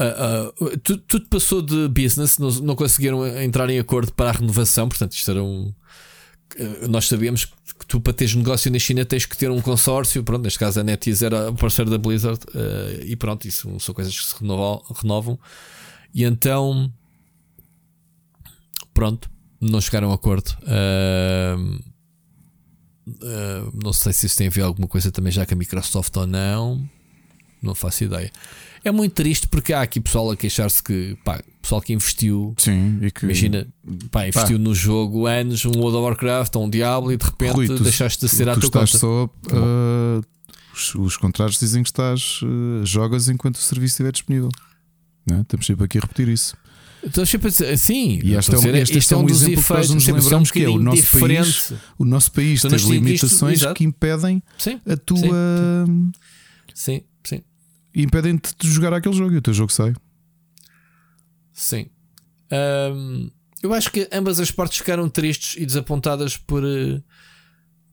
Uh, 0.00 0.64
uh, 0.64 0.78
tudo, 0.78 1.02
tudo, 1.06 1.28
passou 1.28 1.62
de 1.62 1.86
business, 1.88 2.38
não, 2.38 2.50
não 2.50 2.74
conseguiram 2.74 3.24
entrar 3.40 3.70
em 3.70 3.78
acordo 3.78 4.12
para 4.12 4.30
a 4.30 4.32
renovação, 4.32 4.88
portanto, 4.88 5.12
isto 5.12 5.30
era 5.30 5.40
um, 5.40 5.68
eh, 5.68 5.85
nós 6.88 7.06
sabemos 7.06 7.44
que 7.44 7.86
tu, 7.86 8.00
para 8.00 8.12
teres 8.12 8.34
negócio 8.34 8.70
na 8.70 8.78
China, 8.78 9.04
tens 9.04 9.26
que 9.26 9.36
ter 9.36 9.50
um 9.50 9.60
consórcio. 9.60 10.22
Pronto, 10.24 10.42
neste 10.42 10.58
caso, 10.58 10.80
a 10.80 10.84
NetEase 10.84 11.24
era 11.24 11.52
parceiro 11.52 11.90
da 11.90 11.98
Blizzard, 11.98 12.40
uh, 12.48 13.04
e 13.04 13.14
pronto, 13.16 13.46
isso 13.46 13.78
são 13.80 13.94
coisas 13.94 14.18
que 14.18 14.24
se 14.24 14.34
renovam. 14.40 14.82
renovam. 14.94 15.38
E 16.14 16.24
então, 16.24 16.92
pronto, 18.94 19.30
não 19.60 19.80
chegaram 19.80 20.10
a 20.10 20.14
acordo. 20.14 20.56
Uh, 20.62 21.80
uh, 23.06 23.80
não 23.82 23.92
sei 23.92 24.12
se 24.12 24.26
isso 24.26 24.36
tem 24.36 24.46
a 24.46 24.50
ver 24.50 24.62
alguma 24.62 24.88
coisa 24.88 25.10
também 25.10 25.32
já 25.32 25.44
com 25.44 25.54
a 25.54 25.56
Microsoft 25.56 26.16
ou 26.16 26.26
não. 26.26 26.88
Não 27.62 27.74
faço 27.74 28.04
ideia. 28.04 28.30
É 28.86 28.92
muito 28.92 29.14
triste 29.14 29.48
porque 29.48 29.72
há 29.72 29.82
aqui 29.82 29.98
pessoal 29.98 30.30
a 30.30 30.36
queixar-se 30.36 30.80
que, 30.80 31.18
pá, 31.24 31.42
pessoal 31.60 31.80
que 31.80 31.92
investiu, 31.92 32.54
Sim, 32.56 33.00
e 33.02 33.10
que, 33.10 33.24
imagina, 33.24 33.66
pá, 34.12 34.28
investiu 34.28 34.58
pá. 34.58 34.62
no 34.62 34.72
jogo 34.72 35.26
anos, 35.26 35.64
um 35.64 35.72
World 35.76 35.96
of 35.96 36.04
Warcraft, 36.04 36.54
um 36.54 36.70
Diablo 36.70 37.10
e 37.10 37.16
de 37.16 37.24
repente 37.24 37.52
Rui, 37.52 37.66
tu, 37.66 37.82
deixaste 37.82 38.24
de 38.24 38.28
ser 38.28 38.44
tu, 38.44 38.50
a 38.50 38.54
tua 38.54 38.66
estás 38.66 38.92
conta. 38.92 38.98
Só, 38.98 39.24
uh, 39.24 40.22
os, 40.72 40.94
os, 40.94 41.16
contratos 41.16 41.58
dizem 41.58 41.82
que 41.82 41.88
estás, 41.88 42.40
uh, 42.42 42.86
jogas 42.86 43.28
enquanto 43.28 43.56
o 43.56 43.58
serviço 43.58 43.94
estiver 43.94 44.12
disponível. 44.12 44.50
Não 45.28 45.38
é? 45.38 45.40
Estamos 45.40 45.66
sempre 45.66 45.84
aqui 45.84 45.98
a 45.98 46.02
repetir 46.02 46.28
isso. 46.28 46.56
Estou 47.02 47.26
sempre 47.26 47.48
a 47.48 47.50
dizer, 47.50 47.76
sim, 47.78 48.20
e 48.22 48.36
este 48.36 48.54
é, 48.54 48.58
um, 48.58 48.76
este, 48.76 48.98
este 48.98 49.14
é 49.14 49.16
um, 49.16 49.24
um 49.24 49.28
exemplo 49.28 49.64
que 49.64 49.72
nós 49.72 49.90
nos 49.90 50.06
lembramos 50.06 50.50
um 50.50 50.52
que 50.52 50.62
é 50.62 50.68
o 50.68 50.78
nosso 50.78 51.02
diferente. 51.02 51.42
país, 51.42 51.72
o 51.98 52.04
nosso 52.04 52.30
país 52.30 52.62
tem 52.62 52.70
limitações 52.70 53.62
isto, 53.62 53.74
que 53.74 53.82
impedem 53.82 54.40
sim, 54.56 54.80
a 54.86 54.96
tua. 54.96 55.18
Sim. 55.18 56.12
sim 56.72 57.02
impedem-te 58.02 58.54
de 58.58 58.70
jogar 58.70 58.92
aquele 58.92 59.14
jogo 59.14 59.32
e 59.32 59.36
o 59.36 59.42
teu 59.42 59.54
jogo 59.54 59.72
sai. 59.72 59.94
Sim. 61.52 61.86
Um, 62.92 63.30
eu 63.62 63.72
acho 63.72 63.90
que 63.90 64.08
ambas 64.12 64.38
as 64.38 64.50
partes 64.50 64.78
ficaram 64.78 65.08
tristes 65.08 65.60
e 65.60 65.66
desapontadas 65.66 66.36
por, 66.36 66.62
eh, 66.62 66.96
por 66.96 67.02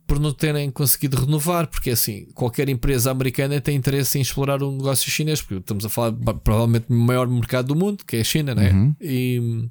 por 0.05 0.19
não 0.19 0.33
terem 0.33 0.69
conseguido 0.69 1.17
renovar, 1.17 1.67
porque 1.67 1.89
assim, 1.89 2.25
qualquer 2.33 2.69
empresa 2.69 3.09
americana 3.09 3.59
tem 3.61 3.75
interesse 3.75 4.17
em 4.17 4.21
explorar 4.21 4.61
um 4.61 4.77
negócio 4.77 5.09
chinês, 5.09 5.41
porque 5.41 5.55
estamos 5.55 5.85
a 5.85 5.89
falar 5.89 6.11
provavelmente 6.43 6.87
do 6.87 6.95
maior 6.95 7.27
mercado 7.27 7.67
do 7.67 7.75
mundo, 7.75 8.03
que 8.05 8.17
é 8.17 8.21
a 8.21 8.23
China, 8.23 8.53
né? 8.53 8.71
Uhum. 8.71 8.95
E, 9.01 9.69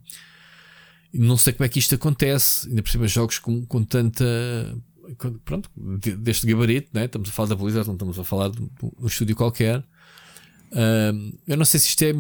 e 1.12 1.18
não 1.18 1.36
sei 1.36 1.52
como 1.52 1.66
é 1.66 1.68
que 1.68 1.78
isto 1.78 1.94
acontece, 1.94 2.68
ainda 2.68 2.82
por 2.82 2.90
cima 2.90 3.06
jogos 3.06 3.38
com, 3.38 3.64
com 3.66 3.84
tanta 3.84 4.24
pronto, 5.44 5.70
deste 6.18 6.46
gabarito, 6.46 6.88
né? 6.92 7.04
estamos 7.04 7.28
a 7.28 7.32
falar 7.32 7.48
da 7.50 7.54
Blizzard, 7.54 7.86
não 7.86 7.94
estamos 7.94 8.18
a 8.18 8.24
falar 8.24 8.48
de 8.50 8.62
um 8.62 9.06
estúdio 9.06 9.36
qualquer. 9.36 9.84
Eu 11.47 11.57
não 11.57 11.65
sei 11.65 11.81
se 11.81 11.89
isto 11.89 12.03
é 12.03 12.12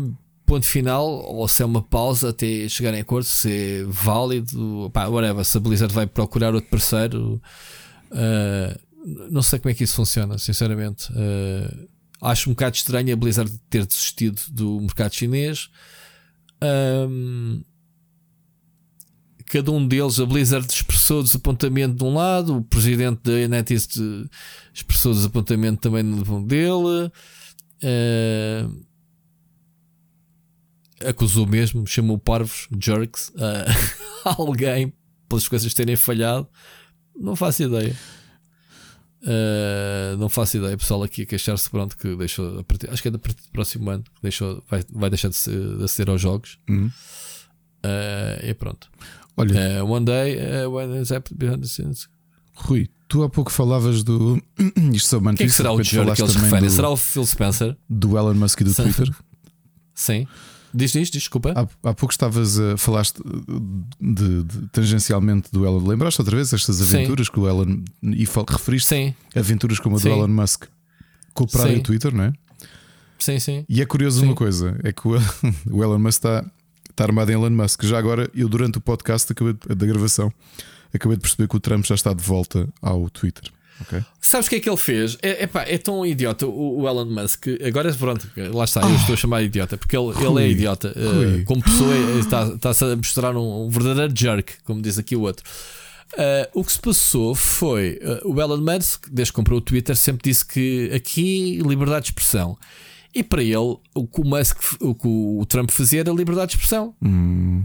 ponto 0.44 0.66
final 0.66 1.06
ou 1.06 1.48
se 1.48 1.62
é 1.62 1.66
uma 1.66 1.82
pausa 1.82 2.28
até 2.28 2.68
chegarem 2.68 3.00
a 3.00 3.02
acordo, 3.02 3.24
se 3.24 3.50
é 3.50 3.84
válido, 3.84 4.90
pá, 4.92 5.06
whatever, 5.06 5.44
se 5.44 5.56
a 5.56 5.60
Blizzard 5.60 5.94
vai 5.94 6.06
procurar 6.06 6.54
outro 6.54 6.68
parceiro. 6.68 7.40
Uh, 8.10 8.78
não 9.30 9.42
sei 9.42 9.58
como 9.58 9.70
é 9.70 9.74
que 9.74 9.84
isso 9.84 9.96
funciona, 9.96 10.36
sinceramente. 10.38 11.10
Uh, 11.12 11.88
acho 12.20 12.50
um 12.50 12.52
bocado 12.52 12.76
estranho 12.76 13.12
a 13.12 13.16
Blizzard 13.16 13.50
ter 13.70 13.86
desistido 13.86 14.40
do 14.50 14.80
mercado 14.80 15.14
chinês. 15.14 15.70
Um, 16.62 17.62
cada 19.46 19.72
um 19.72 19.86
deles, 19.86 20.20
a 20.20 20.26
Blizzard 20.26 20.66
expressou 20.70 21.22
desapontamento 21.22 21.96
de 21.96 22.04
um 22.04 22.14
lado, 22.14 22.58
o 22.58 22.62
presidente 22.62 23.20
da 23.24 23.48
NetEase 23.48 24.28
expressou 24.72 25.12
desapontamento 25.12 25.80
também 25.80 26.04
dele. 26.46 27.10
Uh, 27.82 28.84
acusou 31.06 31.46
mesmo, 31.46 31.86
chamou 31.86 32.18
parvos, 32.18 32.68
jerks, 32.80 33.30
uh, 33.30 33.66
alguém 34.38 34.92
pelas 35.28 35.48
coisas 35.48 35.74
terem 35.74 35.96
falhado. 35.96 36.48
Não 37.16 37.34
faço 37.36 37.62
ideia. 37.62 37.96
Uh, 39.22 40.16
não 40.18 40.28
faço 40.28 40.56
ideia. 40.56 40.74
O 40.74 40.78
pessoal 40.78 41.02
aqui 41.02 41.22
a 41.22 41.26
queixar-se 41.26 41.70
pronto 41.70 41.96
que 41.96 42.14
deixou 42.16 42.58
a 42.58 42.64
partir, 42.64 42.90
acho 42.90 43.02
que 43.02 43.08
é 43.08 43.10
da 43.10 43.18
partir 43.18 43.42
do 43.42 43.50
próximo 43.50 43.90
ano 43.90 44.04
deixou, 44.22 44.62
vai, 44.68 44.82
vai 44.90 45.10
deixar 45.10 45.28
de, 45.28 45.78
de 45.78 45.84
aceder 45.84 46.10
aos 46.10 46.20
jogos. 46.20 46.58
Uhum. 46.68 46.90
Uh, 47.84 48.46
e 48.46 48.54
pronto. 48.54 48.90
Olha, 49.36 49.82
uh, 49.82 49.90
one 49.90 50.04
day, 50.04 50.36
uh, 50.36 50.70
when 50.70 51.00
is 51.00 51.10
behind 51.34 51.62
the 51.62 51.68
scenes. 51.68 52.08
Rui, 52.54 52.88
tu 53.12 53.22
há 53.22 53.28
pouco 53.28 53.52
falavas 53.52 54.02
do. 54.02 54.42
Isto 54.90 55.10
sou 55.10 55.20
Quem 55.20 55.32
é 55.32 55.36
que 55.36 55.50
será 55.50 55.70
o 55.70 55.76
que 55.76 55.96
eles 56.22 56.34
referem? 56.34 56.68
Do... 56.68 56.70
Será 56.70 56.88
o 56.88 56.96
Phil 56.96 57.26
Spencer? 57.26 57.76
Do 57.86 58.16
Elon 58.16 58.32
Musk 58.32 58.62
e 58.62 58.64
do 58.64 58.74
Twitter? 58.74 59.14
Sim. 59.94 60.26
Diz 60.72 60.94
isto, 60.94 61.12
desculpa. 61.12 61.52
Há, 61.54 61.90
há 61.90 61.92
pouco 61.92 62.10
estavas 62.10 62.58
a 62.58 62.78
falaste 62.78 63.20
de, 64.00 64.42
de, 64.44 64.68
tangencialmente 64.68 65.52
do 65.52 65.66
Elon. 65.66 65.86
Lembraste 65.86 66.22
outra 66.22 66.34
vez 66.34 66.54
estas 66.54 66.80
aventuras 66.80 67.26
Sim. 67.26 67.32
que 67.34 67.40
o 67.40 67.46
Elon. 67.46 67.82
E 68.02 68.26
referiste 68.48 68.88
Sim. 68.88 69.14
aventuras 69.36 69.78
como 69.78 69.96
a 69.96 69.98
do 69.98 70.02
Sim. 70.02 70.12
Elon 70.12 70.28
Musk 70.28 70.64
com 71.34 71.44
o 71.44 71.82
Twitter, 71.82 72.14
não 72.14 72.24
é? 72.24 72.32
Sim, 73.18 73.38
sim. 73.38 73.66
E 73.68 73.82
é 73.82 73.84
curioso 73.84 74.24
uma 74.24 74.34
coisa: 74.34 74.80
é 74.82 74.90
que 74.90 75.06
o, 75.06 75.12
o 75.70 75.84
Elon 75.84 75.98
Musk 75.98 76.24
está, 76.24 76.50
está 76.88 77.04
armado 77.04 77.30
em 77.30 77.34
Elon 77.34 77.50
Musk. 77.50 77.84
Já 77.84 77.98
agora, 77.98 78.30
eu 78.34 78.48
durante 78.48 78.78
o 78.78 78.80
podcast 78.80 79.34
da 79.34 79.86
gravação, 79.86 80.32
acabei 80.94 81.16
de 81.16 81.22
perceber 81.22 81.48
que 81.48 81.56
o 81.56 81.60
Trump 81.60 81.84
já 81.84 81.94
está 81.94 82.12
de 82.12 82.22
volta 82.22 82.68
ao 82.80 83.08
Twitter. 83.10 83.50
Okay. 83.82 84.04
Sabes 84.20 84.46
o 84.46 84.50
que 84.50 84.56
é 84.56 84.60
que 84.60 84.68
ele 84.68 84.76
fez? 84.76 85.18
É, 85.22 85.44
epá, 85.44 85.62
é 85.62 85.76
tão 85.76 86.04
idiota 86.06 86.46
o, 86.46 86.80
o, 86.80 86.88
Elon 86.88 87.06
Musk. 87.06 87.46
Agora, 87.66 87.92
pronto, 87.92 88.28
lá 88.52 88.64
está, 88.64 88.82
eu 88.82 88.94
estou 88.94 89.14
a 89.14 89.16
chamar 89.16 89.42
idiota 89.42 89.76
porque 89.76 89.96
ele, 89.96 90.12
ele 90.24 90.44
é 90.44 90.50
idiota. 90.50 90.94
Uh, 90.96 91.44
como 91.44 91.62
pessoa, 91.62 91.94
está-se 92.20 92.54
está 92.54 92.92
a 92.92 92.96
mostrar 92.96 93.36
um, 93.36 93.66
um, 93.66 93.68
verdadeiro 93.68 94.12
jerk, 94.16 94.54
como 94.64 94.80
diz 94.80 94.98
aqui 94.98 95.16
o 95.16 95.22
outro. 95.22 95.44
Uh, 96.12 96.60
o 96.60 96.64
que 96.64 96.72
se 96.72 96.78
passou 96.78 97.34
foi 97.34 97.98
uh, 98.02 98.30
o 98.30 98.40
Elon 98.40 98.58
Musk, 98.58 99.08
desde 99.10 99.32
que 99.32 99.36
comprou 99.36 99.58
o 99.58 99.62
Twitter, 99.62 99.96
sempre 99.96 100.30
disse 100.30 100.44
que 100.44 100.90
aqui 100.94 101.58
liberdade 101.66 102.04
de 102.04 102.10
expressão. 102.10 102.56
E 103.14 103.22
para 103.22 103.42
ele, 103.42 103.76
o 103.94 104.06
que 104.06 104.20
o, 104.20 104.24
Musk, 104.24 104.58
o, 104.80 104.94
que 104.94 105.08
o 105.08 105.44
Trump 105.46 105.70
fazia 105.70 106.00
era 106.00 106.12
liberdade 106.12 106.50
de 106.50 106.56
expressão. 106.56 106.94
Hum. 107.02 107.64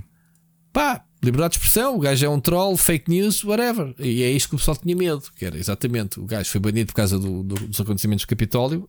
Pá, 0.74 1.04
liberdade 1.24 1.54
de 1.54 1.58
expressão, 1.58 1.96
o 1.96 2.00
gajo 2.00 2.26
é 2.26 2.30
um 2.30 2.40
troll, 2.40 2.78
fake 2.78 3.10
news, 3.10 3.44
whatever. 3.44 3.94
E 4.00 4.24
é 4.24 4.32
isto 4.32 4.50
que 4.50 4.56
o 4.56 4.58
pessoal 4.58 4.78
tinha 4.78 4.96
medo, 4.96 5.24
que 5.36 5.46
era 5.46 5.58
exatamente, 5.58 6.20
o 6.20 6.26
gajo 6.26 6.50
foi 6.50 6.62
banido 6.62 6.88
por 6.88 6.96
causa 6.96 7.18
do, 7.18 7.44
do, 7.44 7.56
dos 7.56 7.80
acontecimentos 7.80 8.26
do 8.26 8.30
Capitólio, 8.30 8.88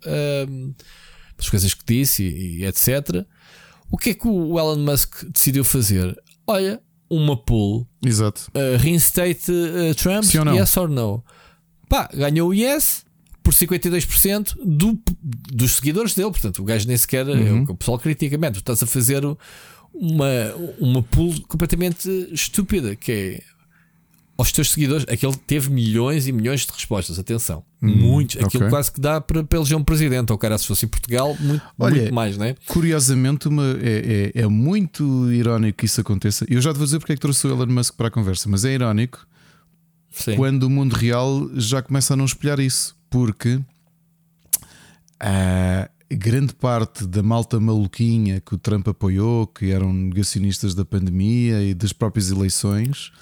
um, 0.48 0.74
das 1.36 1.48
coisas 1.48 1.72
que 1.72 1.84
disse 1.86 2.22
e, 2.22 2.58
e, 2.58 2.64
etc. 2.66 3.24
O 3.90 3.96
que 3.96 4.10
é 4.10 4.14
que 4.14 4.28
o 4.28 4.58
Elon 4.58 4.78
Musk 4.78 5.24
decidiu 5.32 5.64
fazer? 5.64 6.16
Olha, 6.46 6.80
uma 7.08 7.36
poll. 7.36 7.88
Exato. 8.04 8.50
Uh, 8.54 8.76
reinstate 8.78 9.50
uh, 9.50 9.94
Trump, 9.94 10.24
yes 10.54 10.76
or 10.76 10.88
no? 10.88 11.24
Pá, 11.88 12.08
ganhou 12.12 12.50
o 12.50 12.54
yes 12.54 13.06
por 13.42 13.54
52% 13.54 14.56
do, 14.62 14.98
dos 15.22 15.76
seguidores 15.76 16.14
dele. 16.14 16.30
Portanto, 16.30 16.60
o 16.60 16.64
gajo 16.64 16.86
nem 16.86 16.96
sequer. 16.98 17.26
Uhum. 17.26 17.64
O 17.66 17.74
pessoal 17.74 17.98
critica, 17.98 18.36
man, 18.36 18.52
tu 18.52 18.58
estás 18.58 18.82
a 18.82 18.86
fazer 18.86 19.24
o, 19.24 19.38
uma, 19.92 20.54
uma 20.78 21.02
pool 21.02 21.40
completamente 21.48 22.08
estúpida 22.32 22.94
que 22.94 23.12
é 23.12 23.42
aos 24.38 24.52
teus 24.52 24.70
seguidores, 24.70 25.04
aquele 25.08 25.34
teve 25.36 25.68
milhões 25.68 26.28
e 26.28 26.32
milhões 26.32 26.64
de 26.64 26.70
respostas. 26.72 27.18
Atenção, 27.18 27.64
hum, 27.82 27.88
muitos. 27.88 28.36
Aquilo 28.36 28.66
okay. 28.66 28.68
quase 28.68 28.92
que 28.92 29.00
dá 29.00 29.20
para, 29.20 29.42
para 29.42 29.58
eleger 29.58 29.76
um 29.76 29.82
presidente. 29.82 30.30
Ou 30.30 30.38
cara, 30.38 30.56
se 30.56 30.64
fosse 30.64 30.86
em 30.86 30.88
Portugal, 30.88 31.36
muito, 31.40 31.62
Olha, 31.76 31.96
muito 31.96 32.14
mais, 32.14 32.38
né? 32.38 32.54
Curiosamente, 32.68 33.48
uma, 33.48 33.76
é, 33.82 34.30
é, 34.36 34.42
é, 34.42 34.46
muito 34.46 35.32
irónico 35.32 35.78
que 35.78 35.86
isso 35.86 36.00
aconteça. 36.00 36.46
Eu 36.48 36.60
já 36.60 36.72
te 36.72 36.76
vou 36.76 36.84
dizer 36.84 37.00
porque 37.00 37.14
é 37.14 37.16
que 37.16 37.20
trouxe 37.20 37.48
o 37.48 37.50
Elon 37.50 37.66
Musk 37.66 37.96
para 37.96 38.06
a 38.06 38.10
conversa, 38.12 38.48
mas 38.48 38.64
é 38.64 38.72
irónico 38.72 39.26
Sim. 40.12 40.36
quando 40.36 40.62
o 40.62 40.70
mundo 40.70 40.92
real 40.94 41.50
já 41.56 41.82
começa 41.82 42.14
a 42.14 42.16
não 42.16 42.24
espelhar 42.24 42.60
isso, 42.60 42.96
porque. 43.10 43.56
Uh, 45.20 45.97
grande 46.10 46.54
parte 46.54 47.06
da 47.06 47.22
malta 47.22 47.60
maluquinha 47.60 48.40
que 48.40 48.54
o 48.54 48.58
Trump 48.58 48.88
apoiou, 48.88 49.46
que 49.46 49.70
eram 49.70 49.92
negacionistas 49.92 50.74
da 50.74 50.84
pandemia 50.84 51.62
e 51.62 51.74
das 51.74 51.92
próprias 51.92 52.30
eleições, 52.30 53.12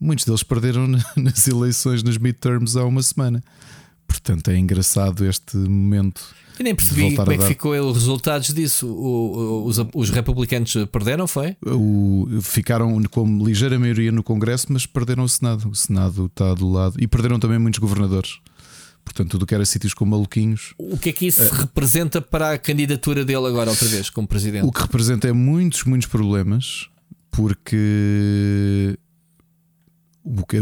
muitos 0.00 0.24
deles 0.24 0.42
perderam 0.42 0.86
nas 1.16 1.46
eleições 1.46 2.02
nos 2.02 2.16
midterms 2.16 2.76
há 2.76 2.84
uma 2.84 3.02
semana. 3.02 3.42
Portanto, 4.06 4.50
é 4.50 4.58
engraçado 4.58 5.24
este 5.24 5.56
momento. 5.56 6.34
Eu 6.58 6.64
nem 6.64 6.74
percebi 6.74 7.14
como 7.14 7.32
é 7.32 7.38
que 7.38 7.46
ficou 7.46 7.72
os 7.72 7.96
resultados 7.96 8.52
disso. 8.52 8.86
O, 8.86 9.64
os, 9.64 9.78
os, 9.94 10.10
republicanos 10.10 10.74
perderam, 10.90 11.26
foi? 11.26 11.56
O, 11.64 12.26
ficaram 12.42 13.00
com 13.04 13.38
ligeira 13.42 13.78
maioria 13.78 14.10
no 14.10 14.22
Congresso, 14.22 14.66
mas 14.68 14.84
perderam 14.84 15.22
o 15.22 15.28
Senado. 15.28 15.70
O 15.70 15.74
Senado 15.74 16.26
está 16.26 16.52
do 16.52 16.68
lado. 16.68 16.96
E 16.98 17.06
perderam 17.06 17.38
também 17.38 17.58
muitos 17.58 17.78
governadores. 17.78 18.40
Portanto, 19.04 19.30
tudo 19.30 19.46
que 19.46 19.54
era 19.54 19.64
sítios 19.64 19.92
com 19.92 20.04
maluquinhos. 20.04 20.74
O 20.78 20.96
que 20.96 21.10
é 21.10 21.12
que 21.12 21.26
isso 21.26 21.42
representa 21.52 22.20
para 22.20 22.52
a 22.52 22.58
candidatura 22.58 23.24
dele 23.24 23.46
agora, 23.46 23.70
outra 23.70 23.88
vez, 23.88 24.08
como 24.10 24.26
presidente? 24.26 24.66
O 24.66 24.72
que 24.72 24.80
representa 24.80 25.28
é 25.28 25.32
muitos, 25.32 25.84
muitos 25.84 26.08
problemas, 26.08 26.88
porque 27.30 28.96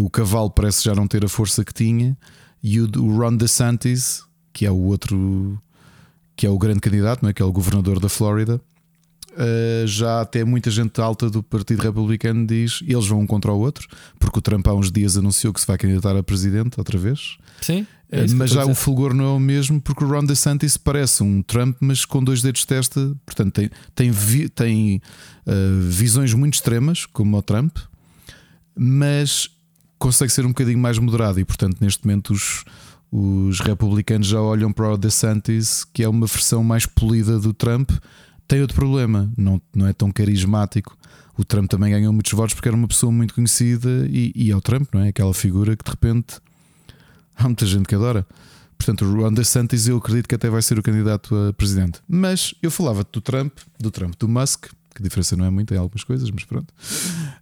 o, 0.01 0.11
cavalo 0.11 0.51
parece 0.51 0.85
já 0.85 0.95
não 0.95 1.07
ter 1.07 1.25
a 1.25 1.29
força 1.29 1.65
que 1.65 1.75
tinha, 1.75 2.17
e 2.63 2.81
o, 2.81 2.89
o 2.99 3.19
Ron 3.19 3.37
DeSantis, 3.37 4.23
que 4.53 4.65
é 4.65 4.71
o 4.71 4.79
outro, 4.79 5.61
que 6.35 6.47
é 6.47 6.51
o 6.51 6.59
grande 6.59 6.81
candidato, 6.81 7.23
não 7.23 7.31
é? 7.31 7.33
que 7.33 7.43
é 7.43 7.45
o 7.45 7.53
governador 7.53 8.01
da 8.01 8.09
Flórida, 8.09 8.61
Uh, 9.39 9.87
já 9.87 10.21
até 10.21 10.45
muita 10.45 10.69
gente 10.69 11.01
alta 11.01 11.31
do 11.31 11.45
Partido 11.45 11.81
Republicano 11.81 12.45
diz 12.45 12.81
eles 12.85 13.07
vão 13.07 13.21
um 13.21 13.27
contra 13.27 13.53
o 13.53 13.59
outro, 13.61 13.87
porque 14.19 14.41
o 14.41 14.43
Trump 14.43 14.67
há 14.67 14.75
uns 14.75 14.91
dias 14.91 15.17
anunciou 15.17 15.53
que 15.53 15.61
se 15.61 15.67
vai 15.67 15.79
candidatar 15.79 16.17
a 16.17 16.25
presidente 16.25 16.75
outra 16.77 16.99
vez. 16.99 17.39
Sim. 17.61 17.87
É 18.11 18.27
mas 18.29 18.51
já 18.51 18.65
o 18.65 18.75
fulgor 18.75 19.13
não 19.13 19.25
é 19.25 19.29
o 19.29 19.39
mesmo, 19.39 19.81
porque 19.81 20.03
o 20.03 20.09
Ron 20.09 20.25
DeSantis 20.25 20.79
parece 20.79 21.23
um 21.23 21.43
Trump, 21.43 21.77
mas 21.81 22.07
com 22.07 22.25
dois 22.25 22.41
dedos 22.41 22.63
de 22.63 22.67
testa. 22.67 23.15
Portanto, 23.27 23.53
tem, 23.53 23.71
tem, 23.95 24.11
vi, 24.11 24.49
tem 24.49 25.03
uh, 25.47 25.81
visões 25.83 26.33
muito 26.33 26.55
extremas, 26.55 27.05
como 27.05 27.37
o 27.37 27.43
Trump, 27.43 27.77
mas 28.75 29.51
consegue 29.99 30.33
ser 30.33 30.47
um 30.47 30.49
bocadinho 30.49 30.79
mais 30.79 30.99
moderado. 30.99 31.39
E, 31.39 31.45
portanto, 31.45 31.77
neste 31.83 32.07
momento, 32.07 32.33
os, 32.33 32.65
os 33.13 33.61
republicanos 33.61 34.27
já 34.27 34.41
olham 34.41 34.73
para 34.73 34.91
o 34.91 34.97
DeSantis, 34.97 35.85
que 35.85 36.03
é 36.03 36.09
uma 36.09 36.27
versão 36.27 36.65
mais 36.65 36.87
polida 36.87 37.39
do 37.39 37.53
Trump. 37.53 37.91
Tem 38.47 38.63
outro 38.63 38.75
problema, 38.75 39.31
não, 39.37 39.61
não 39.77 39.87
é 39.87 39.93
tão 39.93 40.11
carismático. 40.11 40.97
O 41.37 41.45
Trump 41.45 41.71
também 41.71 41.91
ganhou 41.93 42.13
muitos 42.13 42.33
votos 42.33 42.55
porque 42.55 42.69
era 42.69 42.77
uma 42.77 42.89
pessoa 42.89 43.13
muito 43.13 43.35
conhecida 43.35 44.09
e, 44.11 44.33
e 44.35 44.51
é 44.51 44.57
o 44.57 44.63
Trump, 44.63 44.89
não 44.95 45.03
é? 45.03 45.09
Aquela 45.09 45.35
figura 45.35 45.77
que 45.77 45.85
de 45.85 45.91
repente 45.91 46.41
Há 47.39 47.45
muita 47.45 47.65
gente 47.65 47.87
que 47.87 47.95
adora. 47.95 48.27
Portanto, 48.77 49.05
o 49.05 49.23
Ron 49.23 49.33
DeSantis 49.33 49.89
eu 49.89 49.97
acredito 49.97 50.29
que 50.29 50.35
até 50.35 50.51
vai 50.51 50.63
ser 50.63 50.79
o 50.79 50.83
candidato 50.83 51.35
a 51.35 51.53
presidente. 51.53 52.01
Mas 52.09 52.55
eu 52.63 52.71
falava 52.71 53.07
do 53.11 53.21
Trump, 53.21 53.53
do 53.79 53.91
Trump, 53.91 54.15
do 54.19 54.29
Musk, 54.29 54.67
que 54.95 55.01
a 55.01 55.03
diferença 55.03 55.37
não 55.37 55.45
é 55.45 55.51
muito 55.51 55.73
em 55.75 55.77
algumas 55.77 56.05
coisas, 56.05 56.31
mas 56.31 56.45
pronto. 56.45 56.73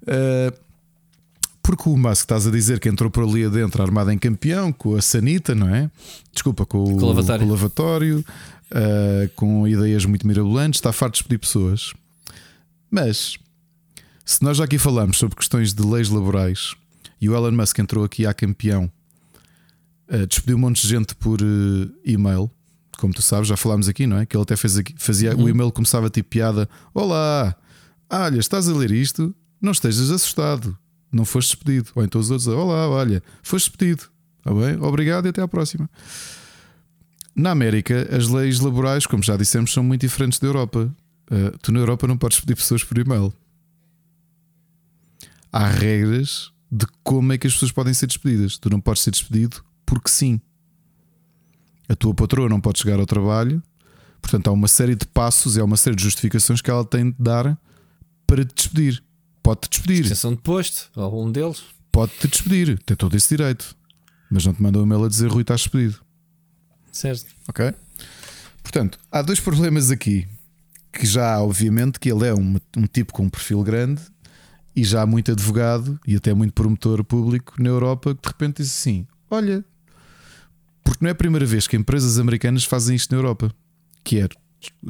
Uh, 0.02 0.56
porque 1.62 1.88
o 1.88 1.96
Musk 1.96 2.22
estás 2.22 2.46
a 2.46 2.50
dizer 2.50 2.78
que 2.78 2.88
entrou 2.88 3.10
por 3.10 3.24
ali 3.24 3.44
adentro 3.44 3.82
armado 3.82 4.10
em 4.12 4.18
campeão, 4.18 4.72
com 4.72 4.96
a 4.96 5.02
Sanita, 5.02 5.54
não 5.54 5.68
é? 5.68 5.90
Desculpa, 6.32 6.64
com 6.64 6.84
o, 6.84 6.96
com 6.96 7.04
o 7.04 7.08
lavatório, 7.08 7.40
com, 7.40 7.50
o 7.50 7.54
lavatório 7.54 8.24
uh, 8.70 9.28
com 9.34 9.66
ideias 9.66 10.04
muito 10.04 10.26
mirabolantes, 10.26 10.78
está 10.78 10.92
farto 10.92 11.14
de 11.14 11.20
despedir 11.20 11.38
pessoas. 11.38 11.92
Mas 12.90 13.36
se 14.24 14.42
nós 14.42 14.56
já 14.56 14.64
aqui 14.64 14.78
falamos 14.78 15.18
sobre 15.18 15.36
questões 15.36 15.74
de 15.74 15.82
leis 15.82 16.08
laborais 16.08 16.74
e 17.20 17.28
o 17.28 17.34
Elon 17.34 17.52
Musk 17.52 17.78
entrou 17.78 18.04
aqui 18.04 18.26
a 18.26 18.32
campeão 18.32 18.90
uh, 20.10 20.26
despediu 20.26 20.56
um 20.56 20.60
monte 20.60 20.82
de 20.82 20.88
gente 20.88 21.14
por 21.14 21.40
uh, 21.40 21.90
e-mail. 22.04 22.50
Como 22.98 23.12
tu 23.12 23.20
sabes, 23.20 23.48
já 23.48 23.56
falámos 23.56 23.88
aqui, 23.88 24.06
não 24.06 24.18
é? 24.18 24.26
Que 24.26 24.36
ele 24.36 24.42
até 24.42 24.56
fez 24.56 24.78
aqui, 24.78 24.94
fazia 24.96 25.36
uhum. 25.36 25.44
o 25.44 25.48
e-mail 25.48 25.70
começava 25.70 26.08
tipo 26.08 26.28
piada: 26.30 26.68
Olá, 26.94 27.54
olha, 28.10 28.38
estás 28.38 28.68
a 28.68 28.72
ler 28.72 28.90
isto? 28.90 29.34
Não 29.60 29.72
estejas 29.72 30.10
assustado, 30.10 30.76
não 31.12 31.24
foste 31.24 31.50
despedido. 31.50 31.90
Ou 31.94 32.02
então 32.02 32.20
os 32.20 32.30
outros: 32.30 32.48
Olá, 32.48 32.88
olha, 32.88 33.22
foste 33.42 33.68
despedido. 33.68 34.04
Está 34.38 34.54
bem? 34.54 34.80
Obrigado 34.80 35.26
e 35.26 35.28
até 35.28 35.42
à 35.42 35.48
próxima. 35.48 35.90
Na 37.34 37.50
América, 37.50 38.08
as 38.16 38.28
leis 38.28 38.60
laborais, 38.60 39.04
como 39.06 39.22
já 39.22 39.36
dissemos, 39.36 39.72
são 39.72 39.82
muito 39.82 40.00
diferentes 40.00 40.38
da 40.38 40.46
Europa. 40.46 40.90
Uh, 41.30 41.58
tu 41.58 41.70
na 41.72 41.80
Europa 41.80 42.06
não 42.06 42.16
podes 42.16 42.40
pedir 42.40 42.54
pessoas 42.54 42.82
por 42.82 42.96
e-mail. 42.96 43.32
Há 45.52 45.66
regras 45.68 46.50
de 46.70 46.86
como 47.02 47.32
é 47.32 47.38
que 47.38 47.46
as 47.46 47.52
pessoas 47.52 47.72
podem 47.72 47.92
ser 47.92 48.06
despedidas. 48.06 48.56
Tu 48.56 48.70
não 48.70 48.80
podes 48.80 49.02
ser 49.02 49.10
despedido 49.10 49.62
porque 49.86 50.10
sim. 50.10 50.40
A 51.88 51.94
tua 51.94 52.12
patroa 52.12 52.48
não 52.48 52.60
pode 52.60 52.80
chegar 52.80 52.98
ao 52.98 53.06
trabalho. 53.06 53.62
Portanto, 54.20 54.48
há 54.48 54.52
uma 54.52 54.66
série 54.68 54.96
de 54.96 55.06
passos 55.06 55.56
e 55.56 55.60
há 55.60 55.64
uma 55.64 55.76
série 55.76 55.94
de 55.94 56.02
justificações 56.02 56.60
que 56.60 56.68
ela 56.68 56.84
tem 56.84 57.10
de 57.10 57.16
dar 57.18 57.56
para 58.26 58.44
te 58.44 58.54
despedir. 58.54 59.02
Pode-te 59.42 59.70
despedir. 59.70 60.02
Extensão 60.02 60.34
de 60.34 60.40
posto, 60.40 60.90
algum 61.00 61.30
deles. 61.30 61.62
Pode-te 61.92 62.26
despedir. 62.26 62.78
Tem 62.82 62.96
todo 62.96 63.16
esse 63.16 63.28
direito. 63.28 63.76
Mas 64.28 64.44
não 64.44 64.52
te 64.52 64.60
manda 64.60 64.80
um 64.80 64.82
e-mail 64.82 65.04
a 65.04 65.08
dizer 65.08 65.30
Rui, 65.30 65.42
estás 65.42 65.60
despedido. 65.60 66.00
Certo. 66.90 67.26
Ok? 67.48 67.72
Portanto, 68.62 68.98
há 69.12 69.22
dois 69.22 69.38
problemas 69.38 69.92
aqui. 69.92 70.26
Que 70.92 71.06
já, 71.06 71.40
obviamente, 71.40 72.00
que 72.00 72.10
ele 72.10 72.26
é 72.26 72.34
um, 72.34 72.56
um 72.76 72.86
tipo 72.86 73.12
com 73.12 73.24
um 73.24 73.30
perfil 73.30 73.62
grande 73.62 74.02
e 74.74 74.82
já 74.84 75.02
há 75.02 75.06
muito 75.06 75.32
advogado 75.32 75.98
e 76.06 76.16
até 76.16 76.34
muito 76.34 76.52
promotor 76.52 77.02
público 77.04 77.54
na 77.58 77.68
Europa 77.68 78.14
que 78.14 78.22
de 78.22 78.28
repente 78.28 78.62
diz 78.62 78.70
assim: 78.70 79.06
Olha, 79.30 79.64
porque 80.86 81.04
não 81.04 81.08
é 81.08 81.12
a 81.12 81.16
primeira 81.16 81.44
vez 81.44 81.66
que 81.66 81.76
empresas 81.76 82.16
americanas 82.16 82.64
fazem 82.64 82.94
isto 82.94 83.10
na 83.10 83.18
Europa, 83.18 83.52
que 84.04 84.20
é, 84.20 84.28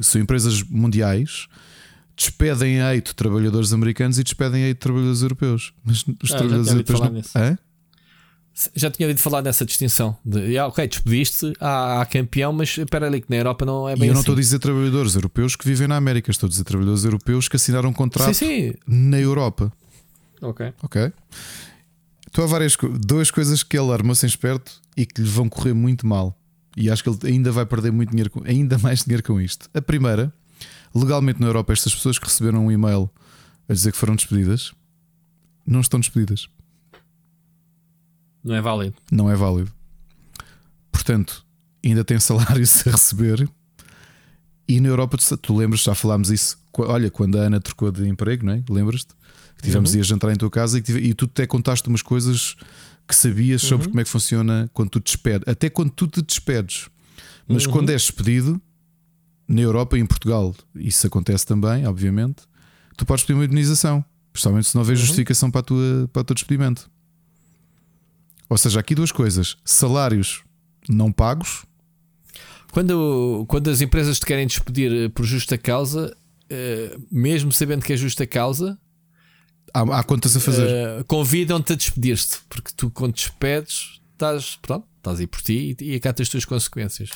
são 0.03 0.21
empresas 0.21 0.63
mundiais, 0.63 1.49
despedem 2.15 2.83
a 2.83 2.95
eito 2.95 3.15
trabalhadores 3.15 3.73
americanos 3.73 4.19
e 4.19 4.23
despedem 4.23 4.63
a 4.65 4.67
eito 4.69 4.79
trabalhadores 4.79 5.23
europeus. 5.23 5.73
Mas 5.83 6.05
os 6.23 6.33
ah, 6.33 6.37
trabalhadores 6.37 6.71
europeus 6.71 7.01
não. 7.01 7.43
Hã? 7.43 7.59
Já 8.75 8.91
tinha 8.91 9.07
ouvido 9.07 9.21
falar 9.21 9.43
nessa 9.43 9.65
distinção 9.65 10.17
de 10.25 10.59
ah, 10.59 10.67
ok, 10.67 10.87
despediste 10.87 11.53
há, 11.61 12.03
há 12.03 12.07
campeão, 12.07 12.53
mas 12.53 12.77
espera 12.77 13.07
ali 13.07 13.23
que 13.23 13.31
na 13.31 13.37
Europa 13.37 13.65
não 13.65 13.89
é 13.89 13.95
bem 13.95 14.05
E 14.05 14.09
eu 14.09 14.13
não 14.13 14.21
assim. 14.21 14.21
estou 14.21 14.35
a 14.35 14.39
dizer 14.39 14.59
trabalhadores 14.59 15.15
europeus 15.15 15.57
que 15.57 15.67
vivem 15.67 15.89
na 15.89 15.97
América, 15.97 16.31
estou 16.31 16.47
a 16.47 16.51
dizer 16.51 16.65
trabalhadores 16.65 17.05
europeus 17.05 17.49
que 17.49 17.57
assinaram 17.57 17.89
um 17.89 17.93
contrato 17.95 18.35
sim, 18.35 18.73
sim. 18.73 18.75
na 18.87 19.19
Europa. 19.19 19.73
Ok. 20.43 20.73
Ok. 20.83 21.11
Então 22.29 22.45
há 22.45 22.47
várias 22.47 22.77
duas 23.01 23.31
coisas 23.31 23.63
que 23.63 23.79
ele 23.79 23.91
armou 23.93 24.15
sem 24.15 24.27
esperto 24.27 24.86
e 24.97 25.05
que 25.05 25.21
lhe 25.21 25.29
vão 25.29 25.49
correr 25.49 25.75
muito 25.75 26.07
mal. 26.07 26.39
E 26.77 26.91
acho 26.91 27.03
que 27.03 27.09
ele 27.09 27.19
ainda 27.25 27.51
vai 27.51 27.65
perder 27.65 27.91
muito 27.91 28.11
dinheiro, 28.11 28.31
ainda 28.45 28.79
mais 28.79 29.05
dinheiro 29.05 29.23
com 29.23 29.41
isto. 29.41 29.69
A 29.73 29.81
primeira, 29.81 30.33
legalmente 30.95 31.41
na 31.41 31.47
Europa, 31.47 31.73
estas 31.73 31.95
pessoas 31.95 32.19
que 32.19 32.27
receberam 32.27 32.67
um 32.67 32.71
e-mail 32.71 33.11
a 33.69 33.73
dizer 33.73 33.93
que 33.93 33.99
foram 33.99 34.15
despedidas 34.15 34.73
não 35.67 35.81
estão 35.81 35.99
despedidas. 35.99 36.49
Não 38.45 38.55
é 38.55 38.61
válido. 38.61 38.95
Não 39.11 39.29
é 39.29 39.35
válido. 39.35 39.73
Portanto, 40.93 41.45
ainda 41.85 42.05
tem 42.05 42.21
salários 42.21 42.85
a 42.87 42.91
receber. 42.93 43.49
E 44.69 44.81
na 44.81 44.89
Europa, 44.89 45.17
tu 45.41 45.57
lembras, 45.57 45.81
já 45.81 45.95
falámos 45.95 46.31
isso. 46.31 46.57
Olha, 46.79 47.11
quando 47.11 47.39
a 47.39 47.43
Ana 47.43 47.61
trocou 47.61 47.91
de 47.91 48.07
emprego, 48.07 48.47
não 48.47 48.53
é? 48.53 48.63
Lembras-te? 48.69 49.15
Tivemos 49.63 49.95
uhum. 49.95 50.01
a 50.01 50.03
jantar 50.03 50.33
em 50.33 50.37
tua 50.37 50.51
casa 50.51 50.79
e, 50.79 50.83
tive, 50.83 51.01
e 51.01 51.15
tu 51.15 51.25
até 51.25 51.47
contaste 51.47 51.89
umas 51.89 52.03
coisas 52.03 52.57
que 53.07 53.15
sabias 53.15 53.63
sobre 53.63 53.87
uhum. 53.87 53.93
como 53.93 54.01
é 54.01 54.05
que 54.05 54.11
funciona 54.11 54.71
quando 54.73 54.91
tu 54.91 55.01
te 55.01 55.13
despedes, 55.13 55.49
até 55.49 55.71
quando 55.71 55.91
tu 55.91 56.07
te 56.07 56.23
despedes. 56.23 56.89
Mas 57.47 57.65
uhum. 57.67 57.73
quando 57.73 57.91
és 57.91 58.03
despedido, 58.03 58.61
na 59.49 59.61
Europa 59.61 59.97
e 59.97 60.01
em 60.01 60.07
Portugal, 60.07 60.55
isso 60.75 61.07
acontece 61.07 61.47
também, 61.47 61.87
obviamente, 61.87 62.43
tu 62.97 63.07
podes 63.07 63.25
pedir 63.25 63.39
uma 63.39 63.45
indenização, 63.45 64.05
principalmente 64.33 64.67
se 64.67 64.75
não 64.75 64.83
houver 64.83 64.95
uhum. 64.95 65.01
justificação 65.01 65.51
para, 65.51 65.61
a 65.61 65.65
tua, 65.65 66.11
para 66.13 66.21
o 66.21 66.25
teu 66.25 66.35
despedimento. 66.35 66.91
Ou 68.49 68.59
seja, 68.59 68.81
aqui 68.81 68.95
duas 68.95 69.13
coisas: 69.13 69.57
salários 69.65 70.43
não 70.89 71.13
pagos. 71.13 71.65
Quando, 72.73 73.45
quando 73.49 73.71
as 73.71 73.81
empresas 73.81 74.19
te 74.19 74.27
querem 74.27 74.47
despedir 74.47 74.93
eh, 74.93 75.09
por 75.09 75.25
justa 75.25 75.57
causa, 75.57 76.15
uh, 76.51 77.07
mesmo 77.11 77.51
sabendo 77.51 77.85
que 77.85 77.93
é 77.93 77.97
justa 77.97 78.27
causa, 78.27 78.79
há, 79.77 80.01
há 80.01 80.03
contas 80.03 80.37
a 80.37 80.41
fazer. 80.41 80.67
Uh, 80.67 81.05
Convidam-te 81.05 81.73
a 81.73 81.77
despedir-te, 81.77 82.39
porque 82.49 82.71
tu, 82.77 82.91
quando 82.91 83.15
despedes, 83.15 84.01
estás, 84.13 84.59
pronto, 84.63 84.87
estás 84.97 85.21
aí 85.21 85.27
por 85.27 85.43
ti 85.43 85.77
e, 85.81 85.93
e 85.93 85.95
acatas 85.97 86.27
as 86.27 86.29
tuas 86.31 86.45
consequências. 86.45 87.11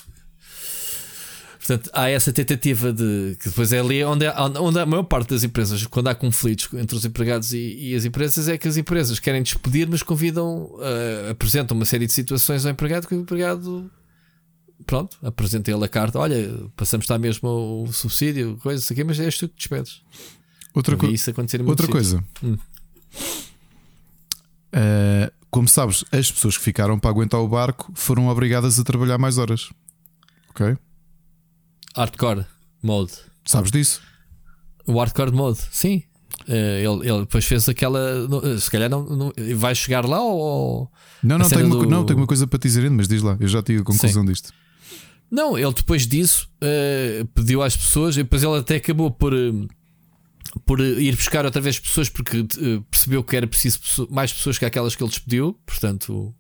Portanto, 1.59 1.91
há 1.93 2.09
essa 2.09 2.33
tentativa 2.33 2.93
de 2.93 3.37
que 3.39 3.49
depois 3.49 3.73
é 3.73 3.81
ali 3.81 4.03
onde, 4.03 4.27
onde 4.59 4.79
a 4.79 4.87
maior 4.87 5.03
parte 5.03 5.29
das 5.29 5.45
empresas, 5.45 5.87
quando 5.87 6.09
há 6.09 6.15
conflitos 6.15 6.69
entre 6.75 6.97
os 6.97 7.05
empregados 7.05 7.53
e, 7.53 7.91
e 7.91 7.95
as 7.95 8.05
empresas, 8.05 8.49
é 8.49 8.57
que 8.57 8.67
as 8.67 8.77
empresas 8.77 9.19
querem 9.21 9.43
despedir, 9.43 9.87
mas 9.89 10.03
convidam, 10.03 10.65
uh, 10.65 11.31
apresentam 11.31 11.77
uma 11.77 11.85
série 11.85 12.07
de 12.07 12.13
situações 12.13 12.65
ao 12.65 12.73
empregado 12.73 13.07
que 13.07 13.15
o 13.15 13.21
empregado 13.21 13.91
pronto, 14.87 15.19
apresenta 15.23 15.71
ele 15.71 15.85
a 15.85 15.89
carta: 15.89 16.19
olha, 16.19 16.51
passamos 16.77 17.05
está 17.05 17.19
mesmo 17.19 17.85
o 17.85 17.93
subsídio, 17.93 18.59
coisa 18.63 18.93
aqui, 18.93 19.05
mas 19.05 19.21
és 19.21 19.37
tu 19.37 19.49
que 19.49 19.57
despedes. 19.57 20.03
Outra, 20.75 20.97
co 20.97 21.07
outra 21.67 21.89
coisa. 21.89 22.25
Hum. 22.43 22.57
Uh, 24.73 25.31
como 25.51 25.69
sabes, 25.69 26.05
as 26.13 26.31
pessoas 26.31 26.57
que 26.57 26.63
ficaram 26.63 26.99
para 26.99 27.11
aguentar 27.11 27.41
o 27.41 27.49
barco 27.49 27.91
foram 27.95 28.29
obrigadas 28.29 28.79
a 28.79 28.85
trabalhar 28.85 29.19
mais 29.19 29.37
horas. 29.37 29.71
Ok? 30.51 30.77
Hardcore 31.97 32.47
mode. 32.83 33.13
Sabes 33.45 33.73
disso? 33.73 34.01
O 34.87 34.99
hardcore 34.99 35.33
mode, 35.33 35.59
sim. 35.73 36.05
Uh, 36.49 37.03
ele, 37.03 37.11
ele 37.11 37.21
depois 37.21 37.45
fez 37.45 37.69
aquela. 37.69 38.01
Se 38.59 38.71
calhar 38.71 38.89
não, 38.89 39.05
não 39.05 39.33
vai 39.57 39.75
chegar 39.75 40.05
lá 40.07 40.23
ou. 40.23 40.91
Não, 41.23 41.37
não, 41.37 41.49
tenho, 41.49 41.69
do... 41.69 41.79
uma, 41.81 41.87
não 41.87 42.05
tenho 42.07 42.19
uma 42.19 42.27
coisa 42.27 42.47
para 42.47 42.59
te 42.59 42.63
dizer, 42.63 42.89
mas 42.91 43.09
diz 43.09 43.23
lá, 43.23 43.37
eu 43.41 43.49
já 43.49 43.63
tive 43.63 43.81
a 43.81 43.85
conclusão 43.85 44.23
sim. 44.23 44.29
disto. 44.29 44.53
Não, 45.31 45.57
ele 45.57 45.73
depois 45.73 46.07
disso 46.07 46.49
uh, 46.63 47.25
pediu 47.27 47.63
às 47.63 47.77
pessoas 47.77 48.17
e 48.17 48.23
depois 48.23 48.43
ele 48.43 48.57
até 48.57 48.77
acabou 48.77 49.11
por, 49.11 49.33
uh, 49.33 49.69
por 50.65 50.81
ir 50.81 51.15
buscar 51.17 51.45
outra 51.45 51.61
vez 51.61 51.79
pessoas 51.79 52.09
porque 52.09 52.45
percebeu 52.91 53.23
que 53.23 53.37
era 53.37 53.47
preciso 53.47 53.79
mais 54.11 54.33
pessoas 54.33 54.59
que 54.59 54.65
aquelas 54.65 54.97
que 54.97 55.03
ele 55.03 55.11
despediu. 55.11 55.59
Portanto, 55.65 56.35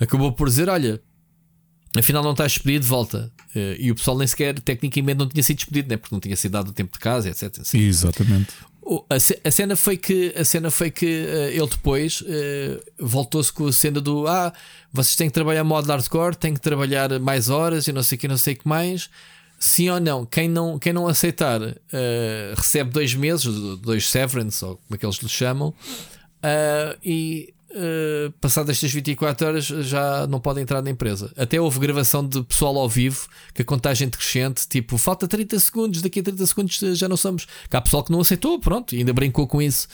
acabou 0.00 0.32
por 0.32 0.48
dizer: 0.48 0.68
Olha, 0.68 1.00
afinal 1.96 2.22
não 2.22 2.32
estás 2.32 2.52
despedido, 2.52 2.86
volta. 2.86 3.32
Uh, 3.54 3.76
e 3.78 3.90
o 3.90 3.94
pessoal 3.94 4.18
nem 4.18 4.26
sequer, 4.26 4.58
tecnicamente, 4.58 5.18
não 5.18 5.28
tinha 5.28 5.42
sido 5.42 5.56
despedido, 5.56 5.88
né? 5.88 5.96
porque 5.96 6.14
não 6.14 6.20
tinha 6.20 6.36
sido 6.36 6.52
dado 6.52 6.68
o 6.68 6.72
tempo 6.72 6.92
de 6.92 6.98
casa, 6.98 7.30
etc. 7.30 7.60
Assim. 7.60 7.78
Exatamente. 7.78 8.52
A, 9.44 9.50
cena 9.50 9.76
foi 9.76 9.96
que, 9.96 10.34
a 10.36 10.44
cena 10.44 10.70
foi 10.70 10.90
que 10.90 11.06
ele 11.06 11.66
depois 11.66 12.22
voltou-se 12.98 13.50
com 13.50 13.68
a 13.68 13.72
cena 13.72 13.98
do 13.98 14.26
Ah, 14.26 14.52
vocês 14.92 15.16
têm 15.16 15.28
que 15.28 15.32
trabalhar 15.32 15.64
modo 15.64 15.88
hardcore, 15.88 16.36
têm 16.36 16.52
que 16.52 16.60
trabalhar 16.60 17.18
mais 17.18 17.48
horas 17.48 17.88
e 17.88 17.92
não 17.92 18.02
sei 18.02 18.16
o 18.16 18.20
que, 18.20 18.28
não 18.28 18.36
sei 18.36 18.52
o 18.52 18.58
que 18.58 18.68
mais. 18.68 19.08
Sim 19.64 19.88
ou 19.90 20.00
não, 20.00 20.26
quem 20.26 20.48
não, 20.48 20.78
quem 20.78 20.92
não 20.92 21.06
aceitar 21.06 21.60
recebe 22.54 22.90
dois 22.90 23.14
meses, 23.14 23.46
dois 23.78 24.08
severance, 24.08 24.62
ou 24.64 24.76
como 24.76 24.94
é 24.94 24.98
que 24.98 25.06
eles 25.06 25.16
lhe 25.16 25.28
chamam, 25.28 25.72
e 27.02 27.54
uh, 27.74 28.32
passadas 28.40 28.76
estas 28.76 28.92
24 28.92 29.46
horas 29.46 29.64
já 29.64 30.26
não 30.26 30.40
pode 30.40 30.60
entrar 30.60 30.82
na 30.82 30.90
empresa. 30.90 31.32
Até 31.36 31.60
houve 31.60 31.78
gravação 31.78 32.26
de 32.26 32.42
pessoal 32.42 32.76
ao 32.78 32.88
vivo 32.88 33.26
que 33.52 33.62
a 33.62 33.64
contagem 33.64 34.08
decrescente, 34.08 34.66
tipo, 34.68 34.96
falta 34.96 35.26
30 35.26 35.58
segundos, 35.58 36.02
daqui 36.02 36.20
a 36.20 36.22
30 36.22 36.46
segundos 36.46 36.78
já 36.98 37.08
não 37.08 37.16
somos. 37.16 37.46
Cá 37.68 37.78
há 37.78 37.82
pessoal 37.82 38.04
que 38.04 38.12
não 38.12 38.20
aceitou, 38.20 38.58
pronto, 38.58 38.94
ainda 38.94 39.12
brincou 39.12 39.46
com 39.46 39.60
isso. 39.60 39.88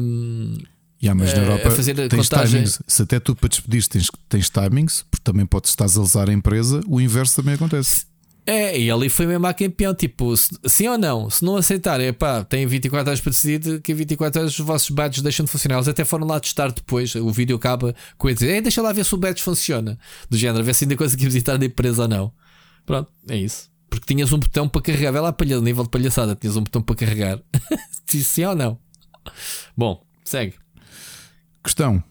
Um, 0.00 0.58
Yeah, 1.00 1.16
mas 1.16 1.32
na 1.32 1.42
eh, 1.42 1.44
Europa 1.44 1.70
fazer 1.70 1.94
tens 1.94 2.28
contagem... 2.28 2.64
timings. 2.64 2.82
Se 2.88 3.02
até 3.02 3.20
tu 3.20 3.36
para 3.36 3.48
despedir 3.48 3.86
tens, 3.86 4.10
tens 4.28 4.50
timings, 4.50 5.04
porque 5.08 5.22
também 5.22 5.46
podes 5.46 5.70
estar 5.70 5.84
a 5.84 6.00
lesar 6.00 6.28
a 6.28 6.32
empresa, 6.32 6.80
o 6.88 7.00
inverso 7.00 7.36
também 7.36 7.54
acontece. 7.54 8.07
É, 8.48 8.80
e 8.80 8.90
ali 8.90 9.10
foi 9.10 9.26
mesmo 9.26 9.46
a 9.46 9.52
campeão. 9.52 9.94
Tipo, 9.94 10.34
se, 10.34 10.58
sim 10.64 10.88
ou 10.88 10.96
não? 10.96 11.28
Se 11.28 11.44
não 11.44 11.56
aceitarem, 11.56 12.10
pá, 12.14 12.42
têm 12.42 12.66
24 12.66 13.10
horas 13.10 13.20
para 13.20 13.30
decidir 13.30 13.82
que 13.82 13.92
em 13.92 13.94
24 13.94 14.40
horas 14.40 14.58
os 14.58 14.64
vossos 14.64 14.88
badges 14.88 15.22
deixam 15.22 15.44
de 15.44 15.52
funcionar. 15.52 15.74
Eles 15.74 15.86
até 15.86 16.02
foram 16.02 16.26
lá 16.26 16.40
testar 16.40 16.72
depois. 16.72 17.14
O 17.14 17.30
vídeo 17.30 17.56
acaba 17.56 17.94
com 18.16 18.26
ele 18.26 18.38
dizer: 18.38 18.62
deixa 18.62 18.80
lá 18.80 18.90
ver 18.90 19.04
se 19.04 19.14
o 19.14 19.18
badge 19.18 19.42
funciona. 19.42 19.98
Do 20.30 20.38
género, 20.38 20.64
ver 20.64 20.74
se 20.74 20.84
ainda 20.84 20.96
conseguimos 20.96 21.34
visitar 21.34 21.58
da 21.58 21.66
empresa 21.66 22.02
ou 22.02 22.08
não. 22.08 22.32
Pronto, 22.86 23.12
é 23.28 23.36
isso. 23.36 23.70
Porque 23.90 24.06
tinhas 24.06 24.32
um 24.32 24.38
botão 24.38 24.66
para 24.66 24.80
carregar. 24.80 25.12
Vai 25.12 25.20
lá 25.20 25.30
para 25.30 25.46
nível 25.60 25.84
de 25.84 25.90
palhaçada, 25.90 26.34
tinhas 26.34 26.56
um 26.56 26.62
botão 26.62 26.80
para 26.80 26.96
carregar. 26.96 27.38
sim 28.08 28.46
ou 28.46 28.54
não? 28.54 28.78
Bom, 29.76 30.02
segue. 30.24 30.54
Questão: 31.62 32.02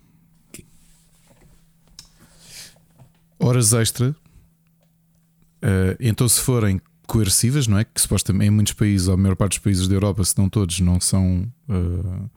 Horas 3.39 3.73
extra 3.73 4.15
Uh, 5.63 5.97
então, 5.99 6.27
se 6.27 6.41
forem 6.41 6.81
coercivas, 7.07 7.67
não 7.67 7.77
é? 7.77 7.84
Que 7.84 8.01
supostamente 8.01 8.47
em 8.47 8.51
muitos 8.51 8.73
países, 8.73 9.07
ou 9.07 9.13
a 9.13 9.17
maior 9.17 9.35
parte 9.35 9.53
dos 9.53 9.59
países 9.59 9.88
da 9.88 9.95
Europa, 9.95 10.23
se 10.23 10.38
não 10.38 10.49
todos, 10.49 10.79
não 10.79 10.99
são. 10.99 11.51
Uh, 11.69 12.29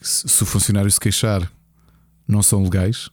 se 0.00 0.42
o 0.42 0.46
funcionário 0.46 0.90
se 0.90 0.98
queixar, 0.98 1.50
não 2.26 2.42
são 2.42 2.62
legais. 2.62 3.10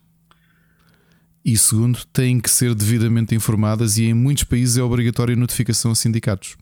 E 1.43 1.57
segundo, 1.57 2.05
têm 2.11 2.39
que 2.39 2.49
ser 2.49 2.75
devidamente 2.75 3.33
informadas 3.33 3.97
e 3.97 4.03
em 4.03 4.13
muitos 4.13 4.43
países 4.43 4.77
é 4.77 4.83
obrigatória 4.83 5.35
notificação 5.35 5.91
a 5.91 5.95
sindicatos. 5.95 6.55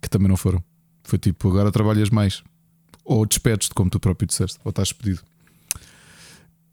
Que 0.00 0.08
também 0.08 0.28
não 0.28 0.36
foram. 0.36 0.62
Foi 1.02 1.18
tipo, 1.18 1.48
agora 1.48 1.70
trabalhas 1.70 2.10
mais. 2.10 2.42
Ou 3.04 3.24
despedes-te, 3.26 3.74
como 3.74 3.90
tu 3.90 4.00
próprio 4.00 4.26
disseste, 4.26 4.58
ou 4.64 4.70
estás 4.70 4.88
despedido. 4.88 5.22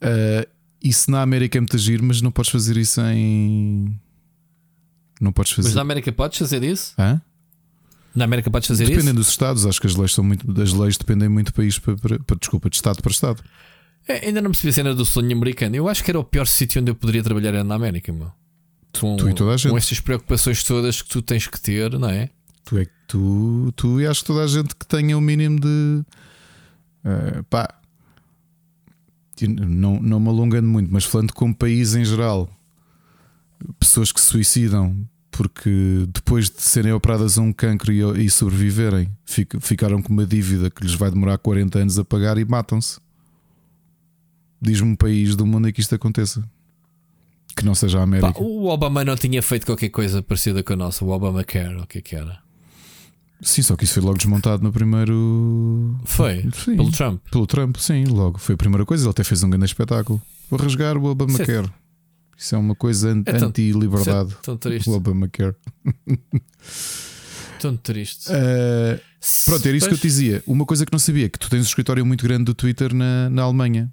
Uh, 0.01 0.47
isso 0.83 1.09
na 1.09 1.21
América 1.21 1.57
é 1.57 1.61
muito 1.61 1.75
agir, 1.75 2.01
mas 2.01 2.21
não 2.21 2.31
podes 2.31 2.51
fazer 2.51 2.77
isso 2.77 3.01
em. 3.01 3.99
Não 5.23 5.31
podes 5.31 5.53
fazer. 5.53 5.69
Mas 5.69 5.75
na 5.75 5.81
América 5.81 6.11
podes 6.11 6.37
fazer 6.37 6.61
isso? 6.63 6.93
Hã? 6.99 7.21
Na 8.13 8.25
América 8.25 8.51
podes 8.51 8.67
fazer 8.67 8.85
Dependendo 8.85 9.11
isso? 9.11 9.13
dos 9.21 9.29
estados, 9.29 9.65
acho 9.65 9.79
que 9.79 9.87
as 9.87 9.95
leis 9.95 10.13
são 10.13 10.23
muito. 10.23 10.61
As 10.61 10.73
leis 10.73 10.97
dependem 10.97 11.29
muito 11.29 11.47
de 11.47 11.53
país 11.53 11.79
para, 11.79 11.95
para, 11.95 12.19
para 12.19 12.37
desculpa, 12.37 12.69
de 12.69 12.75
estado 12.75 13.01
para 13.01 13.11
estado. 13.11 13.41
É, 14.05 14.27
ainda 14.27 14.41
não 14.41 14.51
percebi 14.51 14.69
a 14.69 14.73
cena 14.73 14.93
do 14.93 15.05
sonho 15.05 15.31
americano. 15.31 15.75
Eu 15.77 15.87
acho 15.87 16.03
que 16.03 16.11
era 16.11 16.19
o 16.19 16.23
pior 16.25 16.45
sítio 16.45 16.81
onde 16.81 16.91
eu 16.91 16.95
poderia 16.95 17.23
trabalhar 17.23 17.49
era 17.49 17.63
na 17.63 17.75
América, 17.75 18.11
meu. 18.11 18.31
Com, 18.99 19.15
tu 19.15 19.29
e 19.29 19.33
toda 19.33 19.53
a 19.53 19.57
gente. 19.57 19.71
com 19.71 19.77
estas 19.77 19.99
preocupações 20.01 20.63
todas 20.63 21.01
que 21.01 21.09
tu 21.09 21.21
tens 21.21 21.47
que 21.47 21.59
ter, 21.59 21.97
não 21.97 22.09
é? 22.09 22.29
Tu 22.65 22.77
é 22.77 22.85
que 22.85 22.91
tu, 23.07 23.73
tu 23.75 24.01
e 24.01 24.05
acho 24.05 24.21
que 24.21 24.27
toda 24.27 24.43
a 24.43 24.47
gente 24.47 24.75
que 24.75 24.85
tenha 24.85 25.15
o 25.15 25.19
um 25.19 25.23
mínimo 25.23 25.59
de 25.59 26.03
uh, 27.05 27.43
pá, 27.49 27.73
não, 29.41 29.99
não 29.99 30.19
me 30.19 30.27
alongando 30.27 30.67
muito, 30.67 30.91
mas 30.91 31.05
falando 31.05 31.33
como 31.33 31.55
país 31.55 31.95
em 31.95 32.05
geral, 32.05 32.49
pessoas 33.79 34.11
que 34.11 34.21
se 34.21 34.27
suicidam 34.27 35.07
porque 35.33 36.05
depois 36.13 36.49
de 36.49 36.61
serem 36.61 36.93
operadas 36.93 37.37
a 37.37 37.41
um 37.41 37.51
cancro 37.51 37.91
e, 37.91 38.25
e 38.25 38.29
sobreviverem, 38.29 39.09
ficaram 39.59 40.01
com 40.01 40.13
uma 40.13 40.25
dívida 40.25 40.69
que 40.69 40.83
lhes 40.83 40.93
vai 40.93 41.09
demorar 41.09 41.37
40 41.39 41.79
anos 41.79 41.99
a 41.99 42.05
pagar 42.05 42.37
e 42.37 42.45
matam-se. 42.45 42.99
Diz-me 44.61 44.89
um 44.89 44.95
país 44.95 45.35
do 45.35 45.45
mundo 45.45 45.67
em 45.67 45.73
que 45.73 45.81
isto 45.81 45.93
aconteça. 45.95 46.43
Que 47.55 47.65
não 47.65 47.75
seja 47.75 47.99
a 47.99 48.03
América. 48.03 48.33
Pá, 48.33 48.39
o 48.39 48.67
Obama 48.67 49.03
não 49.03 49.15
tinha 49.15 49.41
feito 49.41 49.65
qualquer 49.65 49.89
coisa 49.89 50.21
parecida 50.21 50.63
com 50.63 50.73
a 50.73 50.75
nossa, 50.75 51.03
o 51.03 51.09
Obama 51.09 51.43
Care, 51.43 51.75
o 51.75 51.87
que 51.87 51.97
é 51.97 52.01
que 52.01 52.15
era? 52.15 52.39
Sim, 53.41 53.61
só 53.61 53.75
que 53.75 53.83
isso 53.83 53.95
foi 53.95 54.03
logo 54.03 54.17
desmontado 54.17 54.63
no 54.63 54.71
primeiro. 54.71 55.99
Foi? 56.05 56.47
Sim, 56.53 56.77
pelo 56.77 56.91
Trump? 56.91 57.21
Pelo 57.29 57.45
Trump, 57.45 57.75
sim, 57.77 58.05
logo. 58.05 58.39
Foi 58.39 58.55
a 58.55 58.57
primeira 58.57 58.85
coisa. 58.85 59.03
Ele 59.03 59.11
até 59.11 59.23
fez 59.23 59.43
um 59.43 59.49
grande 59.49 59.65
espetáculo. 59.65 60.21
Vou 60.49 60.59
rasgar 60.59 60.97
o 60.97 61.05
Obamacare. 61.05 61.69
Isso 62.37 62.55
é 62.55 62.57
uma 62.57 62.75
coisa 62.75 63.09
é 63.25 63.31
anti-liberdade. 63.37 64.33
É 64.33 64.41
tão 64.41 64.57
triste. 64.57 64.89
O 64.89 64.93
Obamacare. 64.93 65.55
tão 67.59 67.77
triste. 67.77 68.29
Uh, 68.29 68.99
pronto, 69.45 69.67
era 69.67 69.77
isso 69.77 69.87
que 69.87 69.93
eu 69.93 69.97
te 69.97 70.07
dizia. 70.07 70.43
Uma 70.45 70.65
coisa 70.65 70.85
que 70.85 70.91
não 70.91 70.99
sabia: 70.99 71.29
que 71.29 71.39
tu 71.39 71.49
tens 71.49 71.59
um 71.59 71.67
escritório 71.67 72.05
muito 72.05 72.23
grande 72.23 72.45
do 72.45 72.53
Twitter 72.53 72.93
na, 72.93 73.29
na 73.29 73.43
Alemanha. 73.43 73.91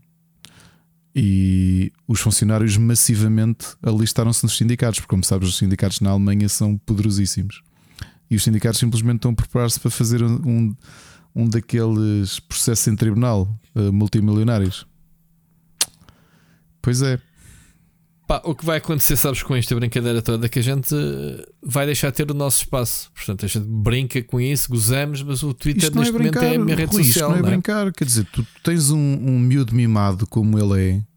E 1.15 1.93
os 2.07 2.21
funcionários 2.21 2.77
massivamente 2.77 3.67
alistaram-se 3.83 4.45
nos 4.45 4.57
sindicatos, 4.57 5.01
porque, 5.01 5.11
como 5.11 5.25
sabes, 5.25 5.49
os 5.49 5.59
sindicatos 5.59 6.01
na 6.01 6.11
Alemanha 6.11 6.49
são 6.49 6.79
poderosíssimos. 6.79 7.63
E 8.31 8.37
os 8.37 8.45
sindicatos 8.45 8.79
simplesmente 8.79 9.17
estão 9.17 9.33
a 9.33 9.35
preparar-se 9.35 9.81
para 9.81 9.91
fazer 9.91 10.23
um, 10.23 10.75
um 11.35 11.49
daqueles 11.49 12.39
processos 12.39 12.87
em 12.87 12.95
tribunal 12.95 13.49
uh, 13.75 13.93
multimilionários. 13.93 14.87
Pois 16.81 17.03
é. 17.03 17.21
Pá, 18.31 18.41
o 18.45 18.55
que 18.55 18.65
vai 18.65 18.79
acontecer, 18.79 19.17
sabes, 19.17 19.43
com 19.43 19.57
esta 19.57 19.75
brincadeira 19.75 20.23
toda, 20.23 20.47
é 20.47 20.49
que 20.49 20.61
a 20.61 20.63
gente 20.63 20.95
vai 21.61 21.85
deixar 21.85 22.11
de 22.11 22.17
ter 22.19 22.31
o 22.31 22.35
nosso 22.35 22.63
espaço. 22.63 23.11
Portanto, 23.13 23.45
a 23.45 23.49
gente 23.49 23.67
brinca 23.67 24.23
com 24.23 24.41
isso, 24.41 24.71
gozamos, 24.71 25.21
mas 25.21 25.43
o 25.43 25.53
Twitter 25.53 25.83
isto 25.83 25.99
neste 25.99 26.15
é 26.15 26.19
brincar, 26.19 26.43
momento 26.43 26.53
é 26.53 26.57
a 26.57 26.65
minha 26.65 26.77
rede 26.77 26.93
Rui, 26.93 27.03
social. 27.03 27.31
Isto 27.31 27.33
não 27.33 27.39
é, 27.39 27.43
não 27.43 27.49
é 27.49 27.51
brincar, 27.51 27.93
quer 27.93 28.05
dizer, 28.05 28.25
tu 28.33 28.47
tens 28.63 28.93
um, 28.93 29.01
um 29.01 29.37
miúdo 29.37 29.75
mimado 29.75 30.29
como 30.29 30.57
ele 30.61 30.81
é. 30.81 31.10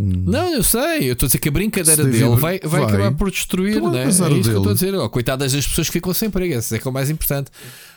Não, 0.00 0.54
eu 0.54 0.62
sei, 0.62 1.08
eu 1.08 1.12
estou 1.12 1.26
a 1.26 1.28
dizer 1.28 1.38
que 1.38 1.48
a 1.48 1.52
brincadeira 1.52 2.04
dele 2.04 2.36
vai, 2.36 2.58
vai, 2.58 2.58
vai, 2.60 2.82
acabar 2.84 3.12
por 3.12 3.30
destruir, 3.30 3.82
né? 3.82 4.04
é 4.04 4.08
isso 4.08 4.22
dele. 4.22 4.42
que 4.42 4.48
eu 4.48 4.56
estou 4.56 4.70
a 4.70 4.74
dizer. 4.74 4.94
Oh, 4.94 5.10
coitadas 5.10 5.52
das 5.52 5.66
pessoas 5.66 5.88
que 5.88 5.92
ficam 5.92 6.14
sem 6.14 6.28
emprego, 6.28 6.54
essa 6.54 6.76
é 6.76 6.78
que 6.78 6.88
é 6.88 6.90
o 6.90 6.94
mais 6.94 7.10
importante. 7.10 7.50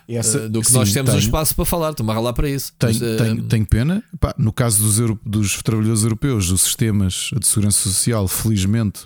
Essa, 0.07 0.41
uh, 0.41 0.49
do 0.49 0.59
que 0.59 0.67
sim, 0.67 0.73
nós 0.73 0.91
temos 0.91 1.11
tenho, 1.11 1.21
um 1.21 1.25
espaço 1.25 1.55
para 1.55 1.63
falar, 1.63 1.95
a 1.97 2.13
ralar 2.13 2.33
para 2.33 2.49
isso. 2.49 2.73
Tenho, 2.77 2.93
Mas, 2.93 3.01
uh, 3.01 3.43
tenho, 3.43 3.65
pena, 3.65 4.03
Pá, 4.19 4.35
no 4.37 4.51
caso 4.51 4.83
dos, 4.83 5.17
dos 5.25 5.63
trabalhadores 5.63 6.03
europeus, 6.03 6.51
os 6.51 6.61
sistemas 6.61 7.31
de 7.39 7.47
segurança 7.47 7.79
social, 7.89 8.27
felizmente, 8.27 9.05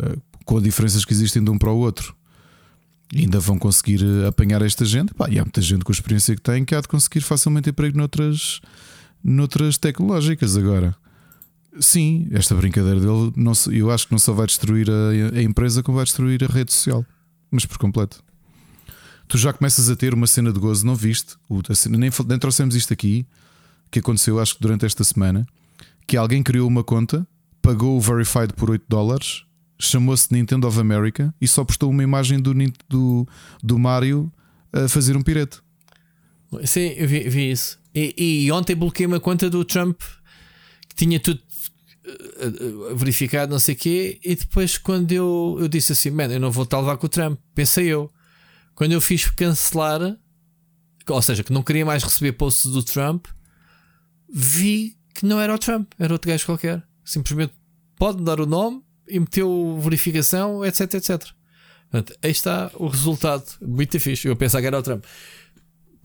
uh, 0.00 0.20
com 0.44 0.56
as 0.56 0.64
diferenças 0.64 1.04
que 1.04 1.12
existem 1.12 1.44
de 1.44 1.50
um 1.50 1.56
para 1.56 1.70
o 1.70 1.78
outro, 1.78 2.14
ainda 3.14 3.38
vão 3.38 3.56
conseguir 3.56 4.00
apanhar 4.26 4.62
esta 4.62 4.84
gente. 4.84 5.14
Pá, 5.14 5.28
e 5.30 5.38
há 5.38 5.44
muita 5.44 5.60
gente 5.60 5.84
com 5.84 5.92
a 5.92 5.94
experiência 5.94 6.34
que 6.34 6.42
tem 6.42 6.64
que 6.64 6.74
há 6.74 6.80
de 6.80 6.88
conseguir 6.88 7.20
facilmente 7.20 7.70
emprego 7.70 7.96
noutras, 7.96 8.60
noutras 9.22 9.78
tecnológicas 9.78 10.56
agora. 10.56 10.96
Sim, 11.80 12.28
esta 12.30 12.54
brincadeira 12.54 13.00
dele, 13.00 13.32
não, 13.36 13.52
eu 13.72 13.90
acho 13.90 14.06
que 14.06 14.12
não 14.12 14.18
só 14.18 14.32
vai 14.32 14.46
destruir 14.46 14.88
a, 14.90 15.38
a, 15.38 15.42
empresa, 15.42 15.82
como 15.82 15.96
vai 15.96 16.04
destruir 16.04 16.42
a 16.42 16.46
rede 16.46 16.72
social, 16.72 17.04
mas 17.50 17.66
por 17.66 17.78
completo. 17.78 18.22
Tu 19.28 19.36
já 19.38 19.52
começas 19.52 19.90
a 19.90 19.96
ter 19.96 20.14
uma 20.14 20.26
cena 20.26 20.52
de 20.52 20.58
gozo, 20.58 20.86
não 20.86 20.94
viste? 20.94 21.34
O, 21.48 21.60
cena, 21.74 21.98
nem, 21.98 22.10
nem 22.26 22.38
trouxemos 22.38 22.76
isto 22.76 22.92
aqui, 22.92 23.26
que 23.90 23.98
aconteceu, 23.98 24.40
acho 24.40 24.54
que 24.54 24.60
durante 24.60 24.86
esta 24.86 25.02
semana, 25.04 25.46
que 26.06 26.16
alguém 26.16 26.42
criou 26.42 26.68
uma 26.68 26.84
conta, 26.84 27.26
pagou 27.60 27.96
o 27.96 28.00
Verified 28.00 28.52
por 28.54 28.70
8 28.70 28.84
dólares, 28.88 29.44
chamou-se 29.78 30.32
Nintendo 30.32 30.66
of 30.66 30.78
America 30.78 31.34
e 31.40 31.48
só 31.48 31.64
postou 31.64 31.90
uma 31.90 32.02
imagem 32.02 32.40
do, 32.40 32.54
do, 32.88 33.26
do 33.62 33.78
Mario 33.78 34.32
a 34.72 34.88
fazer 34.88 35.16
um 35.16 35.22
pirete. 35.22 35.60
Sim, 36.64 36.88
eu 36.96 37.08
vi, 37.08 37.28
vi 37.28 37.50
isso. 37.50 37.78
E, 37.94 38.44
e, 38.46 38.52
ontem 38.52 38.76
bloqueei 38.76 39.06
uma 39.06 39.18
conta 39.18 39.48
do 39.50 39.64
Trump 39.64 40.00
que 40.88 40.94
tinha 40.94 41.18
tudo 41.18 41.40
verificado, 42.94 43.52
não 43.52 43.58
sei 43.58 43.74
o 43.74 43.78
quê, 43.78 44.20
e 44.22 44.34
depois 44.34 44.78
quando 44.78 45.12
eu, 45.12 45.56
eu 45.60 45.68
disse 45.68 45.92
assim, 45.92 46.10
man, 46.10 46.26
eu 46.26 46.40
não 46.40 46.50
vou 46.50 46.64
estar 46.64 46.76
a 46.76 46.80
levar 46.80 46.96
com 46.96 47.06
o 47.06 47.10
Trump, 47.10 47.38
pensei 47.54 47.86
eu. 47.86 48.12
Quando 48.74 48.92
eu 48.92 49.00
fiz 49.00 49.30
cancelar, 49.30 50.16
ou 51.08 51.22
seja, 51.22 51.42
que 51.42 51.52
não 51.52 51.62
queria 51.62 51.84
mais 51.84 52.02
receber 52.02 52.32
posts 52.32 52.70
do 52.70 52.82
Trump, 52.82 53.26
vi 54.32 54.96
que 55.14 55.24
não 55.24 55.40
era 55.40 55.54
o 55.54 55.58
Trump, 55.58 55.92
era 55.98 56.12
outro 56.12 56.30
gajo 56.30 56.44
qualquer. 56.44 56.82
Simplesmente 57.04 57.54
pode 57.96 58.22
dar 58.22 58.40
o 58.40 58.46
nome 58.46 58.82
e 59.08 59.18
meteu 59.18 59.78
verificação, 59.80 60.64
etc, 60.64 60.94
etc. 60.94 61.36
Portanto, 61.90 62.18
aí 62.22 62.30
está 62.30 62.70
o 62.74 62.88
resultado. 62.88 63.44
Muito 63.62 63.98
fixe. 63.98 64.28
Eu 64.28 64.36
pensava 64.36 64.60
que 64.60 64.66
era 64.66 64.78
o 64.78 64.82
Trump. 64.82 65.04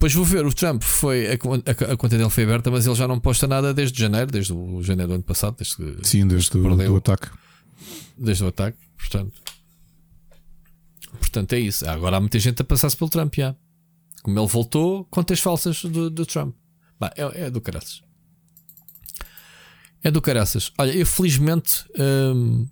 Depois 0.02 0.14
vou 0.14 0.24
ver, 0.24 0.44
o 0.44 0.52
Trump 0.52 0.82
foi. 0.82 1.28
A, 1.28 1.30
a, 1.30 1.92
a, 1.92 1.96
conta 1.96 2.18
dele 2.18 2.28
foi 2.28 2.42
aberta, 2.42 2.72
mas 2.72 2.84
ele 2.84 2.96
já 2.96 3.06
não 3.06 3.20
posta 3.20 3.46
nada 3.46 3.72
desde 3.72 4.00
janeiro, 4.00 4.32
desde 4.32 4.52
o 4.52 4.82
janeiro 4.82 5.10
do 5.10 5.14
ano 5.14 5.22
passado. 5.22 5.54
Desde 5.56 5.76
que, 5.76 5.96
Sim, 6.02 6.26
desde 6.26 6.58
o 6.58 6.74
do 6.74 6.96
ataque. 6.96 7.28
Desde 8.18 8.42
o 8.42 8.48
ataque, 8.48 8.76
portanto. 8.98 9.32
Portanto, 11.20 11.52
é 11.52 11.60
isso. 11.60 11.88
Agora 11.88 12.16
há 12.16 12.20
muita 12.20 12.36
gente 12.40 12.60
a 12.60 12.64
passar-se 12.64 12.96
pelo 12.96 13.10
Trump, 13.10 13.32
já. 13.32 13.54
Como 14.24 14.36
ele 14.36 14.48
voltou, 14.48 15.04
contas 15.04 15.38
falsas 15.38 15.84
do, 15.84 16.10
do 16.10 16.26
Trump. 16.26 16.52
Bah, 16.98 17.12
é, 17.16 17.44
é, 17.44 17.50
do 17.50 17.60
caraças. 17.60 18.02
É 20.02 20.10
do 20.10 20.20
caraças. 20.20 20.72
Olha, 20.78 20.90
eu 20.90 21.06
felizmente. 21.06 21.84
Hum, 21.96 22.66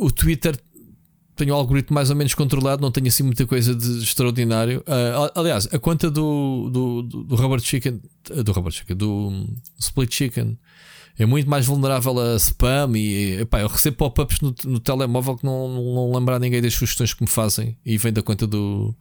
o 0.00 0.12
Twitter 0.12 0.56
tenho 1.38 1.54
o 1.54 1.56
algoritmo 1.56 1.94
mais 1.94 2.10
ou 2.10 2.16
menos 2.16 2.34
controlado, 2.34 2.82
não 2.82 2.90
tenho 2.90 3.06
assim 3.06 3.22
muita 3.22 3.46
coisa 3.46 3.74
de 3.74 4.02
extraordinário. 4.02 4.80
Uh, 4.80 5.38
aliás, 5.38 5.68
a 5.72 5.78
conta 5.78 6.10
do, 6.10 6.68
do, 6.70 7.02
do 7.02 7.36
Robert 7.36 7.60
Chicken, 7.60 8.02
do 8.44 8.52
Robert 8.52 8.72
Chicken, 8.72 8.96
do 8.96 9.46
Split 9.78 10.12
Chicken, 10.12 10.58
é 11.16 11.24
muito 11.24 11.48
mais 11.48 11.66
vulnerável 11.66 12.18
a 12.18 12.36
spam 12.36 12.96
e 12.96 13.40
epá, 13.40 13.60
eu 13.60 13.68
recebo 13.68 13.96
pop-ups 13.96 14.40
no, 14.40 14.54
no, 14.64 14.78
telemóvel 14.78 15.36
que 15.36 15.44
não, 15.44 15.68
não 15.68 16.12
lembrar 16.12 16.38
ninguém 16.38 16.60
das 16.60 16.74
sugestões 16.74 17.14
que 17.14 17.22
me 17.22 17.28
fazem 17.28 17.76
e 17.84 17.96
vem 17.96 18.12
da 18.12 18.22
conta 18.22 18.46
do, 18.46 18.94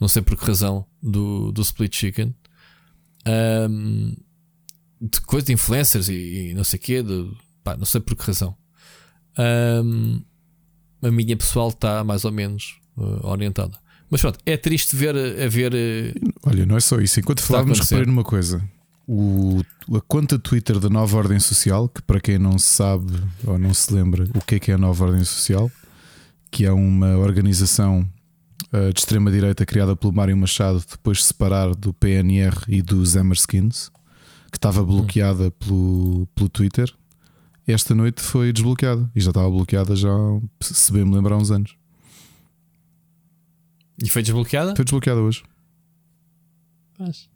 não 0.00 0.08
sei 0.08 0.22
por 0.22 0.36
que 0.36 0.44
razão, 0.44 0.86
do, 1.02 1.50
do 1.52 1.62
Split 1.62 1.94
Chicken. 1.94 2.34
Um, 3.70 4.14
de 5.00 5.20
coisa 5.22 5.46
de 5.46 5.52
influencers 5.52 6.08
e, 6.08 6.50
e 6.50 6.54
não 6.54 6.64
sei 6.64 6.78
o 6.78 6.82
quê, 6.82 7.02
de, 7.02 7.30
pá, 7.62 7.76
não 7.76 7.84
sei 7.84 8.00
por 8.00 8.16
que 8.16 8.24
razão. 8.24 8.56
Um, 9.38 10.22
a 11.02 11.10
minha 11.10 11.36
pessoal 11.36 11.68
está 11.68 12.02
mais 12.04 12.24
ou 12.24 12.32
menos 12.32 12.76
uh, 12.96 13.26
orientada. 13.26 13.78
Mas 14.10 14.20
pronto, 14.20 14.38
é 14.46 14.56
triste 14.56 14.96
ver 14.96 15.14
a 15.14 15.48
ver. 15.48 15.72
Uh, 15.74 16.32
Olha, 16.44 16.64
não 16.64 16.76
é 16.76 16.80
só 16.80 16.98
isso. 16.98 17.20
Enquanto 17.20 17.42
falávamos, 17.42 17.80
reparei 17.80 18.06
numa 18.06 18.24
coisa. 18.24 18.62
O, 19.06 19.62
a 19.94 20.00
conta 20.02 20.38
Twitter 20.38 20.78
da 20.78 20.90
Nova 20.90 21.16
Ordem 21.16 21.40
Social, 21.40 21.88
que 21.88 22.02
para 22.02 22.20
quem 22.20 22.38
não 22.38 22.58
sabe 22.58 23.12
ou 23.46 23.58
não 23.58 23.72
se 23.72 23.92
lembra 23.92 24.28
o 24.34 24.44
que 24.44 24.56
é 24.56 24.60
que 24.60 24.70
é 24.70 24.74
a 24.74 24.78
Nova 24.78 25.06
Ordem 25.06 25.24
Social, 25.24 25.70
que 26.50 26.66
é 26.66 26.72
uma 26.72 27.16
organização 27.16 28.06
uh, 28.72 28.92
de 28.92 29.00
extrema-direita 29.00 29.64
criada 29.64 29.96
pelo 29.96 30.12
Mário 30.12 30.36
Machado 30.36 30.84
depois 30.90 31.18
de 31.18 31.24
separar 31.24 31.74
do 31.74 31.92
PNR 31.94 32.56
e 32.68 32.82
dos 32.82 33.16
Emerskins, 33.16 33.90
que 34.50 34.58
estava 34.58 34.82
bloqueada 34.82 35.50
pelo, 35.52 36.26
pelo 36.34 36.48
Twitter 36.48 36.92
esta 37.68 37.94
noite 37.94 38.22
foi 38.22 38.50
desbloqueada 38.50 39.10
e 39.14 39.20
já 39.20 39.30
estava 39.30 39.50
bloqueada 39.50 39.94
já, 39.94 40.08
se 40.60 40.90
bem 40.90 41.04
me 41.04 41.14
lembrar, 41.14 41.34
há 41.34 41.38
uns 41.38 41.50
anos. 41.50 41.76
E 44.02 44.08
foi 44.08 44.22
desbloqueada? 44.22 44.74
Foi 44.74 44.84
desbloqueada 44.84 45.20
hoje. 45.20 45.42
Mas... 46.98 47.28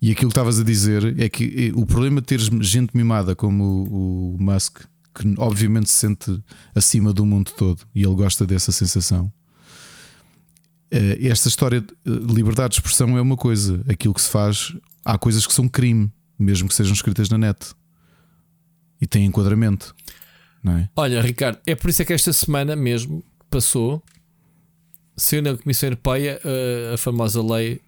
E 0.00 0.10
aquilo 0.10 0.30
que 0.30 0.32
estavas 0.32 0.60
a 0.60 0.64
dizer 0.64 1.18
é 1.20 1.28
que 1.28 1.68
eh, 1.68 1.72
o 1.78 1.86
problema 1.86 2.20
de 2.20 2.26
teres 2.26 2.46
gente 2.60 2.96
mimada 2.96 3.34
como 3.36 3.64
o, 3.64 4.34
o 4.34 4.42
Musk, 4.42 4.80
que 5.14 5.34
obviamente 5.38 5.88
se 5.90 5.96
sente 5.96 6.42
acima 6.74 7.12
do 7.12 7.24
mundo 7.24 7.52
todo 7.52 7.82
e 7.94 8.02
ele 8.02 8.14
gosta 8.14 8.46
dessa 8.46 8.72
sensação. 8.72 9.32
Eh, 10.90 11.26
esta 11.26 11.48
história 11.48 11.80
de 11.80 12.34
liberdade 12.34 12.74
de 12.74 12.80
expressão 12.80 13.16
é 13.16 13.20
uma 13.20 13.36
coisa, 13.36 13.82
aquilo 13.88 14.14
que 14.14 14.22
se 14.22 14.28
faz, 14.28 14.74
há 15.04 15.16
coisas 15.16 15.46
que 15.46 15.52
são 15.52 15.68
crime, 15.68 16.10
mesmo 16.38 16.68
que 16.68 16.74
sejam 16.74 16.92
escritas 16.92 17.28
na 17.28 17.38
net 17.38 17.74
e 19.02 19.06
têm 19.06 19.26
enquadramento. 19.26 19.92
Não 20.62 20.78
é? 20.78 20.88
Olha, 20.94 21.20
Ricardo, 21.20 21.58
é 21.66 21.74
por 21.74 21.90
isso 21.90 22.00
é 22.02 22.04
que 22.04 22.12
esta 22.12 22.32
semana 22.32 22.76
mesmo 22.76 23.24
passou, 23.50 24.00
saiu 25.16 25.42
na 25.42 25.56
Comissão 25.56 25.88
Europeia 25.88 26.40
a, 26.44 26.48
eh, 26.48 26.94
a 26.94 26.96
famosa 26.96 27.42
lei 27.42 27.80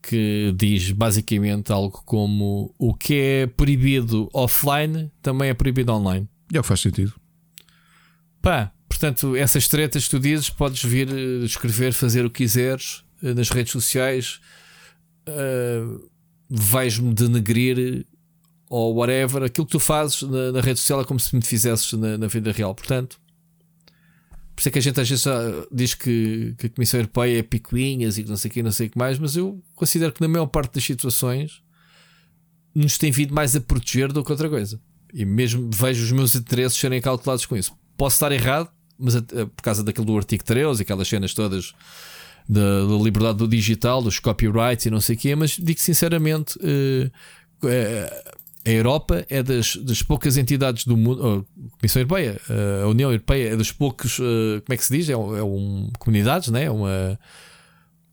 que 0.00 0.54
diz 0.56 0.92
basicamente 0.92 1.72
algo 1.72 2.02
como 2.04 2.72
o 2.78 2.94
que 2.94 3.14
é 3.14 3.46
proibido 3.46 4.28
offline 4.32 5.10
também 5.20 5.50
é 5.50 5.54
proibido 5.54 5.92
online. 5.92 6.28
É 6.52 6.58
o 6.58 6.62
que 6.62 6.68
faz 6.68 6.80
sentido. 6.80 7.12
Pá, 8.40 8.72
portanto, 8.88 9.34
essas 9.34 9.66
tretas 9.66 10.04
que 10.04 10.10
tu 10.10 10.20
dizes, 10.20 10.48
podes 10.50 10.84
vir 10.84 11.08
eh, 11.08 11.44
escrever, 11.44 11.92
fazer 11.92 12.24
o 12.24 12.30
que 12.30 12.44
quiseres 12.44 13.04
eh, 13.22 13.34
nas 13.34 13.50
redes 13.50 13.72
sociais, 13.72 14.40
uh, 15.28 16.10
vais-me 16.48 17.14
denegrir 17.14 18.06
ou 18.72 18.94
whatever. 18.94 19.42
Aquilo 19.42 19.66
que 19.66 19.72
tu 19.72 19.78
fazes 19.78 20.22
na, 20.22 20.50
na, 20.50 20.60
rede 20.62 20.80
social 20.80 21.02
é 21.02 21.04
como 21.04 21.20
se 21.20 21.36
me 21.36 21.42
fizesses 21.42 21.92
na, 21.92 22.16
na 22.16 22.26
vida 22.26 22.50
real. 22.50 22.74
Portanto, 22.74 23.20
por 24.56 24.60
isso 24.60 24.68
é 24.70 24.72
que 24.72 24.78
a 24.78 24.82
gente 24.82 24.98
às 24.98 25.08
vezes 25.10 25.24
diz 25.70 25.94
que, 25.94 26.54
que 26.56 26.66
a 26.68 26.70
Comissão 26.70 26.98
Europeia 26.98 27.38
é 27.38 27.42
picuinhas 27.42 28.16
e 28.16 28.24
não 28.24 28.34
sei 28.34 28.50
o 28.50 28.54
que, 28.54 28.62
não 28.62 28.72
sei 28.72 28.86
o 28.86 28.90
que 28.90 28.96
mais, 28.96 29.18
mas 29.18 29.36
eu 29.36 29.62
considero 29.74 30.10
que 30.10 30.22
na 30.22 30.28
maior 30.28 30.46
parte 30.46 30.72
das 30.72 30.84
situações 30.84 31.62
nos 32.74 32.96
tem 32.96 33.10
vindo 33.10 33.34
mais 33.34 33.54
a 33.54 33.60
proteger 33.60 34.10
do 34.10 34.24
que 34.24 34.32
outra 34.32 34.48
coisa. 34.48 34.80
E 35.12 35.26
mesmo 35.26 35.68
vejo 35.70 36.02
os 36.02 36.10
meus 36.10 36.34
interesses 36.34 36.78
serem 36.78 37.02
calculados 37.02 37.44
com 37.44 37.54
isso. 37.54 37.76
Posso 37.98 38.16
estar 38.16 38.32
errado, 38.32 38.70
mas 38.98 39.16
por 39.20 39.62
causa 39.62 39.84
daquilo 39.84 40.06
do 40.06 40.16
artigo 40.16 40.42
13 40.42 40.80
aquelas 40.80 41.06
cenas 41.06 41.34
todas 41.34 41.74
da, 42.48 42.86
da, 42.86 42.94
liberdade 42.94 43.36
do 43.36 43.46
digital, 43.46 44.00
dos 44.00 44.18
copyrights 44.18 44.86
e 44.86 44.90
não 44.90 45.00
sei 45.00 45.14
o 45.14 45.18
quê, 45.18 45.36
mas 45.36 45.58
digo 45.58 45.78
sinceramente. 45.78 46.58
Uh, 46.58 47.10
a 48.64 48.70
Europa 48.70 49.26
é 49.28 49.42
das, 49.42 49.76
das 49.76 50.02
poucas 50.02 50.36
entidades 50.36 50.84
do 50.84 50.96
mundo, 50.96 51.46
a 51.46 51.78
Comissão 51.78 52.00
Europeia, 52.00 52.40
a 52.82 52.86
União 52.86 53.10
Europeia 53.10 53.52
é 53.52 53.56
dos 53.56 53.72
poucos, 53.72 54.20
eh, 54.20 54.60
como 54.60 54.74
é 54.74 54.76
que 54.76 54.84
se 54.84 54.96
diz? 54.96 55.08
É, 55.08 55.16
um, 55.16 55.36
é 55.36 55.42
um 55.42 55.90
comunidades, 55.98 56.48
né? 56.48 56.70
uma, 56.70 57.18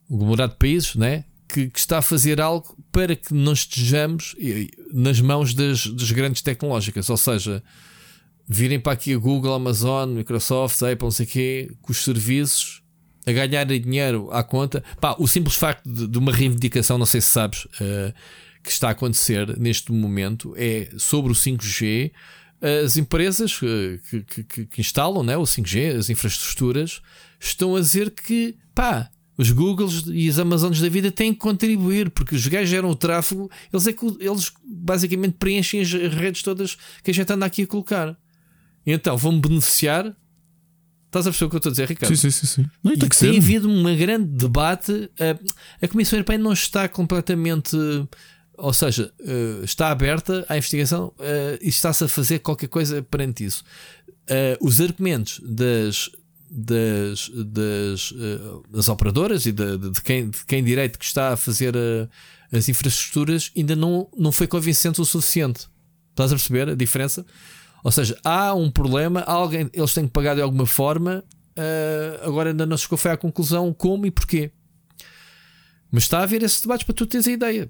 um 0.08 0.16
aglomerado 0.16 0.52
de 0.52 0.58
países 0.58 0.96
né? 0.96 1.24
que, 1.48 1.68
que, 1.68 1.78
está 1.78 1.98
a 1.98 2.02
fazer 2.02 2.40
algo 2.40 2.76
para 2.90 3.14
que 3.14 3.32
não 3.32 3.52
estejamos 3.52 4.34
nas 4.92 5.20
mãos 5.20 5.54
das, 5.54 5.86
das 5.86 6.10
grandes 6.10 6.42
tecnológicas, 6.42 7.08
ou 7.08 7.16
seja, 7.16 7.62
virem 8.48 8.80
para 8.80 8.94
aqui 8.94 9.14
a 9.14 9.18
Google, 9.18 9.54
Amazon, 9.54 10.10
Microsoft, 10.10 10.82
Apple, 10.82 11.04
não 11.04 11.10
sei 11.12 11.26
o 11.26 11.28
quê, 11.28 11.70
com 11.80 11.92
os 11.92 12.02
serviços 12.02 12.82
a 13.24 13.32
ganharem 13.32 13.80
dinheiro 13.80 14.28
à 14.32 14.42
conta. 14.42 14.82
Pá, 15.00 15.14
o 15.18 15.28
simples 15.28 15.54
facto 15.54 15.88
de, 15.88 16.08
de 16.08 16.18
uma 16.18 16.32
reivindicação, 16.32 16.98
não 16.98 17.06
sei 17.06 17.20
se 17.20 17.28
sabes. 17.28 17.66
Uh, 17.66 18.12
que 18.62 18.70
está 18.70 18.88
a 18.88 18.92
acontecer 18.92 19.58
neste 19.58 19.92
momento 19.92 20.54
é 20.56 20.90
sobre 20.98 21.32
o 21.32 21.34
5G. 21.34 22.12
As 22.84 22.96
empresas 22.96 23.58
que, 23.58 24.00
que, 24.22 24.44
que, 24.44 24.66
que 24.66 24.80
instalam 24.80 25.22
né, 25.22 25.36
o 25.36 25.42
5G, 25.42 25.96
as 25.96 26.10
infraestruturas, 26.10 27.00
estão 27.38 27.74
a 27.74 27.80
dizer 27.80 28.10
que 28.10 28.56
pá, 28.74 29.10
os 29.40 29.50
Googles 29.50 30.04
e 30.08 30.28
as 30.28 30.38
Amazonas 30.38 30.80
da 30.80 30.88
vida 30.90 31.10
têm 31.10 31.32
que 31.32 31.38
contribuir, 31.38 32.10
porque 32.10 32.34
os 32.34 32.46
gajos 32.46 32.68
geram 32.68 32.90
o 32.90 32.94
tráfego, 32.94 33.50
eles, 33.72 33.86
é 33.86 33.92
que, 33.94 34.04
eles 34.20 34.52
basicamente 34.62 35.36
preenchem 35.38 35.80
as 35.80 35.90
redes 35.90 36.42
todas 36.42 36.76
que 37.02 37.10
a 37.10 37.14
gente 37.14 37.32
anda 37.32 37.46
aqui 37.46 37.62
a 37.62 37.66
colocar. 37.66 38.16
Então 38.86 39.16
vão 39.16 39.40
beneficiar. 39.40 40.14
Estás 41.06 41.26
a 41.26 41.30
perceber 41.30 41.46
o 41.46 41.50
que 41.50 41.56
eu 41.56 41.58
estou 41.58 41.70
a 41.70 41.72
dizer, 41.72 41.88
Ricardo? 41.88 42.16
Sim, 42.16 42.30
sim, 42.30 42.46
sim. 42.46 42.66
Não, 42.84 42.94
tem, 42.96 43.08
tem 43.08 43.38
havido 43.38 43.68
um 43.68 43.96
grande 43.96 44.26
debate. 44.26 45.10
A, 45.18 45.84
a 45.84 45.88
Comissão 45.88 46.18
Europeia 46.18 46.38
não 46.38 46.52
está 46.52 46.86
completamente 46.86 47.76
ou 48.60 48.72
seja, 48.72 49.12
uh, 49.20 49.64
está 49.64 49.90
aberta 49.90 50.44
a 50.48 50.56
investigação 50.56 51.14
uh, 51.18 51.58
e 51.60 51.68
está-se 51.68 52.04
a 52.04 52.08
fazer 52.08 52.40
qualquer 52.40 52.68
coisa 52.68 53.02
perante 53.02 53.44
isso. 53.44 53.64
Uh, 54.28 54.64
os 54.64 54.80
argumentos 54.80 55.40
das, 55.42 56.10
das, 56.50 57.30
das, 57.30 58.14
das 58.70 58.88
operadoras 58.88 59.46
e 59.46 59.52
de, 59.52 59.78
de, 59.78 60.02
quem, 60.02 60.28
de 60.28 60.44
quem 60.44 60.62
direito 60.62 60.98
que 60.98 61.04
está 61.04 61.32
a 61.32 61.36
fazer 61.36 61.74
as 62.52 62.68
infraestruturas 62.68 63.50
ainda 63.56 63.74
não, 63.74 64.08
não 64.16 64.30
foi 64.30 64.46
convincente 64.46 65.00
o 65.00 65.04
suficiente. 65.04 65.66
Estás 66.10 66.30
a 66.30 66.36
perceber 66.36 66.68
a 66.68 66.74
diferença? 66.74 67.24
Ou 67.82 67.90
seja, 67.90 68.18
há 68.22 68.52
um 68.54 68.70
problema, 68.70 69.20
alguém, 69.20 69.70
eles 69.72 69.94
têm 69.94 70.04
que 70.04 70.12
pagar 70.12 70.34
de 70.34 70.42
alguma 70.42 70.66
forma, 70.66 71.24
agora 72.22 72.50
ainda 72.50 72.66
não 72.66 72.76
se 72.76 72.84
chegou 72.84 72.98
à 73.10 73.16
conclusão 73.16 73.72
como 73.72 74.04
e 74.04 74.10
porquê. 74.10 74.50
Mas 75.90 76.04
está 76.04 76.18
a 76.18 76.22
haver 76.24 76.42
esses 76.42 76.60
debates 76.60 76.84
para 76.84 76.94
tu 76.94 77.06
teres 77.06 77.26
a 77.26 77.32
ideia 77.32 77.66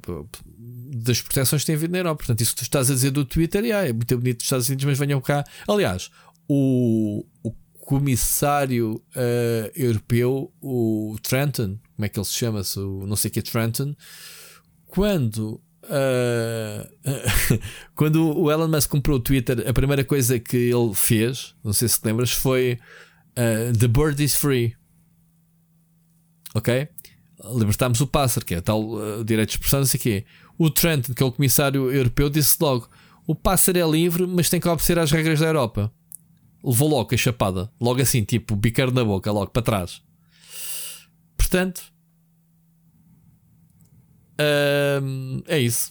das 0.91 1.23
proteções 1.23 1.63
que 1.63 1.67
tem 1.67 1.77
havido 1.77 1.93
na 1.93 1.99
Europa. 1.99 2.19
Portanto, 2.19 2.41
isso 2.41 2.53
que 2.53 2.59
tu 2.59 2.63
estás 2.65 2.91
a 2.91 2.95
dizer 2.95 3.11
do 3.11 3.25
Twitter, 3.25 3.65
yeah, 3.65 3.89
é 3.89 3.93
muito 3.93 4.19
bonito 4.19 4.39
dos 4.39 4.47
Estados 4.47 4.69
Unidos, 4.69 4.85
mas 4.85 4.99
venham 4.99 5.21
cá. 5.21 5.45
Aliás, 5.69 6.11
o, 6.49 7.25
o 7.43 7.53
comissário 7.91 9.03
uh, 9.17 9.71
europeu, 9.75 10.53
o 10.61 11.17
Trenton, 11.23 11.79
como 11.97 12.07
é 12.07 12.09
que 12.09 12.19
ele 12.19 12.27
se 12.27 12.35
chama? 12.35 12.63
-se? 12.63 12.79
O 12.79 13.07
não 13.07 13.17
sei 13.17 13.31
que 13.31 13.39
é 13.39 13.43
Trenton, 13.43 13.95
quando. 14.87 15.61
Uh, 15.85 16.87
quando 17.97 18.39
o 18.39 18.51
Elon 18.51 18.69
Musk 18.69 18.91
comprou 18.91 19.17
o 19.17 19.21
Twitter, 19.21 19.69
a 19.69 19.73
primeira 19.73 20.05
coisa 20.05 20.39
que 20.39 20.57
ele 20.57 20.95
fez, 20.95 21.55
não 21.65 21.73
sei 21.73 21.89
se 21.89 22.01
te 22.01 22.07
lembras, 22.07 22.31
foi 22.31 22.79
uh, 23.33 23.77
The 23.77 23.89
Bird 23.89 24.23
is 24.23 24.37
Free. 24.37 24.77
Ok? 26.55 26.89
Libertámos 27.57 28.01
o 28.01 28.07
pássaro, 28.07 28.45
que 28.45 28.55
é 28.55 28.61
tal 28.61 28.83
uh, 28.83 29.25
direito 29.25 29.51
de 29.51 29.55
expressão, 29.57 29.81
não 29.81 29.87
sei 29.87 29.99
o 29.99 30.03
quê. 30.03 30.25
O 30.61 30.69
Trent, 30.69 31.15
que 31.15 31.23
é 31.23 31.27
o 31.27 31.33
comissário 31.33 31.91
europeu, 31.91 32.29
disse 32.29 32.59
logo: 32.61 32.87
o 33.27 33.35
pássaro 33.35 33.79
é 33.79 33.91
livre, 33.91 34.27
mas 34.27 34.51
tem 34.51 34.61
que 34.61 34.69
obedecer 34.69 34.99
às 34.99 35.11
regras 35.11 35.41
da 35.41 35.47
Europa. 35.47 35.91
Levou 36.63 36.87
logo 36.87 37.15
a 37.15 37.17
chapada, 37.17 37.73
logo 37.81 38.03
assim, 38.03 38.23
tipo, 38.23 38.55
bicar 38.55 38.93
na 38.93 39.03
boca, 39.03 39.33
logo 39.33 39.51
para 39.51 39.63
trás. 39.63 40.03
Portanto, 41.35 41.81
hum, 45.03 45.43
é 45.49 45.59
isso. 45.59 45.91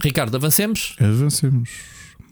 Ricardo, 0.00 0.36
avancemos? 0.36 0.94
Avancemos. 1.00 1.68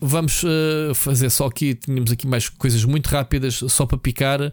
Vamos 0.01 0.45
uh, 0.45 0.95
fazer 0.95 1.31
só 1.31 1.47
aqui. 1.47 1.75
Tínhamos 1.75 2.13
aqui 2.13 2.25
mais 2.25 2.49
coisas 2.49 2.85
muito 2.85 3.09
rápidas, 3.09 3.57
só 3.57 3.85
para 3.85 3.99
picar. 3.99 4.53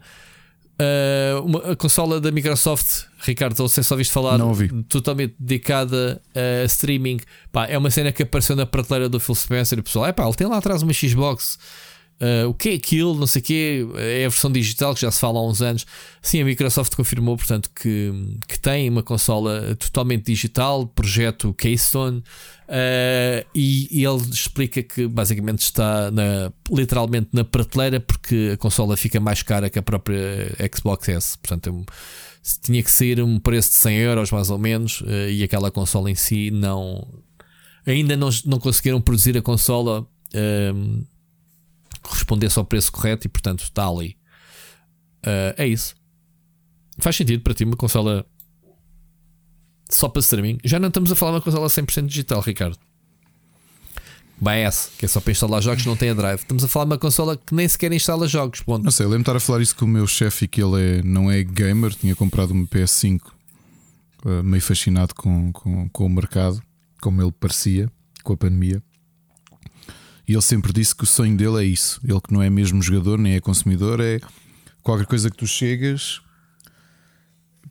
Uh, 0.78 1.42
uma, 1.46 1.72
a 1.72 1.76
consola 1.76 2.20
da 2.20 2.32
Microsoft, 2.32 3.06
Ricardo, 3.20 3.58
não 3.58 3.68
sei 3.68 3.82
se 3.82 3.94
ouviste 3.94 4.14
falar, 4.14 4.38
não 4.38 4.50
ouvi. 4.50 4.68
totalmente 4.84 5.34
dedicada 5.40 6.22
a 6.36 6.66
streaming. 6.66 7.20
Pá, 7.52 7.66
é 7.66 7.78
uma 7.78 7.90
cena 7.90 8.12
que 8.12 8.24
apareceu 8.24 8.56
na 8.56 8.66
prateleira 8.66 9.08
do 9.08 9.20
Phil 9.20 9.36
Spencer 9.36 9.78
e 9.78 9.82
o 9.82 9.84
pessoal, 9.84 10.06
é 10.06 10.12
pá, 10.12 10.26
ele 10.26 10.34
tem 10.34 10.48
lá 10.48 10.58
atrás 10.58 10.82
uma 10.82 10.92
Xbox. 10.92 11.58
Uh, 12.20 12.48
o 12.48 12.54
que 12.54 12.70
é 12.70 12.74
aquilo? 12.76 13.14
Não 13.14 13.28
sei 13.28 13.42
o 13.42 13.46
quê. 13.46 13.88
É 13.96 14.26
a 14.26 14.30
versão 14.30 14.52
digital 14.52 14.94
que 14.96 15.02
já 15.02 15.12
se 15.12 15.20
fala 15.20 15.40
há 15.40 15.46
uns 15.46 15.62
anos. 15.62 15.86
Sim, 16.22 16.42
a 16.42 16.46
Microsoft 16.46 16.96
confirmou, 16.96 17.36
portanto, 17.36 17.70
que, 17.76 18.12
que 18.48 18.58
tem 18.58 18.90
uma 18.90 19.04
consola 19.04 19.76
totalmente 19.76 20.26
digital, 20.26 20.88
projeto 20.88 21.54
Keystone. 21.54 22.20
Uh, 22.68 23.46
e, 23.54 24.00
e, 24.00 24.06
ele 24.06 24.22
explica 24.32 24.82
que 24.82 25.08
basicamente 25.08 25.60
está 25.60 26.10
na, 26.10 26.52
literalmente 26.72 27.30
na 27.32 27.44
prateleira 27.44 28.00
porque 28.00 28.52
a 28.54 28.58
consola 28.58 28.98
fica 28.98 29.20
mais 29.20 29.44
cara 29.44 29.70
que 29.70 29.78
a 29.78 29.84
própria 29.84 30.20
Xbox 30.74 31.10
S. 31.10 31.38
Portanto, 31.38 31.86
é 31.88 31.92
tinha 32.64 32.82
que 32.82 32.90
sair 32.90 33.22
um 33.22 33.40
preço 33.40 33.70
de 33.70 33.76
100 33.76 33.98
euros 33.98 34.32
mais 34.32 34.50
ou 34.50 34.58
menos 34.58 35.02
uh, 35.02 35.30
e 35.30 35.44
aquela 35.44 35.70
consola 35.70 36.10
em 36.10 36.16
si 36.16 36.50
não. 36.50 37.06
Ainda 37.86 38.16
não, 38.16 38.30
não 38.46 38.58
conseguiram 38.58 39.00
produzir 39.00 39.38
a 39.38 39.42
consola 39.42 40.08
correspondesse 42.08 42.58
ao 42.60 42.66
preço 42.66 42.92
correto 42.92 43.28
e 43.28 43.30
portanto 43.30 43.64
está 43.64 43.88
ali. 43.88 44.18
Uh, 45.26 45.54
é 45.58 45.68
isso. 45.68 45.96
Faz 47.00 47.16
sentido 47.16 47.42
para 47.42 47.54
ti 47.54 47.64
uma 47.64 47.76
consola 47.76 48.26
só 49.90 50.08
para 50.08 50.20
streaming. 50.20 50.60
Já 50.64 50.80
não 50.80 50.88
estamos 50.88 51.12
a 51.12 51.16
falar 51.16 51.32
de 51.32 51.36
uma 51.38 51.42
consola 51.42 51.68
100% 51.68 52.08
digital, 52.08 52.42
Ricardo. 52.42 52.78
BS, 54.38 54.92
que 54.98 55.06
é 55.06 55.08
só 55.08 55.22
para 55.22 55.32
instalar 55.32 55.62
jogos, 55.62 55.86
não 55.86 55.96
tem 55.96 56.10
a 56.10 56.14
drive. 56.14 56.42
Estamos 56.42 56.64
a 56.64 56.68
falar 56.68 56.86
de 56.86 56.92
uma 56.92 56.98
consola 56.98 57.38
que 57.38 57.56
nem 57.56 57.68
sequer 57.68 57.92
instala 57.94 58.28
jogos. 58.28 58.62
Ponto. 58.62 58.84
Não 58.84 58.92
sei, 58.92 59.06
eu 59.06 59.10
lembro 59.10 59.24
de 59.24 59.30
estar 59.30 59.38
a 59.38 59.40
falar 59.40 59.62
isso 59.62 59.76
com 59.76 59.86
o 59.86 59.88
meu 59.88 60.06
chefe 60.06 60.48
que 60.48 60.62
ele 60.62 61.00
é, 61.00 61.04
não 61.04 61.32
é 61.32 61.44
gamer, 61.44 61.94
tinha 61.94 62.16
comprado 62.16 62.52
uma 62.52 62.66
PS5 62.66 63.22
uh, 64.26 64.44
meio 64.44 64.62
fascinado 64.62 65.16
com, 65.16 65.52
com, 65.54 65.88
com 65.90 66.06
o 66.06 66.10
mercado, 66.10 66.62
como 67.02 67.22
ele 67.22 67.32
parecia, 67.32 67.90
com 68.24 68.34
a 68.34 68.38
pandemia. 68.38 68.84
E 70.28 70.34
ele 70.34 70.42
sempre 70.42 70.74
disse 70.74 70.96
que 70.96 71.04
o 71.04 71.08
sonho 71.08 71.38
dele 71.38 71.64
é 71.64 71.64
isso. 71.64 72.00
Ele 72.04 72.20
que 72.20 72.34
não 72.34 72.42
é 72.42 72.50
mesmo 72.50 72.82
jogador, 72.82 73.18
nem 73.18 73.36
é 73.36 73.40
consumidor, 73.40 74.00
é 74.00 74.20
qualquer 74.82 75.06
coisa 75.06 75.30
que 75.30 75.38
tu 75.38 75.48
chegas, 75.48 76.22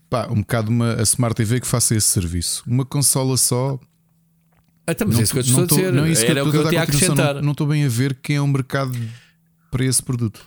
pá, 0.09 0.29
um 0.31 0.37
bocado 0.37 0.71
uma 0.71 0.95
a 0.95 1.03
Smart 1.03 1.35
TV 1.35 1.61
que 1.61 1.67
faça 1.67 1.95
esse 1.95 2.09
serviço. 2.09 2.63
Uma 2.67 2.85
consola 2.85 3.37
só 3.37 3.79
Então, 4.87 5.07
mas 5.09 5.17
não, 5.17 5.21
é 5.21 5.25
isso 5.25 5.33
que 5.33 5.39
eu 5.39 5.43
estou 5.43 5.63
a 5.63 5.67
dizer. 5.67 5.93
Não, 5.93 6.05
é 6.05 6.11
isso 6.11 6.25
Era 6.25 6.43
que 6.43 6.49
o 6.49 6.51
que 6.51 6.57
eu 6.57 6.69
tinha 6.69 6.81
a 6.81 6.85
acrescentar. 6.85 7.43
Não 7.43 7.53
estou 7.53 7.67
bem 7.67 7.85
a 7.85 7.89
ver 7.89 8.15
quem 8.23 8.37
é 8.37 8.41
o 8.41 8.47
mercado 8.47 8.97
para 9.71 9.85
esse 9.85 10.03
produto. 10.03 10.45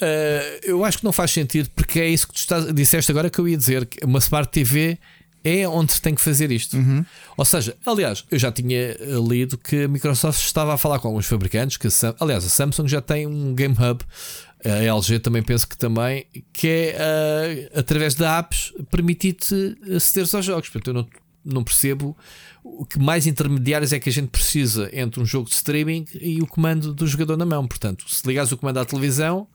Uh, 0.00 0.60
eu 0.62 0.84
acho 0.84 0.98
que 0.98 1.04
não 1.04 1.12
faz 1.12 1.32
sentido 1.32 1.68
porque 1.74 1.98
é 1.98 2.08
isso 2.08 2.28
que 2.28 2.34
tu 2.34 2.36
estás, 2.36 2.72
disseste 2.72 3.10
agora 3.10 3.28
que 3.28 3.38
eu 3.38 3.48
ia 3.48 3.56
dizer 3.56 3.84
que 3.84 4.04
uma 4.04 4.20
Smart 4.20 4.48
TV 4.50 4.98
é 5.44 5.68
onde 5.68 5.92
se 5.92 6.02
tem 6.02 6.14
que 6.14 6.20
fazer 6.20 6.50
isto. 6.50 6.76
Uhum. 6.76 7.04
Ou 7.36 7.44
seja, 7.44 7.76
aliás, 7.86 8.24
eu 8.30 8.38
já 8.38 8.50
tinha 8.50 8.78
eh, 8.78 8.98
lido 9.26 9.56
que 9.56 9.84
a 9.84 9.88
Microsoft 9.88 10.40
estava 10.44 10.74
a 10.74 10.78
falar 10.78 10.98
com 10.98 11.08
alguns 11.08 11.26
fabricantes, 11.26 11.76
que 11.76 11.88
aliás, 12.20 12.44
a 12.44 12.48
Samsung 12.48 12.88
já 12.88 13.00
tem 13.00 13.26
um 13.26 13.54
Game 13.54 13.74
Hub, 13.74 14.04
a 14.64 14.82
LG 14.82 15.20
também 15.20 15.42
penso 15.42 15.68
que 15.68 15.76
também, 15.76 16.26
que 16.52 16.66
é 16.68 17.70
uh, 17.74 17.78
através 17.78 18.14
de 18.14 18.24
apps 18.24 18.72
permitir-te 18.90 19.76
aceder 19.94 20.28
aos 20.34 20.44
jogos. 20.44 20.68
Portanto, 20.68 20.88
eu 20.88 20.94
não, 20.94 21.08
não 21.44 21.64
percebo 21.64 22.16
o 22.64 22.84
que 22.84 22.98
mais 22.98 23.26
intermediários 23.26 23.92
é 23.92 24.00
que 24.00 24.08
a 24.08 24.12
gente 24.12 24.28
precisa 24.28 24.90
entre 24.92 25.20
um 25.20 25.24
jogo 25.24 25.48
de 25.48 25.54
streaming 25.54 26.06
e 26.20 26.42
o 26.42 26.46
comando 26.46 26.92
do 26.92 27.06
jogador 27.06 27.36
na 27.36 27.46
mão. 27.46 27.66
Portanto, 27.66 28.04
se 28.08 28.26
ligares 28.26 28.50
o 28.50 28.56
comando 28.56 28.78
à 28.78 28.84
televisão, 28.84 29.46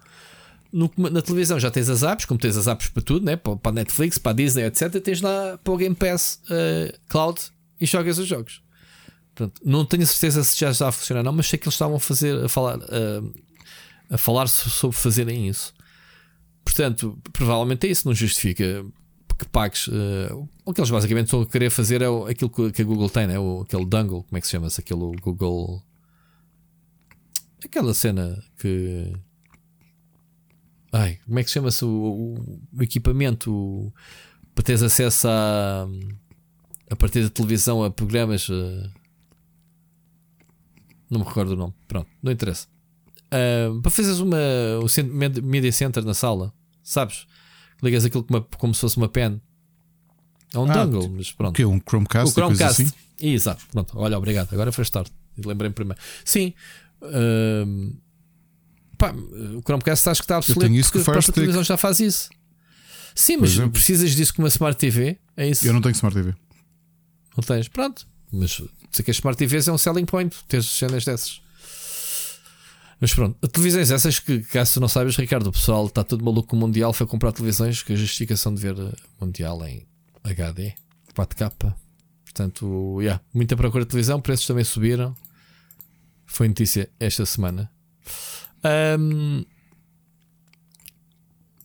no, 0.74 0.92
na 0.98 1.22
televisão 1.22 1.60
já 1.60 1.69
tens 1.69 1.88
as 1.88 2.02
apps, 2.02 2.26
como 2.26 2.40
tens 2.40 2.58
as 2.58 2.68
apps 2.68 2.90
para 2.90 3.03
tudo, 3.03 3.24
né? 3.24 3.35
para, 3.35 3.56
para 3.56 3.72
Netflix, 3.72 4.18
para 4.18 4.34
Disney, 4.34 4.64
etc. 4.64 5.00
Tens 5.00 5.22
lá 5.22 5.58
para 5.64 5.74
o 5.74 5.77
Game 5.77 5.95
Pass 5.95 6.42
uh, 6.45 6.98
Cloud 7.08 7.40
e 7.80 7.85
jogas 7.85 8.18
os 8.18 8.27
jogos. 8.27 8.64
Portanto, 9.35 9.61
não 9.64 9.85
tenho 9.85 10.06
certeza 10.06 10.43
se 10.43 10.60
já 10.60 10.72
está 10.72 10.88
a 10.88 10.92
funcionar, 10.92 11.24
não, 11.24 11.32
mas 11.32 11.48
sei 11.48 11.60
que 11.60 11.66
eles 11.66 11.76
estavam 11.76 11.98
a 11.98 12.00
fazer 12.00 12.43
a 12.43 12.50
falar, 12.50 12.80
uh, 12.80 13.34
a 14.10 14.18
falar 14.18 14.48
sobre 14.48 14.98
fazerem 14.98 15.48
isso. 15.48 15.74
Portanto, 16.66 17.19
provavelmente 17.32 17.88
é 17.88 17.92
isso, 17.92 18.08
não 18.08 18.16
justifica 18.16 18.84
que 19.38 19.45
pagues. 19.50 19.88
Uh, 19.88 20.50
o 20.66 20.74
que 20.74 20.80
eles 20.80 20.90
basicamente 20.90 21.26
estão 21.26 21.42
a 21.42 21.45
querer 21.45 21.69
fazer 21.69 22.02
é 22.02 22.08
aquilo 22.30 22.50
que 22.50 22.82
a 22.82 22.85
Google 22.85 23.10
tem, 23.10 23.27
né? 23.27 23.38
o, 23.38 23.61
aquele 23.61 23.85
dongle, 23.85 24.24
como 24.24 24.38
é 24.38 24.42
que 24.42 24.48
se 24.48 24.52
chama-se? 24.52 24.82
Aquele 24.82 25.16
Google. 25.22 25.84
Aquela 27.64 27.93
cena 27.93 28.43
que 28.58 29.14
Ai, 30.93 31.17
como 31.25 31.39
é 31.39 31.43
que 31.43 31.49
chama-se 31.49 31.83
o, 31.83 32.35
o, 32.72 32.83
equipamento 32.83 33.51
o, 33.51 33.93
para 34.53 34.63
teres 34.63 34.83
acesso 34.83 35.27
a, 35.27 35.88
a 36.88 36.95
partir 36.95 37.23
da 37.23 37.30
televisão 37.30 37.83
a 37.83 37.89
programas? 37.89 38.47
Uh, 38.47 38.91
não 41.09 41.22
me 41.22 41.25
recordo 41.25 41.53
o 41.53 41.55
nome. 41.55 41.73
Pronto, 41.88 42.07
não 42.22 42.31
interessa. 42.31 42.67
Uh, 43.25 43.81
para 43.81 43.89
fazeres 43.89 44.19
uma, 44.19 44.38
o 44.83 45.41
Media 45.41 45.72
Center 45.72 46.05
na 46.05 46.13
sala, 46.13 46.53
sabes? 46.83 47.25
Ligas 47.81 48.05
aquilo 48.05 48.23
como, 48.23 48.45
como 48.59 48.73
se 48.75 48.81
fosse 48.81 48.97
uma 48.97 49.09
pen. 49.09 49.41
É 50.53 50.59
um 50.59 50.69
ah, 50.69 50.85
dongle, 50.85 51.09
mas 51.09 51.31
pronto. 51.31 51.53
O 51.53 51.55
que 51.55 51.65
Um 51.65 51.80
Chromecast? 51.80 52.30
O 52.30 52.33
Chromecast. 52.33 52.83
Assim? 52.83 52.93
Exato. 53.19 53.65
Pronto, 53.72 53.97
olha, 53.97 54.15
obrigado. 54.15 54.53
Agora 54.53 54.72
foi 54.72 54.85
tarde. 54.85 55.11
Lembrei-me 55.43 55.73
primeiro. 55.73 55.99
Sim. 56.23 56.53
Uh, 57.01 57.95
Pá, 59.03 59.14
o 59.14 59.61
Chromecast 59.61 60.09
acho 60.09 60.22
que 60.22 60.25
está 60.25 60.38
obsoleto 60.38 60.73
isso 60.73 60.91
porque 60.91 61.01
a 61.01 61.11
própria 61.11 61.33
televisão 61.33 61.64
já 61.64 61.75
faz 61.75 61.99
isso. 61.99 62.30
Sim, 63.14 63.38
mas 63.38 63.57
precisas 63.69 64.15
disso 64.15 64.33
com 64.33 64.41
uma 64.41 64.48
Smart 64.48 64.77
TV? 64.80 65.17
É 65.35 65.48
isso? 65.48 65.67
Eu 65.67 65.73
não 65.73 65.82
tenho 65.82 65.93
Smart 65.93 66.15
TV. 66.15 66.33
Não 67.35 67.43
tens? 67.43 67.67
Pronto. 67.67 68.07
Mas 68.32 68.61
sei 68.91 69.03
que 69.03 69.11
as 69.11 69.17
Smart 69.17 69.38
TVs 69.38 69.67
é 69.67 69.72
um 69.72 69.77
selling 69.77 70.06
point 70.06 70.35
ter 70.48 70.64
cenas 70.64 71.03
dessas. 71.03 71.41
Mas 73.01 73.14
pronto, 73.14 73.48
televisões 73.49 73.91
essas 73.91 74.19
que, 74.19 74.40
caso 74.40 74.75
tu 74.75 74.80
não 74.80 74.88
saibas, 74.88 75.17
Ricardo, 75.17 75.48
o 75.48 75.51
pessoal 75.51 75.88
está 75.88 76.06
todo 76.06 76.23
maluco 76.23 76.48
com 76.48 76.56
o 76.56 76.59
Mundial, 76.59 76.93
foi 76.93 77.06
comprar 77.06 77.33
televisões 77.33 77.83
com 77.83 77.91
a 77.91 77.95
justificação 77.98 78.56
de 78.56 78.61
ver 78.61 78.80
o 78.80 78.93
Mundial 79.19 79.61
em 79.67 79.85
HD, 80.23 80.73
4K. 81.14 81.75
Portanto, 82.23 83.01
yeah, 83.01 83.22
muita 83.33 83.57
procura 83.57 83.83
de 83.83 83.90
televisão, 83.90 84.22
preços 84.22 84.48
também 84.48 84.64
subiram. 84.64 85.14
Foi 86.25 86.48
notícia 86.48 86.90
esta 86.98 87.25
semana. 87.25 87.69
Um, 89.00 89.43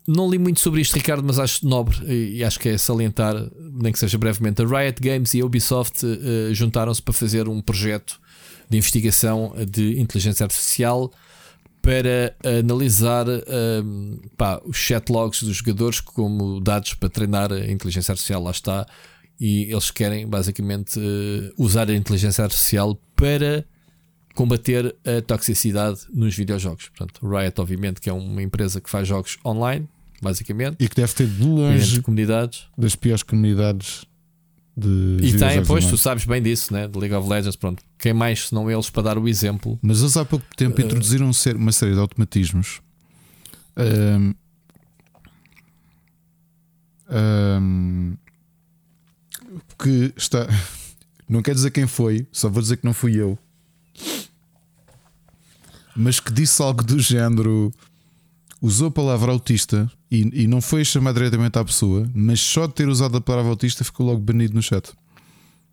não 0.06 0.30
li 0.30 0.38
muito 0.38 0.60
sobre 0.60 0.80
isto, 0.80 0.94
Ricardo, 0.94 1.22
mas 1.22 1.38
acho 1.38 1.66
nobre 1.66 1.96
e 2.06 2.42
acho 2.42 2.58
que 2.58 2.70
é 2.70 2.78
salientar, 2.78 3.34
nem 3.74 3.92
que 3.92 3.98
seja 3.98 4.16
brevemente. 4.16 4.62
A 4.62 4.66
Riot 4.66 5.00
Games 5.02 5.34
e 5.34 5.40
a 5.40 5.44
Ubisoft 5.44 6.04
uh, 6.04 6.54
juntaram-se 6.54 7.02
para 7.02 7.12
fazer 7.12 7.46
um 7.46 7.60
projeto 7.60 8.18
de 8.70 8.78
investigação 8.78 9.54
de 9.70 10.00
inteligência 10.00 10.44
artificial 10.44 11.12
para 11.80 12.36
analisar 12.58 13.24
pá, 14.36 14.60
os 14.64 14.76
chat 14.76 15.08
logs 15.10 15.42
dos 15.42 15.56
jogadores 15.56 16.00
como 16.00 16.60
dados 16.60 16.92
para 16.92 17.08
treinar 17.08 17.50
a 17.50 17.70
inteligência 17.70 18.12
artificial. 18.12 18.42
Lá 18.42 18.50
está. 18.50 18.86
E 19.40 19.70
eles 19.70 19.90
querem 19.90 20.26
basicamente 20.26 20.98
uh, 20.98 21.52
usar 21.56 21.88
a 21.88 21.94
inteligência 21.94 22.44
artificial 22.44 23.00
para 23.14 23.64
combater 24.38 24.94
a 25.04 25.20
toxicidade 25.20 26.02
nos 26.14 26.36
videojogos. 26.36 26.90
Portanto, 26.90 27.28
Riot, 27.28 27.60
obviamente, 27.60 28.00
que 28.00 28.08
é 28.08 28.12
uma 28.12 28.40
empresa 28.40 28.80
que 28.80 28.88
faz 28.88 29.08
jogos 29.08 29.36
online, 29.44 29.88
basicamente. 30.22 30.76
E 30.78 30.88
que 30.88 30.94
deve 30.94 31.12
ter 31.12 31.26
de 31.26 31.42
longe 31.42 32.00
comunidades. 32.00 32.68
das 32.78 32.94
piores 32.94 33.24
comunidades 33.24 34.04
de. 34.76 35.16
E 35.22 35.36
tem, 35.36 35.64
pois, 35.64 35.86
tu 35.86 35.98
sabes 35.98 36.24
bem 36.24 36.40
disso, 36.40 36.72
né? 36.72 36.86
De 36.86 36.96
League 36.96 37.12
of 37.16 37.28
Legends. 37.28 37.56
Pronto, 37.56 37.82
quem 37.98 38.12
mais 38.12 38.46
se 38.46 38.54
não 38.54 38.70
eles 38.70 38.88
para 38.88 39.02
dar 39.02 39.18
o 39.18 39.26
exemplo? 39.26 39.76
Mas 39.82 39.98
eles 39.98 40.16
há 40.16 40.24
pouco 40.24 40.46
tempo 40.56 40.80
uh... 40.80 40.84
introduziram 40.84 41.32
uma 41.56 41.72
série 41.72 41.94
de 41.94 41.98
automatismos. 41.98 42.80
Um... 43.76 44.34
Um... 47.10 48.16
que 49.76 50.12
está. 50.16 50.46
Não 51.28 51.42
quer 51.42 51.54
dizer 51.54 51.70
quem 51.72 51.86
foi, 51.86 52.26
só 52.32 52.48
vou 52.48 52.62
dizer 52.62 52.78
que 52.78 52.86
não 52.86 52.94
fui 52.94 53.14
eu 53.14 53.38
mas 55.98 56.20
que 56.20 56.32
disse 56.32 56.62
algo 56.62 56.82
do 56.82 56.98
género. 57.00 57.72
Usou 58.60 58.88
a 58.88 58.90
palavra 58.90 59.30
autista 59.30 59.90
e, 60.10 60.44
e 60.44 60.46
não 60.48 60.60
foi 60.60 60.84
chamar 60.84 61.12
diretamente 61.12 61.56
à 61.58 61.64
pessoa, 61.64 62.10
mas 62.12 62.40
só 62.40 62.66
de 62.66 62.74
ter 62.74 62.88
usado 62.88 63.16
a 63.16 63.20
palavra 63.20 63.50
autista 63.50 63.84
ficou 63.84 64.06
logo 64.06 64.20
banido 64.20 64.54
no 64.54 64.62
chat. 64.62 64.90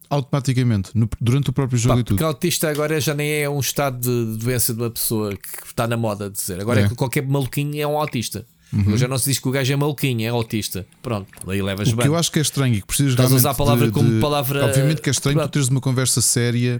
Automaticamente, 0.08 0.92
no, 0.94 1.10
durante 1.20 1.50
o 1.50 1.54
próprio 1.54 1.80
jogo 1.80 1.96
Pá, 1.96 2.02
e 2.02 2.04
tudo. 2.04 2.18
Porque 2.18 2.24
autista 2.24 2.70
agora 2.70 3.02
já 3.02 3.16
nem 3.16 3.42
é 3.42 3.50
um 3.50 3.60
estado 3.60 4.00
de 4.00 4.38
doença 4.38 4.72
de 4.72 4.82
uma 4.82 4.92
pessoa 4.92 5.32
que 5.36 5.66
está 5.66 5.88
na 5.88 5.98
moda 5.98 6.30
de 6.30 6.38
dizer. 6.38 6.62
Agora 6.62 6.82
é, 6.82 6.84
é 6.84 6.90
que 6.90 6.94
qualquer 6.94 7.26
maluquinho 7.26 7.82
é 7.82 7.88
um 7.88 7.98
autista. 7.98 8.46
Uhum. 8.72 8.96
Já 8.98 9.08
não 9.08 9.18
se 9.18 9.32
diz 9.32 9.40
que 9.40 9.48
o 9.48 9.52
gajo 9.52 9.74
é 9.74 9.76
maluquinho, 9.76 10.24
é 10.24 10.30
autista. 10.30 10.86
Pronto, 11.02 11.28
aí 11.50 11.62
levas 11.62 11.92
o 11.92 11.96
bem. 11.96 12.04
que 12.04 12.08
eu 12.08 12.16
acho 12.16 12.32
que 12.32 12.38
é 12.38 12.42
estranho 12.44 12.76
e 12.76 12.82
que 12.82 12.88
precisas 12.88 13.14
Estás 13.14 13.34
a 13.34 13.36
usar 13.36 13.52
a 13.52 13.56
palavra 13.56 13.88
de, 13.88 13.92
como 13.92 14.12
de, 14.12 14.20
palavra. 14.20 14.66
Obviamente 14.66 15.02
que 15.02 15.10
é 15.10 15.12
estranho 15.12 15.40
tu 15.42 15.50
teres 15.50 15.70
uma 15.70 15.82
conversa 15.82 16.22
séria 16.22 16.80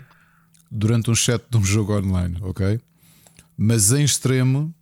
durante 0.70 1.10
um 1.10 1.16
chat 1.16 1.42
de 1.50 1.58
um 1.58 1.64
jogo 1.64 1.98
online, 1.98 2.38
ok? 2.42 2.80
Mas 3.58 3.92
em 3.92 4.04
extremo. 4.04 4.74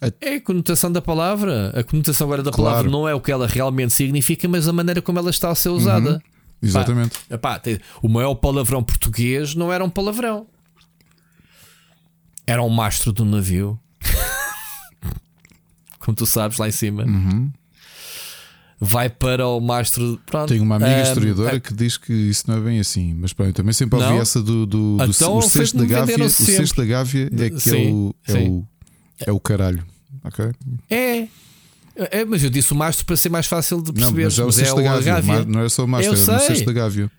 A... 0.00 0.06
É 0.20 0.36
a 0.36 0.40
conotação 0.40 0.90
da 0.90 1.02
palavra. 1.02 1.70
A 1.78 1.84
conotação 1.84 2.26
agora 2.26 2.42
da 2.42 2.50
claro. 2.50 2.70
palavra 2.70 2.90
não 2.90 3.08
é 3.08 3.14
o 3.14 3.20
que 3.20 3.30
ela 3.30 3.46
realmente 3.46 3.92
significa, 3.92 4.48
mas 4.48 4.66
a 4.66 4.72
maneira 4.72 5.02
como 5.02 5.18
ela 5.18 5.30
está 5.30 5.50
a 5.50 5.54
ser 5.54 5.68
usada. 5.68 6.12
Uhum. 6.12 6.20
Exatamente. 6.62 7.18
Pá, 7.40 7.56
epá, 7.56 7.84
o 8.02 8.08
maior 8.08 8.34
palavrão 8.34 8.82
português 8.82 9.54
não 9.54 9.72
era 9.72 9.84
um 9.84 9.90
palavrão. 9.90 10.46
Era 12.46 12.62
um 12.62 12.68
mastro 12.68 13.12
do 13.12 13.24
navio. 13.24 13.78
como 15.98 16.14
tu 16.16 16.26
sabes, 16.26 16.58
lá 16.58 16.68
em 16.68 16.72
cima. 16.72 17.04
Uhum 17.04 17.50
vai 18.80 19.10
para 19.10 19.46
o 19.46 19.60
mastro. 19.60 20.18
Pronto. 20.24 20.48
Tenho 20.48 20.62
uma 20.62 20.76
amiga 20.76 20.96
um, 20.96 21.02
historiadora 21.02 21.56
é... 21.56 21.60
que 21.60 21.74
diz 21.74 21.98
que 21.98 22.12
isso 22.12 22.44
não 22.48 22.56
é 22.56 22.60
bem 22.60 22.80
assim, 22.80 23.14
mas 23.14 23.32
pronto, 23.32 23.52
também 23.52 23.74
sempre 23.74 23.98
ouvi 23.98 24.08
não? 24.08 24.20
essa 24.20 24.42
do, 24.42 24.64
do, 24.64 24.96
do 24.96 25.04
então, 25.04 25.36
o 25.36 25.42
cesto 25.42 25.76
da 25.76 25.84
Gávea. 25.84 26.24
O 26.24 26.30
cesto 26.30 26.76
da 26.76 26.86
Gávea 26.86 27.30
é 27.38 27.50
que 27.50 27.60
sim, 27.60 27.88
é, 27.88 27.92
o, 27.92 28.14
é, 28.26 28.48
o, 28.48 28.66
é 29.26 29.32
o 29.32 29.38
caralho. 29.38 29.84
Ok? 30.24 30.50
É. 30.88 31.28
É, 31.96 32.24
mas 32.24 32.42
eu 32.42 32.48
disse 32.48 32.72
o 32.72 32.76
mastro 32.76 33.04
para 33.04 33.16
ser 33.16 33.28
mais 33.28 33.46
fácil 33.46 33.82
de 33.82 33.92
perceber. 33.92 34.22
Não, 34.22 34.24
mas 34.24 34.38
é 34.38 34.44
o 34.44 34.52
cesto 34.52 34.80
é 34.80 34.82
da 34.82 34.90
Gávea. 34.90 35.14
Gávea. 35.14 35.44
Não 35.44 35.60
é 35.60 35.68
só 35.68 35.84
o 35.84 35.88
mastro, 35.88 36.14
é 36.14 36.14
o 36.14 36.40
cesto 36.40 36.64
da 36.64 36.72
Gávea. 36.72 37.10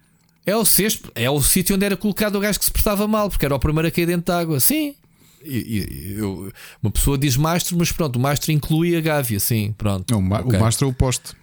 É 0.44 0.56
o 0.56 0.66
cesto, 0.66 1.12
é 1.14 1.30
o 1.30 1.40
sítio 1.42 1.76
onde 1.76 1.86
era 1.86 1.96
colocado 1.96 2.36
o 2.36 2.40
gajo 2.40 2.58
que 2.58 2.66
se 2.66 2.72
portava 2.72 3.08
mal, 3.08 3.30
porque 3.30 3.46
era 3.46 3.54
o 3.54 3.60
primeiro 3.60 3.88
a 3.88 3.92
cair 3.92 4.08
dentro 4.08 4.34
de 4.34 4.40
água. 4.40 4.60
Sim. 4.60 4.96
Eu, 5.44 6.52
uma 6.82 6.92
pessoa 6.92 7.18
diz 7.18 7.38
mastro, 7.38 7.78
mas 7.78 7.92
pronto, 7.92 8.16
o 8.16 8.20
mastro 8.20 8.52
inclui 8.52 8.96
a 8.96 9.02
Gávea, 9.02 9.40
sim, 9.40 9.74
pronto. 9.78 10.12
Não, 10.12 10.26
okay. 10.40 10.58
o 10.58 10.60
mastro 10.60 10.88
é 10.88 10.90
o 10.90 10.94
poste. 10.94 11.34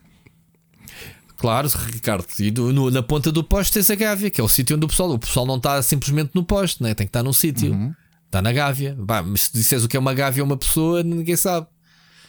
Claro, 1.38 1.68
Ricardo. 1.92 2.26
E 2.40 2.50
do, 2.50 2.72
no, 2.72 2.90
na 2.90 3.02
ponta 3.02 3.30
do 3.30 3.44
poste 3.44 3.72
tens 3.72 3.88
a 3.90 3.94
Gávea, 3.94 4.28
que 4.28 4.40
é 4.40 4.44
o 4.44 4.48
sítio 4.48 4.76
onde 4.76 4.84
o 4.84 4.88
pessoal. 4.88 5.10
O 5.12 5.18
pessoal 5.18 5.46
não 5.46 5.56
está 5.56 5.80
simplesmente 5.82 6.32
no 6.34 6.44
poste, 6.44 6.82
né? 6.82 6.94
tem 6.94 7.06
que 7.06 7.10
estar 7.10 7.22
num 7.22 7.32
sítio. 7.32 7.72
Uhum. 7.72 7.94
Está 8.26 8.42
na 8.42 8.52
Gávea. 8.52 8.96
Bah, 8.98 9.22
mas 9.22 9.44
se 9.44 9.52
disseres 9.52 9.84
o 9.84 9.88
que 9.88 9.96
é 9.96 10.00
uma 10.00 10.12
Gávea 10.12 10.42
ou 10.42 10.46
uma 10.46 10.56
pessoa, 10.56 11.02
ninguém 11.02 11.36
sabe. 11.36 11.66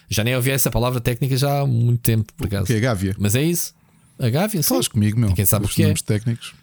Já 0.08 0.22
nem 0.24 0.34
ouvi 0.34 0.50
essa 0.50 0.70
palavra 0.70 1.00
técnica 1.00 1.36
já 1.36 1.60
há 1.60 1.66
muito 1.66 2.00
tempo, 2.00 2.32
por 2.36 2.46
acaso. 2.46 2.64
O 2.64 2.66
que 2.66 2.72
é 2.72 2.80
Gávea? 2.80 3.16
Mas 3.18 3.34
é 3.34 3.42
isso. 3.42 3.74
A 4.18 4.28
Gávea, 4.28 4.62
Falas 4.62 4.86
comigo, 4.86 5.18
meu. 5.18 5.32
Quem 5.34 5.44
sabe 5.44 5.66
o 5.66 5.68
que 5.68 5.82
é. 5.82 5.92
técnicos. 5.94 6.54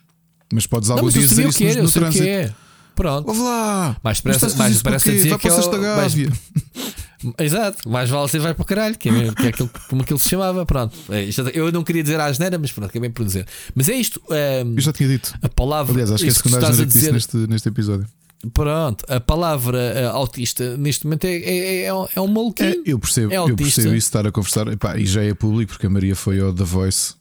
Mas 0.53 0.65
podes 0.65 0.89
algum 0.89 1.09
dia 1.09 1.21
dizer 1.21 1.47
isso 1.47 1.57
que 1.57 1.65
é, 1.65 1.75
no, 1.75 1.83
no 1.83 1.91
trânsito. 1.91 2.23
Que 2.23 2.29
é. 2.29 2.53
Pronto. 2.95 3.27
Ouve 3.27 3.41
lá. 3.41 3.97
Mais 4.01 4.21
parece, 4.21 4.57
mais 4.57 4.81
parece 4.81 5.11
dizer 5.11 5.37
que 5.37 5.47
é 5.47 5.51
o... 5.51 5.97
Mais, 5.97 6.13
Exato, 7.39 7.89
mais 7.89 8.09
vale 8.09 8.27
você 8.27 8.37
vai 8.37 8.53
para 8.53 8.61
o 8.61 8.65
caralho, 8.65 8.97
que 8.97 9.09
é, 9.09 9.33
que 9.33 9.43
é 9.43 9.47
aquilo, 9.47 9.69
como 9.89 10.01
aquilo 10.01 10.19
se 10.19 10.29
chamava. 10.29 10.65
Pronto, 10.65 10.95
é, 11.09 11.27
eu 11.53 11.71
não 11.71 11.83
queria 11.83 12.03
dizer 12.03 12.19
a 12.19 12.25
asneira, 12.25 12.57
mas 12.57 12.71
pronto, 12.71 12.89
acabei 12.89 13.09
por 13.09 13.25
dizer. 13.25 13.47
Mas 13.73 13.89
é 13.89 13.95
isto. 13.95 14.21
Um, 14.29 14.75
eu 14.75 14.81
já 14.81 14.93
tinha 14.93 15.09
dito. 15.09 15.33
A 15.41 15.49
palavra. 15.49 15.93
Aliás, 15.93 16.11
acho 16.11 16.23
que 16.23 16.29
é 16.29 16.31
a 16.31 16.35
segunda 16.35 16.71
que 16.71 16.85
disse 16.85 17.11
neste, 17.11 17.37
neste 17.37 17.69
episódio. 17.69 18.07
Pronto, 18.53 19.03
a 19.09 19.19
palavra 19.19 19.79
uh, 19.79 20.15
autista 20.15 20.77
neste 20.77 21.05
momento 21.05 21.25
é, 21.25 21.35
é, 21.37 21.81
é, 21.81 21.85
é 21.87 22.21
um 22.21 22.27
maluquinho. 22.27 22.83
É, 22.85 22.91
eu, 22.91 22.99
percebo, 22.99 23.33
é 23.33 23.37
eu 23.37 23.55
percebo 23.55 23.95
isso 23.95 24.07
estar 24.07 24.27
a 24.27 24.31
conversar. 24.31 24.67
Epá, 24.67 24.95
e 24.97 25.05
já 25.05 25.23
é 25.23 25.33
público 25.33 25.71
porque 25.71 25.87
a 25.87 25.89
Maria 25.89 26.15
foi 26.15 26.39
ao 26.39 26.53
The 26.53 26.63
Voice 26.63 27.15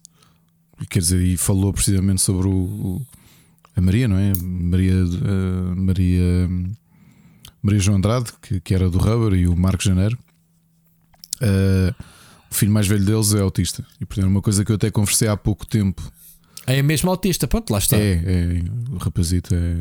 quer 0.85 0.99
dizer, 0.99 1.23
e 1.23 1.37
falou 1.37 1.73
precisamente 1.73 2.21
sobre 2.21 2.49
o, 2.49 2.53
o 2.53 3.07
a 3.75 3.81
Maria, 3.81 4.09
não 4.09 4.17
é? 4.17 4.33
Maria, 4.35 4.95
uh, 4.95 5.77
Maria, 5.77 6.49
Maria 7.67 7.81
João 7.81 7.97
Andrade, 7.97 8.33
que, 8.41 8.61
que 8.61 8.73
era 8.73 8.89
do 8.89 8.97
Rubber, 8.97 9.37
e 9.37 9.49
o 9.49 9.57
Marco 9.57 9.83
Janeiro. 9.83 10.17
Uh, 11.43 11.93
o 12.49 12.55
filho 12.55 12.71
mais 12.71 12.87
velho 12.87 13.05
deles 13.05 13.35
é 13.35 13.41
autista. 13.41 13.85
E 14.01 14.07
portanto, 14.07 14.29
uma 14.29 14.41
coisa 14.41 14.65
que 14.65 14.71
eu 14.71 14.77
até 14.77 14.89
conversei 14.89 15.27
há 15.27 15.37
pouco 15.37 15.67
tempo. 15.67 16.01
É 16.65 16.81
mesmo 16.81 17.11
autista, 17.11 17.49
pronto, 17.49 17.71
lá 17.71 17.79
está. 17.79 17.97
É, 17.97 18.13
é 18.13 18.63
o 18.93 18.99
rapazito 18.99 19.53
é. 19.53 19.77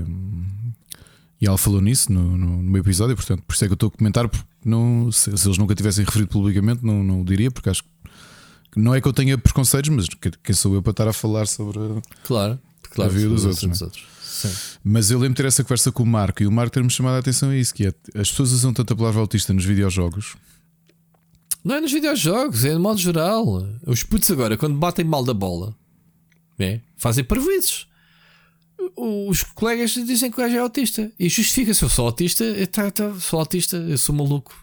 E 1.39 1.45
ela 1.45 1.59
falou 1.59 1.79
nisso 1.79 2.11
no, 2.11 2.35
no, 2.35 2.63
no 2.63 2.71
meu 2.71 2.81
episódio, 2.81 3.15
portanto, 3.15 3.43
por 3.43 3.53
isso 3.53 3.63
é 3.63 3.67
que 3.67 3.73
eu 3.73 3.75
estou 3.75 3.89
a 3.93 3.97
comentar. 3.97 4.27
Porque 4.27 4.45
não, 4.63 5.11
se, 5.11 5.37
se 5.37 5.47
eles 5.47 5.57
nunca 5.59 5.75
tivessem 5.75 6.03
referido 6.03 6.31
publicamente, 6.31 6.83
não, 6.83 7.03
não 7.03 7.21
o 7.21 7.25
diria, 7.25 7.51
porque 7.51 7.69
acho 7.69 7.83
que 7.83 8.79
não 8.79 8.95
é 8.95 8.99
que 8.99 9.07
eu 9.07 9.13
tenha 9.13 9.37
preconceitos, 9.37 9.89
mas 9.91 10.07
quem 10.43 10.55
sou 10.55 10.73
eu 10.73 10.81
para 10.81 10.91
estar 10.91 11.07
a 11.07 11.13
falar 11.13 11.45
sobre 11.45 11.79
claro, 12.23 12.59
claro, 12.89 13.11
a 13.11 13.13
vida 13.13 13.29
dos 13.29 13.45
outros. 13.45 14.14
Mas 14.83 15.11
eu 15.11 15.19
lembro 15.19 15.35
de 15.35 15.41
ter 15.41 15.47
essa 15.47 15.63
conversa 15.63 15.91
com 15.91 16.03
o 16.03 16.05
Marco 16.05 16.43
e 16.43 16.47
o 16.47 16.51
Marco 16.51 16.73
ter-me 16.73 16.89
chamado 16.89 17.15
a 17.15 17.19
atenção 17.19 17.49
a 17.49 17.55
isso: 17.55 17.73
que 17.73 17.87
é, 17.87 17.93
as 18.19 18.29
pessoas 18.29 18.51
usam 18.51 18.73
tanto 18.73 18.93
a 18.93 18.95
palavra 18.95 19.21
autista 19.21 19.53
nos 19.53 19.65
videojogos. 19.65 20.35
Não 21.63 21.75
é 21.75 21.81
nos 21.81 21.91
videojogos, 21.91 22.63
é 22.63 22.73
de 22.73 22.79
modo 22.79 22.99
geral. 22.99 23.67
Os 23.85 24.03
putos 24.03 24.29
agora, 24.29 24.57
quando 24.57 24.77
batem 24.77 25.03
mal 25.03 25.23
da 25.23 25.33
bola, 25.33 25.75
é, 26.59 26.79
fazem 26.95 27.23
parvoízes 27.23 27.87
os 28.95 29.43
colegas 29.43 29.91
dizem 29.91 30.29
que 30.29 30.37
o 30.37 30.43
gajo 30.43 30.55
é 30.55 30.59
autista 30.59 31.11
e 31.19 31.29
justifica-se. 31.29 31.83
Eu 31.83 31.89
sou 31.89 32.05
autista, 32.05 32.43
eu 32.43 32.67
tá, 32.67 32.91
tá, 32.91 33.13
sou 33.15 33.39
autista, 33.39 33.77
eu 33.77 33.97
sou 33.97 34.13
maluco. 34.13 34.53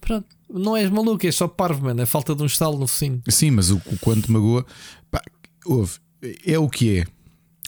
Pronto, 0.00 0.26
não 0.48 0.76
és 0.76 0.90
maluco, 0.90 1.26
é 1.26 1.32
só 1.32 1.46
parvo, 1.48 1.84
mano. 1.84 2.00
É 2.02 2.06
falta 2.06 2.34
de 2.34 2.42
um 2.42 2.46
estalo 2.46 2.78
no 2.78 2.86
focinho. 2.86 3.22
Sim, 3.28 3.52
mas 3.52 3.70
o, 3.70 3.76
o 3.86 3.98
quanto 4.00 4.30
magoa, 4.30 4.66
pá, 5.10 5.22
ouve, 5.64 5.98
é 6.46 6.58
o 6.58 6.68
que 6.68 6.98
é. 6.98 7.06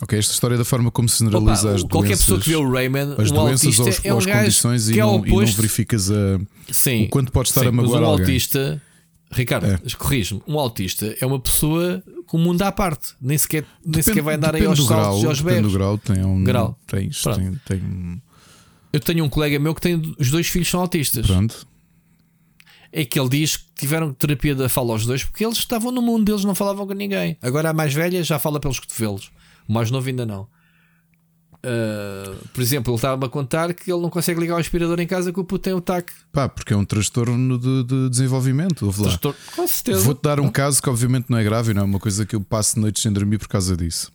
Ok, 0.05 0.19
esta 0.19 0.35
história 0.35 0.59
da 0.59 0.67
forma 0.67 0.91
como 0.91 1.09
se 1.09 1.21
generaliza 1.21 1.69
Opa, 1.69 1.77
as 1.77 1.83
qualquer 1.83 1.83
doenças. 1.83 1.91
Qualquer 1.91 2.17
pessoa 2.19 2.41
que 2.41 2.49
vê 2.51 2.57
o 2.57 2.71
Rayman, 2.71 3.15
as 3.17 3.31
um 3.31 3.35
doenças 3.35 3.81
autista 3.81 3.83
aos, 3.83 4.05
é 4.05 4.13
um 4.13 4.17
aos 4.17 4.27
condições 4.27 4.89
e, 4.91 5.01
é 5.01 5.03
não, 5.03 5.27
e 5.27 5.31
não 5.31 5.47
verificas 5.47 6.11
a, 6.11 6.39
sim, 6.71 7.05
o 7.05 7.09
quanto 7.09 7.33
pode 7.33 7.49
estar 7.49 7.63
sim, 7.63 7.69
a 7.69 7.73
magoar 7.73 8.03
mas 8.03 8.09
um 8.09 8.13
alguém. 8.13 8.27
autista, 8.27 8.83
Ricardo, 9.33 9.67
é. 9.67 9.79
corrige-me, 9.97 10.43
um 10.47 10.59
autista 10.59 11.17
é 11.19 11.25
uma 11.25 11.41
pessoa 11.41 12.05
com 12.27 12.37
o 12.37 12.41
mundo 12.41 12.61
à 12.61 12.71
parte, 12.71 13.15
nem 13.19 13.39
sequer, 13.39 13.63
nem 13.63 13.93
depende, 13.93 14.05
sequer 14.05 14.23
vai 14.23 14.35
andar 14.35 14.55
aí 14.55 14.67
aos 14.67 14.85
saltos 14.85 15.23
e 15.23 15.27
aos 15.27 15.41
berros. 15.41 15.57
Depende 15.57 15.69
do 15.69 15.73
grau, 15.73 15.97
tem 15.97 16.23
um 16.23 16.45
grau. 16.45 16.79
Tens, 16.87 17.23
tem, 17.23 17.55
tem... 17.65 18.23
Eu 18.93 19.01
tenho 19.01 19.25
um 19.25 19.29
colega 19.31 19.59
meu 19.59 19.75
que 19.75 19.81
tem 19.81 20.15
os 20.19 20.31
dois 20.31 20.47
filhos 20.49 20.69
são 20.69 20.81
autistas. 20.81 21.27
Pronto 21.27 21.67
é 22.97 23.05
que 23.05 23.19
ele 23.19 23.29
diz 23.29 23.57
que 23.57 23.65
tiveram 23.75 24.15
terapia 24.15 24.55
da 24.55 24.69
fala 24.69 24.93
aos 24.93 25.05
dois 25.05 25.25
porque 25.25 25.45
eles 25.45 25.59
estavam 25.59 25.91
no 25.91 26.01
mundo 26.01 26.27
deles, 26.27 26.45
não 26.45 26.55
falavam 26.55 26.87
com 26.87 26.93
ninguém. 26.93 27.37
Agora 27.43 27.71
a 27.71 27.73
mais 27.73 27.93
velha 27.93 28.23
já 28.23 28.39
fala 28.39 28.61
pelos 28.61 28.79
cotovelos, 28.79 29.33
o 29.69 29.73
mais 29.73 29.91
novo 29.91 30.09
ainda 30.09 30.25
não. 30.27 30.49
Uh, 31.65 32.47
por 32.53 32.61
exemplo, 32.61 32.93
ele 32.93 32.97
estava 32.97 33.25
a 33.25 33.29
contar 33.29 33.73
que 33.73 33.91
ele 33.91 34.03
não 34.03 34.11
consegue 34.11 34.39
ligar 34.39 34.57
o 34.57 34.59
aspirador 34.59 35.01
em 35.01 35.07
casa 35.07 35.33
que 35.33 35.41
o 35.41 35.45
puto 35.45 35.63
tem 35.63 35.73
o 35.73 35.81
TAC. 35.81 36.13
Pá, 36.31 36.47
porque 36.47 36.75
é 36.75 36.77
um 36.77 36.85
transtorno 36.85 37.59
de, 37.59 37.85
de 37.85 38.11
desenvolvimento. 38.11 38.93
Transtorno, 38.93 39.39
com 39.57 39.67
certeza. 39.67 40.01
Vou-te 40.01 40.23
dar 40.23 40.39
um 40.41 40.51
caso 40.51 40.83
que, 40.83 40.91
obviamente, 40.91 41.27
não 41.31 41.39
é 41.39 41.45
grave, 41.45 41.73
não 41.73 41.81
é 41.81 41.85
uma 41.85 41.99
coisa 41.99 42.27
que 42.27 42.37
eu 42.37 42.41
passo 42.43 42.79
noites 42.79 43.03
sem 43.03 43.11
dormir 43.11 43.39
por 43.39 43.49
causa 43.49 43.75
disso. 43.75 44.13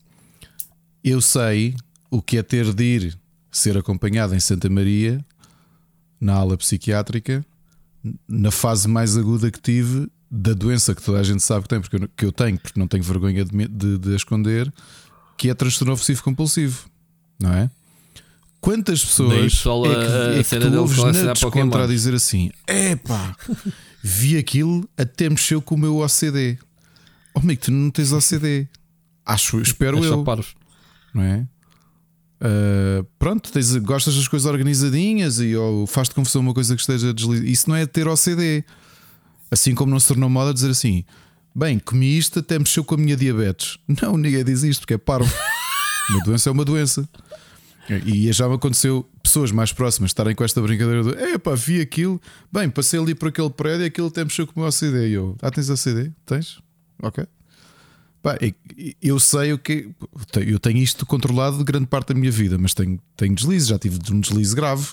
Eu 1.03 1.21
sei 1.21 1.75
o 2.11 2.21
que 2.21 2.37
é 2.37 2.43
ter 2.43 2.71
de 2.71 2.83
ir 2.83 3.19
ser 3.51 3.75
acompanhado 3.77 4.35
em 4.35 4.39
Santa 4.39 4.69
Maria, 4.69 5.25
na 6.21 6.35
ala 6.35 6.55
psiquiátrica, 6.55 7.43
na 8.27 8.51
fase 8.51 8.87
mais 8.87 9.17
aguda 9.17 9.49
que 9.49 9.59
tive 9.59 10.07
da 10.29 10.53
doença 10.53 10.93
que 10.93 11.01
toda 11.01 11.19
a 11.19 11.23
gente 11.23 11.41
sabe 11.41 11.63
que 11.63 11.69
tem, 11.69 11.81
porque 11.81 11.95
eu, 11.95 12.09
que 12.15 12.25
eu 12.25 12.31
tenho, 12.31 12.59
porque 12.59 12.79
não 12.79 12.87
tenho 12.87 13.03
vergonha 13.03 13.43
de, 13.43 13.67
de, 13.67 13.97
de 13.97 14.15
esconder, 14.15 14.71
que 15.39 15.49
é 15.49 15.53
transtorno 15.53 15.93
obsessivo 15.93 16.21
compulsivo, 16.21 16.89
não 17.39 17.53
é? 17.53 17.71
Quantas 18.59 19.05
pessoas 19.05 19.53
é 19.53 20.43
que, 20.43 20.55
é 20.55 20.59
que 20.59 20.59
tu 20.59 20.77
ouves 20.77 20.97
na 20.97 21.31
descontra 21.31 21.85
a 21.85 21.87
dizer 21.87 22.13
assim: 22.13 22.51
epá, 22.67 23.33
vi 24.03 24.37
aquilo, 24.37 24.87
até 24.97 25.29
mexeu 25.29 25.61
com 25.61 25.75
o 25.75 25.77
meu 25.77 25.99
OCD. 25.99 26.59
Oh, 27.33 27.39
amigo, 27.39 27.61
tu 27.61 27.71
não 27.71 27.89
tens 27.89 28.11
OCD. 28.11 28.67
Acho, 29.25 29.61
espero 29.61 30.03
é 30.03 30.07
eu. 30.07 30.25
Não 31.13 31.23
é? 31.23 31.47
Uh, 32.41 33.05
pronto, 33.17 33.49
tens, 33.49 33.73
gostas 33.77 34.15
das 34.15 34.27
coisas 34.27 34.45
organizadinhas 34.45 35.39
e 35.39 35.55
ou 35.55 35.87
faz-te 35.87 36.13
confusão 36.15 36.41
uma 36.41 36.53
coisa 36.53 36.75
que 36.75 36.81
esteja 36.81 37.13
deslizada. 37.13 37.49
Isso 37.49 37.69
não 37.69 37.77
é 37.77 37.85
ter 37.85 38.09
OCD. 38.09 38.65
Assim 39.49 39.73
como 39.73 39.89
não 39.89 39.99
se 40.01 40.09
tornou 40.09 40.29
moda 40.29 40.53
dizer 40.53 40.71
assim: 40.71 41.05
bem, 41.59 41.77
comi 41.77 42.17
isto 42.17 42.39
até 42.39 42.57
mexeu 42.57 42.83
com 42.83 42.95
a 42.95 42.97
minha 42.97 43.17
diabetes. 43.17 43.77
Não, 44.01 44.17
ninguém 44.17 44.43
diz 44.43 44.63
isto 44.63 44.81
porque 44.81 44.93
é 44.93 44.97
parvo. 44.97 45.31
uma 46.09 46.23
doença 46.23 46.49
é 46.49 46.51
uma 46.51 46.65
doença. 46.65 47.09
E 48.05 48.31
já 48.31 48.47
me 48.47 48.55
aconteceu 48.55 49.07
pessoas 49.23 49.51
mais 49.51 49.73
próximas 49.73 50.11
estarem 50.11 50.35
com 50.35 50.43
esta 50.43 50.61
brincadeira 50.61 51.03
do 51.03 51.09
epá, 51.19 51.55
vi 51.55 51.81
aquilo, 51.81 52.21
bem, 52.51 52.69
passei 52.69 52.99
ali 52.99 53.15
por 53.15 53.29
aquele 53.29 53.49
prédio 53.49 53.83
e 53.83 53.87
aquilo 53.87 54.07
até 54.07 54.23
mexeu 54.23 54.45
com 54.45 54.53
o 54.55 54.59
meu 54.59 54.69
OCD. 54.69 55.09
E 55.09 55.13
eu, 55.13 55.35
ah, 55.41 55.49
tens 55.49 55.69
OCD? 55.69 56.11
Tens? 56.25 56.61
Ok. 57.01 57.25
Pá, 58.21 58.37
eu 59.01 59.19
sei 59.19 59.53
o 59.53 59.57
que. 59.57 59.89
Eu 60.45 60.59
tenho 60.59 60.77
isto 60.77 61.05
controlado 61.05 61.57
de 61.57 61.63
grande 61.63 61.87
parte 61.87 62.09
da 62.09 62.19
minha 62.19 62.31
vida, 62.31 62.57
mas 62.57 62.73
tenho, 62.73 62.99
tenho 63.17 63.33
deslizes. 63.33 63.69
Já 63.69 63.79
tive 63.79 63.99
um 64.11 64.19
deslize 64.19 64.55
grave. 64.55 64.87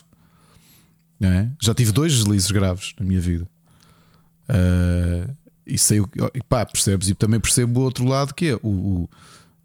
É? 1.20 1.49
Já 1.61 1.75
tive 1.75 1.93
dois 1.93 2.12
deslizes 2.15 2.51
graves 2.51 2.95
na 2.99 3.05
minha 3.05 3.20
vida. 3.20 3.49
Uh, 4.49 5.35
e 5.67 5.77
sei 5.78 6.01
o. 6.01 6.09
Pá, 6.49 6.65
percebes? 6.65 7.09
E 7.09 7.15
também 7.15 7.41
percebo 7.41 7.81
o 7.81 7.83
outro 7.85 8.05
lado 8.05 8.35
que 8.35 8.51
é 8.51 8.55
o. 8.62 8.69
o 8.69 9.11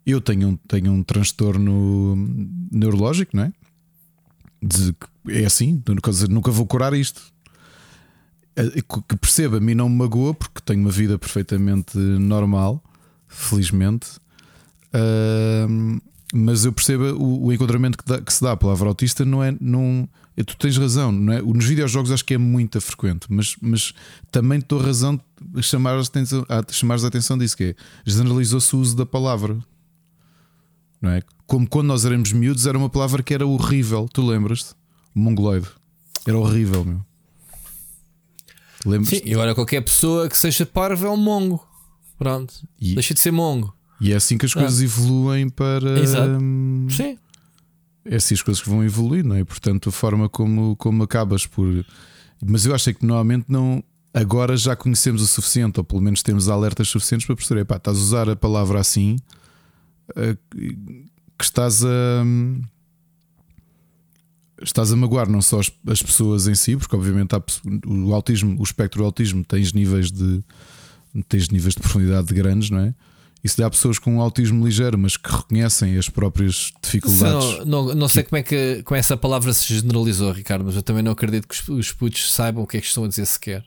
eu 0.06 0.20
tenho 0.20 0.50
um, 0.50 0.58
tenho 0.68 0.92
um 0.92 1.04
transtorno 1.04 2.16
neurológico, 2.72 3.38
não 3.38 3.44
é? 3.44 3.54
De, 4.62 4.96
é 5.30 5.46
assim, 5.46 5.82
nunca 6.30 6.52
vou 6.52 6.66
curar 6.66 6.94
isto. 6.94 7.22
Que 9.08 9.16
perceba, 9.16 9.58
a 9.58 9.60
mim 9.60 9.76
não 9.76 9.88
me 9.88 9.96
magoa 9.96 10.34
porque 10.34 10.60
tenho 10.66 10.82
uma 10.82 10.92
vida 10.92 11.18
perfeitamente 11.20 11.98
normal 11.98 12.84
felizmente. 13.32 14.20
Uh, 14.94 16.02
mas 16.34 16.66
eu 16.66 16.72
percebo 16.72 17.04
o, 17.14 17.46
o 17.46 17.54
enquadramento 17.54 17.98
que, 17.98 18.06
dá, 18.06 18.22
que, 18.22 18.34
se 18.34 18.42
dá 18.42 18.54
à 18.54 18.58
palavra 18.58 18.88
autista 18.88 19.26
não 19.26 19.44
é. 19.44 19.56
Não, 19.60 20.08
é, 20.38 20.44
tu 20.44 20.56
tens 20.56 20.78
razão, 20.78 21.12
não 21.12 21.34
é? 21.34 21.42
Nos 21.42 21.66
videojogos 21.66 22.12
acho 22.12 22.24
que 22.24 22.34
é 22.34 22.38
muito 22.38 22.80
frequente, 22.80 23.28
mas, 23.30 23.56
mas 23.62 23.94
também 24.32 24.60
estou 24.60 24.80
razão 24.80 25.20
de 25.40 25.64
chamar 25.64 25.96
a 25.96 26.02
atenção, 26.02 26.46
a 26.48 26.72
chamar 26.72 27.04
a 27.04 27.08
atenção 27.08 27.38
disso, 27.38 27.58
que 27.58 27.64
é 27.64 27.76
generalizou-se 28.06 28.76
o 28.76 28.80
uso 28.80 28.96
da 28.96 29.06
palavra. 29.06 29.58
Não 31.02 31.10
é? 31.10 31.22
Como 31.48 31.68
quando 31.68 31.88
nós 31.88 32.06
éramos 32.06 32.32
miúdos, 32.32 32.66
era 32.66 32.78
uma 32.78 32.90
palavra 32.90 33.24
que 33.24 33.34
era 33.34 33.46
horrível. 33.46 34.08
Tu 34.08 34.26
lembras-te? 34.26 34.74
Mongoloide. 35.14 35.68
Era 36.26 36.38
horrível, 36.38 36.86
meu. 36.86 37.02
Lembras 38.86 39.10
Sim, 39.10 39.22
e 39.26 39.34
agora 39.34 39.54
qualquer 39.54 39.82
pessoa 39.82 40.30
que 40.30 40.38
seja 40.38 40.66
parva 40.66 41.08
é 41.08 41.10
um 41.10 41.18
mongo. 41.18 41.66
Pronto. 42.18 42.54
E, 42.80 42.94
Deixa 42.94 43.14
de 43.14 43.20
ser 43.20 43.32
mongo. 43.32 43.76
E 44.02 44.12
é 44.12 44.16
assim 44.16 44.36
que 44.36 44.48
as 44.48 44.54
coisas 44.54 44.82
ah. 44.82 44.84
evoluem 44.84 45.48
para. 45.48 46.00
Exato. 46.00 46.40
Hum, 46.42 46.88
Sim. 46.90 47.18
É 48.04 48.16
assim 48.16 48.34
as 48.34 48.42
coisas 48.42 48.64
que 48.64 48.68
vão 48.68 48.84
evoluir, 48.84 49.24
não 49.24 49.36
é? 49.36 49.44
Portanto, 49.44 49.90
a 49.90 49.92
forma 49.92 50.28
como, 50.28 50.76
como 50.76 51.04
acabas 51.04 51.46
por. 51.46 51.86
Mas 52.44 52.66
eu 52.66 52.74
acho 52.74 52.92
que 52.96 53.06
normalmente 53.06 53.46
não. 53.48 53.84
Agora 54.12 54.58
já 54.58 54.76
conhecemos 54.76 55.22
o 55.22 55.28
suficiente, 55.28 55.80
ou 55.80 55.84
pelo 55.84 56.02
menos 56.02 56.24
temos 56.24 56.50
alertas 56.50 56.90
suficientes 56.90 57.26
para 57.26 57.36
perceber, 57.36 57.64
pá, 57.64 57.78
estás 57.78 57.96
a 57.96 58.02
usar 58.02 58.30
a 58.30 58.36
palavra 58.36 58.78
assim 58.80 59.18
eh, 60.16 60.36
que 61.38 61.44
estás 61.44 61.86
a. 61.86 62.24
Hum, 62.26 62.62
estás 64.64 64.92
a 64.92 64.96
magoar 64.96 65.30
não 65.30 65.42
só 65.42 65.60
as, 65.60 65.72
as 65.88 66.02
pessoas 66.02 66.48
em 66.48 66.56
si, 66.56 66.76
porque 66.76 66.96
obviamente 66.96 67.36
há, 67.36 67.44
o 67.88 68.14
autismo, 68.14 68.60
o 68.60 68.64
espectro 68.64 69.02
do 69.02 69.06
autismo 69.06 69.46
tens 69.46 69.74
níveis 69.74 70.12
de 70.12 70.44
tens 71.28 71.50
níveis 71.50 71.76
de 71.76 71.82
profundidade 71.82 72.34
grandes, 72.34 72.70
não 72.70 72.80
é? 72.80 72.96
Isso 73.44 73.58
dá 73.58 73.70
pessoas 73.70 73.98
com 73.98 74.18
um 74.18 74.22
autismo 74.22 74.66
ligeiro, 74.66 74.98
mas 74.98 75.18
que 75.18 75.32
reconhecem 75.32 75.98
as 75.98 76.08
próprias 76.08 76.72
dificuldades. 76.82 77.66
Não, 77.66 77.88
não, 77.88 77.96
não 77.96 78.08
sei 78.08 78.24
como 78.24 78.38
é 78.38 78.44
que 78.44 78.84
com 78.84 78.96
essa 78.96 79.18
palavra 79.18 79.52
se 79.54 79.74
generalizou, 79.74 80.32
Ricardo, 80.32 80.64
mas 80.66 80.76
eu 80.76 80.84
também 80.84 81.02
não 81.02 81.12
acredito 81.12 81.48
que 81.48 81.56
os, 81.56 81.68
os 81.70 81.92
putos 81.92 82.32
saibam 82.32 82.64
o 82.64 82.68
que 82.68 82.78
é 82.78 82.82
que 82.82 82.86
estão 82.86 83.04
a 83.04 83.08
dizer 83.08 83.26
sequer. 83.26 83.66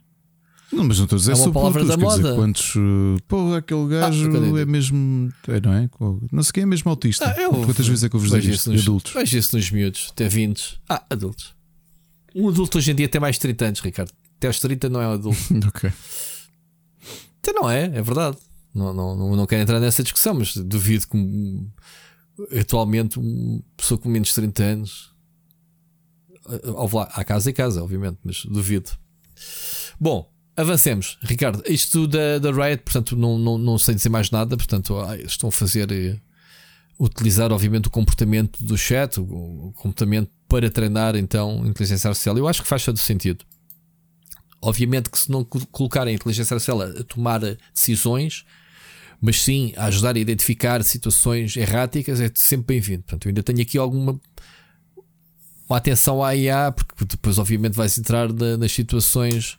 Não, 0.75 0.85
mas 0.85 0.99
não 0.99 1.05
estou 1.05 1.17
a 1.17 1.19
dizer 1.19 1.33
é 1.33 1.35
uma 1.35 1.53
palavra 1.53 1.81
putos, 1.83 1.97
da 1.97 2.03
moda. 2.03 2.23
Dizer, 2.23 2.35
quantos. 2.35 2.75
Uh, 2.75 3.17
pô, 3.29 3.55
aquele 3.55 3.85
ah, 3.97 4.01
gajo 4.01 4.55
ah, 4.57 4.61
é 4.61 4.65
mesmo. 4.65 5.33
É, 5.49 5.61
não 5.61 5.73
é? 5.73 5.89
Não 6.33 6.43
sei 6.43 6.53
quem 6.53 6.63
é 6.65 6.67
mesmo 6.67 6.91
autista. 6.91 7.29
Ah, 7.29 7.41
eu, 7.41 7.53
Quantas 7.53 7.87
vezes 7.87 8.05
é 8.05 8.09
que 8.09 8.17
eu 8.17 8.21
vos 8.21 8.31
digo 8.31 8.53
isto? 8.53 8.73
Nos, 8.73 8.83
adultos. 8.83 9.13
Vejo 9.13 9.39
isso 9.39 9.57
nos 9.57 9.71
miúdos, 9.71 10.09
até 10.11 10.29
20. 10.29 10.81
Ah, 10.89 11.05
adultos. 11.11 11.55
Um 12.35 12.49
adulto 12.49 12.79
hoje 12.79 12.91
em 12.91 12.95
dia 12.95 13.09
tem 13.09 13.21
mais 13.21 13.37
de 13.37 13.41
30 13.43 13.65
anos, 13.67 13.81
Ricardo. 13.81 14.13
até 14.37 14.49
aos 14.49 14.59
30 14.59 14.89
não 14.89 15.01
é 15.01 15.07
adulto. 15.07 15.39
ok. 15.69 15.93
Então 17.41 17.55
não 17.55 17.71
é, 17.71 17.85
é 17.85 18.03
verdade. 18.03 18.37
Não, 18.75 18.93
não, 18.93 19.17
não, 19.17 19.37
não 19.37 19.47
quero 19.47 19.63
entrar 19.63 19.79
nessa 19.79 20.03
discussão, 20.03 20.35
mas 20.35 20.57
duvido 20.57 21.07
que 21.07 22.59
atualmente 22.59 23.19
uma 23.19 23.63
pessoa 23.77 23.99
com 23.99 24.09
menos 24.09 24.29
de 24.29 24.35
30 24.35 24.63
anos. 24.63 25.15
Há 27.13 27.25
casa 27.25 27.51
e 27.51 27.53
casa, 27.53 27.83
obviamente, 27.83 28.19
mas 28.25 28.45
duvido. 28.45 28.91
Bom, 29.99 30.31
avancemos. 30.57 31.19
Ricardo, 31.23 31.63
isto 31.67 32.07
da, 32.07 32.39
da 32.39 32.51
Riot, 32.51 32.83
portanto, 32.83 33.17
não, 33.17 33.39
não, 33.39 33.57
não 33.57 33.79
sei 33.79 33.95
dizer 33.95 34.09
mais 34.09 34.31
nada. 34.31 34.57
Portanto, 34.57 34.95
estão 35.25 35.49
a 35.49 35.53
fazer. 35.53 35.91
Eh, 35.91 36.19
utilizar, 36.99 37.53
obviamente, 37.53 37.89
o 37.89 37.91
comportamento 37.91 38.65
do 38.65 38.77
chat, 38.77 39.19
o, 39.19 39.73
comportamento 39.77 40.31
para 40.49 40.71
treinar, 40.71 41.17
então, 41.17 41.67
inteligência 41.67 42.09
artificial. 42.09 42.37
Eu 42.39 42.47
acho 42.47 42.63
que 42.63 42.69
faz 42.69 42.85
todo 42.85 42.99
sentido. 42.99 43.45
Obviamente 44.61 45.11
que 45.11 45.19
se 45.19 45.31
não 45.31 45.45
colocarem 45.45 46.13
a 46.13 46.17
inteligência 46.17 46.55
artificial 46.55 46.81
a 46.83 47.05
tomar 47.05 47.41
decisões, 47.75 48.45
mas 49.25 49.41
sim 49.41 49.73
a 49.75 49.87
ajudar 49.87 50.17
a 50.17 50.19
identificar 50.19 50.85
situações 50.85 51.57
erráticas, 51.57 52.21
é 52.21 52.31
sempre 52.35 52.75
bem-vindo. 52.75 53.05
Portanto, 53.05 53.25
eu 53.25 53.31
ainda 53.31 53.43
tenho 53.43 53.63
aqui 53.63 53.79
alguma 53.79 54.21
uma 55.67 55.79
atenção 55.79 56.23
à 56.23 56.37
IA, 56.37 56.71
porque 56.71 57.07
depois, 57.07 57.39
obviamente, 57.39 57.73
vais 57.73 57.97
entrar 57.97 58.31
na, 58.31 58.59
nas 58.59 58.71
situações 58.71 59.59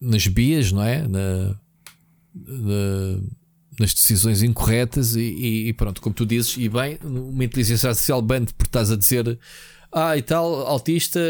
nas 0.00 0.26
bias, 0.26 0.72
não 0.72 0.82
é? 0.82 1.06
Na, 1.06 1.54
na, 2.34 3.20
nas 3.78 3.92
decisões 3.92 4.42
incorretas 4.42 5.14
e, 5.14 5.66
e, 5.68 5.72
pronto, 5.74 6.00
como 6.00 6.14
tu 6.14 6.24
dizes, 6.24 6.56
e 6.56 6.66
bem, 6.66 6.98
uma 7.04 7.44
inteligência 7.44 7.90
artificial 7.90 8.22
band 8.22 8.46
por 8.56 8.64
estás 8.64 8.90
a 8.90 8.96
dizer 8.96 9.38
ah, 9.94 10.16
e 10.16 10.22
tal, 10.22 10.66
autista, 10.66 11.20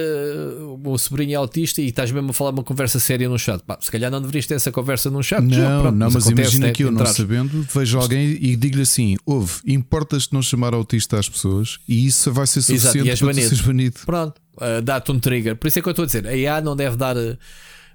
o 0.84 0.96
sobrinho 0.96 1.32
é 1.32 1.34
autista 1.34 1.82
e 1.82 1.88
estás 1.88 2.12
mesmo 2.12 2.30
a 2.30 2.32
falar 2.32 2.50
uma 2.50 2.62
conversa 2.62 3.00
séria 3.00 3.28
no 3.28 3.36
chat. 3.36 3.60
Pá, 3.64 3.76
se 3.80 3.90
calhar 3.90 4.08
não 4.08 4.20
deverias 4.20 4.46
ter 4.46 4.54
essa 4.54 4.70
conversa 4.70 5.10
no 5.10 5.20
chat. 5.20 5.42
Não, 5.42 5.80
pronto, 5.80 5.96
não, 5.96 6.06
mas, 6.06 6.14
mas 6.14 6.26
imagina 6.28 6.66
né, 6.68 6.72
que 6.72 6.84
eu 6.84 6.92
não 6.92 7.04
sabendo, 7.04 7.66
vejo 7.74 7.98
alguém 7.98 8.38
e 8.40 8.54
digo-lhe 8.54 8.82
assim: 8.82 9.16
ouve, 9.26 9.54
importas-te 9.66 10.32
não 10.32 10.40
chamar 10.40 10.74
autista 10.74 11.18
às 11.18 11.28
pessoas 11.28 11.80
e 11.88 12.06
isso 12.06 12.32
vai 12.32 12.46
ser 12.46 12.62
suficiente 12.62 13.08
Exato, 13.08 13.24
para 13.24 13.34
seres 13.34 13.60
banido. 13.60 13.98
Pronto, 14.06 14.40
uh, 14.58 14.80
dá-te 14.80 15.10
um 15.10 15.18
trigger. 15.18 15.56
Por 15.56 15.66
isso 15.66 15.80
é 15.80 15.82
que 15.82 15.88
eu 15.88 15.90
estou 15.90 16.04
a 16.04 16.06
dizer: 16.06 16.28
a 16.28 16.36
IA 16.36 16.60
não 16.60 16.76
deve 16.76 16.96
dar, 16.96 17.16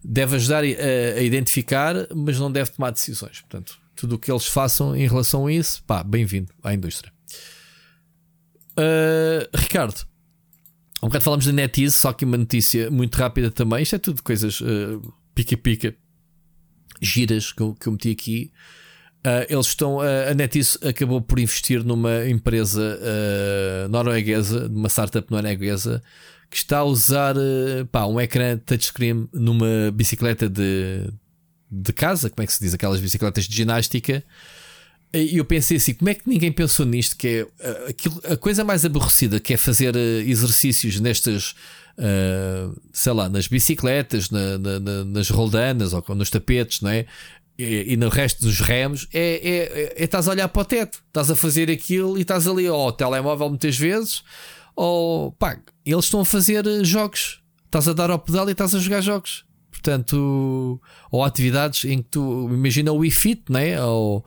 deve 0.04 0.36
ajudar 0.36 0.66
a, 0.66 1.18
a 1.18 1.22
identificar, 1.22 1.96
mas 2.14 2.38
não 2.38 2.52
deve 2.52 2.72
tomar 2.72 2.92
decisões. 2.92 3.40
Portanto, 3.40 3.78
tudo 3.96 4.16
o 4.16 4.20
que 4.20 4.30
eles 4.30 4.46
façam 4.46 4.94
em 4.94 5.08
relação 5.08 5.48
a 5.48 5.54
isso, 5.54 5.82
pá, 5.88 6.04
bem-vindo 6.04 6.52
à 6.62 6.74
indústria. 6.74 7.10
Uh, 8.78 9.48
Ricardo, 9.58 10.06
um 11.02 11.08
bocado 11.08 11.24
falamos 11.24 11.46
da 11.46 11.52
NetEase, 11.52 11.96
só 11.96 12.12
que 12.12 12.26
uma 12.26 12.38
notícia 12.38 12.90
muito 12.90 13.16
rápida 13.16 13.52
também. 13.52 13.84
Isto 13.84 13.96
é 13.96 14.00
tudo 14.00 14.24
coisas 14.24 14.62
pica-pica, 15.36 15.90
uh, 15.90 15.94
giras 17.02 17.52
que 17.52 17.62
eu, 17.62 17.76
que 17.76 17.88
eu 17.88 17.92
meti 17.92 18.12
aqui. 18.12 18.52
Uh, 19.20 19.46
eles 19.50 19.68
estão. 19.68 19.98
Uh, 19.98 20.32
a 20.32 20.34
NetEase 20.34 20.80
acabou 20.84 21.22
por 21.22 21.40
investir 21.40 21.84
numa 21.84 22.28
empresa 22.28 23.00
norueguesa, 23.90 24.68
numa 24.68 24.90
startup 24.90 25.30
norueguesa, 25.32 26.02
que 26.50 26.58
está 26.58 26.80
a 26.80 26.84
usar 26.84 27.36
pá, 27.92 28.06
um 28.06 28.20
ecrã 28.20 28.58
touchscreen 28.58 29.30
numa 29.34 29.92
bicicleta 29.94 30.50
de, 30.50 31.12
de 31.70 31.94
casa, 31.94 32.30
como 32.30 32.44
é 32.44 32.48
que 32.48 32.54
se 32.54 32.60
diz? 32.60 32.74
Aquelas 32.74 33.00
bicicletas 33.00 33.44
de 33.46 33.56
ginástica 33.56 34.24
e 35.24 35.38
eu 35.38 35.46
pensei 35.46 35.78
assim: 35.78 35.94
como 35.94 36.10
é 36.10 36.14
que 36.14 36.28
ninguém 36.28 36.52
pensou 36.52 36.86
nisto? 36.86 37.16
Que 37.18 37.28
é 37.28 37.48
eh, 37.60 37.86
aquilo, 37.90 38.22
a 38.26 38.36
coisa 38.36 38.64
mais 38.64 38.86
aborrecida 38.86 39.40
que 39.40 39.54
é 39.54 39.58
fazer 39.58 39.96
eh, 39.96 40.24
exercícios 40.26 41.00
nestas, 41.00 41.56
uh, 41.98 42.80
sei 42.92 43.14
lá, 43.14 43.30
nas 43.30 43.48
bicicletas, 43.48 44.30
na, 44.30 44.58
na, 44.58 45.04
nas 45.06 45.30
roldanas 45.30 45.94
ou 45.94 46.04
nos 46.16 46.30
tapetes, 46.30 46.82
não 46.82 46.90
é? 46.90 47.06
E, 47.58 47.94
e, 47.94 47.98
no 47.98 48.08
resto 48.08 48.44
dos 48.44 48.60
remos 48.60 49.08
é, 49.12 49.20
é, 49.20 49.94
é, 49.98 50.04
estás 50.04 50.28
a 50.28 50.32
olhar 50.32 50.48
para 50.48 50.62
o 50.62 50.66
teto, 50.66 51.02
estás 51.08 51.32
a 51.32 51.36
fazer 51.36 51.72
aquilo 51.72 52.16
e 52.16 52.22
estás 52.22 52.48
ali 52.48 52.68
ao 52.68 52.92
telemóvel 52.92 53.50
muitas 53.50 53.76
vezes, 53.76 54.24
ou 54.76 55.32
pá, 55.32 55.58
eles 55.84 56.06
estão 56.06 56.20
a 56.20 56.26
fazer 56.26 56.64
jogos, 56.86 57.42
estás 57.66 57.88
a 57.88 57.94
dar 57.94 58.12
ao 58.12 58.20
pedal 58.20 58.48
e 58.48 58.52
estás 58.52 58.76
a 58.76 58.80
jogar 58.80 59.02
jogos. 59.02 59.44
Portanto, 59.72 60.82
ou 61.12 61.24
atividades 61.24 61.86
em 61.86 62.02
que 62.02 62.10
tu 62.10 62.50
imagina 62.52 62.92
o 62.92 62.98
Wii 62.98 63.12
Fit, 63.12 63.44
né? 63.50 63.82
ou, 63.84 64.26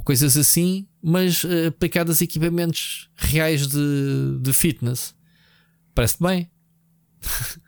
ou 0.00 0.02
coisas 0.02 0.36
assim, 0.36 0.86
mas 1.02 1.44
uh, 1.44 1.68
aplicadas 1.68 2.20
a 2.20 2.24
equipamentos 2.24 3.10
reais 3.14 3.66
de, 3.66 4.38
de 4.40 4.52
fitness. 4.52 5.14
Parece-te 5.94 6.22
bem. 6.22 6.50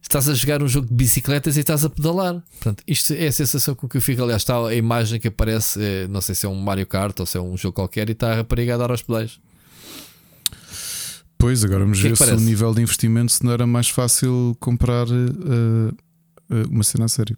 estás 0.00 0.28
a 0.28 0.34
jogar 0.34 0.62
um 0.62 0.68
jogo 0.68 0.86
de 0.86 0.94
bicicletas 0.94 1.56
e 1.56 1.60
estás 1.60 1.84
a 1.84 1.90
pedalar. 1.90 2.40
Portanto, 2.52 2.84
isto 2.86 3.12
é 3.12 3.26
a 3.26 3.32
sensação 3.32 3.74
com 3.74 3.88
que 3.88 3.96
eu 3.96 4.00
fico. 4.00 4.22
Aliás, 4.22 4.42
está 4.42 4.56
a 4.56 4.74
imagem 4.74 5.18
que 5.18 5.26
aparece, 5.26 5.82
é, 5.82 6.06
não 6.06 6.20
sei 6.20 6.36
se 6.36 6.46
é 6.46 6.48
um 6.48 6.54
Mario 6.54 6.86
Kart 6.86 7.18
ou 7.18 7.26
se 7.26 7.36
é 7.36 7.40
um 7.40 7.56
jogo 7.56 7.74
qualquer, 7.74 8.08
e 8.08 8.12
está 8.12 8.32
a 8.32 8.36
rapariga 8.36 8.74
a 8.74 8.78
dar 8.78 8.92
aos 8.92 9.02
pedais. 9.02 9.40
Pois, 11.36 11.64
agora 11.64 11.80
vamos 11.80 11.98
ver 11.98 12.12
é 12.12 12.12
que 12.12 12.24
se 12.24 12.32
o 12.32 12.40
nível 12.40 12.72
de 12.72 12.82
investimento 12.82 13.32
se 13.32 13.44
não 13.44 13.52
era 13.52 13.66
mais 13.66 13.88
fácil 13.88 14.56
comprar 14.60 15.06
uh, 15.08 15.88
uh, 16.50 16.70
uma 16.70 16.84
cena 16.84 17.06
a 17.06 17.08
sério. 17.08 17.36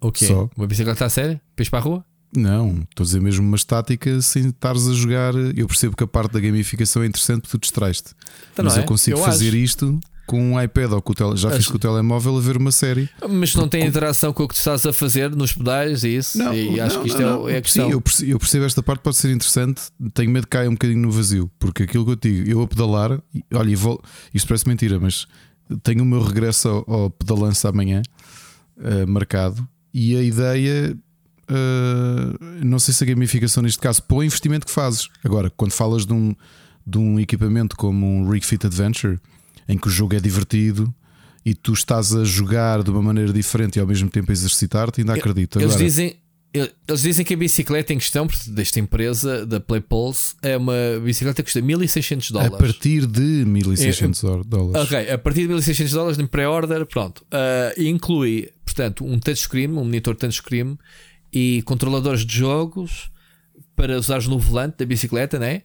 O 0.00 0.10
quê? 0.10 0.26
Só. 0.26 0.48
Uma 0.56 0.66
bicicleta 0.66 1.04
a 1.04 1.10
sério? 1.10 1.40
Pês 1.54 1.68
para 1.68 1.78
a 1.78 1.82
rua? 1.82 2.04
Não, 2.34 2.86
estou 2.88 3.02
a 3.02 3.06
dizer 3.06 3.20
mesmo 3.20 3.46
uma 3.46 3.56
estática 3.56 4.20
sem 4.22 4.48
estares 4.48 4.86
a 4.86 4.92
jogar. 4.92 5.34
Eu 5.56 5.66
percebo 5.66 5.96
que 5.96 6.04
a 6.04 6.06
parte 6.06 6.32
da 6.32 6.40
gamificação 6.40 7.02
é 7.02 7.06
interessante 7.06 7.42
porque 7.42 7.58
tu 7.58 7.60
distraiste. 7.60 8.12
Então 8.52 8.64
mas 8.64 8.76
eu 8.76 8.84
é? 8.84 8.86
consigo 8.86 9.18
eu 9.18 9.24
fazer 9.24 9.48
acho. 9.48 9.56
isto 9.56 10.00
com 10.26 10.52
um 10.52 10.62
iPad 10.62 10.92
ou 10.92 11.02
com 11.02 11.10
o 11.10 11.14
tele... 11.14 11.36
já 11.36 11.48
acho. 11.48 11.56
fiz 11.56 11.66
com 11.66 11.74
o 11.74 11.78
telemóvel 11.78 12.36
a 12.36 12.40
ver 12.40 12.56
uma 12.56 12.70
série. 12.70 13.10
Mas 13.28 13.52
não 13.56 13.66
tem 13.66 13.84
interação 13.84 14.32
com 14.32 14.44
o 14.44 14.48
que 14.48 14.54
tu 14.54 14.58
estás 14.58 14.86
a 14.86 14.92
fazer 14.92 15.34
nos 15.34 15.52
pedais 15.52 16.04
e 16.04 16.16
isso? 16.16 16.38
Não, 16.38 16.54
e 16.54 16.80
acho 16.80 16.94
não, 16.94 17.02
que 17.02 17.08
isto 17.08 17.20
não, 17.20 17.48
é, 17.48 17.54
é 17.54 17.56
a 17.56 17.62
questão. 17.62 17.86
Sim, 17.86 17.92
eu 17.92 18.00
percebo, 18.00 18.30
eu 18.30 18.38
percebo, 18.38 18.64
esta 18.64 18.80
parte, 18.80 19.00
pode 19.00 19.16
ser 19.16 19.32
interessante. 19.32 19.82
Tenho 20.14 20.30
medo 20.30 20.44
de 20.44 20.48
cair 20.48 20.68
um 20.68 20.74
bocadinho 20.74 21.00
no 21.00 21.10
vazio, 21.10 21.50
porque 21.58 21.82
aquilo 21.82 22.04
que 22.04 22.12
eu 22.12 22.16
digo, 22.16 22.48
eu 22.48 22.62
a 22.62 22.68
pedalar, 22.68 23.20
olha, 23.52 23.76
vou... 23.76 24.00
isto 24.32 24.46
parece 24.46 24.68
mentira, 24.68 25.00
mas 25.00 25.26
tenho 25.82 26.04
o 26.04 26.06
meu 26.06 26.22
regresso 26.22 26.68
ao, 26.68 26.94
ao 26.94 27.10
pedalança 27.10 27.68
amanhã 27.68 28.00
uh, 28.76 29.08
marcado 29.08 29.68
e 29.92 30.16
a 30.16 30.22
ideia, 30.22 30.96
uh, 31.50 32.64
não 32.64 32.78
sei 32.78 32.94
se 32.94 33.04
a 33.04 33.06
gamificação 33.06 33.62
neste 33.62 33.78
caso, 33.78 34.02
para 34.02 34.16
o 34.16 34.24
investimento 34.24 34.66
que 34.66 34.72
fazes. 34.72 35.08
Agora, 35.24 35.50
quando 35.50 35.72
falas 35.72 36.06
de 36.06 36.12
um, 36.12 36.34
de 36.86 36.98
um 36.98 37.18
equipamento 37.18 37.76
como 37.76 38.06
um 38.06 38.30
Rig 38.30 38.44
Fit 38.44 38.66
Adventure, 38.66 39.18
em 39.68 39.78
que 39.78 39.88
o 39.88 39.90
jogo 39.90 40.14
é 40.16 40.20
divertido 40.20 40.92
e 41.44 41.54
tu 41.54 41.72
estás 41.72 42.14
a 42.14 42.24
jogar 42.24 42.82
de 42.82 42.90
uma 42.90 43.02
maneira 43.02 43.32
diferente 43.32 43.76
e 43.76 43.80
ao 43.80 43.86
mesmo 43.86 44.10
tempo 44.10 44.30
a 44.30 44.32
exercitar-te, 44.32 45.00
ainda 45.00 45.14
acredito. 45.14 45.58
Agora, 45.58 45.72
eles 45.72 45.82
dizem. 45.82 46.16
Eles 46.52 47.02
dizem 47.02 47.24
que 47.24 47.32
a 47.32 47.36
bicicleta 47.36 47.92
em 47.92 47.98
questão 47.98 48.26
desta 48.48 48.80
empresa, 48.80 49.46
da 49.46 49.60
PlayPulse, 49.60 50.34
é 50.42 50.56
uma 50.56 50.74
bicicleta 51.04 51.44
que 51.44 51.46
custa 51.46 51.62
1600 51.62 52.32
dólares. 52.32 52.54
A 52.54 52.58
partir 52.58 53.06
de 53.06 53.44
1600 53.46 54.24
é, 54.24 54.26
dólares. 54.44 54.84
Ok, 54.84 55.10
a 55.12 55.16
partir 55.16 55.42
de 55.42 55.46
1600 55.46 55.92
dólares 55.92 56.18
em 56.18 56.26
pré-order, 56.26 56.84
pronto. 56.86 57.24
Uh, 57.32 57.80
inclui 57.80 58.50
portanto, 58.72 59.04
um 59.04 59.18
touchscreen, 59.18 59.68
um 59.68 59.84
monitor 59.84 60.14
touchscreen 60.14 60.78
e 61.32 61.62
controladores 61.62 62.24
de 62.24 62.36
jogos 62.36 63.10
para 63.76 63.96
usares 63.98 64.26
no 64.26 64.38
volante 64.38 64.78
da 64.78 64.86
bicicleta, 64.86 65.38
né? 65.38 65.62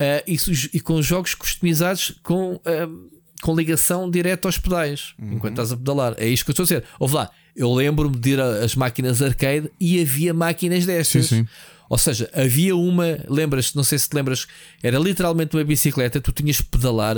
Uh, 0.00 0.22
e, 0.26 0.36
e, 0.74 0.80
com 0.80 1.02
jogos 1.02 1.34
customizados 1.34 2.20
com, 2.22 2.54
uh, 2.54 3.10
com 3.42 3.54
ligação 3.54 4.08
direta 4.08 4.46
aos 4.46 4.56
pedais 4.56 5.12
uhum. 5.18 5.32
enquanto 5.32 5.54
estás 5.54 5.72
a 5.72 5.76
pedalar. 5.76 6.14
É 6.18 6.28
isto 6.28 6.44
que 6.44 6.50
eu 6.50 6.52
estou 6.52 6.62
a 6.62 6.66
dizer. 6.66 6.84
Ouve 7.00 7.14
lá, 7.14 7.30
eu 7.56 7.72
lembro-me 7.74 8.16
de 8.16 8.30
ir 8.30 8.40
às 8.40 8.76
máquinas 8.76 9.20
arcade 9.20 9.70
e 9.80 10.00
havia 10.00 10.32
máquinas 10.32 10.86
destas. 10.86 11.26
Sim, 11.26 11.42
sim. 11.42 11.48
Ou 11.88 11.98
seja, 11.98 12.30
havia 12.34 12.76
uma, 12.76 13.18
lembras, 13.28 13.74
não 13.74 13.82
sei 13.82 13.98
se 13.98 14.08
te 14.08 14.14
lembras, 14.14 14.46
era 14.82 14.98
literalmente 14.98 15.56
uma 15.56 15.64
bicicleta, 15.64 16.20
tu 16.20 16.32
tinhas 16.32 16.60
pedalar 16.60 17.16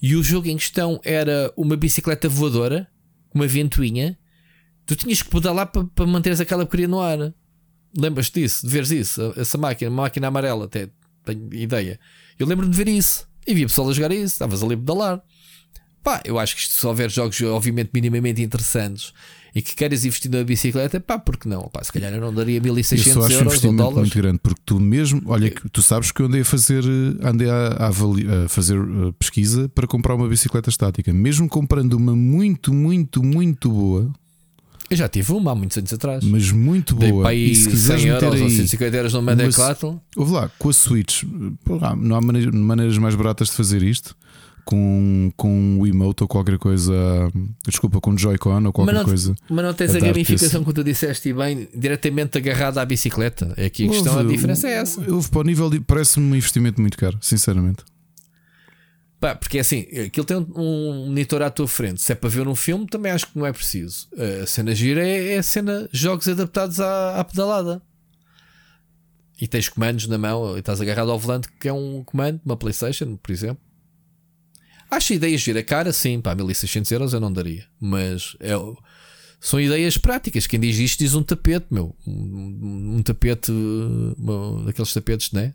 e 0.00 0.14
o 0.14 0.22
jogo 0.22 0.46
em 0.46 0.56
questão 0.56 1.00
era 1.02 1.52
uma 1.56 1.74
bicicleta 1.74 2.28
voadora, 2.28 2.86
uma 3.34 3.46
ventoinha, 3.46 4.18
Tu 4.90 4.96
tinhas 4.96 5.22
que 5.22 5.30
pedalar 5.30 5.68
para, 5.68 5.84
para 5.84 6.04
manteres 6.04 6.40
aquela 6.40 6.66
porcaria 6.66 6.88
no 6.88 6.98
ar. 6.98 7.32
Lembras-te 7.96 8.40
disso? 8.40 8.66
De 8.66 8.72
veres 8.72 8.90
isso? 8.90 9.32
Essa 9.36 9.56
máquina, 9.56 9.88
uma 9.88 10.02
máquina 10.02 10.26
amarela, 10.26 10.64
até 10.64 10.90
tenho 11.24 11.48
ideia. 11.54 12.00
Eu 12.36 12.44
lembro-me 12.44 12.72
de 12.72 12.76
ver 12.76 12.88
isso. 12.88 13.24
E 13.46 13.54
via 13.54 13.68
pessoal 13.68 13.88
a 13.88 13.92
jogar 13.92 14.10
isso. 14.10 14.32
Estavas 14.32 14.64
ali 14.64 14.74
a 14.74 14.76
pedalar. 14.76 15.22
Pá, 16.02 16.20
eu 16.24 16.40
acho 16.40 16.56
que 16.56 16.66
se 16.66 16.84
houver 16.84 17.08
jogos, 17.08 17.40
obviamente, 17.40 17.90
minimamente 17.94 18.42
interessantes 18.42 19.12
e 19.54 19.62
que 19.62 19.76
queres 19.76 20.04
investir 20.04 20.28
na 20.28 20.42
bicicleta, 20.42 20.98
pá, 20.98 21.20
porque 21.20 21.48
não? 21.48 21.68
Pá, 21.68 21.84
se 21.84 21.92
calhar 21.92 22.12
eu 22.12 22.20
não 22.20 22.34
daria 22.34 22.60
1600 22.60 23.16
eu 23.16 23.24
acho 23.24 23.34
euros 23.34 23.64
um 23.64 23.68
ou 23.68 23.74
dólares. 23.74 23.98
muito 23.98 24.18
grande, 24.18 24.40
porque 24.42 24.60
tu 24.64 24.80
mesmo, 24.80 25.22
olha, 25.26 25.52
tu 25.70 25.82
sabes 25.82 26.10
que 26.10 26.20
eu 26.20 26.26
andei 26.26 26.40
a 26.40 26.44
fazer, 26.44 26.82
andei 27.22 27.48
a, 27.48 27.68
a, 27.78 27.88
a 27.88 28.48
fazer 28.48 28.76
uh, 28.76 29.12
pesquisa 29.12 29.68
para 29.68 29.86
comprar 29.86 30.16
uma 30.16 30.28
bicicleta 30.28 30.68
estática, 30.68 31.12
mesmo 31.12 31.48
comprando 31.48 31.94
uma 31.94 32.16
muito, 32.16 32.72
muito, 32.74 33.22
muito 33.22 33.70
boa, 33.70 34.12
eu 34.90 34.96
já 34.96 35.08
tive 35.08 35.32
uma 35.32 35.52
há 35.52 35.54
muitos 35.54 35.78
anos 35.78 35.92
atrás. 35.92 36.24
Mas 36.24 36.50
muito 36.50 36.96
boa. 36.96 37.28
Dei 37.28 37.50
e 37.50 37.54
se 37.54 37.76
100 37.76 38.06
euros 38.06 38.34
aí, 38.34 38.42
ou 38.42 38.50
150 38.50 38.96
euros 38.96 39.12
no 39.14 39.22
Mediaclaton. 39.22 40.00
Ouve 40.16 40.32
lá, 40.32 40.50
com 40.58 40.68
a 40.68 40.72
Switch, 40.72 41.22
não 41.96 42.16
há 42.16 42.20
maneiras 42.20 42.98
mais 42.98 43.14
baratas 43.14 43.48
de 43.48 43.54
fazer 43.54 43.82
isto. 43.82 44.16
com, 44.64 45.32
com 45.36 45.78
um 45.80 45.86
emote 45.86 46.22
ou 46.22 46.28
qualquer 46.28 46.58
coisa. 46.58 46.92
Desculpa, 47.66 48.00
com 48.00 48.10
um 48.10 48.18
Joy-Con 48.18 48.64
ou 48.64 48.72
qualquer 48.72 48.92
mas 48.92 49.00
não, 49.00 49.08
coisa. 49.08 49.34
Mas 49.48 49.64
não 49.64 49.74
tens 49.74 49.94
a, 49.94 49.98
a 49.98 50.00
gamificação 50.00 50.64
que 50.64 50.72
tu 50.72 50.84
disseste 50.84 51.32
bem, 51.32 51.68
diretamente 51.74 52.38
agarrada 52.38 52.80
à 52.80 52.84
bicicleta. 52.84 53.54
É 53.56 53.66
aqui 53.66 53.86
a 53.86 53.90
questão, 53.90 54.18
a 54.18 54.22
diferença 54.22 54.68
é 54.68 54.72
essa. 54.72 55.00
Houve 55.10 55.28
para 55.28 55.40
o 55.40 55.44
nível 55.44 55.70
parece-me 55.86 56.26
um 56.26 56.34
investimento 56.34 56.80
muito 56.80 56.98
caro, 56.98 57.18
sinceramente. 57.20 57.84
Pá, 59.20 59.34
porque 59.34 59.58
é 59.58 59.60
assim, 59.60 59.80
aquilo 60.06 60.24
tem 60.24 60.38
um 60.38 61.04
monitor 61.06 61.42
à 61.42 61.50
tua 61.50 61.68
frente. 61.68 62.00
Se 62.00 62.10
é 62.10 62.14
para 62.14 62.30
ver 62.30 62.48
um 62.48 62.54
filme, 62.54 62.86
também 62.86 63.12
acho 63.12 63.26
que 63.26 63.38
não 63.38 63.44
é 63.44 63.52
preciso. 63.52 64.08
A 64.42 64.46
cena 64.46 64.74
gira 64.74 65.06
é, 65.06 65.34
é 65.34 65.38
a 65.38 65.42
cena 65.42 65.86
jogos 65.92 66.26
adaptados 66.26 66.80
à, 66.80 67.20
à 67.20 67.24
pedalada. 67.24 67.82
E 69.38 69.46
tens 69.46 69.68
comandos 69.68 70.06
na 70.06 70.16
mão 70.16 70.56
e 70.56 70.60
estás 70.60 70.80
agarrado 70.80 71.10
ao 71.10 71.18
volante, 71.18 71.48
que 71.60 71.68
é 71.68 71.72
um 71.72 72.02
comando, 72.02 72.40
uma 72.44 72.56
PlayStation, 72.56 73.16
por 73.16 73.30
exemplo. 73.30 73.62
Acho 74.90 75.12
ideias 75.12 75.42
gira 75.42 75.62
cara, 75.62 75.92
sim, 75.92 76.20
pá, 76.20 76.34
1600 76.34 76.90
euros 76.90 77.12
eu 77.12 77.20
não 77.20 77.32
daria. 77.32 77.66
Mas 77.78 78.36
é, 78.40 78.52
são 79.38 79.60
ideias 79.60 79.98
práticas. 79.98 80.46
Quem 80.46 80.58
diz 80.58 80.78
isto 80.78 80.98
diz 80.98 81.14
um 81.14 81.22
tapete, 81.22 81.66
meu. 81.70 81.94
Um, 82.06 82.96
um 82.96 83.02
tapete, 83.02 83.52
uma, 83.52 84.64
daqueles 84.64 84.94
tapetes, 84.94 85.30
né? 85.32 85.54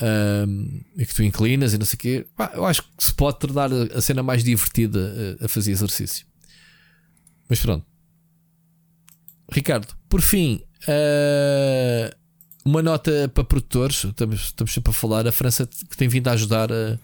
Um, 0.00 0.80
e 0.96 1.06
que 1.06 1.14
tu 1.14 1.22
inclinas 1.22 1.74
e 1.74 1.78
não 1.78 1.86
sei 1.86 1.96
o 1.96 1.98
quê. 1.98 2.26
eu 2.54 2.64
acho 2.64 2.82
que 2.82 2.88
se 2.98 3.14
pode 3.14 3.38
tornar 3.38 3.70
a 3.72 4.00
cena 4.00 4.22
mais 4.22 4.42
divertida 4.42 5.38
a, 5.40 5.44
a 5.44 5.48
fazer 5.48 5.70
exercício. 5.70 6.26
Mas 7.48 7.60
pronto. 7.60 7.84
Ricardo, 9.50 9.88
por 10.08 10.22
fim, 10.22 10.62
uh, 10.88 12.16
uma 12.64 12.82
nota 12.82 13.30
para 13.34 13.44
produtores. 13.44 14.04
Estamos, 14.04 14.40
estamos 14.40 14.72
sempre 14.72 14.90
a 14.90 14.94
falar. 14.94 15.26
A 15.26 15.32
França 15.32 15.66
que 15.66 15.96
tem 15.96 16.08
vindo 16.08 16.28
a 16.28 16.32
ajudar 16.32 16.70
uh, 16.70 16.98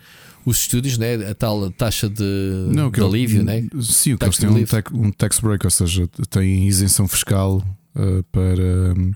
os 0.45 0.61
estúdios, 0.61 0.97
né? 0.97 1.15
a 1.31 1.35
tal 1.35 1.71
taxa 1.71 2.09
de, 2.09 2.25
não, 2.69 2.91
de 2.91 3.01
alívio. 3.01 3.41
Eu, 3.41 3.45
né? 3.45 3.69
Sim, 3.83 4.15
o 4.15 4.19
que 4.19 4.25
eles 4.25 4.39
têm 4.39 4.49
um, 4.49 4.65
tax, 4.65 4.93
um 4.93 5.13
tax 5.13 5.41
break, 5.41 5.67
ou 5.67 5.71
seja, 5.71 6.09
têm 6.31 6.67
isenção 6.67 7.07
fiscal 7.07 7.63
uh, 7.95 8.23
para, 8.33 8.95
um, 8.97 9.13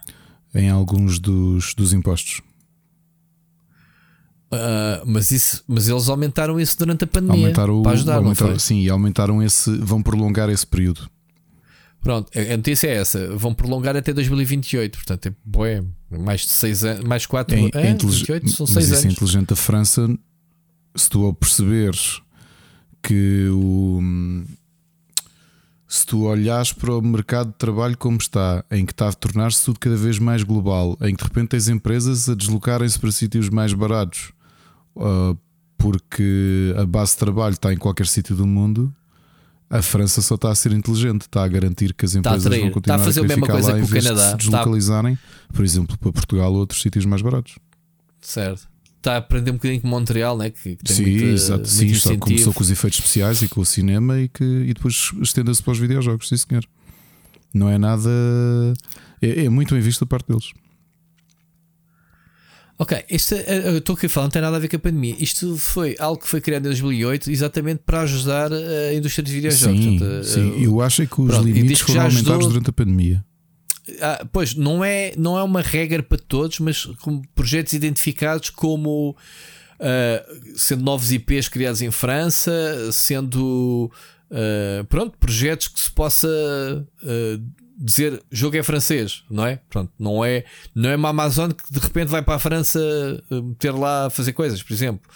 em 0.55 0.69
alguns 0.69 1.19
dos, 1.19 1.75
dos 1.75 1.93
impostos. 1.93 2.43
Uh, 4.53 5.01
mas, 5.07 5.31
isso, 5.31 5.65
mas 5.67 5.89
eles 5.89 6.11
aumentaram 6.11 6.61
isso 6.61 6.77
durante 6.79 7.05
a 7.05 7.07
pandemia 7.07 7.47
aumentaram, 7.47 7.83
para 7.83 7.93
ajudar, 7.93 8.17
aumentaram, 8.17 8.59
Sim, 8.59 8.87
aumentaram 8.91 9.43
esse, 9.43 9.75
vão 9.79 10.03
prolongar 10.03 10.51
esse 10.51 10.67
período. 10.67 11.09
Pronto, 12.03 12.31
a 12.37 12.57
notícia 12.57 12.89
é 12.89 12.97
essa, 12.97 13.35
vão 13.35 13.55
prolongar 13.55 13.97
até 13.97 14.13
2028, 14.13 14.99
portanto 14.99 15.27
é 15.29 15.33
bué, 15.43 15.83
mais 16.11 16.43
de 16.43 16.51
6 16.51 16.85
anos, 16.85 17.05
mais 17.05 17.25
4 17.25 17.57
anos. 17.57 17.71
É, 17.75 17.87
é 17.87 17.95
28, 17.95 18.51
são 18.51 18.67
6 18.67 18.77
anos. 18.77 18.99
Isso 18.99 19.07
é 19.07 19.11
inteligente 19.11 19.49
da 19.49 19.57
França, 19.57 20.07
se 20.95 21.09
tu 21.09 21.33
perceberes 21.33 22.21
que 23.03 23.49
o 23.51 24.03
se 25.89 26.07
tu 26.07 26.25
olhares 26.25 26.73
para 26.73 26.95
o 26.95 27.03
mercado 27.03 27.49
de 27.49 27.59
trabalho 27.59 27.97
como 27.97 28.17
está, 28.19 28.65
em 28.71 28.85
que 28.85 28.93
está 28.93 29.09
a 29.09 29.13
tornar-se 29.13 29.65
tudo 29.65 29.79
cada 29.79 29.97
vez 29.97 30.19
mais 30.19 30.43
global, 30.43 30.97
em 31.03 31.15
que 31.15 31.23
de 31.23 31.29
repente 31.29 31.49
tens 31.49 31.69
empresas 31.69 32.29
a 32.29 32.35
deslocarem-se 32.35 32.99
para 32.99 33.13
sítios 33.13 33.49
mais 33.49 33.73
baratos 33.73 34.33
uh, 34.97 35.37
porque 35.77 36.75
a 36.79 36.87
base 36.87 37.13
de 37.13 37.19
trabalho 37.19 37.55
está 37.55 37.73
em 37.73 37.77
qualquer 37.77 38.07
sítio 38.07 38.37
do 38.37 38.47
mundo, 38.47 38.95
a 39.69 39.81
França 39.81 40.21
só 40.21 40.35
está 40.35 40.51
a 40.51 40.55
ser 40.55 40.73
inteligente, 40.73 41.23
está 41.23 41.43
a 41.43 41.49
garantir 41.49 41.95
que 41.95 42.05
as 42.05 42.15
empresas 42.15 42.45
vão 42.45 42.71
continuar 42.71 42.81
está 42.81 42.95
a 42.95 42.99
fazer 42.99 43.21
a, 43.21 43.25
a 43.25 43.27
mesma 43.27 43.47
coisa 43.47 43.73
que 43.73 43.83
o 43.83 43.89
Canadá. 43.89 44.25
De 44.25 44.31
se 44.31 44.37
deslocalizarem, 44.37 45.13
está... 45.15 45.55
por 45.55 45.65
exemplo, 45.65 45.99
para 45.99 46.13
Portugal 46.13 46.53
ou 46.53 46.59
outros 46.59 46.83
sítios 46.83 47.07
mais 47.07 47.23
baratos. 47.23 47.59
Certo. 48.21 48.69
Está 48.99 49.15
a 49.15 49.17
aprender 49.17 49.51
um 49.51 49.55
bocadinho 49.55 49.81
com 49.81 49.89
Montreal, 49.89 50.37
né? 50.37 50.51
que, 50.51 50.77
que 50.77 50.85
tem 50.85 50.95
Sim, 50.95 51.11
muita, 51.11 51.25
exato. 51.25 51.69
Sim, 51.69 51.95
só 51.95 52.17
começou 52.17 52.53
com 52.53 52.61
os 52.61 52.71
efeitos 52.71 53.01
especiais 53.01 53.43
e 53.43 53.49
com 53.49 53.61
o 53.63 53.67
cinema 53.67 54.21
e, 54.21 54.29
que, 54.29 54.45
e 54.45 54.75
depois 54.75 55.11
estenda-se 55.21 55.63
para 55.63 55.73
os 55.73 55.79
videojogos, 55.79 56.29
sim 56.29 56.37
senhor. 56.37 56.65
Não 57.53 57.69
é 57.69 57.79
nada. 57.79 58.09
É, 59.21 59.47
é 59.47 59.49
muito 59.49 59.75
bem 59.75 59.83
visto 59.83 60.01
da 60.01 60.07
parte 60.07 60.29
deles. 60.29 60.53
Ok, 62.83 62.99
este, 63.09 63.37
eh, 63.37 63.63
eu 63.65 63.79
estou 63.79 63.95
aqui 63.95 64.07
a 64.07 64.09
falar, 64.09 64.25
não 64.25 64.31
tem 64.33 64.43
nada 64.43 64.57
a 64.57 64.59
ver 64.59 64.67
com 64.67 64.75
a 64.75 64.79
pandemia. 64.81 65.15
Isto 65.17 65.57
foi 65.57 65.95
algo 66.01 66.21
que 66.21 66.27
foi 66.27 66.41
criado 66.41 66.63
em 66.63 66.71
2008 66.71 67.31
exatamente 67.31 67.81
para 67.87 68.01
ajudar 68.01 68.53
a 68.53 68.93
indústria 68.93 69.23
de 69.23 69.33
videojogos. 69.33 69.81
Sim, 69.81 69.99
Portanto, 70.01 70.25
sim. 70.25 70.61
Eh, 70.61 70.67
eu 70.67 70.81
acho 70.81 71.07
que 71.07 71.21
os 71.21 71.29
pronto, 71.29 71.45
limites 71.45 71.79
foram 71.79 72.01
aumentados 72.01 72.29
ajudou... 72.29 72.49
durante 72.49 72.71
a 72.71 72.73
pandemia. 72.73 73.25
Ah, 74.01 74.27
pois, 74.33 74.57
não 74.57 74.85
é, 74.85 75.13
não 75.17 75.39
é 75.39 75.45
uma 75.45 75.63
regra 75.63 76.03
para 76.03 76.19
todos, 76.19 76.59
mas 76.59 76.85
com 76.85 77.23
projetos 77.37 77.73
identificados 77.73 78.51
como 78.51 79.11
uh, 79.11 80.59
sendo 80.59 80.83
novos 80.83 81.13
IPs 81.13 81.49
criados 81.49 81.83
em 81.83 81.91
França, 81.93 82.91
sendo 82.91 83.93
uh, 84.29 84.85
pronto, 84.87 85.17
projetos 85.19 85.69
que 85.69 85.79
se 85.79 85.91
possa 85.93 86.27
uh, 86.27 87.62
dizer 87.83 88.23
jogo 88.31 88.57
é 88.57 88.63
francês, 88.63 89.25
não 89.29 89.47
é? 89.47 89.61
Pronto, 89.69 89.93
não 89.99 90.25
é, 90.25 90.45
não 90.75 90.91
é 90.91 90.97
uma 90.97 91.09
Amazon 91.09 91.51
que 91.51 91.73
de 91.73 91.81
repente 91.81 92.09
vai 92.09 92.23
para 92.23 92.35
a 92.35 92.39
França 92.39 92.81
eh, 93.31 93.35
ter 93.59 93.73
lá 93.73 94.07
a 94.07 94.11
fazer 94.11 94.33
coisas, 94.33 94.63
por 94.63 94.73
exemplo. 94.73 95.11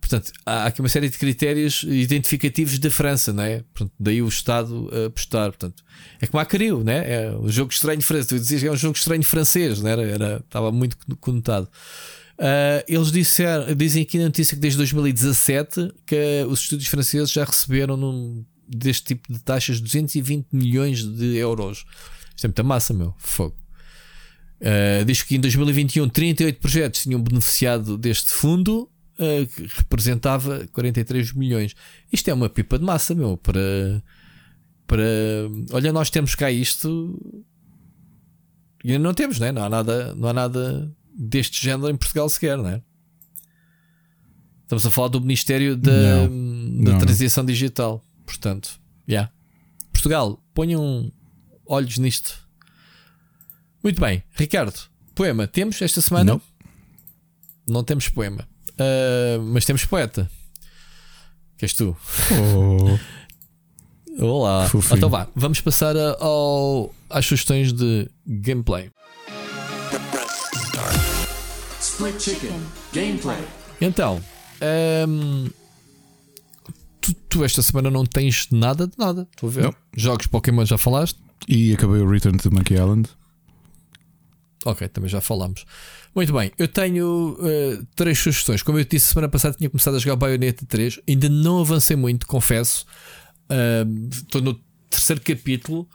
Portanto, 0.00 0.32
há 0.44 0.66
aqui 0.66 0.80
uma 0.80 0.88
série 0.88 1.08
de 1.08 1.16
critérios 1.16 1.84
identificativos 1.84 2.78
da 2.78 2.90
França, 2.90 3.32
não 3.32 3.44
é? 3.44 3.62
Portanto, 3.72 3.92
daí 3.98 4.20
o 4.20 4.28
Estado 4.28 4.90
apostar. 5.06 5.50
Portanto, 5.50 5.82
é 6.20 6.26
como 6.26 6.40
a 6.40 6.44
Cariu, 6.44 6.82
né? 6.82 7.04
É 7.08 7.30
o 7.30 7.48
jogo 7.48 7.72
estranho 7.72 8.02
francês. 8.02 8.26
Tu 8.26 8.38
dizias 8.38 8.62
que 8.62 8.68
é 8.68 8.72
um 8.72 8.76
jogo 8.76 8.96
estranho 8.98 9.22
francês, 9.22 9.80
não 9.80 9.88
era? 9.88 10.02
era 10.02 10.36
estava 10.44 10.72
muito 10.72 10.96
conotado. 11.20 11.68
Uh, 12.32 12.82
eles 12.88 13.12
disseram, 13.12 13.72
dizem 13.74 14.02
aqui 14.02 14.18
na 14.18 14.24
notícia 14.24 14.56
que 14.56 14.60
desde 14.60 14.76
2017 14.78 15.92
que 16.04 16.44
os 16.48 16.60
estúdios 16.60 16.88
franceses 16.88 17.30
já 17.30 17.44
receberam 17.44 17.96
num 17.96 18.44
deste 18.68 19.04
tipo 19.04 19.32
de 19.32 19.38
taxas 19.40 19.80
220 19.80 20.46
milhões 20.52 21.04
de 21.04 21.36
euros. 21.36 21.84
Isto 22.34 22.46
é 22.46 22.48
muita 22.48 22.62
massa, 22.62 22.94
meu. 22.94 23.14
Fogo. 23.18 23.56
Uh, 24.60 25.04
diz 25.04 25.22
que 25.22 25.36
em 25.36 25.40
2021 25.40 26.08
38 26.08 26.60
projetos 26.60 27.02
tinham 27.02 27.20
beneficiado 27.20 27.98
deste 27.98 28.30
fundo 28.30 28.88
uh, 29.18 29.46
que 29.46 29.66
representava 29.76 30.66
43 30.72 31.32
milhões. 31.32 31.74
Isto 32.12 32.28
é 32.28 32.34
uma 32.34 32.48
pipa 32.48 32.78
de 32.78 32.84
massa, 32.84 33.14
meu. 33.14 33.36
Para, 33.36 34.02
para 34.86 35.04
olha, 35.72 35.92
nós 35.92 36.10
temos 36.10 36.34
cá 36.34 36.50
isto 36.50 37.18
e 38.84 38.98
não 38.98 39.14
temos, 39.14 39.38
né? 39.38 39.52
não 39.52 39.64
há 39.64 39.68
nada, 39.68 40.14
não 40.14 40.28
há 40.28 40.32
nada 40.32 40.92
deste 41.14 41.62
género 41.62 41.88
em 41.88 41.96
Portugal 41.96 42.28
sequer, 42.28 42.56
não 42.56 42.68
é? 42.68 42.82
Estamos 44.62 44.86
a 44.86 44.90
falar 44.90 45.08
do 45.08 45.20
Ministério 45.20 45.76
da, 45.76 46.26
não, 46.26 46.84
da 46.84 46.92
não. 46.92 46.98
Transição 46.98 47.44
Digital. 47.44 48.04
Portanto, 48.24 48.80
já. 49.06 49.12
Yeah. 49.12 49.32
Portugal, 49.92 50.42
ponham 50.54 51.12
olhos 51.66 51.98
nisto. 51.98 52.38
Muito 53.82 54.00
bem, 54.00 54.22
Ricardo, 54.34 54.78
poema. 55.14 55.46
Temos 55.46 55.80
esta 55.80 56.00
semana? 56.00 56.32
Não. 56.32 56.42
Não 57.68 57.84
temos 57.84 58.08
poema. 58.08 58.48
Uh, 58.72 59.42
mas 59.42 59.64
temos 59.64 59.84
poeta. 59.84 60.30
Que 61.56 61.64
és 61.64 61.74
tu. 61.74 61.96
Oh. 62.30 62.98
Olá. 64.18 64.68
Fofinho. 64.68 64.96
Então 64.96 65.08
vá, 65.08 65.28
vamos 65.34 65.60
passar 65.60 65.96
ao, 65.96 66.94
às 67.08 67.24
sugestões 67.24 67.72
de 67.72 68.08
gameplay. 68.26 68.90
Split 71.80 72.20
Chicken 72.20 72.60
Gameplay. 72.92 73.44
Então, 73.80 74.22
um, 75.08 75.50
tu, 77.02 77.14
tu, 77.28 77.44
esta 77.44 77.60
semana 77.60 77.90
não 77.90 78.06
tens 78.06 78.48
nada 78.50 78.86
de 78.86 78.94
nada. 78.96 79.28
Estou 79.30 79.50
a 79.50 79.52
ver. 79.52 79.64
Não. 79.64 79.74
Jogos 79.96 80.26
Pokémon 80.26 80.64
já 80.64 80.78
falaste? 80.78 81.18
E 81.48 81.74
acabei 81.74 82.00
o 82.00 82.08
Return 82.08 82.38
to 82.38 82.50
Monkey 82.52 82.74
Island. 82.74 83.10
Ok, 84.64 84.88
também 84.88 85.10
já 85.10 85.20
falamos. 85.20 85.64
Muito 86.14 86.32
bem, 86.32 86.52
eu 86.56 86.68
tenho 86.68 87.36
uh, 87.40 87.86
três 87.96 88.18
sugestões. 88.18 88.62
Como 88.62 88.78
eu 88.78 88.84
disse, 88.84 89.08
semana 89.08 89.28
passada 89.28 89.56
tinha 89.56 89.68
começado 89.68 89.96
a 89.96 89.98
jogar 89.98 90.16
Bayonetta 90.16 90.64
3. 90.66 91.00
Ainda 91.08 91.28
não 91.28 91.60
avancei 91.60 91.96
muito, 91.96 92.26
confesso. 92.26 92.86
Estou 94.10 94.40
uh, 94.40 94.44
no 94.44 94.60
terceiro 94.88 95.20
capítulo. 95.20 95.88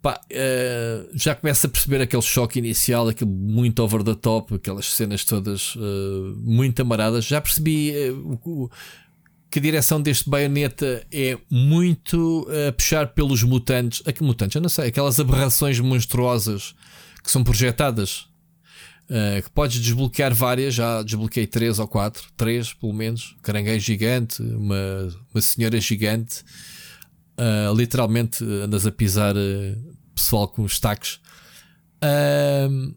Pá, 0.00 0.18
uh, 0.30 1.10
já 1.14 1.34
começo 1.34 1.66
a 1.66 1.68
perceber 1.68 2.00
aquele 2.00 2.22
choque 2.22 2.58
inicial, 2.58 3.08
aquele 3.08 3.30
muito 3.30 3.82
over 3.82 4.02
the 4.02 4.14
top, 4.14 4.54
aquelas 4.54 4.86
cenas 4.86 5.24
todas 5.24 5.76
muito 6.38 6.80
amaradas. 6.80 7.26
Já 7.26 7.40
percebi 7.40 7.92
o, 8.10 8.70
que 9.54 9.60
a 9.60 9.62
direção 9.62 10.02
deste 10.02 10.28
baioneta 10.28 11.06
é 11.12 11.38
muito 11.48 12.44
a 12.68 12.72
puxar 12.72 13.14
pelos 13.14 13.44
mutantes. 13.44 14.02
Aqui, 14.04 14.20
mutantes, 14.20 14.56
eu 14.56 14.60
não 14.60 14.68
sei, 14.68 14.88
aquelas 14.88 15.20
aberrações 15.20 15.78
monstruosas 15.78 16.74
que 17.22 17.30
são 17.30 17.44
projetadas. 17.44 18.26
Uh, 19.04 19.40
que 19.44 19.50
podes 19.50 19.80
desbloquear 19.80 20.34
várias, 20.34 20.74
já 20.74 21.04
desbloqueei 21.04 21.46
três 21.46 21.78
ou 21.78 21.86
quatro, 21.86 22.24
três 22.36 22.72
pelo 22.72 22.92
menos. 22.92 23.36
Caranguejo 23.42 23.86
gigante, 23.86 24.42
uma, 24.42 25.08
uma 25.32 25.40
senhora 25.40 25.80
gigante. 25.80 26.42
Uh, 27.38 27.72
literalmente 27.76 28.42
andas 28.42 28.88
a 28.88 28.90
pisar 28.90 29.36
uh, 29.36 29.96
pessoal 30.16 30.48
com 30.48 30.62
os 30.62 30.80
tacos. 30.80 31.20
Uh, 32.02 32.92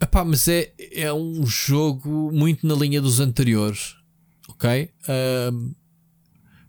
epá, 0.00 0.24
mas 0.24 0.46
é, 0.46 0.72
é 0.92 1.12
um 1.12 1.44
jogo 1.44 2.30
muito 2.32 2.64
na 2.64 2.76
linha 2.76 3.00
dos 3.00 3.18
anteriores 3.18 4.00
ok? 4.62 4.90
Uh, 5.08 5.74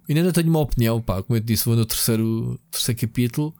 ainda 0.10 0.34
tenho 0.34 0.50
uma 0.50 0.60
opinião, 0.60 1.00
pá, 1.00 1.22
como 1.22 1.38
eu 1.38 1.42
disse, 1.42 1.66
vou 1.66 1.76
no 1.76 1.86
terceiro, 1.86 2.60
terceiro 2.72 3.00
capítulo. 3.00 3.56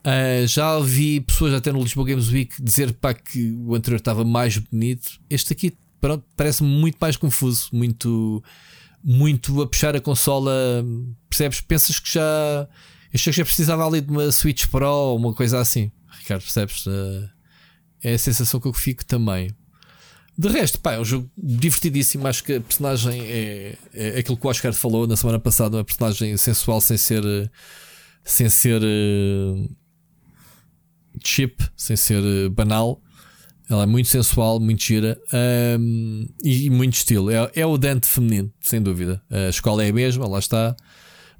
Uh, 0.00 0.46
já 0.46 0.76
ouvi 0.76 1.20
pessoas 1.20 1.54
até 1.54 1.72
no 1.72 1.80
Lisboa 1.80 2.06
Games 2.06 2.28
Week 2.30 2.60
dizer 2.60 2.92
pá, 2.94 3.14
que 3.14 3.52
o 3.52 3.74
anterior 3.74 3.98
estava 3.98 4.24
mais 4.24 4.58
bonito. 4.58 5.18
Este 5.30 5.52
aqui 5.52 5.78
parece 6.36 6.62
muito 6.62 6.98
mais 7.00 7.16
confuso, 7.16 7.68
muito, 7.72 8.42
muito 9.02 9.62
a 9.62 9.66
puxar 9.66 9.96
a 9.96 10.00
consola. 10.00 10.52
Percebes? 11.30 11.60
Pensas 11.60 11.98
que 11.98 12.12
já. 12.12 12.68
Achei 13.14 13.32
que 13.32 13.38
já 13.38 13.44
precisava 13.44 13.86
ali 13.86 14.00
de 14.00 14.10
uma 14.10 14.30
Switch 14.32 14.66
Pro 14.66 14.86
ou 14.86 15.16
uma 15.16 15.32
coisa 15.32 15.60
assim. 15.60 15.92
Ricardo, 16.18 16.42
percebes? 16.42 16.84
Uh, 16.84 17.30
é 18.02 18.14
a 18.14 18.18
sensação 18.18 18.60
que 18.60 18.66
eu 18.66 18.72
fico 18.72 19.04
também. 19.04 19.50
De 20.36 20.48
resto, 20.48 20.80
pá, 20.80 20.94
é 20.94 21.00
um 21.00 21.04
jogo 21.04 21.30
divertidíssimo. 21.36 22.26
Acho 22.26 22.42
que 22.42 22.54
a 22.54 22.60
personagem 22.60 23.20
é, 23.22 23.76
é 23.92 24.18
aquilo 24.18 24.36
que 24.36 24.46
o 24.46 24.50
Oscar 24.50 24.72
falou 24.72 25.06
na 25.06 25.16
semana 25.16 25.38
passada: 25.38 25.76
uma 25.76 25.84
personagem 25.84 26.36
sensual 26.36 26.80
sem 26.80 26.96
ser. 26.96 27.22
sem 28.24 28.48
ser. 28.48 28.82
Uh, 28.82 29.68
chip, 31.22 31.62
sem 31.76 31.96
ser 31.96 32.22
eh, 32.22 32.48
banal. 32.48 33.00
Ela 33.68 33.84
é 33.84 33.86
muito 33.86 34.08
sensual, 34.08 34.60
muito 34.60 34.82
gira 34.82 35.18
um, 35.80 36.26
e, 36.42 36.68
muito 36.68 36.94
estilo. 36.94 37.30
É, 37.30 37.50
é, 37.54 37.64
o 37.64 37.78
Dante 37.78 38.06
feminino, 38.06 38.52
sem 38.60 38.82
dúvida. 38.82 39.22
A 39.30 39.48
escola 39.48 39.82
é 39.82 39.88
a 39.88 39.92
mesma, 39.92 40.28
lá 40.28 40.38
está. 40.38 40.76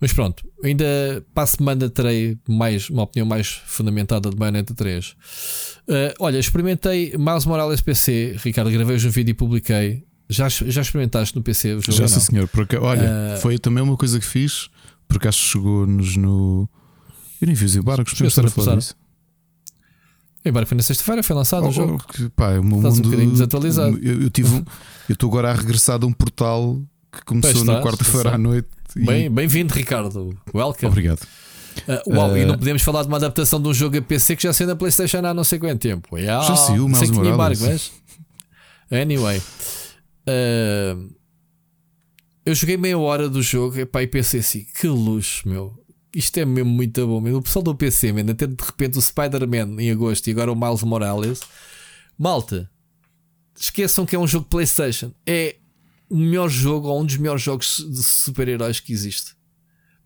Mas 0.00 0.12
pronto, 0.12 0.42
ainda 0.62 1.24
para 1.34 1.44
a 1.44 1.46
semana 1.46 1.90
terei 1.90 2.38
mais, 2.48 2.88
uma 2.88 3.02
opinião 3.02 3.26
mais 3.26 3.48
fundamentada 3.66 4.30
de 4.30 4.36
Bayonetta 4.36 4.74
3. 4.74 5.14
Uh, 5.88 6.14
olha, 6.18 6.38
experimentei 6.38 7.14
Miles 7.16 7.44
Morales 7.44 7.80
PC. 7.80 8.36
Ricardo, 8.42 8.70
gravei 8.70 8.96
hoje 8.96 9.08
um 9.08 9.10
vídeo 9.10 9.32
e 9.32 9.34
publiquei. 9.34 10.04
Já, 10.28 10.48
já 10.48 10.80
experimentaste 10.80 11.36
no 11.36 11.42
PC 11.42 11.74
o 11.74 11.80
jogo? 11.82 11.92
Já, 11.92 12.08
sim, 12.08 12.20
senhor. 12.20 12.48
Porque, 12.48 12.76
olha, 12.76 13.36
uh, 13.36 13.40
foi 13.40 13.58
também 13.58 13.82
uma 13.82 13.96
coisa 13.96 14.18
que 14.18 14.24
fiz, 14.24 14.70
porque 15.06 15.28
acho 15.28 15.42
que 15.42 15.50
chegou-nos 15.50 16.16
no. 16.16 16.68
Eu 17.40 17.46
nem 17.46 17.54
vi 17.54 17.66
os 17.66 17.76
embargos, 17.76 18.12
podemos 18.14 18.32
estar 18.32 18.46
a 18.46 18.50
falar 18.50 18.76
disso. 18.76 18.96
Embora 20.44 20.66
foi 20.66 20.76
na 20.76 20.82
sexta-feira, 20.82 21.22
foi 21.22 21.36
lançado 21.36 21.64
oh, 21.64 21.68
o 21.68 21.72
jogo. 21.72 22.04
Que, 22.12 22.28
pá, 22.30 22.58
o 22.58 22.64
meu 22.64 22.78
Estás 22.78 22.96
mundo, 22.96 23.06
um 23.06 23.10
bocadinho 23.10 23.32
desatualizado. 23.32 23.98
Eu, 24.02 24.22
eu 24.22 24.30
tive 24.30 24.54
um, 24.54 24.64
eu 25.08 25.12
estou 25.14 25.28
agora 25.28 25.50
a 25.50 25.54
regressar 25.54 25.98
de 25.98 26.06
um 26.06 26.12
portal 26.12 26.80
que 27.12 27.24
começou 27.24 27.64
na 27.64 27.82
quarta-feira 27.82 28.34
à 28.34 28.38
noite. 28.38 28.68
E... 28.96 29.28
Bem-vindo, 29.28 29.74
Ricardo. 29.74 30.36
Welcome. 30.54 30.88
Obrigado. 30.88 31.26
Uh, 31.88 32.14
uau, 32.14 32.32
uh, 32.32 32.36
e 32.36 32.44
não 32.44 32.56
podemos 32.56 32.82
falar 32.82 33.02
de 33.02 33.08
uma 33.08 33.16
adaptação 33.16 33.60
de 33.60 33.68
um 33.68 33.74
jogo 33.74 33.98
a 33.98 34.02
PC 34.02 34.36
que 34.36 34.42
já 34.42 34.52
saiu 34.52 34.68
na 34.68 34.76
PlayStation 34.76 35.18
há 35.18 35.34
não 35.34 35.44
sei 35.44 35.58
quanto 35.58 35.80
tempo. 35.80 36.16
Yeah, 36.16 36.46
já 36.46 36.56
saiu, 36.56 36.88
mais 36.88 37.10
uma 37.10 37.26
embargo, 37.26 37.60
mas... 37.62 37.92
Anyway, 38.90 39.38
uh, 39.38 41.14
eu 42.46 42.54
joguei 42.54 42.76
meia 42.76 42.98
hora 42.98 43.28
do 43.28 43.42
jogo 43.42 43.78
epá, 43.78 44.02
e 44.02 44.06
pensei 44.06 44.40
assim: 44.40 44.66
que 44.78 44.86
luxo, 44.86 45.48
meu 45.48 45.84
isto 46.14 46.38
é 46.38 46.44
mesmo 46.44 46.70
muito 46.70 47.06
bom. 47.06 47.20
O 47.36 47.42
pessoal 47.42 47.62
do 47.62 47.74
PC, 47.74 48.12
man, 48.12 48.30
a 48.30 48.34
ter 48.34 48.46
de 48.46 48.64
repente 48.64 48.98
o 48.98 49.02
Spider-Man 49.02 49.82
em 49.82 49.90
agosto 49.90 50.28
e 50.28 50.30
agora 50.30 50.52
o 50.52 50.56
Miles 50.56 50.82
Morales. 50.82 51.40
Malta, 52.16 52.70
esqueçam 53.58 54.06
que 54.06 54.14
é 54.14 54.18
um 54.18 54.26
jogo 54.26 54.46
PlayStation. 54.46 55.12
É 55.26 55.56
o 56.08 56.16
melhor 56.16 56.48
jogo 56.48 56.88
ou 56.88 57.00
um 57.00 57.04
dos 57.04 57.16
melhores 57.16 57.42
jogos 57.42 57.84
de 57.90 58.02
super-heróis 58.02 58.78
que 58.78 58.92
existe. 58.92 59.34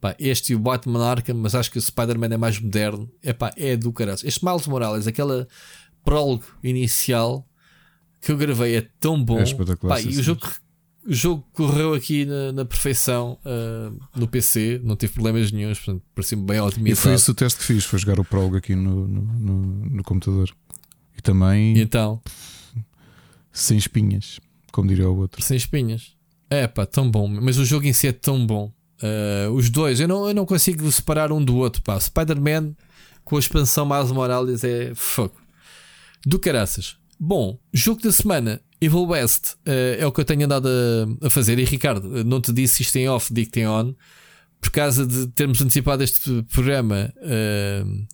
Pá, 0.01 0.15
este 0.19 0.53
e 0.53 0.57
o 0.57 0.59
Batman 0.59 1.05
Arkham, 1.05 1.35
mas 1.35 1.55
acho 1.55 1.71
que 1.71 1.79
o 1.79 1.83
Spider-Man 1.83 2.29
é 2.35 2.37
mais 2.37 2.61
moderno. 2.61 3.11
É 3.23 3.33
pá, 3.33 3.53
é 3.57 3.77
do 3.77 3.93
caralho. 3.93 4.19
Este 4.23 4.45
Miles 4.45 4.67
Morales, 4.67 5.07
aquela 5.07 5.49
prólogo 6.05 6.45
inicial 6.63 7.47
que 8.21 8.33
eu 8.33 8.37
gravei 8.37 8.77
é 8.77 8.89
tão 9.01 9.23
bom. 9.23 9.41
É 9.41 9.77
pá, 9.89 10.01
e 10.01 10.17
o 10.19 10.23
jogo 10.23 10.49
o 11.09 11.15
jogo 11.15 11.43
correu 11.55 11.95
aqui 11.95 12.27
na, 12.27 12.53
na 12.53 12.65
perfeição 12.67 13.39
uh, 13.43 13.99
no 14.15 14.29
PC, 14.29 14.79
não 14.85 14.95
tive 14.95 15.15
problemas 15.15 15.51
nenhum, 15.51 15.73
portanto, 15.73 16.03
parecia-me 16.15 16.45
bem 16.45 16.61
otimizado. 16.61 16.93
E 16.93 17.03
foi 17.03 17.15
esse 17.15 17.31
o 17.31 17.35
teste 17.35 17.59
que 17.61 17.65
fiz, 17.65 17.85
foi 17.85 17.99
jogar 17.99 18.21
o 18.21 18.25
Prologue 18.25 18.59
aqui 18.59 18.75
no, 18.75 19.09
no, 19.09 19.23
no, 19.23 19.57
no 19.87 20.03
computador. 20.03 20.55
E 21.17 21.23
também. 21.23 21.79
E 21.79 21.81
então? 21.81 22.21
Sem 23.51 23.79
espinhas, 23.79 24.39
como 24.71 24.89
diria 24.89 25.09
o 25.09 25.17
outro. 25.17 25.43
Sem 25.43 25.57
espinhas. 25.57 26.15
É 26.51 26.67
pá, 26.67 26.85
tão 26.85 27.11
bom. 27.11 27.27
Mas 27.27 27.57
o 27.57 27.65
jogo 27.65 27.87
em 27.87 27.93
si 27.95 28.07
é 28.07 28.13
tão 28.13 28.47
bom. 28.47 28.71
Uh, 29.03 29.53
os 29.53 29.71
dois, 29.71 30.01
eu 30.01 30.09
não, 30.09 30.29
eu 30.29 30.35
não 30.35 30.45
consigo 30.45 30.91
separar 30.91 31.31
um 31.33 31.43
do 31.43 31.57
outro. 31.57 31.83
Pá. 31.83 31.99
Spider-Man 31.99 32.75
com 33.25 33.37
a 33.37 33.39
expansão 33.39 33.85
mais 33.85 34.11
Morales 34.11 34.65
é 34.65 34.93
fogo. 34.95 35.35
Do 36.25 36.39
caraças. 36.39 36.97
Bom, 37.21 37.59
jogo 37.73 38.01
da 38.03 38.11
semana. 38.11 38.61
Evil 38.81 39.07
West 39.07 39.55
uh, 39.67 39.99
é 39.99 40.07
o 40.07 40.13
que 40.13 40.21
eu 40.21 40.25
tenho 40.25 40.45
andado 40.45 40.69
a, 40.69 41.27
a, 41.27 41.31
fazer. 41.31 41.59
E 41.59 41.65
Ricardo, 41.65 42.25
não 42.25 42.41
te 42.41 42.53
disse 42.53 42.83
isto 42.83 42.97
em 42.97 43.09
off, 43.09 43.35
digo-te 43.35 43.61
em 43.61 43.67
on, 43.67 43.93
por 44.61 44.71
causa 44.71 45.05
de 45.05 45.27
termos 45.29 45.61
antecipado 45.61 46.03
este 46.03 46.45
programa. 46.53 47.13
Uh, 47.17 48.07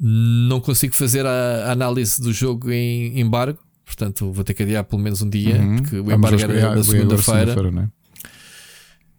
não 0.00 0.60
consigo 0.60 0.94
fazer 0.94 1.26
a, 1.26 1.66
a, 1.66 1.72
análise 1.72 2.20
do 2.20 2.32
jogo 2.32 2.72
em 2.72 3.20
embargo, 3.20 3.58
portanto 3.84 4.32
vou 4.32 4.42
ter 4.42 4.54
que 4.54 4.62
adiar 4.62 4.84
pelo 4.84 5.02
menos 5.02 5.22
um 5.22 5.28
dia, 5.28 5.56
uhum. 5.56 5.76
porque 5.76 5.96
o 5.96 6.10
embargo 6.10 6.40
era 6.40 6.74
na 6.74 6.82
segunda-feira. 6.82 7.54
Segunda? 7.54 7.92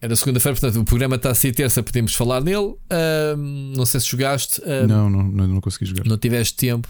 Era 0.05 0.15
segunda-feira, 0.15 0.59
portanto 0.59 0.81
o 0.81 0.85
programa 0.85 1.15
está 1.15 1.31
a 1.31 1.35
ser 1.35 1.51
terça, 1.51 1.81
podemos 1.81 2.13
falar 2.13 2.41
nele. 2.41 2.75
Não 3.75 3.85
sei 3.85 3.99
se 3.99 4.07
jogaste. 4.07 4.61
não, 4.87 5.09
não, 5.09 5.23
não, 5.23 5.47
não 5.47 5.61
consegui 5.61 5.85
jogar. 5.85 6.05
Não 6.05 6.17
tiveste 6.17 6.55
tempo. 6.55 6.87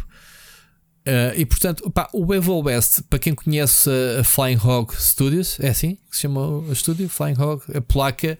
Uh, 1.07 1.37
e 1.37 1.45
portanto, 1.45 1.89
pá, 1.91 2.09
o 2.11 2.33
Evil 2.33 2.61
West, 2.61 3.01
para 3.07 3.19
quem 3.19 3.35
conhece 3.35 3.89
a 4.19 4.23
Flying 4.23 4.57
Hog 4.57 4.91
Studios, 4.99 5.59
é 5.59 5.69
assim 5.69 5.99
que 6.09 6.15
se 6.15 6.23
chama 6.23 6.47
o 6.47 6.73
estúdio? 6.73 7.07
Flying 7.07 7.39
Hog, 7.39 7.61
a 7.75 7.79
placa 7.79 8.39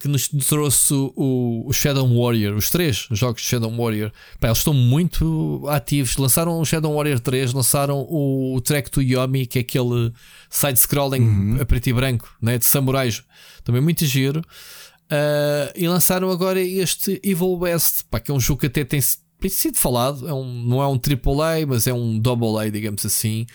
que 0.00 0.08
nos 0.08 0.28
trouxe 0.28 0.94
o, 0.94 1.64
o, 1.66 1.72
Shadow 1.74 2.08
Warrior, 2.08 2.56
os 2.56 2.70
três 2.70 3.06
jogos 3.10 3.42
de 3.42 3.48
Shadow 3.48 3.70
Warrior. 3.70 4.10
Pá, 4.40 4.48
eles 4.48 4.58
estão 4.58 4.72
muito 4.72 5.62
ativos. 5.68 6.16
Lançaram 6.16 6.58
o 6.58 6.64
Shadow 6.64 6.94
Warrior 6.94 7.20
3, 7.20 7.52
lançaram 7.52 8.06
o, 8.08 8.56
o 8.56 8.60
Track 8.62 8.90
to 8.90 9.02
Yomi, 9.02 9.46
que 9.46 9.58
é 9.58 9.60
aquele 9.60 10.10
side-scrolling 10.48 11.20
uhum. 11.20 11.58
a 11.60 11.66
preto 11.66 11.88
e 11.88 11.92
branco, 11.92 12.34
né, 12.40 12.56
de 12.56 12.64
samurais, 12.64 13.22
também 13.62 13.82
muito 13.82 14.06
giro. 14.06 14.40
Uh, 14.40 15.70
e 15.76 15.86
lançaram 15.86 16.30
agora 16.30 16.60
este 16.60 17.20
Evil 17.22 17.58
West, 17.58 18.04
pá, 18.10 18.18
que 18.18 18.30
é 18.30 18.34
um 18.34 18.40
jogo 18.40 18.60
que 18.60 18.66
até 18.66 18.84
tem 18.84 19.00
tem 19.40 19.50
sido 19.50 19.78
falado, 19.78 20.28
é 20.28 20.34
um, 20.34 20.62
não 20.64 20.82
é 20.82 20.86
um 20.86 21.00
AAA, 21.00 21.66
mas 21.66 21.86
é 21.86 21.94
um 21.94 22.18
double 22.18 22.58
A, 22.58 22.68
digamos 22.68 23.04
assim. 23.06 23.46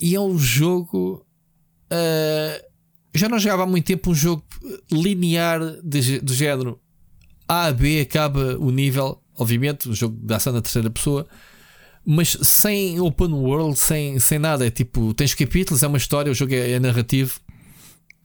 E 0.00 0.14
é 0.14 0.20
um 0.20 0.36
jogo. 0.36 1.24
Uh, 1.90 2.67
já 3.18 3.28
não 3.28 3.38
jogava 3.38 3.64
há 3.64 3.66
muito 3.66 3.84
tempo 3.84 4.10
um 4.10 4.14
jogo 4.14 4.44
linear 4.90 5.60
de, 5.82 6.20
do 6.20 6.32
género 6.32 6.80
A 7.46 7.66
a 7.66 7.72
B, 7.72 8.00
acaba 8.00 8.56
o 8.58 8.70
nível, 8.70 9.20
obviamente, 9.36 9.88
o 9.88 9.94
jogo 9.94 10.16
da 10.22 10.36
ação 10.36 10.52
na 10.52 10.60
terceira 10.60 10.90
pessoa, 10.90 11.26
mas 12.04 12.38
sem 12.42 13.00
open 13.00 13.32
world, 13.32 13.78
sem, 13.78 14.18
sem 14.18 14.38
nada. 14.38 14.66
É 14.66 14.70
tipo, 14.70 15.12
tens 15.14 15.34
capítulos, 15.34 15.82
é 15.82 15.86
uma 15.86 15.98
história, 15.98 16.32
o 16.32 16.34
jogo 16.34 16.54
é, 16.54 16.72
é 16.72 16.80
narrativo, 16.80 17.40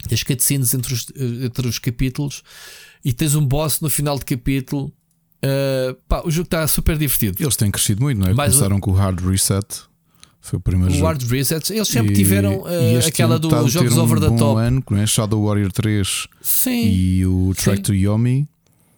tens 0.07 0.23
cutscenes 0.23 0.73
entre 0.73 0.93
os, 0.93 1.07
entre 1.15 1.67
os 1.67 1.79
capítulos 1.79 2.43
e 3.03 3.11
tens 3.11 3.35
um 3.35 3.45
boss 3.45 3.81
no 3.81 3.89
final 3.89 4.17
de 4.17 4.25
capítulo 4.25 4.93
Uh, 5.43 5.93
pá, 6.07 6.21
o 6.23 6.31
jogo 6.31 6.45
está 6.45 6.65
super 6.67 6.97
divertido. 6.97 7.43
Eles 7.43 7.57
têm 7.57 7.69
crescido 7.69 8.01
muito, 8.01 8.17
não 8.17 8.27
é? 8.27 8.33
Mais 8.33 8.53
Começaram 8.53 8.77
um... 8.77 8.79
com 8.79 8.91
o 8.91 8.93
Hard 8.93 9.19
Reset. 9.19 9.83
Foi 10.43 10.57
o 10.57 10.59
primeiro 10.59 10.91
o 10.91 10.93
jogo. 10.93 11.07
Hard 11.07 11.23
Reset. 11.23 11.71
Eles 11.71 11.87
sempre 11.87 12.11
e, 12.11 12.15
tiveram 12.17 12.57
uh, 12.63 13.07
aquela 13.07 13.39
dos 13.39 13.49
tá 13.49 13.65
jogos 13.65 13.97
over 13.97 14.19
the 14.19 14.29
top. 14.29 14.59
Ano, 14.59 14.83
é? 14.91 15.07
Shadow 15.07 15.41
Warrior 15.41 15.71
3 15.71 16.27
Sim. 16.41 16.85
e 16.85 17.25
o 17.25 17.53
Track 17.55 17.77
Sim. 17.77 17.83
to 17.83 17.93
Yomi. 17.93 18.47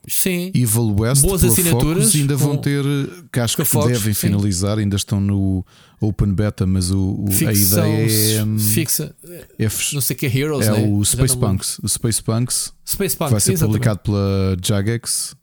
Sim. 0.07 0.51
Evil 0.55 0.95
West 0.99 1.21
Boas 1.21 1.43
assinaturas. 1.43 2.05
Focus, 2.05 2.15
ainda 2.15 2.35
vão 2.35 2.57
ter, 2.57 2.83
que 3.31 3.39
acho 3.39 3.55
que 3.55 3.63
Focus, 3.63 3.91
devem 3.91 4.13
sim. 4.13 4.21
finalizar, 4.21 4.79
ainda 4.79 4.95
estão 4.95 5.21
no 5.21 5.63
Open 6.01 6.33
Beta, 6.33 6.65
mas 6.65 6.89
o, 6.89 6.97
o 6.99 7.27
a 7.47 7.53
ideia 7.53 8.39
é. 8.39 8.43
Um, 8.43 8.57
fixa. 8.57 9.15
É, 9.59 9.67
não 9.93 10.01
sei 10.01 10.15
que 10.15 10.25
é 10.25 10.35
Heroes, 10.35 10.67
é 10.67 10.71
né? 10.71 10.87
o 10.87 11.05
Space 11.05 11.37
Punks. 11.37 11.79
O 11.79 11.87
Space 11.87 12.23
Punks, 12.23 12.73
Space 12.87 13.15
Punks 13.15 13.31
vai 13.31 13.39
ser 13.39 13.59
publicado 13.59 13.99
pela 13.99 14.57
Jagex 14.63 15.35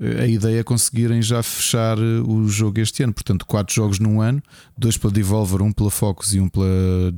a 0.00 0.26
ideia 0.26 0.60
é 0.60 0.62
conseguirem 0.62 1.20
já 1.20 1.42
fechar 1.42 1.98
eh, 1.98 2.20
o 2.24 2.46
jogo 2.48 2.78
este 2.78 3.02
ano. 3.02 3.12
Portanto, 3.12 3.44
quatro 3.44 3.74
jogos 3.74 3.98
num 3.98 4.20
ano, 4.20 4.40
dois 4.76 4.96
pela 4.96 5.12
Devolver, 5.12 5.60
um 5.60 5.72
pela 5.72 5.90
Focus 5.90 6.34
e 6.34 6.40
um 6.40 6.48
pela 6.48 6.66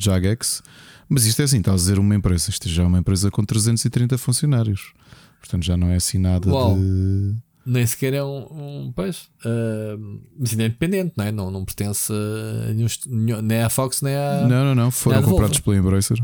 Jagex. 0.01 0.63
Mas 1.07 1.27
isto 1.27 1.43
é 1.43 1.45
assim, 1.45 1.59
está 1.59 1.73
a 1.73 1.75
dizer 1.75 1.99
uma 1.99 2.15
empresa. 2.15 2.49
Isto 2.49 2.69
já 2.69 2.83
é 2.83 2.87
uma 2.87 2.99
empresa 2.99 3.31
com 3.31 3.45
330 3.45 4.17
funcionários. 4.17 4.95
Portanto, 5.41 5.65
já 5.65 5.77
não 5.77 5.89
é 5.89 5.97
assim 5.97 6.19
nada 6.19 6.51
Uau. 6.51 6.77
de. 6.77 7.37
Nem 7.67 7.87
sequer 7.87 8.15
é 8.15 8.25
um. 8.25 8.47
um 8.51 8.93
pois. 8.97 9.29
Uh, 9.45 10.23
mas 10.39 10.53
ainda 10.53 10.63
é 10.63 10.67
independente, 10.67 11.13
não 11.17 11.25
é? 11.25 11.33
Não, 11.33 11.51
não 11.51 11.65
pertence 11.65 12.11
a 12.11 12.73
nenhum, 12.73 13.43
nem 13.43 13.61
à 13.61 13.69
Fox 13.69 14.01
nem 14.01 14.17
à. 14.17 14.47
Não, 14.49 14.65
não, 14.65 14.75
não. 14.75 14.91
Foram 14.91 15.23
comprados 15.23 15.61
pela 15.61 15.77
Embracer. 15.77 16.19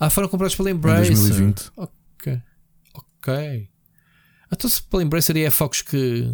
Ah, 0.00 0.08
foram 0.08 0.28
comprados 0.28 0.56
pela 0.56 0.70
Embracer. 0.70 1.12
Em 1.12 1.14
2020. 1.14 1.70
Ok. 1.76 2.40
Ok. 2.94 3.68
Então 4.52 4.68
se 4.70 4.82
pela 4.82 5.02
Embracer 5.02 5.36
é 5.36 5.46
a 5.46 5.50
Focus 5.50 5.82
que, 5.82 6.30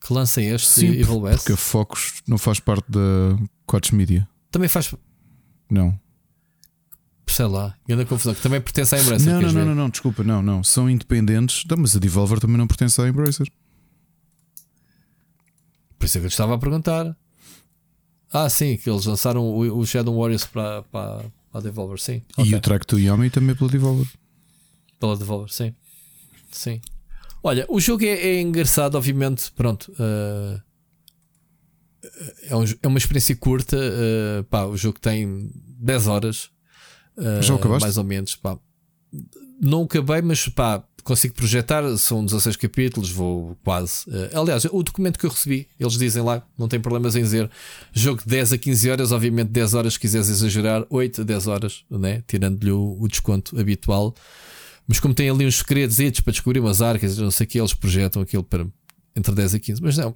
que 0.00 0.12
lança 0.12 0.40
este 0.40 0.66
Sim, 0.66 0.86
Evil 0.88 1.20
West? 1.20 1.38
porque 1.38 1.52
a 1.52 1.56
Focus 1.56 2.14
não 2.26 2.38
faz 2.38 2.60
parte 2.60 2.90
da 2.90 3.36
Quatch 3.66 3.92
Media. 3.92 4.28
Também 4.50 4.68
faz. 4.68 4.94
Não. 5.70 5.98
sei 7.26 7.46
lá, 7.46 7.76
grande 7.86 8.06
confusão, 8.06 8.34
que 8.34 8.42
também 8.42 8.60
pertence 8.60 8.94
à 8.94 9.00
Embracer. 9.00 9.32
Não, 9.32 9.40
não, 9.40 9.52
não, 9.52 9.64
não, 9.66 9.74
não, 9.74 9.90
desculpa, 9.90 10.24
não, 10.24 10.42
não. 10.42 10.64
São 10.64 10.90
independentes, 10.90 11.64
não, 11.68 11.76
mas 11.76 11.94
a 11.94 11.98
Devolver 11.98 12.40
também 12.40 12.56
não 12.56 12.66
pertence 12.66 13.00
à 13.00 13.08
Embracer. 13.08 13.46
Por 15.98 16.06
isso 16.06 16.16
é 16.16 16.20
que 16.20 16.26
eu 16.26 16.30
te 16.30 16.32
estava 16.32 16.54
a 16.54 16.58
perguntar. 16.58 17.16
Ah, 18.32 18.48
sim, 18.48 18.76
que 18.76 18.88
eles 18.88 19.04
lançaram 19.04 19.42
o, 19.42 19.78
o 19.78 19.86
Shadow 19.86 20.16
Warriors 20.16 20.46
para, 20.46 20.82
para, 20.84 21.24
para 21.50 21.60
a 21.60 21.62
Devolver, 21.62 21.98
sim. 21.98 22.22
E 22.38 22.42
okay. 22.42 22.54
o 22.54 22.60
Track 22.60 22.86
to 22.86 22.98
Yomi 22.98 23.28
também 23.28 23.54
pela 23.54 23.70
Devolver. 23.70 24.06
Pela 24.98 25.16
Devolver, 25.16 25.52
sim. 25.52 25.74
Sim. 26.50 26.80
Olha, 27.42 27.64
o 27.68 27.80
jogo 27.80 28.04
é, 28.04 28.08
é 28.08 28.40
engraçado, 28.40 28.96
obviamente. 28.96 29.50
Pronto. 29.52 29.92
Uh, 29.92 30.60
é, 32.42 32.56
um, 32.56 32.64
é, 32.82 32.86
uma 32.86 32.98
experiência 32.98 33.34
curta. 33.34 33.76
Uh, 33.76 34.44
pá, 34.44 34.64
o 34.64 34.76
jogo 34.76 34.98
tem 35.00 35.50
10 35.78 36.06
horas. 36.06 36.50
Uh, 37.16 37.42
Já 37.42 37.54
acabaste? 37.54 37.82
Mais 37.82 37.96
ou 37.96 38.04
menos. 38.04 38.36
Pá. 38.36 38.58
Não 39.60 39.82
acabei, 39.82 40.20
mas 40.20 40.48
pá, 40.48 40.84
consigo 41.02 41.34
projetar. 41.34 41.82
São 41.96 42.24
16 42.24 42.56
capítulos, 42.56 43.10
vou 43.10 43.56
quase. 43.64 44.04
Aliás, 44.34 44.66
o 44.66 44.82
documento 44.82 45.18
que 45.18 45.24
eu 45.24 45.30
recebi, 45.30 45.66
eles 45.78 45.94
dizem 45.94 46.22
lá, 46.22 46.46
não 46.58 46.68
tem 46.68 46.78
problemas 46.78 47.16
em 47.16 47.22
dizer 47.22 47.50
jogo 47.92 48.22
de 48.22 48.28
10 48.28 48.52
a 48.52 48.58
15 48.58 48.90
horas. 48.90 49.12
Obviamente, 49.12 49.48
10 49.48 49.74
horas, 49.74 49.94
se 49.94 50.00
quiseres 50.00 50.28
exagerar, 50.28 50.86
8 50.90 51.22
a 51.22 51.24
10 51.24 51.46
horas, 51.46 51.84
né? 51.90 52.22
tirando-lhe 52.26 52.70
o, 52.70 52.98
o 53.00 53.08
desconto 53.08 53.58
habitual. 53.58 54.14
Mas 54.90 54.98
como 54.98 55.14
tem 55.14 55.30
ali 55.30 55.46
uns 55.46 55.58
segredos 55.58 55.96
para 56.20 56.32
descobrir 56.32 56.58
umas 56.58 56.82
arcas, 56.82 57.16
não 57.16 57.30
sei 57.30 57.46
que, 57.46 57.60
eles 57.60 57.72
projetam 57.72 58.20
aquilo 58.22 58.42
para 58.42 58.66
entre 59.14 59.32
10 59.32 59.54
a 59.54 59.60
15. 59.60 59.80
Mas 59.80 59.96
não, 59.96 60.12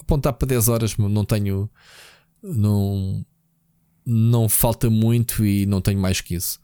apontar 0.00 0.32
para 0.32 0.48
10 0.48 0.68
horas 0.68 0.96
não 0.96 1.22
tenho. 1.22 1.68
Não, 2.42 3.22
não 4.06 4.48
falta 4.48 4.88
muito 4.88 5.44
e 5.44 5.66
não 5.66 5.82
tenho 5.82 6.00
mais 6.00 6.22
que 6.22 6.34
isso. 6.34 6.58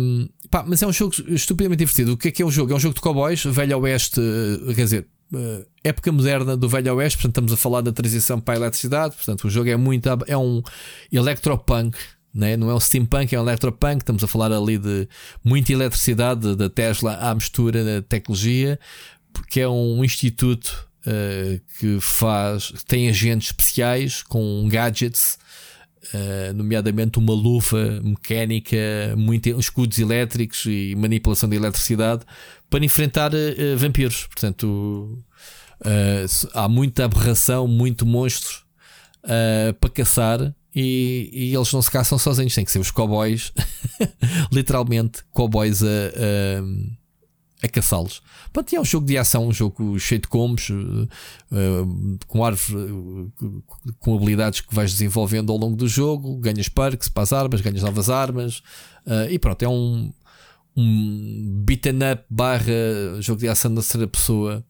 Um, 0.00 0.28
pá, 0.50 0.64
mas 0.66 0.82
é 0.82 0.88
um 0.88 0.92
jogo 0.92 1.14
estupidamente 1.28 1.78
divertido. 1.78 2.14
O 2.14 2.16
que 2.16 2.28
é 2.28 2.30
que 2.32 2.42
é 2.42 2.44
o 2.44 2.50
jogo? 2.50 2.72
É 2.72 2.74
um 2.74 2.80
jogo 2.80 2.96
de 2.96 3.00
cowboys, 3.00 3.44
velho 3.44 3.78
oeste, 3.78 4.20
eh, 4.20 4.74
quer 4.74 4.82
dizer, 4.82 5.06
eh, 5.32 5.66
época 5.84 6.10
moderna 6.10 6.56
do 6.56 6.68
velho 6.68 6.96
oeste. 6.96 7.18
Portanto, 7.18 7.30
estamos 7.30 7.52
a 7.52 7.56
falar 7.56 7.82
da 7.82 7.92
transição 7.92 8.40
para 8.40 8.54
a 8.54 8.56
eletricidade. 8.56 9.14
Portanto, 9.14 9.44
o 9.44 9.50
jogo 9.50 9.70
é 9.70 9.76
muito. 9.76 10.08
É 10.26 10.36
um 10.36 10.60
electropunk 11.12 11.96
né? 12.36 12.56
não 12.56 12.70
é 12.70 12.74
um 12.74 12.80
steampunk, 12.80 13.34
é 13.34 13.40
um 13.40 13.42
electropunk. 13.42 14.02
Estamos 14.02 14.22
a 14.22 14.26
falar 14.26 14.52
ali 14.52 14.78
de 14.78 15.08
muita 15.42 15.72
eletricidade 15.72 16.54
da 16.54 16.68
Tesla 16.68 17.14
à 17.16 17.34
mistura 17.34 17.82
da 17.82 18.02
tecnologia, 18.02 18.78
porque 19.32 19.60
é 19.60 19.68
um 19.68 20.04
instituto 20.04 20.86
uh, 21.06 21.60
que 21.78 21.98
faz, 22.00 22.72
tem 22.86 23.08
agentes 23.08 23.48
especiais 23.48 24.22
com 24.22 24.68
gadgets. 24.68 25.38
Uh, 26.14 26.54
nomeadamente 26.54 27.18
uma 27.18 27.32
luva 27.32 28.00
mecânica, 28.00 28.76
muito, 29.16 29.48
escudos 29.58 29.98
elétricos 29.98 30.64
e 30.64 30.94
manipulação 30.96 31.48
de 31.48 31.56
eletricidade 31.56 32.22
para 32.70 32.84
enfrentar 32.84 33.34
uh, 33.34 33.76
vampiros. 33.76 34.24
Portanto, 34.26 35.18
há 36.54 36.68
muita 36.68 37.06
aberração, 37.06 37.66
muito 37.66 38.06
monstro 38.06 38.64
para 39.80 39.90
caçar 39.90 40.54
e, 40.78 41.30
e, 41.32 41.54
eles 41.54 41.72
não 41.72 41.80
se 41.80 41.90
caçam 41.90 42.18
sozinhos, 42.18 42.54
tem 42.54 42.62
que 42.62 42.70
ser 42.70 42.78
os 42.78 42.90
cowboys, 42.90 43.50
literalmente, 44.52 45.24
cowboys 45.32 45.82
a, 45.82 45.86
a, 45.86 47.64
a 47.64 47.68
caçá-los. 47.68 48.20
Pronto, 48.52 48.76
é 48.76 48.78
um 48.78 48.84
jogo 48.84 49.06
de 49.06 49.16
ação, 49.16 49.48
um 49.48 49.52
jogo 49.52 49.98
cheio 49.98 50.20
de 50.20 50.28
combos, 50.28 50.68
uh, 50.68 50.74
uh, 50.74 52.18
com 52.26 52.44
árvore, 52.44 52.92
uh, 52.92 53.62
com 53.98 54.14
habilidades 54.14 54.60
que 54.60 54.74
vais 54.74 54.92
desenvolvendo 54.92 55.50
ao 55.50 55.56
longo 55.56 55.76
do 55.76 55.88
jogo, 55.88 56.36
ganhas 56.36 56.68
perks 56.68 57.08
para 57.08 57.22
as 57.22 57.32
armas, 57.32 57.62
ganhas 57.62 57.82
novas 57.82 58.10
armas, 58.10 58.62
e 59.30 59.38
pronto, 59.38 59.62
é 59.62 59.68
um, 59.68 60.12
um 60.76 61.62
beaten 61.64 62.00
up 62.12 62.22
barra 62.28 63.20
jogo 63.20 63.40
de 63.40 63.48
ação 63.48 63.72
da 63.72 63.80
terceira 63.80 64.06
pessoa 64.06 64.62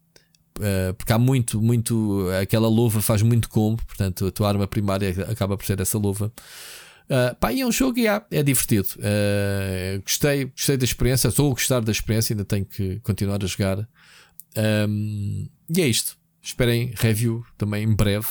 Uh, 0.57 0.95
porque 0.95 1.13
há 1.13 1.19
muito, 1.19 1.61
muito. 1.61 2.29
Aquela 2.41 2.69
luva 2.69 3.03
faz 3.03 3.23
muito 3.23 3.49
combo, 3.49 3.83
portanto 3.85 4.27
a 4.27 4.31
tua 4.31 4.49
arma 4.49 4.67
primária 4.67 5.11
acaba 5.31 5.57
por 5.57 5.65
ser 5.65 5.81
essa 5.81 5.99
luva. 5.99 6.33
Uh, 7.07 7.35
pá, 7.37 7.53
e 7.53 7.61
é 7.61 7.67
um 7.67 7.71
jogo 7.71 7.99
e 7.99 8.07
é 8.07 8.43
divertido. 8.43 8.89
Uh, 8.97 10.03
gostei, 10.03 10.47
gostei 10.47 10.77
da 10.77 10.85
experiência, 10.85 11.29
estou 11.29 11.51
a 11.51 11.55
gostar 11.55 11.81
da 11.81 11.93
experiência, 11.93 12.35
ainda 12.35 12.45
tenho 12.45 12.65
que 12.65 12.99
continuar 13.01 13.43
a 13.43 13.47
jogar. 13.47 13.89
Um, 14.89 15.49
e 15.69 15.81
é 15.81 15.87
isto. 15.87 16.17
Esperem 16.43 16.93
review 16.97 17.45
também 17.57 17.85
em 17.85 17.95
breve. 17.95 18.27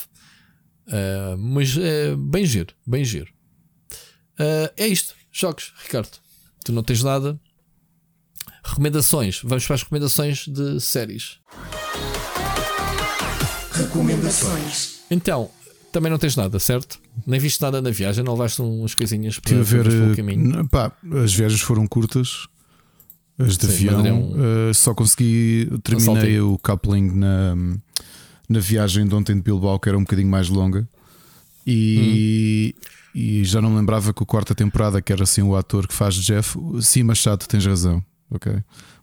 Uh, 0.88 1.38
mas 1.38 1.76
bem 2.18 2.46
giro, 2.46 2.74
bem 2.86 3.04
giro. 3.04 3.34
é 4.78 4.88
isto. 4.88 5.16
Jogos, 5.32 5.74
Ricardo. 5.84 6.18
Tu 6.64 6.72
não 6.72 6.84
tens 6.84 7.04
nada. 7.04 7.40
Recomendações. 8.64 9.42
Vamos 9.44 9.66
para 9.66 9.76
as 9.76 9.84
recomendações 9.84 10.48
de 10.48 10.80
séries. 10.80 11.40
Recomendações. 13.76 15.02
Então, 15.12 15.50
também 15.92 16.12
não 16.12 16.18
tens 16.18 16.36
nada, 16.36 16.60
certo? 16.60 17.00
Nem 17.26 17.40
viste 17.40 17.62
nada 17.62 17.82
na 17.82 17.90
viagem, 17.90 18.24
não 18.24 18.34
levaste 18.34 18.62
umas 18.62 18.96
coisinhas 18.96 19.40
para, 19.40 19.64
ver, 19.64 19.84
pelo 19.84 20.14
eh, 20.14 20.16
caminho? 20.16 20.68
Pá, 20.68 20.92
as 21.24 21.34
viagens 21.34 21.62
foram 21.62 21.86
curtas. 21.88 22.48
As 23.38 23.58
de 23.58 23.68
Sim, 23.68 23.90
avião, 23.90 24.22
um... 24.22 24.70
uh, 24.70 24.74
só 24.74 24.94
consegui. 24.94 25.70
Terminei 25.84 26.40
o 26.40 26.58
coupling 26.58 27.12
na, 27.12 27.56
na 28.48 28.60
viagem 28.60 29.06
de 29.06 29.14
ontem 29.14 29.36
de 29.36 29.42
Bilbao, 29.42 29.80
que 29.80 29.90
era 29.90 29.98
um 29.98 30.02
bocadinho 30.04 30.30
mais 30.30 30.48
longa. 30.48 30.88
E, 31.68 32.76
hum. 32.76 32.90
e 33.14 33.44
já 33.44 33.62
não 33.62 33.70
me 33.70 33.78
lembrava 33.78 34.14
que 34.14 34.24
a 34.24 34.26
quarta 34.26 34.56
temporada, 34.56 35.02
que 35.02 35.12
era 35.12 35.24
assim 35.24 35.42
o 35.42 35.56
ator 35.56 35.88
que 35.88 35.94
faz 35.94 36.16
Jeff. 36.16 36.58
Sim, 36.82 37.04
Machado, 37.04 37.46
tens 37.46 37.66
razão. 37.66 38.04
Ok. 38.30 38.54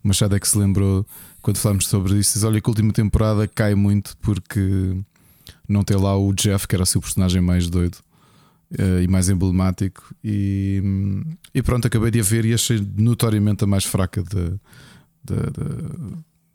O 0.02 0.09
Machado 0.09 0.34
é 0.34 0.41
que 0.41 0.49
se 0.49 0.59
lembrou 0.59 1.07
quando 1.42 1.58
falamos 1.58 1.86
sobre 1.88 2.16
isso, 2.18 2.34
diz, 2.34 2.44
olha 2.44 2.60
que 2.60 2.68
a 2.68 2.70
última 2.70 2.92
temporada 2.92 3.48
cai 3.48 3.74
muito 3.74 4.16
porque 4.18 4.96
não 5.68 5.82
tem 5.82 5.96
lá 5.96 6.16
o 6.16 6.32
Jeff, 6.32 6.66
que 6.68 6.74
era 6.74 6.84
o 6.84 7.00
personagem 7.00 7.42
mais 7.42 7.68
doido 7.68 7.96
uh, 8.78 9.02
e 9.02 9.08
mais 9.08 9.28
emblemático. 9.28 10.14
E, 10.22 10.80
e, 11.52 11.62
pronto, 11.62 11.86
acabei 11.86 12.10
de 12.10 12.20
a 12.20 12.22
ver 12.22 12.44
e 12.44 12.54
achei 12.54 12.80
notoriamente 12.96 13.64
a 13.64 13.66
mais 13.66 13.84
fraca 13.84 14.22
da, 14.22 15.36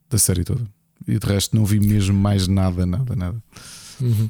da, 0.09 0.17
série 0.17 0.43
toda. 0.43 0.66
E 1.07 1.19
de 1.19 1.27
resto 1.27 1.56
não 1.56 1.66
vi 1.66 1.80
mesmo 1.80 2.17
mais 2.17 2.48
nada, 2.48 2.85
nada, 2.85 3.16
nada. 3.16 3.43
Uhum. 3.99 4.30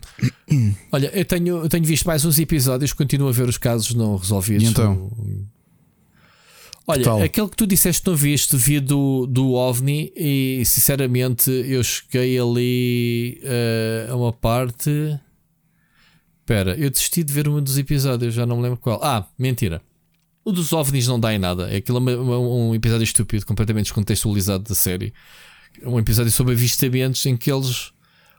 Olha, 0.91 1.07
eu 1.07 1.25
tenho, 1.25 1.57
eu 1.57 1.69
tenho 1.69 1.85
visto 1.85 2.05
mais 2.05 2.25
uns 2.25 2.39
episódios, 2.39 2.93
continuo 2.93 3.29
a 3.29 3.31
ver 3.31 3.47
os 3.47 3.57
casos 3.57 3.93
não 3.93 4.15
resolvidos. 4.15 4.63
E 4.63 4.67
então? 4.67 5.11
Olha, 6.89 7.03
Total. 7.03 7.21
aquele 7.23 7.49
que 7.49 7.57
tu 7.57 7.67
disseste 7.67 8.07
não 8.07 8.15
viste 8.15 8.55
via 8.55 8.79
do, 8.79 9.27
do 9.27 9.51
OVNI 9.51 10.13
e 10.15 10.63
sinceramente 10.65 11.51
eu 11.51 11.83
cheguei 11.83 12.39
ali 12.39 13.41
uh, 13.43 14.13
a 14.13 14.15
uma 14.15 14.31
parte. 14.31 15.19
Espera, 16.39 16.77
eu 16.77 16.89
desisti 16.89 17.25
de 17.25 17.33
ver 17.33 17.49
um 17.49 17.61
dos 17.61 17.77
episódios, 17.77 18.33
já 18.33 18.45
não 18.45 18.55
me 18.55 18.63
lembro 18.63 18.77
qual. 18.77 19.01
Ah, 19.03 19.27
mentira. 19.37 19.81
O 20.45 20.53
dos 20.53 20.71
OVNIs 20.71 21.07
não 21.07 21.19
dá 21.19 21.33
em 21.33 21.37
nada. 21.37 21.69
É 21.69 21.75
aquilo 21.75 21.99
um 21.99 22.73
episódio 22.73 23.03
estúpido, 23.03 23.45
completamente 23.45 23.87
descontextualizado 23.87 24.63
da 24.63 24.73
série. 24.73 25.13
Um 25.83 25.99
episódio 25.99 26.31
sobre 26.31 26.53
avistamentos 26.53 27.25
em 27.25 27.35
que 27.35 27.51
eles. 27.51 27.91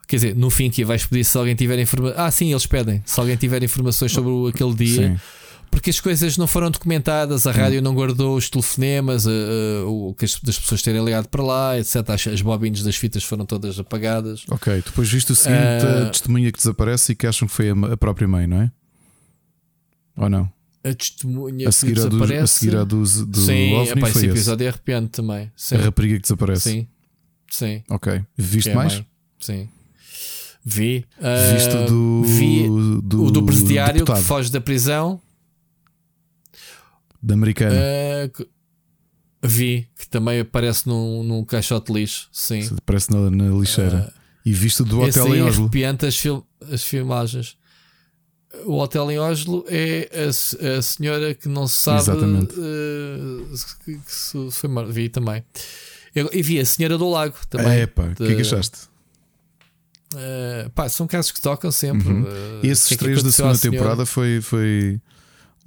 Quer 0.09 0.17
dizer, 0.17 0.35
no 0.35 0.49
fim 0.49 0.71
que 0.71 0.83
vais 0.87 1.05
pedir 1.05 1.23
se 1.23 1.37
alguém 1.37 1.55
tiver 1.55 1.79
informações. 1.79 2.19
Ah, 2.19 2.31
sim, 2.31 2.51
eles 2.51 2.65
pedem. 2.65 3.03
Se 3.05 3.21
alguém 3.21 3.37
tiver 3.37 3.63
informações 3.63 4.11
sobre 4.11 4.31
aquele 4.49 4.73
dia. 4.73 5.09
Sim 5.11 5.21
porque 5.71 5.91
as 5.91 6.01
coisas 6.01 6.37
não 6.37 6.47
foram 6.47 6.71
documentadas, 6.71 7.47
a 7.47 7.53
rádio 7.53 7.83
não 7.83 7.95
guardou 7.95 8.37
os 8.37 8.49
telefonemas, 8.49 9.27
uh, 9.27 9.31
uh, 9.85 10.09
o 10.09 10.15
que 10.15 10.25
as, 10.25 10.39
das 10.41 10.59
pessoas 10.59 10.83
terem 10.83 11.05
ligado 11.05 11.29
para 11.29 11.43
lá, 11.43 11.79
etc. 11.79 11.97
As, 12.11 12.27
as 12.27 12.43
bobines 12.43 12.83
das 12.83 12.97
fitas 12.97 13.23
foram 13.25 13.45
todas 13.45 13.79
apagadas. 13.79 14.45
Ok, 14.51 14.83
depois 14.85 15.11
visto 15.11 15.31
o 15.31 15.37
seguinte: 15.37 15.85
uh, 15.85 16.07
a 16.07 16.11
testemunha 16.11 16.51
que 16.51 16.59
desaparece 16.59 17.13
e 17.13 17.15
que 17.15 17.27
acham 17.27 17.47
que 17.47 17.55
foi 17.55 17.71
a, 17.71 17.93
a, 17.93 17.97
própria 17.97 18.27
mãe, 18.27 18.47
não 18.47 18.63
é? 18.63 18.71
Ou 20.17 20.29
não? 20.29 20.51
A 20.85 20.95
testemunha 20.95 21.69
a 21.69 21.73
que 21.73 21.93
desaparece. 21.93 22.35
A, 22.35 22.39
do, 22.39 22.43
a 22.43 22.47
seguir 22.47 22.77
a 22.77 22.85
do, 22.85 23.27
do 23.27 23.41
Sim, 23.41 23.75
OVNI 23.75 24.09
esse 24.09 24.27
episódio 24.27 24.65
é 24.65 24.69
arrepiante 24.69 25.11
também. 25.11 25.51
Sim. 25.57 25.77
A 25.77 25.79
rapariga 25.79 26.17
que 26.17 26.23
desaparece. 26.23 26.71
Sim. 26.71 26.89
Sim. 27.51 27.83
Ok. 27.91 28.23
Viste 28.37 28.71
é 28.71 28.75
mais? 28.75 29.03
Sim. 29.41 29.69
Vi. 30.65 31.05
Viste 31.55 31.87
do, 31.89 32.23
vi 32.25 32.69
do, 33.03 33.25
o 33.25 33.31
do 33.31 33.43
presidiário 33.43 34.01
deputado. 34.01 34.19
que 34.19 34.25
foge 34.25 34.53
da 34.53 34.61
prisão 34.61 35.21
da 37.23 37.35
americana. 37.35 37.77
Uh, 37.77 38.47
vi, 39.43 39.89
que 39.99 40.09
também 40.09 40.41
aparece 40.41 40.87
num, 40.89 41.23
num 41.23 41.45
caixote 41.45 41.93
lixo. 41.93 42.29
Sim. 42.33 42.69
Aparece 42.77 43.11
na, 43.11 43.31
na 43.31 43.55
lixeira. 43.57 44.13
Uh, 44.15 44.19
e 44.45 44.53
visto 44.53 44.85
do 44.85 45.01
hotel 45.01 45.35
em 45.35 45.43
Oslo. 45.43 45.71
as, 46.07 46.17
fil 46.17 46.47
as 46.73 46.83
filmagens. 46.83 47.57
O 48.65 48.79
hotel 48.79 49.11
em 49.11 49.19
Oslo 49.19 49.65
é 49.69 50.09
a, 50.11 50.79
a 50.79 50.83
senhora 50.83 51.35
que 51.35 51.49
não 51.49 51.69
se 51.69 51.77
sabe. 51.77 52.01
Exatamente. 52.01 52.55
Uh, 52.59 53.47
que, 53.85 53.99
que 53.99 54.13
se 54.13 54.51
foi, 54.51 54.71
vi 54.91 55.09
também. 55.09 55.45
Eu, 56.15 56.31
e 56.33 56.43
vi 56.43 56.59
a 56.59 56.65
senhora 56.65 56.97
do 56.97 57.09
lago 57.09 57.37
também. 57.51 57.81
É, 57.81 57.87
pá, 57.87 58.05
o 58.05 58.15
que 58.15 58.25
é 58.25 58.35
que 58.35 58.41
achaste? 58.41 58.89
Uh, 60.15 60.71
pá, 60.71 60.89
são 60.89 61.07
casos 61.07 61.31
que 61.31 61.41
tocam 61.41 61.71
sempre. 61.71 62.09
Uhum. 62.09 62.23
Uh, 62.23 62.61
Esses 62.67 62.91
é 62.91 62.97
três 62.97 63.23
da 63.23 63.31
segunda 63.31 63.59
temporada 63.59 64.07
foi, 64.07 64.41
foi 64.41 64.99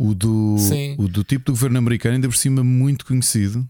O 0.03 0.15
do, 0.15 0.55
o 0.97 1.07
do 1.07 1.23
tipo 1.23 1.45
do 1.45 1.51
governo 1.51 1.77
americano, 1.77 2.15
ainda 2.15 2.27
por 2.27 2.35
cima, 2.35 2.63
muito 2.63 3.05
conhecido. 3.05 3.69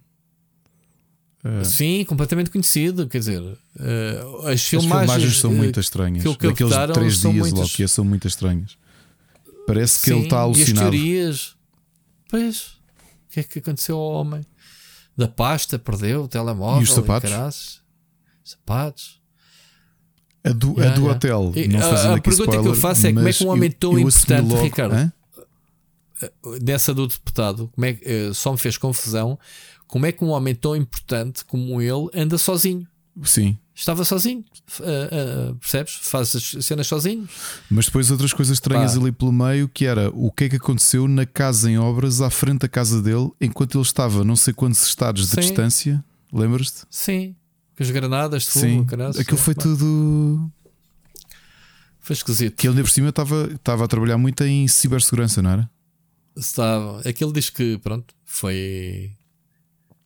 Uh, 1.43 1.65
Sim, 1.65 2.05
completamente 2.05 2.49
conhecido. 2.49 3.05
Quer 3.05 3.19
dizer, 3.19 3.41
uh, 3.41 4.47
as, 4.47 4.63
filmagens, 4.63 4.63
as 4.63 4.69
filmagens 4.69 5.37
são 5.37 5.51
muito 5.51 5.77
estranhas. 5.77 6.23
Que 6.23 6.47
Aqueles 6.47 6.73
três 6.93 7.19
dias 7.19 7.33
muitas... 7.33 7.51
logo 7.51 7.69
que 7.69 7.87
são 7.87 8.05
muito 8.05 8.27
estranhas. 8.29 8.77
Parece 9.67 9.99
que 9.99 10.05
Sim, 10.05 10.15
ele 10.15 10.23
está 10.23 10.39
alucinado. 10.39 10.71
E 10.71 10.71
as 10.71 10.79
teorias. 10.79 11.55
Pois, 12.29 12.61
o 12.61 13.33
que 13.33 13.39
é 13.41 13.43
que 13.43 13.59
aconteceu 13.59 13.97
ao 13.97 14.11
homem? 14.11 14.45
Da 15.17 15.27
pasta, 15.27 15.77
perdeu 15.77 16.23
o 16.23 16.27
telemóvel. 16.29 16.79
E 16.79 16.83
os 16.83 16.93
sapatos? 16.93 17.81
E 18.45 18.49
sapatos. 18.51 19.19
A 20.45 20.51
do, 20.51 20.71
yeah, 20.77 20.91
a 20.91 20.95
do 20.95 21.01
yeah. 21.01 21.11
hotel. 21.13 21.51
E, 21.57 21.67
não 21.67 21.79
a, 21.79 22.15
a 22.15 22.21
pergunta 22.21 22.29
spoiler, 22.29 22.61
que 22.61 22.67
eu 22.69 22.75
faço 22.75 23.05
é 23.05 23.11
como 23.11 23.27
é 23.27 23.33
que 23.33 23.43
um 23.43 23.49
homem 23.49 23.69
tão 23.69 23.99
importante, 23.99 24.55
Ricardo? 24.55 25.11
Dessa 26.61 26.93
do 26.93 27.07
deputado, 27.07 27.69
como 27.73 27.85
é, 27.85 27.91
uh, 27.91 28.33
só 28.33 28.51
me 28.51 28.57
fez 28.57 28.77
confusão. 28.77 29.37
Como 29.87 30.05
é 30.05 30.11
que 30.11 30.23
um 30.23 30.29
homem 30.29 30.55
tão 30.55 30.75
importante 30.75 31.43
como 31.45 31.81
ele 31.81 32.09
anda 32.13 32.37
sozinho? 32.37 32.87
Sim. 33.23 33.57
Estava 33.73 34.05
sozinho, 34.05 34.45
uh, 34.79 35.51
uh, 35.51 35.55
percebes? 35.55 35.95
Faz 36.01 36.35
as 36.35 36.63
cenas 36.63 36.87
sozinho. 36.87 37.27
Mas 37.69 37.85
depois 37.85 38.11
outras 38.11 38.31
coisas 38.31 38.55
estranhas 38.55 38.93
Pá. 38.93 39.01
ali 39.01 39.11
pelo 39.11 39.31
meio, 39.31 39.67
que 39.67 39.85
era 39.85 40.09
o 40.13 40.31
que 40.31 40.43
é 40.43 40.49
que 40.49 40.55
aconteceu 40.57 41.07
na 41.07 41.25
casa 41.25 41.69
em 41.69 41.79
obras 41.79 42.21
à 42.21 42.29
frente 42.29 42.59
da 42.59 42.67
casa 42.67 43.01
dele, 43.01 43.31
enquanto 43.39 43.77
ele 43.77 43.83
estava 43.83 44.23
não 44.23 44.35
sei 44.35 44.53
quantos 44.53 44.85
estados 44.85 45.29
de 45.29 45.35
Sim. 45.35 45.41
distância. 45.41 46.03
Lembras-te? 46.31 46.83
Sim. 46.89 47.35
Com 47.75 47.83
as 47.83 47.89
granadas 47.89 48.43
de 48.43 48.51
Sim. 48.51 48.85
Caralho, 48.85 49.19
Aquilo 49.19 49.37
foi 49.37 49.55
tudo. 49.55 50.51
Foi 51.99 52.13
esquisito. 52.13 52.55
Que 52.55 52.67
ele 52.67 52.81
por 52.81 52.89
cima 52.89 53.09
estava, 53.09 53.49
estava 53.53 53.85
a 53.85 53.87
trabalhar 53.87 54.17
muito 54.17 54.43
em 54.43 54.67
cibersegurança, 54.67 55.41
não 55.41 55.49
era? 55.49 55.69
Estava. 56.35 57.01
Aquele 57.01 57.31
diz 57.33 57.49
que, 57.49 57.77
pronto, 57.79 58.13
foi. 58.25 59.11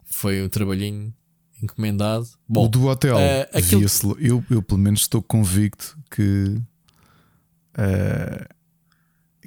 Foi 0.03 0.43
um 0.43 0.49
trabalhinho 0.49 1.13
encomendado. 1.61 2.27
Bom, 2.47 2.65
o 2.65 2.67
do 2.67 2.85
hotel, 2.87 3.17
uh, 3.17 3.57
aquilo... 3.57 3.85
eu, 4.19 4.43
eu 4.49 4.61
pelo 4.61 4.79
menos 4.79 5.01
estou 5.01 5.21
convicto 5.21 5.97
que, 6.09 6.61
uh, 7.77 8.55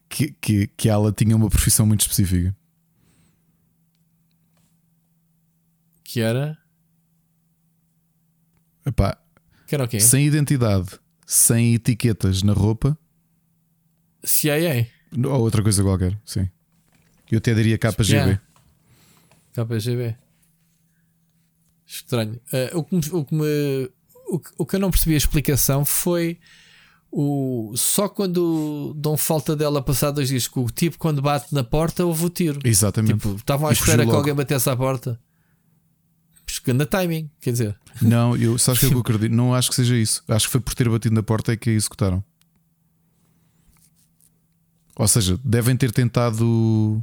que, 0.08 0.32
que, 0.40 0.66
que 0.68 0.88
ela 0.88 1.12
tinha 1.12 1.36
uma 1.36 1.48
profissão 1.48 1.86
muito 1.86 2.02
específica. 2.02 2.54
Que 6.04 6.20
era? 6.20 6.58
Epá, 8.84 9.18
que 9.66 9.74
era 9.74 9.84
o 9.84 9.88
quê? 9.88 10.00
Sem 10.00 10.26
identidade, 10.26 10.98
sem 11.26 11.74
etiquetas 11.74 12.42
na 12.42 12.54
roupa. 12.54 12.98
CIA. 14.24 14.88
Ou 15.24 15.40
outra 15.40 15.62
coisa 15.62 15.82
qualquer, 15.82 16.18
sim. 16.24 16.48
Eu 17.30 17.38
até 17.38 17.54
diria 17.54 17.78
KGB. 17.78 18.12
Yeah. 18.12 18.40
KGB. 19.54 20.16
Estranho. 21.86 22.40
Uh, 22.52 22.78
o, 22.78 22.84
que 22.84 22.94
me, 22.94 23.02
o, 23.12 23.24
que 23.24 23.34
me, 23.34 23.90
o, 24.28 24.38
que, 24.38 24.50
o 24.58 24.66
que 24.66 24.76
eu 24.76 24.80
não 24.80 24.90
percebi 24.90 25.14
a 25.14 25.18
explicação 25.18 25.84
foi 25.84 26.38
o, 27.10 27.72
só 27.74 28.08
quando 28.08 28.92
dão 28.94 29.16
falta 29.16 29.56
dela 29.56 29.82
passar 29.82 30.10
dois 30.10 30.28
dias, 30.28 30.46
que 30.46 30.58
o 30.58 30.66
tipo 30.66 30.98
quando 30.98 31.22
bate 31.22 31.54
na 31.54 31.64
porta 31.64 32.04
houve 32.04 32.26
o 32.26 32.28
tiro. 32.28 32.60
Exatamente. 32.64 33.14
Tipo, 33.14 33.36
estavam 33.36 33.68
à 33.68 33.72
espera 33.72 34.04
que 34.04 34.12
alguém 34.12 34.34
batesse 34.34 34.68
à 34.68 34.76
porta. 34.76 35.18
Pescando 36.44 36.82
a 36.82 36.86
timing, 36.86 37.30
quer 37.40 37.52
dizer. 37.52 37.78
Não, 38.00 38.36
eu 38.36 38.58
sabes 38.58 38.80
que 38.80 38.92
eu 38.92 39.00
acredito? 39.00 39.32
Não 39.32 39.54
acho 39.54 39.70
que 39.70 39.76
seja 39.76 39.96
isso. 39.96 40.22
Acho 40.28 40.46
que 40.46 40.52
foi 40.52 40.60
por 40.60 40.74
ter 40.74 40.88
batido 40.88 41.14
na 41.14 41.22
porta 41.22 41.52
é 41.52 41.56
que 41.56 41.70
a 41.70 41.72
executaram. 41.72 42.22
Ou 44.96 45.08
seja, 45.08 45.38
devem 45.44 45.76
ter 45.76 45.92
tentado 45.92 47.02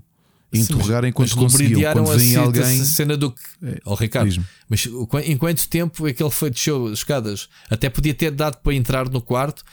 interrogar 0.53 1.05
enquanto 1.05 1.35
conseguiam. 1.35 1.93
Quando 1.93 2.17
vem 2.17 2.35
alguém. 2.35 2.81
A 2.81 2.85
cena 2.85 3.17
do 3.17 3.31
que. 3.31 3.41
É, 3.63 3.79
oh, 3.85 3.95
Ricardo, 3.95 4.43
mas 4.69 4.87
em 5.25 5.37
quanto 5.37 5.67
tempo 5.67 6.07
é 6.07 6.13
que 6.13 6.23
ele 6.23 6.31
foi 6.31 6.49
de 6.49 6.59
show 6.59 6.91
escadas? 6.91 7.49
Até 7.69 7.89
podia 7.89 8.13
ter 8.13 8.31
dado 8.31 8.57
para 8.57 8.73
entrar 8.73 9.09
no 9.09 9.21
quarto. 9.21 9.63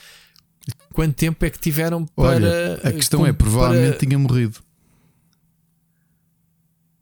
Quanto 0.92 1.15
tempo 1.15 1.44
é 1.44 1.51
que 1.51 1.59
tiveram 1.59 2.07
para. 2.07 2.36
Olha, 2.36 2.81
a 2.84 2.92
questão 2.92 3.26
é: 3.26 3.33
provavelmente 3.33 3.97
para... 3.97 4.07
tinha 4.07 4.18
morrido. 4.18 4.59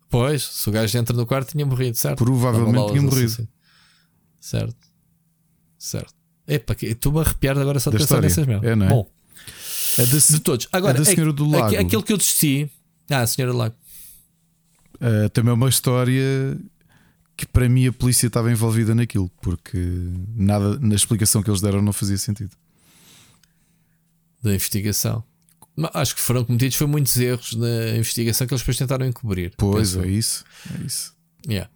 Pois, 0.09 0.43
se 0.43 0.69
o 0.69 0.73
gajo 0.73 0.99
entra 0.99 1.17
no 1.17 1.25
quarto, 1.25 1.53
tinha 1.53 1.65
morrido, 1.65 1.97
certo? 1.97 2.25
Provavelmente 2.25 2.89
tinha 2.89 3.03
morrido. 3.03 3.33
Assim. 3.33 3.49
Certo, 4.41 4.77
certo. 5.79 6.15
Epa, 6.49 6.77
estou-me 6.83 7.19
a 7.19 7.23
arrepiar 7.23 7.57
agora 7.57 7.79
só 7.79 7.91
de 7.91 7.99
pensar 7.99 8.21
nessas 8.21 8.45
merdas. 8.45 8.69
É, 8.69 8.75
não 8.75 8.87
é? 8.87 8.89
Bom, 8.89 9.09
de, 9.97 10.33
de 10.33 10.41
todos. 10.41 10.67
Agora, 10.73 10.97
é 10.97 10.99
da 10.99 11.05
senhora 11.05 11.33
do 11.33 11.49
lago. 11.49 11.77
aquele 11.77 12.03
que 12.03 12.13
eu 12.13 12.17
desisti 12.17 12.69
ah, 13.11 13.23
a 13.23 13.27
Senhora 13.27 13.53
Lago. 13.53 13.75
Uh, 14.97 15.29
também 15.31 15.51
é 15.51 15.55
uma 15.55 15.69
história 15.69 16.59
que 17.37 17.47
para 17.47 17.69
mim 17.69 17.87
a 17.87 17.93
polícia 17.93 18.27
estava 18.27 18.53
envolvida 18.53 18.95
naquilo, 18.95 19.31
porque 19.41 19.79
nada 20.37 20.79
na 20.79 20.95
explicação 20.95 21.43
que 21.43 21.49
eles 21.49 21.61
deram 21.61 21.81
não 21.81 21.93
fazia 21.93 22.19
sentido. 22.19 22.51
Da 24.43 24.53
investigação. 24.53 25.25
Acho 25.95 26.15
que 26.15 26.21
foram 26.21 26.45
cometidos 26.45 26.77
foi 26.77 26.87
muitos 26.87 27.17
erros 27.17 27.55
na 27.55 27.97
investigação 27.97 28.47
que 28.47 28.53
eles 28.53 28.61
depois 28.61 28.77
tentaram 28.77 29.07
encobrir. 29.07 29.53
Pois, 29.57 29.97
é 29.97 30.07
isso. 30.07 30.45
É 30.79 30.85
isso. 30.85 31.15
Yeah. 31.49 31.71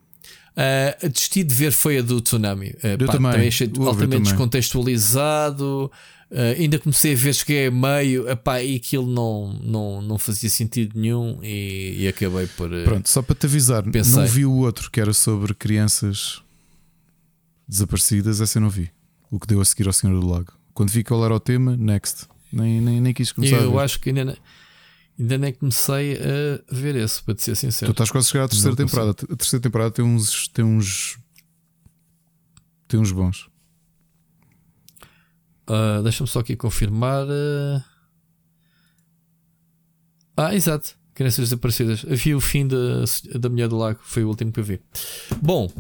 Uh, 0.57 1.07
a 1.07 1.09
destino 1.09 1.49
de 1.49 1.55
ver 1.55 1.73
foi 1.73 1.99
a 1.99 2.03
do 2.03 2.21
tsunami. 2.21 2.69
Uh, 2.69 3.01
eu 3.01 3.07
pá, 3.07 3.15
também. 3.15 3.33
também 3.33 3.49
achei 3.49 3.67
altamente 3.67 3.99
também. 3.99 4.23
descontextualizado. 4.23 5.91
Uh, 6.31 6.59
ainda 6.59 6.79
comecei 6.79 7.13
a 7.13 7.17
ver, 7.17 7.35
cheguei 7.35 7.67
a 7.67 7.71
meio 7.71 8.29
epá, 8.29 8.63
e 8.63 8.77
aquilo 8.77 9.07
não, 9.07 9.53
não, 9.63 10.03
não 10.03 10.19
fazia 10.19 10.51
sentido 10.51 10.99
nenhum 10.99 11.39
e, 11.43 12.03
e 12.03 12.09
acabei 12.09 12.47
por. 12.47 12.73
Uh, 12.73 12.85
Pronto, 12.85 13.09
só 13.09 13.23
para 13.23 13.35
te 13.35 13.47
avisar, 13.47 13.83
pensei. 13.85 14.15
não 14.15 14.27
vi 14.27 14.45
o 14.45 14.53
outro 14.53 14.91
que 14.91 15.01
era 15.01 15.13
sobre 15.13 15.55
crianças 15.55 16.43
desaparecidas, 17.69 18.41
essa 18.41 18.59
eu 18.59 18.63
não 18.63 18.71
vi. 18.71 18.91
O 19.31 19.39
que 19.39 19.47
deu 19.47 19.61
a 19.61 19.65
seguir 19.65 19.87
ao 19.87 19.93
Senhor 19.93 20.19
do 20.19 20.27
Lago. 20.27 20.53
Quando 20.73 20.91
vi 20.91 21.05
qual 21.05 21.25
era 21.25 21.35
o 21.35 21.41
tema, 21.41 21.77
next. 21.77 22.27
Nem, 22.53 22.81
nem, 22.81 23.01
nem 23.01 23.13
quis 23.13 23.33
começar. 23.33 23.57
Eu 23.57 23.79
acho 23.79 24.01
que 24.01 24.11
ainda, 24.11 24.37
ainda 25.19 25.39
nem 25.39 25.53
comecei 25.53 26.17
a 26.17 26.75
ver 26.75 26.95
esse, 26.97 27.23
para 27.23 27.35
te 27.35 27.43
ser 27.43 27.57
sincero. 27.57 27.93
Tu 27.93 27.95
estás 27.95 28.11
quase 28.11 28.29
a 28.29 28.31
chegar 28.31 28.45
à 28.45 28.49
terceira 28.49 28.71
não 28.71 28.77
temporada. 28.77 29.11
A 29.11 29.37
terceira 29.37 29.63
temporada 29.63 29.91
tem 29.91 30.05
uns. 30.05 30.49
Tem 30.49 30.65
uns. 30.65 31.19
Tem 32.87 33.01
uns 33.01 33.11
bons. 33.13 33.49
Uh, 35.69 36.03
Deixa-me 36.03 36.29
só 36.29 36.41
aqui 36.41 36.57
confirmar. 36.57 37.27
Uh... 37.27 37.83
Ah, 40.37 40.55
exato. 40.55 40.97
Crianças 41.15 41.49
desaparecidas. 41.49 42.03
Vi 42.03 42.35
o 42.35 42.41
fim 42.41 42.67
da, 42.67 43.05
da 43.39 43.49
Mulher 43.49 43.69
do 43.69 43.77
Lago. 43.77 44.01
Foi 44.03 44.25
o 44.25 44.29
último 44.29 44.51
que 44.53 44.61
eu 44.61 44.65
vi. 44.65 44.81
Bom, 45.41 45.71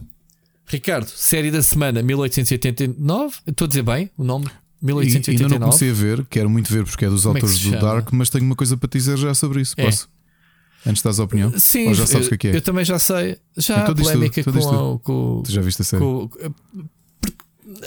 Ricardo, 0.67 1.09
série 1.09 1.51
da 1.51 1.63
semana 1.63 2.03
1889. 2.03 3.37
Estou 3.47 3.65
a 3.65 3.69
dizer 3.69 3.83
bem 3.83 4.11
o 4.17 4.25
nome? 4.25 4.47
1889. 4.81 5.45
ainda 5.45 5.59
não 5.59 5.67
comecei 5.69 5.91
a 5.91 5.95
ver, 5.95 6.27
quero 6.27 6.51
muito 6.51 6.71
ver 6.71 6.85
porque 6.85 7.07
é 7.07 7.09
dos 7.09 7.23
Como 7.23 7.37
é 7.37 7.41
autores 7.41 7.67
é 7.67 7.71
do 7.71 7.81
Dark, 7.81 8.13
mas 8.13 8.29
tenho 8.29 8.45
uma 8.45 8.55
coisa 8.55 8.77
para 8.77 8.89
te 8.89 8.99
dizer 8.99 9.17
já 9.17 9.35
sobre 9.35 9.63
isso. 9.63 9.75
É. 9.79 9.85
Posso? 9.85 10.09
Antes 10.87 11.03
das 11.03 11.19
a 11.19 11.25
opinião? 11.25 11.53
Sim, 11.59 11.89
Ou 11.89 11.95
já 11.95 12.07
sabes 12.07 12.29
o 12.29 12.37
que 12.37 12.49
é, 12.49 12.51
é? 12.51 12.57
Eu 12.57 12.61
também 12.61 12.85
já 12.85 12.99
sei. 12.99 13.39
Já 13.57 13.81
então, 13.81 13.93
a 13.93 13.97
polémica 13.97 14.43
tu, 14.45 14.53
com, 14.53 14.61
tu. 14.61 14.99
com, 15.03 15.43
Tu 15.45 15.53
já 15.53 15.63
viste 15.63 15.81
a 15.81 15.85
série? 15.85 16.03
Com, 16.03 16.31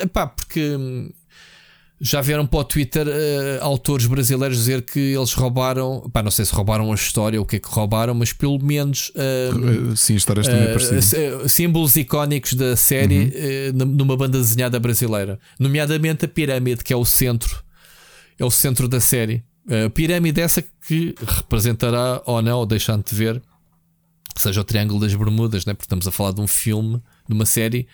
epá, 0.01 0.25
porque 0.25 0.75
hum, 0.75 1.11
já 1.99 2.21
vieram 2.21 2.45
para 2.45 2.59
o 2.59 2.63
Twitter 2.63 3.07
uh, 3.07 3.63
autores 3.63 4.05
brasileiros 4.05 4.57
dizer 4.57 4.83
que 4.83 4.99
eles 4.99 5.33
roubaram, 5.33 6.07
pá, 6.13 6.21
não 6.21 6.29
sei 6.29 6.45
se 6.45 6.53
roubaram 6.53 6.91
a 6.91 6.95
história 6.95 7.39
ou 7.39 7.43
o 7.43 7.47
que 7.47 7.55
é 7.55 7.59
que 7.59 7.67
roubaram, 7.67 8.13
mas 8.13 8.31
pelo 8.31 8.63
menos 8.63 9.11
uh, 9.15 9.95
sim, 9.95 10.15
histórias 10.15 10.47
também 10.47 10.75
uh, 10.75 11.49
símbolos 11.49 11.95
icónicos 11.95 12.53
da 12.53 12.75
série 12.75 13.33
uhum. 13.73 13.85
numa 13.85 14.15
banda 14.15 14.37
desenhada 14.37 14.79
brasileira, 14.79 15.39
nomeadamente 15.59 16.25
a 16.25 16.27
pirâmide, 16.27 16.83
que 16.83 16.93
é 16.93 16.95
o 16.95 17.05
centro, 17.05 17.63
é 18.37 18.45
o 18.45 18.51
centro 18.51 18.87
da 18.87 18.99
série. 18.99 19.43
A 19.85 19.89
pirâmide 19.89 20.39
essa 20.39 20.63
que 20.87 21.13
representará 21.25 22.21
ou 22.25 22.41
não, 22.41 22.65
deixando 22.65 23.03
de 23.03 23.13
ver, 23.13 23.41
seja 24.35 24.61
o 24.61 24.63
Triângulo 24.63 24.99
das 24.99 25.13
Bermudas, 25.13 25.65
né? 25.65 25.73
porque 25.73 25.85
estamos 25.85 26.07
a 26.07 26.11
falar 26.11 26.31
de 26.31 26.39
um 26.39 26.47
filme, 26.47 27.01
de 27.27 27.33
uma 27.33 27.45
série 27.45 27.87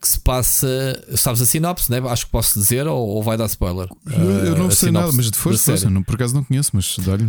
que 0.00 0.08
se 0.08 0.18
passa. 0.18 1.04
Sabes 1.16 1.42
a 1.42 1.46
sinopse, 1.46 1.90
né? 1.90 2.00
acho 2.08 2.26
que 2.26 2.32
posso 2.32 2.58
dizer, 2.58 2.86
ou, 2.86 3.06
ou 3.08 3.22
vai 3.22 3.36
dar 3.36 3.46
spoiler? 3.46 3.88
Eu, 4.06 4.30
eu 4.46 4.56
não 4.56 4.70
sei 4.70 4.90
nada, 4.90 5.12
mas 5.12 5.30
de 5.30 5.36
força, 5.36 5.90
não, 5.90 6.02
por 6.02 6.14
acaso 6.14 6.34
não 6.34 6.42
conheço, 6.42 6.70
mas 6.72 6.96
dá-lhe. 6.98 7.28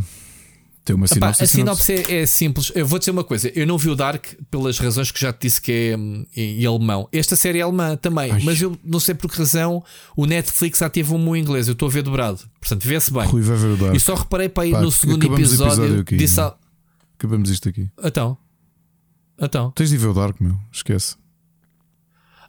Tem 0.83 0.95
uma 0.95 1.05
sinopse. 1.05 1.43
Epá, 1.43 1.43
a 1.43 1.47
sinopse, 1.47 1.83
sinopse 1.83 2.11
é, 2.11 2.21
é, 2.21 2.25
simples. 2.25 2.71
Eu 2.73 2.87
vou 2.87 2.97
dizer 2.97 3.11
uma 3.11 3.23
coisa: 3.23 3.51
eu 3.53 3.67
não 3.67 3.77
vi 3.77 3.89
o 3.89 3.95
Dark 3.95 4.25
pelas 4.49 4.79
razões 4.79 5.11
que 5.11 5.19
já 5.19 5.31
te 5.31 5.41
disse 5.41 5.61
que 5.61 5.71
é 5.71 5.97
hum, 5.97 6.25
em, 6.35 6.61
em 6.61 6.65
alemão. 6.65 7.07
Esta 7.11 7.35
série 7.35 7.59
é 7.59 7.61
alemã 7.61 7.95
também, 7.95 8.31
Ai. 8.31 8.41
mas 8.43 8.59
eu 8.59 8.75
não 8.83 8.99
sei 8.99 9.13
por 9.13 9.29
que 9.29 9.37
razão 9.37 9.83
o 10.15 10.25
Netflix 10.25 10.81
ativa 10.81 11.13
um 11.13 11.35
inglês. 11.35 11.67
Eu 11.67 11.73
estou 11.73 11.87
a 11.87 11.91
ver 11.91 12.01
dobrado, 12.01 12.39
portanto, 12.59 12.83
vê-se 12.83 13.13
bem. 13.13 13.27
Rui 13.27 13.43
vai 13.43 13.57
ver 13.57 13.67
o 13.67 13.77
Dark. 13.77 13.95
E 13.95 13.99
só 13.99 14.15
reparei 14.15 14.49
para 14.49 14.65
ir 14.65 14.71
Pá, 14.71 14.81
no 14.81 14.91
segundo 14.91 15.23
episódio. 15.31 15.83
episódio 15.83 16.01
aqui, 16.01 16.17
disse 16.17 16.41
a... 16.41 16.55
Acabamos 17.15 17.51
isto 17.51 17.69
aqui. 17.69 17.87
Então, 18.03 18.35
então. 19.39 19.69
Tens 19.71 19.91
de 19.91 19.97
ver 19.97 20.07
o 20.07 20.13
Dark, 20.15 20.41
meu. 20.41 20.57
Esquece. 20.71 21.20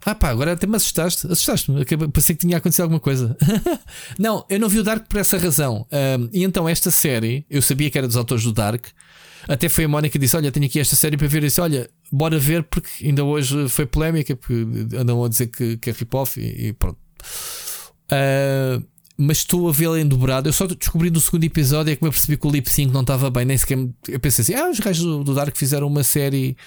Ah 0.05 0.15
pá, 0.15 0.29
agora 0.29 0.53
até 0.53 0.67
me 0.67 0.75
assustaste. 0.75 1.27
Assustaste-me. 1.27 1.85
Pensei 2.11 2.35
que 2.35 2.45
tinha 2.45 2.57
acontecido 2.57 2.83
alguma 2.83 2.99
coisa. 2.99 3.35
não, 4.19 4.45
eu 4.49 4.59
não 4.59 4.67
vi 4.67 4.79
o 4.79 4.83
Dark 4.83 5.07
por 5.07 5.19
essa 5.19 5.37
razão. 5.37 5.87
Um, 5.91 6.29
e 6.33 6.43
então 6.43 6.67
esta 6.67 6.91
série, 6.91 7.45
eu 7.49 7.61
sabia 7.61 7.89
que 7.89 7.97
era 7.97 8.07
dos 8.07 8.17
autores 8.17 8.43
do 8.43 8.51
Dark. 8.51 8.87
Até 9.47 9.69
foi 9.69 9.85
a 9.85 9.87
Mónica 9.87 10.13
que 10.13 10.19
disse: 10.19 10.35
Olha, 10.35 10.51
tenho 10.51 10.65
aqui 10.65 10.79
esta 10.79 10.95
série 10.95 11.17
para 11.17 11.27
ver. 11.27 11.43
Eu 11.43 11.47
disse: 11.47 11.61
Olha, 11.61 11.89
bora 12.11 12.37
ver, 12.37 12.63
porque 12.63 13.05
ainda 13.05 13.23
hoje 13.23 13.67
foi 13.69 13.85
polémica, 13.85 14.35
porque 14.35 14.65
andam 14.97 15.23
a 15.23 15.29
dizer 15.29 15.47
que, 15.47 15.77
que 15.77 15.89
é 15.89 15.93
rip-off 15.93 16.39
e, 16.39 16.67
e, 16.67 16.73
pronto. 16.73 16.97
Uh, 18.11 18.83
mas 19.17 19.37
estou 19.37 19.69
a 19.69 19.71
vê-la 19.71 19.99
em 19.99 20.07
dobrado. 20.07 20.49
Eu 20.49 20.53
só 20.53 20.65
descobri 20.65 21.09
no 21.09 21.19
segundo 21.19 21.43
episódio 21.43 21.91
é 21.91 21.95
que 21.95 22.03
me 22.03 22.09
percebi 22.09 22.37
que 22.37 22.47
o 22.47 22.49
lip 22.49 22.69
sync 22.69 22.91
não 22.93 23.01
estava 23.01 23.29
bem, 23.29 23.45
nem 23.45 23.57
sequer. 23.57 23.77
Eu 24.07 24.19
pensei 24.19 24.43
assim: 24.43 24.53
ah, 24.55 24.69
os 24.69 24.79
gajos 24.79 25.03
do, 25.03 25.23
do 25.23 25.33
Dark 25.35 25.55
fizeram 25.55 25.87
uma 25.87 26.03
série 26.03 26.57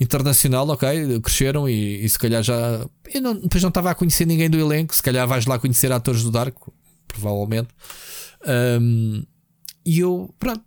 internacional, 0.00 0.68
ok, 0.68 1.20
cresceram 1.20 1.68
e, 1.68 2.04
e 2.04 2.08
se 2.08 2.18
calhar 2.18 2.42
já. 2.42 2.86
Eu 3.12 3.20
não, 3.20 3.34
depois 3.34 3.62
não 3.62 3.68
estava 3.68 3.90
a 3.90 3.94
conhecer 3.94 4.26
ninguém 4.26 4.50
do 4.50 4.58
elenco, 4.58 4.94
se 4.94 5.02
calhar 5.02 5.26
vais 5.26 5.46
lá 5.46 5.58
conhecer 5.58 5.92
atores 5.92 6.22
do 6.22 6.30
Dark, 6.30 6.56
provavelmente. 7.06 7.68
Um, 8.80 9.22
e 9.86 10.00
eu, 10.00 10.34
pronto, 10.38 10.64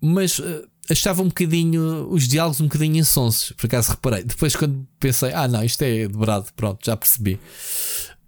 mas 0.00 0.38
uh, 0.38 0.66
achava 0.88 1.22
um 1.22 1.28
bocadinho 1.28 2.08
os 2.10 2.26
diálogos 2.26 2.60
um 2.60 2.64
bocadinho 2.64 2.96
insonsos, 2.96 3.52
por 3.52 3.66
acaso 3.66 3.90
reparei. 3.90 4.24
Depois, 4.24 4.56
quando 4.56 4.86
pensei, 4.98 5.32
ah, 5.32 5.46
não, 5.46 5.62
isto 5.62 5.82
é 5.82 6.08
dobrado, 6.08 6.46
pronto, 6.56 6.84
já 6.84 6.96
percebi. 6.96 7.34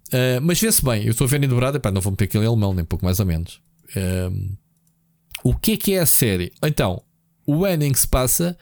Uh, 0.09 0.39
mas 0.43 0.59
vê-se 0.59 0.83
bem, 0.83 1.05
eu 1.05 1.11
estou 1.11 1.25
a 1.25 1.29
ver 1.29 1.43
em 1.43 1.47
dobrado, 1.47 1.77
epá, 1.77 1.89
não 1.89 2.01
vou 2.01 2.11
meter 2.11 2.25
aquele 2.25 2.45
alemão, 2.45 2.73
nem 2.73 2.85
pouco 2.85 3.03
mais 3.03 3.19
ou 3.19 3.25
menos. 3.25 3.59
o 5.43 5.55
que 5.55 5.71
é 5.71 5.77
que 5.77 5.93
é 5.95 5.99
a 5.99 6.05
série? 6.05 6.51
Então, 6.63 7.01
o 7.47 7.65
ano 7.65 7.83
em 7.83 7.91
que 7.91 7.99
se 7.99 8.07
passa 8.07 8.55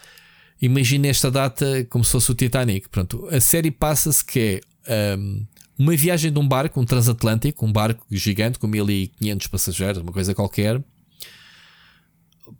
imagina 0.61 1.07
esta 1.07 1.31
data 1.31 1.85
como 1.89 2.03
se 2.03 2.11
fosse 2.11 2.31
o 2.31 2.35
Titanic. 2.35 2.87
Pronto, 2.89 3.27
a 3.29 3.41
série 3.41 3.71
passa-se 3.71 4.23
que 4.23 4.61
é 4.85 5.15
um, 5.17 5.45
uma 5.77 5.95
viagem 5.95 6.31
de 6.31 6.39
um 6.39 6.47
barco, 6.47 6.79
um 6.79 6.85
transatlântico, 6.85 7.65
um 7.65 7.71
barco 7.71 8.05
gigante 8.11 8.59
com 8.59 8.67
1500 8.67 9.47
passageiros, 9.47 10.01
uma 10.01 10.11
coisa 10.11 10.35
qualquer. 10.35 10.83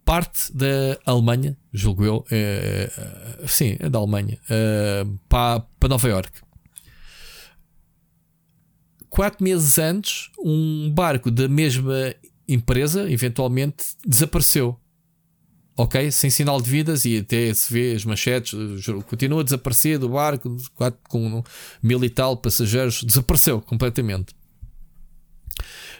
Parte 0.06 0.52
da 0.56 1.00
Alemanha, 1.06 1.56
julgo 1.72 2.04
eu, 2.04 2.26
é, 2.32 2.90
sim, 3.46 3.76
é 3.80 3.90
da 3.90 4.00
Alemanha, 4.00 4.40
é, 4.50 5.06
para, 5.28 5.60
para 5.80 5.90
Nova 5.90 6.08
York. 6.08 6.32
Quatro 9.10 9.44
meses 9.44 9.78
antes, 9.78 10.30
um 10.40 10.90
barco 10.90 11.30
da 11.30 11.48
mesma 11.50 12.16
empresa, 12.48 13.12
eventualmente, 13.12 13.84
desapareceu 14.08 14.81
ok, 15.78 16.12
sem 16.12 16.30
sinal 16.30 16.62
de 16.62 16.70
vidas 16.70 17.06
e 17.06 17.18
até 17.18 17.54
se 17.54 17.72
vê 17.72 17.94
as 17.94 18.06
manchetes, 18.06 18.54
continua 19.08 19.42
a 19.42 19.44
desaparecer 19.44 19.98
do 19.98 20.10
barco 20.10 20.58
com 21.08 21.44
mil 21.82 22.04
e 22.04 22.10
tal 22.10 22.38
passageiros, 22.38 23.04
desapareceu 23.06 23.62
completamente. 23.62 24.34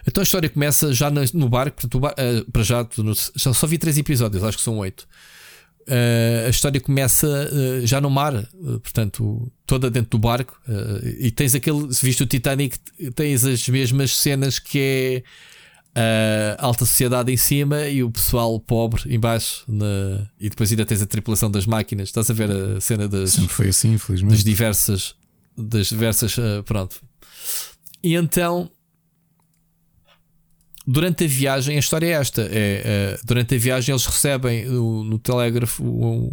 Então 0.08 0.22
a 0.22 0.24
história 0.24 0.50
começa 0.50 0.94
já 0.94 1.12
no 1.12 1.48
barco, 1.48 1.82
uh, 1.86 2.52
para 2.52 2.64
já, 2.64 2.88
já 3.36 3.54
só 3.54 3.68
vi 3.68 3.78
três 3.78 3.98
episódios, 3.98 4.44
acho 4.44 4.58
que 4.58 4.64
são 4.64 4.78
oito. 4.80 5.08
Uh, 5.82 6.48
a 6.48 6.50
história 6.50 6.80
começa 6.80 7.28
uh, 7.28 7.86
já 7.86 8.02
no 8.02 8.10
mar, 8.10 8.48
portanto, 8.84 9.52
toda 9.66 9.90
dentro 9.90 10.12
do 10.12 10.20
barco, 10.20 10.60
e 11.18 11.32
tens 11.32 11.56
aquele, 11.56 11.94
se 11.94 12.06
viste 12.06 12.24
o 12.24 12.26
Titanic, 12.26 12.78
tens 13.16 13.46
as 13.46 13.68
mesmas 13.68 14.18
cenas 14.18 14.60
que 14.60 14.80
é 14.80 15.24
a 15.94 16.66
alta 16.66 16.86
sociedade 16.86 17.32
em 17.32 17.38
cima 17.38 17.88
e 17.88 18.02
o 18.02 18.10
pessoal 18.10 18.58
pobre 18.60 19.14
em 19.14 19.20
baixo 19.20 19.66
na... 19.68 20.26
e 20.40 20.50
depois 20.50 20.72
ainda 20.72 20.86
tens 20.86 21.02
a 21.02 21.06
tripulação 21.06 21.52
das 21.52 21.66
máquinas. 21.66 22.10
Estás 22.10 22.30
a 22.30 22.34
ver 22.34 22.50
a 22.50 22.80
cena 22.80 23.08
das. 23.08 23.32
Sempre 23.34 23.50
foi 23.50 23.70
assim, 23.70 23.94
infelizmente. 23.94 24.32
Das 24.32 24.44
diversas. 24.44 25.16
Das 25.58 25.88
diversas. 25.88 26.38
Uh, 26.38 26.64
pronto. 26.66 27.02
E 28.04 28.16
então. 28.16 28.72
Durante 30.88 31.26
a 31.26 31.28
viagem, 31.28 31.76
a 31.76 31.80
história 31.80 32.08
é 32.08 32.12
esta: 32.12 32.42
é, 32.42 33.18
uh, 33.22 33.26
durante 33.26 33.56
a 33.56 33.58
viagem, 33.58 33.94
eles 33.94 34.06
recebem 34.06 34.66
no, 34.66 35.04
no 35.04 35.20
telégrafo 35.20 35.84
um 35.84 36.32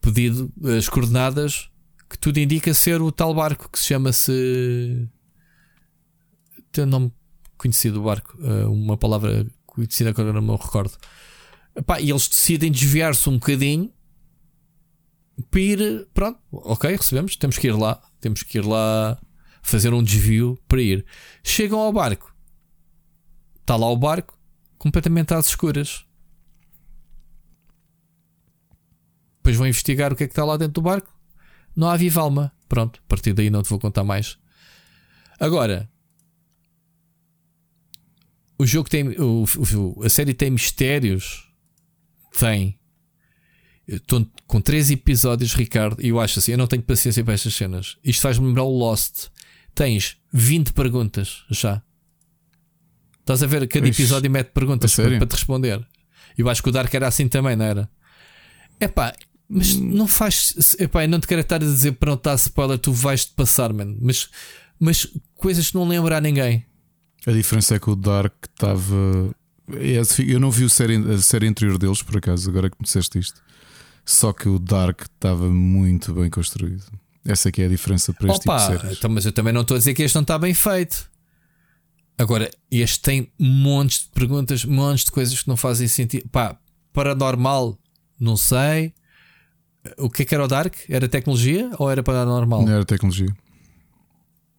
pedido, 0.00 0.52
as 0.76 0.88
coordenadas, 0.88 1.70
que 2.08 2.18
tudo 2.18 2.38
indica 2.38 2.72
ser 2.74 3.00
o 3.00 3.10
tal 3.10 3.34
barco 3.34 3.68
que 3.70 3.78
se 3.78 3.86
chama-se. 3.86 5.08
Tem 6.70 6.84
um 6.84 6.88
nome 6.88 7.12
conhecido 7.56 8.00
o 8.00 8.04
barco, 8.04 8.36
uh, 8.38 8.70
uma 8.70 8.96
palavra 8.96 9.46
conhecida 9.66 10.12
que 10.12 10.20
agora 10.20 10.40
não 10.40 10.54
me 10.54 10.62
recordo. 10.62 10.96
Epá, 11.74 12.00
e 12.00 12.10
eles 12.10 12.28
decidem 12.28 12.70
desviar-se 12.70 13.28
um 13.28 13.34
bocadinho 13.34 13.92
para 15.50 15.60
ir. 15.60 16.08
Pronto, 16.14 16.38
ok, 16.52 16.96
recebemos, 16.96 17.36
temos 17.36 17.58
que 17.58 17.66
ir 17.66 17.76
lá, 17.76 18.00
temos 18.20 18.42
que 18.42 18.58
ir 18.58 18.64
lá 18.64 19.20
fazer 19.62 19.92
um 19.92 20.02
desvio 20.02 20.58
para 20.68 20.80
ir. 20.80 21.04
Chegam 21.42 21.80
ao 21.80 21.92
barco, 21.92 22.34
está 23.60 23.76
lá 23.76 23.90
o 23.90 23.96
barco, 23.96 24.38
completamente 24.78 25.34
às 25.34 25.48
escuras. 25.48 26.04
Depois 29.38 29.56
vão 29.56 29.66
investigar 29.66 30.12
o 30.12 30.16
que 30.16 30.24
é 30.24 30.26
que 30.26 30.32
está 30.32 30.44
lá 30.44 30.56
dentro 30.56 30.74
do 30.74 30.82
barco. 30.82 31.12
Não 31.76 31.90
há 31.90 31.96
viva 31.96 32.20
alma. 32.20 32.52
Pronto, 32.68 33.00
a 33.04 33.08
partir 33.08 33.32
daí 33.34 33.50
não 33.50 33.62
te 33.62 33.68
vou 33.68 33.78
contar 33.78 34.04
mais. 34.04 34.38
Agora, 35.38 35.90
o 38.58 38.66
jogo 38.66 38.88
tem. 38.88 39.08
O, 39.20 39.44
o, 39.44 40.04
a 40.04 40.08
série 40.08 40.34
tem 40.34 40.50
mistérios. 40.50 41.48
Tem. 42.38 42.78
Estou 43.86 44.26
com 44.46 44.60
três 44.60 44.90
episódios, 44.90 45.54
Ricardo, 45.54 46.00
e 46.00 46.08
eu 46.08 46.20
acho 46.20 46.38
assim: 46.38 46.52
eu 46.52 46.58
não 46.58 46.66
tenho 46.66 46.82
paciência 46.82 47.22
para 47.24 47.34
estas 47.34 47.54
cenas. 47.54 47.96
Isto 48.02 48.22
faz-me 48.22 48.46
lembrar 48.46 48.64
o 48.64 48.76
Lost. 48.76 49.28
Tens 49.74 50.16
20 50.32 50.72
perguntas 50.72 51.44
já. 51.50 51.82
Estás 53.20 53.42
a 53.42 53.46
ver? 53.46 53.66
Cada 53.66 53.88
episódio 53.88 54.30
mete 54.30 54.48
perguntas 54.48 54.94
para, 54.94 55.16
para, 55.16 55.26
te 55.26 55.32
responder. 55.32 55.84
Eu 56.36 56.48
acho 56.48 56.62
que 56.62 56.68
o 56.68 56.72
Dark 56.72 56.92
era 56.92 57.08
assim 57.08 57.26
também, 57.26 57.56
não 57.56 57.64
era? 57.64 57.90
É 58.78 58.86
pá, 58.86 59.14
mas 59.48 59.74
hum. 59.74 59.90
não 59.92 60.06
faz. 60.06 60.76
Epá, 60.78 61.06
não 61.06 61.20
te 61.20 61.26
quero 61.26 61.40
estar 61.40 61.56
a 61.56 61.58
dizer 61.58 61.92
para 61.92 62.10
não 62.10 62.16
estar 62.16 62.34
spoiler, 62.36 62.78
tu 62.78 62.92
vais-te 62.92 63.32
passar, 63.32 63.72
mano. 63.72 63.96
Mas, 64.00 64.28
mas 64.78 65.06
coisas 65.34 65.70
que 65.70 65.74
não 65.74 65.86
lembra 65.86 66.18
a 66.18 66.20
ninguém. 66.20 66.64
A 67.26 67.32
diferença 67.32 67.74
é 67.74 67.78
que 67.78 67.88
o 67.90 67.96
Dark 67.96 68.34
estava. 68.52 69.34
É, 69.72 70.02
eu 70.26 70.38
não 70.38 70.50
vi 70.50 70.64
a 70.64 70.68
série, 70.68 70.96
a 70.96 71.18
série 71.18 71.48
anterior 71.48 71.78
deles, 71.78 72.02
por 72.02 72.18
acaso, 72.18 72.48
agora 72.50 72.68
que 72.68 72.76
me 72.78 72.84
disseste 72.84 73.18
isto. 73.18 73.42
Só 74.04 74.32
que 74.32 74.48
o 74.48 74.58
Dark 74.58 75.00
estava 75.02 75.48
muito 75.48 76.12
bem 76.12 76.28
construído. 76.28 76.84
Essa 77.24 77.48
aqui 77.48 77.62
é 77.62 77.66
a 77.66 77.68
diferença 77.68 78.12
para 78.12 78.30
este 78.30 78.46
Opa, 78.46 78.58
tipo 78.58 78.72
de 78.72 78.80
séries. 78.80 78.98
Então, 78.98 79.10
mas 79.10 79.24
eu 79.24 79.32
também 79.32 79.52
não 79.52 79.62
estou 79.62 79.76
a 79.76 79.78
dizer 79.78 79.94
que 79.94 80.02
este 80.02 80.14
não 80.14 80.22
está 80.22 80.38
bem 80.38 80.52
feito. 80.52 81.10
Agora, 82.18 82.50
este 82.70 83.00
tem 83.00 83.32
montes 83.38 84.02
de 84.02 84.10
perguntas, 84.10 84.64
montes 84.64 85.06
de 85.06 85.10
coisas 85.10 85.42
que 85.42 85.48
não 85.48 85.56
fazem 85.56 85.88
sentido. 85.88 86.28
Pá, 86.28 86.58
paranormal, 86.92 87.78
não 88.20 88.36
sei. 88.36 88.92
O 89.96 90.10
que 90.10 90.22
é 90.22 90.24
que 90.26 90.34
era 90.34 90.44
o 90.44 90.48
Dark? 90.48 90.74
Era 90.88 91.08
tecnologia 91.08 91.70
ou 91.78 91.90
era 91.90 92.02
paranormal? 92.02 92.62
Não 92.62 92.72
era 92.72 92.84
tecnologia. 92.84 93.34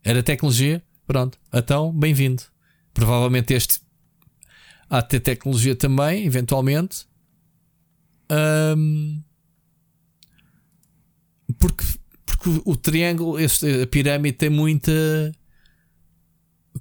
Era 0.03 0.23
tecnologia? 0.23 0.83
Pronto. 1.05 1.37
Então, 1.53 1.93
bem-vindo. 1.93 2.43
Provavelmente 2.95 3.53
este 3.53 3.81
há 4.89 5.01
de 5.01 5.09
ter 5.09 5.19
tecnologia 5.19 5.75
também, 5.75 6.25
eventualmente. 6.25 7.05
Um, 8.31 9.21
porque, 11.59 11.83
porque 12.25 12.61
o 12.63 12.75
triângulo, 12.75 13.37
este, 13.37 13.83
a 13.83 13.87
pirâmide 13.87 14.37
tem 14.37 14.49
muita 14.49 14.91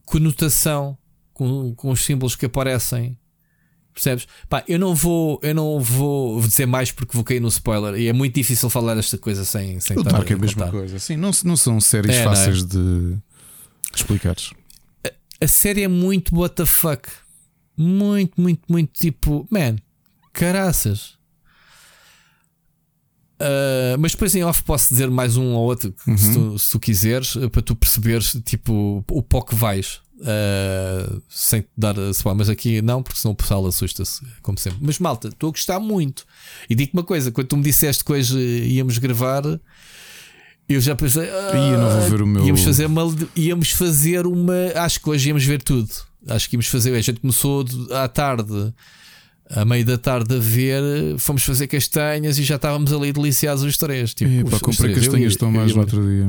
conotação 0.04 0.96
com, 1.32 1.74
com 1.74 1.90
os 1.90 2.00
símbolos 2.04 2.36
que 2.36 2.46
aparecem. 2.46 3.18
Percebes? 3.92 4.28
Pá, 4.48 4.64
eu 4.68 4.78
não 4.78 4.94
vou, 4.94 5.40
eu 5.42 5.54
não 5.54 5.80
vou 5.80 6.40
dizer 6.40 6.66
mais 6.66 6.92
porque 6.92 7.16
vou 7.16 7.24
cair 7.24 7.40
no 7.40 7.48
spoiler 7.48 8.00
e 8.00 8.06
é 8.06 8.12
muito 8.12 8.34
difícil 8.34 8.70
falar 8.70 8.96
esta 8.96 9.18
coisa 9.18 9.44
sem, 9.44 9.80
sem 9.80 9.98
o 9.98 10.02
Dark 10.04 10.30
é 10.30 10.34
a 10.34 10.38
mesma 10.38 10.70
coisa. 10.70 10.98
Sim, 11.00 11.16
não, 11.16 11.32
não 11.44 11.56
são 11.56 11.80
séries 11.80 12.14
é, 12.14 12.22
fáceis 12.24 12.62
é? 12.62 12.66
de 12.66 13.16
explicares 13.94 14.52
a 15.44 15.48
série 15.48 15.82
é 15.82 15.88
muito 15.88 16.34
what 16.36 16.54
the 16.54 16.66
fuck. 16.66 17.08
Muito, 17.76 18.40
muito, 18.40 18.62
muito 18.68 18.92
tipo, 18.92 19.46
man, 19.50 19.76
caraças. 20.32 21.14
Uh, 23.34 23.98
mas 23.98 24.12
depois 24.12 24.34
em 24.34 24.44
off 24.44 24.62
posso 24.62 24.88
dizer 24.88 25.10
mais 25.10 25.36
um 25.36 25.54
ou 25.54 25.64
outro 25.64 25.92
uhum. 26.06 26.16
se, 26.16 26.32
tu, 26.32 26.58
se, 26.58 26.70
tu, 26.70 26.78
quiseres 26.78 27.36
para 27.50 27.60
tu 27.60 27.74
perceberes 27.74 28.36
tipo 28.44 29.04
o 29.10 29.22
pó 29.22 29.42
que 29.42 29.56
vais 29.56 30.00
uh, 30.20 31.22
sem 31.28 31.62
te 31.62 31.68
dar 31.76 31.96
a 31.98 32.34
mas 32.34 32.48
aqui 32.48 32.80
não, 32.80 33.02
porque 33.02 33.18
senão 33.18 33.32
o 33.32 33.36
pessoal 33.36 33.66
assusta-se, 33.66 34.24
como 34.40 34.58
sempre. 34.58 34.78
Mas 34.80 34.98
malta, 34.98 35.28
estou 35.28 35.48
a 35.48 35.50
gostar 35.50 35.80
muito. 35.80 36.24
E 36.68 36.74
digo 36.74 36.92
uma 36.94 37.02
coisa: 37.04 37.30
quando 37.30 37.48
tu 37.48 37.56
me 37.56 37.62
disseste 37.62 38.04
que 38.04 38.12
hoje 38.12 38.38
íamos 38.38 38.98
gravar, 38.98 39.42
eu 40.68 40.80
já 40.80 40.94
pensei, 40.94 41.28
ah, 41.28 41.52
Ia, 41.54 41.78
não 41.78 42.00
vou 42.00 42.10
ver 42.10 42.22
o 42.22 42.26
meu... 42.26 42.46
íamos 42.46 42.62
fazer 42.62 42.86
uma, 42.86 43.16
íamos 43.36 43.70
fazer 43.70 44.26
uma. 44.26 44.54
Acho 44.76 45.00
que 45.00 45.10
hoje 45.10 45.28
íamos 45.28 45.44
ver 45.44 45.62
tudo. 45.62 45.90
Acho 46.26 46.48
que 46.48 46.56
íamos 46.56 46.66
fazer. 46.66 46.94
A 46.94 47.00
gente 47.00 47.20
começou 47.20 47.64
à 47.90 48.08
tarde, 48.08 48.72
à 49.50 49.64
meio 49.64 49.84
da 49.84 49.98
tarde, 49.98 50.34
a 50.34 50.38
ver. 50.38 50.82
Fomos 51.18 51.42
fazer 51.42 51.66
castanhas 51.66 52.38
e 52.38 52.42
já 52.42 52.56
estávamos 52.56 52.92
ali 52.92 53.12
deliciados 53.12 53.62
os 53.62 53.76
três. 53.76 54.14
Tipo, 54.14 54.30
Epa, 54.30 54.56
os, 54.56 54.62
comprei 54.62 54.90
os 54.90 54.96
três. 54.96 55.06
castanhas 55.06 55.36
tão 55.36 55.50
mais 55.50 55.74
no 55.74 55.80
outro 55.80 56.02
dia. 56.02 56.26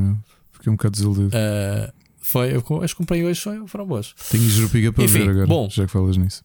Fiquei 0.52 0.72
um 0.72 0.76
bocado 0.76 0.92
desiludido. 0.92 1.28
Uh, 1.28 1.94
foi, 2.20 2.56
eu, 2.56 2.82
as 2.84 2.94
comprei 2.94 3.24
hoje, 3.24 3.42
foram 3.68 3.86
boas. 3.86 4.14
Tenho 4.32 4.50
Jurupiga 4.50 4.92
para 4.92 5.04
Enfim, 5.04 5.20
ver 5.20 5.30
agora, 5.30 5.48
bom, 5.48 5.70
já 5.70 5.86
que 5.86 5.92
falas 5.92 6.18
nisso. 6.18 6.44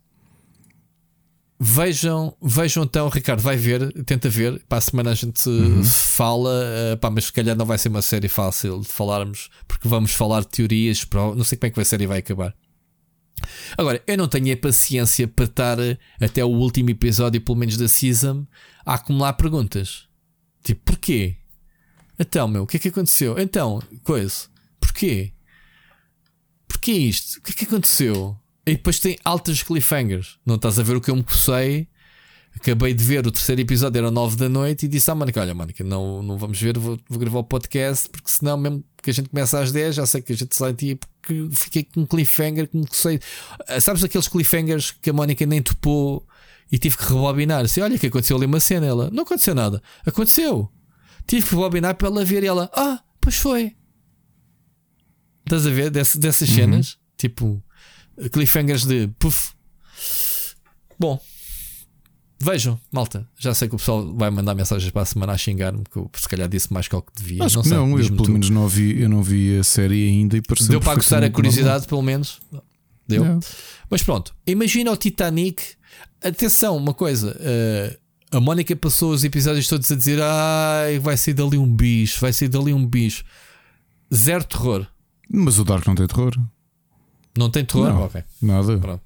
Vejam, 1.62 2.34
vejam 2.40 2.84
então, 2.84 3.10
Ricardo, 3.10 3.42
vai 3.42 3.54
ver, 3.54 3.92
tenta 4.04 4.30
ver. 4.30 4.64
Para 4.66 4.78
a 4.78 4.80
semana 4.80 5.10
a 5.10 5.14
gente 5.14 5.46
uhum. 5.46 5.84
fala, 5.84 6.64
uh, 6.94 6.96
pá, 6.96 7.10
mas 7.10 7.26
se 7.26 7.32
calhar 7.34 7.54
não 7.54 7.66
vai 7.66 7.76
ser 7.76 7.90
uma 7.90 8.00
série 8.00 8.28
fácil 8.28 8.80
de 8.80 8.88
falarmos, 8.88 9.50
porque 9.68 9.86
vamos 9.86 10.12
falar 10.12 10.40
de 10.40 10.48
teorias. 10.48 11.06
Não 11.12 11.44
sei 11.44 11.58
como 11.58 11.68
é 11.68 11.70
que 11.70 11.80
a 11.80 11.84
série 11.84 12.06
vai 12.06 12.20
acabar. 12.20 12.56
Agora, 13.76 14.02
eu 14.06 14.16
não 14.16 14.26
tenho 14.26 14.54
a 14.54 14.56
paciência 14.56 15.28
para 15.28 15.44
estar 15.44 15.78
eh, 15.78 15.98
até 16.18 16.42
o 16.42 16.48
último 16.48 16.88
episódio, 16.90 17.42
pelo 17.42 17.58
menos 17.58 17.76
da 17.76 17.88
season, 17.88 18.46
a 18.84 18.94
acumular 18.94 19.34
perguntas. 19.34 20.08
Tipo, 20.62 20.80
porquê? 20.86 21.36
Então, 22.18 22.48
meu, 22.48 22.62
o 22.62 22.66
que 22.66 22.78
é 22.78 22.80
que 22.80 22.88
aconteceu? 22.88 23.38
Então, 23.38 23.82
coisa, 24.02 24.48
porquê? 24.80 25.34
Porquê 26.66 26.92
isto? 26.92 27.38
O 27.38 27.42
que 27.42 27.52
é 27.52 27.54
que 27.54 27.64
aconteceu? 27.64 28.38
E 28.70 28.76
depois 28.76 29.00
tem 29.00 29.18
altas 29.24 29.62
cliffhangers. 29.64 30.38
Não 30.46 30.54
estás 30.54 30.78
a 30.78 30.82
ver 30.84 30.96
o 30.96 31.00
que 31.00 31.10
eu 31.10 31.16
me 31.16 31.24
cocei. 31.24 31.88
Acabei 32.54 32.94
de 32.94 33.02
ver 33.02 33.26
o 33.26 33.32
terceiro 33.32 33.60
episódio, 33.60 33.98
era 33.98 34.10
9 34.10 34.36
da 34.36 34.48
noite, 34.48 34.86
e 34.86 34.88
disse 34.88 35.10
à 35.10 35.14
Mónica: 35.14 35.40
Olha, 35.40 35.54
Mónica, 35.54 35.82
não, 35.82 36.22
não 36.22 36.36
vamos 36.36 36.60
ver, 36.60 36.78
vou, 36.78 36.98
vou 37.08 37.18
gravar 37.18 37.40
o 37.40 37.44
podcast, 37.44 38.08
porque 38.08 38.30
senão, 38.30 38.56
mesmo 38.56 38.84
que 39.02 39.10
a 39.10 39.12
gente 39.12 39.28
comece 39.28 39.56
às 39.56 39.72
10, 39.72 39.94
já 39.94 40.06
sei 40.06 40.20
que 40.20 40.32
a 40.32 40.36
gente 40.36 40.54
sai 40.54 40.72
de 40.72 40.96
porque 40.96 41.48
fiquei 41.52 41.84
com 41.84 42.00
um 42.00 42.06
cliffhanger 42.06 42.68
que 42.68 42.76
me 42.76 42.86
cocei. 42.86 43.20
Ah, 43.68 43.80
sabes 43.80 44.04
aqueles 44.04 44.28
cliffhangers 44.28 44.90
que 44.90 45.10
a 45.10 45.12
Mónica 45.12 45.44
nem 45.46 45.62
topou 45.62 46.26
e 46.70 46.78
tive 46.78 46.96
que 46.96 47.04
rebobinar? 47.04 47.66
Se 47.68 47.80
olha 47.80 47.98
que 47.98 48.06
aconteceu 48.06 48.36
ali 48.36 48.46
uma 48.46 48.60
cena, 48.60 48.86
ela 48.86 49.10
não 49.10 49.22
aconteceu 49.22 49.54
nada, 49.54 49.82
aconteceu. 50.06 50.70
Tive 51.26 51.46
que 51.46 51.54
rebobinar 51.54 51.96
para 51.96 52.08
ela 52.08 52.24
ver 52.24 52.42
e 52.42 52.46
ela, 52.46 52.70
ah, 52.74 53.02
pois 53.20 53.36
foi. 53.36 53.76
Estás 55.44 55.66
a 55.66 55.70
ver 55.70 55.90
dessas, 55.90 56.16
dessas 56.16 56.48
uhum. 56.48 56.54
cenas? 56.54 56.98
Tipo, 57.16 57.62
cliffhangers 58.28 58.84
de 58.84 59.08
puff. 59.18 59.52
Bom, 60.98 61.18
vejam, 62.40 62.78
malta. 62.92 63.26
Já 63.38 63.54
sei 63.54 63.68
que 63.68 63.74
o 63.74 63.78
pessoal 63.78 64.12
vai 64.14 64.30
mandar 64.30 64.54
mensagens 64.54 64.90
para 64.90 65.02
a 65.02 65.06
semana 65.06 65.32
a 65.32 65.38
xingar-me, 65.38 65.84
que 65.84 65.96
eu 65.96 66.10
se 66.14 66.28
calhar 66.28 66.48
disse 66.48 66.72
mais 66.72 66.88
que 66.88 66.96
o 66.96 67.02
que 67.02 67.12
devia. 67.16 67.44
Acho 67.44 67.56
não, 67.56 67.62
que 67.62 67.68
sei, 67.68 67.78
não 67.78 67.98
eu 67.98 68.06
pelo 68.06 68.24
tu. 68.24 68.32
menos 68.32 68.50
não 68.50 68.68
vi, 68.68 69.00
eu 69.00 69.08
não 69.08 69.22
vi 69.22 69.58
a 69.58 69.64
série 69.64 70.08
ainda 70.08 70.36
e 70.36 70.42
pareceu 70.42 70.68
Deu 70.68 70.80
para 70.80 70.92
aguçar 70.92 71.22
a 71.22 71.30
curiosidade, 71.30 71.86
pelo 71.86 72.02
menos. 72.02 72.40
Deu. 73.06 73.24
É. 73.24 73.38
Mas 73.88 74.02
pronto, 74.02 74.34
imagina 74.46 74.90
o 74.92 74.96
Titanic. 74.96 75.62
Atenção, 76.22 76.76
uma 76.76 76.92
coisa. 76.92 77.36
Uh, 77.40 78.36
a 78.36 78.40
Mónica 78.40 78.76
passou 78.76 79.12
os 79.12 79.24
episódios 79.24 79.66
todos 79.66 79.90
a 79.90 79.96
dizer: 79.96 80.20
Ai, 80.22 80.98
vai 80.98 81.16
sair 81.16 81.34
dali 81.34 81.58
um 81.58 81.74
bicho, 81.74 82.20
vai 82.20 82.32
sair 82.32 82.48
dali 82.48 82.72
um 82.72 82.86
bicho. 82.86 83.24
Zero 84.14 84.44
terror. 84.44 84.86
Mas 85.28 85.58
o 85.58 85.64
Dark 85.64 85.86
não 85.86 85.94
tem 85.94 86.06
terror. 86.06 86.36
Não 87.36 87.50
tem 87.50 87.64
terror? 87.64 87.88
Não, 87.88 88.04
okay. 88.04 88.24
Nada. 88.42 88.78
Pronto. 88.78 89.02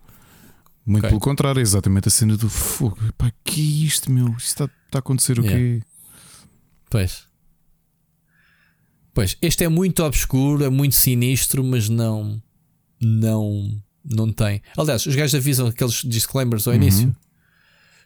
Muito 0.86 1.00
okay. 1.00 1.10
pelo 1.10 1.20
contrário, 1.20 1.60
é 1.60 1.62
exatamente 1.62 2.08
a 2.08 2.10
cena 2.10 2.36
do 2.36 2.48
fogo. 2.48 2.98
Pá, 3.16 3.32
que 3.42 3.60
é 3.60 3.86
isto, 3.86 4.10
meu? 4.10 4.28
Isto 4.36 4.40
está, 4.40 4.64
está 4.64 4.98
a 4.98 5.00
acontecer 5.00 5.38
o 5.38 5.42
yeah. 5.42 5.58
quê? 5.58 5.82
Pois. 6.90 7.24
Pois, 9.14 9.36
este 9.40 9.64
é 9.64 9.68
muito 9.68 10.02
obscuro, 10.02 10.64
é 10.64 10.68
muito 10.68 10.94
sinistro, 10.94 11.62
mas 11.64 11.88
não. 11.88 12.42
Não. 13.00 13.80
Não 14.04 14.30
tem. 14.30 14.60
Aliás, 14.76 15.06
os 15.06 15.14
gajos 15.14 15.34
avisam 15.34 15.66
aqueles 15.68 16.02
disclaimers 16.04 16.66
ao 16.66 16.74
uhum. 16.74 16.82
início. 16.82 17.16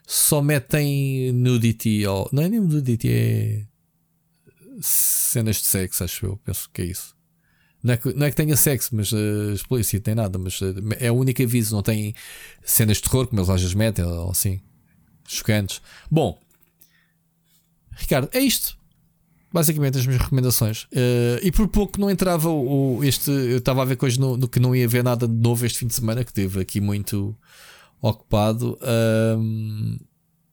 Só 0.07 0.41
metem 0.41 1.33
nudity. 1.33 2.05
Ou, 2.05 2.29
não 2.31 2.43
é 2.43 2.49
nem 2.49 2.59
nudity, 2.59 3.09
é. 3.09 3.65
Cenas 4.81 5.57
de 5.57 5.65
sexo, 5.65 6.03
acho 6.03 6.25
eu. 6.25 6.37
Penso 6.37 6.69
que 6.71 6.81
é 6.81 6.85
isso. 6.85 7.18
Não 7.81 7.93
é 7.93 7.97
que, 7.97 8.13
não 8.13 8.25
é 8.25 8.29
que 8.29 8.35
tenha 8.35 8.57
sexo, 8.57 8.93
mas 8.93 9.11
uh, 9.11 9.53
explícito, 9.53 10.03
tem 10.03 10.15
nada, 10.15 10.37
mas 10.37 10.59
uh, 10.59 10.75
é 10.99 11.07
a 11.07 11.13
única 11.13 11.43
aviso, 11.43 11.73
não 11.73 11.81
tem 11.81 12.13
cenas 12.61 12.97
de 12.97 13.03
terror, 13.03 13.27
como 13.27 13.39
eles 13.39 13.49
às 13.49 13.61
vezes 13.61 13.73
metem, 13.73 14.03
ou 14.03 14.31
assim, 14.31 14.59
chocantes. 15.25 15.81
Bom, 16.11 16.37
Ricardo, 17.91 18.29
é 18.33 18.39
isto. 18.39 18.77
Basicamente 19.51 19.97
as 19.97 20.05
minhas 20.05 20.21
recomendações. 20.21 20.83
Uh, 20.83 21.39
e 21.41 21.51
por 21.51 21.67
pouco 21.69 21.99
não 21.99 22.09
entrava 22.09 22.49
o, 22.49 22.97
o 22.97 23.03
este. 23.03 23.31
Eu 23.31 23.57
estava 23.57 23.81
a 23.81 23.85
ver 23.85 23.95
coisas 23.95 24.17
no, 24.19 24.37
no, 24.37 24.47
que 24.47 24.59
não 24.59 24.75
ia 24.75 24.87
ver 24.87 25.03
nada 25.03 25.27
de 25.27 25.33
novo 25.33 25.65
este 25.65 25.79
fim 25.79 25.87
de 25.87 25.95
semana, 25.95 26.23
que 26.23 26.33
teve 26.33 26.59
aqui 26.59 26.79
muito 26.79 27.35
ocupado. 28.01 28.77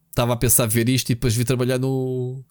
Estava 0.09 0.33
a 0.33 0.37
pensar 0.37 0.67
ver 0.67 0.89
isto 0.89 1.11
e 1.11 1.15
depois 1.15 1.35
vi 1.35 1.45
trabalhar 1.45 1.79
no 1.79 2.43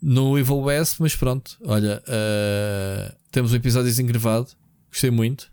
no 0.00 0.38
Evil 0.38 0.58
West, 0.58 0.96
mas 1.00 1.16
pronto, 1.16 1.56
olha, 1.64 2.02
uh, 2.06 3.16
temos 3.30 3.52
um 3.52 3.56
episódio 3.56 3.90
engravado, 4.00 4.48
gostei 4.90 5.10
muito. 5.10 5.50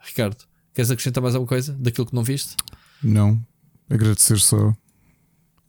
Ricardo, 0.00 0.44
queres 0.74 0.90
acrescentar 0.90 1.22
mais 1.22 1.34
alguma 1.34 1.48
coisa 1.48 1.72
daquilo 1.78 2.06
que 2.06 2.14
não 2.14 2.24
viste? 2.24 2.56
Não, 3.02 3.40
agradecer 3.88 4.38
só 4.38 4.74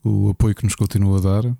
o 0.03 0.30
apoio 0.30 0.56
que 0.56 0.64
nos 0.64 0.75
continua 0.75 1.17
a 1.17 1.22
dar 1.22 1.58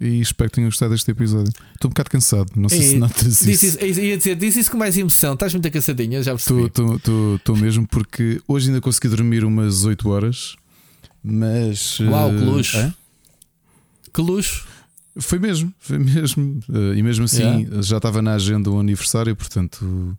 e 0.00 0.20
espero 0.20 0.50
que 0.50 0.56
tenham 0.56 0.68
gostado 0.68 0.92
deste 0.92 1.10
episódio. 1.10 1.52
Estou 1.74 1.88
um 1.88 1.90
bocado 1.90 2.10
cansado, 2.10 2.50
não 2.56 2.68
sei 2.68 2.78
e, 2.78 2.82
se 2.82 2.96
notas 2.98 3.42
isso. 3.42 3.66
isso. 3.66 3.84
Ia 3.84 4.16
dizer, 4.16 4.36
diz 4.36 4.56
isso 4.56 4.70
com 4.70 4.76
mais 4.76 4.96
emoção, 4.96 5.34
estás 5.34 5.52
muito 5.54 5.70
cansadinha, 5.70 6.22
já 6.22 6.32
percebi. 6.32 6.66
Estou 6.66 7.56
mesmo 7.56 7.86
porque 7.86 8.40
hoje 8.46 8.68
ainda 8.68 8.80
consegui 8.80 9.08
dormir 9.08 9.44
umas 9.44 9.84
8 9.84 10.08
horas, 10.08 10.56
mas. 11.22 11.98
Uau, 12.00 12.30
que 12.30 12.36
luxo! 12.36 12.76
É? 12.76 12.94
Que 14.12 14.20
luxo! 14.20 14.66
Foi 15.18 15.38
mesmo, 15.38 15.72
foi 15.78 15.98
mesmo. 15.98 16.60
Uh, 16.68 16.94
e 16.94 17.02
mesmo 17.02 17.24
assim 17.24 17.42
yeah. 17.42 17.82
já 17.82 17.96
estava 17.96 18.20
na 18.20 18.34
agenda 18.34 18.70
o 18.70 18.78
aniversário, 18.78 19.34
portanto 19.34 20.16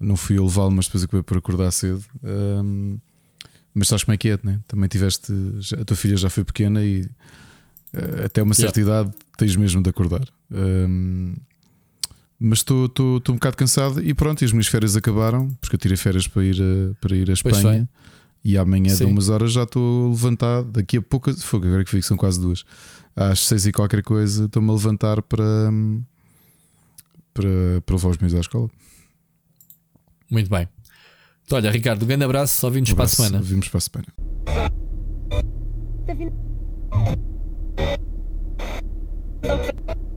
não 0.00 0.16
fui 0.16 0.38
eu 0.38 0.44
levá-lo, 0.44 0.70
mas 0.70 0.86
depois 0.86 1.04
acabei 1.04 1.22
por 1.22 1.36
acordar 1.36 1.70
cedo. 1.70 2.02
Um, 2.24 2.98
mas 3.74 3.86
sabes 3.86 4.02
como 4.02 4.14
é 4.14 4.18
que 4.18 4.30
é, 4.30 4.38
né? 4.42 4.58
Também 4.66 4.88
tiveste. 4.88 5.32
A 5.78 5.84
tua 5.84 5.96
filha 5.96 6.16
já 6.16 6.30
foi 6.30 6.42
pequena 6.42 6.82
e 6.82 7.02
uh, 7.02 8.24
até 8.24 8.42
uma 8.42 8.54
certa 8.54 8.80
yeah. 8.80 9.02
idade 9.02 9.16
tens 9.36 9.54
mesmo 9.54 9.82
de 9.82 9.90
acordar. 9.90 10.26
Um, 10.50 11.34
mas 12.38 12.60
estou 12.60 12.90
um 13.28 13.34
bocado 13.34 13.56
cansado 13.56 14.02
e 14.02 14.14
pronto, 14.14 14.40
e 14.40 14.46
as 14.46 14.52
minhas 14.52 14.66
férias 14.66 14.96
acabaram, 14.96 15.50
porque 15.60 15.76
eu 15.76 15.78
tirei 15.78 15.98
férias 15.98 16.26
para 16.26 16.42
ir 16.42 16.56
a, 16.60 16.94
para 16.98 17.14
ir 17.14 17.28
a 17.28 17.34
Espanha. 17.34 17.88
E 18.42 18.56
amanhã 18.56 18.94
de 18.94 19.04
umas 19.04 19.28
horas 19.28 19.52
já 19.52 19.64
estou 19.64 20.08
levantado. 20.08 20.70
Daqui 20.70 20.96
a 20.96 21.02
pouco, 21.02 21.30
fogo, 21.34 21.66
agora 21.66 21.84
que 21.84 21.90
que 21.90 22.02
são 22.02 22.16
quase 22.16 22.40
duas 22.40 22.64
às 23.20 23.40
seis 23.40 23.66
e 23.66 23.72
qualquer 23.72 24.02
coisa, 24.02 24.46
estou-me 24.46 24.70
a 24.70 24.72
levantar 24.72 25.20
para, 25.22 25.44
para, 27.34 27.80
para 27.84 27.94
levar 27.94 28.08
os 28.08 28.18
meus 28.18 28.34
à 28.34 28.40
escola. 28.40 28.70
Muito 30.30 30.48
bem. 30.48 30.66
Então, 31.44 31.58
olha, 31.58 31.70
Ricardo, 31.70 32.02
um 32.04 32.06
grande 32.06 32.24
abraço. 32.24 32.58
Só 32.58 32.70
vimos 32.70 32.90
um 32.90 32.94
para 32.94 33.04
a 33.04 33.08
semana. 33.08 33.42
Vimos 33.42 33.68
para 33.68 33.78
a 33.78 33.80
semana. 33.80 34.06
Tá 39.42 40.09